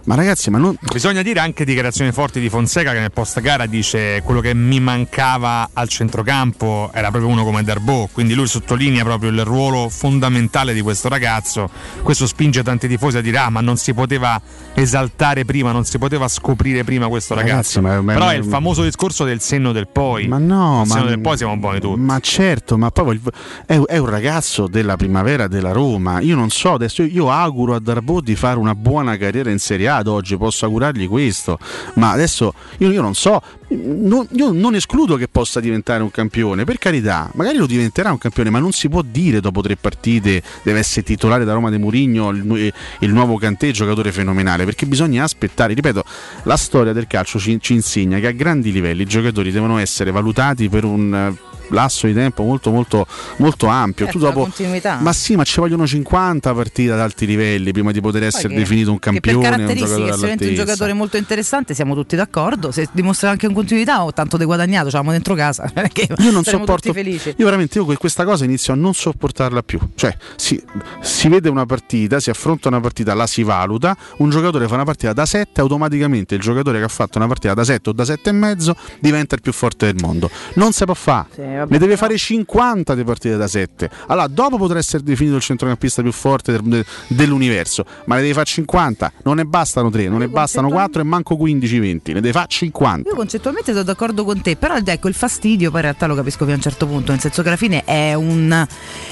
Ma 0.06 0.14
ragazzi, 0.14 0.50
ma 0.50 0.58
non. 0.58 0.76
Bisogna 0.92 1.20
dire 1.22 1.40
anche 1.40 1.64
dichiarazioni 1.64 2.12
forti 2.12 2.38
di 2.38 2.48
Fonseca 2.48 2.92
che 2.92 3.00
nel 3.00 3.10
post 3.10 3.40
gara 3.40 3.66
dice 3.66 4.22
quello 4.24 4.40
che 4.40 4.54
mi 4.54 4.78
mancava 4.78 5.70
al 5.72 5.88
centrocampo 5.88 6.90
era 6.92 7.10
proprio 7.10 7.28
uno 7.30 7.42
come 7.42 7.64
Darbo. 7.64 8.08
Quindi 8.12 8.34
lui 8.34 8.46
sottolinea 8.46 9.02
proprio 9.02 9.30
il 9.30 9.44
ruolo 9.44 9.88
fondamentale 9.88 10.74
di 10.74 10.80
questo 10.80 11.08
ragazzo. 11.08 11.68
Questo 12.02 12.28
spinge 12.28 12.62
tanti 12.62 12.86
tifosi 12.86 13.16
a 13.16 13.20
dire: 13.20 13.38
Ah, 13.38 13.50
ma 13.50 13.60
non 13.60 13.76
si 13.76 13.94
poteva 13.94 14.40
esaltare 14.74 15.44
prima, 15.44 15.72
non 15.72 15.84
si 15.84 15.98
poteva 15.98 16.28
scoprire 16.28 16.84
prima 16.84 17.08
questo 17.08 17.34
ragazzo. 17.34 17.80
Ragazzi, 17.80 17.80
ma- 17.80 18.00
ma- 18.00 18.12
Però 18.12 18.28
è 18.28 18.36
il 18.36 18.44
famoso 18.44 18.84
discorso 18.84 19.24
del 19.24 19.40
senno 19.40 19.72
del 19.72 19.88
poi. 19.88 20.28
Ma 20.28 20.38
no, 20.38 20.82
il 20.82 20.88
ma, 20.88 20.94
senno 20.94 21.08
del 21.08 21.20
poi 21.20 21.36
siamo 21.36 21.56
buoni 21.56 21.80
tutti. 21.80 21.98
ma 21.98 22.20
certo, 22.20 22.78
ma 22.78 22.90
poi 22.90 23.20
è, 23.66 23.76
è 23.76 23.96
un 23.96 24.06
ragazzo 24.08 24.68
della 24.68 24.96
primavera 24.96 25.48
della 25.48 25.72
Roma. 25.72 26.20
Io 26.20 26.36
non 26.36 26.50
so, 26.50 26.74
adesso 26.74 27.02
io, 27.02 27.08
io 27.08 27.30
auguro 27.30 27.74
a 27.74 27.80
Darbo 27.80 28.20
di 28.20 28.36
fare 28.36 28.58
una 28.58 28.76
buona 28.76 29.16
carriera 29.16 29.50
in 29.50 29.58
Serie 29.58 29.88
A 29.88 29.95
ad 29.96 30.06
oggi, 30.06 30.36
posso 30.36 30.64
augurargli 30.64 31.08
questo, 31.08 31.58
ma 31.94 32.10
adesso 32.10 32.54
io, 32.78 32.90
io 32.90 33.02
non 33.02 33.14
so, 33.14 33.40
non, 33.68 34.26
io 34.32 34.52
non 34.52 34.74
escludo 34.74 35.16
che 35.16 35.28
possa 35.28 35.60
diventare 35.60 36.02
un 36.02 36.10
campione, 36.10 36.64
per 36.64 36.78
carità, 36.78 37.30
magari 37.34 37.58
lo 37.58 37.66
diventerà 37.66 38.10
un 38.10 38.18
campione, 38.18 38.50
ma 38.50 38.58
non 38.58 38.72
si 38.72 38.88
può 38.88 39.02
dire 39.02 39.40
dopo 39.40 39.60
tre 39.60 39.76
partite 39.76 40.42
deve 40.62 40.78
essere 40.78 41.02
titolare 41.02 41.44
da 41.44 41.52
Roma 41.52 41.70
de 41.70 41.78
Murigno 41.78 42.30
il, 42.30 42.44
nu- 42.44 42.56
il 42.56 43.12
nuovo 43.12 43.36
Cantè 43.36 43.70
giocatore 43.70 44.12
fenomenale, 44.12 44.64
perché 44.64 44.86
bisogna 44.86 45.24
aspettare, 45.24 45.74
ripeto, 45.74 46.04
la 46.44 46.56
storia 46.56 46.92
del 46.92 47.06
calcio 47.06 47.38
ci, 47.38 47.58
ci 47.60 47.74
insegna 47.74 48.18
che 48.18 48.28
a 48.28 48.32
grandi 48.32 48.72
livelli 48.72 49.02
i 49.02 49.06
giocatori 49.06 49.50
devono 49.50 49.78
essere 49.78 50.10
valutati 50.10 50.68
per 50.68 50.84
un 50.84 51.14
eh, 51.14 51.55
lasso 51.70 52.06
di 52.06 52.14
tempo 52.14 52.42
molto 52.44 52.70
molto 52.70 53.06
molto 53.36 53.66
ampio. 53.66 54.04
Certo, 54.06 54.18
tu 54.20 54.24
dopo 54.24 54.40
continuità. 54.42 54.98
ma 55.00 55.12
sì, 55.12 55.36
ma 55.36 55.44
ci 55.44 55.60
vogliono 55.60 55.86
50 55.86 56.54
partite 56.54 56.92
ad 56.92 57.00
alti 57.00 57.26
livelli 57.26 57.72
prima 57.72 57.92
di 57.92 58.00
poter 58.00 58.24
essere 58.24 58.48
che- 58.48 58.54
definito 58.56 58.90
un 58.90 58.98
Che 58.98 59.10
per 59.10 59.20
campione, 59.20 59.46
un 59.46 59.52
caratteristiche 59.52 60.04
giocatore 60.06 60.46
un 60.48 60.54
giocatore 60.54 60.92
molto 60.92 61.16
interessante 61.16 61.74
siamo 61.74 61.94
tutti 61.94 62.16
d'accordo. 62.16 62.70
Se 62.70 62.88
dimostra 62.92 63.30
anche 63.30 63.46
in 63.46 63.52
continuità 63.54 64.04
ho 64.04 64.12
tanto 64.12 64.36
di 64.36 64.44
guadagnato, 64.44 64.86
ce 64.90 64.96
l'abbiamo 64.96 65.12
dentro 65.12 65.34
casa. 65.34 65.70
perché 65.74 66.06
Io 66.18 66.30
non 66.30 66.44
sopporto. 66.44 66.92
Io 66.96 67.34
veramente 67.44 67.78
io 67.78 67.84
que- 67.84 67.96
questa 67.96 68.24
cosa 68.24 68.44
inizio 68.44 68.72
a 68.72 68.76
non 68.76 68.94
sopportarla 68.94 69.62
più. 69.62 69.78
Cioè, 69.94 70.16
si, 70.36 70.62
si 71.00 71.28
vede 71.28 71.48
una 71.48 71.66
partita, 71.66 72.20
si 72.20 72.30
affronta 72.30 72.68
una 72.68 72.80
partita, 72.80 73.14
la 73.14 73.26
si 73.26 73.42
valuta. 73.42 73.96
Un 74.18 74.30
giocatore 74.30 74.66
fa 74.68 74.74
una 74.74 74.84
partita 74.84 75.12
da 75.12 75.26
7, 75.26 75.60
automaticamente 75.60 76.34
il 76.34 76.40
giocatore 76.40 76.78
che 76.78 76.84
ha 76.84 76.88
fatto 76.88 77.18
una 77.18 77.26
partita 77.26 77.54
da 77.54 77.64
7 77.64 77.90
o 77.90 77.92
da 77.92 78.04
7 78.04 78.30
e 78.30 78.32
mezzo 78.32 78.76
diventa 79.00 79.34
il 79.34 79.40
più 79.40 79.52
forte 79.52 79.86
del 79.86 79.96
mondo. 80.00 80.30
Non 80.54 80.72
si 80.72 80.84
può 80.84 80.94
fare. 80.94 81.26
Sì, 81.34 81.42
vabbè, 81.58 81.72
ne 81.72 81.78
deve 81.78 81.96
fare 81.96 82.16
50 82.16 82.94
di 82.94 83.04
partite 83.04 83.36
da 83.36 83.46
7. 83.46 83.90
Allora, 84.08 84.26
dopo 84.26 84.56
potrà 84.56 84.78
essere 84.78 85.02
definito 85.02 85.36
il 85.36 85.42
centrocampista 85.42 86.02
più 86.02 86.12
forte 86.12 86.52
del- 86.52 86.62
de- 86.62 86.84
dell'universo, 87.08 87.84
ma 88.06 88.16
ne 88.16 88.22
devi 88.22 88.32
fare 88.32 88.46
50. 88.46 89.12
Non 89.24 89.36
ne 89.36 89.44
bastano 89.44 89.90
3, 89.90 90.08
non 90.08 90.20
ne 90.20 90.28
bastano 90.28 90.68
4 90.68 91.00
e 91.00 91.04
manco 91.04 91.36
15-20. 91.36 92.12
Ne 92.12 92.20
devi 92.20 92.32
fare 92.32 92.46
50. 92.48 93.08
Io 93.08 93.14
concettualmente 93.14 93.72
sono 93.72 93.84
d'accordo 93.84 94.24
con 94.24 94.40
te, 94.40 94.56
però 94.56 94.76
ecco 94.84 95.08
il 95.08 95.14
fastidio 95.14 95.70
poi 95.70 95.80
in 95.80 95.86
realtà 95.86 96.06
lo 96.06 96.14
capisco 96.14 96.40
fino 96.40 96.52
a 96.52 96.56
un 96.56 96.62
certo 96.62 96.86
punto, 96.86 97.10
nel 97.12 97.20
senso 97.20 97.42
che 97.42 97.48
alla 97.48 97.56
fine 97.56 97.84
è, 97.84 98.14
un, 98.14 98.66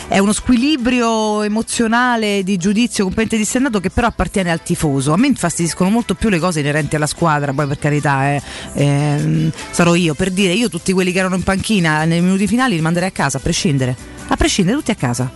è 0.08 0.18
uno 0.18 0.32
squilibrio 0.32 1.42
emozionale 1.42 2.42
di 2.42 2.56
giudizio 2.56 3.04
completamente 3.04 3.36
dissennato 3.36 3.80
che 3.80 3.90
però 3.90 4.06
appartiene 4.06 4.50
al 4.50 4.62
tifoso. 4.62 5.12
A 5.12 5.16
me 5.16 5.26
infastidiscono 5.26 5.90
molto 5.90 6.14
più 6.14 6.28
le 6.28 6.38
cose 6.38 6.60
inerenti 6.60 6.96
alla 6.96 7.06
squadra, 7.06 7.52
poi 7.52 7.66
per 7.66 7.78
carità 7.78 8.30
eh, 8.32 8.42
ehm, 8.74 9.52
sarò 9.70 9.94
io 9.94 10.14
per 10.14 10.30
dire 10.30 10.52
io 10.52 10.68
tutti 10.68 10.92
quelli 10.92 11.12
che 11.12 11.18
erano 11.18 11.34
in 11.36 11.42
panchina 11.42 12.04
nei 12.04 12.20
minuti 12.34 12.46
finali 12.46 12.74
li 12.74 12.80
manderei 12.80 13.08
a 13.08 13.12
casa 13.12 13.38
a 13.38 13.40
prescindere, 13.40 13.96
a 14.28 14.36
prescindere 14.36 14.76
tutti 14.76 14.90
a 14.90 14.94
casa. 14.94 15.30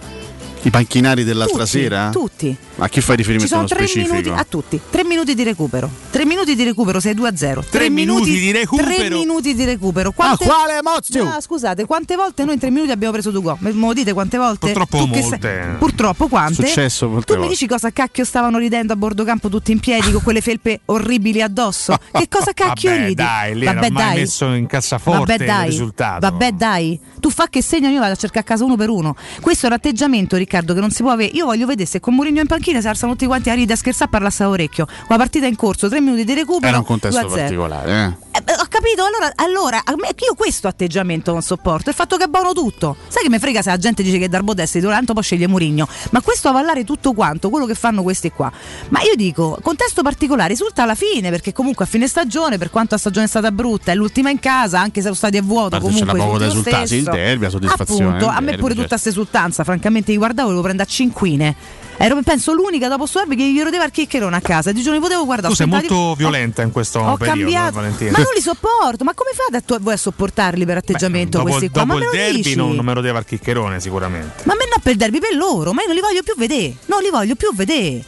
I 0.63 0.71
panchinari 0.71 1.25
dell'altra 1.25 1.59
Tutti, 1.65 1.71
sera? 1.71 2.11
tutti. 2.11 2.57
A 2.81 2.89
chi 2.89 3.01
fai 3.01 3.17
Ci 3.17 3.23
riferimento 3.23 3.49
sono 3.49 3.63
nello 3.63 3.75
tre 3.75 3.87
specifico? 3.89 4.15
minuti 4.15 4.41
a 4.41 4.45
tutti, 4.49 4.81
tre 4.91 5.03
minuti 5.05 5.35
di 5.35 5.43
recupero. 5.43 5.91
Tre 6.11 6.25
minuti 6.25 6.55
di 6.55 6.63
recupero, 6.63 7.01
sei 7.01 7.15
2 7.15 7.29
a 7.29 7.37
0. 7.37 7.65
Tre 7.69 7.91
minuti 7.91 8.31
di 8.39 8.53
recupero? 8.53 8.89
Tre 8.95 9.11
minuti 9.11 9.55
di 9.55 9.65
recupero. 9.65 10.13
Quante... 10.13 10.45
Ah, 10.45 10.47
quale 10.47 10.79
Mozio? 10.83 11.25
No, 11.25 11.41
scusate, 11.41 11.85
quante 11.87 12.15
volte 12.15 12.45
noi 12.45 12.55
in 12.55 12.61
tre 12.61 12.71
minuti 12.71 12.93
abbiamo 12.93 13.13
preso 13.13 13.31
due 13.33 13.43
gol? 13.43 13.57
Me 13.61 13.73
lo 13.73 13.93
dite 13.93 14.13
quante 14.13 14.37
volte? 14.39 14.67
Purtroppo 14.71 14.99
Tu 14.99 15.07
molte. 15.07 15.39
sei- 15.41 15.75
Purtroppo 15.77 16.29
quante? 16.29 16.67
Successo 16.67 17.09
molte 17.09 17.25
Tu 17.27 17.33
mi 17.33 17.39
volte. 17.39 17.53
dici 17.55 17.67
cosa 17.67 17.91
cacchio 17.91 18.25
stavano 18.25 18.59
ridendo 18.59 18.93
a 18.93 18.97
bordo 18.97 19.25
campo 19.25 19.49
tutti 19.49 19.73
in 19.73 19.81
piedi 19.81 20.13
con 20.13 20.23
quelle 20.23 20.41
felpe 20.41 20.81
orribili 20.85 21.43
addosso? 21.43 21.97
Che 22.13 22.29
cosa 22.29 22.53
cacchio 22.55 22.91
Vabbè, 22.91 23.03
ridi? 23.03 23.15
dai, 23.15 23.55
lì 23.59 23.65
Vabbè, 23.65 23.91
dai. 23.91 24.15
messo 24.21 24.53
in 24.53 24.67
cassaforte 24.69 25.37
Vabbè, 25.37 25.45
dai. 25.45 25.65
il 25.65 25.71
risultato. 25.71 26.21
Vabbè, 26.31 26.53
dai. 26.53 27.01
Tu 27.19 27.31
fa 27.31 27.49
che 27.49 27.61
segno, 27.61 27.89
io 27.89 27.99
vado 27.99 28.13
a 28.13 28.17
cercare 28.17 28.41
a 28.41 28.49
casa 28.49 28.65
uno 28.65 28.77
per 28.77 28.89
uno. 28.89 29.17
Questo 29.41 29.67
è 29.67 29.69
un 29.69 29.75
atteggiamento, 29.75 30.37
Riccardo, 30.37 30.75
che 30.75 30.81
non 30.81 30.91
si 30.93 31.03
può 31.03 31.11
avere. 31.11 31.33
Io 31.35 31.45
voglio 31.45 31.67
vedere 31.67 31.89
se 31.89 31.99
con 31.99 32.15
Mourinho 32.15 32.41
in 32.41 32.47
panchina 32.47 32.67
si 32.81 32.89
alzano 32.89 33.13
tutti 33.13 33.27
quanti 33.27 33.51
a 33.51 33.55
ridere, 33.55 33.75
a 33.75 33.77
scherzare, 33.77 34.05
a 34.05 34.09
parlare 34.09 34.35
a 34.39 34.49
orecchio. 34.49 34.87
La 35.09 35.17
partita 35.17 35.47
in 35.47 35.57
corso, 35.57 35.89
tre 35.89 36.01
minuti 36.01 36.25
di 36.25 36.35
recupero. 36.35 36.69
Era 36.69 36.79
un 36.79 36.85
contesto 36.85 37.21
2 37.21 37.27
a 37.27 37.31
0. 37.31 37.43
particolare, 37.43 38.05
eh. 38.05 38.28
Eh, 38.45 38.53
ho 38.53 38.67
capito, 38.69 39.05
allora, 39.05 39.33
allora 39.35 39.81
a 39.85 39.95
me- 39.97 40.15
io 40.19 40.35
questo 40.35 40.69
atteggiamento 40.69 41.33
non 41.33 41.43
sopporto, 41.43 41.91
il 41.91 41.97
fatto 41.97 42.17
che 42.17 42.25
è 42.25 42.27
buono 42.27 42.53
tutto. 42.53 42.97
Sai 43.09 43.23
che 43.23 43.29
mi 43.29 43.39
frega 43.39 43.63
se 43.63 43.71
la 43.71 43.79
gente 43.79 44.03
dice 44.03 44.19
che 44.19 44.29
Darbo 44.29 44.55
titolare, 44.55 44.97
tanto 44.97 45.15
poi 45.15 45.23
sceglie 45.23 45.47
Murigno. 45.49 45.89
Ma 46.11 46.21
questo 46.21 46.49
avallare 46.49 46.85
tutto 46.85 47.13
quanto, 47.13 47.51
quello 47.51 47.67
che 47.67 47.75
fanno 47.75 48.03
questi 48.03 48.31
qua. 48.31 48.51
Ma 48.91 49.01
io 49.03 49.15
dico, 49.17 49.59
contesto 49.63 50.03
particolare 50.03 50.49
risulta 50.49 50.83
alla 50.83 50.95
fine, 50.95 51.31
perché 51.31 51.53
comunque 51.53 51.85
a 51.85 51.89
fine 51.89 52.07
stagione, 52.07 52.59
per 52.59 52.71
quanto 52.71 52.95
la 52.95 53.01
stagione 53.01 53.27
è 53.27 53.29
stata 53.29 53.51
brutta, 53.51 53.93
è 53.93 53.95
l'ultima 53.95 54.31
in 54.31 54.39
casa, 54.39 54.81
anche 54.81 55.01
se 55.03 55.09
lo 55.09 55.15
stadio 55.15 55.41
è 55.41 55.43
vuoto, 55.43 55.79
Guarda, 55.79 55.87
comunque 55.87 56.13
c'era 56.13 56.25
poco 56.25 56.39
da 56.39 56.87
sì, 56.87 56.97
il 56.97 57.05
derby, 57.05 57.45
la 57.45 57.51
soddisfazione 57.51 58.05
Appunto, 58.07 58.27
a 58.27 58.41
me 58.41 58.47
derby, 58.47 58.57
pure 58.57 58.75
certo. 58.75 58.83
tutta 58.83 58.89
questa 58.89 59.09
esultanza, 59.09 59.65
francamente, 59.65 60.13
io 60.13 60.19
guardavo 60.19 60.51
e 60.51 60.53
lo 60.55 60.61
prendo 60.63 60.83
a 60.83 60.87
cinquine. 60.87 61.57
Ero 62.01 62.17
penso 62.23 62.53
l'unica 62.53 62.87
dopo 62.87 63.07
sto 63.07 63.19
derby 63.19 63.35
che 63.35 63.51
gli 63.51 63.61
rodeva 63.61 63.85
il 63.85 63.91
chiccherone 63.91 64.37
a 64.37 64.41
casa. 64.41 64.71
Di 64.71 64.83
giorno 64.83 65.01
potevo 65.01 65.25
guardare. 65.25 65.49
Tu 65.49 65.57
sei 65.57 65.69
tentato 65.69 65.89
di- 65.89 65.95
molto 65.95 66.15
violenta 66.15 66.63
in 66.63 66.71
questo 66.71 67.01
ho 67.01 67.17
periodo, 67.17 67.41
cambiato, 67.41 67.73
Valentina. 67.75 68.11
ma 68.13 68.19
non 68.29 68.35
li 68.35 68.41
sopporto. 68.41 69.05
Ma 69.05 69.15
come 69.15 69.31
fate 69.33 69.57
a, 69.57 69.61
tu- 69.61 69.81
voi 69.83 69.95
a 69.95 69.97
sopportarli 69.97 70.65
per 70.65 70.79
atteggiamento 70.79 71.39
dopo, 71.39 71.51
questi 71.51 71.71
qua? 71.71 71.85
dopo 71.85 71.99
Ma 71.99 72.05
il 72.05 72.11
derby 72.11 72.55
non, 72.55 72.75
non 72.75 72.85
me 72.85 72.95
lo 72.95 73.01
deve 73.01 73.19
al 73.19 73.25
chiccherone 73.25 73.81
sicuramente. 73.81 74.43
Ma 74.45 74.53
a 74.53 74.57
me 74.57 74.65
no 74.67 74.81
per 74.83 74.93
il 74.93 74.99
derby, 74.99 75.19
per 75.19 75.35
loro, 75.35 75.73
ma 75.73 75.81
io 75.81 75.87
non 75.87 75.97
li 75.97 76.03
voglio 76.03 76.23
più 76.23 76.35
vedere. 76.37 76.77
Non 76.87 77.03
li 77.03 77.11
voglio 77.11 77.35
più 77.35 77.55
vedere. 77.55 78.05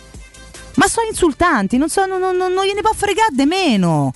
Ma 0.74 0.86
sono 0.86 1.08
insultanti, 1.08 1.76
non, 1.76 1.88
so, 1.88 2.06
non, 2.06 2.20
non, 2.20 2.36
non 2.36 2.64
gliene 2.64 2.80
può 2.80 2.92
fregare 2.94 3.30
di 3.32 3.44
meno. 3.44 4.12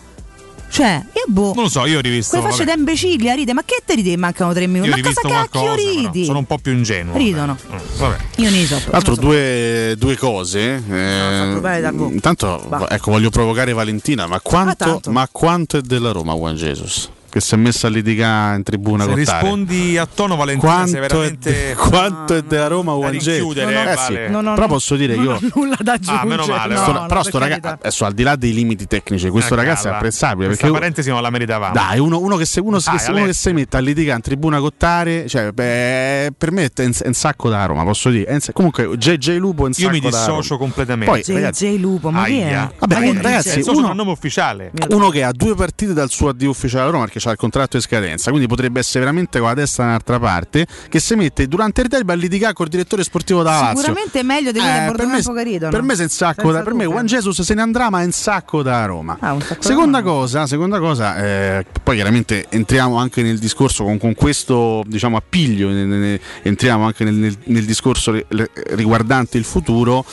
Cioè, 0.74 1.05
io 1.12 1.22
boh. 1.28 1.55
Non 1.55 1.62
lo 1.64 1.68
so, 1.68 1.86
io 1.86 1.98
ho 1.98 2.01
rivisto. 2.01 2.30
Quelle 2.36 2.51
facce 2.51 2.64
vabbè, 2.64 2.74
da 2.74 2.78
imbecilli 2.80 3.30
a 3.30 3.34
ride, 3.34 3.52
ma 3.52 3.62
che 3.64 3.80
te 3.84 3.94
ridi? 3.94 4.16
Mancano 4.16 4.52
tre 4.52 4.66
minuti. 4.66 4.88
io 4.90 4.96
Ma 4.96 5.02
cosa 5.02 5.20
cacchio 5.20 5.60
però 5.60 5.74
ridi? 5.76 6.24
sono 6.24 6.38
un 6.38 6.46
po' 6.46 6.59
più 6.59 6.72
ingenuo. 6.72 7.16
Ridono. 7.16 7.56
Mm, 7.72 7.76
vabbè. 7.98 8.16
Io 8.38 8.51
ne 8.51 8.66
so. 8.66 8.78
Tra 8.78 8.90
l'altro 8.90 9.14
due, 9.14 9.94
due 9.96 10.16
cose. 10.16 10.74
eh, 10.74 11.59
bene, 11.60 11.80
Darbo. 11.80 12.09
intanto 12.10 12.88
ecco, 12.88 13.12
voglio 13.12 13.30
provocare 13.30 13.72
Valentina, 13.72 14.26
ma 14.26 14.40
quanto, 14.40 14.74
tanto. 14.74 15.12
ma 15.12 15.28
quanto 15.30 15.76
è 15.76 15.80
della 15.80 16.10
Roma 16.10 16.34
Juan 16.34 16.56
Jesus? 16.56 17.09
Che 17.35 17.40
si 17.40 17.55
è 17.55 17.56
messa 17.56 17.89
a 17.89 17.90
litigare 17.90 18.55
in 18.59 18.62
tribuna 18.62 19.02
Se 19.02 19.11
con 19.11 19.24
Tare. 19.24 19.39
rispondi 19.40 19.98
a 19.98 20.06
tono 20.06 20.36
Valentina 20.36 20.70
Quanto, 20.73 20.90
sei 20.90 20.98
è, 20.98 21.01
veramente 21.09 21.51
de- 21.51 21.74
quanto 21.74 22.35
è 22.36 22.43
della 22.43 22.69
Roma 22.69 22.93
Juan 22.93 23.11
Jesus? 23.11 23.27
rinchiudere, 23.35 23.90
Eh 23.90 23.94
Vale. 23.97 24.27
sì, 24.27 24.31
Non 24.32 24.47
ho- 24.47 24.55
però 24.55 24.66
posso 24.69 24.94
dire 24.94 25.16
non 25.16 25.24
io 25.24 25.32
ho 25.32 25.39
nulla 25.56 25.77
da 25.81 25.93
aggiungere. 25.94 26.19
Ah, 26.20 26.24
meno 26.27 26.47
male, 26.47 26.74
no, 26.74 26.81
sto- 26.81 26.93
no, 26.93 27.06
però 27.06 27.20
per 27.23 27.24
sto 27.24 27.39
ragazzo 27.39 27.69
adesso 27.81 28.05
al 28.05 28.12
di 28.15 28.23
là 28.23 28.36
dei 28.36 28.52
limiti 28.55 28.86
tecnici 28.86 29.28
questo 29.31 29.55
Eh, 29.55 29.56
ragazzo 29.56 29.81
è 29.81 29.85
cala. 29.86 29.97
apprezzabile 29.97 30.47
Questa 30.47 30.62
perché 30.66 30.78
parentesi 30.78 31.11
non 31.11 31.23
la 31.23 31.31
meritavamo. 31.31 31.73
dai 31.74 31.98
uno, 31.98 32.20
uno 32.20 32.36
che, 32.36 32.44
se, 32.44 32.61
uno, 32.61 32.78
Dai, 32.78 32.94
che 32.97 33.02
se- 33.02 33.11
uno 33.11 33.24
che 33.24 33.32
si 33.32 33.52
mette 33.52 33.77
a 33.78 33.81
litigare 33.81 34.16
in 34.16 34.23
tribuna 34.23 34.61
cottare 34.61 35.27
cioè, 35.27 35.51
beh, 35.51 36.35
per 36.39 36.52
me 36.52 36.70
è 36.73 36.82
un, 36.85 36.93
è 36.97 37.06
un 37.09 37.15
sacco 37.15 37.48
da 37.48 37.66
Roma 37.66 37.82
posso 37.82 38.11
dire 38.11 38.27
È 38.27 38.32
un 38.35 38.40
comunque 38.52 38.97
JJ 38.97 39.39
Lupo 39.39 39.65
è 39.65 39.66
un 39.66 39.73
Io 39.77 39.86
sacco 39.86 39.90
mi 39.90 39.98
da 39.98 40.09
Roma. 40.11 40.24
dissocio 40.27 40.56
completamente. 40.56 41.11
Poi, 41.11 41.20
JJ 41.23 41.78
Lupo, 41.81 42.11
ma 42.12 42.27
chi 42.27 42.39
è? 42.39 42.69
Vabbè, 42.78 43.12
ragazzi, 43.20 43.59
il 43.59 43.65
uno- 43.70 43.93
nome 43.93 44.12
ufficiale. 44.12 44.70
uno 44.90 45.09
che 45.09 45.24
ha 45.24 45.32
due 45.32 45.56
partite 45.56 45.93
dal 45.94 46.11
suo 46.11 46.28
addio 46.28 46.51
ufficiale 46.51 46.86
a 46.86 46.90
Roma 46.93 47.05
perché 47.05 47.23
ha 47.28 47.32
il 47.32 47.38
contratto 47.38 47.76
in 47.76 47.82
scadenza, 47.82 48.30
quindi 48.30 48.48
potrebbe 48.48 48.80
essere 48.80 49.01
veramente 49.01 49.38
con 49.38 49.48
la 49.48 49.55
testa 49.55 49.82
da 49.82 49.88
un'altra 49.88 50.18
parte, 50.18 50.66
che 50.88 51.01
si 51.01 51.14
mette 51.14 51.46
durante 51.48 51.80
il 51.82 51.88
derby 51.88 52.12
a 52.12 52.14
litigare 52.14 52.52
col 52.52 52.68
direttore 52.68 53.02
sportivo 53.05 53.42
da 53.42 53.51
Lazio. 53.60 53.76
Sicuramente 53.80 54.20
è 54.20 54.22
meglio 54.22 54.52
di 54.52 54.59
Eh, 54.59 54.92
per, 54.94 55.06
me, 55.06 55.42
ridono. 55.42 55.70
per 55.70 55.82
me 55.82 55.94
è 55.94 56.01
un 56.02 56.09
sacco 56.09 56.52
da, 56.52 56.62
per 56.62 56.74
me. 56.74 56.84
Juan 56.84 57.06
Jesus 57.06 57.40
se 57.42 57.55
ne 57.55 57.62
andrà 57.62 57.90
ma 57.90 58.02
è 58.02 58.05
un 58.05 58.12
sacco 58.12 58.62
da 58.62 58.84
Roma. 58.86 59.16
Ah, 59.20 59.36
sacco 59.40 59.55
da 59.60 59.66
seconda 59.68 59.98
Roma. 60.01 60.10
cosa, 60.10 60.46
seconda 60.46 60.78
cosa 60.78 61.16
eh, 61.24 61.66
poi 61.82 61.94
chiaramente 61.96 62.46
entriamo 62.48 62.96
anche 62.96 63.22
nel 63.22 63.38
discorso 63.38 63.84
con, 63.84 63.98
con 63.98 64.14
questo 64.14 64.82
diciamo 64.86 65.16
appiglio, 65.16 65.68
ne- 65.70 65.84
ne- 65.84 66.20
entriamo 66.42 66.84
anche 66.86 67.05
nel, 67.05 67.14
nel- 67.14 67.38
nel 67.44 67.64
discorso 67.64 68.12
ri- 68.12 68.24
riguardante 68.70 69.38
il 69.38 69.44
futuro. 69.44 70.05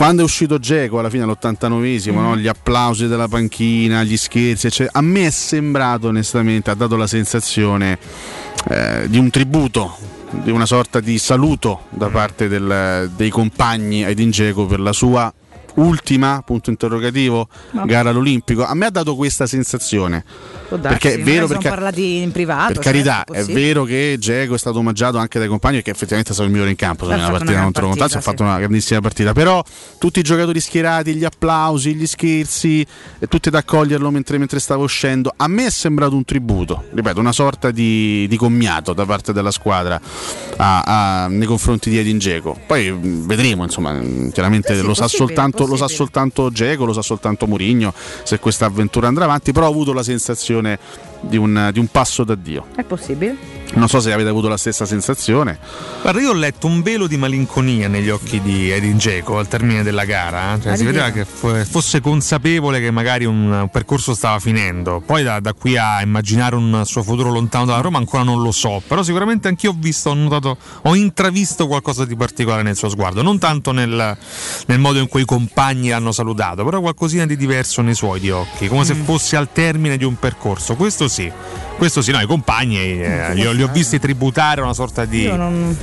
Quando 0.00 0.22
è 0.22 0.24
uscito 0.24 0.58
Geco 0.58 0.98
alla 0.98 1.10
fine 1.10 1.24
all'89esimo, 1.24 2.12
Mm. 2.20 2.22
no? 2.22 2.34
gli 2.38 2.46
applausi 2.48 3.06
della 3.06 3.28
panchina, 3.28 4.02
gli 4.02 4.16
scherzi, 4.16 4.68
eccetera, 4.68 4.98
a 4.98 5.02
me 5.02 5.26
è 5.26 5.30
sembrato 5.30 6.08
onestamente, 6.08 6.70
ha 6.70 6.74
dato 6.74 6.96
la 6.96 7.06
sensazione 7.06 7.98
eh, 8.70 9.04
di 9.10 9.18
un 9.18 9.28
tributo, 9.28 9.94
di 10.30 10.50
una 10.50 10.64
sorta 10.64 11.00
di 11.00 11.18
saluto 11.18 11.82
da 11.90 12.08
Mm. 12.08 12.12
parte 12.12 12.48
del- 12.48 13.10
dei 13.14 13.28
compagni 13.28 14.02
a 14.02 14.08
Edin 14.08 14.30
Dzeko 14.30 14.64
per 14.64 14.80
la 14.80 14.92
sua 14.94 15.30
ultima 15.74 16.42
punto 16.44 16.70
interrogativo 16.70 17.48
No. 17.72 17.84
gara 17.86 18.10
all'Olimpico 18.10 18.64
a 18.64 18.74
me 18.74 18.86
ha 18.86 18.90
dato 18.90 19.14
questa 19.14 19.46
sensazione 19.46 20.24
darsi, 20.68 20.80
perché 20.88 21.14
è 21.14 21.22
vero 21.22 21.46
sono 21.46 21.58
perché 21.58 21.68
parlati 21.68 22.16
in 22.18 22.30
privato. 22.32 22.72
per 22.74 22.82
certo, 22.82 22.90
carità, 22.90 23.22
è 23.24 23.24
possibile. 23.38 23.60
vero 23.60 23.84
che 23.84 24.16
Diego 24.18 24.54
è 24.54 24.58
stato 24.58 24.78
omaggiato 24.78 25.18
anche 25.18 25.38
dai 25.38 25.48
compagni 25.48 25.82
che 25.82 25.90
effettivamente 25.90 26.30
è 26.30 26.32
stato 26.34 26.46
il 26.48 26.52
migliore 26.54 26.70
in 26.70 26.76
campo 26.76 27.06
nella 27.08 27.28
partita 27.30 27.62
contro 27.62 27.88
Contazio, 27.88 28.18
ha 28.18 28.22
fatto 28.22 28.42
una 28.42 28.58
grandissima 28.58 29.00
partita. 29.00 29.32
Però 29.32 29.62
tutti 29.98 30.20
i 30.20 30.22
giocatori 30.22 30.60
schierati, 30.60 31.14
gli 31.14 31.24
applausi, 31.24 31.94
gli 31.94 32.06
scherzi, 32.06 32.86
tutti 33.28 33.48
ad 33.48 33.54
accoglierlo 33.54 34.10
mentre, 34.10 34.38
mentre 34.38 34.58
stava 34.60 34.82
uscendo, 34.82 35.32
a 35.36 35.48
me 35.48 35.66
è 35.66 35.70
sembrato 35.70 36.14
un 36.14 36.24
tributo, 36.24 36.84
ripeto, 36.92 37.18
una 37.20 37.32
sorta 37.32 37.70
di, 37.70 38.26
di 38.28 38.36
commiato 38.36 38.92
da 38.92 39.04
parte 39.04 39.32
della 39.32 39.50
squadra 39.50 40.00
a- 40.56 40.82
a- 41.24 41.26
nei 41.28 41.46
confronti 41.46 41.90
di 41.90 41.98
Edin 41.98 42.18
Dzeko. 42.18 42.58
Poi 42.66 42.92
vedremo, 43.00 43.64
insomma, 43.64 43.98
chiaramente 44.32 44.74
Sì, 44.76 44.82
lo, 44.82 44.94
sa 44.94 45.02
possibile, 45.02 45.26
soltanto, 45.64 45.66
lo 45.66 45.76
sa 45.76 45.88
soltanto 45.88 46.48
Dzeko, 46.50 46.84
lo 46.84 46.92
sa 46.92 47.02
soltanto 47.02 47.46
Mourinho 47.46 47.92
se 48.22 48.38
questa 48.38 48.66
avventura 48.66 49.08
andrà 49.08 49.24
avanti, 49.24 49.52
però 49.52 49.66
ho 49.66 49.70
avuto 49.70 49.92
la 49.92 50.02
sensazione 50.02 50.78
di 51.20 51.36
un, 51.36 51.70
di 51.72 51.78
un 51.78 51.86
passo 51.88 52.24
d'addio. 52.24 52.66
È 52.74 52.82
possibile. 52.82 53.58
Non 53.72 53.86
so 53.88 54.00
se 54.00 54.12
avete 54.12 54.28
avuto 54.28 54.48
la 54.48 54.56
stessa 54.56 54.84
sensazione. 54.84 55.56
Guarda, 56.02 56.20
io 56.20 56.30
ho 56.30 56.34
letto 56.34 56.66
un 56.66 56.82
velo 56.82 57.06
di 57.06 57.16
malinconia 57.16 57.86
negli 57.86 58.10
occhi 58.10 58.40
di 58.40 58.68
Edin 58.68 58.96
Dzeko 58.96 59.38
al 59.38 59.46
termine 59.46 59.84
della 59.84 60.04
gara. 60.04 60.54
eh. 60.54 60.60
Cioè, 60.60 60.76
si 60.76 60.84
vedeva 60.84 61.06
che? 61.10 61.20
che 61.20 61.24
fo- 61.24 61.54
fosse 61.64 62.00
consapevole 62.00 62.80
che 62.80 62.90
magari 62.90 63.26
un, 63.26 63.68
percorso 63.70 64.12
stava 64.14 64.40
finendo. 64.40 65.00
Poi 65.06 65.22
da, 65.22 65.38
da 65.38 65.52
qui 65.54 65.76
a 65.76 66.02
immaginare 66.02 66.56
un 66.56 66.82
suo 66.84 67.04
futuro 67.04 67.30
lontano 67.30 67.66
dalla 67.66 67.80
Roma 67.80 67.98
ancora 67.98 68.24
non 68.24 68.42
lo 68.42 68.50
so. 68.50 68.82
Però 68.84 69.04
sicuramente 69.04 69.46
anch'io 69.46 69.70
ho 69.70 69.76
visto, 69.78 70.10
ho 70.10 70.14
notato, 70.14 70.56
ho 70.82 70.94
intravisto 70.96 71.68
qualcosa 71.68 72.04
di 72.04 72.16
particolare 72.16 72.62
nel 72.62 72.74
suo 72.74 72.88
sguardo. 72.88 73.22
Non 73.22 73.38
tanto 73.38 73.70
nel, 73.70 74.16
nel 74.66 74.78
modo 74.80 74.98
in 74.98 75.06
cui 75.06 75.20
i 75.22 75.24
compagni 75.24 75.90
l'hanno 75.90 76.10
salutato, 76.10 76.64
però 76.64 76.80
qualcosina 76.80 77.24
di 77.24 77.36
diverso 77.36 77.82
nei 77.82 77.94
suoi 77.94 78.18
di 78.18 78.30
occhi, 78.30 78.66
come 78.66 78.84
se 78.84 78.94
Mm. 78.94 79.04
fosse 79.04 79.36
al 79.36 79.48
termine 79.52 79.96
di 79.96 80.04
un 80.04 80.18
percorso. 80.18 80.74
Questo 80.74 81.06
sì. 81.10 81.32
Questo 81.76 82.02
sì, 82.02 82.10
no, 82.12 82.20
i 82.20 82.26
compagni 82.26 82.76
eh, 82.76 83.32
li, 83.32 83.46
ho, 83.46 83.52
li 83.52 83.62
ho 83.62 83.68
visti 83.68 83.98
tributare 83.98 84.60
una 84.60 84.74
sorta 84.74 85.06
di, 85.06 85.22
Io 85.22 85.36
non. 85.36 85.74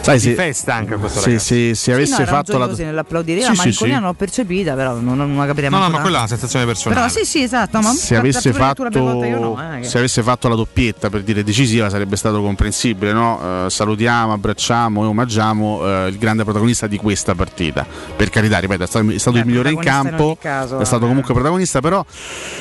Sai, 0.00 0.14
di 0.18 0.20
se, 0.20 0.34
festa 0.34 0.74
anche 0.74 0.94
a 0.94 0.96
questo 0.96 1.18
se, 1.18 1.26
ragazzo. 1.26 1.44
se, 1.46 1.74
se 1.74 1.92
avesse 1.92 2.14
sì, 2.14 2.20
no, 2.20 2.26
fatto 2.26 2.58
la. 2.58 2.66
nell'applaudire. 2.66 3.40
Sì, 3.40 3.46
la 3.46 3.52
sì, 3.52 3.58
malinconia 3.58 3.94
sì. 3.94 4.00
non 4.00 4.10
l'ho 4.10 4.16
percepita, 4.16 4.74
però 4.74 4.94
non, 4.94 5.16
non 5.16 5.36
la 5.36 5.46
capiremo. 5.46 5.76
No, 5.76 5.82
no, 5.82 5.88
ma 5.90 6.00
quella 6.00 6.16
è 6.16 6.20
una 6.20 6.28
sensazione 6.28 6.64
personale. 6.66 7.00
Però 7.00 7.12
sì, 7.12 7.24
sì, 7.24 7.42
esatto. 7.42 7.80
Ma 7.80 7.92
se 7.92 8.16
avesse, 8.16 8.52
fatto, 8.52 8.88
no, 8.88 9.22
eh, 9.22 9.80
che- 9.80 9.88
se 9.88 9.98
avesse 9.98 10.22
fatto 10.22 10.48
la 10.48 10.54
doppietta 10.54 11.10
per 11.10 11.22
dire 11.22 11.42
decisiva 11.42 11.90
sarebbe 11.90 12.14
stato 12.16 12.40
comprensibile, 12.40 13.12
no? 13.12 13.66
Eh, 13.66 13.70
salutiamo, 13.70 14.32
abbracciamo 14.32 15.02
e 15.02 15.06
omaggiamo 15.06 16.04
eh, 16.04 16.08
il 16.08 16.18
grande 16.18 16.44
protagonista 16.44 16.86
di 16.86 16.96
questa 16.96 17.34
partita. 17.34 17.84
Per 18.14 18.30
carità, 18.30 18.58
ripeto, 18.58 18.84
è 18.84 18.86
stato, 18.86 19.10
è 19.10 19.18
stato 19.18 19.38
il 19.38 19.46
migliore 19.46 19.70
in 19.70 19.78
in 19.78 19.82
campo, 19.82 20.24
ogni 20.24 20.38
caso, 20.38 20.78
è 20.78 20.84
stato 20.84 21.04
eh. 21.06 21.08
comunque 21.08 21.34
protagonista, 21.34 21.80
però 21.80 22.04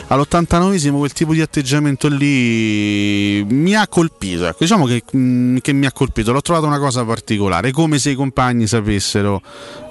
all'89esimo 0.08 0.98
quel 0.98 1.14
tipo 1.14 1.34
di 1.34 1.42
atteggiamento 1.42 1.82
lì 2.10 3.44
mi 3.44 3.76
ha 3.76 3.88
colpito. 3.88 4.48
Ecco, 4.48 4.58
diciamo 4.60 4.86
che, 4.86 5.04
mm, 5.16 5.58
che 5.58 5.74
mi 5.74 5.86
ha 5.86 5.92
colpito, 5.92 6.32
l'ho 6.32 6.42
trovato 6.42 6.66
una 6.66 6.80
cosa 6.80 7.04
particolare, 7.04 7.72
come 7.72 8.00
se 8.00 8.12
i 8.12 8.16
compagni 8.16 8.68
sapessero 8.68 9.42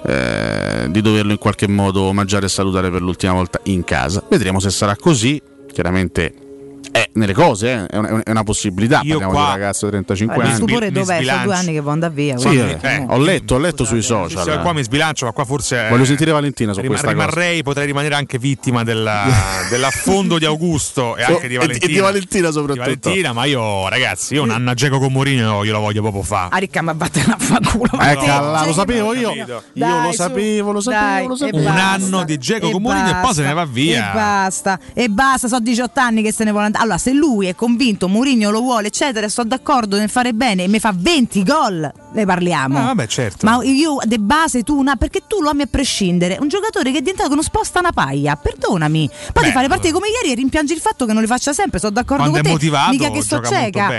eh, 0.05 0.87
di 0.89 1.01
doverlo 1.01 1.31
in 1.31 1.37
qualche 1.37 1.67
modo 1.67 2.01
omaggiare 2.03 2.45
e 2.45 2.49
salutare 2.49 2.89
per 2.89 3.01
l'ultima 3.01 3.33
volta 3.33 3.59
in 3.63 3.83
casa. 3.83 4.23
Vedremo 4.29 4.59
se 4.59 4.69
sarà 4.69 4.95
così. 4.95 5.41
Chiaramente 5.71 6.42
è 6.91 7.09
nelle 7.13 7.33
cose, 7.33 7.71
eh, 7.71 7.85
è, 7.87 7.97
una, 7.97 8.21
è 8.23 8.29
una 8.31 8.43
possibilità. 8.43 9.01
Io 9.03 9.17
Parliamo 9.19 9.31
qua- 9.31 9.41
di 9.41 9.45
un 9.47 9.53
ragazzo 9.57 9.85
di 9.85 9.91
35 9.91 10.35
Ma 10.37 10.41
il 10.43 10.49
anni. 10.49 10.57
stupore 10.57 10.85
mi 10.87 10.91
dov'è? 10.91 11.05
Sono 11.05 11.17
sbilancio. 11.17 11.43
due 11.45 11.55
anni 11.55 11.73
che 11.73 11.81
può 11.81 11.91
andare 11.91 12.13
via. 12.13 12.37
Sì, 12.37 12.59
eh, 12.59 13.05
ho 13.07 13.17
letto, 13.17 13.55
ho 13.55 13.57
letto 13.57 13.83
sui 13.85 14.01
social. 14.01 14.43
sì, 14.43 14.57
qua 14.61 14.73
mi 14.73 14.83
sbilancio, 14.83 15.25
ma 15.25 15.31
qua 15.31 15.45
forse. 15.45 15.87
Voglio 15.89 16.05
sentire 16.05 16.31
Valentina 16.31 16.73
su 16.73 16.79
Rima- 16.81 16.89
questa 16.95 17.13
cosa. 17.13 17.25
rimarrei, 17.25 17.63
potrei 17.63 17.85
rimanere 17.85 18.15
anche 18.15 18.37
vittima 18.37 18.83
della- 18.83 19.25
dell'affondo 19.69 20.37
di 20.37 20.45
Augusto 20.45 21.15
e 21.15 21.23
anche 21.23 21.47
di 21.47 21.55
e- 21.55 21.57
Valentina. 21.57 21.91
e 21.91 21.93
di 21.95 21.99
Valentina 21.99 22.51
soprattutto. 22.51 22.73
Di 22.73 22.79
Valentina, 22.99 23.33
ma 23.33 23.45
io, 23.45 23.87
ragazzi, 23.89 24.33
io 24.33 24.43
un 24.43 24.49
anno 24.51 24.69
a 24.71 24.73
Geco 24.73 24.99
con 24.99 25.11
Mourinho 25.11 25.63
io 25.63 25.71
lo 25.71 25.79
voglio 25.79 26.01
proprio 26.01 26.23
fare. 26.23 26.49
A 26.51 26.57
ricca, 26.57 26.81
ma 26.81 26.93
vattene 26.93 27.33
a 27.33 27.37
fanculo. 27.37 27.85
Ecco, 27.93 28.25
Matteo. 28.25 28.51
là, 28.51 28.63
lo 28.65 28.73
sapevo 28.73 29.13
io. 29.13 29.29
capito. 29.29 29.63
Io 29.73 29.85
Dai, 29.85 30.03
lo 30.03 30.09
su. 30.11 30.17
sapevo, 30.17 30.71
lo 30.71 30.81
sapevo, 30.81 31.01
Dai, 31.03 31.27
lo 31.27 31.35
sapevo. 31.35 31.57
Un 31.59 31.67
anno 31.77 32.23
di 32.23 32.37
Dzeko 32.37 32.69
con 32.69 32.81
Mourinho 32.81 33.09
e 33.09 33.15
poi 33.21 33.33
se 33.33 33.43
ne 33.43 33.53
va 33.53 33.65
via. 33.65 34.11
E 34.11 34.13
basta, 34.13 34.79
e 34.93 35.07
basta, 35.09 35.47
so 35.47 35.59
18 35.59 35.99
anni 35.99 36.21
che 36.21 36.31
se 36.31 36.43
ne 36.43 36.51
vuole 36.51 36.65
andare. 36.65 36.71
Allora, 36.79 36.97
se 36.97 37.13
lui 37.13 37.47
è 37.47 37.55
convinto, 37.55 38.07
Mourinho 38.07 38.49
lo 38.49 38.61
vuole, 38.61 38.87
eccetera, 38.87 39.27
sto 39.29 39.43
d'accordo 39.43 39.97
nel 39.97 40.09
fare 40.09 40.33
bene 40.33 40.63
e 40.63 40.67
mi 40.67 40.79
fa 40.79 40.93
20 40.95 41.43
gol, 41.43 41.91
ne 42.13 42.25
parliamo. 42.25 42.79
Ah, 42.79 42.83
vabbè, 42.85 43.07
certo. 43.07 43.45
Ma 43.45 43.59
io 43.63 43.97
de 44.03 44.17
base 44.19 44.63
tu 44.63 44.77
una 44.77 44.95
perché 44.95 45.23
tu 45.27 45.41
lo 45.41 45.49
ami 45.49 45.63
a 45.63 45.67
prescindere. 45.69 46.37
Un 46.39 46.47
giocatore 46.47 46.91
che 46.91 46.97
è 46.97 47.01
diventato 47.01 47.29
che 47.29 47.35
non 47.35 47.43
sposta 47.43 47.79
una 47.79 47.91
paglia, 47.91 48.35
perdonami. 48.35 49.09
Poi 49.31 49.43
Beh, 49.43 49.49
ti 49.49 49.53
fare 49.53 49.67
partite 49.67 49.93
come 49.93 50.07
ieri 50.09 50.31
e 50.31 50.35
rimpiangi 50.35 50.73
il 50.73 50.79
fatto 50.79 51.05
che 51.05 51.13
non 51.13 51.21
le 51.21 51.27
faccia 51.27 51.53
sempre, 51.53 51.79
sono 51.79 51.91
d'accordo 51.91 52.29
Quando 52.29 52.37
con 52.37 52.45
te. 52.47 52.51
motivato, 52.51 52.91
Mica 52.91 53.09
che 53.09 53.21
sto 53.21 53.41
cieca. 53.41 53.89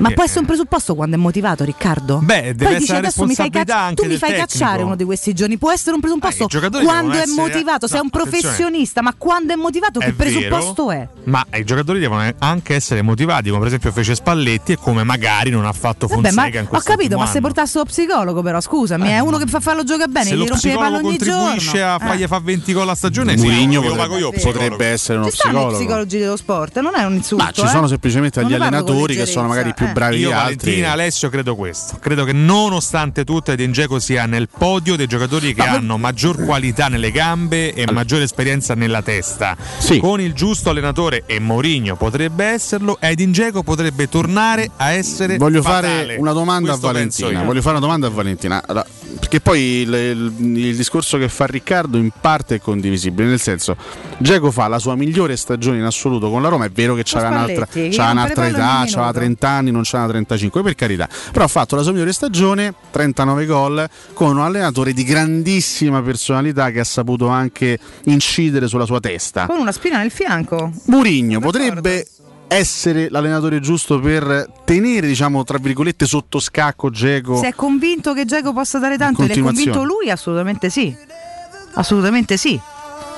Ma 0.00 0.08
Eh, 0.08 0.14
può 0.14 0.24
essere 0.24 0.40
un 0.40 0.46
presupposto 0.46 0.94
quando 0.94 1.16
è 1.16 1.18
motivato, 1.18 1.62
Riccardo? 1.64 2.18
Beh, 2.22 2.54
deve 2.54 2.64
Poi 2.64 2.86
la 2.86 2.96
adesso 2.96 3.24
mi 3.24 3.34
fai 3.34 3.50
responsabilità 3.50 3.58
caccia- 3.64 3.78
anche 3.80 4.02
tu 4.02 4.08
mi 4.08 4.16
fai 4.16 4.30
tecnico. 4.30 4.46
cacciare 4.46 4.82
uno 4.82 4.96
di 4.96 5.04
questi 5.04 5.32
giorni. 5.34 5.58
Può 5.58 5.70
essere 5.70 5.94
un 5.94 6.00
presupposto 6.00 6.44
Eh, 6.50 6.82
quando 6.82 7.12
è 7.18 7.26
motivato, 7.26 7.86
sei 7.86 7.98
no, 7.98 8.04
un 8.04 8.10
attenzione. 8.10 8.40
professionista, 8.40 9.02
ma 9.02 9.14
quando 9.16 9.52
è 9.52 9.56
motivato, 9.56 10.00
che 10.00 10.06
È 10.06 10.12
presupposto 10.12 10.86
vero, 10.86 11.00
è? 11.02 11.08
Ma 11.24 11.44
i 11.54 11.64
giocatori 11.64 11.98
devono 12.00 12.32
anche 12.38 12.74
essere 12.74 13.02
motivati, 13.02 13.48
come 13.48 13.58
per 13.58 13.68
esempio 13.68 13.92
fece 13.92 14.14
Spalletti 14.14 14.72
e 14.72 14.76
come 14.76 15.04
magari 15.04 15.50
non 15.50 15.66
ha 15.66 15.72
fatto 15.72 16.06
Vabbè, 16.06 16.22
Fonseca 16.32 16.40
ma 16.40 16.46
in 16.48 16.64
ho 16.64 16.68
questo 16.68 16.90
capito, 16.90 17.16
ma 17.16 17.22
ultimo 17.22 17.26
se 17.26 17.36
anno. 17.38 17.46
portasse 17.46 17.78
lo 17.78 17.84
psicologo, 17.84 18.42
però 18.42 18.60
scusami, 18.60 19.08
è 19.08 19.18
uno 19.18 19.36
che 19.36 19.46
fa 19.46 19.60
farlo 19.60 19.84
giocare 19.84 20.10
bene, 20.10 20.26
se 20.26 20.34
gli 20.34 20.38
lo 20.38 20.46
rompe 20.46 20.68
le 20.68 20.74
palle 20.74 20.86
psicologo 20.98 21.08
ogni 21.08 21.18
contribuisce 21.18 21.78
giorno. 21.78 21.94
a 21.94 21.98
fargli 21.98 22.22
Eh. 22.22 22.26
fare 22.26 22.42
20 22.44 22.72
gol 22.72 22.88
a 22.88 22.94
stagione, 22.94 23.36
sì, 23.36 23.42
Mourinho 23.44 23.82
io 23.82 23.88
lo 23.88 23.94
pago 23.96 24.16
io, 24.16 24.30
potrebbe, 24.30 24.48
psicologo. 24.50 24.82
essere 24.84 25.18
uno 25.18 25.28
Ci 25.30 25.36
stanno 25.36 25.50
i 25.50 25.54
psicologo. 25.56 25.76
psicologi 25.78 26.18
dello 26.18 26.36
sport, 26.36 26.80
non 26.80 26.92
è 26.96 27.04
un 27.04 27.14
insulto. 27.14 27.44
Ma 27.44 27.50
ci 27.52 27.66
sono 27.68 27.84
eh. 27.84 27.88
semplicemente 27.88 28.44
gli 28.46 28.54
allenatori 28.54 29.14
che 29.14 29.26
sono 29.26 29.48
magari 29.48 29.74
più 29.74 29.89
bravi 29.92 30.16
Io 30.18 30.30
altri. 30.30 30.56
Valentina 30.56 30.92
Alessio 30.92 31.28
credo 31.28 31.54
questo. 31.56 31.96
Credo 32.00 32.24
che 32.24 32.32
nonostante 32.32 33.24
tutto 33.24 33.52
Edin 33.52 33.70
Dzeko 33.72 33.98
sia 33.98 34.26
nel 34.26 34.48
podio 34.48 34.96
dei 34.96 35.06
giocatori 35.06 35.54
che 35.54 35.62
hanno 35.62 35.98
maggior 35.98 36.44
qualità 36.44 36.88
nelle 36.88 37.10
gambe 37.10 37.72
e 37.74 37.90
maggiore 37.92 38.24
esperienza 38.24 38.74
nella 38.74 39.02
testa. 39.02 39.56
Sì. 39.78 39.98
Con 39.98 40.20
il 40.20 40.32
giusto 40.34 40.70
allenatore 40.70 41.24
e 41.26 41.38
Mourinho 41.40 41.96
potrebbe 41.96 42.44
esserlo, 42.44 42.98
Edin 43.00 43.32
Dzeko 43.32 43.62
potrebbe 43.62 44.08
tornare 44.08 44.70
a 44.76 44.90
essere 44.90 45.36
Voglio 45.36 45.62
fatale. 45.62 45.86
fare 46.04 46.16
una 46.16 46.32
domanda 46.32 46.68
Questo 46.70 46.88
a 46.88 46.92
Valentina. 46.92 47.30
io. 47.40 47.44
Voglio 47.44 47.60
fare 47.60 47.76
una 47.76 47.84
domanda 47.86 48.06
a 48.06 48.10
Valentina. 48.10 48.62
Allora, 48.66 48.86
perché 49.18 49.40
poi 49.40 49.60
il, 49.60 49.92
il- 49.92 50.56
il 50.70 50.76
discorso 50.76 51.18
che 51.18 51.28
fa 51.28 51.46
Riccardo 51.46 51.96
in 51.96 52.10
parte 52.20 52.56
è 52.56 52.60
condivisibile. 52.60 53.28
Nel 53.28 53.40
senso, 53.40 53.76
Geco 54.18 54.50
fa 54.50 54.68
la 54.68 54.78
sua 54.78 54.94
migliore 54.94 55.36
stagione 55.36 55.78
in 55.78 55.84
assoluto 55.84 56.30
con 56.30 56.42
la 56.42 56.48
Roma. 56.48 56.64
È 56.66 56.70
vero 56.70 56.94
che 56.94 57.02
c'ha 57.04 57.26
un'altra, 57.26 57.66
rompe 57.72 57.96
un'altra 57.96 58.46
età, 58.48 58.84
c'ha 58.86 59.12
30 59.12 59.48
anni, 59.48 59.70
non 59.70 59.79
c'ha 59.82 60.06
35, 60.06 60.62
per 60.62 60.74
carità. 60.74 61.08
Però 61.32 61.44
ha 61.44 61.48
fatto 61.48 61.76
la 61.76 61.82
sua 61.82 61.92
migliore 61.92 62.12
stagione, 62.12 62.74
39 62.90 63.46
gol, 63.46 63.88
con 64.12 64.36
un 64.36 64.42
allenatore 64.42 64.92
di 64.92 65.04
grandissima 65.04 66.02
personalità 66.02 66.70
che 66.70 66.80
ha 66.80 66.84
saputo 66.84 67.28
anche 67.28 67.78
incidere 68.04 68.68
sulla 68.68 68.86
sua 68.86 69.00
testa. 69.00 69.46
Con 69.46 69.58
una 69.58 69.72
spina 69.72 69.98
nel 69.98 70.10
fianco. 70.10 70.72
Murigno 70.86 71.40
potrebbe 71.40 72.06
essere 72.48 73.08
l'allenatore 73.10 73.60
giusto 73.60 74.00
per 74.00 74.50
tenere, 74.64 75.06
diciamo, 75.06 75.44
tra 75.44 75.58
virgolette, 75.58 76.04
sotto 76.04 76.40
scacco 76.40 76.90
Geco. 76.90 77.36
Se 77.36 77.48
è 77.48 77.54
convinto 77.54 78.12
che 78.12 78.24
Geco 78.24 78.52
possa 78.52 78.78
dare 78.78 78.98
tanto 78.98 79.22
ed 79.22 79.30
è 79.30 79.38
convinto 79.38 79.84
lui, 79.84 80.10
assolutamente 80.10 80.68
sì. 80.68 80.94
Assolutamente 81.74 82.36
sì. 82.36 82.60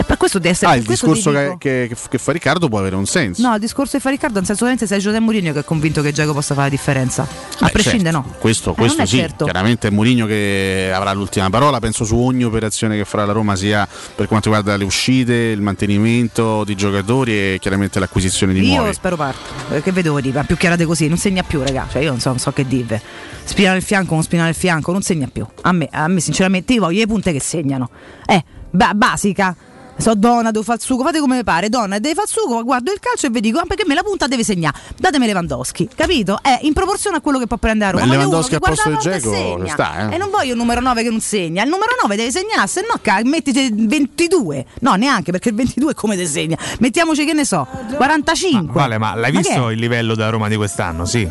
Per 0.06 0.16
questo 0.16 0.38
deve 0.38 0.50
essere 0.50 0.72
Ah, 0.72 0.76
il 0.76 0.82
discorso 0.84 1.30
che, 1.30 1.56
che- 1.58 1.86
che- 1.88 1.96
che 2.10 2.18
fa 2.18 2.32
Riccardo 2.32 2.68
può 2.68 2.78
avere 2.78 2.96
un 2.96 3.06
senso. 3.06 3.40
No, 3.46 3.54
il 3.54 3.60
discorso 3.60 3.96
di 3.96 4.02
fa 4.02 4.10
Riccardo, 4.10 4.36
nel 4.36 4.44
senso 4.44 4.60
solamente 4.60 4.86
se 4.86 4.96
è 4.96 4.98
Giuseppe 4.98 5.20
Mourinho 5.22 5.52
che 5.52 5.60
è 5.60 5.64
convinto 5.64 6.02
che 6.02 6.12
Geco 6.12 6.32
possa 6.32 6.54
fare 6.54 6.68
la 6.68 6.74
differenza. 6.74 7.22
A 7.22 7.26
Beh, 7.66 7.70
prescindere 7.70 8.12
certo, 8.12 8.28
no. 8.28 8.34
Questo, 8.38 8.70
Eh, 8.72 8.74
questo 8.74 9.02
è 9.02 9.06
sì, 9.06 9.16
certo. 9.18 9.44
chiaramente 9.44 9.88
è 9.88 9.90
Mourinho 9.90 10.26
che 10.26 10.90
avrà 10.94 11.12
l'ultima 11.12 11.48
parola, 11.50 11.78
penso 11.78 12.04
su 12.04 12.16
ogni 12.18 12.44
operazione 12.44 12.96
che 12.96 13.04
farà 13.04 13.24
la 13.24 13.32
Roma, 13.32 13.56
sia 13.56 13.86
per 14.14 14.26
quanto 14.28 14.48
riguarda 14.48 14.76
le 14.76 14.84
uscite, 14.84 15.32
il 15.34 15.60
mantenimento 15.62 16.64
di 16.64 16.74
giocatori 16.74 17.32
e 17.32 17.58
chiaramente 17.60 17.98
l'acquisizione 17.98 18.52
di 18.52 18.60
Io 18.68 18.76
nuovi. 18.78 18.92
spero 18.94 19.16
parte. 19.16 19.76
Eh, 19.76 19.82
Che 19.82 19.92
vedevo 19.92 20.20
dire, 20.20 20.36
ma 20.38 20.44
più 20.44 20.56
chiara 20.56 20.76
di 20.76 20.84
così, 20.84 21.08
non 21.08 21.16
segna 21.18 21.42
più, 21.42 21.62
raga. 21.62 21.86
Cioè, 21.90 22.02
io 22.02 22.10
non 22.10 22.20
so, 22.20 22.30
non 22.30 22.38
so 22.38 22.52
che 22.52 22.66
dirvi. 22.66 23.00
Spina 23.44 23.72
nel 23.72 23.82
fianco, 23.82 24.14
non 24.14 24.22
spina 24.22 24.44
nel 24.44 24.54
fianco, 24.54 24.92
non 24.92 25.02
segna 25.02 25.28
più. 25.32 25.46
A 25.62 25.72
me, 25.72 25.88
a 25.90 26.06
me 26.08 26.20
sinceramente, 26.20 26.72
io 26.74 26.80
voglio 26.80 26.98
le 27.00 27.06
punte 27.06 27.32
che 27.32 27.40
segnano. 27.40 27.88
Eh, 28.26 28.42
ba- 28.70 28.94
basica. 28.94 29.54
So 29.96 30.14
donna, 30.14 30.50
devo 30.50 30.64
fare 30.64 30.78
il 30.78 30.84
sugo, 30.84 31.04
fate 31.04 31.20
come 31.20 31.36
mi 31.36 31.44
pare, 31.44 31.68
donna, 31.68 31.98
deve 31.98 32.14
fare 32.14 32.26
il 32.26 32.32
sugo, 32.32 32.56
ma 32.56 32.62
guardo 32.62 32.90
il 32.92 32.98
calcio 32.98 33.26
e 33.26 33.30
vi 33.30 33.40
dico, 33.40 33.58
ah, 33.58 33.64
perché 33.66 33.84
me 33.86 33.94
la 33.94 34.02
punta 34.02 34.26
deve 34.26 34.42
segnare. 34.42 34.76
Datemi 34.98 35.26
Lewandowski, 35.26 35.88
capito? 35.94 36.38
È 36.42 36.58
in 36.62 36.72
proporzione 36.72 37.18
a 37.18 37.20
quello 37.20 37.38
che 37.38 37.46
può 37.46 37.56
prendere 37.56 37.90
a 37.90 37.92
Roma. 37.92 38.06
Beh, 38.06 38.16
Lewandowski 38.16 38.54
al 38.54 38.60
posto 38.60 38.88
di 38.88 38.94
e 38.94 39.18
Dzeko, 39.18 39.66
sta, 39.68 40.08
eh. 40.10 40.14
E 40.14 40.18
non 40.18 40.30
voglio 40.30 40.52
il 40.52 40.58
numero 40.58 40.80
9 40.80 41.02
che 41.04 41.10
non 41.10 41.20
segna, 41.20 41.62
il 41.62 41.68
numero 41.68 41.92
9 42.02 42.16
deve 42.16 42.30
segnare, 42.32 42.66
se 42.66 42.80
no 42.80 42.98
ca- 43.00 43.20
mettiti 43.22 43.60
il 43.60 43.86
22. 43.86 44.66
No, 44.80 44.94
neanche 44.94 45.30
perché 45.30 45.50
il 45.50 45.54
22 45.54 45.94
come 45.94 46.16
te 46.16 46.26
segna? 46.26 46.56
Mettiamoci 46.80 47.24
che 47.24 47.32
ne 47.32 47.44
so, 47.44 47.66
45. 47.96 48.72
Vale, 48.72 48.98
ma 48.98 49.14
l'hai 49.14 49.30
Ma 49.30 49.38
visto 49.38 49.68
è? 49.68 49.72
il 49.72 49.78
livello 49.78 50.14
della 50.16 50.30
Roma 50.30 50.48
di 50.48 50.56
quest'anno? 50.56 51.04
Sì. 51.04 51.28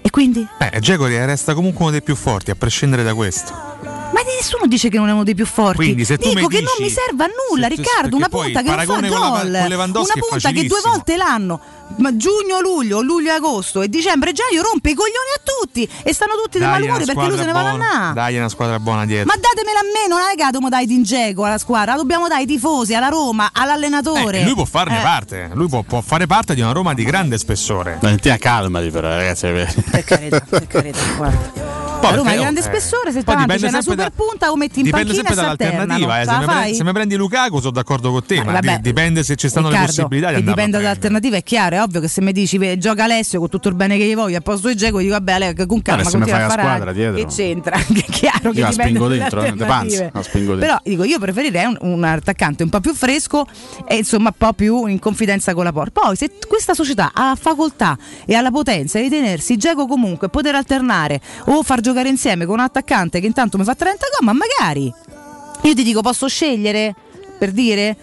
E 0.00 0.10
quindi? 0.10 0.46
Eh, 0.58 0.78
Dzeko 0.78 1.06
resta 1.06 1.54
comunque 1.54 1.82
uno 1.82 1.90
dei 1.90 2.02
più 2.02 2.14
forti, 2.14 2.50
a 2.50 2.54
prescindere 2.54 3.02
da 3.02 3.14
questo. 3.14 3.76
Nessuno 4.36 4.66
dice 4.66 4.88
che 4.88 4.98
non 4.98 5.08
è 5.08 5.12
uno 5.12 5.24
dei 5.24 5.34
più 5.34 5.46
forti. 5.46 5.76
Quindi, 5.76 6.04
se 6.04 6.18
tu 6.18 6.28
Dico 6.28 6.46
che 6.48 6.60
non 6.60 6.72
dici- 6.78 6.82
mi 6.82 6.90
serve 6.90 7.24
a 7.24 7.28
nulla, 7.50 7.66
Riccardo. 7.66 8.16
Una 8.16 8.28
punta 8.28 8.62
che 8.62 8.68
non 8.74 8.84
fa 8.84 9.00
gol. 9.08 9.50
Lewandowski 9.50 10.18
Una 10.18 10.26
è 10.26 10.28
punta 10.30 10.50
che 10.52 10.66
due 10.66 10.80
volte 10.84 11.16
l'anno. 11.16 11.60
Ma 11.96 12.14
giugno, 12.16 12.60
luglio, 12.60 13.00
luglio, 13.00 13.32
agosto 13.32 13.80
e 13.80 13.88
dicembre, 13.88 14.32
gennaio 14.32 14.62
rompe 14.62 14.90
i 14.90 14.94
coglioni 14.94 15.32
a 15.36 15.40
tutti 15.42 15.88
e 16.02 16.12
stanno 16.12 16.34
tutti 16.34 16.58
di 16.58 16.64
Dai, 16.64 16.72
malumore 16.72 17.04
perché 17.06 17.26
lui 17.26 17.38
se 17.38 17.44
ne 17.46 17.52
va 17.52 17.60
squadra 17.60 17.70
a 17.70 17.76
buona. 17.96 18.12
Dai, 18.12 18.36
una 18.36 18.48
squadra 18.50 18.78
buona 18.78 19.06
dietro. 19.06 19.26
Ma 19.26 19.40
datemela 19.40 19.78
a 19.78 19.82
me, 19.82 20.06
non 20.06 20.18
è 20.20 20.34
che 20.36 20.42
la 20.42 20.50
dobbiamo 20.50 20.68
dare 20.68 20.84
di 20.84 20.94
Ingego 20.94 21.44
alla 21.44 21.56
squadra, 21.58 21.92
la 21.92 21.96
dobbiamo 21.96 22.28
dare 22.28 22.40
ai 22.42 22.46
tifosi, 22.46 22.94
alla 22.94 23.08
Roma, 23.08 23.50
all'allenatore. 23.54 24.40
Eh, 24.40 24.44
lui 24.44 24.54
può 24.54 24.66
farne 24.66 24.98
Eh. 24.98 25.02
parte, 25.02 25.50
lui 25.54 25.66
può, 25.68 25.82
può 25.82 26.02
fare 26.02 26.26
parte 26.26 26.54
di 26.54 26.60
una 26.60 26.72
Roma 26.72 26.92
di 26.92 27.04
grande 27.04 27.38
spessore. 27.38 27.96
Valentina, 28.00 28.36
calmati 28.36 28.90
però, 28.90 29.08
ragazzi. 29.08 29.46
Per 29.48 30.04
carità, 30.04 30.40
per 30.46 30.66
carità, 30.66 30.98
guarda. 31.16 31.67
Poi 31.98 32.10
la 32.10 32.16
Roma 32.16 32.32
è 32.32 32.36
grande 32.36 32.60
eh, 32.60 32.62
spessore, 32.62 33.12
se 33.12 33.22
poi 33.24 33.34
davanti 33.34 33.62
c'è 33.62 33.68
una 33.68 33.82
super 33.82 34.10
punta 34.10 34.50
o 34.50 34.56
metti 34.56 34.78
in 34.78 34.84
Dipende 34.84 35.12
panchina 35.14 35.28
sempre 35.28 35.32
e 35.32 35.68
dall'alternativa. 35.68 36.20
eh. 36.20 36.24
Se, 36.24 36.30
la 36.30 36.38
mi 36.38 36.44
pre- 36.44 36.54
fai? 36.54 36.74
se 36.74 36.84
mi 36.84 36.92
prendi 36.92 37.16
Lukaku 37.16 37.58
sono 37.58 37.70
d'accordo 37.72 38.10
con 38.12 38.24
te, 38.24 38.34
Eh, 38.36 38.44
ma 38.44 38.52
vabbè. 38.52 38.76
di- 38.76 38.82
dipende 38.82 39.22
se 39.24 39.34
ci 39.36 39.48
stanno 39.48 39.68
le 39.68 39.74
Riccardo, 39.74 39.92
possibilità 39.94 40.28
di 40.28 40.34
che 40.36 40.42
dipende 40.44 40.76
dall'alternativa, 40.78 41.36
è 41.36 41.42
chiaro, 41.42 41.76
è 41.76 41.82
ovvio 41.82 42.00
che 42.00 42.08
se 42.08 42.20
mi 42.20 42.32
dici 42.32 42.56
"Beh, 42.58 42.78
gioca 42.78 43.04
Alessio 43.04 43.40
con 43.40 43.48
tutto 43.48 43.68
il 43.68 43.74
bene 43.74 43.96
che 43.98 44.04
gli 44.06 44.14
voglio, 44.14 44.38
a 44.38 44.40
posto 44.40 44.68
di 44.68 44.76
Geco 44.76 44.98
dico 45.00 45.10
vabbè 45.12 45.32
Alessio, 45.32 45.66
con 45.66 45.82
calma, 45.82 46.00
Adesso 46.02 46.16
mi 46.18 46.22
continua 46.24 46.46
fai 46.48 46.56
la 46.56 46.62
squadra 46.62 46.92
dietro. 46.92 47.14
che 47.16 47.26
c'entra, 47.26 47.76
che 47.92 48.04
è 48.06 48.10
chiaro 48.10 48.50
che 48.52 48.58
Io 48.58 48.62
la 48.64 48.70
dipende 48.70 48.74
spingo 48.98 49.08
dentro, 49.08 49.42
eh, 49.42 49.52
panza, 49.56 50.10
la 50.12 50.22
spingo 50.22 50.54
dentro. 50.54 50.66
Però 50.66 50.78
dico, 50.84 51.04
io 51.04 51.18
preferirei 51.18 51.64
un, 51.66 51.76
un 51.80 52.04
attaccante 52.04 52.62
un 52.62 52.68
po' 52.68 52.80
più 52.80 52.94
fresco 52.94 53.44
e 53.86 53.96
insomma 53.96 54.28
un 54.28 54.34
po' 54.38 54.52
più 54.52 54.86
in 54.86 54.98
confidenza 55.00 55.52
con 55.52 55.64
la 55.64 55.72
porta. 55.72 56.00
Poi 56.00 56.16
se 56.16 56.30
questa 56.46 56.74
società 56.74 57.10
ha 57.12 57.28
la 57.30 57.36
facoltà 57.38 57.98
e 58.24 58.34
ha 58.34 58.40
la 58.40 58.50
potenza 58.52 59.00
di 59.00 59.08
tenersi 59.08 59.56
Geco 59.56 59.86
comunque, 59.86 60.28
poter 60.28 60.54
alternare 60.54 61.20
o 61.46 61.62
far 61.62 61.80
giocare 61.80 61.86
insieme 62.08 62.44
con 62.44 62.54
un 62.54 62.60
attaccante 62.60 63.20
che 63.20 63.26
intanto 63.26 63.58
mi 63.58 63.64
fa 63.64 63.74
30 63.74 64.06
gol, 64.16 64.26
ma 64.26 64.32
magari 64.32 64.92
io 65.62 65.74
ti 65.74 65.82
dico 65.82 66.00
posso 66.00 66.28
scegliere 66.28 66.94
per 67.38 67.52
dire 67.52 67.96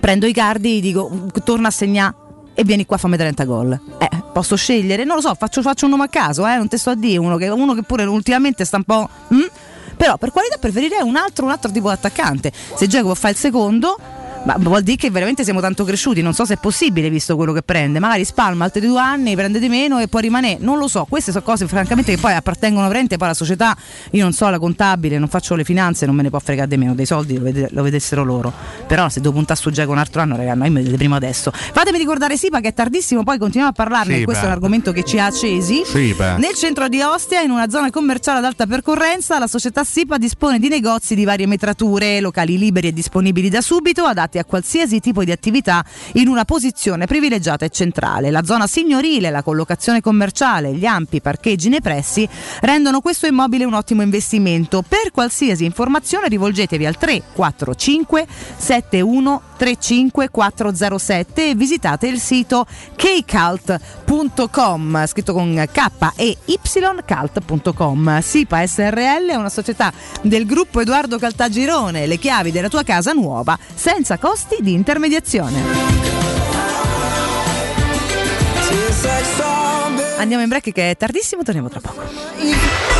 prendo 0.00 0.26
i 0.26 0.32
cardi, 0.32 0.80
dico 0.80 1.28
torna 1.44 1.68
a 1.68 1.70
segnare 1.70 2.14
e 2.54 2.64
vieni 2.64 2.84
qua 2.84 2.96
a 2.96 2.98
fammi 2.98 3.16
30 3.16 3.44
gol. 3.44 3.80
Eh, 3.98 4.08
posso 4.32 4.56
scegliere? 4.56 5.04
Non 5.04 5.16
lo 5.16 5.22
so, 5.22 5.34
faccio, 5.34 5.62
faccio 5.62 5.86
un 5.86 5.92
nome 5.92 6.04
a 6.04 6.08
caso, 6.08 6.46
eh, 6.46 6.56
non 6.56 6.68
te 6.68 6.78
a 6.82 6.94
dire, 6.94 7.18
uno 7.18 7.36
che, 7.36 7.48
uno 7.48 7.74
che 7.74 7.82
pure 7.82 8.04
ultimamente 8.04 8.64
sta 8.64 8.76
un 8.76 8.84
po'... 8.84 9.08
mm? 9.32 9.46
Però 9.96 10.16
per 10.16 10.30
qualità 10.30 10.56
preferirei 10.58 11.02
un 11.02 11.16
altro, 11.16 11.44
un 11.44 11.50
altro 11.50 11.70
tipo 11.70 11.88
di 11.88 11.94
attaccante. 11.94 12.52
Se 12.74 12.86
Giacomo 12.86 13.14
fa 13.14 13.28
il 13.28 13.36
secondo, 13.36 13.98
ma 14.44 14.56
vuol 14.58 14.82
dire 14.82 14.96
che 14.96 15.10
veramente 15.10 15.44
siamo 15.44 15.60
tanto 15.60 15.84
cresciuti, 15.84 16.22
non 16.22 16.32
so 16.32 16.44
se 16.44 16.54
è 16.54 16.56
possibile 16.56 17.10
visto 17.10 17.36
quello 17.36 17.52
che 17.52 17.62
prende. 17.62 17.98
Magari 17.98 18.24
spalma 18.24 18.64
altri 18.64 18.86
due 18.86 18.98
anni, 18.98 19.34
prende 19.34 19.58
di 19.58 19.68
meno 19.68 19.98
e 19.98 20.08
poi 20.08 20.22
rimane. 20.22 20.56
Non 20.60 20.78
lo 20.78 20.88
so, 20.88 21.06
queste 21.08 21.30
sono 21.30 21.44
cose 21.44 21.66
francamente 21.66 22.14
che 22.14 22.20
poi 22.20 22.32
appartengono 22.32 22.86
veramente 22.86 23.16
poi 23.16 23.26
alla 23.26 23.36
società. 23.36 23.76
Io 24.12 24.22
non 24.22 24.32
so 24.32 24.48
la 24.48 24.58
contabile, 24.58 25.18
non 25.18 25.28
faccio 25.28 25.54
le 25.54 25.64
finanze, 25.64 26.06
non 26.06 26.14
me 26.14 26.22
ne 26.22 26.30
può 26.30 26.38
fregare 26.38 26.68
di 26.68 26.76
meno, 26.76 26.94
dei 26.94 27.06
soldi 27.06 27.36
lo, 27.36 27.42
vede- 27.42 27.68
lo 27.70 27.82
vedessero 27.82 28.24
loro. 28.24 28.52
Però 28.86 29.08
se 29.08 29.20
devo 29.20 29.34
puntare 29.34 29.60
su 29.60 29.70
Giacomo 29.70 29.94
un 29.94 29.98
altro 29.98 30.22
anno, 30.22 30.36
ragazzi, 30.36 30.58
noi 30.58 30.70
mi 30.70 30.76
vedete 30.76 30.96
prima 30.96 31.16
adesso. 31.16 31.50
Fatemi 31.52 31.98
ricordare 31.98 32.36
Sipa 32.36 32.60
che 32.60 32.68
è 32.68 32.74
tardissimo, 32.74 33.22
poi 33.22 33.38
continuiamo 33.38 33.70
a 33.70 33.74
parlarne, 33.74 34.18
Sì, 34.18 34.24
questo 34.24 34.44
è 34.44 34.46
un 34.46 34.52
argomento 34.52 34.92
che 34.92 35.04
ci 35.04 35.18
ha 35.18 35.26
accesi. 35.26 35.82
Beh. 35.92 36.36
Nel 36.38 36.54
centro 36.54 36.88
di 36.88 37.00
Ostia, 37.02 37.40
in 37.40 37.50
una 37.50 37.68
zona 37.68 37.90
commerciale 37.90 38.38
ad 38.38 38.44
alta 38.44 38.66
percorrenza, 38.66 39.38
la 39.38 39.46
società 39.46 39.84
SIPA 39.84 40.16
dispone 40.16 40.58
di 40.58 40.68
negozi 40.68 41.14
di 41.14 41.24
varie 41.24 41.46
metrature, 41.46 42.20
locali 42.20 42.56
liberi 42.56 42.88
e 42.88 42.92
disponibili 42.92 43.48
da 43.48 43.60
subito, 43.60 44.04
adatti 44.04 44.29
a 44.38 44.44
qualsiasi 44.44 45.00
tipo 45.00 45.24
di 45.24 45.32
attività 45.32 45.84
in 46.14 46.28
una 46.28 46.44
posizione 46.44 47.06
privilegiata 47.06 47.64
e 47.64 47.70
centrale. 47.70 48.30
La 48.30 48.44
zona 48.44 48.66
signorile, 48.66 49.30
la 49.30 49.42
collocazione 49.42 50.00
commerciale, 50.00 50.72
gli 50.72 50.86
ampi 50.86 51.20
parcheggi 51.20 51.68
nei 51.68 51.80
pressi 51.80 52.28
rendono 52.60 53.00
questo 53.00 53.26
immobile 53.26 53.64
un 53.64 53.74
ottimo 53.74 54.02
investimento. 54.02 54.82
Per 54.82 55.10
qualsiasi 55.12 55.64
informazione 55.64 56.28
rivolgetevi 56.28 56.86
al 56.86 56.96
345 56.96 58.26
71 58.56 59.42
35 59.60 60.30
407 60.30 61.50
e 61.50 61.54
visitate 61.54 62.06
il 62.06 62.18
sito 62.18 62.64
kcult.com 62.96 64.26
scritto 65.06 65.34
con 65.34 65.68
K 65.70 66.12
e 66.16 66.38
ycult.com. 66.46 68.20
SIPA 68.20 68.66
SRL 68.66 69.28
è 69.28 69.34
una 69.34 69.50
società 69.50 69.92
del 70.22 70.46
gruppo 70.46 70.80
Edoardo 70.80 71.18
Caltagirone, 71.18 72.06
le 72.06 72.16
chiavi 72.16 72.50
della 72.50 72.70
tua 72.70 72.82
casa 72.84 73.12
nuova 73.12 73.58
senza 73.74 74.16
costi 74.16 74.56
di 74.60 74.72
intermediazione. 74.72 75.62
Andiamo 80.16 80.42
in 80.42 80.48
break 80.48 80.72
che 80.72 80.90
è 80.90 80.96
tardissimo, 80.96 81.42
torniamo 81.42 81.68
tra 81.68 81.80
poco. 81.80 82.99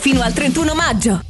fino 0.00 0.22
al 0.22 0.32
31 0.32 0.74
maggio. 0.74 1.29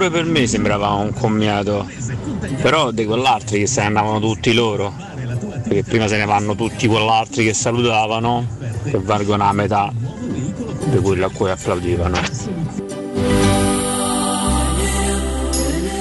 pure 0.00 0.08
per 0.08 0.24
me 0.24 0.46
sembrava 0.46 0.88
un 0.92 1.12
commiato, 1.12 1.86
però 2.62 2.90
di 2.90 3.04
quell'altro 3.04 3.58
che 3.58 3.66
se 3.66 3.80
ne 3.82 3.88
andavano 3.88 4.18
tutti 4.18 4.54
loro, 4.54 4.94
perché 5.64 5.84
prima 5.84 6.08
se 6.08 6.16
ne 6.16 6.24
vanno 6.24 6.54
tutti 6.54 6.86
quell'altro 6.86 7.42
che 7.42 7.52
salutavano, 7.52 8.46
che 8.82 8.98
valgono 8.98 9.44
la 9.44 9.52
metà 9.52 9.92
di 9.92 10.96
quello 11.00 11.26
a 11.26 11.30
cui 11.30 11.50
applaudivano. 11.50 12.18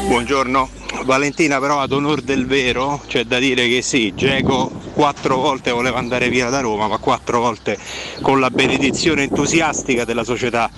Buongiorno, 0.08 0.70
Valentina 1.04 1.60
però 1.60 1.82
ad 1.82 1.92
onor 1.92 2.22
del 2.22 2.46
vero 2.46 3.02
c'è 3.06 3.26
da 3.26 3.38
dire 3.38 3.68
che 3.68 3.82
sì, 3.82 4.14
Geco 4.16 4.72
quattro 4.94 5.36
volte 5.36 5.72
voleva 5.72 5.98
andare 5.98 6.30
via 6.30 6.50
da 6.50 6.62
Roma, 6.62 6.88
ma 6.88 7.00
quattro 7.00 7.42
volte 7.42 7.78
con 8.22 8.40
la 8.40 8.50
benedizione 8.50 9.24
entusiastica 9.24 10.06
della 10.06 10.24
società 10.24 10.70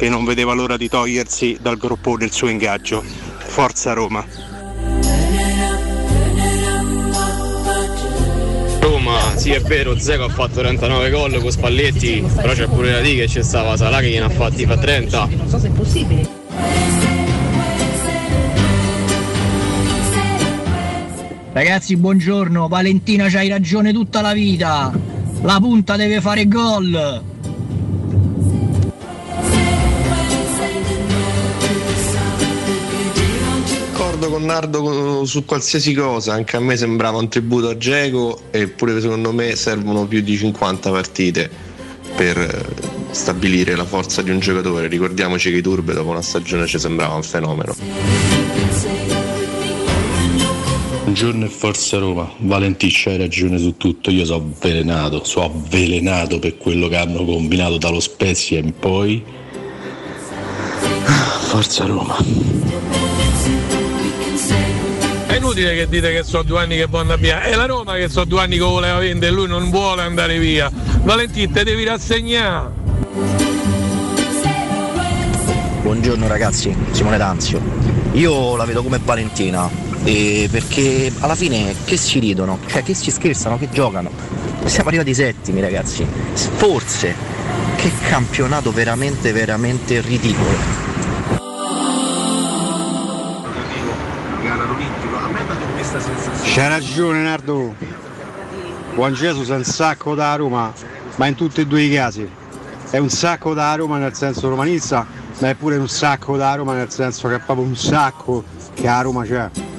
che 0.00 0.08
non 0.08 0.24
vedeva 0.24 0.54
l'ora 0.54 0.78
di 0.78 0.88
togliersi 0.88 1.58
dal 1.60 1.76
groppone 1.76 2.24
il 2.24 2.32
suo 2.32 2.48
ingaggio. 2.48 3.04
Forza 3.04 3.92
Roma! 3.92 4.24
Roma, 8.80 9.36
sì 9.36 9.50
è 9.50 9.60
vero, 9.60 9.98
Zeco 9.98 10.24
ha 10.24 10.28
fatto 10.30 10.60
39 10.60 11.10
gol 11.10 11.38
con 11.42 11.50
Spalletti, 11.50 12.26
però 12.34 12.54
c'è 12.54 12.66
pure 12.66 12.92
da 12.92 13.00
dire 13.02 13.26
che 13.26 13.30
c'è 13.30 13.42
stava 13.42 13.76
Salà 13.76 14.00
che 14.00 14.08
gliene 14.08 14.24
ha 14.24 14.30
fatti 14.30 14.64
fa 14.64 14.78
30. 14.78 15.28
Non 15.36 15.48
so 15.48 15.58
se 15.58 15.68
è 15.68 15.70
possibile. 15.70 16.26
Ragazzi, 21.52 21.96
buongiorno. 21.98 22.68
Valentina, 22.68 23.28
c'hai 23.28 23.48
ragione 23.48 23.92
tutta 23.92 24.22
la 24.22 24.32
vita. 24.32 24.90
La 25.42 25.58
punta 25.60 25.96
deve 25.96 26.22
fare 26.22 26.48
gol. 26.48 27.38
D'accordo 34.20 34.36
con 34.36 34.44
Nardo 34.44 35.24
su 35.24 35.46
qualsiasi 35.46 35.94
cosa, 35.94 36.34
anche 36.34 36.58
a 36.58 36.60
me 36.60 36.76
sembrava 36.76 37.16
un 37.16 37.30
tributo 37.30 37.70
a 37.70 37.76
Geco 37.78 38.42
eppure 38.50 39.00
secondo 39.00 39.32
me 39.32 39.56
servono 39.56 40.06
più 40.06 40.20
di 40.20 40.36
50 40.36 40.90
partite 40.90 41.50
per 42.16 42.36
eh, 42.36 43.12
stabilire 43.12 43.74
la 43.76 43.86
forza 43.86 44.20
di 44.20 44.28
un 44.28 44.38
giocatore. 44.38 44.88
Ricordiamoci 44.88 45.50
che 45.50 45.56
i 45.56 45.62
Turbe 45.62 45.94
dopo 45.94 46.10
una 46.10 46.20
stagione 46.20 46.66
ci 46.66 46.78
sembrava 46.78 47.14
un 47.14 47.22
fenomeno. 47.22 47.74
Buongiorno 51.04 51.46
e 51.46 51.48
forza 51.48 51.96
Roma, 51.96 52.30
Valenticcia 52.40 53.08
hai 53.08 53.16
ragione 53.16 53.58
su 53.58 53.78
tutto, 53.78 54.10
io 54.10 54.26
so 54.26 54.34
avvelenato, 54.34 55.24
so 55.24 55.44
avvelenato 55.44 56.38
per 56.38 56.58
quello 56.58 56.88
che 56.88 56.96
hanno 56.96 57.24
combinato 57.24 57.78
dallo 57.78 58.00
Spezia 58.00 58.58
in 58.58 58.74
poi. 58.78 59.24
Forza 61.48 61.86
Roma. 61.86 63.09
Inutile 65.50 65.74
che 65.74 65.88
dite 65.88 66.12
che 66.12 66.22
sono 66.22 66.44
due 66.44 66.60
anni 66.60 66.76
che 66.76 66.86
vanno 66.86 67.16
via, 67.16 67.42
è 67.42 67.56
la 67.56 67.66
Roma 67.66 67.96
che 67.96 68.08
sono 68.08 68.24
due 68.24 68.40
anni 68.40 68.56
che 68.56 68.62
voleva 68.62 69.00
vendere 69.00 69.32
e 69.32 69.34
lui 69.34 69.48
non 69.48 69.68
vuole 69.68 70.02
andare 70.02 70.38
via. 70.38 70.70
Valentin, 71.02 71.50
te 71.50 71.64
devi 71.64 71.82
rassegnare. 71.82 72.70
Buongiorno 75.82 76.28
ragazzi, 76.28 76.72
Simone 76.92 77.16
D'Anzio. 77.16 77.60
Io 78.12 78.54
la 78.54 78.64
vedo 78.64 78.84
come 78.84 79.00
Valentina, 79.02 79.68
eh, 80.04 80.46
perché 80.48 81.12
alla 81.18 81.34
fine 81.34 81.74
che 81.84 81.96
si 81.96 82.20
ridono, 82.20 82.60
cioè 82.66 82.84
che 82.84 82.94
si 82.94 83.10
scherzano, 83.10 83.58
che 83.58 83.68
giocano. 83.72 84.08
Siamo 84.66 84.90
arrivati 84.90 85.12
settimi 85.14 85.60
ragazzi. 85.60 86.06
Forse, 86.32 87.12
che 87.74 87.90
campionato 88.08 88.70
veramente, 88.70 89.32
veramente 89.32 90.00
ridicolo. 90.00 90.89
C'ha 96.60 96.68
ragione 96.68 97.22
Nardo. 97.22 97.74
Juan 98.94 99.14
Jesus 99.14 99.48
è 99.48 99.56
un 99.56 99.64
sacco 99.64 100.14
da 100.14 100.36
Roma, 100.36 100.70
ma 101.16 101.26
in 101.26 101.34
tutti 101.34 101.62
e 101.62 101.66
due 101.66 101.80
i 101.80 101.90
casi. 101.90 102.28
È 102.90 102.98
un 102.98 103.08
sacco 103.08 103.54
da 103.54 103.74
Roma 103.76 103.96
nel 103.96 104.12
senso 104.12 104.50
romanista, 104.50 105.06
ma 105.38 105.48
è 105.48 105.54
pure 105.54 105.78
un 105.78 105.88
sacco 105.88 106.36
da 106.36 106.54
Roma 106.54 106.74
nel 106.74 106.90
senso 106.90 107.28
che 107.28 107.36
è 107.36 107.40
proprio 107.40 107.64
un 107.64 107.76
sacco 107.76 108.44
che 108.74 108.86
a 108.86 109.00
Roma 109.00 109.24
c'è. 109.24 109.69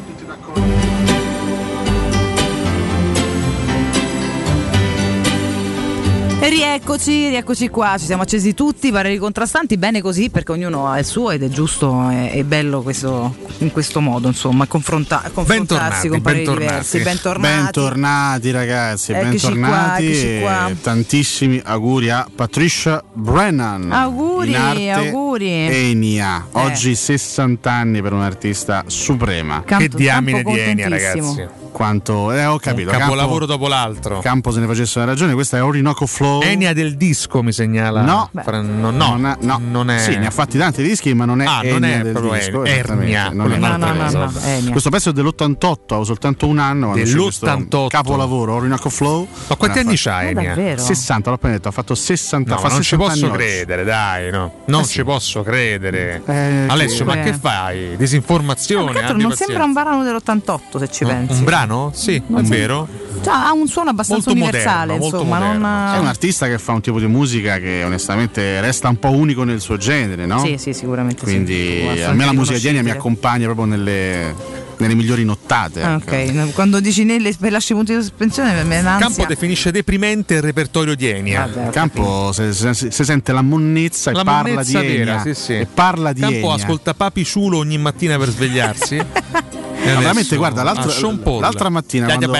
Rieccoci, 6.91 7.29
rieccoci 7.29 7.69
qua, 7.69 7.95
ci 7.97 8.05
siamo 8.05 8.23
accesi 8.23 8.53
tutti, 8.53 8.91
pareri 8.91 9.17
contrastanti, 9.17 9.77
bene 9.77 10.01
così 10.01 10.29
perché 10.29 10.51
ognuno 10.51 10.87
ha 10.89 10.99
il 10.99 11.05
suo 11.05 11.31
ed 11.31 11.41
è 11.43 11.47
giusto 11.47 12.09
e 12.09 12.31
è 12.31 12.43
bello 12.43 12.81
questo, 12.81 13.33
in 13.59 13.71
questo 13.71 14.01
modo, 14.01 14.27
insomma, 14.27 14.65
confronta- 14.67 15.21
confrontarsi 15.33 15.57
Bentornati, 15.57 16.07
con 16.09 16.21
pareri 16.21 16.43
bentornati. 16.43 16.67
diversi. 16.67 16.99
Bentornati. 16.99 17.63
Bentornati 17.63 18.51
ragazzi, 18.51 19.11
Eccoci 19.13 19.29
bentornati. 19.47 20.39
qua, 20.41 20.49
qua. 20.49 20.67
e 20.69 20.81
Tantissimi 20.81 21.61
auguri 21.63 22.09
a 22.09 22.27
Patricia 22.33 23.01
Brennan. 23.13 23.89
Auguri, 23.91 24.89
auguri. 24.91 25.49
Enia, 25.49 26.45
Eh. 26.53 26.59
oggi 26.59 26.93
60 26.95 27.71
anni 27.71 28.01
per 28.01 28.11
un'artista 28.11 28.83
suprema. 28.87 29.63
Campo- 29.63 29.87
Che 29.87 29.95
diamine 29.95 30.43
di 30.43 30.59
Enia, 30.59 30.89
ragazzi. 30.89 31.60
Quanto, 31.71 32.31
eh, 32.31 32.45
ho 32.45 32.57
capito. 32.59 32.91
Un 32.91 32.97
capolavoro 32.97 33.45
Campo- 33.45 33.53
dopo 33.53 33.67
l'altro. 33.67 34.19
Campo 34.19 34.51
se 34.51 34.59
ne 34.59 34.67
facesse 34.67 34.97
una 34.99 35.07
ragione, 35.07 35.33
questa 35.33 35.57
è 35.57 35.63
Orinoco 35.63 36.05
Flow. 36.05 36.41
Enia 36.41 36.73
del 36.73 36.95
disco 36.97 37.41
mi 37.41 37.51
segnala. 37.51 38.01
No, 38.01 38.29
Fra- 38.43 38.61
no, 38.61 38.91
no, 38.91 39.15
non, 39.15 39.25
è, 39.25 39.35
no. 39.39 39.59
non 39.63 39.89
è. 39.89 39.99
Sì, 39.99 40.17
ne 40.17 40.27
ha 40.27 40.31
fatti 40.31 40.57
tanti 40.57 40.83
dischi, 40.83 41.13
ma 41.13 41.25
non 41.25 41.41
è 41.41 41.45
Ah, 41.45 41.61
non 41.63 41.83
Enia 41.83 41.99
è 41.99 42.01
del 42.01 42.11
proprio 42.13 42.33
disco. 42.33 42.65
Ernia, 42.65 43.29
non 43.31 43.51
è 43.51 43.57
un'altra 43.57 43.93
cosa. 43.93 44.19
cosa. 44.25 44.47
Enia. 44.53 44.71
Questo 44.71 44.89
pezzo 44.89 45.09
è 45.09 45.13
dell'88, 45.13 45.77
avevo 45.87 46.03
soltanto 46.03 46.47
un 46.47 46.59
anno. 46.59 46.87
quando 46.87 47.03
uscì 47.03 47.15
questo 47.17 47.45
Dell'88. 47.45 47.87
Capolavoro, 47.87 48.53
Orinoco 48.55 48.89
Flow. 48.89 49.27
Ma 49.47 49.55
quanti 49.55 49.79
anni 49.79 49.93
c'ha 49.97 50.23
Enia? 50.23 50.49
davvero? 50.49 50.81
60, 50.81 51.29
l'ho 51.29 51.35
appena 51.37 51.53
detto, 51.53 51.67
ha 51.69 51.71
fatto 51.71 51.95
60 51.95 52.53
No, 52.53 52.59
fa 52.59 52.67
ma 52.67 52.73
non 52.73 52.81
ci 52.83 52.89
60 52.89 53.05
posso 53.13 53.25
anni 53.25 53.33
oggi. 53.33 53.43
credere, 53.43 53.83
dai, 53.83 54.31
no. 54.31 54.53
Non 54.65 54.85
ci 54.85 55.03
posso 55.03 55.41
credere. 55.41 56.21
Eh, 56.25 56.65
Alessio, 56.67 57.05
ma 57.05 57.15
che 57.17 57.33
fai? 57.33 57.95
Disinformazione? 57.97 58.99
Abbi 59.03 59.21
non 59.21 59.33
sembra 59.35 59.63
un 59.63 59.73
brano 59.73 60.03
dell'88 60.03 60.77
se 60.77 60.91
ci 60.91 61.05
pensi. 61.05 61.39
Un 61.39 61.43
brano? 61.43 61.59
Sì, 61.93 62.21
Non 62.27 62.39
è 62.39 62.45
sembra- 62.45 62.57
vero. 62.57 62.87
Cioè, 63.23 63.33
ha 63.33 63.51
un 63.53 63.67
suono 63.67 63.89
abbastanza 63.91 64.29
Molto 64.31 64.43
universale, 64.43 64.93
moderno, 64.93 64.97
molto 64.97 65.17
insomma, 65.17 65.39
non 65.53 65.93
È 65.95 65.99
un 65.99 66.07
artista 66.07 66.47
che 66.47 66.57
fa 66.57 66.71
un 66.71 66.81
tipo 66.81 66.97
di 66.99 67.05
musica 67.05 67.59
che 67.59 67.83
onestamente 67.83 68.59
resta 68.61 68.89
un 68.89 68.97
po' 68.97 69.11
unico 69.11 69.43
nel 69.43 69.59
suo 69.61 69.77
genere, 69.77 70.25
no? 70.25 70.43
Sì, 70.43 70.57
sì, 70.57 70.73
sicuramente 70.73 71.19
sì. 71.19 71.25
Quindi 71.25 71.53
Assolutamente 71.83 72.03
a 72.05 72.13
me 72.13 72.25
la 72.25 72.33
musica 72.33 72.57
di 72.57 72.67
Enia 72.67 72.81
mi 72.81 72.89
accompagna 72.89 73.45
proprio 73.45 73.65
nelle, 73.65 74.33
nelle 74.77 74.95
migliori 74.95 75.23
nottate. 75.23 75.83
Ah, 75.83 75.99
ecco. 76.03 76.15
ok, 76.15 76.53
quando 76.53 76.79
dici 76.79 77.03
nelle 77.03 77.31
per 77.37 77.51
lasci 77.51 77.73
punti 77.73 77.93
di 77.95 78.01
sospensione 78.01 78.63
me 78.63 78.81
ne 78.81 78.95
Campo 78.97 79.25
definisce 79.27 79.69
deprimente 79.71 80.35
il 80.35 80.41
repertorio 80.41 80.95
di 80.95 81.07
Enia. 81.07 81.47
Vabbè, 81.53 81.69
Campo 81.69 82.31
se, 82.31 82.53
se- 82.53 82.73
se 82.73 83.03
sente 83.03 83.31
la 83.33 83.43
monnezza 83.43 84.09
e 84.09 84.13
La 84.15 84.23
parla 84.23 84.63
di 84.63 84.73
monnezza 84.73 84.79
Enia. 84.79 85.05
vera, 85.05 85.19
sì, 85.21 85.33
sì. 85.35 85.53
E 85.59 85.67
parla 85.71 86.11
di 86.11 86.21
Campo 86.21 86.37
Enia. 86.37 86.53
ascolta 86.55 86.93
Papi 86.95 87.23
Ciulo 87.23 87.57
ogni 87.57 87.77
mattina 87.77 88.17
per 88.17 88.29
svegliarsi. 88.29 88.99
Adesso- 89.81 89.99
veramente, 89.99 90.35
guarda, 90.35 90.63
l'altra, 90.63 90.91
Ah, 90.91 91.39
l'altra 91.39 91.69
mattina. 91.69 92.05
Quando-. 92.05 92.31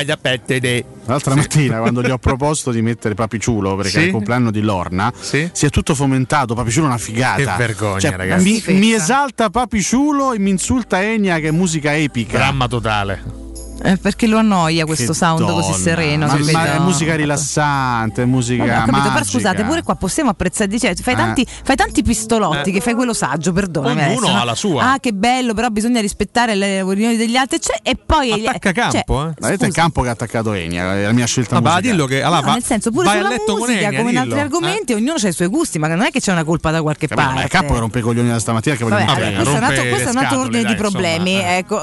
L'altra 1.05 1.31
Sì. 1.34 1.38
mattina, 1.38 1.80
quando 1.80 2.01
gli 2.01 2.09
ho 2.09 2.18
proposto 2.19 2.72
di 2.72 2.81
mettere 2.81 3.15
Papiciulo 3.15 3.76
perché 3.76 3.91
Sì? 3.91 3.97
è 3.97 4.01
il 4.03 4.11
compleanno 4.11 4.51
di 4.51 4.61
Lorna, 4.61 5.11
si 5.19 5.49
è 5.65 5.69
tutto 5.69 5.95
fomentato. 5.95 6.53
Papiciulo 6.53 6.85
è 6.85 6.89
una 6.89 6.97
figata. 6.97 7.35
Che 7.55 7.57
vergogna, 7.57 7.99
Cioè, 7.99 8.15
ragazzi. 8.15 8.63
Mi, 8.68 8.73
mi 8.77 8.93
esalta 8.93 9.49
Papiciulo 9.49 10.34
e 10.34 10.39
mi 10.39 10.51
insulta 10.51 11.01
Enia, 11.03 11.39
che 11.39 11.47
è 11.47 11.51
musica 11.51 11.95
epica. 11.95 12.38
Dramma 12.38 12.68
totale. 12.68 13.23
Eh, 13.83 13.97
perché 13.97 14.27
lo 14.27 14.37
annoia 14.37 14.85
questo 14.85 15.11
Che 15.11 15.17
sound 15.17 15.41
così 15.43 15.71
donna. 15.71 15.77
sereno. 15.83 16.27
Ma, 16.27 16.37
ma 16.51 16.75
è 16.75 16.79
musica 16.79 17.15
rilassante, 17.15 18.21
è 18.21 18.25
musica. 18.25 18.63
Ho 18.83 18.85
capito, 18.85 19.11
però 19.11 19.23
scusate, 19.23 19.63
pure 19.63 19.81
qua 19.83 19.95
possiamo 19.95 20.29
apprezzare. 20.29 20.77
Cioè, 20.77 20.93
fai, 20.95 21.13
Eh. 21.13 21.17
tanti, 21.17 21.47
fai 21.63 21.75
tanti 21.75 22.03
pistolotti, 22.03 22.71
che 22.71 22.79
fai 22.79 22.93
quello 22.93 23.13
saggio, 23.13 23.51
perdonami. 23.51 23.99
Ognuno 24.01 24.11
adesso, 24.17 24.31
no? 24.31 24.39
ha 24.39 24.43
la 24.43 24.55
sua. 24.55 24.91
Ah, 24.93 24.99
che 24.99 25.13
bello, 25.13 25.53
però 25.53 25.69
bisogna 25.69 25.99
rispettare 25.99 26.53
le 26.55 26.81
opinioni 26.81 27.15
degli 27.15 27.35
altri. 27.35 27.59
Cioè, 27.59 27.79
e 27.81 27.95
poi. 27.95 28.45
Attacca 28.45 28.71
campo, 28.71 29.19
cioè, 29.21 29.29
eh. 29.29 29.33
Vedete 29.39 29.65
il 29.65 29.73
campo 29.73 30.01
che 30.03 30.09
ha 30.09 30.11
attaccato 30.11 30.53
Enia, 30.53 30.95
è 30.97 31.03
la 31.03 31.11
mia 31.11 31.25
scelta 31.25 31.55
Vabbè, 31.59 31.67
musicale. 31.69 31.91
dillo 31.91 32.05
che 32.05 32.21
allora, 32.21 32.39
No, 32.41 32.45
va- 32.47 32.53
nel 32.53 32.63
senso, 32.63 32.91
pure 32.91 33.07
sulla 33.09 33.29
letto 33.29 33.55
con 33.55 33.59
musica, 33.67 33.85
Enia, 33.87 33.97
come 33.99 34.11
in 34.11 34.17
altri 34.17 34.29
dillo. 34.33 34.41
argomenti, 34.43 34.93
ognuno 34.93 35.13
ha 35.21 35.27
i 35.27 35.31
suoi 35.31 35.47
gusti, 35.47 35.79
ma 35.79 35.87
non 35.87 36.01
è 36.01 36.11
che 36.11 36.19
c'è 36.19 36.31
una 36.31 36.43
colpa 36.43 36.69
da 36.71 36.81
qualche 36.81 37.07
Capito? 37.07 37.27
Ma 37.27 37.33
parte. 37.33 37.45
il 37.45 37.51
campo 37.51 37.73
che 37.73 37.79
rompe 37.79 37.99
i 37.99 38.01
coglioni 38.03 38.29
da 38.29 38.39
stamattina 38.39 38.75
che 38.75 38.83
Vabbè, 38.83 39.05
questo, 39.05 40.09
è 40.09 40.11
un 40.11 40.17
altro, 40.17 40.37
è 40.37 40.39
ordine 40.39 40.63
di 40.65 40.75
problemi. 40.75 41.33
ecco. 41.33 41.81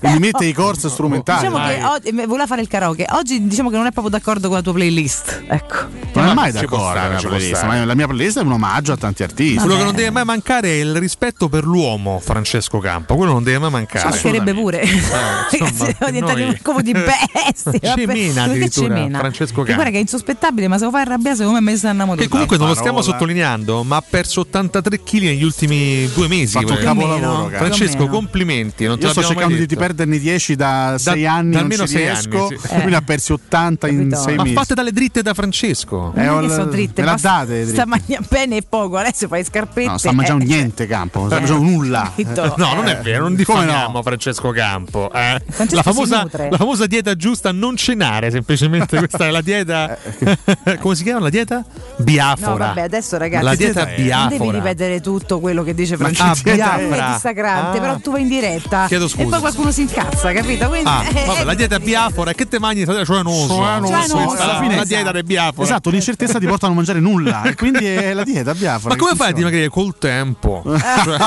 Mi 0.00 0.18
mette 0.18 0.44
i 0.46 0.52
corsi 0.52 0.88
strumentali. 0.90 1.46
Diciamo 1.48 1.66
che 1.66 1.82
oggi, 1.84 2.08
eh, 2.08 2.26
voleva 2.26 2.46
fare 2.46 2.60
il 2.60 2.68
karaoke. 2.68 3.06
Oggi 3.10 3.46
diciamo 3.46 3.70
che 3.70 3.76
non 3.76 3.86
è 3.86 3.92
proprio 3.92 4.10
d'accordo 4.10 4.48
con 4.48 4.56
la 4.56 4.62
tua 4.62 4.72
playlist. 4.72 5.42
Ecco. 5.48 5.76
non 6.14 6.28
è 6.28 6.34
mai 6.34 6.52
Ci 6.52 6.60
d'accordo 6.60 6.84
con 6.84 6.94
la 6.94 7.18
ci 7.18 7.26
playlist, 7.26 7.64
ma 7.64 7.84
la 7.84 7.94
mia 7.94 8.06
playlist 8.06 8.38
è 8.38 8.42
un 8.42 8.52
omaggio 8.52 8.92
a 8.92 8.96
tanti 8.96 9.22
artisti. 9.22 9.58
Quello 9.58 9.76
che 9.76 9.84
non 9.84 9.94
deve 9.94 10.10
mai 10.10 10.24
mancare 10.24 10.68
è 10.68 10.74
il 10.74 10.96
rispetto 10.96 11.48
per 11.48 11.64
l'uomo, 11.64 12.20
Francesco 12.20 12.78
Campo. 12.78 13.16
Quello 13.16 13.32
non 13.32 13.42
deve 13.42 13.58
mai 13.58 13.70
mancare. 13.70 14.08
Mancherebbe 14.08 14.54
pure. 14.54 14.82
insomma, 14.82 15.46
Siamo 15.50 16.06
diventati 16.06 16.42
noi- 16.44 16.60
come 16.62 16.82
di 16.82 16.92
bestie. 16.92 17.78
vabbè. 17.80 17.94
Cemena 18.00 18.32
Perché 18.32 18.40
addirittura, 18.50 18.94
cemena? 18.94 19.18
Francesco 19.18 19.54
Campo. 19.54 19.72
guarda 19.72 19.90
che 19.90 19.96
è 19.96 20.00
insospettabile, 20.00 20.68
ma 20.68 20.78
se 20.78 20.84
lo 20.84 20.90
fai 20.90 21.02
arrabbiare, 21.02 21.36
secondo 21.36 21.60
me 21.60 21.70
mi 21.70 21.76
stanno 21.76 22.14
Che 22.14 22.28
comunque 22.28 22.56
non 22.56 22.68
lo 22.68 22.74
stiamo 22.74 23.02
sottolineando, 23.02 23.82
ma 23.84 23.96
ha 23.96 24.04
perso 24.08 24.40
83 24.40 25.02
kg 25.02 25.20
negli 25.22 25.44
ultimi 25.44 26.08
due 26.14 26.28
mesi. 26.28 26.58
Fatto 26.58 26.72
un 26.72 26.78
capolavoro. 26.78 27.48
Francesco, 27.56 28.04
o 28.04 28.08
complimenti. 28.08 28.86
Non 28.86 28.98
Io 29.00 29.10
sto 29.10 29.22
cercando 29.22 29.54
mai 29.56 29.66
di 29.66 29.76
perderne 29.76 30.18
10 30.18 30.56
da 30.56 30.79
6 30.98 31.22
Da- 31.22 31.32
anni, 31.34 31.50
da 31.50 31.60
non 31.60 31.62
almeno 31.70 31.86
ci 31.86 31.92
sei 31.92 32.02
riesco. 32.04 32.46
anni, 32.46 32.58
sì. 32.58 32.68
Quindi 32.68 32.94
ha 32.94 33.02
persi 33.02 33.32
80 33.32 33.88
in 33.88 34.10
6 34.14 34.34
Ma 34.36 34.42
mesi. 34.42 34.54
fatte 34.54 34.74
dalle 34.74 34.92
dritte 34.92 35.22
da 35.22 35.34
Francesco. 35.34 36.12
Eh, 36.16 36.24
Non 36.24 36.44
ho 36.44 36.48
sono 36.48 36.64
dritte, 36.66 37.00
me 37.02 37.06
la 37.06 37.12
ma 37.12 37.18
date 37.20 37.66
sta 37.66 37.86
mangiando 37.86 38.26
bene 38.30 38.56
e 38.56 38.62
poco. 38.68 38.96
Adesso 38.96 39.28
fai 39.28 39.44
scarpette. 39.44 39.88
No, 39.90 39.98
sta 39.98 40.12
mangiando 40.12 40.44
eh, 40.44 40.46
niente 40.46 40.86
campo, 40.86 41.26
sta 41.26 41.36
Eh. 41.36 41.40
mangiando 41.40 41.64
nulla. 41.64 42.02
Capito? 42.02 42.54
No, 42.60 42.74
non 42.74 42.86
è 42.88 42.98
Eh. 42.98 43.02
vero, 43.02 43.22
non 43.28 43.32
Come 43.32 43.36
diffamiamo 43.36 44.02
Francesco 44.02 44.50
Campo. 44.50 45.10
eh. 45.12 45.40
Francesco 45.48 45.74
La, 45.76 45.82
famosa, 45.82 46.26
la 46.50 46.56
famosa 46.56 46.86
dieta 46.86 47.14
giusta, 47.16 47.52
non 47.52 47.76
cenare, 47.76 48.30
semplicemente 48.30 48.96
questa 48.98 49.26
è 49.26 49.30
la 49.30 49.40
dieta. 49.40 49.96
Come 50.80 50.94
si 50.94 51.02
chiama 51.02 51.20
la 51.20 51.30
dieta? 51.30 51.64
Biafora. 51.98 52.50
No, 52.50 52.56
vabbè, 52.58 52.80
adesso 52.82 53.16
ragazzi, 53.18 53.44
La 53.44 53.54
dieta 53.54 53.80
non 53.84 53.88
devi 53.90 54.02
biafora. 54.04 54.50
ripetere 54.58 55.00
tutto 55.00 55.40
quello 55.40 55.62
che 55.62 55.74
dice 55.74 55.96
Ma 55.96 56.08
Francesco. 56.10 56.50
Diafora. 56.52 56.76
dieta? 56.78 57.08
è 57.10 57.12
dissacrante, 57.12 57.78
Ah. 57.78 57.80
però 57.80 57.98
tu 57.98 58.10
vai 58.12 58.22
in 58.22 58.28
diretta 58.28 58.86
Chiedo 58.86 59.08
e 59.16 59.24
poi 59.26 59.40
qualcuno 59.40 59.70
si 59.70 59.82
incazza, 59.82 60.32
capito? 60.32 60.68
Quindi, 60.70 60.88
Ah, 60.88 61.04
eh, 61.12 61.24
vabbè, 61.26 61.44
la 61.44 61.54
dieta 61.54 61.78
biafora, 61.80 62.32
che 62.32 62.46
te 62.48 62.58
mangi? 62.58 62.84
Cioè, 62.84 63.22
non 63.22 63.46
so. 63.46 63.56
Cioè, 63.56 63.80
non 63.80 64.02
so, 64.06 64.16
Questa- 64.18 64.44
alla 64.44 64.60
fine- 64.60 64.76
la 64.76 64.84
dieta 64.84 65.10
del 65.12 65.24
biafora. 65.24 65.66
Esatto, 65.66 65.90
l'incertezza 65.90 66.38
ti 66.38 66.46
porta 66.46 66.64
a 66.64 66.68
non 66.68 66.76
mangiare 66.76 67.00
nulla. 67.00 67.42
E 67.42 67.54
quindi 67.54 67.84
è 67.84 68.14
la 68.14 68.22
dieta 68.24 68.54
biafora. 68.54 68.94
Ma 68.94 69.00
come 69.00 69.14
fai 69.16 69.30
a 69.30 69.32
dimagrire 69.32 69.68
col 69.68 69.96
tempo? 69.98 70.62
Cioè- 71.04 71.18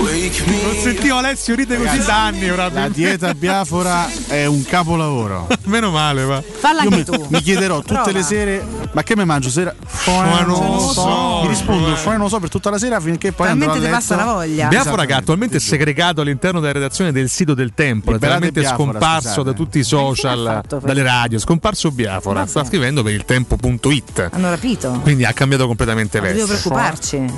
non 0.00 0.74
sentivo 0.80 1.16
Alessio 1.16 1.54
ride 1.54 1.76
così 1.76 1.98
da 2.04 2.24
anni. 2.26 2.46
La 2.46 2.88
dieta 2.88 3.34
biafora 3.34 4.08
è 4.28 4.46
un 4.46 4.64
capolavoro. 4.64 5.46
Meno 5.64 5.90
male, 5.90 6.24
va. 6.24 6.42
Falla 6.42 6.82
Io 6.84 6.90
mi, 6.90 7.04
tu. 7.04 7.26
Mi 7.28 7.42
chiederò 7.42 7.80
tutte 7.80 7.92
Prova. 7.94 8.10
le 8.12 8.22
sere, 8.22 8.64
ma 8.92 9.02
che 9.02 9.14
mi 9.14 9.24
mangio 9.26 9.50
sera? 9.50 9.74
Poi 10.04 10.44
non 10.46 10.76
lo 10.76 10.78
so. 10.78 11.40
Mi 11.42 11.48
rispondo, 11.48 11.92
poi 12.02 12.12
non 12.12 12.22
lo 12.22 12.28
so 12.28 12.40
per 12.40 12.48
tutta 12.48 12.70
la 12.70 12.78
sera 12.78 12.98
finché 12.98 13.32
poi 13.32 13.48
Talmente 13.48 13.74
ti 13.74 13.80
letto. 13.80 13.92
passa 13.94 14.16
la 14.16 14.24
voglia. 14.24 14.68
Biafora 14.68 15.04
che 15.04 15.12
attualmente 15.12 15.58
è 15.58 15.60
segregato 15.60 16.22
all'interno 16.22 16.60
della 16.60 16.72
redazione 16.72 17.12
del 17.12 17.28
sito 17.28 17.52
del 17.52 17.72
tempo, 17.74 18.10
letteralmente 18.12 18.64
scomparso 18.64 19.28
scusate. 19.28 19.42
da 19.44 19.52
tutti 19.52 19.78
i 19.80 19.84
social, 19.84 20.44
fatto, 20.62 20.80
dalle 20.82 21.02
radio, 21.02 21.38
scomparso 21.38 21.90
Biafora. 21.90 22.46
Sta 22.46 22.64
scrivendo 22.64 23.02
per 23.02 23.12
il 23.12 23.24
tempo.it. 23.26 24.28
Hanno 24.32 24.48
rapito. 24.48 24.98
Quindi 25.02 25.24
ha 25.26 25.32
cambiato 25.32 25.66
completamente 25.66 26.20
verso. 26.20 26.38
Non 26.38 26.46
devo 26.46 26.58
preoccuparci. 26.58 27.34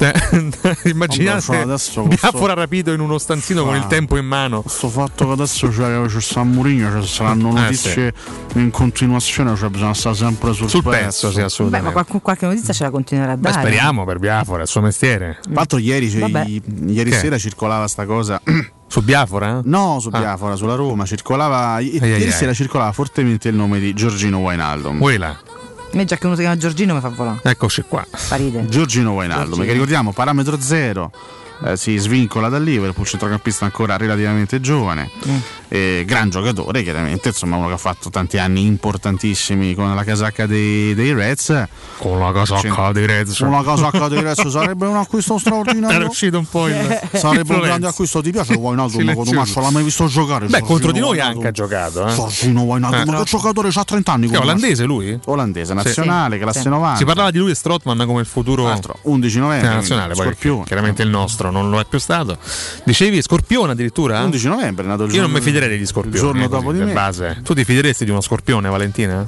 Immaginate 0.89 1.65
Biafora 2.05 2.52
ancora 2.53 2.61
rapito 2.61 2.93
in 2.93 3.01
uno 3.01 3.19
stanzino 3.19 3.63
ah, 3.63 3.65
con 3.65 3.77
il 3.77 3.87
tempo 3.87 4.17
in 4.17 4.27
mano. 4.27 4.63
Sto 4.67 4.89
fatto 4.89 5.27
che 5.27 5.33
adesso 5.33 5.69
c'è, 5.69 6.07
c'è 6.07 6.21
San 6.21 6.51
Murigno, 6.51 6.91
cioè, 6.91 7.07
saranno 7.07 7.53
notizie 7.53 8.09
eh, 8.09 8.15
sì. 8.53 8.59
in 8.59 8.71
continuazione, 8.71 9.57
cioè 9.57 9.69
bisogna 9.69 9.95
stare 9.95 10.15
sempre 10.15 10.53
sul, 10.53 10.69
sul 10.69 10.83
pezzo. 10.83 10.97
pezzo 10.97 11.31
sì, 11.33 11.41
assolutamente. 11.41 11.93
Beh, 11.93 11.95
ma 11.95 12.05
qualche, 12.05 12.23
qualche 12.23 12.47
notizia 12.47 12.73
ce 12.73 12.85
la 12.85 12.91
continuerà 12.91 13.33
a 13.33 13.37
dare. 13.37 13.55
Beh, 13.55 13.61
speriamo 13.61 14.05
per 14.05 14.19
Biafora, 14.19 14.61
è 14.61 14.63
il 14.63 14.69
suo 14.69 14.81
mestiere. 14.81 15.39
Tra 15.53 15.79
ieri, 15.79 16.11
cioè, 16.11 16.61
ieri 16.87 17.13
sera 17.13 17.39
circolava 17.39 17.89
sta 17.89 18.05
cosa. 18.07 18.41
Su 18.93 19.01
Biafora? 19.01 19.63
No, 19.65 20.01
su 20.01 20.11
ah. 20.13 20.19
Biafora, 20.19 20.55
sulla 20.55 20.75
Roma. 20.75 21.07
Circolava. 21.07 21.81
I- 21.81 21.95
ieri 21.95 22.25
ai 22.25 22.31
sera 22.31 22.53
circolava 22.53 22.93
fortemente 22.93 23.49
il 23.49 23.55
nome 23.55 23.81
di 23.81 23.95
Giorgino 23.95 24.41
Wainaldum. 24.41 24.99
Quella. 24.99 25.29
A 25.29 25.97
me 25.97 26.05
già 26.05 26.19
che 26.19 26.27
uno 26.27 26.35
si 26.35 26.43
chiama 26.43 26.59
Giorgino 26.59 26.93
mi 26.93 27.01
fa 27.01 27.09
volare. 27.09 27.41
Eccoci 27.43 27.85
qua. 27.89 28.07
Paride. 28.29 28.69
Giorgino 28.69 29.13
Wainaldum, 29.13 29.65
che 29.65 29.73
ricordiamo, 29.73 30.13
parametro 30.13 30.61
zero 30.61 31.11
eh, 31.65 31.77
si 31.77 31.97
svincola 31.97 32.49
dal 32.49 32.63
Liverpool, 32.63 33.07
centrocampista 33.07 33.65
ancora 33.65 33.97
relativamente 33.97 34.61
giovane, 34.61 35.11
mm. 35.27 35.37
eh, 35.69 36.03
gran 36.05 36.29
giocatore 36.29 36.83
chiaramente, 36.83 37.29
insomma 37.29 37.57
uno 37.57 37.69
che 37.69 37.75
ha 37.75 37.79
fatto 37.79 38.11
tanti 38.11 38.37
anni 38.39 38.67
importantissimi 38.67 39.75
con 39.75 39.95
la 39.95 40.03
casacca 40.03 40.47
dei, 40.47 40.93
dei 40.95 41.13
Reds. 41.13 41.69
Con 41.99 42.19
la 42.19 42.33
casacca 42.33 42.89
C- 42.89 42.93
dei 42.93 43.07
Reds. 43.07 43.39
Con 43.39 43.53
la 43.53 43.63
casacca 43.63 44.09
dei 44.09 44.21
Reds 44.21 44.49
sarebbe 44.49 44.87
un 44.87 44.97
acquisto 44.97 45.39
straordinario. 45.39 45.97
Era 45.97 46.07
uscito 46.07 46.39
un 46.39 46.47
po' 46.47 46.67
il... 46.67 47.01
Sarebbe 47.13 47.55
un 47.55 47.61
grande 47.63 47.87
acquisto, 47.87 48.21
ti 48.21 48.33
piace 48.33 48.55
Wijnaldum? 48.55 49.05
non 49.05 49.47
l'ha 49.55 49.71
mai 49.71 49.85
visto 49.85 50.07
giocare? 50.09 50.47
Beh, 50.47 50.59
Sorgino 50.59 50.67
contro 50.67 50.93
di 50.93 50.99
noi 50.99 51.21
anche 51.21 51.47
ha 51.47 51.53
giocato. 51.53 52.09
Eh? 52.09 52.11
Sorgino 52.11 52.63
Wijnaldum, 52.63 53.01
eh, 53.01 53.05
no. 53.13 53.19
che 53.19 53.25
giocatore 53.25 53.71
ha 53.73 53.85
30 53.85 54.13
anni. 54.13 54.29
È 54.29 54.39
olandese 54.39 54.85
lui? 54.85 55.17
Olandese, 55.27 55.75
nazionale, 55.75 56.37
sì. 56.37 56.43
classe 56.43 56.61
sì. 56.63 56.69
90. 56.69 56.97
Si 56.97 57.05
parlava 57.05 57.31
di 57.31 57.39
lui 57.39 57.53
e 57.53 57.55
Strottman 57.55 58.05
come 58.05 58.21
il 58.21 58.27
futuro... 58.27 58.69
Altro, 58.69 58.99
11 59.03 59.39
novembre. 59.39 59.69
Nazionale, 59.69 60.15
poi, 60.15 60.65
chiaramente 60.65 61.03
il 61.03 61.09
nostro 61.09 61.51
non 61.53 61.71
lo 61.71 61.79
è 61.79 61.85
più 61.85 61.99
stato. 61.99 62.37
Dicevi 62.85 63.23
Scorpione 63.23 63.73
addirittura? 63.73 64.21
11 64.23 64.49
novembre 64.49 64.85
è 64.85 64.89
nato 64.89 65.05
il 65.05 65.15
Io 65.15 65.21
non 65.21 65.31
mi 65.31 65.41
fiderei 65.41 65.69
degli 65.69 65.87
Scorpioni. 65.87 66.17
Il 66.17 66.23
giorno 66.23 66.49
dopo 66.49 66.73
di 66.73 66.81
me. 66.81 66.93
Base. 66.93 67.41
Tu 67.45 67.55
ti 67.55 67.65
fideresti 67.65 68.05
di 68.05 68.11
uno 68.11 68.21
Scorpione, 68.21 68.69
Valentina? 68.69 69.25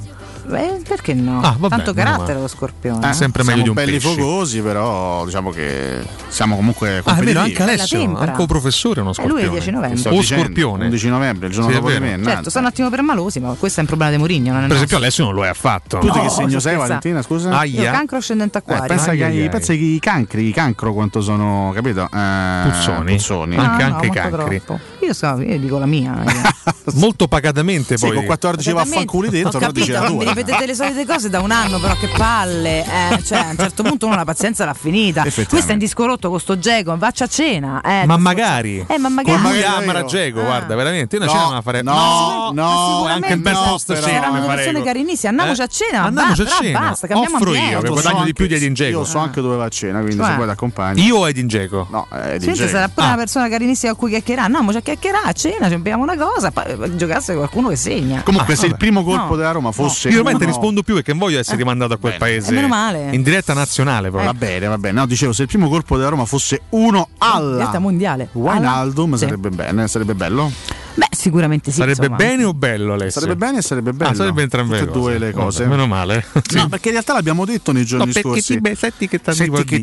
Beh, 0.47 0.81
perché 0.87 1.13
no? 1.13 1.41
Ah, 1.41 1.55
vabbè, 1.57 1.75
Tanto 1.75 1.93
carattere 1.93 2.39
lo 2.39 2.47
scorpione. 2.47 3.05
Eh, 3.05 3.09
eh, 3.09 3.13
sempre 3.13 3.43
meglio 3.43 3.63
siamo 3.63 3.63
di 3.63 3.69
un 3.69 3.75
belli 3.75 3.99
pesci. 3.99 4.07
fogosi, 4.07 4.61
però 4.61 5.25
diciamo 5.25 5.49
che 5.49 6.05
siamo 6.27 6.55
comunque 6.55 7.01
ah, 7.03 7.13
vero, 7.15 7.39
anche 7.39 7.63
Alessio, 7.63 8.17
anche 8.17 8.39
un 8.39 8.47
professore 8.47 8.99
è 8.99 9.03
uno 9.03 9.13
scorpione. 9.13 9.41
Eh, 9.41 9.45
lui 9.45 9.55
è 9.55 9.59
10 9.59 9.71
novembre. 9.71 10.09
O 10.09 10.21
scorpione. 10.21 10.85
11 10.85 11.09
novembre, 11.09 11.47
il 11.47 11.53
giorno 11.53 11.69
sì, 11.69 11.75
dopo 11.75 11.89
di 11.89 11.99
me. 11.99 12.19
Certo, 12.23 12.49
sono 12.49 12.65
un 12.65 12.71
attimo 12.71 12.89
permalosi, 12.89 13.39
ma 13.39 13.53
questo 13.57 13.79
è 13.79 13.81
un 13.81 13.87
problema 13.87 14.11
di 14.11 14.17
Mourinho. 14.17 14.51
Per 14.51 14.53
nostro. 14.53 14.75
esempio 14.75 14.97
Alessio 14.97 15.23
non 15.25 15.33
lo 15.33 15.45
è 15.45 15.47
affatto. 15.47 15.97
Tu 15.97 16.07
no, 16.07 16.13
che 16.13 16.29
segno 16.29 16.59
sei, 16.59 16.75
Valentina, 16.75 17.21
scusa? 17.21 17.57
Aia. 17.57 17.91
cancro 17.91 18.17
ascendente 18.17 18.57
eh, 18.57 18.61
acquario. 18.61 18.83
Eh, 18.83 18.87
pensa, 18.87 19.11
aia, 19.11 19.27
che, 19.27 19.37
aia. 19.39 19.49
pensa 19.49 19.73
che 19.73 19.79
i 19.79 19.99
cancri, 19.99 20.47
i 20.47 20.51
cancro 20.51 20.93
quanto 20.93 21.21
sono, 21.21 21.71
capito? 21.73 22.07
Eh, 22.13 22.61
puzzoni. 22.69 23.13
Puzzoni. 23.13 23.55
Anche, 23.57 23.83
anche 23.83 24.05
i 24.05 24.09
cancri. 24.09 24.61
Troppo 24.63 24.94
io, 25.05 25.13
so, 25.13 25.41
io 25.41 25.59
dico 25.59 25.77
la 25.77 25.85
mia. 25.85 26.23
Eh. 26.23 26.73
Molto 26.95 27.27
pacatamente 27.27 27.97
poi. 27.97 28.09
Sì, 28.09 28.15
con 28.15 28.25
14 28.25 28.71
vaffanculi 28.71 29.29
dentro, 29.29 29.57
ho 29.57 29.61
capito, 29.61 29.99
non 29.99 30.17
dice 30.17 30.29
ripetete 30.29 30.65
le 30.65 30.75
solite 30.75 31.05
cose 31.05 31.29
da 31.29 31.41
un 31.41 31.51
anno, 31.51 31.79
però 31.79 31.95
che 31.95 32.07
palle. 32.15 32.83
Eh, 32.83 33.23
cioè, 33.23 33.39
a 33.39 33.49
un 33.49 33.57
certo 33.57 33.83
punto 33.83 34.05
uno 34.05 34.15
la 34.15 34.23
pazienza 34.23 34.65
l'ha 34.65 34.73
finita. 34.73 35.23
Questo 35.23 35.69
è 35.69 35.73
in 35.73 35.79
discorotto 35.79 36.29
con 36.29 36.39
sto 36.39 36.57
Gego, 36.57 36.95
vacci 36.97 37.23
a 37.23 37.27
cena. 37.27 37.81
Eh, 37.81 38.05
ma, 38.05 38.17
magari. 38.17 38.85
Eh, 38.87 38.97
ma 38.97 39.09
magari. 39.09 39.41
Con 39.41 39.53
Amara 39.63 40.03
Gego, 40.05 40.41
ah. 40.41 40.45
guarda, 40.45 40.75
veramente. 40.75 41.15
Io 41.15 41.23
una 41.23 41.31
no, 41.31 41.39
cena 41.39 41.53
la 41.53 41.61
farei. 41.61 41.83
No, 41.83 42.51
no, 42.53 43.03
ma 43.03 43.13
anche 43.13 43.33
il 43.33 43.39
best 43.39 43.65
host. 43.65 43.89
Era 43.91 44.29
una 44.29 44.41
persona 44.41 44.81
carinissima. 44.81 45.29
Andiamoci 45.29 45.61
eh? 45.61 45.63
a 45.63 45.67
cena. 45.67 46.03
Andiamoci 46.03 46.41
a 46.41 46.45
cena. 46.45 46.79
Basta, 46.79 47.07
cambiamo 47.07 47.35
Offro 47.35 47.53
io, 47.53 47.81
che 47.81 47.89
guadagno 47.89 48.23
di 48.23 48.33
più 48.33 48.47
di 48.47 48.55
Edin 48.55 48.73
Gego. 48.73 48.99
Io 48.99 49.05
so 49.05 49.17
anche 49.17 49.41
dove 49.41 49.55
va 49.55 49.65
a 49.65 49.69
cena, 49.69 49.99
quindi 49.99 50.17
cioè. 50.17 50.27
se 50.27 50.33
vuoi 50.35 50.45
ti 50.45 50.51
accompagni. 50.51 51.03
Io 51.03 51.17
o 51.17 51.27
Edin 51.27 51.47
Gego? 51.47 51.87
No, 51.89 52.07
eh, 52.11 52.35
Edin 52.35 52.53
Gego. 52.53 52.69
sarà 52.69 52.87
pure 52.87 53.05
una 53.05 53.15
ah. 53.15 53.17
persona 53.17 53.49
carinissima 53.49 53.91
a 53.91 53.95
cui 53.95 54.09
chiacchierà. 54.09 54.47
No, 54.47 54.61
ma 54.61 54.71
c'è 54.71 54.81
beccherà 54.95 55.23
a 55.23 55.31
cena, 55.33 55.67
ci 55.67 55.73
abbiamo 55.73 56.03
una 56.03 56.17
cosa, 56.17 56.51
giocasse 56.95 57.35
qualcuno 57.35 57.69
che 57.69 57.75
segna. 57.75 58.21
Comunque, 58.23 58.53
ah, 58.53 58.57
se 58.57 58.65
il 58.65 58.77
primo 58.77 59.03
colpo 59.03 59.31
no. 59.31 59.35
della 59.35 59.51
Roma 59.51 59.71
fosse. 59.71 60.07
No. 60.09 60.15
Io 60.15 60.23
veramente 60.23 60.45
no. 60.47 60.51
rispondo 60.51 60.81
più 60.81 60.95
perché 60.95 61.11
non 61.11 61.19
voglio 61.19 61.39
essere 61.39 61.55
eh. 61.55 61.59
rimandato 61.59 61.93
a 61.93 61.97
quel 61.97 62.13
bene. 62.17 62.23
paese. 62.23 62.51
Eh, 62.51 62.55
meno 62.55 62.67
male. 62.67 63.09
In 63.11 63.21
diretta 63.21 63.53
nazionale, 63.53 64.09
proprio. 64.09 64.29
Eh. 64.29 64.33
Va 64.33 64.39
bene, 64.39 64.67
va 64.67 64.77
bene. 64.77 64.99
No, 64.99 65.05
dicevo, 65.05 65.33
se 65.33 65.43
il 65.43 65.47
primo 65.47 65.69
colpo 65.69 65.97
della 65.97 66.09
Roma 66.09 66.25
fosse 66.25 66.61
uno 66.69 67.09
alla. 67.17 67.51
In 67.51 67.57
diretta 67.57 67.79
mondiale. 67.79 68.29
Wijnaldum 68.31 69.13
sì. 69.13 69.25
sarebbe 69.25 69.49
bene, 69.49 69.87
sarebbe 69.87 70.15
bello. 70.15 70.51
Beh, 70.95 71.07
sicuramente 71.11 71.71
sì. 71.71 71.77
Sarebbe 71.77 72.05
insomma. 72.05 72.15
bene 72.15 72.43
o 72.45 72.53
bello 72.53 72.93
Alessio? 72.93 73.21
Sarebbe 73.21 73.35
bene 73.35 73.57
e 73.57 73.61
sarebbe 73.61 73.91
bello. 73.91 74.11
Ah, 74.11 74.13
sarebbe 74.15 74.41
entrambe 74.43 74.79
Tutte 74.79 74.91
cose. 74.91 74.99
due 74.99 75.17
le 75.17 75.31
cose. 75.33 75.63
Vabbè, 75.63 75.75
meno 75.75 75.87
male. 75.87 76.25
sì. 76.47 76.55
No, 76.55 76.69
perché 76.69 76.87
in 76.87 76.93
realtà 76.93 77.13
l'abbiamo 77.13 77.45
detto 77.45 77.71
nei 77.71 77.85
giorni 77.85 78.05
no, 78.07 78.11
perché 78.13 78.29
scorsi. 78.29 78.61
Perché 78.61 78.77
senti 78.77 79.07
che 79.07 79.19
ti 79.19 79.29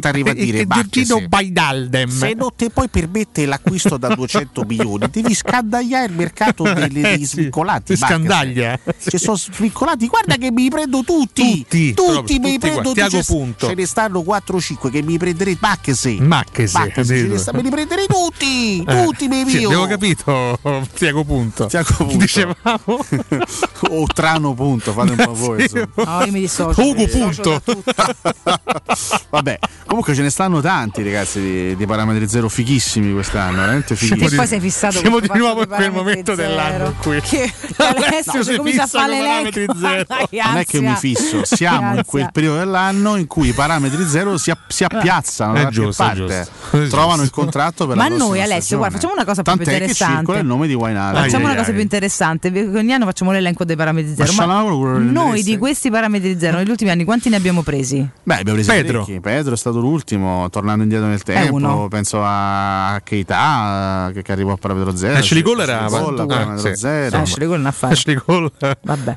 arriva 0.06 0.30
a 0.30 0.34
eh, 0.34 0.40
eh, 0.40 0.44
dire. 0.44 0.58
Eh, 0.60 0.66
Giorgino 0.66 1.16
sì. 1.18 1.28
Baidaldem. 1.28 2.08
Se 2.08 2.34
non 2.34 2.50
ti 2.56 2.70
poi 2.70 2.88
permette 2.88 3.46
l'acquisto 3.46 3.96
da 3.98 4.14
200 4.14 4.64
milioni, 4.66 5.06
devi 5.10 5.34
scandagliare 5.34 6.06
il 6.06 6.12
mercato 6.14 6.62
degli 6.64 7.04
eh, 7.04 7.18
svincolati. 7.24 7.94
Sì. 7.94 8.04
Scandaglia. 8.04 8.78
Sì. 8.96 9.10
Ci 9.10 9.18
sono 9.18 9.36
svincolati. 9.36 10.06
Guarda 10.06 10.36
che 10.36 10.50
mi 10.50 10.70
prendo 10.70 11.02
tutti. 11.04 11.58
Tutti. 11.58 11.92
Tutti, 11.94 12.38
mi 12.38 12.58
prendo 12.58 12.92
tutti. 12.92 13.08
Cioè, 13.08 13.24
Punto. 13.24 13.66
Ce 13.68 13.74
ne 13.74 13.86
stanno 13.86 14.22
4 14.22 14.56
o 14.56 14.60
5 14.60 14.90
che 14.90 15.02
mi 15.02 15.18
prenderete. 15.18 15.58
Macchese. 15.60 16.16
Macchese. 16.20 17.50
Me 17.52 17.62
li 17.62 17.70
prenderei 17.70 18.06
tutti. 18.06 18.82
Tutti, 19.02 19.26
mi 19.26 19.44
mio. 19.44 19.66
Abbiamo 19.66 19.86
capito. 19.86 20.58
Tiago 21.02 21.24
Punto. 21.24 21.66
Tiago 21.66 21.94
Punto. 21.96 22.16
Dicevamo. 22.16 22.54
o 23.90 24.06
Trano 24.06 24.54
Punto, 24.54 24.92
fate 24.92 25.10
un 25.10 25.16
po' 25.16 25.34
voi. 25.34 25.62
Insomma. 25.62 25.88
No, 25.96 26.24
io 26.24 26.32
mi 26.32 26.40
dissocio. 26.40 26.80
Ugo 26.80 27.06
Punto. 27.08 27.60
Vabbè, 29.30 29.58
comunque 29.86 30.14
ce 30.14 30.22
ne 30.22 30.30
stanno 30.30 30.60
tanti 30.60 31.02
ragazzi 31.02 31.40
di, 31.40 31.76
di 31.76 31.86
parametri 31.86 32.28
zero 32.28 32.48
fighissimi 32.48 33.12
quest'anno, 33.12 33.56
veramente 33.56 33.96
fighissimi. 33.96 34.28
Che 34.28 34.36
poi 34.36 34.46
sei 34.46 34.60
fissato 34.60 34.98
Siamo 34.98 35.18
di 35.18 35.28
nuovo 35.34 35.62
in 35.62 35.68
quel 35.68 35.90
momento 35.90 36.36
zero. 36.36 36.48
dell'anno 36.48 36.94
qui. 37.00 37.20
Che 37.32 37.52
adesso 37.76 38.36
no, 38.36 38.42
si 38.44 38.56
comincia 38.56 38.82
a 38.84 38.86
fare 38.86 39.18
parametri 39.18 39.66
zero. 39.80 40.04
Non 40.30 40.56
è 40.56 40.64
che 40.64 40.80
mi 40.80 40.94
fisso, 40.94 41.44
siamo 41.44 41.96
in 41.96 42.04
quel 42.04 42.30
periodo 42.30 42.58
dell'anno 42.58 43.16
in 43.16 43.26
cui 43.26 43.48
i 43.48 43.52
parametri 43.52 44.06
zero 44.06 44.36
si, 44.36 44.52
si 44.68 44.84
appiazzano 44.84 45.54
è 45.54 45.66
giusto, 45.66 46.04
parte. 46.04 46.48
Giusto. 46.70 46.88
Trovano 46.88 47.22
il 47.22 47.30
contratto 47.30 47.88
per 47.88 47.96
Ma 47.96 48.04
la 48.04 48.10
Ma 48.10 48.16
noi 48.16 48.40
Alessio, 48.40 48.76
guarda, 48.76 48.96
facciamo 48.96 49.14
una 49.14 49.24
cosa 49.24 49.42
Tant'è 49.42 49.64
più 49.64 49.72
interessante. 49.72 50.12
Che 50.12 50.18
circola 50.18 50.38
il 50.38 50.46
nome 50.46 50.66
di 50.66 50.74
Wine 50.74 50.91
in. 50.92 51.14
Facciamo 51.14 51.36
ai, 51.36 51.42
una 51.42 51.50
ai, 51.50 51.56
cosa 51.56 51.68
ai. 51.68 51.74
più 51.74 51.82
interessante: 51.82 52.48
ogni 52.48 52.92
anno 52.92 53.04
facciamo 53.04 53.32
l'elenco 53.32 53.64
dei 53.64 53.76
parametri 53.76 54.14
zero. 54.14 54.32
Ma, 54.34 54.62
ma 54.62 54.98
noi 54.98 55.42
di 55.42 55.58
questi 55.58 55.90
parametri 55.90 56.38
zero 56.38 56.58
negli 56.58 56.70
ultimi 56.70 56.90
anni 56.90 57.04
quanti 57.04 57.28
ne 57.28 57.36
abbiamo 57.36 57.62
presi? 57.62 58.06
Beh, 58.22 58.34
abbiamo 58.34 58.54
preso 58.54 58.72
Pedro. 58.72 59.04
Ricchi. 59.04 59.20
Pedro 59.20 59.54
è 59.54 59.56
stato 59.56 59.80
l'ultimo, 59.80 60.48
tornando 60.50 60.82
indietro 60.82 61.08
nel 61.08 61.22
tempo. 61.22 61.88
Penso 61.88 62.20
a 62.22 63.00
Keita 63.02 64.10
che, 64.12 64.22
che 64.22 64.32
arrivò 64.32 64.52
a 64.52 64.56
parametro 64.56 64.96
zero. 64.96 65.18
Ashley 65.18 65.42
Cole 65.42 65.62
era 65.62 65.84
ah, 65.84 65.90
parametro 65.90 66.74
zero. 66.74 67.18
Ashley 67.18 67.46
Cole 67.46 67.56
è 67.56 67.60
un 67.60 67.66
affare. 67.66 67.92
Ashley 67.92 68.14
Cole. 68.14 68.50
Vabbè. 68.82 69.14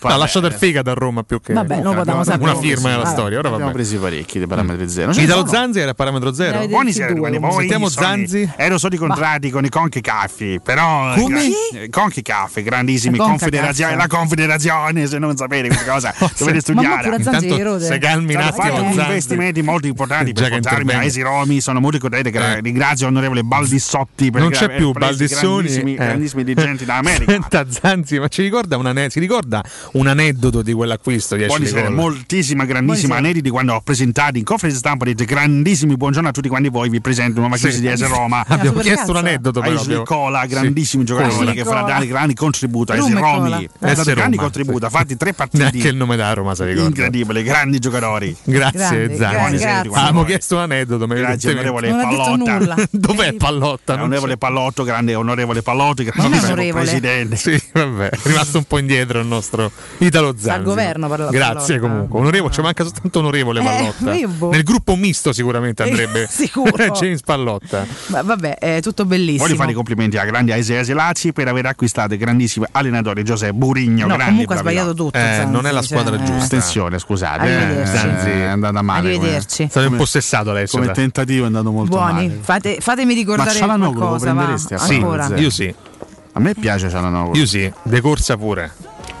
Ha 0.10 0.16
lasciato 0.16 0.46
il 0.46 0.54
fegato 0.54 0.90
a 0.90 0.94
Roma 0.94 1.22
più 1.22 1.40
che. 1.40 1.52
Vabbè, 1.52 1.82
non 1.82 1.94
potremmo 1.94 2.24
sapere. 2.24 2.50
Una 2.50 2.58
firma 2.58 2.88
nella 2.88 3.04
storia. 3.04 3.38
Ora 3.38 3.50
abbiamo 3.50 3.70
presi 3.70 3.96
parecchi 3.96 4.38
dei 4.38 4.46
parametri 4.48 4.88
zero. 4.88 5.12
Italo 5.12 5.46
Zanzi 5.46 5.80
era 5.80 5.90
a 5.90 5.94
parametro 5.94 6.32
zero. 6.32 6.66
Buonasera, 6.66 7.14
Sentiamo 7.52 7.88
Zanzi. 7.88 8.50
Ero 8.56 8.74
eh, 8.74 8.78
solo 8.78 8.96
contrati 8.96 9.50
con 9.50 9.64
i 9.64 9.68
conchi 9.68 10.00
caffi, 10.00 10.60
però 10.62 11.09
come? 11.14 11.88
Conchi 11.90 12.20
eh, 12.20 12.22
Caffè, 12.22 12.62
grandissimi. 12.62 13.16
La 13.16 13.24
confederazione, 13.24 13.96
la 13.96 14.06
confederazione, 14.06 15.06
se 15.06 15.18
non 15.18 15.36
sapete 15.36 15.68
questa 15.68 15.90
cosa, 15.90 16.14
oh, 16.18 16.30
dovete 16.38 16.60
studiare. 16.60 17.16
Intanto, 17.16 17.78
se 17.78 17.98
calmi 17.98 18.34
un 18.34 18.40
cioè, 18.40 18.50
attimo. 18.50 18.92
Fatto 18.92 19.00
investimenti 19.00 19.62
molto 19.62 19.86
importanti 19.86 20.30
eh, 20.30 20.32
per 20.34 20.50
portarmi 20.50 20.92
a 20.92 21.04
Esi 21.04 21.20
Romi. 21.22 21.60
Sono 21.60 21.80
molto 21.80 21.98
contento. 21.98 22.30
Che 22.30 22.38
eh. 22.38 22.60
Ringrazio 22.60 23.06
onorevole 23.06 23.42
Baldissotti. 23.42 24.30
Per 24.30 24.40
non 24.40 24.50
c'è 24.50 24.74
più 24.74 24.92
Baldissoni. 24.92 25.62
Grandissimi, 25.62 25.92
eh. 25.92 25.96
grandissimi 25.96 26.44
dirigenti 26.44 26.84
dall'America. 26.84 27.32
Senta, 27.40 27.66
Zanzi, 27.68 28.18
ma 28.18 28.28
ci 28.28 28.42
ricorda, 28.42 28.76
una, 28.76 29.08
si 29.08 29.20
ricorda 29.20 29.62
un 29.92 30.06
aneddoto 30.06 30.62
di 30.62 30.72
quell'acquisto? 30.72 31.36
Di 31.36 31.46
moltissima, 31.90 32.64
grandissima 32.64 33.16
aneddoto 33.16 33.40
di 33.40 33.50
quando 33.50 33.74
ho 33.74 33.80
presentato 33.80 34.38
in 34.38 34.44
conferenza 34.44 34.80
stampa. 34.80 35.04
Dite 35.04 35.24
grandissimi, 35.24 35.96
buongiorno 35.96 36.28
a 36.28 36.32
tutti 36.32 36.48
quanti 36.48 36.68
voi. 36.68 36.88
Vi 36.88 37.00
presento 37.00 37.40
una 37.40 37.48
vacanza 37.48 37.76
sì. 37.76 37.80
di 37.80 37.88
Esi 37.88 38.04
Roma. 38.04 38.44
Abbiamo 38.46 38.80
chiesto 38.80 39.10
un 39.10 39.16
aneddoto. 39.16 39.60
Però, 39.60 39.74
Isola 39.74 40.02
Cola, 40.02 40.46
grandissimo 40.46 40.99
grandissimi 41.04 41.04
giocatori 41.04 41.38
Cola. 41.38 41.52
che 41.52 41.64
fra 41.64 41.82
grandi, 41.84 42.06
grandi 42.06 42.34
contributi, 42.34 42.96
Rum 42.96 43.16
e 43.16 43.20
Romy, 43.20 43.40
Cola. 43.40 43.56
ha 43.56 43.90
Eh, 43.90 43.96
sì, 43.96 44.12
Roma, 44.12 44.36
contributi, 44.36 44.84
ha 44.84 44.88
sì. 44.88 44.96
fatti 44.96 45.16
tre 45.16 45.32
partite. 45.32 45.62
Neanche 45.62 45.88
il 45.88 45.96
nome 45.96 46.16
da 46.16 46.32
Roma, 46.32 46.52
ricorda. 46.52 46.82
Incredibile, 46.82 47.42
grandi 47.42 47.78
giocatori. 47.78 48.36
Grazie, 48.44 49.16
Zani. 49.16 49.62
Avevamo 49.62 50.24
chiesto 50.24 50.56
un 50.56 50.62
aneddoto, 50.62 51.06
ma 51.06 51.14
Grazie, 51.14 51.52
onorevole 51.52 51.88
Pallotta. 51.90 52.74
Dov'è 52.90 53.32
Pallotta? 53.34 53.94
Onorevole 53.94 54.36
Pallotto, 54.36 54.84
grande 54.84 55.14
onorevole 55.14 55.62
Pallotti, 55.62 56.04
grande 56.04 56.72
presidente. 56.72 57.36
Sì, 57.36 57.60
vabbè, 57.72 58.08
è 58.10 58.18
rimasto 58.24 58.58
un 58.58 58.64
po' 58.64 58.78
indietro 58.78 59.20
il 59.20 59.26
nostro 59.26 59.70
Italo 59.98 60.34
Zanzi. 60.36 60.50
al 60.50 60.62
governo, 60.62 61.08
parla- 61.08 61.30
Grazie 61.30 61.78
Pallotta. 61.78 61.80
comunque. 61.80 62.18
Onorevole, 62.20 62.52
c'è 62.52 62.62
manca 62.62 62.84
soltanto 62.84 63.18
onorevole 63.20 63.60
Eh, 63.60 63.64
Pallotta. 63.64 64.26
boh. 64.28 64.50
Nel 64.50 64.62
gruppo 64.62 64.96
misto 64.96 65.32
sicuramente 65.32 65.82
andrebbe 65.82 66.26
Sicuro. 66.30 66.84
James 66.92 67.20
Pallotta. 67.22 67.86
Vabbè, 68.08 68.58
è 68.58 68.80
tutto 68.82 69.04
bellissimo. 69.04 69.44
Voglio 69.44 69.56
fare 69.56 69.70
i 69.70 69.74
complimenti 69.74 70.16
a 70.16 70.24
grandi 70.24 70.52
Aise 70.52 70.76
Lazzi 70.88 71.32
per 71.32 71.48
aver 71.48 71.66
acquistato 71.66 72.14
il 72.14 72.18
grandissimo 72.18 72.66
allenatore 72.70 73.22
Giuseppe 73.22 73.52
Burigno. 73.52 74.06
No, 74.06 74.14
grande 74.14 74.24
comunque 74.24 74.54
ha 74.54 74.58
sbagliato 74.58 74.94
tutto. 74.94 75.18
Eh, 75.18 75.20
Zanzi, 75.20 75.50
non 75.50 75.66
è 75.66 75.70
la 75.70 75.82
cioè, 75.82 75.98
squadra 75.98 76.16
eh. 76.16 76.24
giusta. 76.24 76.44
Attenzione, 76.44 76.98
scusate, 76.98 77.80
eh. 77.82 77.86
Zanzi 77.86 78.30
è 78.30 78.44
andata 78.44 78.82
male. 78.82 79.08
Arrivederci. 79.08 79.68
State 79.68 79.86
un 79.86 79.96
po' 79.96 80.06
sessato 80.06 80.52
lei, 80.52 80.66
Come 80.68 80.90
tentativo 80.90 81.44
è 81.44 81.46
andato 81.46 81.70
molto 81.70 81.96
Buoni, 81.96 82.28
male. 82.28 82.38
Fate- 82.40 82.78
fatemi 82.80 83.14
Ma 83.14 83.18
ricordare 83.20 83.58
lo 83.58 83.66
qualcosa. 83.66 84.32
Va, 84.32 84.32
prenderesti 84.32 84.74
a 84.74 84.78
Sì, 84.78 85.04
io 85.36 85.50
sì. 85.50 85.74
A 86.32 86.40
me 86.40 86.54
piace 86.54 86.88
Cialanoglu. 86.88 87.36
Io 87.36 87.46
sì, 87.46 87.70
De 87.82 88.00
Corsa 88.00 88.36
pure. 88.36 88.70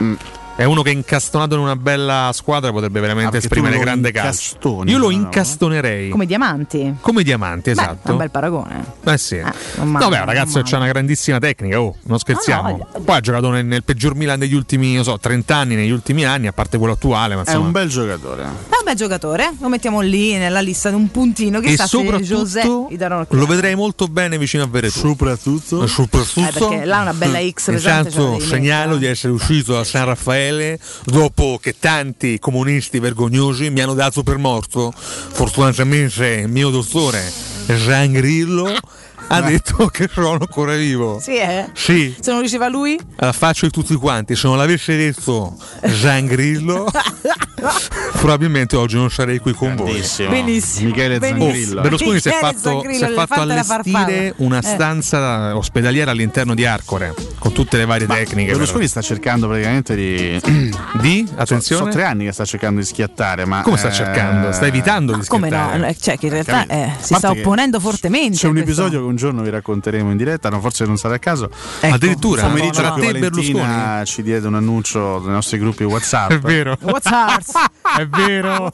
Mm. 0.02 0.14
È 0.60 0.64
uno 0.64 0.82
che 0.82 0.90
incastonato 0.90 1.54
in 1.54 1.62
una 1.62 1.74
bella 1.74 2.30
squadra 2.34 2.70
potrebbe 2.70 3.00
veramente 3.00 3.36
Ah, 3.36 3.40
esprimere 3.40 3.78
grande 3.78 4.12
calcio. 4.12 4.82
Io 4.84 4.98
lo 4.98 5.06
no? 5.06 5.10
incastonerei. 5.10 6.10
Come 6.10 6.26
diamanti. 6.26 6.96
Come 7.00 7.22
diamanti, 7.22 7.72
Beh, 7.72 7.80
esatto. 7.80 8.10
un 8.10 8.18
bel 8.18 8.30
paragone. 8.30 8.84
Eh 9.04 9.16
sì. 9.16 9.38
non 9.76 9.88
male, 9.88 10.04
Vabbè, 10.04 10.18
un 10.20 10.26
ragazzo 10.26 10.60
che 10.60 10.74
ha 10.74 10.76
una 10.76 10.88
grandissima 10.88 11.38
tecnica, 11.38 11.80
oh, 11.80 11.96
non 12.02 12.18
scherziamo. 12.18 12.68
No, 12.72 12.88
no, 12.92 13.00
Poi 13.00 13.16
ha 13.16 13.20
giocato 13.20 13.48
nel, 13.48 13.64
nel 13.64 13.84
peggior 13.84 14.14
Milan 14.14 14.38
degli 14.38 14.52
ultimi, 14.52 14.96
non 14.96 15.04
so, 15.04 15.18
30 15.18 15.56
anni, 15.56 15.76
negli 15.76 15.90
ultimi 15.90 16.26
anni, 16.26 16.46
a 16.46 16.52
parte 16.52 16.76
quello 16.76 16.92
attuale, 16.92 17.36
ma 17.36 17.40
È 17.40 17.44
insomma. 17.46 17.64
un 17.64 17.72
bel 17.72 17.88
giocatore. 17.88 18.42
È 18.42 18.46
un 18.46 18.84
bel 18.84 18.94
giocatore, 18.96 19.52
lo 19.58 19.68
mettiamo 19.70 20.00
lì 20.02 20.36
nella 20.36 20.60
lista 20.60 20.90
di 20.90 20.94
un 20.96 21.10
puntino. 21.10 21.58
e 21.62 21.76
soprattutto 21.78 22.18
José 22.22 22.86
gli 22.90 22.96
daranno 22.98 23.24
lo 23.30 23.46
vedrei 23.46 23.74
molto 23.74 24.08
bene 24.08 24.36
vicino 24.36 24.64
a 24.64 24.66
Veretù. 24.66 24.98
Soprattutto. 24.98 25.86
Soprattutto 25.86 26.40
Eh, 26.46 26.52
perché 26.68 26.84
là 26.84 27.00
una 27.00 27.14
bella 27.14 27.38
X 27.48 27.68
la 27.70 27.76
Intanto 27.76 28.38
segnalo 28.40 28.82
mettere. 28.90 28.98
di 28.98 29.06
essere 29.06 29.32
uscito 29.32 29.72
da 29.72 29.84
San 29.84 30.04
Raffaele 30.04 30.48
dopo 31.04 31.58
che 31.60 31.76
tanti 31.78 32.38
comunisti 32.38 32.98
vergognosi 32.98 33.70
mi 33.70 33.80
hanno 33.80 33.94
dato 33.94 34.22
per 34.22 34.38
morto. 34.38 34.92
Fortunatamente 34.94 36.26
il 36.26 36.48
mio 36.48 36.70
dottore 36.70 37.22
Jean 37.66 38.12
Grillo 38.12 38.74
ha 39.32 39.40
detto 39.42 39.86
che 39.88 40.08
sono 40.12 40.32
ancora 40.32 40.74
vivo. 40.74 41.18
Sì, 41.20 41.36
eh? 41.36 41.68
Sì, 41.72 42.14
Se 42.20 42.30
non 42.32 42.42
diceva 42.42 42.68
lui? 42.68 42.98
alla 43.16 43.32
faccia 43.32 43.66
di 43.66 43.72
tutti 43.72 43.94
quanti, 43.94 44.34
se 44.36 44.46
non 44.48 44.56
l'avesse 44.56 44.96
detto 44.96 45.56
Jean 45.82 46.26
Grillo, 46.26 46.90
probabilmente 48.12 48.76
oggi 48.76 48.96
non 48.96 49.10
sarei 49.10 49.38
qui 49.38 49.52
con 49.52 49.74
voi. 49.76 49.92
Benissimo. 50.28 50.30
Michele 50.88 51.18
Benissimo. 51.18 51.50
Zangrillo. 51.50 51.80
Berlusconi 51.80 52.20
si 52.20 52.28
è 52.28 52.32
Michele 52.34 52.52
fatto, 52.52 52.82
si 52.92 53.04
è 53.04 53.08
fatto 53.12 53.40
allestire 53.40 53.64
farfalla. 53.64 54.32
una 54.36 54.58
Eh. 54.58 54.62
stanza 54.62 55.56
ospedaliera 55.56 56.10
all'interno 56.10 56.54
di 56.54 56.64
Arcore 56.64 57.14
con 57.38 57.52
tutte 57.52 57.76
le 57.76 57.84
varie 57.86 58.06
tecniche. 58.06 58.50
Berlusconi 58.50 58.86
però. 58.86 58.90
sta 58.90 59.02
cercando 59.02 59.46
praticamente 59.48 59.94
di. 59.94 60.40
Di? 61.00 61.24
Sono 61.26 61.40
Attenzione. 61.40 61.90
tre 61.92 62.04
anni 62.04 62.24
che 62.26 62.32
sta 62.32 62.44
cercando 62.44 62.80
di 62.80 62.86
schiattare, 62.86 63.44
ma. 63.46 63.62
Come 63.62 63.76
sta 63.76 63.88
eh, 63.88 63.92
cercando? 63.92 64.52
Sta 64.52 64.66
evitando 64.66 65.14
di 65.16 65.24
Come 65.26 65.48
schiattare. 65.48 65.78
no? 65.78 65.86
Eh, 65.86 65.96
Cioè, 65.98 66.18
che 66.18 66.26
in 66.26 66.32
realtà 66.32 66.66
eh, 66.66 66.92
si 67.00 67.14
sta 67.14 67.30
opponendo 67.30 67.80
fortemente. 67.80 68.36
C'è 68.36 68.46
un 68.46 68.52
questo. 68.52 68.70
episodio 68.70 69.00
che 69.00 69.06
un 69.06 69.16
giorno 69.20 69.42
vi 69.42 69.50
racconteremo 69.50 70.10
in 70.10 70.16
diretta, 70.16 70.48
no, 70.48 70.60
forse 70.60 70.84
non 70.84 70.96
sarà 70.96 71.14
il 71.14 71.20
caso. 71.20 71.50
Ecco, 71.80 71.94
Addirittura? 71.94 72.42
no, 72.42 72.48
Pomeriggio 72.48 72.80
no, 72.80 72.86
tra 72.86 72.88
no. 72.88 72.94
te 72.94 73.00
e 73.00 73.12
Valentina 73.20 73.28
Berlusconi? 73.52 74.06
ci 74.06 74.22
diede 74.22 74.46
un 74.46 74.54
annuncio 74.54 75.18
dei 75.20 75.30
nostri 75.32 75.58
gruppi 75.58 75.84
WhatsApp. 75.84 76.30
È 76.32 76.38
vero. 76.38 76.76
What's 76.80 77.10
ours? 77.10 77.52
È 77.98 78.06
vero. 78.06 78.70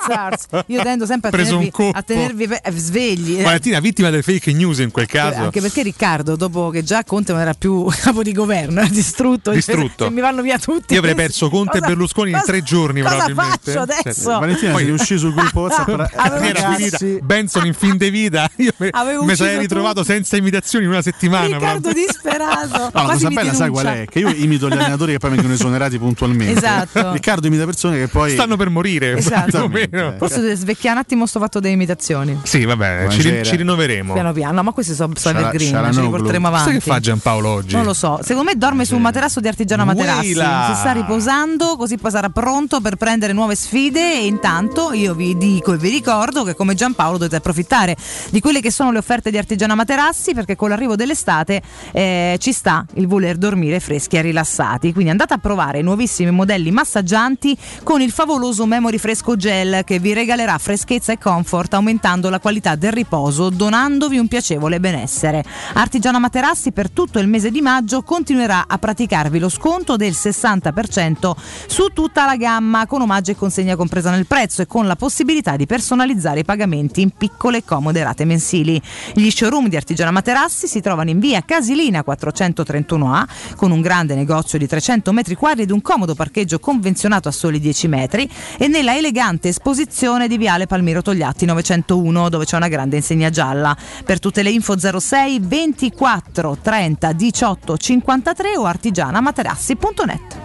Io 0.66 0.82
tendo 0.82 1.06
sempre 1.06 1.28
a 1.28 1.32
Preso 1.32 1.58
tenervi, 1.58 1.90
a 1.92 2.02
tenervi 2.02 2.44
eh, 2.44 2.72
svegli. 2.76 3.38
eh. 3.40 3.42
Valentina, 3.42 3.80
vittima 3.80 4.10
delle 4.10 4.22
fake 4.22 4.52
news 4.52 4.78
in 4.78 4.90
quel 4.90 5.06
caso. 5.06 5.40
Anche 5.42 5.60
perché 5.60 5.82
Riccardo, 5.82 6.36
dopo 6.36 6.70
che 6.70 6.82
già 6.82 7.02
Conte 7.04 7.32
non 7.32 7.40
era 7.40 7.54
più 7.54 7.86
capo 8.00 8.22
di 8.22 8.32
governo, 8.32 8.80
era 8.80 8.88
distrutto. 8.88 9.50
Distrutto. 9.50 10.04
Se 10.04 10.10
mi 10.10 10.20
vanno 10.20 10.42
via 10.42 10.58
tutti. 10.58 10.92
Io 10.94 11.00
avrei 11.00 11.14
perso 11.14 11.48
Conte 11.50 11.78
e 11.78 11.80
Cosa- 11.80 11.92
Berlusconi 11.92 12.30
in 12.30 12.36
cosa- 12.36 12.46
tre 12.52 12.62
giorni, 12.62 13.00
cosa 13.02 13.16
probabilmente. 13.16 13.58
faccio 13.72 13.80
adesso? 13.80 14.22
Cioè, 14.30 14.38
Valentina 14.40 14.72
Poi- 14.72 14.82
sei 14.84 14.90
uscito 14.92 15.20
sul 15.20 15.34
gruppo 15.34 15.60
WhatsApp. 15.60 15.88
No, 15.88 15.96
ra- 15.96 16.10
avevo 16.16 16.44
era 16.44 16.60
Ragazzi. 16.60 16.96
finita 16.98 17.24
Benson 17.24 17.66
in 17.66 17.74
fin 17.74 17.96
de 17.96 18.10
vita. 18.10 18.48
Io 18.56 18.72
me, 18.76 18.90
ucciso 18.92 19.34
sarei 19.34 19.58
ritrovato 19.58 20.00
tutti. 20.00 20.12
senza 20.12 20.25
imitazioni 20.34 20.84
in 20.84 20.90
una 20.90 21.02
settimana. 21.02 21.46
Riccardo 21.46 21.80
proprio. 21.80 22.04
disperato. 22.06 22.90
No, 22.96 23.06
la 23.06 23.12
cosa 23.12 23.28
bella, 23.28 23.52
sai 23.52 23.68
qual 23.70 23.86
è? 23.86 24.04
Che 24.08 24.18
io 24.18 24.28
imito 24.30 24.68
gli 24.68 24.72
allenatori 24.72 25.12
che 25.12 25.18
poi 25.18 25.30
vengono 25.30 25.52
esonerati 25.52 25.98
puntualmente. 25.98 26.58
Esatto. 26.58 27.12
Riccardo 27.12 27.46
imita 27.46 27.64
persone 27.64 27.98
che 27.98 28.08
poi. 28.08 28.32
Stanno 28.32 28.56
per 28.56 28.70
morire. 28.70 29.16
Esatto. 29.16 29.70
Forse 30.18 30.54
svecchiare 30.54 30.96
un 30.96 31.02
attimo 31.02 31.26
sto 31.26 31.38
fatto 31.38 31.60
delle 31.60 31.74
imitazioni. 31.74 32.38
Sì, 32.42 32.64
vabbè, 32.64 33.06
ci, 33.10 33.16
ri- 33.18 33.22
Buonasera. 33.22 33.44
ci 33.44 33.56
rinnoveremo. 33.56 34.12
Piano 34.14 34.32
piano, 34.32 34.54
no, 34.54 34.62
ma 34.64 34.72
questi 34.72 34.94
sono 34.94 35.12
Ciala- 35.14 35.38
evergreen, 35.50 35.92
ce 35.92 36.00
li 36.00 36.08
porteremo 36.08 36.46
Sai 36.48 36.54
avanti. 36.58 36.72
che 36.74 36.80
fa 36.80 37.00
Giampaolo 37.00 37.48
oggi? 37.48 37.74
Non 37.74 37.84
lo 37.84 37.94
so, 37.94 38.18
secondo 38.22 38.50
me 38.50 38.56
dorme 38.56 38.84
su 38.84 38.94
un 38.96 39.02
materasso 39.02 39.40
di 39.40 39.48
artigiana 39.48 39.84
materassi. 39.84 40.28
Si 40.28 40.32
sta 40.34 40.92
riposando, 40.92 41.76
così 41.76 41.96
poi 41.98 42.10
sarà 42.10 42.28
pronto 42.30 42.80
per 42.80 42.96
prendere 42.96 43.32
nuove 43.32 43.54
sfide. 43.54 44.14
E 44.20 44.26
intanto 44.26 44.92
io 44.92 45.14
vi 45.14 45.36
dico 45.36 45.72
e 45.72 45.76
vi 45.76 45.90
ricordo 45.90 46.44
che 46.44 46.54
come 46.54 46.74
Giampaolo 46.74 47.18
dovete 47.18 47.36
approfittare 47.36 47.96
di 48.30 48.40
quelle 48.40 48.60
che 48.60 48.70
sono 48.70 48.90
le 48.92 48.98
offerte 48.98 49.30
di 49.30 49.38
artigiana 49.38 49.74
materassi, 49.74 50.15
perché 50.34 50.56
con 50.56 50.68
l'arrivo 50.68 50.96
dell'estate 50.96 51.62
eh, 51.92 52.36
ci 52.38 52.52
sta 52.52 52.84
il 52.94 53.06
voler 53.06 53.36
dormire 53.36 53.80
freschi 53.80 54.16
e 54.16 54.22
rilassati. 54.22 54.92
Quindi 54.92 55.10
andate 55.10 55.34
a 55.34 55.38
provare 55.38 55.80
i 55.80 55.82
nuovissimi 55.82 56.30
modelli 56.30 56.70
massaggianti 56.70 57.56
con 57.82 58.00
il 58.00 58.10
favoloso 58.10 58.66
Memory 58.66 58.98
Fresco 58.98 59.36
Gel 59.36 59.84
che 59.84 59.98
vi 59.98 60.12
regalerà 60.12 60.58
freschezza 60.58 61.12
e 61.12 61.18
comfort, 61.18 61.74
aumentando 61.74 62.30
la 62.30 62.40
qualità 62.40 62.74
del 62.74 62.92
riposo, 62.92 63.50
donandovi 63.50 64.18
un 64.18 64.28
piacevole 64.28 64.80
benessere. 64.80 65.44
Artigiana 65.74 66.18
Materassi 66.18 66.72
per 66.72 66.90
tutto 66.90 67.18
il 67.18 67.28
mese 67.28 67.50
di 67.50 67.60
maggio 67.60 68.02
continuerà 68.02 68.64
a 68.66 68.78
praticarvi 68.78 69.38
lo 69.38 69.48
sconto 69.48 69.96
del 69.96 70.12
60% 70.12 71.32
su 71.66 71.88
tutta 71.92 72.24
la 72.24 72.36
gamma, 72.36 72.86
con 72.86 73.02
omaggio 73.02 73.32
e 73.32 73.36
consegna 73.36 73.76
compresa 73.76 74.10
nel 74.10 74.26
prezzo 74.26 74.62
e 74.62 74.66
con 74.66 74.86
la 74.86 74.96
possibilità 74.96 75.56
di 75.56 75.66
personalizzare 75.66 76.40
i 76.40 76.44
pagamenti 76.44 77.00
in 77.00 77.10
piccole 77.10 77.58
e 77.58 77.64
comode 77.64 78.02
rate 78.02 78.24
mensili. 78.24 78.80
Gli 79.14 79.30
showroom 79.30 79.68
di 79.68 79.76
Artigiana 79.76 80.05
Materassi 80.10 80.66
si 80.66 80.80
trovano 80.80 81.10
in 81.10 81.18
via 81.18 81.42
Casilina 81.44 82.04
431A 82.06 83.24
con 83.56 83.70
un 83.70 83.80
grande 83.80 84.14
negozio 84.14 84.58
di 84.58 84.66
300 84.66 85.12
metri 85.12 85.34
quadri 85.34 85.62
ed 85.62 85.70
un 85.70 85.80
comodo 85.80 86.14
parcheggio 86.14 86.58
convenzionato 86.58 87.28
a 87.28 87.32
soli 87.32 87.58
10 87.60 87.88
metri 87.88 88.28
e 88.58 88.68
nella 88.68 88.96
elegante 88.96 89.48
esposizione 89.48 90.28
di 90.28 90.38
Viale 90.38 90.66
Palmiro 90.66 91.02
Togliatti 91.02 91.44
901 91.46 92.28
dove 92.28 92.44
c'è 92.44 92.56
una 92.56 92.68
grande 92.68 92.96
insegna 92.96 93.30
gialla. 93.30 93.76
Per 94.04 94.18
tutte 94.18 94.42
le 94.42 94.50
info 94.50 94.76
06 94.78 95.40
24 95.40 96.58
30 96.60 97.12
18 97.12 97.76
53 97.76 98.56
o 98.56 98.64
artigianamaterassi.net. 98.64 100.36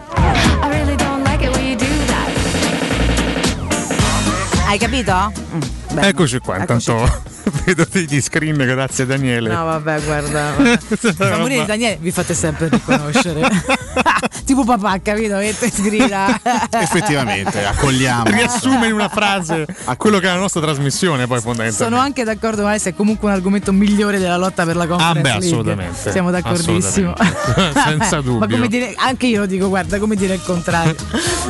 Hai 4.67 4.77
capito? 4.77 5.33
Mm. 5.53 5.97
Eccoci 5.97 6.39
qua, 6.39 6.59
intanto 6.59 7.30
vedo 7.65 7.85
degli 7.89 8.21
screen 8.21 8.55
grazie 8.57 9.05
Daniele. 9.05 9.53
No, 9.53 9.65
vabbè, 9.65 10.01
guarda. 10.01 10.53
Fa 11.15 11.37
morire 11.37 11.65
Daniele, 11.65 11.97
vi 11.99 12.11
fate 12.11 12.33
sempre 12.33 12.69
riconoscere. 12.69 13.47
tipo 14.45 14.63
papà, 14.63 14.99
capito? 15.01 15.37
Che 15.37 15.55
te 15.57 15.69
sgrida. 15.71 16.39
Effettivamente, 16.71 17.65
accogliamo. 17.65 18.23
Riassume 18.29 18.87
in 18.87 18.93
una 18.93 19.09
frase 19.09 19.65
quello 19.97 20.19
che 20.19 20.27
è 20.27 20.31
la 20.33 20.39
nostra 20.39 20.61
trasmissione, 20.61 21.27
poi 21.27 21.39
fondamentalmente. 21.41 21.83
Sono 21.83 21.97
anche 21.99 22.23
d'accordo 22.23 22.61
con 22.61 22.69
Alessia, 22.69 22.91
è 22.91 22.95
comunque 22.95 23.27
un 23.29 23.33
argomento 23.35 23.71
migliore 23.71 24.17
della 24.19 24.37
lotta 24.37 24.65
per 24.65 24.75
la 24.75 24.87
conference 24.87 25.19
Ah, 25.19 25.21
beh, 25.21 25.29
League. 25.29 25.45
assolutamente. 25.47 26.11
Siamo 26.11 26.31
d'accordissimo. 26.31 27.13
Assolutamente. 27.13 27.79
Senza 27.81 28.15
Ma 28.15 28.21
dubbio. 28.21 28.47
come 28.55 28.67
dire, 28.67 28.93
anche 28.97 29.27
io 29.27 29.39
lo 29.41 29.45
dico, 29.45 29.67
guarda, 29.67 29.99
come 29.99 30.15
dire 30.15 30.33
il 30.35 30.41
contrario. 30.43 30.95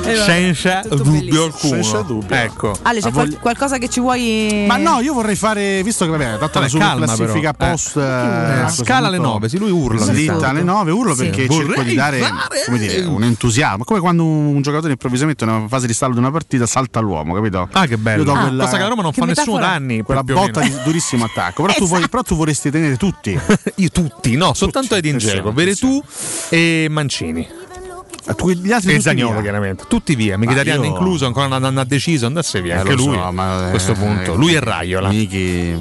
Eh, 0.04 0.16
Senza 0.18 0.82
dubbio 0.90 1.46
alcuno. 1.46 1.74
Senza 1.82 2.02
dubbio. 2.02 2.36
Ecco. 2.36 2.74
Ale, 2.82 3.00
c'è 3.00 3.06
Ma 3.06 3.12
voglio- 3.12 3.38
qualcosa 3.40 3.78
che 3.78 3.88
ci 3.90 4.00
vuoi. 4.00 4.66
Ma 4.68 4.78
no, 4.78 5.00
io 5.00 5.14
vorrei 5.14 5.36
fare, 5.36 5.82
visto 5.92 6.06
che 6.06 6.12
vabbè, 6.12 6.24
tanto 6.38 6.44
la 6.44 6.50
Vabbè, 6.50 6.70
super 6.70 6.88
calma, 6.88 7.06
classifica 7.06 7.54
però. 7.54 7.72
post 7.72 7.98
Eh, 7.98 8.00
eh, 8.02 8.04
a 8.04 8.62
questo 8.64 8.84
scala 8.84 9.08
alle 9.08 9.18
punto 9.18 9.32
nove, 9.34 9.50
sì, 9.50 9.58
lui 9.58 9.72
urla 9.72 10.04
Slitta 10.06 10.50
alle 10.50 10.64
9, 10.64 10.92
urlo 10.92 11.16
Sì. 11.16 11.24
perché 11.26 11.48
cerco 11.50 11.68
Vorrei 11.68 11.84
di 11.86 11.96
dare 11.96 12.20
fare- 12.20 12.64
come 12.66 12.78
dire, 12.78 13.02
un 13.06 13.24
entusiasmo, 13.24 13.84
come 13.84 14.00
quando 14.00 14.24
un 14.24 14.62
giocatore 14.62 14.92
improvvisamente 14.94 15.44
in 15.44 15.50
una 15.50 15.68
fase 15.68 15.88
di 15.88 15.94
stallo 15.94 16.14
di 16.14 16.20
una 16.20 16.32
partita 16.32 16.66
salta 16.66 17.00
l'uomo, 17.00 17.34
capito? 17.34 17.68
Ah, 17.72 17.86
che 17.86 17.98
bello. 17.98 18.20
Io 18.20 18.26
do 18.26 18.34
Ah, 18.34 18.42
quella, 18.42 18.64
cosa 18.64 18.78
che 18.78 18.84
la 18.84 18.90
Roma 18.90 19.02
non 19.04 19.14
fa 19.14 19.26
nessuno 19.26 19.58
da 19.60 19.74
anni. 19.74 20.02
quella 20.02 20.24
botta 20.24 20.62
di 20.62 20.74
durissimo 20.84 21.26
attacco, 21.26 21.62
però, 21.64 21.74
tu, 21.74 21.88
vuoi- 21.88 22.08
però 22.10 22.24
tu 22.24 22.36
vorresti 22.36 22.72
tenere 22.72 22.98
tutti. 22.98 23.38
Io 23.76 23.90
tutti, 23.90 24.36
no, 24.36 24.54
soltanto 24.54 24.96
Edin 24.96 25.18
Dzeko, 25.18 25.52
Veretù 25.52 26.02
e 26.50 26.88
Mancini. 26.90 27.48
Tu, 28.36 28.50
gli 28.52 28.72
altri 28.72 28.92
e 28.92 28.94
tutti 28.96 29.02
Zagnolo 29.02 29.32
via. 29.34 29.42
chiaramente. 29.42 29.84
Tutti 29.88 30.16
via, 30.16 30.38
Mkhitaryan 30.38 30.84
io- 30.84 30.90
incluso, 30.90 31.26
ancora 31.26 31.48
non, 31.48 31.62
non 31.62 31.78
ha 31.80 31.84
deciso, 31.84 32.28
andasse 32.28 32.62
via. 32.62 32.76
Eh, 32.76 32.80
anche 32.80 32.94
lui 32.94 33.16
so, 33.16 33.32
ma, 33.32 33.64
a 33.64 33.68
eh, 33.68 33.70
questo 33.72 33.94
punto. 33.94 34.36
Lui 34.36 34.54
e 34.54 34.60
Raiola. 34.60 35.10
Miki- 35.10 35.72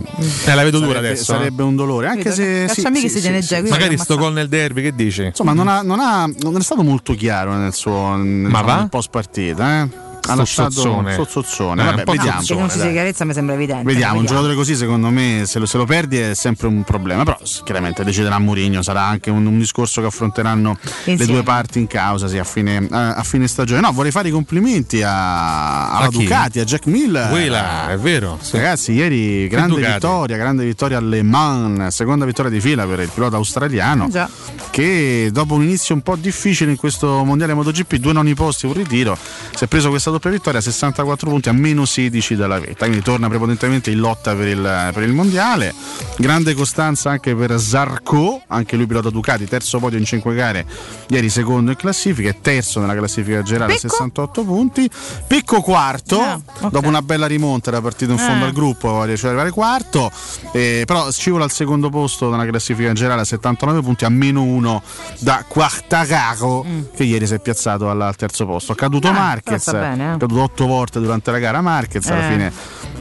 Eh, 0.46 0.54
la 0.54 0.62
vedo 0.62 0.78
dura 0.78 0.94
sarebbe, 0.94 1.06
adesso. 1.08 1.32
eh. 1.32 1.36
Sarebbe 1.36 1.62
un 1.62 1.76
dolore, 1.76 2.06
anche 2.08 2.32
se 2.32 2.66
sì, 2.68 2.74
Cacciamichi 2.76 3.08
sì, 3.08 3.16
si 3.16 3.20
tiene 3.20 3.40
già. 3.40 3.62
Magari 3.62 3.96
sto 3.98 4.16
gol 4.16 4.32
nel 4.32 4.48
derby, 4.48 4.82
che 4.82 4.94
dici? 4.94 5.24
Insomma, 5.24 5.52
non, 5.52 5.68
ha- 5.68 5.82
non 5.82 6.00
ha- 6.00 6.30
non 6.40 6.56
è 6.56 6.60
stato 6.62 6.82
molto 6.82 7.14
chiaro 7.14 7.54
nel 7.54 7.74
suo 7.74 8.16
nel, 8.16 8.48
Ma 8.50 8.62
va? 8.62 8.86
post 8.90 9.10
partita, 9.10 9.82
eh? 9.82 9.88
Ha 10.28 10.34
lasciato 10.34 10.70
Sozzozzone. 10.70 11.14
sozzozzone. 11.14 11.82
Eh, 11.82 11.84
Vabbè, 11.86 11.98
un 11.98 12.04
po' 12.04 12.12
vediamo. 12.12 12.40
Che 12.42 12.54
non 12.54 12.70
ci 12.70 12.78
sia 12.78 12.90
chiarezza 12.90 13.24
mi 13.24 13.32
sembra 13.32 13.54
evidente. 13.54 13.82
Vediamo, 13.84 14.18
un 14.20 14.26
giocatore 14.26 14.54
così 14.54 14.76
secondo 14.76 15.08
me 15.10 15.42
se 15.46 15.58
lo, 15.58 15.66
se 15.66 15.76
lo 15.76 15.84
perdi 15.86 16.18
è 16.18 16.34
sempre 16.34 16.66
un 16.68 16.82
problema, 16.84 17.24
però 17.24 17.38
chiaramente 17.64 18.04
deciderà 18.04 18.38
Mourinho, 18.38 18.82
sarà 18.82 19.02
anche 19.02 19.30
un, 19.30 19.44
un 19.46 19.58
discorso 19.58 20.00
che 20.00 20.06
affronteranno 20.06 20.76
le 21.04 21.10
Insieme. 21.12 21.32
due 21.32 21.42
parti 21.42 21.78
in 21.80 21.86
causa 21.86 22.28
sì, 22.28 22.38
a, 22.38 22.44
fine, 22.44 22.86
a- 22.90 23.22
fine 23.22 23.48
stagione. 23.48 23.80
No, 23.80 23.92
vorrei 23.92 24.10
fare 24.12 24.28
i 24.28 24.30
complimenti 24.30 25.02
a, 25.02 25.90
alla 25.96 26.06
A? 26.06 26.10
Ducati, 26.10 26.60
a 26.60 26.64
Jack 26.64 26.86
Miller. 26.86 27.28
Quella, 27.28 27.88
è 27.90 27.96
vero. 27.98 28.38
sì. 28.40 28.56
Ragazzi, 28.56 28.92
ieri 28.92 29.48
grande 29.48 29.74
Ducati. 29.76 29.92
vittoria, 29.92 30.36
grande 30.36 30.64
vittoria 30.64 30.98
a 30.98 31.00
Le 31.00 31.22
Mans, 31.22 31.94
seconda 31.94 32.24
vittoria 32.24 32.50
di 32.50 32.60
fila 32.60 32.86
per 32.86 33.00
il 33.00 33.10
pilota 33.12 33.36
australiano 33.36 34.08
già. 34.08 34.28
che 34.70 35.30
dopo 35.32 35.54
un 35.54 35.62
inizio 35.62 35.94
un 35.94 36.02
po' 36.02 36.16
difficile 36.16 36.70
in 36.70 36.76
questo 36.76 37.24
mondiale 37.24 37.54
MotoGP, 37.54 37.96
due 37.96 38.12
noni 38.12 38.34
posti, 38.34 38.66
un 38.66 38.74
ritiro, 38.74 39.16
si 39.54 39.64
è 39.64 39.66
preso 39.66 39.88
questa 39.88 40.09
doppia 40.10 40.30
vittoria, 40.30 40.60
64 40.60 41.28
punti 41.30 41.48
a 41.48 41.52
meno 41.52 41.84
16 41.84 42.36
dalla 42.36 42.58
vetta, 42.60 42.84
quindi 42.86 43.02
torna 43.02 43.28
prepotentemente 43.28 43.90
in 43.90 43.98
lotta 43.98 44.34
per 44.34 44.48
il, 44.48 44.90
per 44.92 45.02
il 45.02 45.12
mondiale. 45.12 45.74
Grande 46.16 46.54
costanza 46.54 47.10
anche 47.10 47.34
per 47.34 47.58
Zarco, 47.60 48.42
anche 48.48 48.76
lui 48.76 48.86
pilota 48.86 49.10
Ducati, 49.10 49.46
terzo 49.46 49.78
podio 49.78 49.98
in 49.98 50.04
5 50.04 50.34
gare, 50.34 50.66
ieri 51.08 51.28
secondo 51.30 51.70
in 51.70 51.76
classifica 51.76 52.28
e 52.28 52.40
terzo 52.40 52.80
nella 52.80 52.94
classifica 52.94 53.42
generale, 53.42 53.74
Pecco? 53.74 53.88
68 53.88 54.44
punti. 54.44 54.90
Pecco 55.26 55.60
quarto, 55.62 56.20
Ah, 56.20 56.40
ok. 56.60 56.70
dopo 56.70 56.88
una 56.88 57.02
bella 57.02 57.26
rimonta 57.26 57.70
era 57.70 57.80
partito 57.80 58.12
in 58.12 58.18
fondo 58.18 58.44
Eh. 58.44 58.48
al 58.48 58.52
gruppo, 58.52 59.04
riesce 59.04 59.24
ad 59.26 59.32
arrivare 59.32 59.50
quarto, 59.50 60.10
eh, 60.52 60.82
però 60.86 61.10
scivola 61.10 61.44
al 61.44 61.50
secondo 61.50 61.88
posto 61.90 62.30
nella 62.30 62.46
classifica 62.46 62.92
generale 62.92 63.22
a 63.22 63.24
79 63.24 63.80
punti, 63.82 64.04
a 64.04 64.08
meno 64.08 64.42
uno 64.42 64.82
da 65.20 65.44
Quartararo 65.46 66.64
che 66.94 67.04
ieri 67.04 67.26
si 67.26 67.34
è 67.34 67.40
piazzato 67.40 67.88
al, 67.90 68.14
terzo 68.16 68.46
posto. 68.46 68.74
Caduto 68.74 69.08
Mm. 69.10 69.14
Ah, 69.14 69.18
Marquez, 69.18 69.66
sta 70.14 70.26
bene, 70.26 70.38
eh. 70.40 70.42
otto 70.42 70.66
volte 70.66 71.00
durante 71.00 71.30
la 71.30 71.38
gara 71.38 71.60
Marquez, 71.60 72.06
alla 72.08 72.28
Eh. 72.28 72.30
fine 72.32 72.52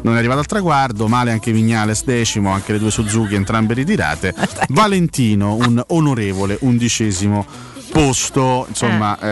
non 0.02 0.16
è 0.16 0.18
arrivato 0.18 0.40
al 0.40 0.46
traguardo, 0.46 1.08
male 1.08 1.32
anche 1.32 1.52
Vignales 1.52 2.04
decimo, 2.04 2.52
anche 2.52 2.72
le 2.74 2.80
due 2.80 2.92
Suzuki 2.92 3.36
entrambe 3.36 3.74
ritirate. 3.74 4.34
Valentino 4.70 5.56
un 5.56 5.84
onorevole 5.88 6.58
undicesimo 6.62 7.46
posto, 7.92 8.66
insomma... 8.70 9.18
eh, 9.20 9.28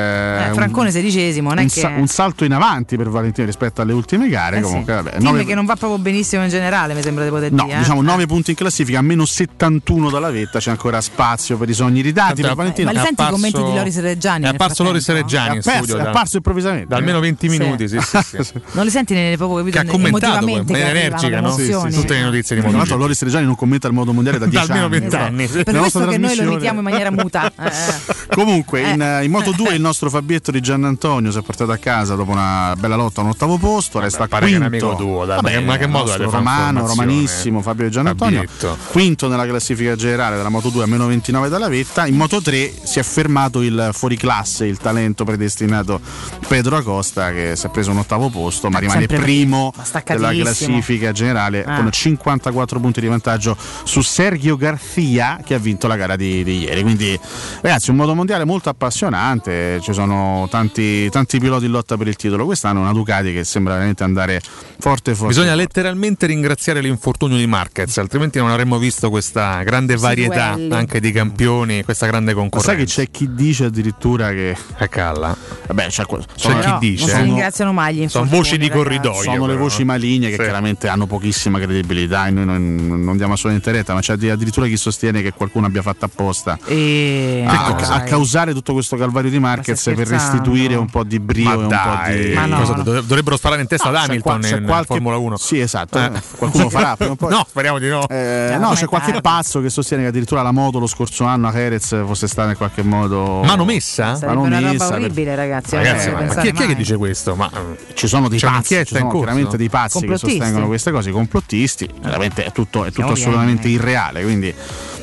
Eh, 0.45 0.47
un- 0.49 0.53
Francone 0.55 0.91
sedicesimo, 0.91 1.49
non 1.49 1.59
è 1.59 1.61
un, 1.61 1.67
che... 1.67 1.79
sa- 1.79 1.88
un 1.95 2.07
salto 2.07 2.43
in 2.45 2.53
avanti 2.53 2.97
per 2.97 3.09
Valentino 3.09 3.45
rispetto 3.45 3.81
alle 3.81 3.93
ultime 3.93 4.27
gare. 4.29 4.57
Eh 4.57 4.61
comunque, 4.61 4.93
sì. 4.95 5.03
vabbè, 5.03 5.17
Team 5.17 5.23
nove- 5.23 5.45
che 5.45 5.55
non 5.55 5.65
va 5.65 5.75
proprio 5.75 5.99
benissimo 5.99 6.43
in 6.43 6.49
generale, 6.49 6.93
mi 6.93 7.01
sembra 7.01 7.23
di 7.23 7.29
poter 7.29 7.51
No, 7.51 7.63
dire. 7.65 7.75
eh. 7.75 7.79
diciamo 7.79 8.01
9 8.01 8.25
punti 8.25 8.51
in 8.51 8.55
classifica, 8.57 8.99
a 8.99 9.01
meno 9.01 9.25
71 9.25 10.09
dalla 10.09 10.31
vetta, 10.31 10.59
c'è 10.59 10.71
ancora 10.71 10.99
spazio 11.01 11.57
per 11.57 11.69
i 11.69 11.73
sogni 11.73 12.01
ridati. 12.01 12.41
Per 12.41 12.55
Valentino 12.55 12.91
Ma 12.91 12.99
li 12.99 13.05
senti 13.05 13.21
i 13.23 13.29
commenti 13.29 13.57
di 13.63 13.73
Loris 13.73 13.99
Reggiani? 13.99 14.45
È 14.45 14.47
apparso 14.49 14.84
Loris? 14.84 15.07
Reggiani 15.09 15.47
è 15.49 15.51
in 15.53 15.57
apparso, 15.59 15.77
studio. 15.84 15.97
è 15.97 16.03
da- 16.03 16.09
apparso 16.09 16.35
improvvisamente. 16.38 16.88
Da 16.88 16.95
almeno 16.97 17.19
20 17.19 17.49
Sì. 17.49 17.57
minuti, 17.57 17.88
sì, 17.88 17.99
sì, 17.99 18.43
sì. 18.43 18.53
Non 18.71 18.85
li 18.85 18.91
senti 18.91 19.13
nelle 19.13 19.38
proprio 19.38 19.57
capito, 19.59 19.79
Che 19.81 19.88
ha 19.88 19.91
commentato 19.91 20.47
in 20.47 20.63
maniera 20.67 20.89
energica, 20.89 21.39
no? 21.41 21.55
Tutte 21.55 22.13
le 22.13 22.21
notizie 22.23 22.55
di 22.55 22.61
Tra 22.61 22.71
l'altro. 22.71 22.97
Loris 22.97 23.21
Reggiani 23.21 23.45
non 23.45 23.55
commenta 23.55 23.88
il 23.88 23.93
modo 23.93 24.13
mondiale 24.13 24.38
da 24.39 24.45
Da 24.45 24.51
10 24.51 24.71
almeno 24.71 24.85
anni. 24.85 24.99
20 24.99 25.15
anni. 25.15 25.47
Per 25.63 25.75
questo 25.77 26.05
che 26.07 26.17
noi 26.17 26.35
lo 26.35 26.41
imitiamo 26.43 26.77
in 26.79 26.84
maniera 26.84 27.11
muta. 27.11 27.51
Eh, 27.57 27.65
eh. 27.65 28.35
Comunque, 28.48 28.80
in, 28.80 29.02
Eh. 29.02 29.26
in 29.26 29.32
Moto 29.32 29.52
2 29.52 29.74
il 29.76 29.82
nostro 29.82 30.10
Fabietto 30.10 30.52
di 30.52 30.61
Giannantonio 30.61 31.32
si 31.32 31.38
è 31.38 31.41
portato 31.41 31.72
a 31.74 31.78
casa 31.78 32.15
dopo 32.15 32.32
una 32.32 32.74
bella 32.78 32.95
lotta 32.95 33.19
a 33.19 33.26
un 33.26 33.32
ottavo 33.32 33.57
posto. 33.57 33.99
Resta 33.99 34.28
pare 34.30 34.45
che 34.48 34.53
è 34.53 34.57
un 34.57 34.68
quinto. 34.69 34.90
amico 34.91 35.03
tuo, 35.03 35.26
dai, 35.26 35.36
Vabbè, 35.41 35.60
ma 35.60 35.74
che- 35.74 35.80
che 35.80 35.88
modo 35.88 36.14
è 36.14 36.18
romano, 36.18 36.88
romanissimo 36.88 37.61
Fabio 37.61 37.84
di 37.86 37.91
Giannantonio. 37.91 38.40
Fabietto. 38.40 38.78
Quinto 38.91 39.28
nella 39.28 39.45
classifica 39.45 39.95
generale 39.98 40.38
della 40.38 40.48
Moto 40.48 40.69
2 40.69 40.84
a 40.84 40.88
meno 40.88 41.07
29 41.07 41.49
dalla 41.49 41.68
vetta. 41.68 42.06
In 42.07 42.15
Moto 42.15 42.41
3 42.41 42.72
si 42.84 42.99
è 42.99 43.03
fermato 43.03 43.61
il 43.61 43.90
fuoriclasse, 43.91 44.65
il 44.65 44.78
talento 44.78 45.26
predestinato 45.26 45.99
Pedro 46.48 46.78
Acosta 46.78 47.32
che 47.34 47.57
si 47.57 47.65
è 47.65 47.69
preso 47.69 47.91
un 47.91 47.98
ottavo 47.98 48.30
posto, 48.30 48.69
ma 48.69 48.80
rimane 48.80 48.99
Sempre 49.02 49.18
primo 49.19 49.74
della 50.06 50.32
classifica 50.34 51.11
generale 51.11 51.65
Ah. 51.65 51.76
con 51.82 51.91
54 51.91 52.80
punti 52.80 53.02
di 53.02 53.07
vantaggio 53.07 53.57
su 53.84 54.02
Sergio 54.02 54.56
Garcia 54.56 55.40
che 55.44 55.53
ha 55.53 55.57
vinto 55.60 55.88
la 55.88 55.98
gara 55.98 56.15
di, 56.15 56.44
di 56.45 56.60
ieri. 56.64 56.82
Quindi, 56.82 57.19
ragazzi, 57.61 57.90
un 57.90 57.98
modo 57.98 58.15
mondiale 58.15 58.36
molto 58.45 58.69
appassionante. 58.69 59.80
Ci 59.81 59.93
sono 59.93 60.47
tanti, 60.49 61.09
tanti 61.09 61.39
piloti 61.39 61.65
in 61.65 61.72
lotta 61.72 61.97
per 61.97 62.07
il 62.07 62.15
titolo. 62.15 62.45
Quest'anno 62.45 62.81
una 62.81 62.91
Ducati 62.93 63.34
che 63.34 63.43
sembra 63.43 63.73
veramente 63.73 64.03
andare 64.03 64.41
forte 64.80 65.11
forte. 65.14 65.27
Bisogna 65.27 65.47
forte. 65.49 65.61
letteralmente 65.64 66.26
ringraziare 66.26 66.81
l'infortunio 66.81 67.38
di 67.38 67.47
Marquez, 67.47 67.97
altrimenti 67.97 68.38
non 68.39 68.49
avremmo 68.49 68.77
visto 68.77 69.09
questa 69.09 69.61
grande 69.64 69.95
Questi 69.95 70.07
varietà 70.07 70.53
duelli. 70.53 70.73
anche 70.73 70.99
di 70.99 71.11
campioni, 71.11 71.84
questa 71.84 72.05
grande 72.07 72.34
Ma 72.34 72.41
sai 72.41 72.49
concorrenza. 72.49 72.76
che 73.01 73.05
c'è 73.05 73.11
chi 73.11 73.34
dice 73.34 73.65
addirittura 73.65 74.30
che. 74.31 74.55
È 74.77 74.88
calla. 74.89 75.35
Vabbè, 75.68 75.88
c'è, 75.88 76.05
C'è 76.35 76.59
chi 76.59 76.76
dice, 76.80 77.05
Non 77.05 77.15
si 77.15 77.22
eh. 77.22 77.23
ringraziano 77.23 77.73
mai 77.73 77.95
gli 77.95 78.07
Sono 78.07 78.26
voci 78.26 78.57
di 78.57 78.69
corridoio. 78.69 79.22
sono 79.22 79.45
le 79.45 79.53
però. 79.53 79.64
voci 79.64 79.84
maligne 79.84 80.27
che 80.30 80.35
Sì. 80.35 80.41
chiaramente 80.41 80.88
hanno 80.88 81.05
pochissima 81.07 81.59
credibilità 81.59 82.27
e 82.27 82.31
noi 82.31 82.45
non, 82.45 83.03
non 83.03 83.18
diamo 83.18 83.34
assolutamente 83.34 83.72
retta, 83.72 83.93
ma 83.93 83.99
c'è 84.01 84.14
addirittura 84.14 84.68
chi 84.68 84.77
sostiene 84.77 85.22
che 85.22 85.31
qualcuno 85.34 85.65
abbia 85.65 85.81
fatto 85.81 86.05
apposta 86.05 86.57
E... 86.65 87.43
a, 87.47 87.53
no, 87.53 87.76
a 87.76 87.97
dai. 87.97 88.07
Causare 88.28 88.54
tutto 88.54 88.74
questo 88.74 88.98
calvario 88.98 89.30
di 89.30 89.40
Marquez 89.40 89.82
per 89.95 90.08
restituire 90.08 90.76
un 90.76 90.88
po' 90.90 91.04
di 91.04 91.20
brio 91.20 91.45
Ma 91.45 91.54
e 91.54 91.56
un 91.56 91.62
po' 91.64 91.68
dai, 91.70 92.28
di. 92.30 92.34
Ma 92.34 92.45
no, 92.45 92.58
cosa 92.60 92.76
no. 92.76 92.84
dov- 92.84 93.06
dovrebbero 93.06 93.38
sparare 93.38 93.62
in 93.62 93.68
testa 93.68 93.90
No, 93.90 93.95
ad 93.95 94.02
c'è 94.04 94.08
Hamilton 94.10 94.40
qua- 94.40 94.49
c'è 94.49 94.58
in 94.58 94.64
qualche- 94.66 94.86
Formula 94.88 95.18
1. 95.18 95.38
Sì, 95.38 95.60
esatto. 95.60 95.98
Eh. 95.98 96.12
Qualcuno 96.38 96.70
farà 96.70 96.95
prima 96.98 97.14
o 97.14 97.16
poi. 97.18 97.30
No, 97.32 97.45
speriamo 97.48 97.80
di 97.80 97.88
no. 97.88 98.08
Eh, 98.10 98.52
Eh, 98.54 98.58
no, 98.58 98.72
c'è 98.74 98.86
qualche 98.86 99.08
tardi. 99.12 99.22
pazzo 99.22 99.62
che 99.62 99.70
sostiene 99.70 100.04
che 100.04 100.10
addirittura 100.10 100.41
la 100.41 100.52
moto 100.52 100.80
lo 100.80 100.88
scorso 100.88 101.24
anno 101.24 101.48
a 101.48 101.52
Jerez 101.52 101.88
fosse 102.06 102.28
stata 102.28 102.49
in 102.49 102.58
qualche 102.58 102.84
modo. 102.84 103.41
Mano 103.44 103.64
messa? 103.66 104.16
Sarebbe 104.16 104.34
non 104.36 104.45
una 104.48 104.60
messa, 104.60 104.94
orribile, 104.95 105.36
ragazzi. 105.36 105.76
Ragazzi, 105.76 106.10
ci 106.10 106.14
ma 106.14 106.41
chi, 106.41 106.52
chi 106.52 106.64
è 106.64 106.68
che 106.68 106.76
dice 106.76 106.98
questo? 106.98 107.36
Ma 107.36 107.49
Ci 107.94 108.08
sono 108.08 108.28
dei 108.28 108.40
C'è 108.40 108.48
pazzi, 108.48 108.86
ci 108.86 108.95
sono 108.95 109.20
veramente 109.20 109.58
dei 109.58 109.70
pazzi 109.70 110.06
che 110.06 110.18
sostengono 110.18 110.68
queste 110.68 110.91
cose, 110.91 111.10
i 111.10 111.14
complottisti. 111.14 111.90
Veramente 112.02 112.44
è 112.45 112.52
tutto, 112.52 112.84
è 112.84 112.88
tutto 112.91 113.08
Teoria, 113.08 113.14
assolutamente 113.24 113.68
eh. 113.68 113.72
irreale. 113.72 114.24
Quindi. 114.24 114.54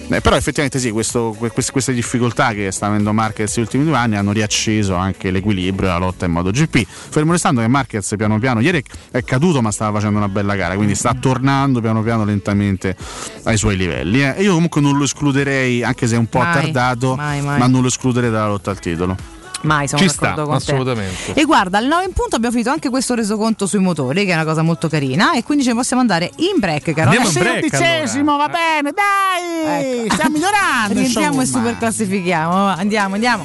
Eh, 0.09 0.21
però 0.21 0.37
effettivamente 0.37 0.79
sì, 0.79 0.91
questo- 0.91 1.35
que- 1.39 1.51
queste, 1.51 1.93
difficoltà 1.93 2.53
che 2.53 2.71
sta 2.71 2.87
avendo 2.87 3.13
Marquez 3.13 3.51
negli 3.57 3.65
ultimi 3.65 3.85
due 3.85 3.97
anni 3.97 4.17
hanno 4.17 4.33
riacceso 4.33 4.95
anche 4.95 5.31
l'equilibrio 5.31 5.89
e 5.89 5.93
la 5.93 5.99
lotta 5.99 6.27
in 6.27 6.33
modo 6.33 6.51
GP. 6.51 6.85
Fermo 6.87 7.33
restando 7.33 7.61
che 7.61 7.69
Marquez 7.69 8.15
piano 8.17 8.39
piano, 8.39 8.61
ieri 8.61 8.83
è 9.11 9.23
caduto 9.25 9.63
ma 9.63 9.71
stava 9.71 9.99
facendo 9.99 10.19
una 10.19 10.29
bella 10.29 10.55
gara, 10.57 10.75
quindi 10.77 10.95
sta 10.95 11.15
tornando 11.15 11.81
piano 11.81 12.03
piano 12.03 12.25
lentamente 12.25 12.97
ai 13.45 13.57
suoi 13.57 13.77
livelli. 13.77 14.23
eh. 14.23 14.35
E 14.37 14.43
io 14.43 14.53
comunque 14.55 14.81
non 14.81 14.97
lo 14.97 15.05
escluderei, 15.05 15.83
anche 15.83 16.07
se 16.07 16.15
è 16.17 16.19
un 16.19 16.27
po' 16.29 16.39
Mai, 16.39 16.49
attardato, 16.59 17.15
mai, 17.17 17.41
mai. 17.41 17.59
ma 17.59 17.67
non 17.67 17.81
lo 17.83 17.89
escluderei 17.89 18.31
dalla 18.31 18.49
lotta 18.49 18.71
al 18.71 18.79
titolo. 18.79 19.17
Mai 19.63 19.89
sono 19.89 20.03
Ci 20.03 20.09
sta, 20.09 20.29
d'accordo 20.29 20.51
con 20.51 20.59
te. 20.59 20.63
assolutamente. 20.65 21.33
E 21.35 21.45
guarda, 21.45 21.79
al 21.79 21.87
9 21.87 22.05
in 22.05 22.13
punto 22.13 22.37
abbiamo 22.37 22.53
finito 22.53 22.71
anche 22.71 22.91
questo 22.91 23.15
resoconto 23.15 23.67
sui 23.67 23.79
motori, 23.79 24.25
che 24.27 24.33
è 24.33 24.35
una 24.35 24.45
cosa 24.45 24.63
molto 24.63 24.89
carina. 24.89 25.33
E 25.35 25.43
quindi 25.43 25.65
ce 25.65 25.71
ne 25.71 25.77
possiamo 25.77 26.03
andare 26.03 26.31
in 26.37 26.59
break, 26.59 26.93
caro. 26.93 27.11
Andiamo 27.11 27.29
in 27.29 27.33
break, 27.33 27.63
Undicesimo, 27.65 28.37
va 28.37 28.49
bene, 28.49 28.93
dai! 28.93 30.05
Ecco. 30.05 30.15
Stiamo 30.15 30.33
migliorando. 30.33 30.95
Rientriamo 31.01 31.41
e 31.41 31.47
super 31.47 31.79
classifichiamo. 31.79 32.67
Andiamo, 32.67 33.15
andiamo. 33.15 33.45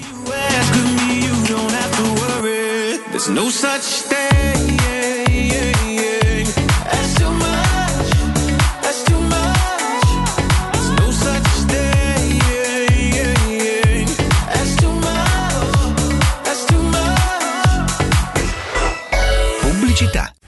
There's 3.12 3.28
no 3.28 3.50
such 3.50 4.08
thing 4.08 4.39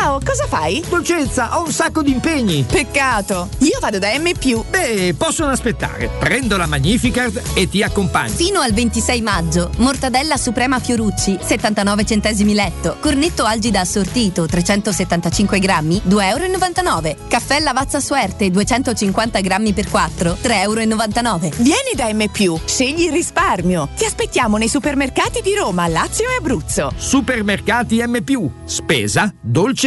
Ciao, 0.00 0.20
cosa 0.24 0.46
fai? 0.46 0.80
Dolcezza, 0.88 1.58
ho 1.58 1.64
un 1.64 1.72
sacco 1.72 2.02
di 2.02 2.12
impegni. 2.12 2.62
Peccato. 2.62 3.48
Io 3.58 3.78
vado 3.80 3.98
da 3.98 4.16
M. 4.16 4.30
Beh, 4.70 5.14
possono 5.18 5.50
aspettare. 5.50 6.08
Prendo 6.20 6.56
la 6.56 6.66
Magnificard 6.66 7.42
e 7.54 7.68
ti 7.68 7.82
accompagno. 7.82 8.32
Fino 8.32 8.60
al 8.60 8.72
26 8.72 9.20
maggio, 9.22 9.72
mortadella 9.78 10.36
suprema 10.36 10.78
Fiorucci, 10.78 11.36
79 11.42 12.06
centesimi 12.06 12.54
letto. 12.54 12.96
Cornetto 13.00 13.42
algida 13.42 13.80
assortito, 13.80 14.46
375 14.46 15.58
grammi, 15.58 16.00
2,99 16.06 17.06
euro. 17.06 17.26
Caffè 17.26 17.58
Lavazza 17.58 17.98
Suerte, 17.98 18.52
250 18.52 19.40
grammi 19.40 19.72
per 19.72 19.90
4, 19.90 20.38
3,99 20.40 21.44
euro. 21.44 21.56
Vieni 21.56 21.94
da 21.96 22.12
M. 22.12 22.24
Scegli 22.66 23.06
il 23.06 23.12
risparmio. 23.12 23.88
Ti 23.96 24.04
aspettiamo 24.04 24.58
nei 24.58 24.68
supermercati 24.68 25.42
di 25.42 25.56
Roma, 25.56 25.88
Lazio 25.88 26.26
e 26.26 26.36
Abruzzo. 26.38 26.92
Supermercati 26.96 28.00
M. 28.06 28.22
Spesa, 28.64 29.34
dolce 29.40 29.86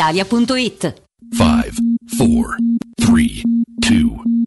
brispalitalia.it. 0.00 1.00
5, 1.34 1.78
4, 2.16 2.56
3, 3.00 3.44
2, 3.82 4.46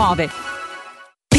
1939 0.01 0.50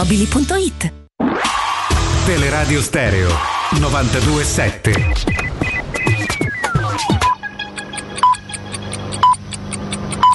Paolettimobili.it 0.00 0.92
Teleradio 2.24 2.80
Stereo 2.80 3.28
927. 3.78 5.12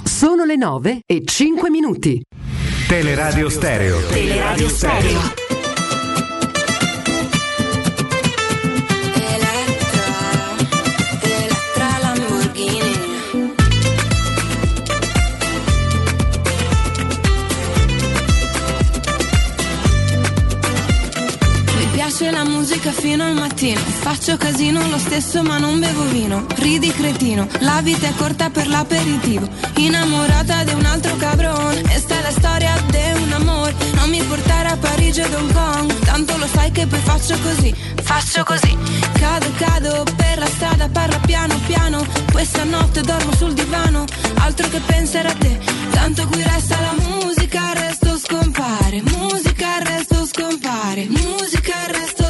Sono 0.04 0.46
le 0.46 0.56
9 0.56 1.00
e 1.06 1.24
5 1.26 1.70
minuti. 1.72 2.22
Teleradio 2.88 3.50
Stereo. 3.50 4.06
Teleradio 4.08 4.70
Stereo. 4.70 5.45
Musica 22.86 22.92
fino 22.92 23.24
al 23.24 23.34
mattino. 23.34 23.80
Faccio 23.80 24.38
casino 24.38 24.88
lo 24.90 24.98
stesso 24.98 25.42
ma 25.42 25.58
non 25.58 25.80
bevo 25.80 26.04
vino. 26.10 26.46
Ridi 26.56 26.92
cretino, 26.92 27.48
la 27.60 27.82
vita 27.82 28.08
è 28.08 28.14
corta 28.16 28.50
per 28.50 28.68
l'aperitivo. 28.68 29.48
Innamorata 29.78 30.64
di 30.64 30.74
un 30.74 30.86
altro 30.86 31.16
cabron 31.18 31.76
E 31.90 31.98
sta 31.98 32.22
la 32.22 32.32
storia 32.32 32.74
di 32.88 33.22
un 33.22 33.32
amore. 33.32 33.74
Non 33.94 34.10
mi 34.10 34.22
portare 34.24 34.70
a 34.70 34.78
Parigi 34.78 35.22
o 35.22 35.38
Hong 35.38 35.52
Kong. 35.54 36.00
Tanto 36.00 36.38
lo 36.38 36.48
sai 36.48 36.72
che 36.72 36.86
poi 36.86 37.00
faccio 37.00 37.38
così. 37.40 37.74
Faccio 38.04 38.44
così. 38.44 38.78
Cado, 39.14 39.48
cado 39.58 40.04
per 40.16 40.38
la 40.38 40.48
strada 40.48 40.90
Parla 40.90 41.20
piano, 41.26 41.60
piano. 41.66 42.06
Questa 42.32 42.64
notte 42.64 43.02
dormo 43.02 43.34
sul 43.36 43.54
divano. 43.54 44.06
Altro 44.36 44.68
che 44.70 44.80
pensare 44.86 45.28
a 45.28 45.34
te. 45.34 45.58
Tanto 45.92 46.28
qui 46.28 46.44
resta 46.44 46.80
la 46.82 46.94
musica, 47.04 47.72
il 47.72 47.80
resto 47.80 48.18
scompare. 48.18 49.02
Musica, 49.18 49.80
il 49.80 49.86
resto 49.86 50.26
scompare, 50.26 51.08
musica 51.10 51.65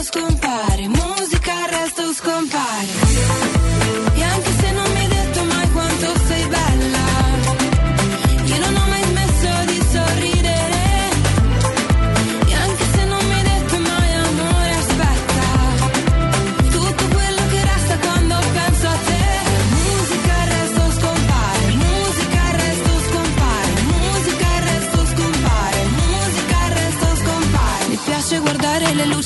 il 0.05 0.11
resto 0.11 0.19
scompare, 0.19 0.87
musica 0.87 1.53
il 1.63 1.67
resto 1.67 2.13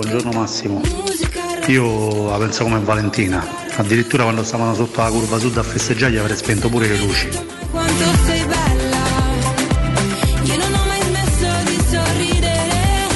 Buongiorno 0.00 0.30
Massimo, 0.32 0.80
io 1.66 2.30
la 2.30 2.38
penso 2.38 2.62
come 2.62 2.80
Valentina, 2.80 3.46
addirittura 3.76 4.22
quando 4.22 4.42
stavano 4.42 4.74
sotto 4.74 5.02
la 5.02 5.10
curva 5.10 5.38
sud 5.38 5.58
a 5.58 5.62
festeggiare 5.62 6.12
gli 6.12 6.16
avrei 6.16 6.38
spento 6.38 6.70
pure 6.70 6.88
le 6.88 6.96
luci. 6.96 7.28
quanto 7.70 8.04
sei 8.24 8.42
bella. 8.46 8.96
Io 10.44 10.56
non 10.56 10.72
ho 10.72 10.86
mai 10.86 11.02
smesso 11.02 11.48
di 11.66 11.78
sorridere. 11.90 13.08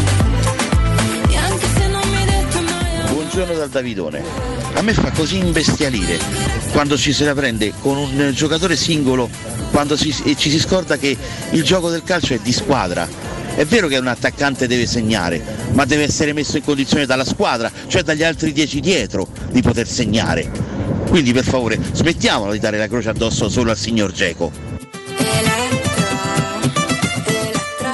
E 1.31 1.37
anche 1.39 1.67
se 1.75 1.87
non 1.89 2.03
mi 2.07 2.17
hai 2.17 2.25
detto 2.27 2.61
mai 2.61 3.13
Buongiorno 3.15 3.55
dal 3.55 3.69
Davidone. 3.71 4.23
A 4.75 4.83
me 4.83 4.93
fa 4.93 5.11
così 5.13 5.39
imbestialire 5.39 6.19
quando 6.73 6.99
ci 6.99 7.15
se 7.15 7.25
la 7.25 7.35
prende 7.35 7.73
con 7.81 7.97
un 7.97 8.31
giocatore 8.35 8.77
singolo 8.77 9.31
quando 9.71 9.97
si- 9.97 10.15
e 10.25 10.37
ci 10.37 10.51
si 10.51 10.61
scorda 10.61 10.99
che 10.99 11.17
il 11.51 11.63
gioco 11.65 11.89
del 11.89 12.05
calcio 12.05 12.35
è 12.35 12.39
di 12.43 12.53
squadra. 12.53 13.33
È 13.57 13.65
vero 13.65 13.87
che 13.87 13.99
un 13.99 14.09
attaccante 14.09 14.67
deve 14.67 14.85
segnare, 14.85 15.43
ma 15.73 15.85
deve 15.85 16.03
essere 16.03 16.33
messo 16.33 16.57
in 16.57 16.65
condizione 16.65 17.07
dalla 17.07 17.25
squadra, 17.25 17.71
cioè 17.87 18.03
dagli 18.03 18.25
altri 18.25 18.53
dieci 18.53 18.81
dietro, 18.81 19.29
di 19.51 19.63
poter 19.63 19.87
segnare. 19.87 20.51
Quindi 21.09 21.33
per 21.33 21.45
favore 21.45 21.79
smettiamola 21.93 22.53
di 22.53 22.59
dare 22.59 22.79
la 22.79 22.89
croce 22.89 23.11
addosso 23.11 23.49
solo 23.49 23.71
al 23.71 23.77
signor 23.77 24.11
Geco. 24.11 24.51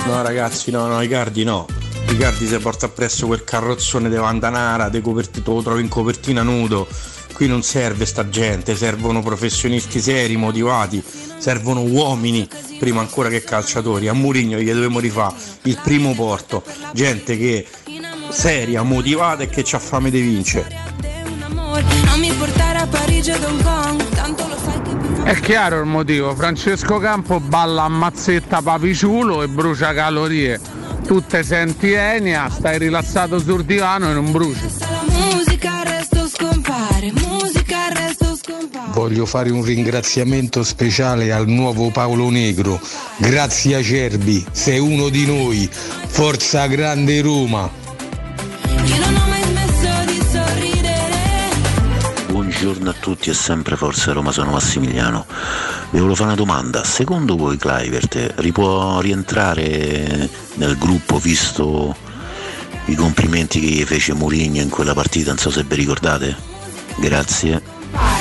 No 0.06 0.22
ragazzi, 0.22 0.70
no, 0.70 0.86
no, 0.86 1.02
Icardi 1.02 1.44
no. 1.44 1.66
Icardi 2.08 2.46
si 2.46 2.56
porta 2.56 2.86
appresso 2.86 3.26
quel 3.26 3.44
carrozzone 3.44 4.08
di 4.08 4.16
Vandanara, 4.16 4.88
de 4.88 5.02
coperti- 5.02 5.42
lo 5.44 5.62
trovi 5.62 5.82
in 5.82 5.88
copertina 5.88 6.42
nudo. 6.42 6.88
Qui 7.34 7.46
non 7.46 7.62
serve 7.62 8.06
sta 8.06 8.28
gente, 8.28 8.74
servono 8.74 9.22
professionisti 9.22 10.00
seri, 10.00 10.36
motivati, 10.36 11.02
servono 11.40 11.80
uomini, 11.80 12.46
prima 12.78 13.00
ancora 13.00 13.28
che 13.28 13.42
calciatori. 13.42 14.06
A 14.06 14.12
Murigno 14.12 14.58
gli 14.58 14.70
dobbiamo 14.70 15.00
rifare 15.00 15.34
il 15.62 15.78
primo 15.82 16.14
porto, 16.14 16.62
gente 16.92 17.36
che 17.36 17.66
seria, 18.28 18.82
motivata 18.82 19.42
e 19.42 19.48
che 19.48 19.64
ha 19.72 19.78
fame 19.78 20.10
di 20.10 20.20
vincere. 20.20 20.68
È 25.24 25.38
chiaro 25.40 25.80
il 25.80 25.86
motivo, 25.86 26.34
Francesco 26.34 26.98
Campo 26.98 27.40
balla 27.40 27.84
a 27.84 27.88
mazzetta 27.88 28.62
papiciulo 28.62 29.42
e 29.42 29.48
brucia 29.48 29.92
calorie. 29.94 30.60
Tu 31.06 31.24
te 31.24 31.42
senti 31.42 31.92
Enia, 31.92 32.48
stai 32.50 32.78
rilassato 32.78 33.38
sul 33.38 33.64
divano 33.64 34.10
e 34.10 34.12
non 34.12 34.30
bruci. 34.30 34.68
Voglio 38.92 39.24
fare 39.24 39.50
un 39.50 39.64
ringraziamento 39.64 40.62
speciale 40.62 41.32
al 41.32 41.48
nuovo 41.48 41.90
Paolo 41.90 42.28
Negro. 42.28 42.78
Grazie 43.16 43.76
Acerbi, 43.76 44.44
sei 44.52 44.78
uno 44.78 45.08
di 45.08 45.24
noi. 45.24 45.68
Forza 45.70 46.66
Grande 46.66 47.22
Roma. 47.22 47.70
Io 48.84 48.98
non 48.98 49.14
ho 49.14 49.28
mai 49.28 49.42
smesso 49.42 50.04
di 50.04 50.20
sorridere. 50.30 51.16
Buongiorno 52.28 52.90
a 52.90 52.94
tutti 53.00 53.30
e 53.30 53.34
sempre 53.34 53.76
Forza 53.76 54.12
Roma, 54.12 54.30
sono 54.30 54.50
Massimiliano. 54.50 55.24
Vi 55.90 55.98
volevo 55.98 56.14
fare 56.14 56.28
una 56.28 56.36
domanda, 56.36 56.84
secondo 56.84 57.36
voi 57.36 57.56
Clivert 57.56 58.34
ripuò 58.36 59.00
rientrare 59.00 60.28
nel 60.54 60.76
gruppo 60.76 61.18
visto 61.18 61.96
i 62.86 62.94
complimenti 62.94 63.58
che 63.58 63.66
gli 63.66 63.84
fece 63.84 64.12
Mourinho 64.12 64.60
in 64.60 64.68
quella 64.68 64.92
partita, 64.92 65.30
non 65.30 65.38
so 65.38 65.50
se 65.50 65.64
vi 65.64 65.76
ricordate? 65.76 66.36
Grazie. 66.98 67.69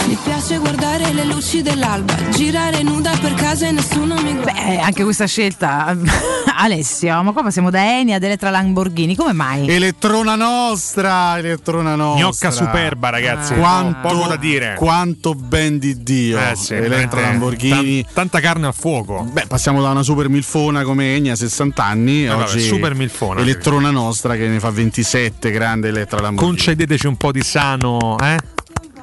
Mi 0.09 0.17
piace 0.23 0.57
guardare 0.57 1.13
le 1.13 1.23
luci 1.23 1.61
dell'alba, 1.61 2.15
girare 2.31 2.81
nuda 2.81 3.15
per 3.21 3.35
casa 3.35 3.67
e 3.67 3.71
nessuno 3.71 4.15
mi 4.15 4.33
guarda. 4.33 4.53
Beh, 4.53 4.79
anche 4.79 5.03
questa 5.03 5.27
scelta, 5.27 5.95
Alessio, 6.57 7.21
ma 7.21 7.31
qua 7.31 7.43
passiamo 7.43 7.69
da 7.69 7.99
Eni 7.99 8.15
ad 8.15 8.23
Elettra 8.23 8.49
Lamborghini, 8.49 9.15
come 9.15 9.33
mai? 9.33 9.69
Elettrona 9.69 10.33
nostra, 10.33 11.37
elettrona 11.37 11.93
nostra. 11.93 12.25
Gnocca 12.25 12.49
superba, 12.49 13.09
ragazzi. 13.09 13.53
Quanto, 13.53 14.07
Poco 14.07 14.27
da 14.29 14.35
dire. 14.35 14.73
Quanto 14.79 15.35
ben 15.35 15.77
di 15.77 16.01
Dio. 16.01 16.39
Eh 16.39 16.55
sì, 16.55 16.73
Elettra 16.73 17.21
Lamborghini. 17.21 18.01
tan- 18.01 18.13
tanta 18.13 18.39
carne 18.39 18.65
al 18.65 18.73
fuoco. 18.73 19.29
Beh, 19.31 19.45
passiamo 19.47 19.79
da 19.79 19.91
una 19.91 20.01
super 20.01 20.27
milfona 20.27 20.81
come 20.81 21.13
Egna, 21.13 21.35
60 21.35 21.83
anni. 21.85 22.25
Eh, 22.25 22.29
vabbè, 22.29 22.43
oggi 22.45 22.61
super 22.61 22.95
milfona. 22.95 23.41
Elettrona 23.41 23.91
nostra 23.91 24.35
che 24.35 24.47
ne 24.47 24.59
fa 24.59 24.71
27, 24.71 25.51
grande 25.51 25.89
Elettra 25.89 26.19
Lamborghini. 26.19 26.55
Concedeteci 26.55 27.05
un 27.05 27.15
po' 27.15 27.31
di 27.31 27.43
sano, 27.43 28.17
eh? 28.17 28.57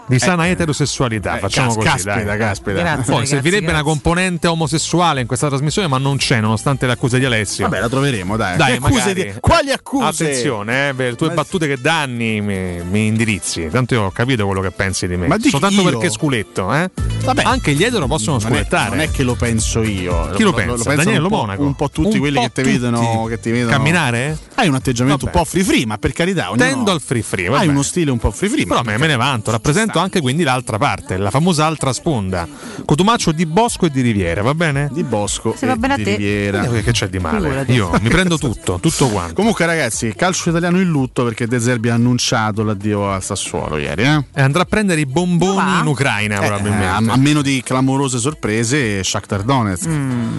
Di 0.09 0.19
sana 0.21 0.49
eterosessualità, 0.49 1.37
eh, 1.37 1.41
facciamo 1.41 1.75
cas- 1.75 1.77
così. 1.77 1.89
caspita, 1.89 2.23
dai. 2.23 2.39
caspita. 2.39 2.71
Grazie, 2.81 3.03
Poi 3.03 3.15
ragazzi, 3.15 3.27
servirebbe 3.27 3.65
grazie. 3.67 3.75
una 3.83 3.83
componente 3.91 4.47
omosessuale 4.47 5.21
in 5.21 5.27
questa 5.27 5.49
trasmissione, 5.49 5.89
ma 5.89 5.99
non 5.99 6.17
c'è, 6.17 6.41
nonostante 6.41 6.87
le 6.87 6.93
accuse 6.93 7.19
di 7.19 7.25
Alessio. 7.25 7.65
Vabbè, 7.69 7.81
la 7.81 7.89
troveremo, 7.89 8.37
dai. 8.37 8.57
Dai, 8.57 8.77
accuse 8.77 8.93
magari. 8.93 9.15
di- 9.25 9.33
Quali 9.41 9.73
accuse? 9.73 10.07
Attenzione, 10.25 10.89
eh, 10.91 10.95
per 10.95 11.11
le 11.11 11.17
tue 11.17 11.27
Ma- 11.29 11.35
battute 11.35 11.67
che 11.67 11.81
da 11.81 12.03
anni 12.03 12.41
mi, 12.41 12.83
mi 12.89 13.07
indirizzi. 13.07 13.69
Tanto 13.69 13.95
io 13.95 14.03
ho 14.05 14.11
capito 14.13 14.47
quello 14.47 14.61
che 14.61 14.71
pensi 14.71 15.09
di 15.09 15.17
me. 15.17 15.27
Ma 15.27 15.39
di 15.39 15.49
Soltanto 15.49 15.81
io? 15.83 15.91
perché 15.91 16.11
sculetto, 16.11 16.73
eh? 16.73 16.89
Vabbè. 17.25 17.43
Anche 17.45 17.73
gli 17.73 17.83
etero 17.83 18.07
possono 18.07 18.37
Non 18.39 18.47
è, 18.47 18.49
sculettare. 18.49 18.91
non 18.91 19.01
è 19.01 19.11
che 19.11 19.25
lo 19.25 19.35
penso 19.35 19.83
io. 19.83 20.31
Chi 20.37 20.45
lo 20.45 20.53
pensa? 20.53 20.95
Daniele 20.95 21.19
un 21.25 21.29
po', 21.29 21.37
Monaco. 21.39 21.63
Un 21.65 21.75
po' 21.75 21.91
tutti 21.91 22.15
Un 22.15 22.19
quelli 22.21 22.37
po' 22.37 22.43
che, 22.43 22.53
ti 22.53 22.63
tutti. 22.63 22.73
vedono, 22.79 23.25
che 23.25 23.41
ti 23.41 23.51
vedono. 23.51 23.73
Camminare? 23.73 24.39
Hai 24.55 24.69
un 24.69 24.75
atteggiamento 24.77 25.25
Vabbè. 25.27 25.37
un 25.37 25.43
po' 25.43 25.49
free 25.51 25.65
free, 25.65 25.85
ma 25.85 25.99
per 25.99 26.13
carità. 26.13 26.51
ognuno- 26.53 26.65
Tendo 26.65 26.91
al 26.93 27.01
free 27.01 27.23
free. 27.23 27.49
Hai 27.49 27.67
uno 27.67 27.83
stile 27.83 28.13
un 28.13 28.19
po' 28.19 28.31
free 28.31 28.49
free. 28.51 28.67
Però 28.67 28.83
me, 28.85 28.97
me 28.99 29.07
ne 29.09 29.17
vanto, 29.17 29.51
rappresento 29.51 29.96
anche 29.99 30.21
quindi 30.21 30.43
l'altra 30.43 30.79
parte, 30.79 31.17
la 31.17 31.31
famosa 31.31 31.67
altra 31.67 31.93
sponda. 31.93 32.47
Cotumaccio 32.85 33.33
di 33.33 33.47
Bosco 33.47 33.87
e 33.87 33.91
di 33.91 34.01
Riviera, 34.01 34.43
va 34.43 34.55
bene? 34.55 34.89
Di 34.93 35.03
Bosco 35.03 35.55
Se 35.57 35.67
va 35.67 35.75
e 35.75 35.77
bene 35.77 35.95
a 35.95 35.97
di 35.97 36.05
te. 36.05 36.11
Riviera. 36.17 36.63
Eh, 36.65 36.83
Che 36.83 36.93
c'è 36.93 37.09
di 37.09 37.19
male? 37.19 37.41
Figurati. 37.41 37.73
Io 37.73 37.91
mi 38.01 38.09
prendo 38.09 38.39
tutto, 38.39 38.79
tutto 38.81 39.09
quanto. 39.09 39.35
Comunque, 39.35 39.67
ragazzi, 39.67 40.13
calcio 40.17 40.51
italiano 40.51 40.81
in 40.81 40.89
lutto 40.89 41.25
perché 41.25 41.47
De 41.47 41.59
Zerbi 41.61 41.89
ha 41.89 41.95
annunciato 41.95 42.63
l'addio 42.63 43.11
al 43.11 43.23
Sassuolo 43.23 43.77
ieri. 43.79 44.03
Eh? 44.05 44.25
E 44.35 44.41
andrà 44.43 44.63
a 44.63 44.67
prendere 44.67 45.01
i 45.01 45.07
bomboni 45.07 45.79
in 45.81 45.87
Ucraina, 45.87 46.37
Eh, 46.41 46.47
probabilmente. 46.47 46.87
a, 47.11 47.13
a 47.15 47.17
meno 47.17 47.43
di 47.43 47.63
clamorose 47.65 48.19
sorprese, 48.19 49.03
Shakhtar 49.03 49.43
Donetsk. 49.43 49.91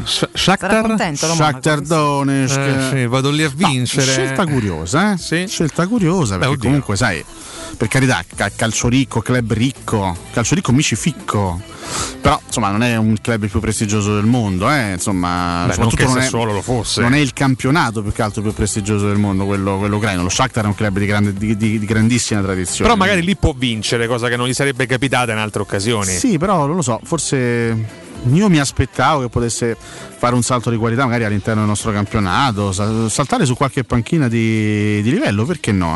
Sh- 0.03 0.29
Shakhtar? 0.33 0.81
contento, 0.85 1.25
Shakhtar 1.27 1.81
Donetsk. 1.81 2.57
Eh, 2.57 2.87
sì, 2.91 3.05
vado 3.07 3.29
lì 3.31 3.43
a 3.43 3.51
No, 3.55 3.67
vincere. 3.67 4.05
scelta 4.11 4.45
curiosa, 4.45 5.13
eh? 5.13 5.47
Scelta 5.47 5.87
curiosa 5.87 6.37
perché 6.37 6.53
oddio. 6.53 6.63
comunque, 6.69 6.95
sai, 6.95 7.23
per 7.75 7.87
carità, 7.87 8.23
ca- 8.35 8.51
calcio 8.55 8.87
ricco, 8.87 9.21
club 9.21 9.51
ricco, 9.53 10.15
calcio 10.31 10.55
ricco 10.55 10.71
micificco. 10.71 11.61
Però, 12.21 12.39
insomma, 12.45 12.69
non 12.71 12.83
è 12.83 12.97
un 12.97 13.15
club 13.21 13.47
più 13.47 13.59
prestigioso 13.59 14.13
del 14.15 14.25
mondo, 14.25 14.69
eh? 14.69 14.93
Insomma, 14.93 15.61
Beh, 15.67 15.77
non 15.77 15.89
soprattutto 15.89 15.95
che 15.95 16.31
non, 16.31 16.47
è, 16.49 16.53
lo 16.53 16.61
fosse. 16.61 17.01
non 17.01 17.13
è 17.13 17.17
il 17.19 17.31
campionato 17.33 18.01
più 18.01 18.11
che 18.11 18.21
altro 18.21 18.41
più 18.41 18.53
prestigioso 18.53 19.07
del 19.07 19.17
mondo, 19.17 19.45
quello, 19.45 19.77
quello 19.77 19.95
ucraino. 19.95 20.21
Lo 20.23 20.29
Shakhtar 20.29 20.65
è 20.65 20.67
un 20.67 20.75
club 20.75 20.97
di, 20.99 21.05
grande- 21.05 21.33
di- 21.33 21.55
di- 21.55 21.79
di 21.79 21.85
grandissima 21.85 22.41
tradizione. 22.41 22.83
Però 22.89 22.95
magari 22.95 23.23
lì 23.23 23.35
può 23.37 23.53
vincere, 23.55 24.07
cosa 24.07 24.27
che 24.27 24.35
non 24.35 24.47
gli 24.47 24.53
sarebbe 24.53 24.85
capitata 24.85 25.31
in 25.31 25.37
altre 25.37 25.61
occasioni. 25.61 26.11
Sì, 26.11 26.37
però 26.37 26.65
non 26.65 26.75
lo 26.75 26.81
so, 26.81 26.99
forse 27.03 28.05
io 28.31 28.49
mi 28.49 28.59
aspettavo 28.59 29.21
che 29.21 29.29
potesse 29.29 29.77
fare 30.17 30.33
un 30.35 30.41
salto 30.41 30.69
di 30.69 30.77
qualità 30.77 31.03
magari 31.05 31.23
all'interno 31.25 31.59
del 31.61 31.69
nostro 31.69 31.91
campionato, 31.91 32.71
sa- 32.71 33.07
saltare 33.07 33.45
su 33.45 33.55
qualche 33.55 33.83
panchina 33.83 34.27
di, 34.27 35.01
di 35.01 35.09
livello, 35.11 35.45
perché 35.45 35.71
no? 35.71 35.93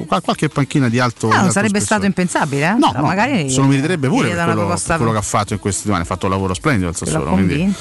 Eh, 0.00 0.04
qual- 0.06 0.22
qualche 0.22 0.48
panchina 0.48 0.88
di 0.88 0.98
alto 0.98 1.26
Ah, 1.26 1.30
di 1.30 1.34
non 1.36 1.40
alto 1.46 1.52
sarebbe 1.52 1.80
spessore. 1.80 2.00
stato 2.00 2.06
impensabile, 2.06 2.66
eh? 2.68 2.74
No, 2.78 2.92
no, 2.94 3.02
magari 3.02 3.50
se 3.50 3.60
lo 3.60 3.66
meriterebbe 3.66 4.08
pure 4.08 4.28
per 4.28 4.44
quello, 4.44 4.66
per 4.66 4.96
quello 4.96 5.12
che 5.12 5.18
ha 5.18 5.22
fatto 5.22 5.52
in 5.54 5.58
queste 5.58 5.78
settimane, 5.80 6.02
ha 6.04 6.06
fatto 6.06 6.26
un 6.26 6.32
lavoro 6.32 6.54
splendido 6.54 6.88
al 6.88 6.96
Sassuolo. 6.96 7.30
quindi-. 7.32 7.74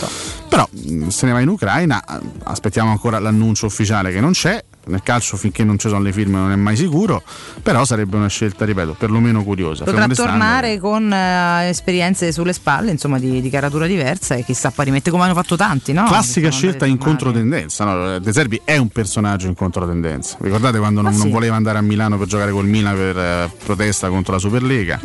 Però 0.48 0.68
mh, 0.72 1.07
se 1.10 1.26
ne 1.26 1.31
va 1.34 1.40
in 1.41 1.49
Ucraina, 1.49 2.02
eh, 2.03 2.19
aspettiamo 2.44 2.90
ancora 2.91 3.19
l'annuncio 3.19 3.65
ufficiale 3.65 4.11
che 4.11 4.19
non 4.22 4.31
c'è. 4.31 4.64
Nel 4.90 5.02
calcio 5.03 5.38
finché 5.38 5.64
non 5.64 5.78
ci 5.78 5.88
sono 5.88 6.02
le 6.02 6.11
firme 6.11 6.38
non 6.38 6.52
è 6.52 6.56
mai 6.56 6.76
sicuro, 6.76 7.24
però 7.61 7.86
sarebbe 7.86 8.16
una 8.18 8.28
scelta, 8.28 8.66
ripeto, 8.66 8.95
perlomeno 8.98 9.44
curiosa. 9.44 9.84
Potrà 9.84 10.07
tornare 10.07 10.80
con 10.80 11.11
eh, 11.11 11.70
esperienze 11.70 12.32
sulle 12.32 12.53
spalle, 12.53 12.91
insomma, 12.91 13.20
di, 13.20 13.41
di 13.41 13.49
caratura 13.49 13.86
diversa 13.88 14.36
e 14.36 14.44
chissà 14.44 14.72
poi 14.72 14.86
rimette 14.86 15.11
come 15.11 15.24
hanno 15.24 15.34
fatto 15.34 15.56
tanti, 15.56 15.94
no? 15.94 16.06
Classica 16.06 16.49
scelta 16.52 16.86
in 16.86 16.98
controtendenza. 16.98 17.86
No? 17.86 18.20
De 18.20 18.32
Zerbi 18.34 18.61
è 18.64 18.78
un 18.78 18.90
personaggio 18.90 19.48
in 19.48 19.56
controtendenza. 19.56 20.38
Ricordate 20.40 20.78
quando 20.80 21.02
non, 21.02 21.11
Ah, 21.14 21.18
non 21.18 21.26
sì. 21.28 21.30
voleva 21.32 21.56
andare 21.56 21.78
a 21.78 21.82
Milano 21.82 22.18
per 22.18 22.28
giocare 22.28 22.52
col 22.52 22.66
Milan 22.66 22.95
per 22.95 23.18
eh, 23.18 23.52
protesta 23.64 24.10
contro 24.10 24.34
la 24.34 24.40
Superlega? 24.40 24.99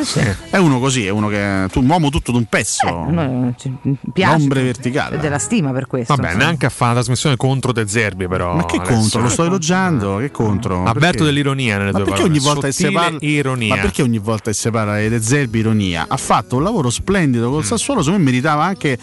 È 0.50 0.56
uno 0.56 0.78
così, 0.78 1.06
è 1.06 1.10
uno 1.10 1.28
che 1.28 1.66
tu, 1.72 1.80
un 1.80 1.88
uomo 1.88 2.10
tutto 2.10 2.32
d'un 2.32 2.44
pezzo. 2.46 2.86
A 2.86 3.10
noi 3.10 3.54
ci 3.58 3.72
piace. 4.12 4.36
L'ombre 4.38 4.62
verticale. 4.62 5.18
Della 5.18 5.38
stima 5.38 5.70
per 5.72 5.86
questo. 5.86 6.14
Vabbè, 6.14 6.34
neanche 6.34 6.66
a 6.66 6.68
fare 6.68 6.92
una 6.92 7.00
trasmissione 7.00 7.36
contro 7.36 7.72
De 7.72 7.86
Zerbi, 7.86 8.26
però. 8.28 8.54
Ma 8.54 8.64
che 8.66 8.76
adesso. 8.76 8.92
contro? 8.92 9.20
Lo 9.22 9.28
sto 9.28 9.44
elogiando? 9.44 9.72
Che 10.20 10.30
contro? 10.30 10.84
Avverto 10.84 10.98
Perché? 10.98 11.24
dell'ironia 11.24 11.78
nelle 11.78 11.90
Ma 11.92 11.98
tue 11.98 12.04
perché 12.06 12.20
parole. 12.22 12.30
ogni 12.38 12.44
volta 12.44 12.66
che 12.68 12.72
Sottile 12.72 12.92
parla 12.92 13.18
ironia. 13.20 13.74
Ma 13.74 13.80
perché 13.80 14.02
ogni 14.02 14.18
volta 14.18 14.50
che 14.50 14.56
si 14.56 14.70
parla 14.70 14.98
di 14.98 15.08
De 15.08 15.20
Zerbi 15.22 15.58
ironia? 15.58 16.04
Ha 16.08 16.16
fatto 16.16 16.56
un 16.56 16.62
lavoro 16.62 16.90
splendido 16.90 17.48
Mm. 17.48 17.52
col 17.52 17.64
Sassuolo, 17.64 18.02
secondo 18.02 18.22
me 18.24 18.30
meritava 18.30 18.64
anche 18.64 18.98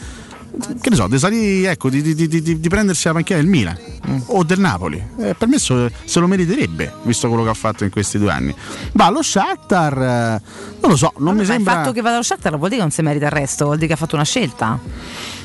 che 0.82 0.90
ne 0.90 0.96
so, 0.98 1.08
di, 1.08 1.18
salire- 1.18 1.72
ecco, 1.72 1.90
di, 1.90 2.02
di- 2.02 2.14
di- 2.14 2.28
di- 2.42 2.60
di 2.60 2.68
prendersi 2.70 3.08
la 3.08 3.14
panchina 3.14 3.40
del 3.40 3.48
Milan 3.48 3.78
Mm. 4.10 4.18
o 4.28 4.44
del 4.44 4.60
Napoli. 4.60 5.02
Eh, 5.20 5.34
per 5.34 5.48
me 5.48 5.58
so- 5.58 5.90
se 6.04 6.20
lo 6.20 6.28
meriterebbe, 6.28 6.92
visto 7.04 7.28
quello 7.30 7.44
che 7.44 7.50
ha 7.50 7.54
fatto 7.54 7.84
in 7.86 7.90
questi 7.90 8.18
due 8.18 8.32
anni. 8.32 8.54
Va 8.94 9.06
allo 9.06 9.22
Shakhtar, 9.22 9.94
eh, 9.98 10.42
non 10.82 10.92
lo 10.92 10.96
so, 10.98 11.14
non 11.20 11.34
mi 11.36 11.40
Ma 11.42 11.46
sembra 11.46 11.72
Il 11.74 11.78
fatto 11.80 11.92
che 11.94 12.02
vada 12.02 12.16
allo 12.16 12.24
Shakhtar 12.24 12.58
vuol 12.58 12.64
dire 12.70 12.76
che 12.76 12.82
non 12.82 12.92
si 12.92 13.02
merita 13.02 13.26
il 13.28 13.32
resto, 13.32 13.64
vuol 13.66 13.76
dire 13.78 13.88
che 13.88 13.94
ha 13.94 13.98
fatto 13.98 14.16
una 14.16 14.26
scelta. 14.26 14.78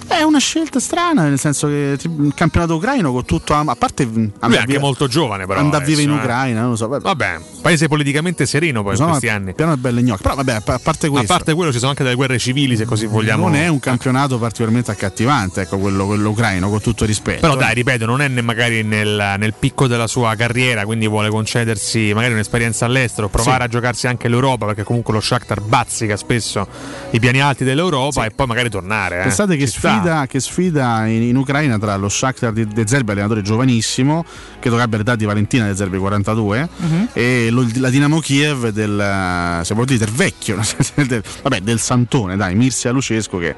È 0.09 0.23
una 0.23 0.39
scelta 0.39 0.81
strana, 0.81 1.23
nel 1.23 1.39
senso 1.39 1.66
che 1.69 1.97
il 2.01 2.33
campionato 2.35 2.74
ucraino 2.77 3.12
con 3.12 3.24
tutto 3.24 3.55
a, 3.55 3.62
a 3.66 3.74
parte 3.77 4.05
Lui 4.05 4.31
è 4.55 4.59
anche 4.59 4.65
via, 4.73 4.81
molto 4.81 5.07
giovane, 5.09 5.47
però. 5.47 5.61
andare 5.61 5.85
via 5.85 6.01
in 6.01 6.11
adesso, 6.11 6.20
eh. 6.20 6.24
Ucraina, 6.24 6.61
non 6.61 6.70
lo 6.70 6.77
so. 6.77 6.89
vabbè. 6.89 7.03
Vabbè, 7.03 7.39
paese 7.62 7.89
politicamente 7.89 8.47
sereno 8.47 8.83
poi 8.83 8.97
in 8.97 9.05
questi 9.05 9.28
anni. 9.28 9.55
piano 9.55 9.73
e 9.73 9.77
belle 9.77 10.03
gnocche. 10.03 10.23
Però 10.23 10.35
vabbè, 10.35 10.53
a 10.53 10.62
a 10.66 10.78
parte 10.83 11.07
A 11.07 11.11
questo. 11.11 11.27
parte 11.27 11.55
quello, 11.55 11.73
ci 11.73 11.78
sono 11.78 11.91
anche 11.91 12.03
delle 12.03 12.15
guerre 12.15 12.39
civili, 12.39 12.77
se 12.77 12.85
così 12.85 13.07
vogliamo. 13.07 13.45
Non 13.45 13.57
è 13.57 13.69
un 13.69 13.78
campionato 13.81 14.39
particolarmente 14.39 14.91
accattivante, 14.91 15.62
ecco, 15.62 15.78
quello, 15.78 16.07
quello 16.07 16.31
ucraino, 16.31 16.69
con 16.69 16.81
tutto 16.81 17.05
rispetto. 17.05 17.41
Però 17.41 17.57
dai, 17.57 17.74
ripeto, 17.74 18.07
non 18.07 18.20
è 18.23 18.28
ne- 18.28 18.43
magari 18.43 18.83
nel, 18.83 19.35
nel 19.39 19.55
picco 19.59 19.87
della 19.87 20.07
sua 20.07 20.35
carriera, 20.35 20.85
quindi 20.85 21.07
vuole 21.07 21.28
concedersi 21.31 22.12
magari 22.15 22.33
un'esperienza 22.35 22.85
all'estero, 22.85 23.28
provare 23.28 23.59
Sì. 23.59 23.62
a 23.65 23.69
giocarsi 23.69 24.07
anche 24.07 24.28
l'Europa, 24.28 24.66
perché 24.66 24.83
comunque 24.85 25.12
lo 25.15 25.20
Shakhtar 25.20 25.61
bazzica 25.61 26.16
spesso 26.16 26.66
i 27.11 27.19
piani 27.20 27.41
alti 27.41 27.65
dell'Europa 27.65 28.24
e 28.24 28.31
poi 28.31 28.47
magari 28.47 28.69
tornare. 28.70 29.19
eh. 29.20 29.23
Pensate 29.23 29.57
che 29.57 29.66
Ci 29.66 29.78
sta. 29.78 29.95
Sfida, 29.97 30.27
che 30.27 30.40
sfida 30.40 31.06
in, 31.06 31.23
in 31.23 31.36
Ucraina 31.36 31.78
tra 31.78 31.97
lo 31.97 32.09
Shakhtar 32.09 32.52
di 32.52 32.66
De 32.66 32.86
Zerbi, 32.86 33.12
allenatore 33.12 33.43
giovanissimo, 33.43 34.24
credo 34.60 34.77
che 34.77 34.82
abbia 34.82 34.98
l'età 34.98 35.16
di 35.16 35.24
Valentina 35.24 35.66
De 35.66 35.74
Zerbi 35.74 35.98
42, 35.98 36.68
Mhm. 36.77 37.09
e 37.12 37.48
lo- 37.51 37.66
la 37.77 37.89
Dinamo 37.90 38.18
Kiev 38.20 38.68
del, 38.68 39.60
se 39.64 39.74
vuol 39.74 39.86
dire, 39.86 40.05
del 40.05 40.14
vecchio, 40.14 40.59
del, 41.06 41.23
vabbè, 41.43 41.60
del 41.60 41.78
Santone, 41.81 42.36
dai, 42.36 42.55
Mircea 42.55 42.93
Lucesco 42.93 43.39
che 43.39 43.55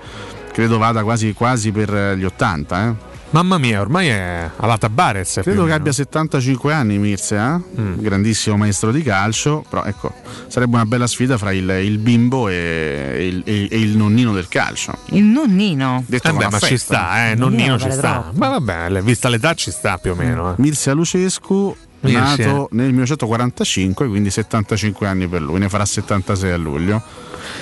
credo 0.52 0.78
vada 0.78 1.02
quasi, 1.02 1.32
quasi 1.34 1.70
per 1.72 2.16
gli 2.16 2.24
80. 2.24 2.86
Eh. 2.88 3.07
Mamma 3.30 3.58
mia, 3.58 3.80
ormai 3.82 4.08
è 4.08 4.50
alla 4.56 4.78
Tabarez. 4.78 5.40
Credo 5.42 5.66
che 5.66 5.72
abbia 5.72 5.92
75 5.92 6.72
anni 6.72 6.96
Mircea, 6.96 7.60
Mm. 7.78 7.98
grandissimo 8.00 8.56
maestro 8.56 8.90
di 8.90 9.02
calcio, 9.02 9.64
però 9.68 9.84
ecco, 9.84 10.14
sarebbe 10.46 10.76
una 10.76 10.86
bella 10.86 11.06
sfida 11.06 11.36
fra 11.36 11.52
il, 11.52 11.68
il 11.68 11.98
bimbo 11.98 12.48
e, 12.48 13.26
il, 13.28 13.42
e- 13.44 13.68
e 13.70 13.78
il 13.78 13.96
nonnino 13.98 14.32
del 14.32 14.48
calcio. 14.48 14.94
Il 15.10 15.24
nonnino. 15.24 16.02
Detto 16.06 16.28
Eh 16.28 16.32
beh, 16.32 16.48
ma 16.48 16.58
ci 16.58 16.78
sta, 16.78 17.28
eh, 17.28 17.34
Non 17.34 17.50
nonnino 17.50 17.74
mi 17.74 17.80
ci 17.80 17.90
sta. 17.90 18.12
troppo. 18.12 18.38
Ma 18.38 18.48
vabbè, 18.58 19.02
vista 19.02 19.28
l'età 19.28 19.52
ci 19.52 19.70
sta 19.70 19.98
più 19.98 20.12
o 20.12 20.14
meno. 20.14 20.52
eh. 20.52 20.54
Mircea 20.56 20.94
Lucescu, 20.94 21.76
Mircea. 22.00 22.46
nato 22.46 22.68
nel 22.72 22.86
1945, 22.88 24.08
quindi 24.08 24.30
75 24.30 25.06
anni 25.06 25.26
per 25.26 25.42
lui, 25.42 25.58
ne 25.58 25.68
farà 25.68 25.84
76 25.84 26.50
a 26.52 26.56
luglio. 26.56 27.02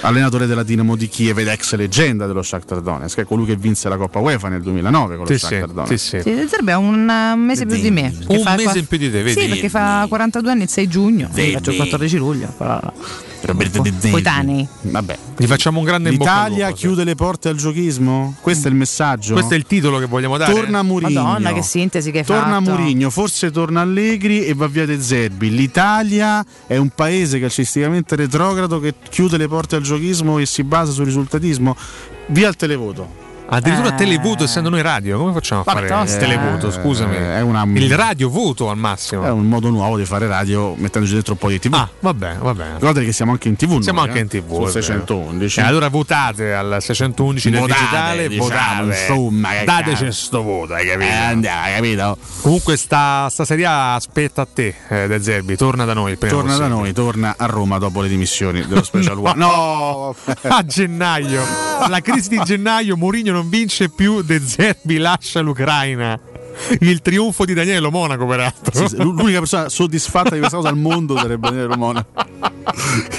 Allenatore 0.02 0.46
della 0.46 0.62
Dinamo 0.62 0.94
di 0.96 1.08
Kiev 1.08 1.38
ed 1.38 1.48
ex 1.48 1.74
leggenda 1.74 2.26
dello 2.26 2.42
Shakhtar 2.42 2.80
Donetsk, 2.80 3.20
è 3.20 3.24
colui 3.24 3.46
che 3.46 3.56
vinse 3.56 3.88
la 3.88 3.96
Coppa 3.96 4.18
UEFA 4.18 4.48
nel 4.48 4.60
2009 4.60 5.16
con 5.16 5.26
lo 5.26 5.32
Sì, 5.32 5.38
Shakhtar 5.38 5.68
sì, 5.68 5.74
Donetsk. 5.74 5.96
sì, 5.98 6.20
sì. 6.22 6.70
Ha 6.70 6.78
un 6.78 7.08
eh, 7.08 7.36
mese 7.36 7.66
più 7.66 7.76
di 7.80 7.90
me. 7.90 8.14
Un 8.26 8.42
mese 8.56 8.78
in 8.78 8.86
più 8.86 8.98
di 8.98 9.10
te, 9.10 9.22
vedi? 9.22 9.40
Sì, 9.40 9.48
perché 9.48 9.68
fa 9.68 10.04
42 10.08 10.50
anni 10.50 10.62
il 10.64 10.68
6 10.68 10.88
giugno. 10.88 11.28
Faccio 11.30 11.70
il 11.70 11.76
14 11.76 12.16
luglio. 12.16 12.52
però- 12.56 12.92
Roberto 13.46 13.82
De 13.82 13.90
Zerbi. 13.90 14.10
Coetanei. 14.10 14.68
Vabbè. 14.82 15.18
Gli 15.36 15.46
facciamo 15.46 15.78
un 15.78 15.84
grande 15.84 16.10
L'Italia 16.10 16.70
chiude 16.72 17.04
le 17.04 17.14
porte 17.14 17.48
al 17.48 17.56
giochiismo? 17.56 18.36
Questo 18.40 18.68
è 18.68 18.70
il 18.70 18.76
messaggio. 18.76 19.32
Questo 19.32 19.54
è 19.54 19.56
il 19.56 19.64
titolo 19.64 19.98
che 19.98 20.06
vogliamo 20.06 20.36
dare. 20.36 20.52
Torna 20.52 20.82
Murigno. 20.82 21.22
Madonna, 21.22 21.52
che 21.52 21.62
sintesi 21.62 22.10
che 22.10 22.18
hai 22.18 22.24
Torna 22.24 22.60
fatto. 22.60 22.70
Murigno, 22.70 23.10
forse 23.10 23.50
torna 23.50 23.80
Allegri 23.80 24.44
e 24.44 24.54
va 24.54 24.66
via 24.66 24.86
De 24.86 25.00
Zerbi. 25.00 25.50
L'Italia 25.50 26.44
è 26.66 26.76
un 26.76 26.90
paese 26.90 27.38
calcisticamente 27.38 28.16
retrogrado 28.16 28.80
che 28.80 28.94
chiude 29.08 29.36
le 29.36 29.48
porte 29.48 29.76
al 29.76 29.82
giochismo 29.82 30.38
e 30.38 30.46
si 30.46 30.62
basa 30.64 30.92
sul 30.92 31.04
risultatismo. 31.04 31.76
Via 32.28 32.48
il 32.48 32.56
televoto. 32.56 33.24
Addirittura 33.48 33.90
Eh. 33.90 33.94
televoto 33.94 34.44
essendo 34.44 34.68
noi 34.68 34.82
radio, 34.82 35.18
come 35.18 35.32
facciamo 35.32 35.60
a 35.60 35.64
Vabbè, 35.64 35.86
fare 35.86 36.10
il 36.10 36.16
televoto? 36.16 36.68
eh. 36.68 36.72
Scusami. 36.72 37.14
È 37.16 37.40
una- 37.40 37.64
Il 37.74 37.94
radio 37.96 38.28
voto 38.28 38.70
al 38.70 38.76
massimo. 38.76 39.24
È 39.24 39.30
un 39.30 39.46
modo 39.46 39.70
nuovo 39.70 39.96
di 39.96 40.04
fare 40.04 40.26
radio 40.26 40.74
mettendoci 40.76 41.14
dentro 41.14 41.32
un 41.34 41.38
po' 41.38 41.48
di 41.48 41.58
TV. 41.60 41.74
Ah, 41.74 41.88
vabbè, 42.00 42.36
vabbè. 42.40 42.64
Ricordate 42.74 43.04
che 43.04 43.12
siamo 43.12 43.30
anche 43.32 43.48
in 43.48 43.56
TV. 43.56 43.80
Siamo 43.80 44.00
noi, 44.00 44.08
anche 44.08 44.18
eh? 44.20 44.22
in 44.22 44.28
TV. 44.28 44.48
Su 44.48 44.54
è 44.54 44.58
vero. 44.58 44.70
611. 44.70 45.60
E 45.60 45.62
allora 45.62 45.88
votate 45.88 46.52
al 46.54 46.78
611 46.80 47.50
del 47.50 47.60
Votate, 47.60 47.80
digitale, 47.80 48.28
diciamo, 48.28 48.48
votate. 48.48 48.82
insomma, 49.00 49.48
Dateci 49.64 50.04
cazzo. 50.04 50.12
sto 50.12 50.42
voto, 50.42 50.74
hai 50.74 50.86
capito? 50.86 51.10
Eh, 51.10 51.14
andiamo, 51.14 51.60
capito? 51.74 52.18
Comunque 52.42 52.76
sta, 52.76 53.28
sta 53.30 53.44
serie 53.44 53.66
A 53.66 53.94
aspetta 53.94 54.42
a 54.42 54.48
te, 54.52 54.74
eh, 54.88 55.06
De 55.06 55.22
Zerbi, 55.22 55.56
torna 55.56 55.84
da 55.84 55.92
noi. 55.94 56.18
Torna 56.18 56.34
da 56.34 56.42
possibile. 56.42 56.68
noi, 56.68 56.92
torna 56.92 57.34
a 57.38 57.46
Roma 57.46 57.78
dopo 57.78 58.00
le 58.02 58.08
dimissioni 58.08 58.66
dello 58.66 58.82
Special 58.84 59.18
One. 59.18 59.34
No! 59.36 60.14
a 60.42 60.64
gennaio, 60.64 61.42
la 61.88 62.00
crisi 62.00 62.30
di 62.30 62.40
gennaio, 62.44 62.96
Mourinho 62.96 63.34
non 63.36 63.50
vince 63.50 63.90
più, 63.90 64.22
De 64.22 64.40
Zerbi 64.40 64.96
lascia 64.96 65.40
l'Ucraina. 65.40 66.18
Il 66.80 67.00
trionfo 67.02 67.44
di 67.44 67.54
Daniele 67.54 67.88
Monaco, 67.90 68.26
peraltro. 68.26 68.72
Sì, 68.74 68.96
sì, 68.96 69.02
l'unica 69.02 69.38
persona 69.38 69.68
soddisfatta 69.68 70.30
di 70.30 70.38
questa 70.38 70.56
cosa 70.56 70.68
al 70.68 70.76
mondo 70.76 71.16
sarebbe 71.16 71.48
Daniele 71.48 71.66
Romona. 71.68 72.06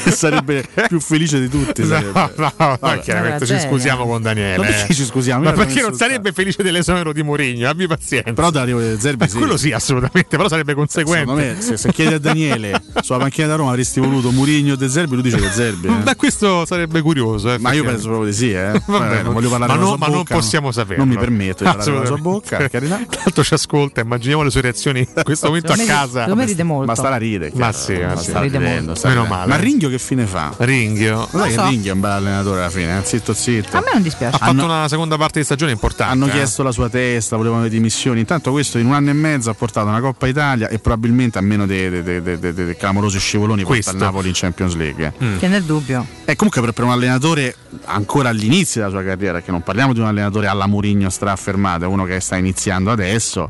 che 0.03 0.11
sarebbe 0.11 0.65
più 0.87 0.99
felice 0.99 1.39
di 1.39 1.47
tutti. 1.49 1.83
No, 1.85 1.99
no, 1.99 2.31
no, 2.35 2.77
Vabbè. 2.79 2.99
chiaramente 2.99 3.45
ci 3.45 3.57
scusiamo 3.59 4.05
con 4.05 4.21
Daniele. 4.21 4.57
Ma 4.57 4.65
perché 4.65 4.91
eh. 4.91 4.95
ci 4.95 5.05
scusiamo? 5.05 5.43
Ma 5.43 5.51
perché 5.51 5.81
non 5.81 5.93
sarebbe 5.93 6.31
felice 6.31 6.63
dell'esonero 6.63 7.13
di 7.13 7.23
Mourinho? 7.23 7.69
Abbi 7.69 7.87
pazienza. 7.87 8.33
Però 8.33 8.49
del 8.49 8.97
Zerbi 8.99 9.27
sì. 9.29 9.37
Quello 9.37 9.57
sì, 9.57 9.71
assolutamente, 9.71 10.35
però 10.35 10.47
sarebbe 10.49 10.73
conseguente. 10.73 11.19
Secondo 11.29 11.41
me, 11.41 11.61
se, 11.61 11.77
se 11.77 11.91
chiedi 11.91 12.15
a 12.15 12.19
Daniele 12.19 12.81
sulla 13.01 13.19
panchina 13.19 13.47
da 13.47 13.55
Roma 13.55 13.69
avresti 13.69 13.99
voluto 13.99 14.31
Murigno 14.31 14.73
o 14.73 14.75
De 14.75 14.89
Zerbi, 14.89 15.13
lui 15.13 15.23
dice 15.23 15.37
De 15.37 15.49
Zerbi. 15.51 15.87
eh. 15.87 16.03
Da 16.03 16.15
questo 16.15 16.65
sarebbe 16.65 17.01
curioso. 17.01 17.53
eh, 17.53 17.59
Ma 17.59 17.71
io 17.71 17.83
penso 17.83 18.07
proprio 18.07 18.29
di 18.29 18.35
sì, 18.35 18.51
eh. 18.51 18.71
Va 18.87 18.97
Vabbè, 18.97 19.21
non 19.23 19.33
voglio 19.33 19.49
parlare 19.49 19.73
ma, 19.73 19.79
no- 19.79 19.87
sua 19.87 19.97
ma 19.97 20.07
non 20.07 20.15
bocca, 20.17 20.33
possiamo 20.35 20.71
saperlo. 20.71 21.03
Non 21.05 21.13
mi 21.13 21.19
permetto 21.19 21.63
di 21.63 21.69
parlare 21.69 21.91
della 21.91 22.05
sua 22.05 22.17
bocca, 22.17 22.67
carità. 22.69 22.99
Tanto 23.27 23.43
ci 23.43 23.53
ascolta, 23.53 23.99
immaginiamo 24.01 24.41
le 24.41 24.49
sue 24.49 24.61
reazioni 24.61 24.99
in 25.01 25.23
questo 25.23 25.47
momento 25.47 25.73
a 25.73 25.75
casa. 25.77 26.33
me 26.33 26.45
ride 26.45 26.63
molto. 26.63 26.85
Ma 26.85 26.95
sta 26.95 27.09
la 27.09 27.17
ride. 27.17 27.51
Ma 27.55 27.71
sì, 27.73 27.93
ma 27.97 28.15
sì. 28.15 28.29
sta 28.29 28.39
Ride 28.39 28.57
ridendo, 28.57 28.85
molto. 28.85 28.95
sta 28.95 29.09
Meno 29.09 29.25
male. 29.25 29.47
Ma 29.49 29.55
Ringhio 29.57 29.89
che 29.89 29.99
fine 29.99 30.25
fa? 30.25 30.53
Ringhio. 30.57 31.27
Lo 31.31 31.39
sai 31.39 31.51
so. 31.51 31.61
che 31.63 31.67
Ringhio 31.69 31.91
è 31.91 31.93
un 31.95 31.99
bel 31.99 32.11
allenatore 32.11 32.59
alla 32.61 32.69
fine, 32.69 33.01
zitto 33.03 33.33
zitto. 33.33 33.75
A 33.75 33.81
me 33.81 33.89
non 33.93 34.01
dispiace. 34.01 34.35
Ha 34.35 34.37
fatto 34.39 34.51
Hanno- 34.51 34.63
una 34.65 34.87
seconda 34.87 35.17
parte 35.17 35.39
di 35.39 35.45
stagione 35.45 35.71
importante. 35.73 36.13
Hanno 36.13 36.27
eh. 36.27 36.31
chiesto 36.31 36.63
la 36.63 36.71
sua 36.71 36.87
testa, 36.87 37.35
volevano 37.35 37.63
le 37.63 37.69
dimissioni. 37.69 38.21
Intanto 38.21 38.51
questo 38.51 38.77
in 38.77 38.85
un 38.85 38.93
anno 38.93 39.09
e 39.09 39.13
mezzo 39.13 39.49
ha 39.49 39.53
portato 39.53 39.87
una 39.87 39.99
Coppa 39.99 40.27
Italia 40.27 40.69
e 40.69 40.79
probabilmente 40.79 41.37
a 41.37 41.41
meno 41.41 41.65
dei 41.65 41.89
dei- 41.89 42.03
dei- 42.03 42.21
dei- 42.21 42.39
dei- 42.39 42.53
dei 42.53 42.77
clamorosi 42.77 43.19
scivoloni 43.19 43.63
porta 43.63 43.73
Questo. 43.75 43.91
il 43.91 43.97
Napoli 43.97 44.27
in 44.29 44.33
Champions 44.35 44.75
League. 44.75 45.13
Mm. 45.21 45.37
Che 45.37 45.47
nel 45.49 45.63
dubbio. 45.63 46.05
E 46.23 46.35
comunque 46.35 46.61
per, 46.61 46.71
per 46.71 46.85
un 46.85 46.91
allenatore 46.91 47.55
ancora 47.85 48.29
all'inizio 48.29 48.79
della 48.81 48.93
sua 48.93 49.03
carriera, 49.03 49.41
che 49.41 49.51
non 49.51 49.63
parliamo 49.63 49.91
di 49.91 49.99
un 49.99 50.05
allenatore 50.05 50.47
alla 50.47 50.65
Murigno 50.67 51.09
straffermato, 51.09 51.83
è 51.83 51.87
uno 51.87 52.05
che 52.05 52.19
sta 52.21 52.37
iniziando 52.37 52.89
adesso 52.91 53.15
stesso 53.19 53.49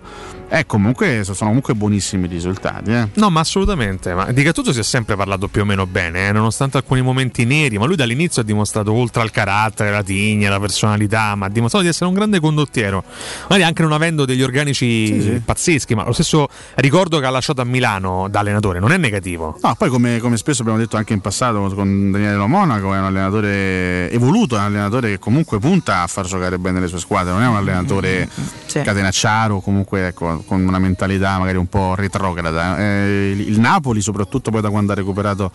e 0.49 0.65
comunque 0.65 1.24
sono 1.26 1.36
comunque 1.40 1.74
buonissimi 1.76 2.24
i 2.26 2.30
risultati. 2.30 2.91
Eh. 2.91 3.10
No, 3.15 3.30
ma 3.30 3.41
assolutamente. 3.41 4.14
Ma 4.14 4.32
di 4.32 4.44
Gattuso 4.44 4.72
si 4.72 4.80
è 4.80 4.84
sempre 4.84 5.18
parlato 5.18 5.49
più 5.49 5.61
o 5.61 5.65
meno 5.65 5.86
bene, 5.86 6.30
eh, 6.30 6.32
nonostante 6.32 6.78
alcuni 6.78 7.02
momenti 7.02 7.44
neri. 7.44 7.78
Ma 7.78 7.86
lui 7.86 7.98
dall'inizio 7.98 8.41
ha 8.41 8.45
dimostrato, 8.45 8.94
oltre 8.94 9.22
al 9.22 9.30
carattere, 9.32 9.91
la 9.91 10.02
tigna, 10.03 10.49
la 10.49 10.60
personalità, 10.60 11.36
ma 11.36 11.48
ha 11.48 11.49
dimostrato 11.49 11.84
di 11.84 11.91
essere 11.91 12.06
un 12.06 12.14
grande 12.15 12.40
condottiero. 12.40 13.03
Magari 13.49 13.64
anche 13.64 13.82
non 13.82 13.91
avendo 13.91 14.24
degli 14.24 14.41
organici 14.41 15.07
Sì, 15.07 15.22
sì. 15.22 15.41
pazzeschi, 15.44 15.95
ma 15.95 16.06
lo 16.06 16.14
stesso 16.14 16.48
ricordo 16.76 17.19
che 17.19 17.26
ha 17.26 17.30
lasciato 17.30 17.60
a 17.60 17.65
Milano 17.65 18.28
da 18.30 18.40
allenatore 18.40 18.80
non 18.80 18.94
è 18.94 18.98
negativo. 18.98 19.57
No, 19.61 19.76
poi 19.78 19.90
come, 19.90 20.19
come 20.19 20.38
spesso 20.38 20.61
abbiamo 20.61 20.80
detto 20.80 20.95
anche 20.95 21.11
in 21.11 21.19
passato 21.19 21.60
con 21.76 22.10
Daniele 22.11 22.36
Lo 22.36 22.48
Monaco, 22.48 22.94
è 22.94 22.98
un 22.99 23.03
allenatore 23.03 24.10
evoluto, 24.11 24.56
è 24.56 24.60
un 24.60 24.65
allenatore 24.65 25.10
che 25.10 25.19
comunque 25.19 25.60
punta 25.60 26.03
a 26.03 26.07
far 26.07 26.26
giocare 26.26 26.57
bene 26.57 26.80
le 26.80 26.88
sue 26.88 26.99
squadre, 26.99 27.34
non 27.34 27.41
è 27.41 27.48
un 27.48 27.57
allenatore 27.57 28.30
Sì. 28.65 28.82
catenacciaro, 28.82 29.60
comunque 29.60 30.07
ecco, 30.07 30.36
con 30.45 30.65
una 30.65 30.80
mentalità 30.80 31.38
magari 31.39 31.57
un 31.57 31.68
po' 31.68 31.95
retrograda. 31.95 32.77
Eh, 32.77 33.35
il, 33.38 33.59
Napoli, 33.59 34.01
soprattutto 34.01 34.51
poi 34.51 34.61
da 34.61 34.69
quando 34.69 34.91
ha 34.91 34.95
recuperato 34.95 35.51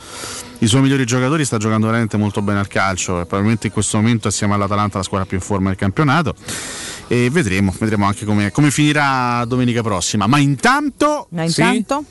i 0.58 0.66
suoi 0.66 0.82
migliori 0.82 1.04
giocatori, 1.04 1.44
sta 1.44 1.58
giocando 1.58 1.86
veramente 1.86 2.16
molto 2.16 2.42
bene 2.42 2.60
al 2.60 2.68
calcio 2.68 3.20
e 3.20 3.26
probabilmente 3.26 3.68
in 3.68 3.72
questo 3.72 3.96
momento 3.98 4.28
assieme 4.28 4.54
all'Atalanta 4.54 4.98
la 4.98 5.04
squadra 5.04 5.26
più 5.26 5.36
in 5.36 5.42
forma 5.42 5.68
del 5.68 5.78
campionato. 5.78 6.34
e 7.08 7.28
vedremo, 7.30 7.74
vedremo 7.78 8.06
anche 8.06 8.24
come, 8.24 8.50
come 8.50 8.70
finirà 8.70 9.44
domenica 9.46 9.82
prossima. 9.82 10.26
Ma 10.26 10.38
intanto... 10.38 11.26
Ma 11.30 11.44
intanto? 11.44 12.04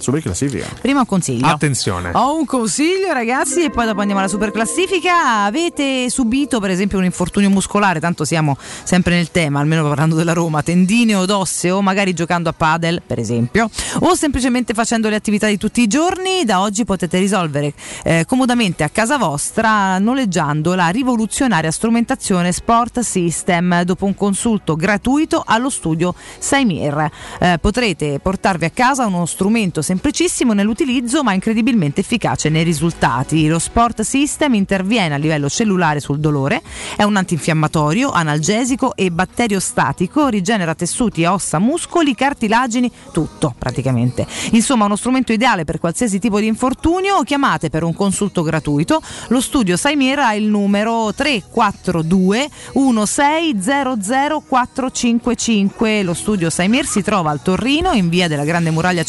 Super 0.00 0.22
classifica. 0.22 0.66
Prima 0.80 1.00
un 1.00 1.06
consiglio. 1.06 1.46
Attenzione. 1.46 2.10
Ho 2.14 2.34
un 2.34 2.46
consiglio, 2.46 3.12
ragazzi, 3.12 3.64
e 3.64 3.70
poi 3.70 3.84
dopo 3.84 4.00
andiamo 4.00 4.20
alla 4.20 4.30
super 4.30 4.50
classifica. 4.50 5.44
Avete 5.44 6.08
subito, 6.08 6.58
per 6.58 6.70
esempio, 6.70 6.96
un 6.96 7.04
infortunio 7.04 7.50
muscolare? 7.50 8.00
Tanto 8.00 8.24
siamo 8.24 8.56
sempre 8.82 9.14
nel 9.14 9.30
tema, 9.30 9.60
almeno 9.60 9.86
parlando 9.86 10.14
della 10.14 10.32
Roma, 10.32 10.62
tendine 10.62 11.14
o 11.14 11.26
d'osse, 11.26 11.70
o 11.70 11.82
magari 11.82 12.14
giocando 12.14 12.48
a 12.48 12.54
padel, 12.54 13.02
per 13.06 13.18
esempio, 13.18 13.68
o 14.00 14.14
semplicemente 14.14 14.72
facendo 14.72 15.10
le 15.10 15.16
attività 15.16 15.46
di 15.48 15.58
tutti 15.58 15.82
i 15.82 15.86
giorni. 15.86 16.44
Da 16.46 16.62
oggi 16.62 16.86
potete 16.86 17.18
risolvere 17.18 17.74
eh, 18.02 18.24
comodamente 18.26 18.82
a 18.84 18.88
casa 18.88 19.18
vostra 19.18 19.98
noleggiando 19.98 20.74
la 20.74 20.88
rivoluzionaria 20.88 21.70
strumentazione 21.70 22.52
Sport 22.52 23.00
System 23.00 23.82
dopo 23.82 24.06
un 24.06 24.14
consulto 24.14 24.76
gratuito 24.76 25.42
allo 25.44 25.68
studio 25.68 26.14
Saimir. 26.38 27.10
Eh, 27.38 27.58
potrete 27.60 28.18
portarvi 28.18 28.64
a 28.64 28.70
casa 28.70 29.04
uno 29.04 29.26
strumento 29.26 29.82
semplicissimo 29.90 30.52
nell'utilizzo 30.52 31.24
ma 31.24 31.32
incredibilmente 31.32 32.02
efficace 32.02 32.48
nei 32.48 32.62
risultati. 32.62 33.48
Lo 33.48 33.58
Sport 33.58 34.02
System 34.02 34.54
interviene 34.54 35.14
a 35.14 35.16
livello 35.16 35.48
cellulare 35.48 35.98
sul 35.98 36.20
dolore, 36.20 36.62
è 36.94 37.02
un 37.02 37.16
antinfiammatorio, 37.16 38.12
analgesico 38.12 38.94
e 38.94 39.10
batteriostatico, 39.10 40.28
rigenera 40.28 40.76
tessuti, 40.76 41.24
ossa, 41.24 41.58
muscoli, 41.58 42.14
cartilagini, 42.14 42.88
tutto 43.10 43.52
praticamente. 43.58 44.28
Insomma, 44.52 44.84
uno 44.84 44.94
strumento 44.94 45.32
ideale 45.32 45.64
per 45.64 45.80
qualsiasi 45.80 46.20
tipo 46.20 46.38
di 46.38 46.46
infortunio. 46.46 47.24
Chiamate 47.24 47.68
per 47.68 47.82
un 47.82 47.94
consulto 47.94 48.42
gratuito. 48.42 49.02
Lo 49.28 49.40
studio 49.40 49.76
Saimir 49.76 50.20
ha 50.20 50.34
il 50.34 50.44
numero 50.44 51.12
342 51.12 52.48
1600 52.74 54.44
455. 54.46 56.04
Lo 56.04 56.14
studio 56.14 56.48
Saimir 56.48 56.86
si 56.86 57.02
trova 57.02 57.30
al 57.30 57.42
Torrino 57.42 57.90
in 57.90 58.08
via 58.08 58.28
della 58.28 58.44
Grande 58.44 58.70
Muraglia 58.70 59.02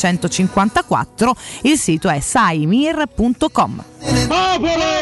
154. 0.72 1.35
Il 1.64 1.77
sito 1.77 2.09
è 2.09 2.19
saimir.com. 2.19 3.83
Popolo! 4.27 5.00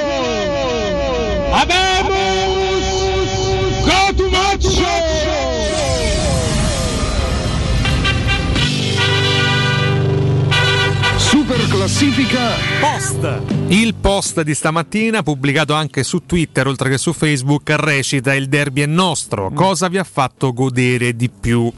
Abemus 1.52 2.90
Cotumaccio! 3.84 4.88
Super 11.18 11.68
classifica 11.68 12.40
post. 12.80 13.42
Il 13.68 13.94
post 13.96 14.42
di 14.42 14.54
stamattina, 14.54 15.24
pubblicato 15.24 15.74
anche 15.74 16.04
su 16.04 16.26
Twitter 16.26 16.68
oltre 16.68 16.90
che 16.90 16.98
su 16.98 17.14
Facebook, 17.14 17.70
recita 17.70 18.34
il 18.34 18.48
derby 18.48 18.82
è 18.82 18.86
nostro. 18.86 19.52
Cosa 19.54 19.88
vi 19.88 19.98
ha 19.98 20.04
fatto 20.04 20.54
godere 20.54 21.16
di 21.16 21.30
più? 21.30 21.72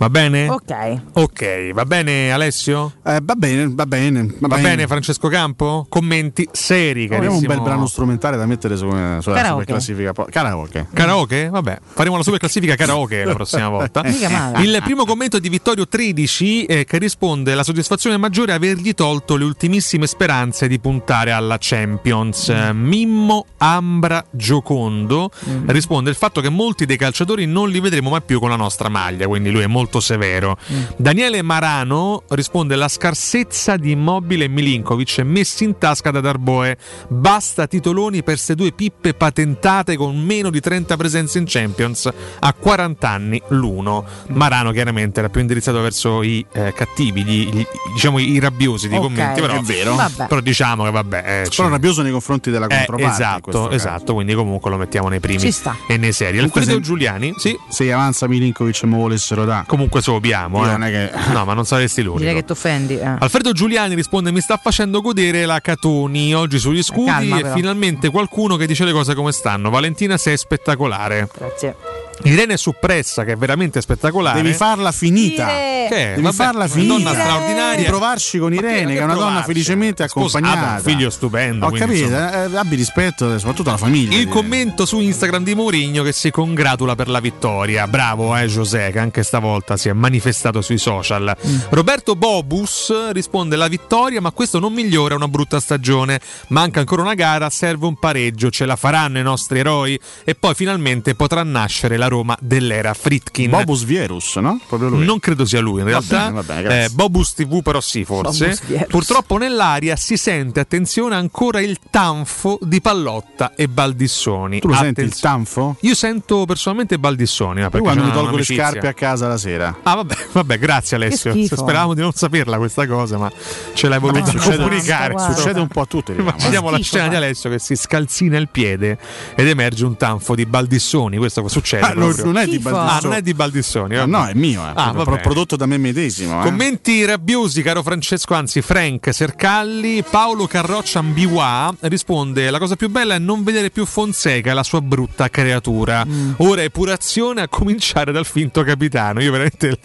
Va 0.00 0.08
bene? 0.08 0.48
Ok. 0.48 1.00
Ok, 1.12 1.72
va 1.74 1.84
bene 1.84 2.32
Alessio? 2.32 2.94
Eh, 3.04 3.18
va 3.22 3.34
bene, 3.34 3.68
va 3.70 3.84
bene. 3.84 4.34
Va, 4.38 4.56
bene. 4.56 4.86
Francesco 4.86 5.28
Campo? 5.28 5.84
Commenti 5.90 6.48
seri, 6.50 7.04
Abbiamo 7.04 7.24
carissimo. 7.24 7.50
un 7.50 7.56
bel 7.58 7.62
brano 7.62 7.86
strumentale 7.86 8.38
da 8.38 8.46
mettere 8.46 8.78
su, 8.78 8.88
sulla 8.88 9.18
Karaoke. 9.20 9.42
super 9.42 9.64
classifica. 9.66 10.12
Karaoke. 10.30 10.86
Karaoke? 10.94 11.50
Vabbè, 11.50 11.80
faremo 11.84 12.16
la 12.16 12.22
super 12.22 12.38
classifica 12.38 12.76
karaoke 12.76 13.26
la 13.26 13.34
prossima 13.34 13.68
volta. 13.68 14.02
Il 14.56 14.80
primo 14.82 15.04
commento 15.04 15.38
di 15.38 15.50
Vittorio 15.50 15.86
13 15.86 16.64
eh, 16.64 16.84
che 16.86 16.96
risponde 16.96 17.54
la 17.54 17.62
soddisfazione 17.62 18.16
maggiore 18.16 18.52
è 18.52 18.54
avergli 18.54 18.94
tolto 18.94 19.36
le 19.36 19.44
ultimissime 19.44 20.06
speranze 20.06 20.66
di 20.66 20.80
puntare 20.80 21.30
alla 21.30 21.58
Champions. 21.60 22.48
Eh, 22.48 22.72
Mimmo 22.72 23.44
Ambra 23.58 24.24
Giocondo 24.30 25.30
risponde 25.66 26.08
il 26.08 26.16
fatto 26.16 26.40
che 26.40 26.48
molti 26.48 26.86
dei 26.86 26.96
calciatori 26.96 27.44
non 27.44 27.68
li 27.68 27.80
vedremo 27.80 28.08
mai 28.08 28.22
più 28.22 28.40
con 28.40 28.48
la 28.48 28.56
nostra 28.56 28.88
maglia, 28.88 29.26
quindi 29.26 29.50
lui 29.50 29.60
è 29.60 29.66
molto 29.66 29.88
severo. 29.98 30.56
Daniele 30.96 31.42
Marano 31.42 32.22
risponde 32.28 32.76
la 32.76 32.86
scarsezza 32.86 33.76
di 33.76 33.90
Immobile 33.90 34.44
e 34.44 34.48
Milinkovic 34.48 35.18
messi 35.24 35.64
in 35.64 35.78
tasca 35.78 36.10
da 36.12 36.20
Darboe. 36.20 36.76
Basta 37.08 37.66
titoloni 37.66 38.22
per 38.22 38.38
ste 38.38 38.54
due 38.54 38.70
pippe 38.72 39.14
patentate 39.14 39.96
con 39.96 40.16
meno 40.22 40.50
di 40.50 40.60
30 40.60 40.96
presenze 40.96 41.38
in 41.38 41.44
Champions 41.48 42.08
a 42.38 42.52
40 42.52 43.08
anni 43.08 43.42
l'uno. 43.48 44.04
Marano 44.28 44.70
chiaramente 44.70 45.18
era 45.20 45.28
più 45.28 45.40
indirizzato 45.40 45.80
verso 45.80 46.22
i 46.22 46.44
eh, 46.52 46.72
cattivi, 46.74 47.24
gli- 47.24 47.48
gli- 47.52 47.66
diciamo 47.94 48.18
i 48.18 48.38
rabbiosi 48.38 48.88
di 48.88 48.94
Ok, 48.96 49.02
commenti, 49.02 49.40
però, 49.40 49.54
è 49.54 49.60
vero. 49.62 49.94
Vabbè. 49.96 50.26
però 50.28 50.40
diciamo 50.40 50.84
che 50.84 50.90
vabbè. 50.90 51.42
eh, 51.44 51.48
Però 51.54 51.68
rabbioso 51.68 52.02
nei 52.02 52.12
confronti 52.12 52.50
della 52.50 52.66
eh, 52.66 52.76
controparte. 52.76 53.02
in 53.02 53.10
esatto, 53.10 53.70
esatto, 53.70 54.14
quindi 54.14 54.34
comunque 54.34 54.70
lo 54.70 54.76
mettiamo 54.76 55.08
nei 55.08 55.20
primi 55.20 55.50
e 55.88 55.96
nei 55.96 56.12
seri. 56.12 56.38
Alfredo 56.38 56.72
se- 56.72 56.80
Giuliani, 56.80 57.34
sì. 57.36 57.56
Se 57.68 57.90
avanza 57.92 58.28
Milinkovic 58.28 58.82
e 58.82 58.86
mi 58.86 58.96
volessero 58.96 59.44
da. 59.44 59.64
Comunque 59.66 59.78
so 60.00 60.14
obiamo, 60.14 60.58
Io 60.60 60.66
eh. 60.68 60.70
non 60.70 60.84
è 60.84 60.90
che- 60.90 61.32
No, 61.32 61.44
ma 61.44 61.54
non 61.54 61.64
saresti 61.64 62.02
l'unico. 62.02 62.20
Direi 62.20 62.34
che 62.34 62.44
ti 62.44 62.52
offendi. 62.52 62.98
eh. 62.98 63.16
Alfredo 63.18 63.52
Giuliani 63.52 63.94
risponde: 63.94 64.30
Mi 64.32 64.40
sta 64.40 64.56
facendo 64.62 65.00
godere 65.00 65.46
la 65.46 65.60
Catoni 65.60 66.34
oggi 66.34 66.58
sugli 66.58 66.82
scudi. 66.82 67.10
Calma, 67.10 67.38
e 67.38 67.42
però. 67.42 67.54
finalmente 67.54 68.10
qualcuno 68.10 68.56
che 68.56 68.66
dice 68.66 68.84
le 68.84 68.92
cose 68.92 69.14
come 69.14 69.32
stanno. 69.32 69.70
Valentina, 69.70 70.16
sei 70.16 70.36
spettacolare. 70.36 71.28
Grazie. 71.36 71.76
Irene 72.24 72.56
Suppressa, 72.56 73.24
che 73.24 73.32
è 73.32 73.36
veramente 73.36 73.80
spettacolare. 73.80 74.42
Devi 74.42 74.54
farla 74.54 74.92
finita. 74.92 75.46
Che 75.46 75.86
è? 75.86 75.88
Devi 76.14 76.22
Vabbè, 76.22 76.34
farla 76.34 76.64
una 76.64 76.68
finita. 76.68 76.92
donna 76.94 77.12
straordinaria. 77.12 77.76
Di 77.78 77.84
provarci 77.84 78.38
con 78.38 78.52
Irene, 78.54 78.92
che 78.92 79.00
è 79.00 79.02
una 79.02 79.14
donna 79.14 79.24
provarci? 79.26 79.46
felicemente 79.52 80.06
Sposata, 80.08 80.46
accompagnata. 80.46 80.76
un 80.76 80.82
figlio 80.82 81.10
stupendo. 81.10 81.66
Ho 81.66 81.70
capito, 81.70 82.04
insomma. 82.04 82.44
eh, 82.44 82.56
abbi 82.56 82.76
rispetto 82.76 83.38
soprattutto 83.38 83.68
alla 83.70 83.78
famiglia. 83.78 84.16
Il 84.16 84.28
commento 84.28 84.84
su 84.86 85.00
Instagram 85.00 85.42
di 85.44 85.54
Mourinho 85.54 86.02
che 86.02 86.12
si 86.12 86.30
congratula 86.30 86.94
per 86.94 87.08
la 87.08 87.20
vittoria. 87.20 87.86
Bravo, 87.88 88.36
eh, 88.36 88.46
José, 88.46 88.90
che 88.92 88.98
anche 88.98 89.22
stavolta 89.22 89.76
si 89.76 89.88
è 89.88 89.92
manifestato 89.92 90.60
sui 90.60 90.78
social. 90.78 91.34
Roberto 91.70 92.14
Bobus 92.16 93.10
risponde: 93.12 93.56
La 93.56 93.68
vittoria, 93.68 94.20
ma 94.20 94.30
questo 94.30 94.58
non 94.58 94.72
migliora 94.72 95.14
una 95.14 95.28
brutta 95.28 95.58
stagione. 95.60 96.20
Manca 96.48 96.80
ancora 96.80 97.02
una 97.02 97.14
gara, 97.14 97.48
serve 97.50 97.86
un 97.86 97.98
pareggio. 97.98 98.50
Ce 98.50 98.64
la 98.66 98.76
faranno 98.76 99.18
i 99.18 99.22
nostri 99.22 99.58
eroi. 99.58 99.98
E 100.24 100.34
poi 100.34 100.54
finalmente 100.54 101.14
potrà 101.14 101.42
nascere 101.42 101.96
la 101.96 102.06
Roma 102.10 102.36
dell'era 102.40 102.92
Fritkin. 102.94 103.48
Bobus 103.50 103.84
Vierus, 103.84 104.36
no? 104.36 104.60
Proprio 104.66 104.90
lui. 104.90 105.04
Non 105.06 105.18
credo 105.18 105.44
sia 105.46 105.60
lui 105.60 105.78
in 105.78 105.84
Va 105.84 105.90
realtà. 105.90 106.18
bene, 106.18 106.32
va 106.32 106.42
bene. 106.42 106.84
Eh, 106.84 106.88
Bobus 106.90 107.32
TV 107.34 107.62
però 107.62 107.80
sì, 107.80 108.04
forse. 108.04 108.58
Purtroppo 108.88 109.38
nell'aria 109.38 109.96
si 109.96 110.16
sente, 110.18 110.60
attenzione, 110.60 111.14
ancora 111.14 111.60
il 111.60 111.78
tanfo 111.90 112.58
di 112.60 112.80
Pallotta 112.82 113.52
e 113.54 113.68
Baldissoni. 113.68 114.60
Tu 114.60 114.68
lo 114.68 114.74
senti 114.74 115.00
il 115.00 115.18
tanfo? 115.18 115.76
Io 115.80 115.94
sento 115.94 116.44
personalmente 116.44 116.98
Baldissoni. 116.98 117.60
ma 117.62 117.70
perché 117.70 117.86
quando 117.86 118.04
mi 118.04 118.12
tolgo 118.12 118.36
le 118.36 118.44
scarpe 118.44 118.88
a 118.88 118.92
casa 118.94 119.28
la 119.28 119.38
sera. 119.38 119.78
Ah, 119.82 119.94
vabbè, 119.94 120.16
vabbè, 120.32 120.58
grazie 120.58 120.96
Alessio. 120.96 121.34
Speravamo 121.46 121.94
di 121.94 122.00
non 122.00 122.12
saperla 122.12 122.58
questa 122.58 122.86
cosa, 122.86 123.16
ma 123.18 123.30
ce 123.74 123.88
l'hai 123.88 123.98
voluto 123.98 124.20
Vabbè, 124.20 124.30
succede- 124.38 124.56
comunicare. 124.56 125.14
succede 125.34 125.60
un 125.60 125.68
po' 125.68 125.80
a 125.82 125.86
tutti. 125.86 126.12
Immaginiamo 126.12 126.70
la 126.70 126.78
scena 126.80 127.08
di 127.08 127.14
Alessio 127.14 127.50
che 127.50 127.58
si 127.58 127.76
scalzina 127.76 128.36
il 128.38 128.48
piede 128.48 128.98
ed 129.34 129.46
emerge 129.48 129.84
un 129.84 129.96
tanfo 129.96 130.34
di 130.34 130.44
Baldissoni. 130.46 131.16
Questo 131.16 131.46
succede. 131.48 131.82
Ah, 131.90 132.20
non- 132.24 132.36
è 132.38 132.46
di. 132.46 132.58
Baldissoni. 132.58 132.88
Ah, 132.88 133.00
non 133.02 133.12
è 133.14 133.22
di 133.22 133.34
Baldissoni. 133.34 133.96
Ah, 133.96 134.06
no, 134.06 134.26
è 134.26 134.34
mio, 134.34 134.62
è 134.62 134.68
Ah, 134.74 134.90
proprio 134.92 135.04
vabbè. 135.04 135.20
prodotto 135.20 135.56
da 135.56 135.66
me 135.66 135.76
medesimo. 135.78 136.40
eh. 136.40 136.44
Commenti 136.44 137.04
rabbiosi, 137.04 137.62
caro 137.62 137.82
Francesco, 137.82 138.34
anzi 138.34 138.62
Frank 138.62 139.12
Sercalli, 139.12 140.02
Paolo 140.08 140.46
Carroccia 140.46 140.98
Ambiwa 141.00 141.74
risponde 141.80 142.50
la 142.50 142.58
cosa 142.58 142.76
più 142.76 142.88
bella 142.88 143.14
è 143.14 143.18
non 143.18 143.42
vedere 143.42 143.70
più 143.70 143.84
Fonseca 143.86 144.50
e 144.50 144.54
la 144.54 144.62
sua 144.62 144.80
brutta 144.80 145.28
creatura. 145.28 146.04
Mm. 146.04 146.32
Ora 146.38 146.62
epurazione 146.62 147.40
a 147.42 147.48
cominciare 147.48 148.12
dal 148.12 148.26
finto 148.26 148.62
capitano. 148.62 149.22
Io 149.22 149.30
veramente 149.30 149.66
il, 149.66 149.78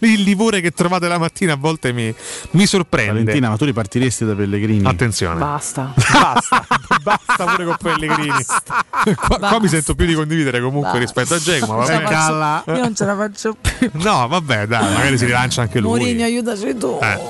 il 0.10 0.22
livore 0.22 0.60
che 0.60 0.70
trovate 0.70 1.08
la 1.08 1.18
mattina 1.18 1.52
a 1.54 1.56
volte 1.56 1.92
mi, 1.92 2.14
mi 2.52 2.66
sorprende. 2.66 3.12
Valentina, 3.20 3.48
ma 3.48 3.56
tu 3.56 3.64
ripartiresti 3.64 4.24
da 4.24 4.34
Pellegrini? 4.34 4.86
Attenzione. 4.86 5.38
Basta. 5.38 5.92
Basta, 6.22 6.66
basta 7.02 7.44
pure 7.46 7.64
con 7.64 7.76
Pellegrini. 7.80 8.44
Qua, 9.16 9.38
qua 9.38 9.58
mi 9.60 9.68
sento 9.68 9.94
più 9.94 10.06
di 10.06 10.14
condividere 10.14 10.60
comunque 10.60 10.98
rispetto 10.98 11.34
a 11.34 11.38
Ce 11.42 11.58
la 11.60 11.66
vabbè. 11.66 12.02
faccio- 12.02 12.70
Io 12.72 12.80
non 12.80 12.94
ce 12.94 13.04
la 13.04 13.16
faccio 13.16 13.56
più. 13.60 13.90
No, 13.94 14.28
vabbè, 14.28 14.66
dai, 14.66 14.92
magari 14.92 15.18
si 15.18 15.24
rilancia 15.24 15.62
anche 15.62 15.80
lui. 15.80 15.98
Mourinho, 15.98 16.24
aiutaci 16.24 16.76
tu. 16.76 16.98
Eh. 17.02 17.20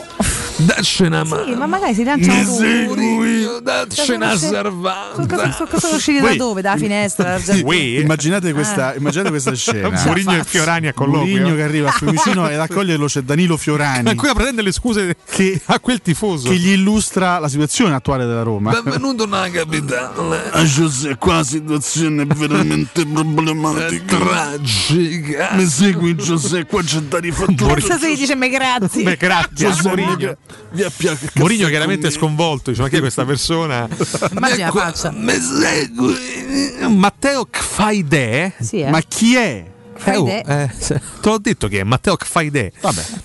Dacci 0.65 1.03
una 1.05 1.25
mano. 1.25 1.45
Sì, 1.45 1.55
ma 1.55 1.67
magari 1.67 1.95
si 1.95 2.05
lanciano 2.05 2.45
tu. 2.45 3.61
dacci 3.61 4.13
una 4.13 4.37
servanta. 4.37 5.27
Cosa, 5.27 5.67
cosa 5.67 5.79
sono 5.79 5.97
usciti 5.97 6.21
da 6.21 6.35
dove? 6.35 6.61
Dalla 6.63 6.77
finestra? 6.77 7.39
Immaginate 7.63 8.53
questa, 8.53 8.93
Eh. 8.95 8.99
immaginate 8.99 9.31
questa 9.31 9.55
scena. 9.55 9.91
Mourinho 9.91 10.37
e 10.37 10.45
Fiorani 10.45 10.87
a 10.89 10.93
colloquio. 10.93 11.37
Mourinho 11.37 11.55
che 11.57 11.63
arriva 11.63 11.89
a 11.89 11.93
Fiumicino 11.93 12.49
ed 12.51 12.59
accoglierlo 12.59 13.07
c'è 13.07 13.21
Danilo 13.23 13.57
Fiorani 13.57 14.09
Ancora 14.09 14.35
prende 14.35 14.63
le 14.63 14.73
scuse 14.73 15.17
a 15.67 15.81
quel 15.81 16.01
tifoso. 16.01 16.49
che 16.49 16.57
gli 16.57 16.71
illustra 16.71 17.39
la 17.39 17.49
situazione 17.49 17.95
attuale 17.95 18.25
della 18.27 18.43
Roma. 18.43 18.71
Benvenuto 18.81 19.27
nella 19.27 19.51
capitale. 19.51 20.51
Ah, 20.51 20.65
Giuseppe, 20.65 21.17
qua 21.17 21.35
la 21.37 21.45
situazione 21.45 22.23
è 22.23 22.27
veramente 22.27 23.05
problematica. 23.07 24.17
tragica. 24.17 25.51
Mi 25.53 25.67
segui 25.67 26.15
Giuseppe, 26.15 26.67
qua 26.67 26.83
c'è 26.83 27.01
da 27.01 27.19
rifattura. 27.19 27.75
Cosa 27.75 27.99
si 27.99 28.15
dice? 28.15 28.35
Me 28.35 28.49
grazie. 28.49 29.03
Beh, 29.03 29.17
grazie 29.17 29.67
a 29.67 29.71
Giuseppe. 29.73 30.39
Vi 30.73 30.83
appia- 30.83 31.15
che 31.17 31.31
Mourinho 31.35 31.69
chiaramente 31.69 32.03
con 32.03 32.11
me. 32.11 32.17
sconvolto, 32.19 32.71
dice 32.71 32.83
ma 32.83 32.89
chi 32.89 32.97
è 32.97 33.01
questa 33.01 33.25
persona? 33.25 33.89
Immagina 34.33 34.67
la 34.67 34.73
faccia. 34.73 35.11
Matteo 36.89 37.47
Kfaide? 37.51 38.53
Sì, 38.61 38.81
eh. 38.81 38.91
Ma 38.91 39.01
chi 39.01 39.37
è? 39.37 39.65
Eh, 40.05 40.17
oh, 40.17 40.27
eh, 40.29 40.43
te 40.79 41.01
l'ho 41.23 41.39
detto 41.39 41.69
che 41.69 41.81
è 41.81 41.85
Matteo 41.85 42.17
Kfaide. 42.17 42.73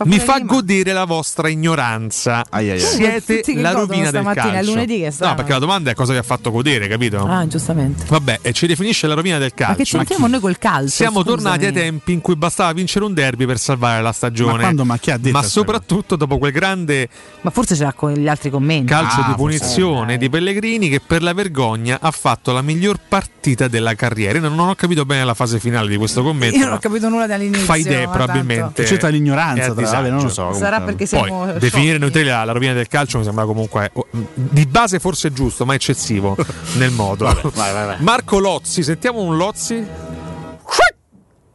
Mi 0.03 0.17
pure 0.17 0.19
fa 0.19 0.35
rima. 0.35 0.51
godere 0.53 0.93
la 0.93 1.05
vostra 1.05 1.47
ignoranza. 1.49 2.45
ai. 2.49 2.79
Siete 2.79 3.37
Tutti 3.41 3.53
che 3.55 3.61
la 3.61 3.71
rovina 3.71 4.11
del 4.11 4.21
stamattina, 4.21 4.45
è 4.49 4.53
calcio. 4.55 4.71
lunedì 4.71 4.97
che 4.99 5.13
no, 5.19 5.35
perché 5.35 5.51
la 5.53 5.59
domanda 5.59 5.91
è 5.91 5.93
cosa 5.95 6.11
vi 6.13 6.19
ha 6.19 6.23
fatto 6.23 6.51
godere, 6.51 6.87
capito? 6.87 7.25
Ah, 7.25 7.47
giustamente. 7.47 8.05
Vabbè, 8.07 8.39
e 8.41 8.53
ci 8.53 8.67
definisce 8.67 9.07
la 9.07 9.13
rovina 9.15 9.37
del 9.37 9.53
calcio. 9.53 9.71
Ma 9.71 9.75
che 9.77 9.83
c'entriamo 9.83 10.27
noi 10.27 10.39
col 10.39 10.57
calcio? 10.59 10.89
Siamo 10.89 11.21
scusami? 11.21 11.41
tornati 11.41 11.65
ai 11.65 11.73
tempi 11.73 12.11
in 12.11 12.21
cui 12.21 12.35
bastava 12.35 12.71
vincere 12.73 13.05
un 13.05 13.13
derby 13.13 13.45
per 13.45 13.57
salvare 13.59 14.01
la 14.01 14.11
stagione. 14.11 14.53
Ma 14.53 14.59
quando- 14.59 14.85
ma 14.85 14.97
chi 14.97 15.11
ha 15.11 15.17
detto 15.17 15.35
Ma 15.37 15.43
soprattutto 15.43 16.15
dopo 16.15 16.37
quel 16.37 16.51
grande 16.51 17.07
Ma 17.41 17.49
forse 17.49 17.75
ce 17.75 17.83
l'ha 17.83 17.93
con 17.93 18.11
gli 18.13 18.27
altri 18.27 18.49
commenti. 18.49 18.85
calcio 18.91 19.21
Ah, 19.21 19.27
di 19.29 19.33
punizione 19.35 20.17
di 20.17 20.29
Pellegrini 20.29 20.89
che 20.89 20.99
per 20.99 21.23
la 21.23 21.33
vergogna 21.33 21.97
ha 22.01 22.11
fatto 22.11 22.51
la 22.51 22.61
miglior 22.61 22.99
partita 23.07 23.67
della 23.67 23.95
carriera. 23.95 24.37
Io 24.39 24.47
non 24.49 24.59
ho 24.59 24.75
capito 24.75 25.05
bene 25.05 25.23
la 25.23 25.33
fase 25.33 25.59
finale 25.59 25.89
di 25.89 25.97
questo 25.97 26.21
commento. 26.23 26.56
Io 26.57 26.65
non 26.65 26.73
ho 26.73 26.79
capito 26.79 27.09
nulla 27.09 27.27
dall'inizio. 27.27 27.63
Fai 27.65 27.81
idee 27.81 28.07
probabilmente. 28.07 28.83
C'è 28.83 29.11
l'ignoranza, 29.11 29.61
è 29.61 29.69
a 29.69 29.73
tra 29.73 29.81
l'altro, 29.81 30.01
disagio. 30.01 30.09
non 30.09 30.23
lo 30.23 30.29
so, 30.29 30.53
Sarà 30.53 30.81
perché 30.81 31.05
siamo 31.05 31.45
Poi, 31.45 31.59
definire 31.59 31.97
noi 31.97 32.11
tre 32.11 32.23
la, 32.23 32.43
la 32.43 32.51
rovina 32.51 32.73
del 32.73 32.87
calcio 32.87 33.19
mi 33.19 33.23
sembra 33.23 33.45
comunque 33.45 33.91
oh, 33.93 34.07
di 34.33 34.65
base 34.65 34.99
forse 34.99 35.31
giusto, 35.31 35.65
ma 35.65 35.73
eccessivo 35.73 36.35
nel 36.77 36.91
modo. 36.91 37.25
vai, 37.25 37.73
vai, 37.73 37.85
vai. 37.85 37.95
Marco 37.99 38.39
Lozzi, 38.39 38.83
sentiamo 38.83 39.21
un 39.21 39.37
Lozzi. 39.37 40.15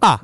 Ah, 0.05 0.21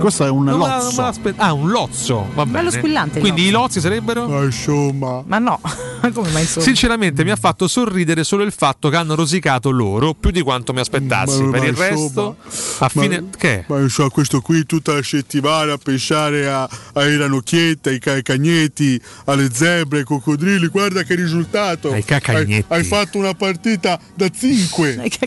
questo 0.00 0.24
è 0.24 0.28
un 0.28 0.42
non 0.42 0.58
lozzo. 0.58 1.00
l'aspe- 1.02 1.34
Ah, 1.36 1.52
un 1.52 1.70
lozzo. 1.70 2.26
Va 2.34 2.44
Bello 2.44 2.68
bene. 2.68 2.78
squillante 2.82 3.18
il 3.18 3.20
Quindi 3.22 3.46
i 3.46 3.50
lozzi 3.50 3.80
sarebbero? 3.80 4.26
Ma 4.26 4.42
insomma. 4.42 5.22
Ma 5.24 5.38
no, 5.38 5.60
come 6.12 6.30
mai 6.32 6.42
insomma? 6.42 6.64
Sinceramente 6.66 7.22
mi 7.22 7.30
ha 7.30 7.36
fatto 7.36 7.68
sorridere 7.68 8.24
solo 8.24 8.42
il 8.42 8.50
fatto 8.50 8.88
che 8.88 8.96
hanno 8.96 9.14
rosicato 9.14 9.70
loro 9.70 10.14
più 10.14 10.32
di 10.32 10.42
quanto 10.42 10.72
mi 10.72 10.80
aspettassi. 10.80 11.42
Ma- 11.44 11.50
per 11.50 11.60
ma 11.60 11.66
il 11.66 11.70
insomma, 11.78 11.88
resto, 11.88 12.36
a 12.80 12.88
fine. 12.88 13.28
che? 13.38 13.64
Ma 13.68 13.88
so, 13.88 14.08
questo 14.08 14.40
qui 14.40 14.66
tutta 14.66 14.94
la 14.94 15.02
settimana 15.02 15.74
a 15.74 15.78
pensare 15.78 16.50
a, 16.50 16.68
ai 16.94 17.16
ranocchiette, 17.16 17.90
ai, 17.90 17.98
ca- 18.00 18.12
ai 18.14 18.22
cagnetti, 18.22 19.00
alle 19.26 19.48
zebre, 19.52 19.98
ai 19.98 20.04
coccodrilli, 20.04 20.66
guarda 20.66 21.04
che 21.04 21.14
risultato. 21.14 21.92
Ai 21.92 22.04
cacagnetti. 22.04 22.64
Hai, 22.66 22.78
hai 22.80 22.84
fatto 22.84 23.16
una 23.16 23.34
partita 23.34 23.96
da 24.14 24.28
5. 24.28 25.08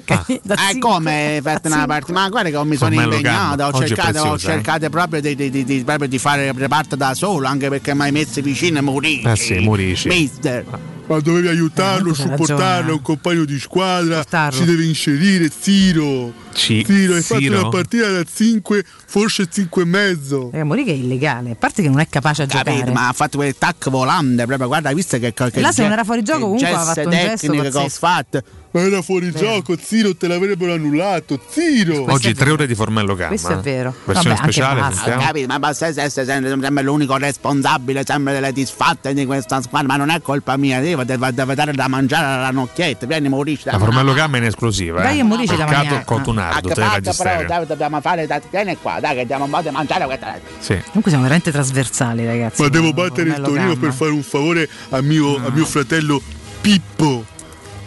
Eh, 0.44 0.78
come 0.80 1.36
hai 1.38 1.42
fatto 1.42 1.68
una 1.68 1.86
partita? 1.86 2.20
Ma 2.20 2.28
guarda 2.30 2.50
che 2.50 2.66
mi 2.66 2.76
sono 2.76 2.94
impegnato, 3.02 3.64
ho 3.64 3.72
È 3.94 3.96
cercato, 3.96 4.18
ho 4.20 4.22
preziosa, 4.32 4.48
eh. 4.50 4.54
cercato 4.56 4.90
proprio 4.90 5.22
di, 5.22 5.36
di- 5.36 5.50
di- 5.50 5.64
di- 5.64 5.84
proprio 5.84 6.08
di 6.08 6.18
fare 6.18 6.52
reparto 6.56 6.96
da 6.96 7.14
solo, 7.14 7.48
anche 7.48 7.70
perché 7.70 7.94
mi 7.94 8.02
hai 8.02 8.12
messo 8.12 8.42
vicino 8.42 8.80
e 8.80 8.82
Murici. 8.82 9.28
Eh 9.28 9.36
sì, 9.36 9.60
Murici. 9.60 10.08
Mister. 10.08 10.66
Ma 11.06 11.20
dovevi 11.20 11.50
aiutarlo, 11.50 12.12
Eh, 12.12 12.16
supportarlo, 12.16 12.56
ragione. 12.58 12.90
è 12.90 12.92
un 12.94 13.02
compagno 13.02 13.44
di 13.44 13.60
squadra, 13.60 14.16
Portarlo. 14.16 14.58
si 14.58 14.64
deve 14.66 14.86
inserire, 14.86 15.52
Ziro. 15.60 16.32
Ci- 16.54 16.84
Ziro, 16.86 17.16
hai 17.16 17.22
fatto 17.22 17.46
una 17.46 17.68
partita 17.68 18.10
da 18.10 18.24
5, 18.24 18.86
forse 19.06 19.48
5 19.52 19.82
e 19.82 19.86
mezzo. 19.86 20.50
Raga, 20.52 20.64
Morica 20.64 20.92
è 20.92 20.94
illegale, 20.94 21.52
a 21.52 21.56
parte 21.56 21.82
che 21.82 21.90
non 21.90 22.00
è 22.00 22.08
capace 22.08 22.44
a 22.44 22.46
giocare. 22.46 22.72
Capito, 22.78 22.94
ma 22.94 23.10
ha 23.10 23.14
fatto 23.14 23.38
quel 23.38 23.54
tac 23.58 23.90
volante, 23.90 24.46
proprio 24.46 24.68
guarda, 24.68 24.90
hai 24.90 24.96
visto 24.96 25.20
che, 25.20 25.34
che 25.34 25.60
Là 25.60 25.70
se 25.72 25.76
ge- 25.76 25.82
non 25.84 25.92
era 25.92 26.04
fuori 26.06 26.24
gioco 26.24 26.38
che 26.40 26.44
comunque 26.64 26.68
geste 26.70 26.84
fatto 26.86 27.10
un 27.10 27.16
gesto 27.16 27.52
che 27.52 27.78
ho 27.78 27.90
fatto. 27.90 28.44
Ma 28.74 28.82
era 28.82 29.04
fuori 29.04 29.32
gioco, 29.32 29.78
Ziro 29.80 30.16
te 30.16 30.28
l'avrebbero 30.28 30.74
annullato, 30.74 31.40
Ziro! 31.48 32.12
Oggi 32.12 32.34
tre 32.34 32.50
ore 32.50 32.66
di 32.66 32.74
Formello 32.74 33.14
Gamma. 33.14 33.28
Questo 33.28 33.52
è 33.52 33.58
vero. 33.58 33.94
Versione 34.04 34.36
Vabbè, 34.36 34.42
anche 34.42 34.52
speciale. 34.52 35.20
Capito, 35.20 35.48
ma 35.48 35.60
basta 35.60 35.86
essere 35.86 36.26
sempre, 36.26 36.58
sempre 36.60 36.82
l'unico 36.82 37.16
responsabile 37.18 38.04
sempre 38.04 38.34
delle 38.34 38.52
disfatte 38.52 39.14
di 39.14 39.28
questa 39.28 39.62
squadra, 39.62 39.90
ma 39.90 39.98
non 39.98 40.10
è 40.10 40.20
colpa 40.24 40.58
mia, 40.58 40.80
devo, 40.80 41.04
devo, 41.04 41.30
devo 41.30 41.54
dare 41.54 41.72
da 41.74 41.88
mangiare 41.88 42.26
alla 42.26 42.50
nocchietta, 42.50 43.06
vieni 43.06 43.30
Maurizio. 43.30 43.70
La 43.70 43.78
Formello 43.78 44.12
Gamma 44.14 44.38
è 44.38 44.40
in 44.40 44.46
esclusiva. 44.46 45.04
Dai, 45.04 45.18
eh. 45.18 45.20
e 45.20 45.24
Murici 45.24 45.56
da 45.56 45.66
Peccato 45.66 45.84
mangiare. 45.84 46.06
Cotunardo, 46.06 46.70
Ah, 46.70 46.74
te 46.74 46.80
la 46.80 47.44
però 47.46 47.66
dobbiamo 47.66 48.02
fare, 48.02 48.42
vieni 48.50 48.76
qua, 48.82 49.00
dai 49.00 49.18
che 49.18 49.28
diamo 49.28 49.44
un 49.46 49.52
po' 49.52 49.62
di 49.62 49.70
mangiare 49.70 50.06
questa 50.06 50.40
Sì. 50.58 50.74
Comunque 50.88 51.12
siamo 51.12 51.22
veramente 51.22 51.52
trasversali, 51.52 52.26
ragazzi. 52.26 52.64
Ma 52.64 52.70
devo 52.70 52.92
battere 52.92 53.30
il 53.30 53.36
Torino 53.36 53.68
Gamma. 53.68 53.76
per 53.76 53.94
fare 53.94 54.10
un 54.10 54.24
favore 54.24 54.68
a 54.90 55.00
mio, 55.02 55.36
a 55.36 55.52
mio 55.52 55.66
fratello 55.66 56.20
Pippo. 56.60 57.33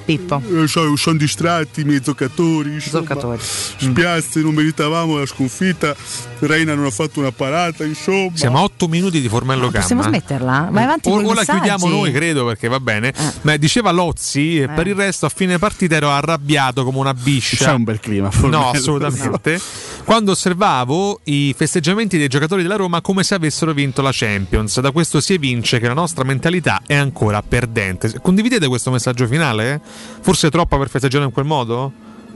Pippo. 0.06 0.40
sono 0.66 1.16
distratti 1.16 1.80
i 1.80 1.84
miei 1.84 2.00
giocatori. 2.00 2.74
insomma. 2.74 3.02
Giocatori. 3.02 3.38
Spiazze, 3.40 4.40
non 4.40 4.54
meritavamo 4.54 5.18
la 5.18 5.26
sconfitta. 5.26 5.94
Reina 6.38 6.74
non 6.74 6.84
ha 6.84 6.90
fatto 6.90 7.18
una 7.18 7.32
parata, 7.32 7.84
insomma. 7.84 8.30
Siamo 8.34 8.58
a 8.58 8.62
8 8.62 8.86
minuti 8.86 9.20
di 9.20 9.28
Formello 9.28 9.66
Gamma. 9.66 9.80
Possiamo 9.80 10.02
smetterla? 10.02 10.68
Vai 10.70 10.84
avanti 10.84 11.08
o, 11.08 11.12
con 11.12 11.24
i 11.24 11.26
o 11.26 11.34
la 11.34 11.44
chiudiamo 11.44 11.88
noi, 11.88 12.12
credo, 12.12 12.46
perché 12.46 12.68
va 12.68 12.78
bene. 12.78 13.12
Ma 13.42 13.56
diceva 13.56 13.90
Lozzi, 13.90 14.60
e 14.60 14.68
per 14.68 14.86
il 14.86 14.94
resto 14.94 15.26
a 15.26 15.28
fine 15.28 15.58
partita 15.58 15.96
ero 15.96 16.10
arrabbiato 16.10 16.84
come 16.84 16.98
una 16.98 17.14
biscia. 17.14 17.56
C'è 17.56 17.72
un 17.72 17.84
bel 17.84 17.98
clima, 17.98 18.30
Formello. 18.30 18.62
No, 18.62 18.70
assolutamente. 18.70 19.60
Quando 20.04 20.30
osservavo 20.30 21.20
i 21.24 21.52
festeggiamenti 21.56 22.16
dei 22.16 22.28
giocatori 22.28 22.62
della 22.62 22.76
Roma 22.76 23.00
come 23.00 23.24
se 23.24 23.34
avessero 23.34 23.72
vinto 23.72 24.02
la 24.02 24.10
Champions. 24.12 24.78
Da 24.80 24.92
questo 24.92 25.20
si 25.20 25.32
evince 25.32 25.80
che 25.80 25.88
la 25.88 25.94
nostra 25.94 26.22
mentalità 26.22 26.82
è 26.86 26.94
ancora 26.94 27.42
perdente. 27.42 28.20
Condividete 28.20 28.68
questo 28.68 28.92
messaggio 28.92 29.26
finale? 29.26 29.80
Forse 30.20 30.50
troppo 30.50 30.78
per 30.78 30.88
festeggiare 30.88 31.24
in 31.24 31.32
quel 31.32 31.44
modo? 31.46 31.92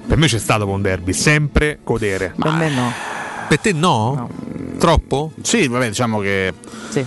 Per 0.07 0.17
me 0.17 0.27
c'è 0.27 0.39
stato 0.39 0.67
un 0.67 0.83
derby, 0.83 1.13
sempre 1.13 1.79
godere. 1.85 2.35
Per 2.37 2.53
me 2.53 2.71
no. 2.71 2.93
Per 3.49 3.59
te 3.59 3.73
no? 3.73 4.29
Troppo? 4.79 5.33
Sì, 5.43 5.67
vabbè, 5.69 5.89
diciamo 5.89 6.21
che 6.21 6.53
Sì. 6.89 7.05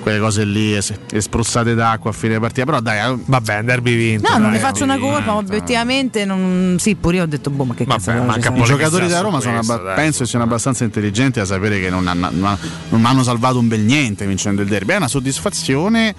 quelle 0.00 0.18
cose 0.18 0.44
lì 0.44 0.74
es- 0.74 0.92
spruzzate 1.18 1.74
d'acqua 1.74 2.10
a 2.10 2.12
fine 2.12 2.40
partita, 2.40 2.64
però 2.66 2.80
dai, 2.80 3.12
eh, 3.12 3.18
vabbè, 3.24 3.58
un 3.60 3.64
derby 3.66 3.96
vinto. 3.96 4.28
No, 4.30 4.38
non 4.38 4.50
ne 4.50 4.58
dai, 4.58 4.66
faccio 4.66 4.84
una 4.84 4.98
colpa, 4.98 5.32
ma 5.32 5.36
obiettivamente 5.36 6.24
non... 6.24 6.76
Sì, 6.78 6.96
pure 6.96 7.16
io 7.16 7.22
ho 7.22 7.26
detto, 7.26 7.50
boh, 7.50 7.64
ma 7.64 7.74
che 7.74 7.86
cazzo 7.86 8.10
ma 8.12 8.20
anche 8.32 8.40
siamo- 8.42 8.62
i 8.62 8.64
giocatori 8.64 9.06
della 9.06 9.20
Roma 9.20 9.40
sono 9.40 9.58
abba- 9.58 9.76
dai. 9.76 9.94
penso 9.94 10.24
siano 10.26 10.44
abbastanza 10.44 10.84
intelligenti 10.84 11.38
a 11.40 11.44
sapere 11.44 11.78
che 11.80 11.88
non 11.90 12.06
hanno, 12.08 12.28
non 12.30 12.44
hanno- 12.44 12.58
non 12.88 13.04
hanno 13.04 13.22
salvato 13.22 13.58
un 13.58 13.68
bel 13.68 13.80
niente 13.80 14.26
vincendo 14.26 14.60
il 14.62 14.68
derby. 14.68 14.92
È 14.92 14.96
una 14.96 15.08
soddisfazione 15.08 16.14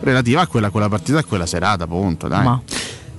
relativa 0.00 0.40
a 0.40 0.46
quella, 0.46 0.70
quella 0.70 0.88
partita 0.88 1.18
e 1.20 1.24
quella 1.24 1.46
serata, 1.46 1.84
appunto. 1.84 2.28
Dai. 2.28 2.44
Ma- 2.44 2.60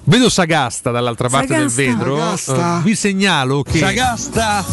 Vedo 0.06 0.30
Sagasta 0.30 0.92
dall'altra 0.92 1.30
parte 1.30 1.54
Sagasta. 1.54 1.82
del 1.82 1.96
vetro. 1.96 2.18
Sagasta. 2.18 2.80
Eh, 2.80 2.84
vi 2.84 2.96
segnalo 2.96 3.64
che. 3.64 3.80
Sagasta! 3.80 4.66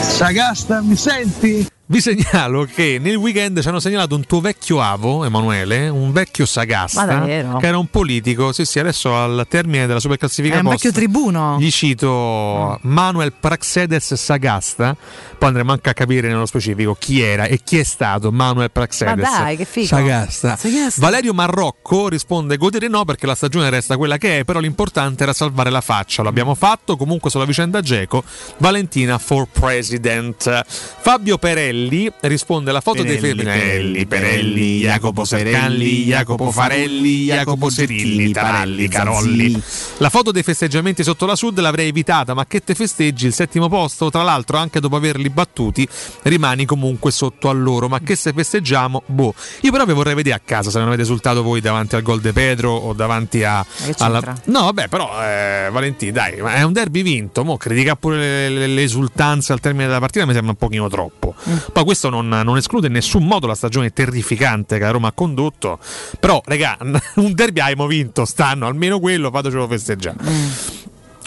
Sagasta, 0.00 0.80
mi 0.82 0.96
senti? 0.96 1.66
Vi 1.90 2.02
segnalo 2.02 2.66
che 2.66 2.98
nel 3.00 3.14
weekend 3.16 3.62
ci 3.62 3.68
hanno 3.68 3.80
segnalato 3.80 4.14
un 4.14 4.26
tuo 4.26 4.42
vecchio 4.42 4.78
avo, 4.78 5.24
Emanuele, 5.24 5.88
un 5.88 6.12
vecchio 6.12 6.44
Sagasta, 6.44 7.22
che 7.24 7.66
era 7.66 7.78
un 7.78 7.86
politico. 7.86 8.52
Sì, 8.52 8.66
sì, 8.66 8.78
adesso 8.78 9.16
al 9.16 9.46
termine 9.48 9.86
della 9.86 9.98
superclassifica 9.98 10.56
È 10.56 10.58
un 10.58 10.64
post, 10.64 10.74
vecchio 10.74 10.92
tribuno. 10.92 11.56
Gli 11.58 11.70
cito 11.70 12.78
Manuel 12.82 13.32
Praxedes 13.32 14.12
Sagasta, 14.16 14.94
poi 15.38 15.48
andremo 15.48 15.72
anche 15.72 15.88
a 15.88 15.94
capire 15.94 16.28
nello 16.28 16.44
specifico 16.44 16.94
chi 16.94 17.22
era 17.22 17.44
e 17.44 17.62
chi 17.64 17.78
è 17.78 17.84
stato 17.84 18.30
Manuel 18.30 18.70
Praxedes 18.70 19.26
Ma 19.26 19.38
dai, 19.38 19.56
che 19.56 19.64
figo. 19.64 19.86
Sagasta. 19.86 20.56
Sagasta. 20.56 21.00
Valerio 21.00 21.32
Marrocco 21.32 22.08
risponde 22.10 22.58
godere 22.58 22.88
no 22.88 23.06
perché 23.06 23.24
la 23.24 23.34
stagione 23.34 23.70
resta 23.70 23.96
quella 23.96 24.18
che 24.18 24.40
è, 24.40 24.44
però 24.44 24.60
l'importante 24.60 25.22
era 25.22 25.32
salvare 25.32 25.70
la 25.70 25.80
faccia. 25.80 26.20
Lo 26.20 26.28
abbiamo 26.28 26.54
fatto, 26.54 26.98
comunque 26.98 27.30
sulla 27.30 27.46
vicenda 27.46 27.80
Geco, 27.80 28.22
Valentina 28.58 29.16
for 29.16 29.46
President. 29.50 30.66
Fabio 30.66 31.38
Perelli 31.38 31.76
risponde 32.20 32.72
la 32.72 32.80
foto 32.80 33.02
dei 33.02 33.18
Perelli, 33.18 33.42
Perelli, 33.44 34.06
Perelli, 34.06 34.78
Jacopo 34.80 35.24
Sercalli, 35.24 36.04
Jacopo 36.04 36.50
Farelli, 36.50 37.24
Jacopo 37.24 37.70
Serilli, 37.70 38.32
Taralli, 38.32 38.88
Carolli. 38.88 39.60
La 39.98 40.10
foto 40.10 40.32
dei 40.32 40.42
festeggiamenti 40.42 41.02
sotto 41.02 41.26
la 41.26 41.36
Sud 41.36 41.58
l'avrei 41.60 41.88
evitata, 41.88 42.34
ma 42.34 42.46
che 42.46 42.60
te 42.60 42.74
festeggi 42.74 43.26
il 43.26 43.32
settimo 43.32 43.68
posto? 43.68 44.10
Tra 44.10 44.22
l'altro, 44.22 44.56
anche 44.56 44.80
dopo 44.80 44.96
averli 44.96 45.30
battuti, 45.30 45.86
rimani 46.22 46.64
comunque 46.64 47.10
sotto 47.10 47.48
a 47.48 47.52
loro. 47.52 47.88
Ma 47.88 48.00
che 48.00 48.16
se 48.16 48.32
festeggiamo? 48.32 49.02
Boh. 49.06 49.34
Io 49.60 49.70
però 49.72 49.84
vi 49.84 49.92
vorrei 49.92 50.14
vedere 50.14 50.36
a 50.36 50.40
casa 50.44 50.70
se 50.70 50.78
non 50.78 50.88
avete 50.88 51.02
esultato 51.02 51.42
voi 51.42 51.60
davanti 51.60 51.96
al 51.96 52.02
gol 52.02 52.20
de 52.20 52.32
Pedro 52.32 52.72
o 52.72 52.92
davanti 52.92 53.44
a. 53.44 53.64
alla... 53.98 54.20
No, 54.44 54.62
vabbè, 54.62 54.88
però, 54.88 55.10
eh, 55.22 55.68
Valentino, 55.70 56.12
dai, 56.12 56.40
ma 56.40 56.54
è 56.54 56.62
un 56.62 56.72
derby 56.72 57.02
vinto. 57.02 57.44
Mo 57.44 57.56
critica 57.56 57.96
pure 57.96 58.16
le, 58.16 58.48
le- 58.48 58.66
le 58.66 58.82
esultanze 58.82 59.52
al 59.52 59.60
termine 59.60 59.86
della 59.86 60.00
partita 60.00 60.26
mi 60.26 60.32
sembra 60.32 60.52
un 60.52 60.56
pochino 60.56 60.88
troppo. 60.88 61.34
Poi 61.72 61.84
questo 61.84 62.08
non, 62.08 62.28
non 62.28 62.56
esclude 62.56 62.86
in 62.88 62.92
nessun 62.94 63.24
modo 63.24 63.46
la 63.46 63.54
stagione 63.54 63.90
terrificante 63.92 64.78
che 64.78 64.84
la 64.84 64.90
Roma 64.90 65.08
ha 65.08 65.12
condotto. 65.12 65.78
Però, 66.18 66.40
regà, 66.44 66.76
un 67.16 67.32
derby 67.34 67.60
abbiamo 67.60 67.86
vinto, 67.86 68.24
stanno, 68.24 68.66
almeno 68.66 68.98
quello, 69.00 69.30
fatecelo 69.30 69.66
festeggiare. 69.68 70.16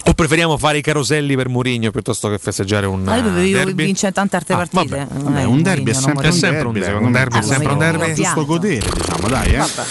O 0.05 0.13
preferiamo 0.13 0.57
fare 0.57 0.79
i 0.79 0.81
caroselli 0.81 1.35
per 1.35 1.47
Murigno 1.47 1.91
piuttosto 1.91 2.27
che 2.27 2.39
festeggiare 2.39 2.87
un 2.87 3.03
Ma 3.03 3.17
io 3.17 3.37
eh, 3.37 3.43
io 3.45 3.57
derby? 3.57 3.85
vince 3.85 4.11
tante 4.11 4.35
altre 4.35 4.55
Ah, 4.55 4.57
partite. 4.57 4.97
vabbè. 4.97 5.13
Non 5.13 5.23
Vabbè, 5.25 5.43
un 5.43 5.61
derby 5.61 5.91
è 5.91 5.93
Mourinho, 5.93 6.01
sempre, 6.01 6.23
non 6.27 6.35
è 6.35 6.39
sempre 6.39 6.65
un 6.67 6.73
derby, 6.73 6.79
derby, 6.79 6.85
secondo 6.85 7.05
un 7.05 7.11
derby 7.13 7.35
è 7.35 7.37
Ah, 7.37 7.43
sempre 7.43 7.71
un 7.71 7.77
derby. 7.77 8.13
Giusto 8.15 8.45
godere, 8.45 8.89
diciamo, 8.95 9.27
dai. 9.27 9.53
Eh. 9.53 9.57
Vabbè. 9.57 9.81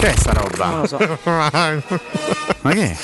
Che 0.00 0.14
è 0.14 0.16
sta 0.16 0.32
roba? 0.32 0.66
Non 0.70 0.80
lo 0.80 0.86
so. 0.86 0.98
Ma 2.62 2.72
che? 2.72 2.94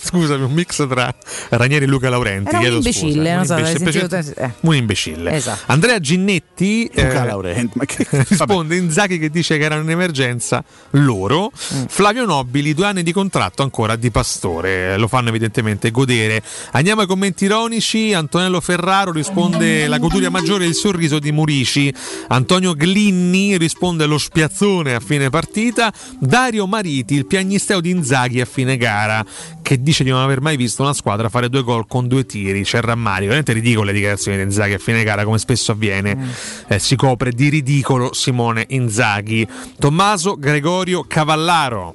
Scusami, 0.00 0.44
un 0.44 0.52
mix 0.52 0.86
tra 0.88 1.12
Ranieri 1.50 1.84
e 1.84 1.88
Luca 1.88 2.08
Laurenti. 2.08 2.54
Era 2.54 2.68
un 2.68 2.74
imbecille, 2.76 3.36
scusa. 3.36 3.36
non 3.36 3.44
so, 3.44 3.54
Un 3.54 3.76
imbecille. 3.76 4.08
sentito 4.08 4.40
eh. 4.40 4.52
Un 4.60 4.74
imbecille. 4.74 5.32
Esatto. 5.32 5.62
Andrea 5.66 5.98
Ginnetti 6.00 6.90
Luca 6.94 7.22
eh, 7.22 7.26
Laurenti, 7.26 7.78
ma 7.78 7.84
che 7.84 8.06
risponde 8.28 8.76
Inzaghi 8.76 9.18
che 9.18 9.30
dice 9.30 9.56
che 9.58 9.64
erano 9.64 9.82
in 9.82 9.90
emergenza 9.90 10.62
loro. 10.90 11.50
Mm. 11.74 11.84
Flavio 11.88 12.24
Nobili, 12.24 12.74
due 12.74 12.86
anni 12.86 13.02
di 13.02 13.12
contratto 13.12 13.62
ancora 13.62 13.96
di 13.96 14.10
Pastore. 14.10 14.96
Lo 14.96 15.08
fanno 15.08 15.28
evidentemente 15.28 15.90
godere. 15.90 16.42
Andiamo 16.72 17.00
ai 17.00 17.06
commenti 17.08 17.44
ironici. 17.44 18.14
Antonello 18.14 18.60
Ferraro 18.60 19.10
risponde 19.12 19.86
la 19.88 19.98
goduria 19.98 20.30
maggiore 20.30 20.64
è 20.64 20.68
il 20.68 20.74
sorriso 20.74 21.18
di 21.18 21.30
Murici. 21.32 21.92
Antonio 22.28 22.74
Glinni 22.74 23.56
risponde 23.58 24.06
lo 24.06 24.18
spiazzone 24.18 24.94
a 24.94 25.00
fine 25.00 25.30
partita. 25.30 25.92
Dario 26.28 26.66
Mariti, 26.66 27.14
il 27.14 27.24
piagnisteo 27.24 27.80
di 27.80 27.88
Inzaghi 27.88 28.42
a 28.42 28.44
fine 28.44 28.76
gara, 28.76 29.24
che 29.62 29.80
dice 29.80 30.04
di 30.04 30.10
non 30.10 30.20
aver 30.20 30.42
mai 30.42 30.58
visto 30.58 30.82
una 30.82 30.92
squadra 30.92 31.30
fare 31.30 31.48
due 31.48 31.62
gol 31.62 31.86
con 31.86 32.06
due 32.06 32.26
tiri. 32.26 32.64
C'è 32.64 32.82
rammarico. 32.82 33.28
Veramente 33.28 33.54
ridicole 33.54 33.86
le 33.86 33.92
dichiarazioni 33.94 34.36
di 34.36 34.42
Inzaghi 34.42 34.74
a 34.74 34.78
fine 34.78 35.02
gara, 35.04 35.24
come 35.24 35.38
spesso 35.38 35.72
avviene. 35.72 36.28
Eh, 36.66 36.78
si 36.78 36.96
copre 36.96 37.32
di 37.32 37.48
ridicolo 37.48 38.12
Simone 38.12 38.66
Inzaghi. 38.68 39.48
Tommaso 39.78 40.36
Gregorio 40.38 41.02
Cavallaro. 41.08 41.94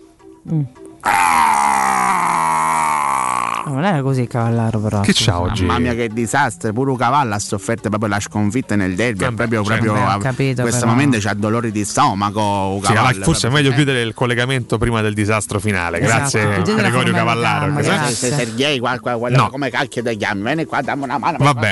Non 3.66 3.84
era 3.86 4.02
così 4.02 4.28
Cavallaro 4.28 4.80
però. 4.80 5.00
Che 5.02 5.14
c'ha 5.16 5.40
oggi? 5.40 5.64
Mamma 5.66 5.80
mia 5.80 5.94
che 5.94 6.10
disastro, 6.10 6.74
pure 6.74 6.96
Cavallo 6.98 7.34
ha 7.34 7.40
sofferto 7.40 7.88
proprio 7.90 8.10
la 8.10 8.20
sconfitta 8.20 8.76
nel 8.76 8.94
derby, 8.96 9.24
è 9.26 9.32
proprio, 9.32 9.64
cioè, 9.64 9.78
proprio 9.80 10.06
a- 10.06 10.18
capito, 10.20 10.62
in 10.62 10.68
questo 10.68 10.80
però. 10.82 10.92
momento 10.92 11.18
c'ha 11.20 11.34
dolori 11.34 11.72
di 11.72 11.86
stomaco. 11.86 12.80
Sì, 12.82 12.88
Cavallo, 12.94 13.08
allora, 13.10 13.24
forse 13.24 13.48
è 13.48 13.52
meglio 13.52 13.72
chiudere 13.72 14.02
il 14.02 14.14
collegamento 14.14 14.78
prima 14.78 15.02
del 15.02 15.14
disastro 15.14 15.60
finale. 15.60 16.00
Esatto, 16.02 16.38
Grazie 16.40 16.76
Gregorio 16.76 17.14
Cavallaro. 17.14 17.74
gamma, 17.74 18.08
Se 18.10 18.32
Sergei, 18.32 18.80
qua, 18.80 19.00
qua, 19.00 19.18
quello- 19.18 19.38
No. 19.38 19.50
come 19.50 19.70
cacchio 19.70 20.04
ti 20.04 20.18
chiami? 20.18 20.42
Vieni 20.44 20.66
qua, 20.66 20.82
dammi 20.82 21.04
una 21.04 21.18
mano. 21.18 21.38
Vabbè. 21.40 21.72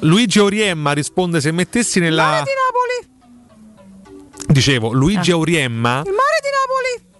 Luigi 0.00 0.40
Auriemma 0.40 0.92
risponde 0.92 1.40
se 1.40 1.52
mettessi 1.52 2.00
nella... 2.00 2.24
Napoli! 2.24 3.10
Dicevo, 4.48 4.92
Luigi 4.92 5.30
Ah. 5.30 5.34
Auriemma... 5.34 6.02
Il 6.04 6.12
mare 6.12 6.38
di 6.42 6.48
Napoli! 6.98 7.10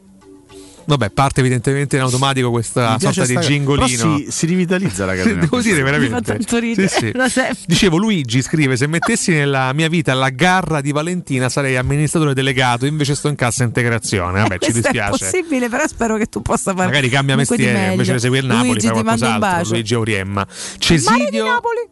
Vabbè, 0.84 1.10
parte 1.10 1.40
evidentemente 1.40 1.96
in 1.96 2.02
automatico 2.02 2.50
questa 2.50 2.98
sorta 2.98 3.24
di 3.26 3.38
gingolino. 3.38 3.96
però 3.96 4.16
si, 4.16 4.26
si 4.30 4.46
rivitalizza 4.46 5.04
la 5.04 5.14
catena. 5.14 5.40
Devo 5.46 5.60
dire 5.60 5.76
Mi 5.76 5.84
fa 5.84 5.90
veramente. 5.90 6.22
tanto 6.22 6.58
ridere, 6.58 6.88
Sì, 6.88 7.12
sì. 7.28 7.42
Dicevo, 7.66 7.96
Luigi 7.96 8.42
scrive: 8.42 8.76
Se 8.76 8.86
mettessi 8.86 9.32
nella 9.32 9.72
mia 9.72 9.88
vita 9.88 10.14
la 10.14 10.30
garra 10.30 10.80
di 10.80 10.92
Valentina 10.92 11.48
sarei 11.48 11.76
amministratore 11.76 12.34
delegato, 12.34 12.86
invece 12.86 13.14
sto 13.14 13.28
in 13.28 13.36
cassa 13.36 13.64
integrazione. 13.64 14.40
Vabbè, 14.40 14.58
ci 14.58 14.72
dispiace. 14.72 15.26
è 15.26 15.30
possibile, 15.30 15.68
però 15.68 15.86
spero 15.86 16.16
che 16.16 16.26
tu 16.26 16.42
possa 16.42 16.72
fare. 16.74 16.86
Magari 16.86 17.08
cambia 17.08 17.36
mestiere, 17.36 17.90
invece 17.92 18.12
di 18.14 18.20
seguire 18.20 18.42
il 18.46 18.48
Napoli, 18.52 18.68
Luigi, 18.70 18.86
fa 18.86 18.92
ti 18.94 19.02
mando 19.02 19.24
un 19.26 19.38
qualcos'altro. 19.38 19.58
bacio. 19.58 19.72
Luigi 19.72 19.94
Auriemma. 19.94 20.34
Mare 20.34 20.48
di 20.72 20.78
Cesidio. 20.78 21.44
Napoli! 21.44 21.88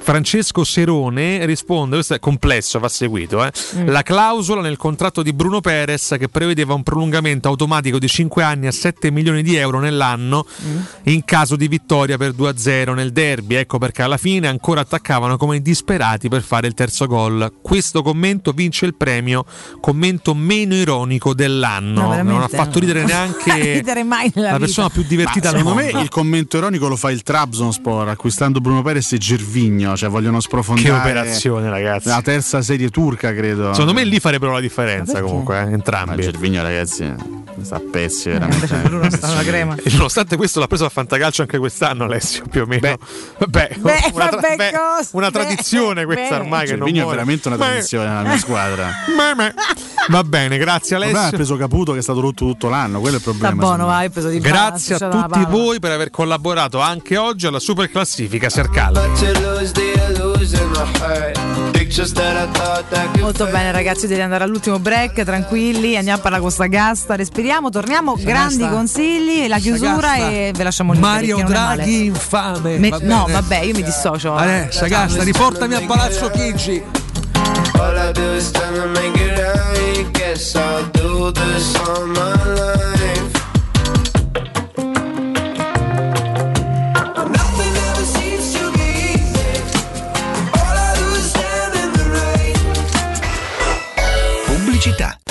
Francesco 0.00 0.64
Serone 0.64 1.44
risponde, 1.44 1.94
questo 1.96 2.14
è 2.14 2.18
complesso, 2.18 2.78
va 2.78 2.88
seguito, 2.88 3.44
eh. 3.44 3.52
Mm. 3.76 3.88
la 3.88 4.02
clausola 4.02 4.60
nel 4.60 4.76
contratto 4.76 5.22
di 5.22 5.32
Bruno 5.32 5.60
Perez 5.60 6.16
che 6.18 6.28
prevedeva 6.28 6.74
un 6.74 6.82
prolungamento 6.82 7.48
automatico 7.48 7.98
di 7.98 8.08
5 8.08 8.42
anni 8.42 8.66
a 8.66 8.72
7 8.72 9.10
milioni 9.10 9.42
di 9.42 9.56
euro 9.56 9.80
nell'anno 9.80 10.46
Mm. 10.64 10.78
in 11.04 11.24
caso 11.24 11.56
di 11.56 11.68
vittoria 11.68 12.16
per 12.16 12.32
2-0 12.32 12.94
nel 12.94 13.12
derby, 13.12 13.54
ecco 13.56 13.78
perché 13.78 14.02
alla 14.02 14.16
fine 14.16 14.48
ancora 14.48 14.80
attaccavano 14.80 15.36
come 15.36 15.60
disperati 15.60 16.28
per 16.28 16.42
fare 16.42 16.66
il 16.66 16.74
terzo 16.74 17.06
gol. 17.06 17.52
Questo 17.60 18.02
commento 18.02 18.52
vince 18.52 18.86
il 18.86 18.94
premio 18.94 19.44
commento 19.80 20.34
meno 20.34 20.74
ironico 20.74 21.34
dell'anno, 21.34 22.14
No, 22.14 22.22
non 22.22 22.42
ha 22.42 22.48
fatto 22.48 22.78
ridere 22.78 23.04
neanche 23.04 23.52
Ridere 23.74 24.02
mai 24.04 24.30
la 24.34 24.52
vita. 24.52 24.58
persona 24.58 24.88
più 24.90 25.02
divertita 25.02 25.50
Ma 25.50 25.56
al 25.56 25.58
secondo 25.58 25.80
mondo. 25.82 25.96
me 25.96 26.02
il 26.02 26.08
commento 26.08 26.56
ironico 26.56 26.88
lo 26.88 26.96
fa 26.96 27.10
il 27.10 27.22
Trabzonspor 27.22 28.08
acquistando 28.08 28.60
Bruno 28.60 28.82
Perez 28.82 29.12
e 29.12 29.18
Gervigno, 29.18 29.87
cioè 29.96 30.08
vogliono 30.08 30.40
sprofondare 30.40 30.88
Che 30.88 30.94
operazione, 30.94 31.68
ragazzi. 31.70 32.08
la 32.08 32.22
terza 32.22 32.62
serie 32.62 32.88
turca, 32.90 33.32
credo. 33.34 33.72
Secondo 33.72 33.92
me 33.94 34.04
lì 34.04 34.18
farebbero 34.20 34.52
la 34.52 34.60
differenza 34.60 35.20
comunque, 35.20 35.58
eh, 35.60 35.64
Ma 35.64 35.70
entrambi. 35.70 36.22
Gervigno, 36.22 36.62
ragazzi, 36.62 37.12
sta 37.62 37.76
a 37.76 37.80
pezzi 37.90 38.28
Eh, 38.30 38.32
veramente. 38.38 39.16
sta 39.16 39.30
una 39.30 39.42
crema. 39.42 39.74
E 39.76 39.90
nonostante 39.92 40.36
questo 40.36 40.60
l'ha 40.60 40.66
preso 40.66 40.84
a 40.84 40.88
fantacalcio 40.88 41.42
anche 41.42 41.58
quest'anno 41.58 42.04
Alessio 42.04 42.44
più 42.50 42.62
o 42.62 42.66
meno 42.66 42.96
vabbè, 43.38 43.68
Beh, 43.78 44.00
una, 44.12 44.28
vabbè, 44.30 44.56
beh, 44.56 44.72
una 45.12 45.30
beh, 45.30 45.32
tradizione 45.32 46.04
questa 46.04 46.36
beh. 46.36 46.42
ormai 46.42 46.66
che 46.66 46.76
non 46.76 46.86
Gervigno 46.86 47.06
è 47.06 47.10
veramente 47.10 47.48
una 47.48 47.56
Beh, 47.56 47.64
tradizione 47.64 48.06
nella 48.08 48.22
mia 48.22 48.38
squadra. 48.38 48.90
beh, 49.16 49.34
beh. 49.34 49.54
va 50.08 50.22
bene 50.24 50.56
grazie 50.58 50.96
Alessio 50.96 51.30
preso 51.30 51.56
Caputo 51.56 51.92
che 51.92 51.98
è 51.98 52.02
stato 52.02 52.20
rotto 52.20 52.44
tutto 52.46 52.68
l'anno, 52.68 53.00
quello 53.00 53.16
è 53.16 53.18
il 53.18 53.22
Sta 53.22 53.30
problema. 53.32 53.54
buono, 53.56 53.72
secondo 53.76 53.90
me. 53.92 53.98
vai, 53.98 54.10
peso 54.10 54.28
di 54.28 54.38
grazie 54.40 54.94
a 54.94 55.08
tutti 55.08 55.44
voi 55.48 55.78
per 55.80 55.90
aver 55.92 56.10
collaborato 56.10 56.80
anche 56.80 57.16
oggi 57.16 57.46
alla 57.46 57.58
super 57.60 57.90
classifica 57.90 58.48
Sercalli 58.48 58.96
Molto 63.20 63.46
bene 63.46 63.72
ragazzi, 63.72 64.06
devi 64.06 64.20
andare 64.20 64.44
all'ultimo 64.44 64.78
break, 64.78 65.24
tranquilli, 65.24 65.96
andiamo 65.96 66.20
per 66.22 66.30
la 66.32 66.38
Costa 66.38 66.66
Gasta, 66.66 67.16
respiriamo, 67.16 67.70
torniamo, 67.70 68.14
grandi 68.18 68.54
Sagasta. 68.54 68.74
consigli, 68.76 69.48
la 69.48 69.58
chiusura 69.58 70.08
Sagasta. 70.08 70.30
e 70.30 70.52
ve 70.54 70.62
lasciamo 70.62 70.92
lì. 70.92 70.98
Mario. 70.98 71.42
Draghi 71.44 72.04
infame 72.06 72.78
Me- 72.78 72.90
va 72.90 72.98
no, 73.02 73.26
vabbè, 73.28 73.60
io 73.60 73.74
mi 73.74 73.82
dissocio. 73.82 74.34
Ale, 74.34 74.68
Sagasta 74.70 75.22
riportami 75.22 75.74
a 75.74 75.80
Palazzo 75.86 76.30
Chigi 76.30 76.82
All 77.78 77.96
I 77.96 78.12
do 78.12 78.34
is 78.34 78.50
try 78.50 78.72
to 78.74 78.86
make 78.88 79.16
it 79.18 79.38
right. 79.38 80.10
Guess 80.12 80.54
I'll 80.56 80.88
do 80.92 81.30
this 81.32 81.74
all 81.76 82.06
my 82.06 82.34
life. 82.54 82.97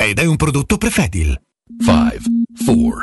ed 0.00 0.20
è 0.20 0.24
un 0.24 0.36
prodotto 0.36 0.78
Prefedil. 0.78 1.38
5, 1.84 2.18
4, 2.64 3.02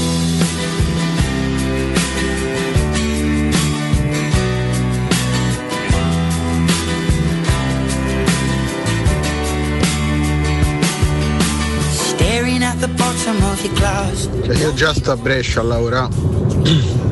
Cioè 14.43 14.55
io 14.55 14.73
già 14.73 14.93
sto 14.93 15.11
a 15.11 15.15
Brescia 15.15 15.61
a 15.61 15.63
lavorare 15.63 16.13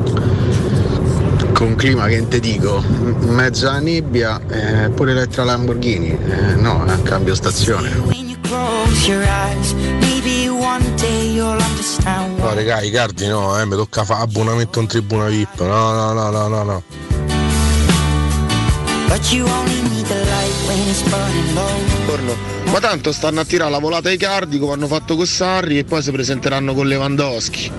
con 1.53 1.75
clima 1.75 2.07
che 2.07 2.27
te 2.27 2.39
dico, 2.39 2.83
in 2.85 3.33
mezzo 3.33 3.67
alla 3.67 3.79
nebbia, 3.79 4.39
eh, 4.47 4.89
pure 4.89 5.13
l'Elettra 5.13 5.43
Lamborghini, 5.43 6.09
eh, 6.09 6.55
no, 6.55 6.85
eh, 6.85 7.01
cambio 7.03 7.35
stazione. 7.35 7.89
No, 12.37 12.53
regà, 12.53 12.81
i 12.81 12.91
cardi 12.91 13.27
no, 13.27 13.59
eh, 13.59 13.65
mi 13.65 13.75
tocca 13.75 14.05
fare 14.05 14.23
abbonamento 14.23 14.79
in 14.79 14.87
tribuna 14.87 15.27
VIP. 15.27 15.59
No, 15.59 15.91
no, 15.91 16.13
no, 16.13 16.29
no, 16.29 16.47
no, 16.47 16.63
no. 16.63 16.83
Torno. 22.05 22.35
Ma 22.65 22.79
tanto 22.79 23.11
stanno 23.11 23.39
a 23.39 23.45
tirare 23.45 23.71
la 23.71 23.79
volata 23.79 24.09
ai 24.09 24.17
cardi 24.17 24.59
come 24.59 24.73
hanno 24.73 24.87
fatto 24.87 25.15
con 25.15 25.25
Sarri 25.25 25.79
e 25.79 25.83
poi 25.83 26.01
si 26.01 26.11
presenteranno 26.11 26.73
con 26.73 26.87
Lewandowski. 26.87 27.71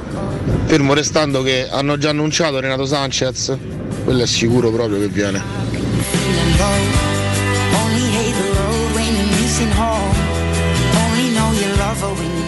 Fermo 0.67 0.95
restando 0.95 1.43
che 1.43 1.69
hanno 1.69 1.99
già 1.99 2.11
annunciato 2.11 2.61
Renato 2.61 2.87
Sanchez 2.87 3.57
quello 4.05 4.23
è 4.23 4.27
sicuro 4.27 4.71
proprio 4.71 4.99
che 4.99 5.09
viene. 5.09 5.41
Only 12.13 12.40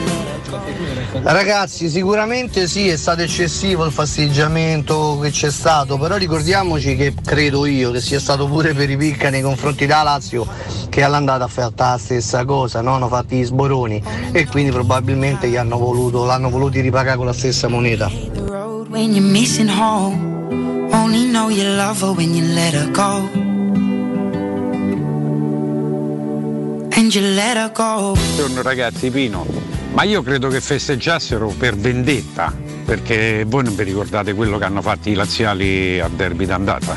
Ragazzi, 1.22 1.89
sicuramente 1.89 2.66
sì, 2.66 2.89
è 2.89 2.97
stato 2.97 3.22
eccessivo 3.22 3.84
il 3.84 3.92
fasteggiamento 3.92 5.18
che 5.20 5.31
c'è 5.31 5.50
stato, 5.50 5.97
però 5.97 6.16
ricordiamoci 6.16 6.97
che 6.97 7.14
credo 7.24 7.64
io 7.66 7.90
che 7.90 8.00
sia 8.00 8.20
stato 8.20 8.47
pure 8.47 8.74
per 8.74 8.90
i 8.90 8.97
picca 8.97 9.31
nei 9.31 9.42
confronti 9.42 9.86
della 9.86 10.02
Lazio 10.02 10.47
che 10.89 11.02
all'andata 11.02 11.44
ha 11.44 11.48
fatto 11.48 11.82
la 11.82 11.97
stessa 11.98 12.44
cosa, 12.44 12.81
no? 12.81 12.94
hanno 12.94 13.08
fatto 13.08 13.34
gli 13.34 13.44
sboroni 13.44 14.02
e 14.32 14.47
quindi 14.47 14.70
probabilmente 14.70 15.48
gli 15.48 15.56
hanno 15.56 15.78
voluto, 15.78 16.24
l'hanno 16.24 16.50
voluti 16.50 16.81
ripagare 16.81 17.16
con 17.16 17.26
la 17.26 17.32
stessa 17.32 17.68
moneta. 17.68 18.10
Buongiorno 28.12 28.62
ragazzi, 28.62 29.10
Pino. 29.10 29.61
Ma 29.92 30.04
io 30.04 30.22
credo 30.22 30.48
che 30.48 30.60
festeggiassero 30.60 31.48
per 31.56 31.76
vendetta, 31.76 32.52
perché 32.84 33.44
voi 33.46 33.64
non 33.64 33.74
vi 33.74 33.84
ricordate 33.84 34.32
quello 34.32 34.56
che 34.56 34.64
hanno 34.64 34.80
fatto 34.80 35.10
i 35.10 35.14
laziali 35.14 36.00
al 36.00 36.10
derby 36.12 36.46
d'andata. 36.46 36.96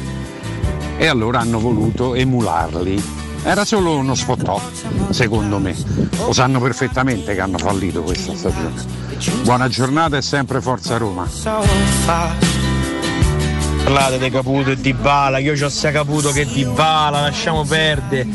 E 0.97 1.07
allora 1.07 1.39
hanno 1.39 1.59
voluto 1.59 2.15
emularli. 2.15 3.03
Era 3.43 3.65
solo 3.65 3.97
uno 3.97 4.15
sfottò, 4.15 4.61
secondo 5.09 5.59
me. 5.59 5.75
Lo 6.17 6.31
sanno 6.31 6.59
perfettamente 6.61 7.35
che 7.35 7.41
hanno 7.41 7.57
fallito 7.57 8.01
questa 8.01 8.33
stagione. 8.35 8.83
Buona 9.43 9.67
giornata 9.67 10.15
e 10.17 10.21
sempre 10.21 10.61
Forza 10.61 10.95
Roma. 10.97 11.29
Parlate 13.83 14.17
di 14.17 14.31
Caputo 14.31 14.71
e 14.71 14.77
di 14.77 14.93
Bala, 14.93 15.37
io 15.37 15.53
ho 15.63 15.69
sia 15.69 15.91
Caputo 15.91 16.31
che 16.31 16.45
di 16.45 16.65
Bala, 16.65 17.21
lasciamo 17.21 17.63
perdere. 17.65 18.27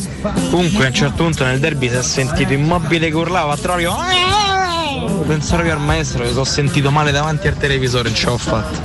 Comunque 0.50 0.84
a 0.84 0.88
un 0.88 0.94
certo 0.94 1.24
punto 1.24 1.44
nel 1.44 1.58
derby 1.58 1.88
si 1.88 1.96
è 1.96 2.02
sentito 2.02 2.52
immobile 2.52 3.08
che 3.08 3.16
urlava 3.16 3.54
a 3.54 3.56
Trorio. 3.56 4.49
Pensavo 5.26 5.62
che 5.62 5.70
al 5.70 5.80
maestro 5.80 6.24
mi 6.24 6.30
sono 6.30 6.44
sentito 6.44 6.90
male 6.90 7.10
davanti 7.10 7.48
al 7.48 7.56
televisore, 7.56 8.04
non 8.08 8.14
ce 8.14 8.26
l'ho 8.26 8.36
fatto. 8.36 8.78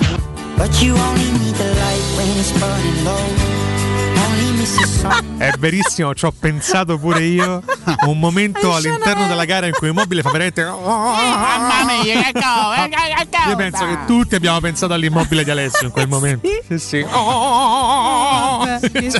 But 0.55 0.81
you 0.81 0.95
only 0.95 1.31
need 1.31 1.55
the 1.55 1.73
light 1.73 2.15
when 2.15 2.27
it's 2.37 2.51
burning 2.51 3.03
low. 3.03 3.19
Only 4.25 4.57
miss 4.57 4.75
the 4.77 4.87
sun. 4.87 5.34
È 5.37 5.51
verissimo, 5.59 6.13
ci 6.15 6.25
ho 6.25 6.31
pensato 6.37 6.97
pure 6.97 7.21
io. 7.23 7.61
Un 8.05 8.17
momento 8.19 8.73
all'interno 8.73 9.27
della 9.27 9.43
gara 9.45 9.65
in 9.67 9.73
cui 9.73 9.89
Immobile 9.89 10.21
fa 10.21 10.29
veramente. 10.31 10.63
Mamma 10.63 11.83
mia, 12.01 12.21
che 12.23 12.31
cavolo, 12.39 13.49
Io 13.49 13.55
penso 13.57 13.85
che 13.85 13.97
tutti 14.07 14.35
abbiamo 14.35 14.59
pensato 14.61 14.93
all'immobile 14.93 15.43
di 15.43 15.49
Alessio 15.51 15.87
in 15.87 15.91
quel 15.91 16.07
momento. 16.07 16.47
Sì, 16.67 16.79
sì. 16.79 17.01
Vabbè, 17.01 18.91
che 18.91 19.11
so. 19.11 19.19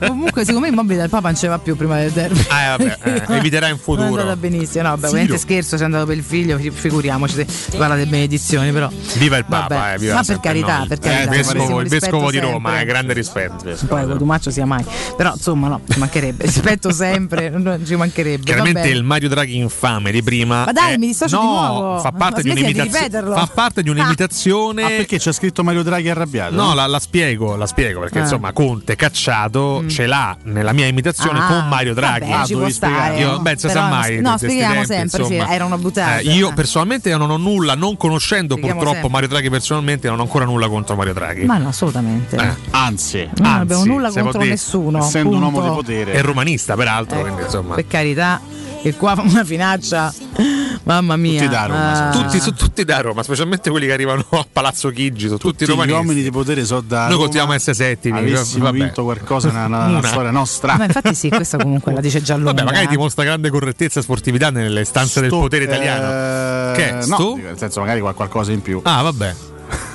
Comunque, 0.06 0.40
secondo 0.44 0.60
me 0.60 0.68
il 0.68 0.74
mobile 0.74 1.00
del 1.00 1.10
Papa 1.10 1.28
non 1.28 1.36
ce 1.36 1.46
va 1.48 1.58
più 1.58 1.76
prima 1.76 1.98
del 1.98 2.10
derby. 2.10 2.44
Ah, 2.48 2.76
vabbè, 2.78 2.98
eh, 3.02 3.22
eviterà 3.36 3.68
in 3.68 3.78
Non 3.84 3.98
è 3.98 4.02
andata 4.02 4.18
futuro. 4.22 4.36
benissimo, 4.36 4.82
no, 4.84 4.88
vabbè, 4.90 5.00
Sì, 5.06 5.12
ovviamente 5.12 5.38
scherzo, 5.38 5.76
sei 5.76 5.84
andato 5.84 6.06
per 6.06 6.16
il 6.16 6.24
figlio, 6.24 6.56
fi- 6.58 6.70
figuriamoci 6.70 7.34
se 7.34 7.46
parla 7.76 7.96
delle 7.96 8.08
benedizioni, 8.08 8.72
però. 8.72 8.88
Viva 9.16 9.36
il 9.36 9.44
Papa, 9.44 9.74
Vabbè. 9.74 9.94
eh, 9.94 9.98
viva 9.98 10.14
Ma 10.14 10.22
per 10.24 10.40
carità, 10.40 10.84
per 10.88 10.98
Eh, 10.98 11.00
carità, 11.00 11.22
il 11.22 11.36
vescovo, 11.36 11.80
il 11.82 11.88
vescovo 11.88 12.30
di 12.30 12.38
Roma, 12.38 12.80
eh, 12.80 12.84
grande 12.86 13.12
rispetto. 13.12 13.70
Poi 13.86 14.06
Codumaccio 14.06 14.50
sia 14.50 14.64
mai. 14.64 14.84
Però 15.16 15.32
insomma 15.32 15.48
no, 15.54 15.80
ci 15.88 15.98
mancherebbe, 15.98 16.44
rispetto 16.46 16.92
sempre, 16.92 17.48
non 17.50 17.82
ci 17.84 17.96
mancherebbe. 17.96 18.44
Chiaramente 18.44 18.80
vabbè. 18.80 18.92
il 18.92 19.02
Mario 19.02 19.28
Draghi 19.28 19.56
infame 19.56 20.10
di 20.12 20.22
prima. 20.22 20.64
Ma 20.64 20.72
dai, 20.72 20.94
è- 20.94 20.96
mi 20.96 21.06
dissocio 21.08 21.36
no, 21.36 21.42
di 21.42 21.46
nuovo. 21.48 21.98
Fa 22.00 22.12
parte, 22.12 22.42
di 22.42 22.48
di 22.52 22.60
un'imitazione, 22.60 22.98
ripeterlo. 23.04 23.34
fa 23.36 23.46
parte 23.52 23.82
di 23.82 23.88
un'imitazione. 23.88 24.82
Ah, 24.84 24.88
perché 24.88 25.18
c'è 25.18 25.32
scritto 25.32 25.62
Mario 25.64 25.82
Draghi 25.82 26.08
arrabbiato? 26.08 26.54
No, 26.54 26.74
la, 26.74 26.86
la 26.86 26.98
spiego, 26.98 27.56
la 27.56 27.66
spiego 27.66 28.00
perché 28.00 28.18
Ah. 28.18 28.22
insomma 28.22 28.52
Conte 28.52 28.96
cacciato 28.96 29.84
ce 29.88 30.06
l'ha 30.06 30.36
nella 30.44 30.72
mia 30.72 30.86
imitazione 30.86 31.38
Ah, 31.40 31.46
con 31.46 31.68
Mario 31.68 31.94
Draghi. 31.94 32.28
vabbè, 32.30 32.44
ci 32.44 32.52
può 32.52 32.60
dovevi 32.60 32.72
stare. 32.72 32.92
spiegare. 32.92 33.20
Io, 33.20 33.38
beh, 33.40 33.50
non 33.50 33.58
si 33.58 33.68
sa 33.68 33.80
non- 33.80 33.88
mai. 33.90 34.20
no, 34.20 34.36
spieghiamo 34.36 34.72
tempi, 34.74 34.86
sempre, 34.86 35.24
sì, 35.24 35.32
insomma. 35.34 35.52
era 35.54 35.64
una 35.64 35.78
buttata. 35.78 36.18
Eh, 36.18 36.22
io 36.32 36.52
personalmente 36.54 37.16
non 37.16 37.30
ho 37.30 37.36
nulla, 37.36 37.74
non 37.74 37.96
conoscendo 37.96 38.54
Spieghiamo 38.54 38.74
purtroppo 38.80 38.92
sempre. 39.06 39.10
Mario 39.12 39.28
Draghi 39.28 39.50
personalmente, 39.50 40.08
non 40.08 40.18
ho 40.18 40.22
ancora 40.22 40.44
nulla 40.44 40.68
contro 40.68 40.96
Mario 40.96 41.12
Draghi. 41.12 41.44
Ma 41.44 41.58
no, 41.58 41.68
assolutamente. 41.68 42.36
Eh, 42.36 42.54
anzi, 42.70 43.28
non 43.36 43.52
abbiamo 43.52 43.84
nulla 43.84 44.10
contro 44.10 44.42
nessuno. 44.42 44.98
essendo 44.98 45.36
un 45.46 45.52
uomo 45.54 45.68
di 45.68 45.74
potere. 45.74 46.12
È 46.12 46.22
romanista, 46.22 46.74
peraltro, 46.74 47.20
quindi 47.20 47.42
insomma. 47.42 47.74
Per 47.74 47.86
carità, 47.86 48.40
e 48.82 48.94
qua 48.94 49.14
fa 49.14 49.22
una 49.22 49.44
finaccia. 49.44 50.12
Mamma 50.82 51.14
mia. 51.16 51.40
Tutti 51.42 51.52
da 51.52 51.66
Roma, 51.66 52.08
Ah. 52.08 52.10
Tutti, 52.10 52.40
sono 52.40 52.56
tutti 52.56 52.84
da 52.84 53.00
Roma, 53.02 53.22
specialmente 53.22 53.68
quelli 53.70 53.84
che 53.86 53.92
arrivano 53.92 54.24
a 54.30 54.46
Palazzo 54.50 54.88
Chigi, 54.90 55.26
sono 55.26 55.36
tutti, 55.36 55.58
Tutti 55.58 55.64
gli 55.64 55.68
romanisti. 55.68 55.98
uomini 55.98 56.22
di 56.22 56.30
potere 56.30 56.64
sono 56.64 56.80
da 56.80 57.06
Noi 57.08 57.18
continuiamo 57.18 57.52
a 57.52 57.54
essere 57.54 57.74
settimi. 57.74 58.18
Avessimo 58.18 58.64
vabbè. 58.64 58.78
vinto 58.78 59.02
qualcosa 59.04 59.50
nella, 59.50 59.66
nella 59.86 59.98
Una. 59.98 60.08
storia 60.08 60.30
nostra. 60.30 60.76
Ma 60.78 60.84
infatti 60.84 61.14
sì, 61.14 61.28
questa 61.28 61.58
comunque 61.58 61.92
la 61.92 62.00
dice 62.00 62.22
già 62.22 62.34
lunga. 62.36 62.52
Vabbè, 62.52 62.64
magari 62.64 62.86
eh. 62.86 62.88
dimostra 62.88 63.24
grande 63.24 63.50
correttezza 63.50 64.00
e 64.00 64.02
sportività 64.02 64.50
nelle 64.50 64.84
stanze 64.84 65.20
del 65.20 65.28
Sto- 65.28 65.40
potere 65.40 65.64
italiano. 65.64 66.72
eh, 66.72 66.76
che 66.76 66.88
è? 66.88 66.92
no, 67.06 67.16
dico, 67.18 67.36
nel 67.36 67.58
senso 67.58 67.80
magari 67.80 68.00
qual- 68.00 68.14
qualcosa 68.14 68.52
in 68.52 68.62
più. 68.62 68.80
Ah, 68.82 69.02
vabbè. 69.02 69.34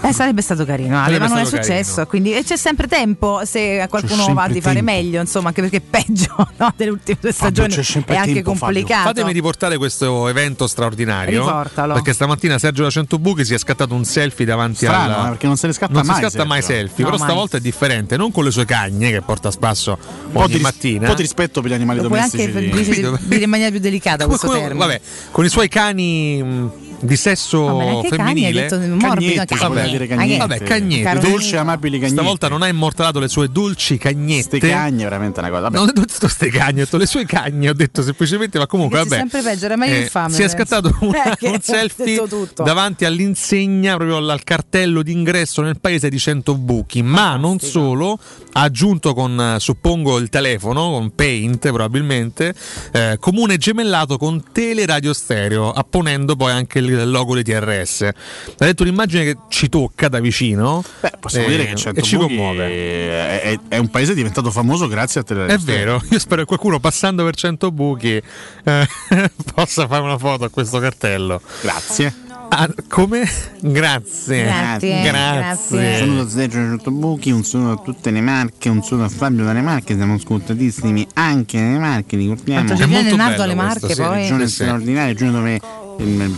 Eh, 0.02 0.14
sarebbe 0.14 0.42
stato 0.44 0.66
carino, 0.66 1.02
Ale, 1.02 1.18
ma 1.18 1.26
non 1.28 1.40
è 1.40 1.46
successo. 1.46 1.96
carino. 1.96 2.06
Quindi, 2.08 2.34
e 2.36 2.44
c'è 2.44 2.58
sempre 2.58 2.86
tempo 2.88 3.42
se 3.44 3.84
qualcuno 3.90 4.34
va 4.34 4.48
di 4.48 4.62
fare 4.62 4.76
tempo. 4.76 4.92
meglio, 4.92 5.20
insomma, 5.20 5.48
anche 5.48 5.62
perché 5.62 5.82
peggio 5.82 6.36
no, 6.58 6.74
delle 6.76 6.92
ultime 6.92 7.18
due 7.20 7.32
stagioni 7.32 7.70
c'è 7.74 7.82
sempre 7.82 8.14
è 8.14 8.18
anche 8.20 8.34
tempo, 8.34 8.54
Fabio. 8.54 8.66
complicato. 8.76 9.08
Fatemi 9.08 9.32
riportare 9.34 9.78
questo 9.78 10.28
evento 10.28 10.68
straordinario. 10.68 11.44
Riportalo. 11.44 11.94
Perché 11.94 12.14
stamattina 12.14 12.60
Sergio 12.60 12.84
da 12.84 12.90
Centobuchi 12.92 13.44
si 13.46 13.56
è 13.56 13.58
scattato 13.58 13.96
un 13.96 14.06
selfie 14.06 14.46
davanti 14.46 14.86
Strano, 14.86 15.16
alla. 15.16 15.30
perché 15.30 15.48
non 15.48 15.58
se 15.58 15.68
ne 15.68 15.74
scatta 15.74 15.94
non 15.94 16.06
mai, 16.06 16.16
si 16.16 16.22
scatta 16.22 16.32
Sergio. 16.34 16.48
mai 16.48 16.62
selfie, 16.62 17.04
No, 17.04 17.10
però 17.10 17.18
mai. 17.18 17.28
stavolta 17.30 17.58
è 17.58 17.60
differente, 17.62 18.16
non 18.18 18.32
con 18.32 18.44
le 18.44 18.52
sue 18.52 18.66
cagne 18.66 19.10
che 19.12 19.22
porta 19.22 19.48
a 19.48 19.52
spasso 19.52 19.98
Un 20.32 20.36
ogni 20.38 20.48
di, 20.48 20.54
ris- 20.54 20.62
mattina. 20.62 21.00
un 21.02 21.08
po' 21.08 21.16
di 21.16 21.22
rispetto 21.24 21.62
per 21.62 21.72
gli 21.72 21.74
animali 21.74 22.02
Lo 22.02 22.08
puoi 22.10 22.20
domestici. 22.20 22.44
anche 22.44 22.60
di- 22.70 23.18
dire, 23.28 23.44
in 23.44 23.50
maniera 23.50 23.72
più 23.72 23.80
delicata 23.80 24.26
Come- 24.26 24.38
questo 24.38 24.48
come- 24.48 24.60
termine. 24.60 24.86
vabbè, 24.86 25.02
con 25.32 25.46
i 25.46 25.50
suoi 25.50 25.68
cani 25.68 26.44
mh, 26.44 26.72
di 27.06 27.16
sesso 27.16 27.64
Vabbè, 27.66 27.86
cani, 27.86 28.08
femminile. 28.10 28.48
hai 28.48 28.54
detto 28.54 28.78
morbido, 28.96 29.44
cagnetti. 29.46 30.38
Vabbè, 30.38 30.58
cagnetti. 30.64 31.02
Caro 31.02 31.20
Dolci 31.20 31.48
e 31.50 31.52
mio. 31.52 31.62
amabili 31.62 31.98
cagnetti. 32.00 32.14
Stavolta 32.18 32.48
non 32.48 32.62
ha 32.62 32.68
immortalato 32.68 33.20
le 33.20 33.28
sue 33.28 33.50
dolci 33.50 33.98
cagnette. 33.98 34.58
Ste 34.58 34.60
cagne, 34.60 35.04
veramente 35.04 35.40
una 35.40 35.50
cosa. 35.50 35.62
Vabbè. 35.62 35.78
Non 35.78 35.88
ho 35.88 35.92
detto 35.92 36.28
ste 36.28 36.50
cagne, 36.50 36.82
ho 36.82 36.84
detto 36.86 36.98
le 36.98 37.06
sue 37.06 37.26
cagne, 37.26 37.70
ho 37.70 37.74
detto 37.74 38.02
semplicemente, 38.02 38.58
ma 38.58 38.68
comunque 38.68 39.00
vabbè. 39.00 39.16
sempre 39.18 39.42
peggio, 39.42 39.66
era 39.66 39.76
meglio 39.76 39.96
infame, 39.98 40.34
Si 40.34 40.42
è 40.44 40.50
scattato 40.50 40.96
un, 41.02 41.14
Eh, 41.14 41.36
che 41.38 41.48
un 41.50 41.56
ha 41.60 41.60
selfie 41.62 42.22
davanti 42.64 43.06
all'insegna, 43.06 43.96
proprio 43.96 44.18
al, 44.18 44.30
al 44.30 44.44
cartello 44.44 45.02
d'ingresso 45.04 45.62
nel 45.62 45.80
paese 45.80 46.10
di 46.10 46.20
100 46.20 46.56
buchi, 46.56 47.02
ma 47.04 47.36
non 47.36 47.60
solo, 47.60 48.18
ha 48.54 48.62
aggiunto 48.62 49.14
con, 49.14 49.40
eh, 49.40 49.60
suppongo, 49.60 50.18
il 50.18 50.30
telefono, 50.30 50.92
con 50.92 51.14
Paint 51.14 51.60
probabilmente, 51.72 52.54
eh, 52.92 53.18
comune 53.20 53.58
gemellato 53.58 54.18
con 54.18 54.44
teleradio 54.52 55.14
stereo, 55.14 55.72
apponendo 55.72 56.36
poi 56.36 56.52
anche 56.52 56.80
il 56.80 56.86
logo 57.04 57.36
di 57.36 57.44
TRS. 57.44 58.02
Ha 58.02 58.12
detto 58.58 58.84
un'immagine 58.84 59.24
che 59.24 59.38
ci 59.50 59.68
tocca 59.70 60.08
da 60.08 60.20
vicino. 60.20 60.84
Beh, 61.02 61.12
possiamo 61.20 61.48
eh, 61.48 61.50
dire 61.50 61.66
che 61.66 61.72
e 61.72 61.76
Cento 61.76 62.02
ci 62.02 62.16
Buchi 62.16 62.36
commuove. 62.36 62.66
è, 62.68 63.42
è- 63.42 63.60
è 63.70 63.78
un 63.78 63.90
paese 63.90 64.14
diventato 64.14 64.52
famoso 64.52 64.88
grazie 64.88 65.22
a 65.22 65.24
Teleradio 65.24 65.56
È 65.56 65.60
vero, 65.60 66.02
io 66.10 66.20
spero 66.20 66.42
che 66.42 66.48
qualcuno 66.48 66.80
passando 66.80 67.24
per 67.26 67.36
100 67.36 67.72
buchi 67.72 68.22
eh, 68.64 68.88
possa 69.54 69.88
fare 69.88 70.04
una 70.04 70.18
foto 70.18 70.46
a 70.46 70.50
questo 70.50 70.80
cartello. 70.80 71.42
Grazie. 71.62 72.14
Ah, 72.48 72.70
come? 72.88 73.28
Grazie. 73.60 74.44
Grazie, 74.44 75.02
grazie. 75.02 75.98
Sono 75.98 76.24
da 76.24 76.30
Sergio 76.30 76.58
Cento 76.58 76.92
Buchi, 76.92 77.32
un 77.32 77.44
saluto 77.44 77.72
a 77.72 77.84
tutte 77.84 78.12
le 78.12 78.22
marche, 78.22 78.70
un 78.70 78.84
saluto 78.84 79.06
a 79.06 79.10
Fabio 79.10 79.44
dalle 79.44 79.62
Marche, 79.62 79.96
siamo 79.96 80.14
ascoltatissimi 80.14 81.08
anche 81.16 81.60
nelle 81.60 81.80
Marche, 81.80 82.16
ricordiamo. 82.16 82.64
Quanto 82.66 82.82
ci 82.84 82.88
viene 82.88 83.08
Leonardo 83.10 83.42
alle 83.42 83.56
Marche 83.56 83.96
poi? 83.96 84.18
Regione 84.22 84.48
Sì, 84.48 84.56
sì. 84.56 84.64
straordinaria, 84.64 85.12
regione 85.12 85.32
dove 85.32 85.60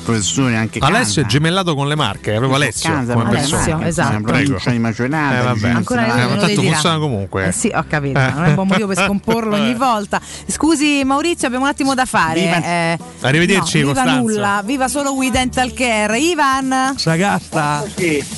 professore 0.03 0.55
anche 0.55 0.79
Alessio 0.79 1.21
è 1.21 1.25
canta. 1.25 1.29
gemellato 1.29 1.75
con 1.75 1.87
le 1.87 1.95
marche, 1.95 2.31
è 2.33 2.37
proprio 2.37 2.55
Alessio. 2.55 2.89
Casa, 2.91 3.13
come 3.13 3.29
Alessio, 3.29 3.57
persona. 3.57 3.87
esatto. 3.87 4.21
Provincia 4.21 4.69
di 4.69 4.79
Macerata, 4.79 5.39
Eh, 5.39 5.43
vabbè. 5.43 5.53
regione 5.53 5.73
Ancora. 5.73 6.05
Eh, 6.05 6.25
ma 6.27 6.35
tanto 6.37 6.61
funziona 6.61 6.97
comunque. 6.99 7.47
Eh 7.47 7.51
sì, 7.51 7.71
ho 7.73 7.85
capito, 7.87 8.19
non 8.19 8.43
è 8.43 8.47
un 8.49 8.55
buon 8.55 8.67
motivo 8.67 8.87
per 8.87 9.05
scomporlo 9.05 9.55
ogni 9.55 9.73
volta. 9.75 10.21
Scusi 10.47 11.01
Maurizio, 11.05 11.47
abbiamo 11.47 11.65
un 11.65 11.71
attimo 11.71 11.93
da 11.93 12.05
fare. 12.05 12.39
Viva- 12.41 12.63
Eh, 12.63 12.97
Arrivederci, 13.21 13.79
no, 13.81 13.87
viva 13.87 14.01
Costanzo. 14.01 14.21
nulla, 14.21 14.61
viva 14.65 14.87
solo 14.87 15.13
We 15.13 15.29
Dental 15.31 15.73
Care. 15.73 16.19
Ivan, 16.19 16.93
Sagasta. 16.95 17.83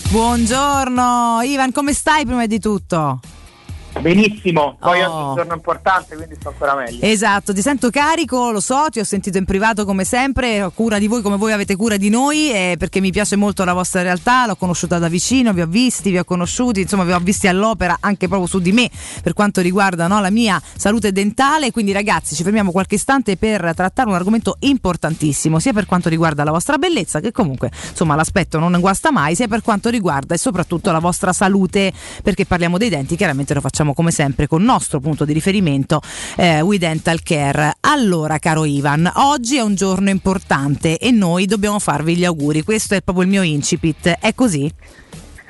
buongiorno. 0.10 1.40
Ivan, 1.44 1.72
come 1.72 1.94
stai 1.94 2.26
prima 2.26 2.46
di 2.46 2.60
tutto? 2.60 3.20
Benissimo, 4.02 4.78
poi 4.80 5.02
Oh. 5.02 5.06
oggi 5.06 5.14
è 5.14 5.28
un 5.30 5.36
giorno 5.36 5.54
importante, 5.54 6.16
quindi 6.16 6.36
sto 6.36 6.50
ancora 6.50 6.76
meglio. 6.76 7.06
Esatto, 7.06 7.54
ti 7.54 7.62
sento 7.62 7.90
carico, 7.90 8.52
lo 8.52 8.60
so, 8.60 8.88
ti 8.90 9.00
ho 9.00 9.04
sentito 9.04 9.38
in 9.38 9.46
privato 9.46 9.86
come 9.86 10.04
sempre, 10.04 10.62
ho 10.62 10.72
cura 10.72 11.00
di 11.00 11.08
voi 11.08 11.22
come 11.22 11.38
voi 11.38 11.52
avete 11.52 11.76
cura 11.76 11.98
di 11.98 12.10
noi, 12.10 12.52
eh, 12.52 12.76
perché 12.78 13.00
mi 13.02 13.12
piace 13.12 13.36
molto 13.36 13.64
la 13.64 13.74
vostra 13.74 14.02
realtà, 14.02 14.46
l'ho 14.46 14.56
conosciuta 14.56 14.98
da 15.00 15.08
vicino, 15.08 15.54
vi 15.54 15.62
ho 15.62 15.68
visti, 15.68 16.12
vi 16.12 16.18
ho 16.18 16.24
conosciuti, 16.24 16.82
insomma 16.82 17.04
vi 17.04 17.12
ho 17.12 17.20
visti 17.20 17.48
all'opera 17.48 17.98
anche 18.00 18.28
proprio 18.28 18.48
su 18.48 18.60
di 18.60 18.72
me 18.72 18.90
per 19.22 19.34
quanto 19.34 19.62
riguarda 19.62 20.08
no, 20.08 20.22
la 20.22 20.30
mia 20.32 20.62
salute 20.76 21.12
dentale, 21.12 21.72
quindi 21.72 21.92
ragazzi 21.92 22.36
ci 22.36 22.44
fermiamo 22.44 22.72
qualche 22.72 22.96
istante 22.96 23.38
per 23.38 23.74
trattare 23.76 24.10
un 24.10 24.16
argomento 24.16 24.58
importantissimo, 24.60 25.60
sia 25.60 25.74
per 25.74 25.86
quanto 25.86 26.10
riguarda 26.10 26.44
la 26.44 26.52
vostra 26.52 26.78
bellezza, 26.78 27.20
che 27.20 27.32
comunque 27.32 27.72
insomma 27.90 28.16
l'aspetto 28.16 28.60
non 28.60 28.78
guasta 28.80 29.12
mai, 29.12 29.36
sia 29.36 29.48
per 29.48 29.62
quanto 29.62 29.90
riguarda 29.90 30.36
e 30.36 30.38
soprattutto 30.38 30.92
la 30.92 31.00
vostra 31.00 31.34
salute, 31.34 31.92
perché 32.24 32.46
parliamo 32.46 32.78
dei 32.78 32.90
denti, 32.90 33.16
chiaramente 33.16 33.54
lo 33.54 33.62
facciamo 33.62 33.89
come 33.94 34.12
sempre 34.12 34.48
con 34.48 34.60
il 34.60 34.66
nostro 34.66 35.00
punto 35.00 35.26
di 35.26 35.34
riferimento, 35.34 36.02
eh, 36.38 36.62
We 36.62 36.78
Dental 36.78 37.22
Care. 37.22 37.74
Allora, 37.82 38.38
caro 38.40 38.66
Ivan, 38.66 39.12
oggi 39.16 39.58
è 39.58 39.62
un 39.62 39.76
giorno 39.76 40.10
importante 40.10 40.98
e 40.98 41.12
noi 41.12 41.46
dobbiamo 41.46 41.80
farvi 41.80 42.16
gli 42.16 42.26
auguri. 42.26 42.64
Questo 42.64 42.96
è 42.96 43.02
proprio 43.02 43.26
il 43.26 43.32
mio 43.32 43.42
incipit. 43.42 44.18
È 44.20 44.34
così? 44.34 44.72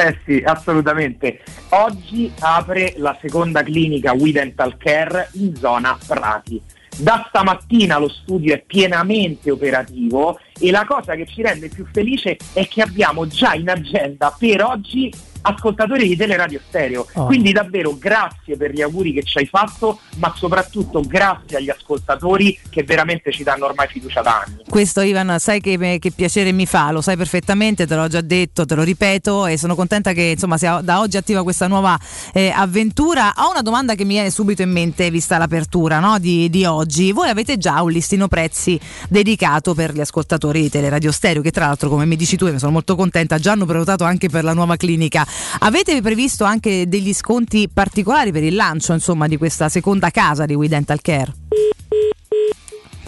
Eh 0.02 0.18
sì, 0.26 0.42
assolutamente. 0.46 1.42
Oggi 1.70 2.32
apre 2.40 2.94
la 2.98 3.18
seconda 3.20 3.64
clinica 3.64 4.14
We 4.14 4.32
Dental 4.32 4.78
Care 4.78 5.30
in 5.34 5.56
zona 5.58 5.98
Prati. 6.08 6.62
Da 6.98 7.26
stamattina 7.28 7.98
lo 7.98 8.10
studio 8.10 8.54
è 8.54 8.64
pienamente 8.66 9.52
operativo 9.52 10.40
e 10.58 10.72
la 10.72 10.86
cosa 10.86 11.16
che 11.16 11.26
ci 11.26 11.42
rende 11.42 11.70
più 11.70 11.86
felice 11.92 12.38
è 12.54 12.68
che 12.68 12.82
abbiamo 12.82 13.28
già 13.28 13.54
in 13.54 13.70
agenda 13.70 14.36
per 14.38 14.64
oggi 14.64 15.12
ascoltatori 15.42 16.08
di 16.08 16.16
Teleradio 16.16 16.60
Stereo. 16.68 17.08
Oh. 17.14 17.26
Quindi 17.26 17.52
davvero 17.52 17.98
grazie 17.98 18.58
per 18.58 18.72
gli 18.72 18.82
auguri 18.82 19.14
che 19.14 19.24
ci 19.24 19.38
hai 19.38 19.46
fatto, 19.46 20.00
ma 20.18 20.34
soprattutto 20.36 21.02
grazie 21.02 21.58
agli 21.58 21.70
ascoltatori 21.70 22.58
che 22.70 22.84
veramente 22.84 23.32
ci 23.32 23.44
danno 23.44 23.66
ormai 23.66 23.88
fiducia 23.88 24.22
da 24.22 24.44
anni. 24.46 24.64
Questo 24.68 25.02
Ivan, 25.02 25.40
sai 25.40 25.62
che, 25.62 25.98
che 26.00 26.12
piacere 26.12 26.52
mi 26.52 26.66
fa, 26.66 26.92
lo 26.92 27.02
sai 27.02 27.18
perfettamente, 27.18 27.88
te 27.88 27.96
l'ho 27.96 28.08
già 28.08 28.22
detto, 28.22 28.66
te 28.66 28.76
lo 28.76 28.84
ripeto 28.84 29.46
e 29.46 29.58
sono 29.58 29.76
contenta 29.76 30.14
che 30.14 30.22
insomma 30.22 30.58
sia 30.58 30.82
da 30.82 31.00
oggi 31.00 31.18
attiva 31.18 31.44
questa 31.44 31.68
nuova 31.68 31.98
eh, 32.34 32.52
avventura. 32.54 33.34
Ho 33.38 33.52
una 33.52 33.62
domanda 33.62 33.96
che 33.96 34.04
mi 34.04 34.14
viene 34.14 34.30
subito 34.30 34.62
in 34.62 34.72
mente 34.72 35.10
vista 35.10 35.38
l'apertura 35.38 36.00
no, 36.00 36.20
di, 36.20 36.50
di 36.50 36.66
oggi. 36.66 37.12
Voi 37.12 37.30
avete 37.30 37.58
già 37.58 37.82
un 37.82 37.92
listino 37.92 38.28
prezzi 38.28 38.80
dedicato 39.08 39.74
per 39.74 39.94
gli 39.94 40.02
ascoltatori 40.02 40.62
di 40.62 40.70
Teleradio 40.70 41.12
Stereo 41.12 41.42
che 41.42 41.52
tra 41.52 41.68
l'altro 41.68 41.90
come 41.90 42.06
mi 42.06 42.16
dici 42.16 42.38
tu 42.38 42.46
e 42.46 42.52
ne 42.52 42.60
sono 42.60 42.72
molto 42.72 42.96
contenta, 42.96 43.38
già 43.38 43.54
hanno 43.54 43.66
prenotato 43.66 44.04
anche 44.04 44.30
per 44.30 44.44
la 44.44 44.54
nuova 44.54 44.76
clinica. 44.76 45.26
Avete 45.60 46.02
previsto 46.02 46.44
anche 46.44 46.88
degli 46.88 47.14
sconti 47.14 47.70
particolari 47.72 48.32
per 48.32 48.44
il 48.44 48.56
lancio 48.56 48.94
insomma 48.94 49.28
di 49.28 49.38
questa 49.38 49.70
seconda 49.70 50.10
casa 50.10 50.46
di 50.46 50.54
We 50.54 50.68
Dental 50.68 51.02
Care? 51.02 51.34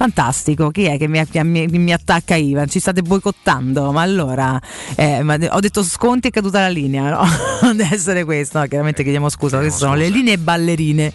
Fantastico, 0.01 0.71
chi 0.71 0.85
è 0.85 0.97
che 0.97 1.07
mi, 1.07 1.21
mi- 1.43 1.67
mi 1.67 1.93
attacca 1.93 2.33
Ivan? 2.33 2.67
Ci 2.67 2.79
state 2.79 3.03
boicottando? 3.03 3.91
Ma 3.91 4.01
allora, 4.01 4.59
eh, 4.95 5.21
ma 5.21 5.37
ho 5.49 5.59
detto 5.59 5.83
sconti 5.83 6.29
è 6.29 6.31
caduta 6.31 6.59
la 6.61 6.69
linea, 6.69 7.11
no? 7.11 7.23
Deve 7.75 7.93
essere 7.93 8.23
questo, 8.23 8.57
no, 8.57 8.65
chiaramente 8.65 9.03
chiediamo 9.03 9.29
scusa, 9.29 9.59
queste 9.59 9.77
sono 9.77 9.93
le 9.93 10.09
linee 10.09 10.39
ballerine. 10.39 11.13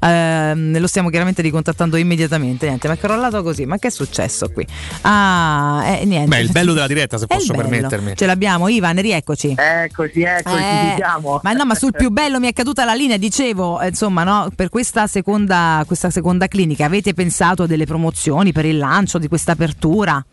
Ehm, 0.00 0.78
lo 0.78 0.86
stiamo 0.86 1.08
chiaramente 1.08 1.42
ricontattando 1.42 1.96
immediatamente. 1.96 2.66
Niente, 2.66 2.88
ma 2.88 2.94
è 2.94 2.98
crollato 2.98 3.42
così. 3.42 3.66
Ma 3.66 3.78
che 3.78 3.88
è 3.88 3.90
successo 3.90 4.50
qui? 4.50 4.66
Ah, 5.02 5.82
eh, 5.86 6.04
niente. 6.04 6.28
Beh, 6.28 6.40
il 6.40 6.50
bello 6.50 6.72
della 6.72 6.86
diretta, 6.86 7.18
se 7.18 7.26
È 7.26 7.34
posso 7.34 7.52
permettermi. 7.52 8.14
Ce 8.16 8.26
l'abbiamo, 8.26 8.68
Ivan, 8.68 9.00
rieccoci. 9.00 9.54
Eccoci, 9.56 10.22
eccoci, 10.22 10.56
Eh, 10.56 10.88
ci 10.90 10.94
siamo. 10.96 11.40
Ma 11.42 11.52
no, 11.52 11.64
ma 11.64 11.74
sul 11.74 11.92
più 11.92 12.10
bello 12.10 12.38
mi 12.38 12.48
è 12.48 12.52
caduta 12.52 12.84
la 12.84 12.94
linea, 12.94 13.16
dicevo, 13.16 13.80
eh, 13.80 13.88
insomma, 13.88 14.24
no, 14.24 14.50
per 14.54 14.68
questa 14.68 15.06
seconda, 15.06 15.82
questa 15.86 16.10
seconda 16.10 16.48
clinica 16.48 16.84
avete 16.84 17.14
pensato 17.14 17.64
a 17.64 17.66
delle 17.66 17.86
promozioni 17.86 18.52
per 18.52 18.64
il 18.64 18.78
lancio 18.78 19.18
di 19.18 19.28
questa 19.28 19.52
apertura? 19.52 20.24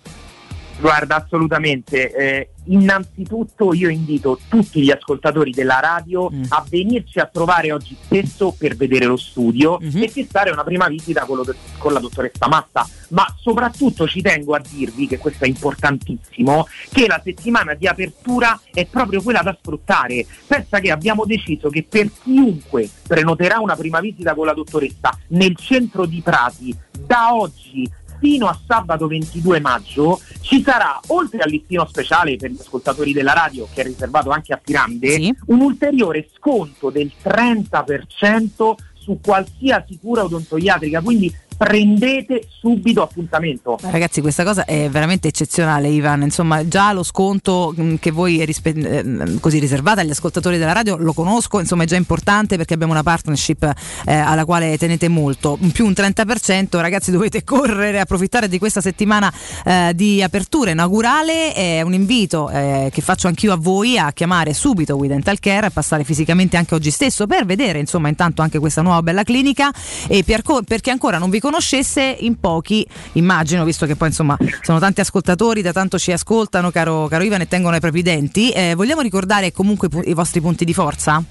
Guarda, 0.80 1.16
assolutamente. 1.24 2.14
Eh, 2.16 2.50
innanzitutto 2.66 3.74
io 3.74 3.90
invito 3.90 4.40
tutti 4.48 4.82
gli 4.82 4.92
ascoltatori 4.92 5.52
della 5.52 5.80
radio 5.80 6.30
Mm. 6.30 6.44
a 6.50 6.64
venirci 6.70 7.20
a 7.20 7.26
trovare 7.26 7.72
oggi 7.72 7.96
stesso 8.06 8.54
per 8.58 8.76
vedere 8.76 9.06
lo 9.06 9.16
studio 9.18 9.80
Mhm. 9.82 10.04
e 10.04 10.08
fissare 10.10 10.52
una 10.52 10.64
prima 10.64 10.88
visita 10.88 11.26
con, 11.26 11.38
lo- 11.38 11.56
con 11.78 11.94
la 11.94 12.00
dottoressa 12.00 12.48
Massa. 12.48 12.88
Ma 13.10 13.26
soprattutto 13.40 14.06
ci 14.08 14.22
tengo 14.22 14.54
a 14.54 14.62
dirvi, 14.62 15.08
che 15.08 15.18
questo 15.18 15.46
è 15.46 15.48
importantissimo, 15.48 16.68
che 16.92 17.08
la 17.08 17.22
settimana 17.24 17.74
di 17.74 17.88
apertura 17.88 18.60
è 18.72 18.86
proprio 18.86 19.22
quella 19.24 19.42
da 19.42 19.58
sfruttare. 19.60 20.26
Pensa 20.46 20.80
che 20.80 20.92
abbiamo 20.92 21.26
deciso 21.26 21.70
che 21.70 21.86
per 21.90 22.12
chiunque 22.22 22.90
prenoterà 23.08 23.60
una 23.60 23.76
prima 23.76 24.00
visita 24.02 24.36
con 24.36 24.46
la 24.46 24.54
dottoressa 24.54 25.18
nel 25.30 25.56
centro 25.56 26.06
di 26.06 26.22
Prati 26.22 26.76
da 27.00 27.34
oggi 27.34 27.90
fino 28.20 28.48
a 28.48 28.60
sabato 28.66 29.08
22 29.08 29.60
maggio 29.60 30.20
ci 30.42 30.62
sarà, 30.62 31.00
oltre 31.08 31.40
al 31.40 31.50
listino 31.50 31.86
speciale 31.86 32.36
per 32.36 32.52
gli 32.52 32.58
ascoltatori 32.60 33.14
della 33.14 33.34
radio, 33.34 33.68
che 33.74 33.82
è 33.82 33.86
riservato 33.86 34.30
anche 34.30 34.54
a 34.54 34.58
Piramide, 34.58 35.36
un 35.48 35.62
ulteriore 35.62 36.30
sconto 36.36 36.90
del 36.90 37.12
30% 37.24 38.76
su 38.94 39.20
qualsiasi 39.22 39.98
cura 40.02 40.24
odontoiatrica. 40.24 41.02
Quindi 41.02 41.34
prendete 41.58 42.48
subito 42.60 43.02
appuntamento. 43.02 43.78
Ragazzi, 43.82 44.22
questa 44.22 44.44
cosa 44.44 44.64
è 44.64 44.90
veramente 44.90 45.28
eccezionale, 45.28 45.88
Ivan. 45.88 46.22
Insomma, 46.22 46.68
già 46.68 46.94
lo 46.94 47.04
sconto 47.04 47.74
mh, 47.76 47.96
che 47.96 48.12
voi 48.12 48.46
rispe- 48.46 48.76
ehm, 48.76 49.40
così 49.40 49.60
riservate 49.60 50.02
agli 50.02 50.12
ascoltatori 50.12 50.58
della 50.58 50.74
radio 50.74 50.96
lo 50.98 51.14
conosco, 51.14 51.60
insomma, 51.60 51.84
è 51.84 51.88
già 51.88 51.96
importante 51.96 52.58
perché 52.58 52.76
abbiamo 52.76 52.94
una 52.94 53.04
partnership 53.04 53.64
eh, 54.06 54.14
alla 54.14 54.46
quale 54.46 54.78
tenete 54.78 55.08
molto. 55.08 55.58
Più 55.74 55.86
un 55.86 55.94
30%, 55.96 56.80
ragazzi, 56.80 57.12
dovete 57.12 57.44
correre, 57.44 58.00
approfittare 58.00 58.48
di 58.48 58.60
questa 58.60 58.82
settimana 58.82 59.34
eh, 59.66 59.92
di 59.96 60.22
apertura 60.22 60.72
inaugurale. 60.72 61.54
È 61.54 61.82
un 61.82 61.94
invito 61.94 62.50
eh, 62.50 62.90
che 62.94 63.02
faccio 63.02 63.28
anch'io 63.28 63.54
a 63.54 63.58
voi 63.58 63.98
a 63.98 64.12
chiamare 64.12 64.54
subito 64.54 64.96
We 64.96 65.08
Dental 65.08 65.40
Care 65.40 65.68
e 65.68 65.72
passare 65.72 66.04
fisicamente 66.04 66.58
anche 66.58 66.76
oggi 66.76 66.92
stesso 66.92 67.26
per 67.26 67.46
vedere, 67.46 67.80
insomma, 67.80 68.10
intanto 68.10 68.42
anche 68.42 68.60
questa 68.60 68.82
nuova 68.82 69.02
bella 69.02 69.24
clinica 69.24 69.72
e 70.08 70.24
per 70.24 70.42
perché 70.66 70.92
ancora 70.92 71.18
non 71.18 71.30
vi 71.30 71.40
conoscesse 71.48 72.18
in 72.20 72.40
pochi, 72.40 72.86
immagino, 73.14 73.64
visto 73.64 73.86
che 73.86 73.96
poi 73.96 74.10
insomma 74.10 74.38
sono 74.62 74.80
tanti 74.80 75.00
ascoltatori, 75.00 75.62
da 75.62 75.72
tanto 75.72 75.98
ci 75.98 76.12
ascoltano, 76.12 76.72
caro, 76.72 77.08
caro 77.08 77.24
Ivan, 77.24 77.42
e 77.42 77.48
tengono 77.48 77.76
ai 77.76 77.80
propri 77.80 78.02
denti. 78.02 78.52
Eh, 78.52 78.76
vogliamo 78.76 79.02
ricordare 79.02 79.54
comunque 79.54 79.88
i 80.04 80.14
vostri 80.14 80.42
punti 80.42 80.66
di 80.66 80.74
forza? 80.74 81.24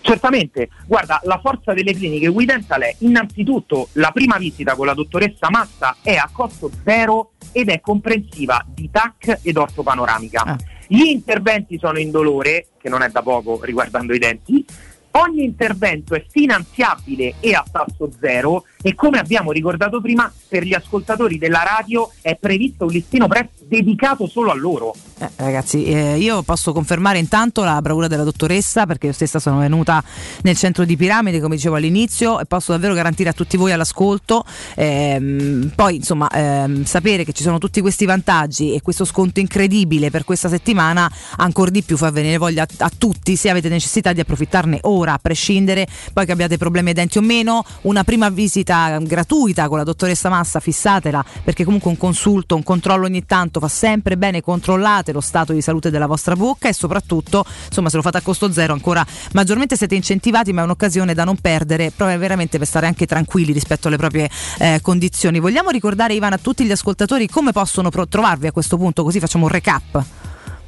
Certamente, 0.00 0.70
guarda, 0.86 1.20
la 1.24 1.38
forza 1.40 1.74
delle 1.74 1.92
cliniche 1.92 2.26
We 2.26 2.44
Dental 2.44 2.80
è 2.80 2.94
innanzitutto 3.00 3.88
la 3.92 4.10
prima 4.10 4.36
visita 4.36 4.74
con 4.74 4.86
la 4.86 4.94
dottoressa 4.94 5.48
Massa 5.50 5.96
è 6.02 6.14
a 6.14 6.28
costo 6.32 6.70
zero 6.82 7.32
ed 7.52 7.68
è 7.68 7.80
comprensiva 7.80 8.64
di 8.66 8.90
TAC 8.90 9.40
ed 9.42 9.56
ortopanoramica. 9.56 10.56
Gli 10.88 11.04
interventi 11.04 11.78
sono 11.78 11.98
indolore, 11.98 12.68
che 12.80 12.88
non 12.88 13.02
è 13.02 13.10
da 13.10 13.22
poco 13.22 13.60
riguardando 13.62 14.14
i 14.14 14.18
denti. 14.18 14.64
Ogni 15.12 15.44
intervento 15.44 16.14
è 16.14 16.24
finanziabile 16.26 17.34
e 17.38 17.54
a 17.54 17.62
tasso 17.70 18.10
zero 18.18 18.64
e 18.82 18.94
come 18.94 19.18
abbiamo 19.18 19.52
ricordato 19.52 20.00
prima, 20.00 20.30
per 20.48 20.64
gli 20.64 20.74
ascoltatori 20.74 21.38
della 21.38 21.62
radio 21.62 22.10
è 22.20 22.36
previsto 22.36 22.84
un 22.84 22.90
listino 22.90 23.28
prezzi 23.28 23.64
dedicato 23.68 24.26
solo 24.26 24.50
a 24.50 24.54
loro. 24.54 24.94
Eh, 25.18 25.30
ragazzi, 25.36 25.84
eh, 25.84 26.18
io 26.18 26.42
posso 26.42 26.72
confermare 26.72 27.18
intanto 27.18 27.62
la 27.62 27.80
bravura 27.80 28.08
della 28.08 28.24
dottoressa 28.24 28.86
perché 28.86 29.06
io 29.06 29.12
stessa 29.12 29.38
sono 29.38 29.58
venuta 29.58 30.02
nel 30.42 30.56
centro 30.56 30.84
di 30.84 30.96
Piramide, 30.96 31.40
come 31.40 31.54
dicevo 31.54 31.76
all'inizio, 31.76 32.40
e 32.40 32.44
posso 32.44 32.72
davvero 32.72 32.92
garantire 32.92 33.30
a 33.30 33.32
tutti 33.32 33.56
voi 33.56 33.70
all'ascolto. 33.70 34.44
ehm, 34.74 35.72
poi, 35.76 35.96
insomma, 35.96 36.28
ehm, 36.28 36.84
sapere 36.84 37.24
che 37.24 37.32
ci 37.32 37.44
sono 37.44 37.58
tutti 37.58 37.80
questi 37.80 38.04
vantaggi 38.04 38.74
e 38.74 38.82
questo 38.82 39.04
sconto 39.04 39.38
incredibile 39.38 40.10
per 40.10 40.24
questa 40.24 40.48
settimana, 40.48 41.10
ancora 41.36 41.70
di 41.70 41.82
più 41.82 41.96
fa 41.96 42.10
venire 42.10 42.36
voglia 42.36 42.64
a, 42.64 42.66
a 42.78 42.90
tutti, 42.96 43.36
se 43.36 43.48
avete 43.48 43.68
necessità 43.68 44.12
di 44.12 44.20
approfittarne 44.20 44.80
ora, 44.82 45.12
a 45.12 45.18
prescindere, 45.22 45.86
poi 46.12 46.26
che 46.26 46.32
abbiate 46.32 46.56
problemi 46.56 46.88
ai 46.88 46.94
denti 46.94 47.18
o 47.18 47.22
meno, 47.22 47.64
una 47.82 48.02
prima 48.02 48.28
visita 48.28 48.71
gratuita 49.02 49.68
con 49.68 49.78
la 49.78 49.84
dottoressa 49.84 50.28
Massa, 50.28 50.60
fissatela, 50.60 51.24
perché 51.44 51.64
comunque 51.64 51.90
un 51.90 51.96
consulto, 51.96 52.54
un 52.54 52.62
controllo 52.62 53.06
ogni 53.06 53.24
tanto 53.24 53.60
fa 53.60 53.68
sempre 53.68 54.16
bene, 54.16 54.40
controllate 54.40 55.12
lo 55.12 55.20
stato 55.20 55.52
di 55.52 55.60
salute 55.60 55.90
della 55.90 56.06
vostra 56.06 56.34
bocca 56.34 56.68
e 56.68 56.72
soprattutto, 56.72 57.44
insomma, 57.66 57.88
se 57.88 57.96
lo 57.96 58.02
fate 58.02 58.18
a 58.18 58.20
costo 58.22 58.50
zero 58.52 58.72
ancora 58.72 59.04
maggiormente 59.32 59.76
siete 59.76 59.94
incentivati, 59.94 60.52
ma 60.52 60.62
è 60.62 60.64
un'occasione 60.64 61.14
da 61.14 61.24
non 61.24 61.36
perdere, 61.36 61.92
proprio 61.94 62.18
veramente 62.18 62.58
per 62.58 62.66
stare 62.66 62.86
anche 62.86 63.06
tranquilli 63.06 63.52
rispetto 63.52 63.88
alle 63.88 63.96
proprie 63.96 64.30
eh, 64.58 64.80
condizioni. 64.82 65.38
Vogliamo 65.38 65.70
ricordare 65.70 66.14
Ivan 66.14 66.32
a 66.32 66.38
tutti 66.38 66.64
gli 66.64 66.72
ascoltatori 66.72 67.28
come 67.28 67.52
possono 67.52 67.90
pro- 67.90 68.08
trovarvi 68.08 68.46
a 68.46 68.52
questo 68.52 68.76
punto, 68.76 69.02
così 69.02 69.20
facciamo 69.20 69.44
un 69.44 69.50
recap. 69.50 70.04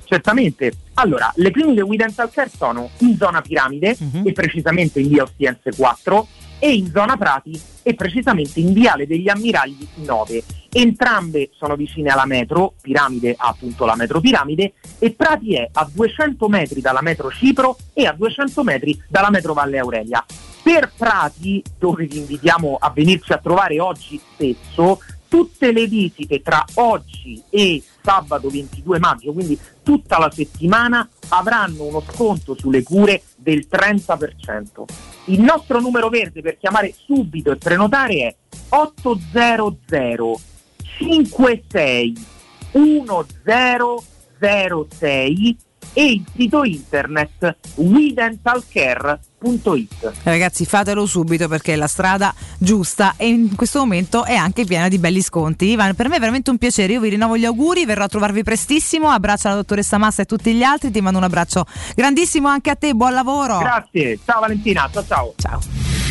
Certamente. 0.04 0.72
Allora, 0.94 1.32
le 1.36 1.50
cliniche 1.50 1.80
We 1.80 1.96
Dental 1.96 2.30
Care 2.30 2.50
sono 2.54 2.90
in 2.98 3.16
zona 3.16 3.40
Piramide 3.40 3.96
e 4.22 4.32
precisamente 4.32 5.00
in 5.00 5.08
via 5.08 5.22
Ostiense 5.22 5.70
4 5.74 6.28
e 6.58 6.74
in 6.74 6.90
zona 6.90 7.16
Prati 7.16 7.60
e 7.82 7.94
precisamente 7.94 8.60
in 8.60 8.72
viale 8.72 9.06
degli 9.06 9.28
Ammiragli 9.28 9.86
9. 9.96 10.42
Entrambe 10.72 11.50
sono 11.56 11.76
vicine 11.76 12.10
alla 12.10 12.26
metro, 12.26 12.74
Piramide 12.80 13.34
ha 13.36 13.48
appunto 13.48 13.84
la 13.84 13.94
metro 13.94 14.20
Piramide 14.20 14.74
e 14.98 15.12
Prati 15.12 15.54
è 15.54 15.68
a 15.72 15.88
200 15.92 16.48
metri 16.48 16.80
dalla 16.80 17.02
metro 17.02 17.30
Cipro 17.30 17.76
e 17.92 18.06
a 18.06 18.12
200 18.12 18.62
metri 18.64 19.00
dalla 19.08 19.30
metro 19.30 19.52
Valle 19.52 19.78
Aurelia. 19.78 20.24
Per 20.62 20.92
Prati, 20.96 21.62
dove 21.78 22.06
vi 22.06 22.18
invitiamo 22.18 22.78
a 22.80 22.90
venirci 22.90 23.32
a 23.34 23.38
trovare 23.38 23.80
oggi 23.80 24.18
stesso, 24.32 24.98
tutte 25.34 25.72
le 25.72 25.88
visite 25.88 26.40
tra 26.42 26.64
oggi 26.74 27.42
e 27.50 27.82
sabato 28.00 28.48
22 28.48 29.00
maggio, 29.00 29.32
quindi 29.32 29.58
tutta 29.82 30.16
la 30.16 30.30
settimana, 30.30 31.08
avranno 31.30 31.86
uno 31.86 32.00
sconto 32.08 32.54
sulle 32.56 32.84
cure 32.84 33.20
del 33.34 33.66
30%. 33.68 34.84
Il 35.24 35.40
nostro 35.40 35.80
numero 35.80 36.08
verde 36.08 36.40
per 36.40 36.56
chiamare 36.56 36.94
subito 36.96 37.50
e 37.50 37.56
prenotare 37.56 38.14
è 38.14 38.32
800 38.68 40.40
56 40.98 42.14
1006 42.74 45.56
e 45.92 46.12
il 46.12 46.24
sito 46.34 46.64
internet 46.64 47.56
widentalcare.it. 47.76 50.12
Ragazzi, 50.22 50.64
fatelo 50.64 51.06
subito 51.06 51.48
perché 51.48 51.74
è 51.74 51.76
la 51.76 51.86
strada 51.86 52.34
giusta 52.58 53.14
e 53.16 53.28
in 53.28 53.54
questo 53.54 53.80
momento 53.80 54.24
è 54.24 54.34
anche 54.34 54.64
piena 54.64 54.88
di 54.88 54.98
belli 54.98 55.20
sconti. 55.20 55.66
Ivan, 55.66 55.94
per 55.94 56.08
me 56.08 56.16
è 56.16 56.20
veramente 56.20 56.50
un 56.50 56.58
piacere. 56.58 56.94
Io 56.94 57.00
vi 57.00 57.10
rinnovo 57.10 57.36
gli 57.36 57.44
auguri, 57.44 57.84
verrò 57.84 58.04
a 58.04 58.08
trovarvi 58.08 58.42
prestissimo. 58.42 59.10
Abbraccio 59.10 59.48
alla 59.48 59.56
dottoressa 59.56 59.98
Massa 59.98 60.22
e 60.22 60.24
tutti 60.24 60.54
gli 60.54 60.62
altri. 60.62 60.90
Ti 60.90 61.00
mando 61.00 61.18
un 61.18 61.24
abbraccio 61.24 61.66
grandissimo 61.94 62.48
anche 62.48 62.70
a 62.70 62.76
te. 62.76 62.94
Buon 62.94 63.12
lavoro. 63.12 63.58
Grazie. 63.58 64.18
Ciao 64.24 64.40
Valentina. 64.40 64.88
Ciao 64.92 65.04
ciao. 65.06 65.34
Ciao. 65.36 65.60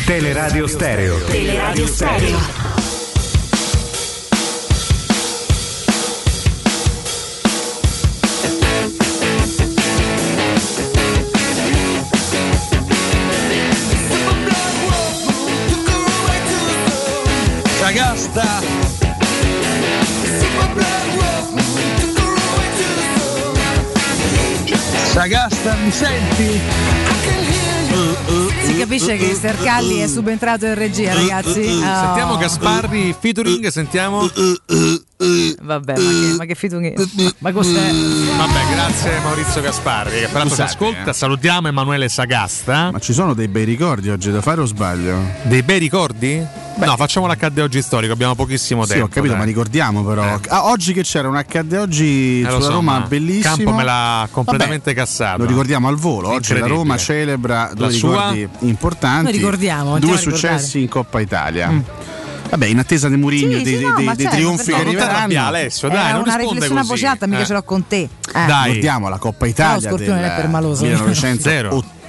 Teleradio 0.06 0.66
Stereo. 0.66 1.18
Teleradio 1.24 1.86
Stereo. 1.86 2.93
Sagasta 18.34 18.82
Sagasta 25.12 25.74
mi 25.76 25.90
senti? 25.92 26.60
Si 28.64 28.76
capisce 28.76 29.16
che 29.16 29.34
Sercalli 29.34 29.98
è 29.98 30.08
subentrato 30.08 30.66
in 30.66 30.74
regia, 30.74 31.14
ragazzi. 31.14 31.60
Oh. 31.60 31.80
Sentiamo 31.80 32.36
Gasparri 32.36 33.14
featuring, 33.16 33.68
sentiamo. 33.68 34.28
Vabbè, 35.62 35.92
ma 35.92 35.94
che, 35.94 36.34
ma 36.36 36.44
che 36.44 36.54
featuring? 36.56 37.08
Ma 37.38 37.52
cos'è? 37.52 37.92
Vabbè, 37.92 38.60
grazie 38.72 39.20
Maurizio 39.20 39.60
Gasparri 39.60 40.18
che 40.18 40.26
peraltro 40.26 40.56
ci 40.56 40.62
ascolta. 40.62 41.12
Salutiamo 41.12 41.68
Emanuele 41.68 42.08
Sagasta. 42.08 42.90
Ma 42.90 42.98
ci 42.98 43.12
sono 43.12 43.32
dei 43.32 43.46
bei 43.46 43.64
ricordi 43.64 44.10
oggi 44.10 44.32
da 44.32 44.42
fare 44.42 44.60
o 44.60 44.64
sbaglio? 44.64 45.16
Dei 45.42 45.62
bei 45.62 45.78
ricordi? 45.78 46.44
No, 46.76 46.96
facciamo 46.96 47.26
l'HD 47.26 47.58
oggi 47.58 47.80
storico, 47.82 48.12
abbiamo 48.12 48.34
pochissimo 48.34 48.84
Sì, 48.84 48.90
tempo. 48.92 49.04
ho 49.06 49.08
capito, 49.08 49.32
dai. 49.32 49.38
ma 49.38 49.44
ricordiamo 49.44 50.02
però. 50.04 50.38
Ah, 50.48 50.66
oggi 50.66 50.92
che 50.92 51.02
c'era 51.02 51.28
un 51.28 51.42
HD 51.48 51.72
oggi 51.74 52.40
Eh, 52.40 52.48
sulla 52.50 52.60
so, 52.60 52.70
Roma 52.72 52.98
ma 52.98 53.06
bellissimo. 53.06 53.54
Campo 53.56 53.72
me 53.72 53.84
l'ha 53.84 54.28
completamente 54.30 54.92
cassato. 54.94 55.42
Lo 55.42 55.48
ricordiamo 55.48 55.88
al 55.88 55.96
volo. 55.96 56.28
Oggi 56.30 56.58
la. 56.58 56.66
Roma 56.66 56.96
celebra 56.96 57.70
due 57.74 57.86
La 57.86 57.92
sua? 57.92 58.30
ricordi 58.32 58.48
importanti. 58.68 59.24
Noi 59.24 59.32
ricordiamo, 59.32 59.98
due 59.98 60.16
successi 60.16 60.80
in 60.80 60.88
Coppa 60.88 61.20
Italia. 61.20 61.72
Vabbè, 62.50 62.66
in 62.66 62.78
attesa 62.78 63.08
di 63.08 63.16
Murigno, 63.16 63.56
Sì, 63.58 63.62
dei, 63.64 63.76
sì, 63.78 63.82
no, 63.84 63.94
dei- 63.96 64.04
dei 64.06 64.16
certo, 64.16 64.36
trionfi 64.36 64.64
che 64.66 64.70
non 64.72 64.80
ti 64.80 64.86
arriveranno. 64.86 65.16
arrabbiare, 65.16 65.46
Alessio, 65.58 65.88
dai, 65.88 65.96
è 65.96 66.12
non 66.12 66.20
una 66.20 66.22
risponde 66.36 66.42
riflessione 66.50 66.80
a 66.80 66.84
voce 66.84 67.06
alta, 67.06 67.26
mica 67.26 67.40
Eh. 67.42 67.46
ce 67.46 67.52
l'ho 67.52 67.62
con 67.62 67.86
te. 67.88 67.96
Eh. 67.96 68.08
Dai. 68.46 68.64
Ricordiamo 68.66 69.08
la 69.08 69.18
Coppa 69.18 69.46
Italia 69.46 69.74
Lo 69.90 69.96
scorpione 69.96 70.20
del 70.20 70.30
è 70.30 70.34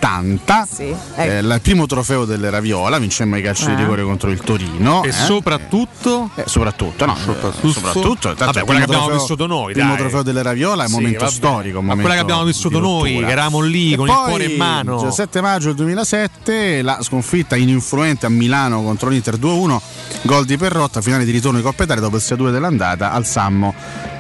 permaloso. 0.06 0.14
1980. 0.46 0.68
Sì, 0.72 0.84
ecco. 0.84 1.22
Eh, 1.22 1.40
il 1.40 1.60
primo 1.62 1.86
trofeo 1.86 2.26
delle 2.26 2.50
Raviola, 2.50 2.98
vincemmo 3.00 3.38
i 3.38 3.42
calci 3.42 3.66
di 3.68 3.72
Eh. 3.74 3.76
rigore 3.78 4.04
contro 4.04 4.30
il 4.30 4.40
Torino. 4.40 5.04
E 5.04 5.08
eh. 5.10 5.12
soprattutto. 5.12 6.30
Eh, 6.36 6.44
soprattutto, 6.46 7.06
no, 7.06 7.16
soprattutto, 7.16 7.72
soprattutto 7.72 8.28
tanto 8.30 8.46
Vabbè, 8.46 8.60
il 8.60 8.66
quella 8.66 8.80
che 8.80 8.86
abbiamo 8.86 9.04
trofeo- 9.06 9.22
vissuto 9.22 9.48
noi, 9.48 9.68
Il 9.68 9.74
primo 9.74 9.90
dai. 9.90 9.98
trofeo 9.98 10.22
delle 10.24 10.42
Raviola 10.44 10.84
è 10.84 10.86
un 10.86 10.92
Sì, 10.92 10.96
momento 10.96 11.20
vabbè. 11.26 11.32
storico. 11.32 11.80
un 11.80 11.86
Ma 11.86 11.94
quella 11.94 12.10
che 12.10 12.22
momento 12.22 12.34
abbiamo 12.34 12.44
vissuto 12.46 12.80
noi, 12.80 13.20
che 13.20 13.26
eravamo 13.32 13.60
lì 13.62 13.94
E 13.94 13.96
con 13.98 14.08
il 14.08 14.14
poi, 14.14 14.26
cuore 14.28 14.46
in 14.46 14.56
mano. 14.58 14.94
Il 14.96 15.00
17 15.00 15.42
maggio 15.42 15.66
del 15.68 15.76
2007, 15.76 16.82
la 16.82 16.98
sconfitta 17.02 17.56
ininfluente 17.56 18.26
a 18.26 18.30
Milano 18.30 18.84
contro 18.84 19.10
l'Inter 19.10 19.38
2-1, 19.38 19.82
gol 20.24 20.46
di 20.46 20.58
Perrotta, 20.58 21.02
finale 21.02 21.26
di 21.26 21.32
ritorno 21.32 21.58
di 21.58 21.64
Coppa 21.64 21.84
Italia 21.84 22.02
dopo 22.02 22.16
il 22.18 22.22
6-2 22.22 22.52
dell'andata, 22.52 23.12
alzammo 23.12 23.74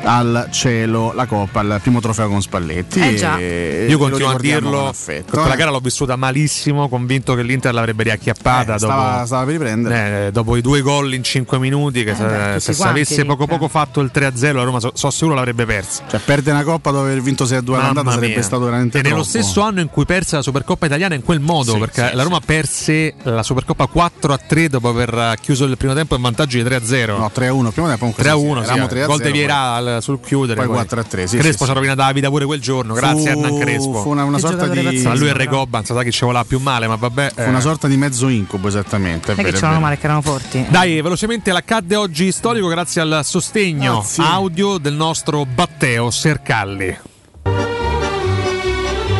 al 0.03 0.47
cielo 0.51 1.13
la 1.13 1.25
Coppa, 1.25 1.61
il 1.61 1.79
primo 1.81 1.99
trofeo 1.99 2.27
con 2.27 2.41
Spalletti. 2.41 2.99
Eh 2.99 3.15
già. 3.15 3.37
e 3.37 3.85
Io 3.89 3.97
continuo 3.97 4.29
a 4.29 4.37
dirlo. 4.39 4.79
con 4.79 4.87
affetto, 4.87 5.43
eh. 5.51 5.55
gara 5.55 5.71
l'ho 5.75 5.81
vissuta 5.81 6.15
malissimo, 6.15 6.87
convinto 6.89 7.33
che 7.35 7.43
l'Inter 7.43 7.73
l'avrebbe 7.73 8.03
riacchiappata 8.03 8.75
Eh, 8.75 8.77
stava, 8.77 9.11
dopo, 9.13 9.25
stava 9.25 9.43
per 9.45 9.53
riprendere. 9.53 10.27
eh, 10.27 10.31
dopo 10.31 10.55
i 10.55 10.61
due 10.61 10.81
gol 10.81 11.13
in 11.13 11.23
5 11.23 11.59
minuti. 11.59 12.03
Che 12.03 12.15
se, 12.15 12.23
tutti 12.23 12.59
se 12.59 12.73
si 12.73 12.79
quanti, 12.79 12.99
avesse 12.99 13.25
poco 13.25 13.43
eh. 13.43 13.47
poco 13.47 13.67
fatto 13.67 13.99
il 14.01 14.11
3-0, 14.13 14.53
la 14.55 14.63
Roma 14.63 14.79
so, 14.79 14.91
so 14.93 15.09
sicuro 15.09 15.35
l'avrebbe 15.35 15.65
persa. 15.65 16.03
Cioè, 16.09 16.19
perde 16.19 16.51
una 16.51 16.63
coppa 16.63 16.91
dopo 16.91 17.03
aver 17.03 17.21
vinto 17.21 17.45
6-2 17.45 17.73
all'andata 17.73 17.93
Mamma 17.93 18.11
sarebbe 18.11 18.33
mia. 18.33 18.41
stato 18.43 18.63
veramente 18.65 18.99
E 18.99 19.01
nello 19.01 19.23
stesso 19.23 19.61
anno 19.61 19.81
in 19.81 19.89
cui 19.89 20.05
perse 20.05 20.35
la 20.37 20.41
Supercoppa 20.41 20.85
italiana 20.85 21.15
in 21.15 21.23
quel 21.23 21.39
modo, 21.39 21.73
Sì, 21.73 21.79
perché 21.79 22.09
sì, 22.09 22.15
la 22.15 22.23
Roma 22.23 22.37
sì. 22.39 22.45
perse 22.45 23.13
la 23.23 23.43
Supercoppa 23.43 23.89
4-3 23.93 24.65
dopo 24.67 24.87
aver 24.89 25.35
chiuso 25.41 25.65
il 25.65 25.77
primo 25.77 25.93
tempo 25.93 26.15
in 26.15 26.21
vantaggio 26.21 26.57
di 26.57 26.63
3-0. 26.63 27.17
No, 27.17 27.31
3-1, 27.33 27.71
primo 27.71 27.87
tempo 27.87 27.97
comunque 27.97 28.23
3-1, 28.23 28.57
sì, 28.59 28.65
sì, 28.65 28.71
eravamo 28.71 28.89
eh. 28.89 29.03
3-0, 29.03 29.05
gol 29.07 29.21
di 29.21 29.31
Vieira 29.31 30.01
sul 30.01 30.19
chiudere. 30.21 30.65
poi 30.65 30.77
4-3, 30.77 31.23
sì, 31.25 31.37
Crespo 31.37 31.65
si 31.65 31.71
è 31.71 31.73
rovinato 31.73 32.01
la 32.01 32.11
vita 32.11 32.29
pure 32.29 32.45
quel 32.45 32.61
giorno, 32.61 32.93
grazie 32.93 33.29
a 33.29 33.31
Hernan 33.33 33.57
Crespo. 33.59 34.01
Fu 34.01 34.09
una, 34.09 34.37
sorta 34.37 34.67
di 34.67 34.83
lui 35.15 35.27
è 35.29 35.33
Recoba, 35.33 35.54
non 35.69 35.85
sa 35.85 36.03
chi 36.03 36.11
ci 36.11 36.25
voleva 36.25 36.43
più 36.43 36.59
male, 36.59 36.87
ma 36.87 36.95
vabbè. 36.95 37.31
eh. 37.35 37.45
una 37.47 37.59
sorta 37.59 37.87
di 37.87 37.97
mezzo 37.97 38.27
incubo 38.27 38.67
esattamente. 38.67 39.33
è 39.33 39.35
è 39.35 39.43
che 39.43 39.51
c'erano 39.51 39.73
vero. 39.73 39.79
male, 39.79 39.97
che 39.97 40.05
erano 40.05 40.21
forti. 40.21 40.65
Dai, 40.69 41.01
velocemente 41.01 41.51
l'accadde 41.51 41.95
oggi 41.95 42.31
storico 42.31 42.67
grazie 42.67 43.01
al 43.01 43.21
sostegno 43.23 43.99
Grazie. 43.99 44.23
audio 44.23 44.77
del 44.77 44.93
nostro 44.93 45.45
Batteo 45.45 46.11
Sercalli. 46.11 46.97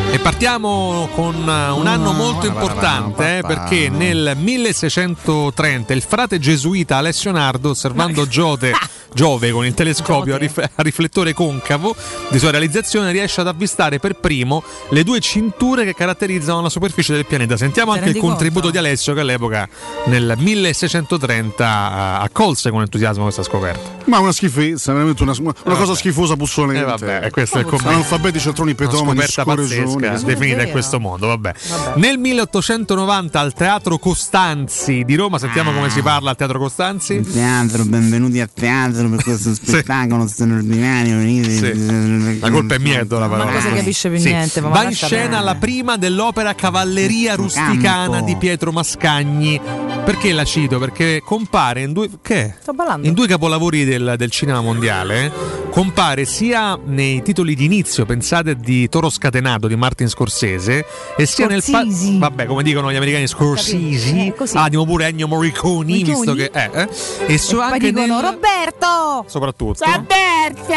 E 0.08 0.18
partiamo 0.20 1.08
con 1.14 1.34
eh, 1.34 1.70
un 1.70 1.86
anno 1.86 2.12
molto 2.12 2.46
importante 2.46 3.38
eh, 3.38 3.42
perché 3.42 3.90
nel 3.90 4.32
1630 4.36 5.92
il 5.92 6.02
frate 6.02 6.38
gesuita 6.38 6.96
Alessio 6.96 7.32
Nardo, 7.32 7.70
osservando 7.70 8.26
Giove, 8.26 8.72
Giove 9.12 9.50
con 9.50 9.64
il 9.64 9.74
telescopio 9.74 10.34
a, 10.34 10.38
rif- 10.38 10.58
a 10.74 10.82
riflettore 10.82 11.32
concavo 11.32 11.94
di 12.30 12.38
sua 12.38 12.50
realizzazione, 12.50 13.12
riesce 13.12 13.40
ad 13.40 13.48
avvistare 13.48 13.98
per 13.98 14.14
primo 14.14 14.62
le 14.90 15.04
due 15.04 15.20
cinture 15.20 15.84
che 15.84 15.94
caratterizzano 15.94 16.60
la 16.60 16.68
superficie 16.68 17.14
del 17.14 17.24
pianeta. 17.26 17.56
Sentiamo 17.56 17.92
Ti 17.92 17.98
anche 17.98 18.10
il 18.10 18.16
contributo 18.18 18.62
conto? 18.66 18.78
di 18.80 18.86
Alessio 18.86 19.14
che 19.14 19.20
all'epoca 19.20 19.68
nel 20.06 20.34
1630 20.36 21.64
eh, 21.64 22.24
accolse 22.24 22.70
con 22.70 22.82
entusiasmo 22.82 23.22
questa 23.22 23.42
scoperta. 23.42 24.04
Ma 24.06 24.18
una 24.18 24.32
schifezza, 24.32 24.92
veramente 24.92 25.22
una, 25.22 25.34
una 25.38 25.52
cosa 25.62 25.76
vabbè. 25.84 25.94
schifosa 25.96 26.36
puzzolente. 26.36 26.82
Eh, 26.82 26.84
vabbè, 26.84 27.20
e 27.26 27.30
questo 27.30 27.56
è 27.56 27.60
il 27.60 27.66
commento. 27.66 27.88
Analfabeti, 27.88 28.38
centroni, 28.38 28.74
Una 28.78 28.88
petomani, 28.88 29.20
scoperta 29.26 29.44
pazzesca 29.44 30.18
definita 30.24 30.62
in 30.62 30.70
questo 30.70 31.00
modo. 31.00 31.26
Vabbè. 31.28 31.52
Nel 31.96 32.18
1890 32.18 33.40
al 33.40 33.52
Teatro 33.52 33.98
Costanzi 33.98 35.04
di 35.04 35.14
Roma, 35.14 35.38
sentiamo 35.38 35.72
come 35.72 35.90
si 35.90 36.02
parla 36.02 36.30
al 36.30 36.36
Teatro 36.36 36.58
Costanzi. 36.58 37.20
Teatro, 37.20 37.84
benvenuti 37.84 38.40
a 38.40 38.48
teatro 38.52 39.05
per 39.08 39.22
questo 39.22 39.54
spettacolo 39.54 40.26
straordinario. 40.26 41.20
Sì. 41.44 42.38
La 42.40 42.50
colpa 42.50 42.74
è 42.74 42.78
mia 42.78 42.98
che 42.98 43.06
do 43.06 43.18
la 43.18 43.28
parola. 43.28 43.50
Non 43.52 43.60
si 43.60 43.68
capisce 43.72 44.08
più 44.10 44.18
Sì. 44.18 44.28
niente. 44.28 44.60
Ma 44.60 44.68
Va 44.68 44.82
in 44.84 44.92
scena 44.94 45.20
perdere. 45.22 45.42
la 45.44 45.54
prima 45.56 45.96
dell'opera 45.96 46.54
Cavalleria 46.54 47.34
rusticana 47.34 48.08
Campo. 48.10 48.24
di 48.26 48.36
Pietro 48.36 48.72
Mascagni. 48.72 49.60
Perché 50.04 50.32
la 50.32 50.44
cito? 50.44 50.78
Perché 50.78 51.20
compare 51.24 51.82
in 51.82 51.92
due. 51.92 52.08
Che? 52.22 52.54
Sto 52.60 52.72
ballando. 52.72 53.06
In 53.06 53.14
due 53.14 53.26
capolavori 53.26 53.84
del, 53.84 54.14
del 54.16 54.30
cinema 54.30 54.60
mondiale 54.60 55.32
compare 55.70 56.24
sia 56.24 56.78
nei 56.84 57.22
titoli 57.22 57.54
di 57.54 57.64
inizio, 57.66 58.04
pensate 58.06 58.56
di 58.56 58.88
Toro 58.88 59.10
Scatenato 59.10 59.66
di 59.66 59.76
Martin 59.76 60.08
Scorsese, 60.08 60.84
e 61.16 61.26
sia 61.26 61.46
nel 61.46 61.62
pa- 61.70 61.82
Scorsese. 61.82 62.18
vabbè, 62.18 62.46
come 62.46 62.62
dicono 62.62 62.90
gli 62.90 62.96
americani 62.96 63.26
Scorsese, 63.26 64.14
Eh, 64.16 64.34
ah, 64.54 64.68
dimo 64.68 64.84
pure 64.84 65.06
Ennio 65.08 65.28
Morricone, 65.28 65.92
visto 66.02 66.34
che 66.34 66.50
eh, 66.52 66.70
eh. 66.72 66.88
e 67.26 67.38
so 67.38 67.56
E 67.56 67.58
poi 67.60 67.72
anche 67.72 67.92
dicono 67.92 68.20
nel, 68.20 68.24
Roberto! 68.32 69.24
soprattutto 69.28 69.84
Roberto! 69.84 70.72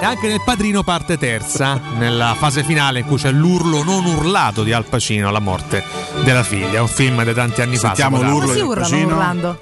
e 0.00 0.04
anche 0.04 0.28
nel 0.28 0.40
Padrino 0.44 0.82
parte 0.82 1.16
terza, 1.18 1.80
nella 1.98 2.34
fase 2.38 2.62
finale 2.62 3.00
in 3.00 3.06
cui 3.06 3.16
c'è 3.16 3.30
l'urlo 3.30 3.82
non 3.82 4.04
urlato 4.04 4.62
di 4.62 4.72
Al 4.72 4.84
Pacino 4.84 5.28
alla 5.28 5.38
morte 5.40 5.82
della 6.24 6.42
figlia, 6.42 6.80
un 6.82 6.88
film 6.88 7.24
di 7.24 7.32
tanti 7.34 7.62
anni 7.62 7.76
Sentiamo 7.76 8.18
fa. 8.18 8.26
l'urlo 8.28 8.40
Come 8.40 8.52
si 8.52 8.58
del 8.58 8.66
urlano 8.68 8.88
Pacino. 8.88 9.06
urlando? 9.14 9.58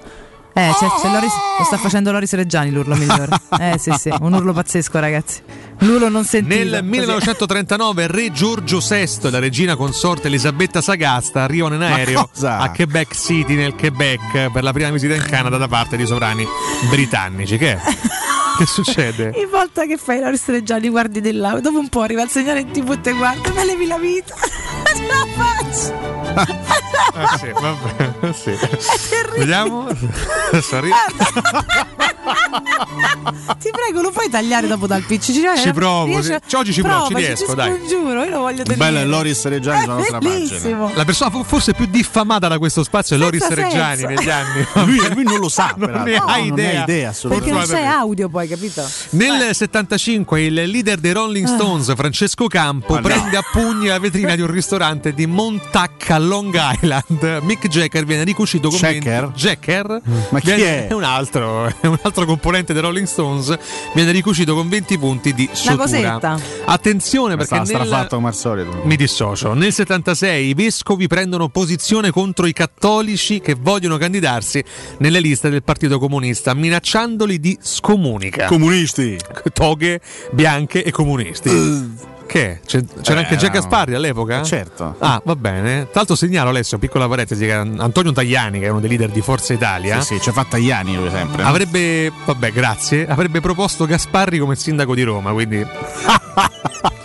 Eh, 0.55 0.71
c'è, 0.79 0.87
c'è 1.01 1.11
Loris, 1.11 1.33
lo 1.59 1.65
sta 1.65 1.79
facendo 1.79 2.13
Loris 2.13 2.33
Reggiani 2.35 2.71
l'urlo 2.71 2.95
migliore. 2.95 3.29
Eh 3.63 3.79
sì 3.79 3.93
sì, 3.97 4.13
un 4.21 4.33
urlo 4.33 4.53
pazzesco 4.53 4.99
ragazzi. 4.99 5.41
L'urlo 5.79 6.09
non 6.09 6.25
sentito. 6.25 6.55
Nel 6.55 6.71
così. 6.71 6.83
1939 6.83 8.07
re 8.07 8.33
Giorgio 8.33 8.79
VI 8.79 9.19
e 9.23 9.31
la 9.31 9.39
regina 9.39 9.77
consorte 9.77 10.27
Elisabetta 10.27 10.81
Sagasta 10.81 11.43
arrivano 11.43 11.75
in 11.75 11.81
Ma 11.81 11.95
aereo 11.95 12.29
a 12.43 12.71
Quebec 12.71 13.15
City 13.15 13.55
nel 13.55 13.75
Quebec 13.75 14.51
per 14.51 14.63
la 14.63 14.73
prima 14.73 14.91
visita 14.91 15.15
in 15.15 15.23
Canada 15.23 15.57
da 15.59 15.69
parte 15.69 15.97
di 15.97 16.07
sovrani 16.07 16.47
britannici. 16.91 17.57
Che 17.57 17.73
è? 17.73 17.79
Che 18.59 18.67
succede? 18.67 19.33
Ogni 19.35 19.47
volta 19.47 19.87
che 19.87 19.97
fai 19.97 20.21
Loris 20.21 20.47
Reggiani 20.47 20.91
guardi 20.91 21.23
di 21.23 21.33
là, 21.33 21.59
dopo 21.61 21.79
un 21.79 21.89
po' 21.89 22.03
arriva 22.03 22.23
il 22.23 22.29
segnale 22.29 22.61
in 22.61 22.71
tv 22.71 22.93
e 22.93 23.01
te 23.01 23.13
guarda, 23.13 23.51
me 23.53 23.65
levi 23.65 23.87
la 23.87 23.99
vita. 23.99 24.35
Ce 24.95 25.07
la 25.07 25.27
faccio. 25.37 26.11
Ah, 27.15 27.37
sì, 27.39 27.51
vabbè, 27.53 28.33
sì. 28.33 28.53
Vediamo. 29.37 29.87
Sorry. 30.63 30.91
Ti 33.59 33.71
prego, 33.71 34.01
lo 34.03 34.11
puoi 34.11 34.29
tagliare 34.31 34.67
dopo 34.67 34.87
dal 34.87 35.03
PC? 35.03 35.33
Ci 35.59 35.73
provo, 35.73 36.23
sì. 36.23 36.37
Cioè, 36.47 36.61
oggi 36.61 36.73
ci 36.73 36.81
provo, 36.83 37.09
ci 37.09 37.15
riesco, 37.15 37.55
dai. 37.55 37.81
Giuro, 37.87 38.23
io 38.25 38.31
lo 38.31 38.39
voglio 38.41 38.63
tenere. 38.63 38.77
Bello 38.77 38.99
è 39.01 39.05
Loris 39.05 39.45
Reggiani 39.45 39.83
sulla 39.83 39.95
nostra 39.95 40.19
pagina. 40.19 40.35
Bellissimo. 40.39 40.91
La 40.95 41.05
persona 41.05 41.31
fo- 41.31 41.43
forse 41.45 41.73
più 41.75 41.87
diffamata 41.87 42.49
da 42.49 42.59
questo 42.59 42.83
spazio 42.83 43.17
è 43.17 43.19
Loris 43.19 43.45
Senza 43.45 43.63
Reggiani 43.63 43.97
senso. 44.01 44.15
negli 44.15 44.31
anni. 44.31 44.67
Lui, 44.87 45.15
lui 45.15 45.25
non 45.25 45.39
lo 45.39 45.49
sa, 45.49 45.75
Non 45.77 45.91
ne 46.03 46.17
ha 46.17 46.25
No, 46.25 46.37
non 46.37 46.45
idea. 46.47 46.73
ne 46.73 46.79
ha 46.79 46.83
idea 46.83 47.15
Perché 47.29 47.51
non 47.51 47.63
c'è 47.65 47.85
audio 47.85 48.29
poi, 48.29 48.49
capito? 48.49 48.87
Nel 49.11 49.55
75 49.55 50.43
il 50.43 50.55
leader 50.55 50.99
dei 50.99 51.13
Rolling 51.13 51.47
Ah. 51.47 51.55
Stones, 51.55 51.95
Francesco 51.95 52.47
Campo, 52.47 52.95
no. 52.95 53.01
prende 53.01 53.37
a 53.37 53.43
pugni 53.51 53.87
la 53.89 53.99
vetrina 53.99 54.35
di 54.35 54.41
un 54.43 54.51
ristorante 54.51 54.82
di 54.83 55.27
Montacca, 55.27 56.19
Long 56.19 56.53
Island. 56.53 57.39
Mick 57.43 57.69
Jagger 57.69 58.05
viene 58.05 58.25
ricucito 58.25 58.69
con 58.69 58.79
Jagger? 58.79 59.27
20 59.31 59.39
Jagger? 59.39 60.01
Ma 60.31 60.41
chi 60.41 60.55
Viene- 60.55 60.89
è? 60.89 60.93
un 60.93 61.05
altro, 61.05 61.67
è 61.67 61.87
un 61.87 61.99
altro 62.03 62.25
componente 62.27 62.73
dei 62.73 62.83
Rolling 62.83 63.07
Stones. 63.07 63.57
Viene 63.95 64.11
ricucito 64.11 64.57
con 64.57 64.69
20 64.69 64.99
punti 64.99 65.33
di 65.35 65.49
sutura. 65.53 65.77
cosetta. 65.77 66.39
Attenzione 66.65 67.37
perché 67.37 67.55
Sta 67.55 67.57
nel... 67.59 67.67
strafatto 67.67 68.17
come 68.17 68.29
al 68.29 68.35
solito. 68.35 68.81
Mi 68.83 68.97
dissocio. 68.97 69.55
Nel 69.55 69.73
76 69.73 70.49
i 70.49 70.55
vescovi 70.55 71.07
prendono 71.07 71.49
posizione 71.49 72.11
contro 72.11 72.47
i 72.47 72.53
cattolici 72.53 73.41
che 73.41 73.55
vogliono 73.55 73.99
candidarsi 73.99 74.65
nelle 74.99 75.21
liste 75.21 75.49
del 75.49 75.63
Partito 75.63 76.01
Comunista, 76.01 76.55
minacciandoli 76.55 77.39
di 77.39 77.57
scomunica. 77.61 78.47
Comunisti. 78.47 79.17
Toghe 79.53 80.01
bianche 80.33 80.83
e 80.83 80.91
comunisti. 80.91 81.49
Che? 81.51 82.11
C'è- 82.33 82.85
C'era 83.03 83.21
Eh, 83.21 83.23
anche 83.25 83.37
Già 83.37 83.47
no. 83.49 83.53
Gasparri 83.53 83.95
all'epoca? 83.95 84.41
Eh, 84.41 84.45
certo. 84.45 84.95
Ah, 84.99 85.21
va 85.25 85.37
bene. 85.37 85.83
Tra 85.83 85.91
l'altro 85.95 86.15
segnalo 86.17 86.49
Alessio, 86.51 86.79
piccola 86.79 87.07
parentesi, 87.09 87.45
che 87.45 87.53
Antonio 87.53 88.13
Tagliani, 88.13 88.59
che 88.61 88.67
è 88.67 88.69
uno 88.71 88.81
dei 88.81 88.89
leader 88.89 89.11
di 89.11 89.21
Forza 89.21 89.53
Italia, 89.53 90.01
Sì, 90.01 90.15
sì, 90.15 90.21
ci 90.21 90.29
ha 90.29 90.33
fatto 90.33 90.57
Iani 90.57 90.95
lui 90.97 91.11
sempre. 91.11 91.43
avrebbe, 91.43 92.11
vabbè, 92.25 92.53
grazie, 92.53 93.07
avrebbe 93.07 93.41
proposto 93.41 93.85
Gasparri 93.87 94.39
come 94.39 94.57
sindaco 94.57 94.95
di 94.95 95.03
Roma, 95.03 95.33
quindi 95.33 95.65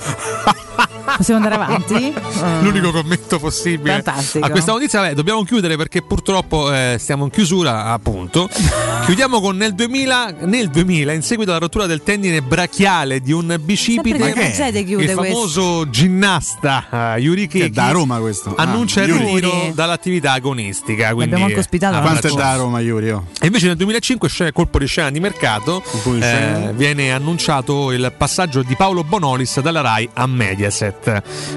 Possiamo 1.18 1.44
andare 1.44 1.56
avanti? 1.64 2.14
l'unico 2.62 2.92
commento 2.92 3.40
possibile 3.40 4.02
Fantastico. 4.02 4.46
a 4.46 4.50
questa 4.52 4.72
notizia. 4.72 5.00
Vabbè, 5.00 5.16
dobbiamo 5.16 5.44
chiudere 5.44 5.76
perché 5.76 6.04
purtroppo 6.04 6.72
eh, 6.72 6.98
stiamo 7.00 7.24
in 7.24 7.32
chiusura, 7.32 7.86
appunto. 7.86 8.48
Chiudiamo 9.06 9.40
con 9.40 9.56
nel 9.56 9.74
2000, 9.74 10.36
nel 10.42 10.70
2000, 10.70 11.14
in 11.14 11.22
seguito 11.24 11.52
alla 11.52 11.60
rottura 11.60 11.86
del 11.86 12.04
tendine 12.04 12.42
brachiale 12.42 13.22
di 13.22 13.32
un 13.32 13.58
bicipite, 13.60 14.36
il 14.84 15.10
famoso 15.10 15.90
ginnasta 15.90 17.16
uh, 17.16 17.18
Yuri 17.18 17.48
Che 17.48 17.72
da 17.72 17.90
Roma 17.92 18.20
questo. 18.20 18.54
Ah, 18.56 18.64
annuncia 18.64 19.02
il 19.04 19.10
Yuri. 19.10 19.26
ritiro 19.26 19.72
dall'attività 19.74 20.34
agonistica. 20.34 21.14
Quindi, 21.14 21.32
L'abbiamo 21.32 21.46
anche 21.46 21.60
ospitato 21.60 21.96
ah, 21.96 22.02
Quanto 22.02 22.28
è 22.28 22.32
da 22.32 22.56
Roma, 22.56 22.80
Iurio? 22.80 23.28
e 23.40 23.46
invece 23.46 23.68
nel 23.68 23.78
2005 23.78 24.30
scena- 24.30 24.52
colpo 24.52 24.78
di 24.78 24.86
scena 24.86 25.10
di 25.10 25.20
mercato 25.20 25.82
eh, 26.20 26.74
viene 26.76 27.12
annunciato 27.12 27.92
il 27.92 28.14
passaggio 28.16 28.62
di 28.62 28.76
Paolo 28.76 29.04
Bonolis 29.04 29.62
dalla 29.62 29.82
Rai 29.82 30.08
a 30.14 30.28
Mediaset 30.28 31.07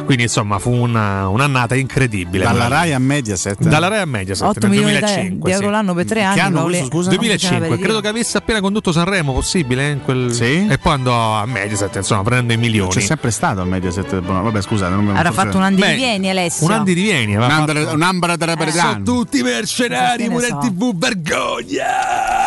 quindi 0.04 0.24
insomma 0.24 0.58
fu 0.58 0.70
una- 0.70 1.28
un'annata 1.28 1.74
incredibile 1.74 2.44
Dalla. 2.44 2.68
Rai 2.68 2.92
a 2.92 2.98
Mediaset. 2.98 3.58
dalla 3.62 3.88
Rai 3.88 4.00
a 4.00 4.06
Mediaset 4.06 4.46
8 4.46 4.58
nel 4.60 4.70
milioni 4.70 4.92
di 4.94 4.98
2005 5.00 5.50
euro 5.52 5.64
sì. 5.66 5.70
l'anno 5.70 5.94
per 5.94 6.04
tre 6.06 6.20
Che 6.20 6.26
anni. 6.26 6.40
anno 6.40 6.54
Paolo- 6.56 6.68
questo, 6.70 6.86
scusa? 6.86 7.10
2005 7.10 7.78
credo 7.78 8.00
che 8.00 8.08
avesse 8.08 8.38
appena 8.38 8.60
condotto 8.60 8.92
Sanremo 8.92 9.32
possibile 9.32 9.90
in 9.90 10.02
quel- 10.02 10.32
Sì? 10.32 10.66
e 10.68 10.78
poi 10.78 10.92
andò 10.92 11.34
a 11.34 11.46
Mediaset 11.46 11.94
insomma 11.96 12.22
prendendo 12.22 12.52
i 12.52 12.56
milioni 12.56 12.90
C'è 12.90 13.00
sempre 13.00 13.30
stato 13.30 13.60
a 13.60 13.64
Mediaset. 13.64 14.20
Bono. 14.20 14.42
Vabbè, 14.42 14.60
scusate, 14.62 14.94
non 14.94 15.04
mi 15.04 15.10
Avrà 15.16 15.30
fatto 15.32 15.56
un 15.56 15.62
anno 15.62 15.76
di 15.76 15.94
vieni 15.94 16.28
Alessio. 16.30 16.66
un 16.66 16.72
anno 16.72 16.84
di 16.84 16.92
rivieni 16.92 17.36
aveva 17.36 17.46
Un'ambra 17.54 17.74
fatto- 17.80 17.94
un'ambra 17.94 18.36
della 18.36 18.56
sono 18.70 19.02
tutti 19.02 19.42
mercenari 19.42 20.24
Che 20.24 20.30
pure 20.30 20.46
so. 20.46 20.54
in 20.54 20.60
tv 20.60 20.96
vergogna 20.96 22.39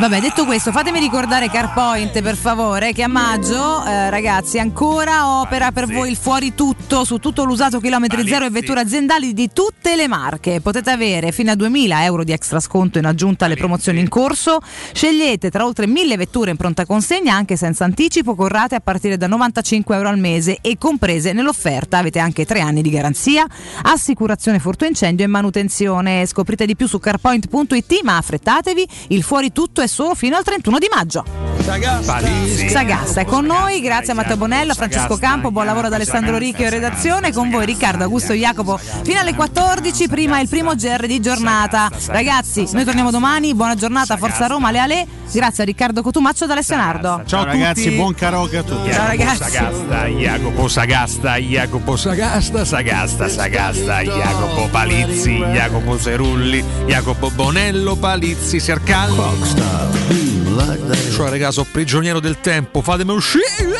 Vabbè, 0.00 0.20
detto 0.20 0.46
questo, 0.46 0.72
fatemi 0.72 0.98
ricordare 0.98 1.50
Carpoint 1.50 2.22
per 2.22 2.36
favore 2.36 2.92
che 2.92 3.02
a 3.02 3.08
maggio, 3.08 3.84
eh, 3.84 4.08
ragazzi, 4.08 4.58
ancora 4.58 5.40
opera 5.40 5.72
per 5.72 5.86
voi 5.86 6.10
il 6.10 6.16
fuori 6.16 6.54
tutto 6.54 7.04
su 7.04 7.18
tutto 7.18 7.44
l'usato 7.44 7.80
chilometri 7.80 8.26
zero 8.26 8.46
e 8.46 8.50
vetture 8.50 8.80
aziendali 8.80 9.34
di 9.34 9.50
tutte 9.52 9.96
le 9.96 10.08
marche. 10.08 10.60
Potete 10.60 10.90
avere 10.90 11.32
fino 11.32 11.50
a 11.50 11.54
2000 11.54 12.04
euro 12.04 12.24
di 12.24 12.32
extra 12.32 12.60
sconto 12.60 12.98
in 12.98 13.04
aggiunta 13.04 13.44
alle 13.44 13.56
promozioni 13.56 13.98
in 13.98 14.08
corso. 14.08 14.60
Scegliete 14.92 15.50
tra 15.50 15.66
oltre 15.66 15.86
1000 15.86 16.16
vetture 16.16 16.50
in 16.50 16.56
pronta 16.56 16.86
consegna 16.86 17.34
anche 17.34 17.56
senza 17.56 17.84
anticipo 17.84 18.34
con 18.34 18.48
rate 18.48 18.76
a 18.76 18.80
partire 18.80 19.16
da 19.16 19.26
95 19.26 19.96
euro 19.96 20.08
al 20.08 20.18
mese 20.18 20.58
e 20.60 20.78
comprese 20.78 21.32
nell'offerta. 21.32 21.98
Avete 21.98 22.20
anche 22.20 22.46
tre 22.46 22.60
anni 22.60 22.80
di 22.80 22.90
garanzia, 22.90 23.44
assicurazione 23.82 24.60
furto 24.60 24.84
incendio 24.84 25.24
e 25.24 25.28
manutenzione. 25.28 26.24
Scoprite 26.24 26.64
di 26.64 26.76
più 26.76 26.86
su 26.86 26.98
carpoint.it 26.98 28.00
ma 28.02 28.16
affrettatevi, 28.16 28.88
il 29.08 29.22
fuori 29.22 29.39
tutto 29.48 29.80
è 29.80 29.86
solo 29.86 30.14
fino 30.14 30.36
al 30.36 30.44
31 30.44 30.78
di 30.78 30.88
maggio. 30.92 31.59
Sagasta 31.62 33.20
è 33.20 33.24
con 33.24 33.44
noi, 33.44 33.80
grazie 33.80 34.12
a 34.12 34.16
Matteo 34.16 34.36
Bonello, 34.36 34.72
a 34.72 34.74
Francesco 34.74 35.16
Campo, 35.16 35.50
buon 35.50 35.66
lavoro 35.66 35.88
ad 35.88 35.92
Alessandro 35.92 36.38
Ricchio 36.38 36.64
in 36.64 36.70
redazione, 36.70 37.32
con 37.32 37.50
voi 37.50 37.66
Riccardo 37.66 38.04
Augusto 38.04 38.32
Jacopo 38.32 38.78
fino 38.78 39.20
alle 39.20 39.34
14, 39.34 40.08
prima 40.08 40.40
il 40.40 40.48
primo 40.48 40.74
GR 40.74 41.06
di 41.06 41.20
giornata. 41.20 41.90
Ragazzi, 42.06 42.68
noi 42.72 42.84
torniamo 42.84 43.10
domani, 43.10 43.54
buona 43.54 43.74
giornata, 43.74 44.16
Forza 44.16 44.46
Roma, 44.46 44.70
le 44.70 44.78
Ale, 44.78 45.06
grazie 45.32 45.62
a 45.62 45.66
Riccardo 45.66 46.02
Cotumaccio 46.02 46.46
da 46.46 46.52
Alessio 46.54 46.76
Nardo. 46.76 47.22
Ciao 47.26 47.44
ragazzi, 47.44 47.90
buon 47.90 48.14
karaoke 48.14 48.56
a 48.58 48.62
tutti. 48.62 48.92
Ciao 48.92 49.06
ragazzi. 49.06 49.50
Sagasta, 49.50 50.06
Jacopo 50.06 50.68
Sagasta, 50.68 51.36
Jacopo 51.36 51.96
Sagasta, 51.96 52.64
Sagasta, 52.64 53.28
Sagasta, 53.28 54.00
Jacopo 54.02 54.68
Palizzi, 54.70 55.36
Jacopo 55.36 55.98
Cerulli, 55.98 56.64
Jacopo 56.86 57.30
Bonello, 57.30 57.96
Palizzi, 57.96 58.58
Sercalli. 58.60 60.19
Cioè, 61.12 61.28
raga, 61.30 61.50
sono 61.50 61.66
prigioniero 61.70 62.20
del 62.20 62.40
tempo, 62.40 62.82
fatemi 62.82 63.12
uscire! 63.12 63.78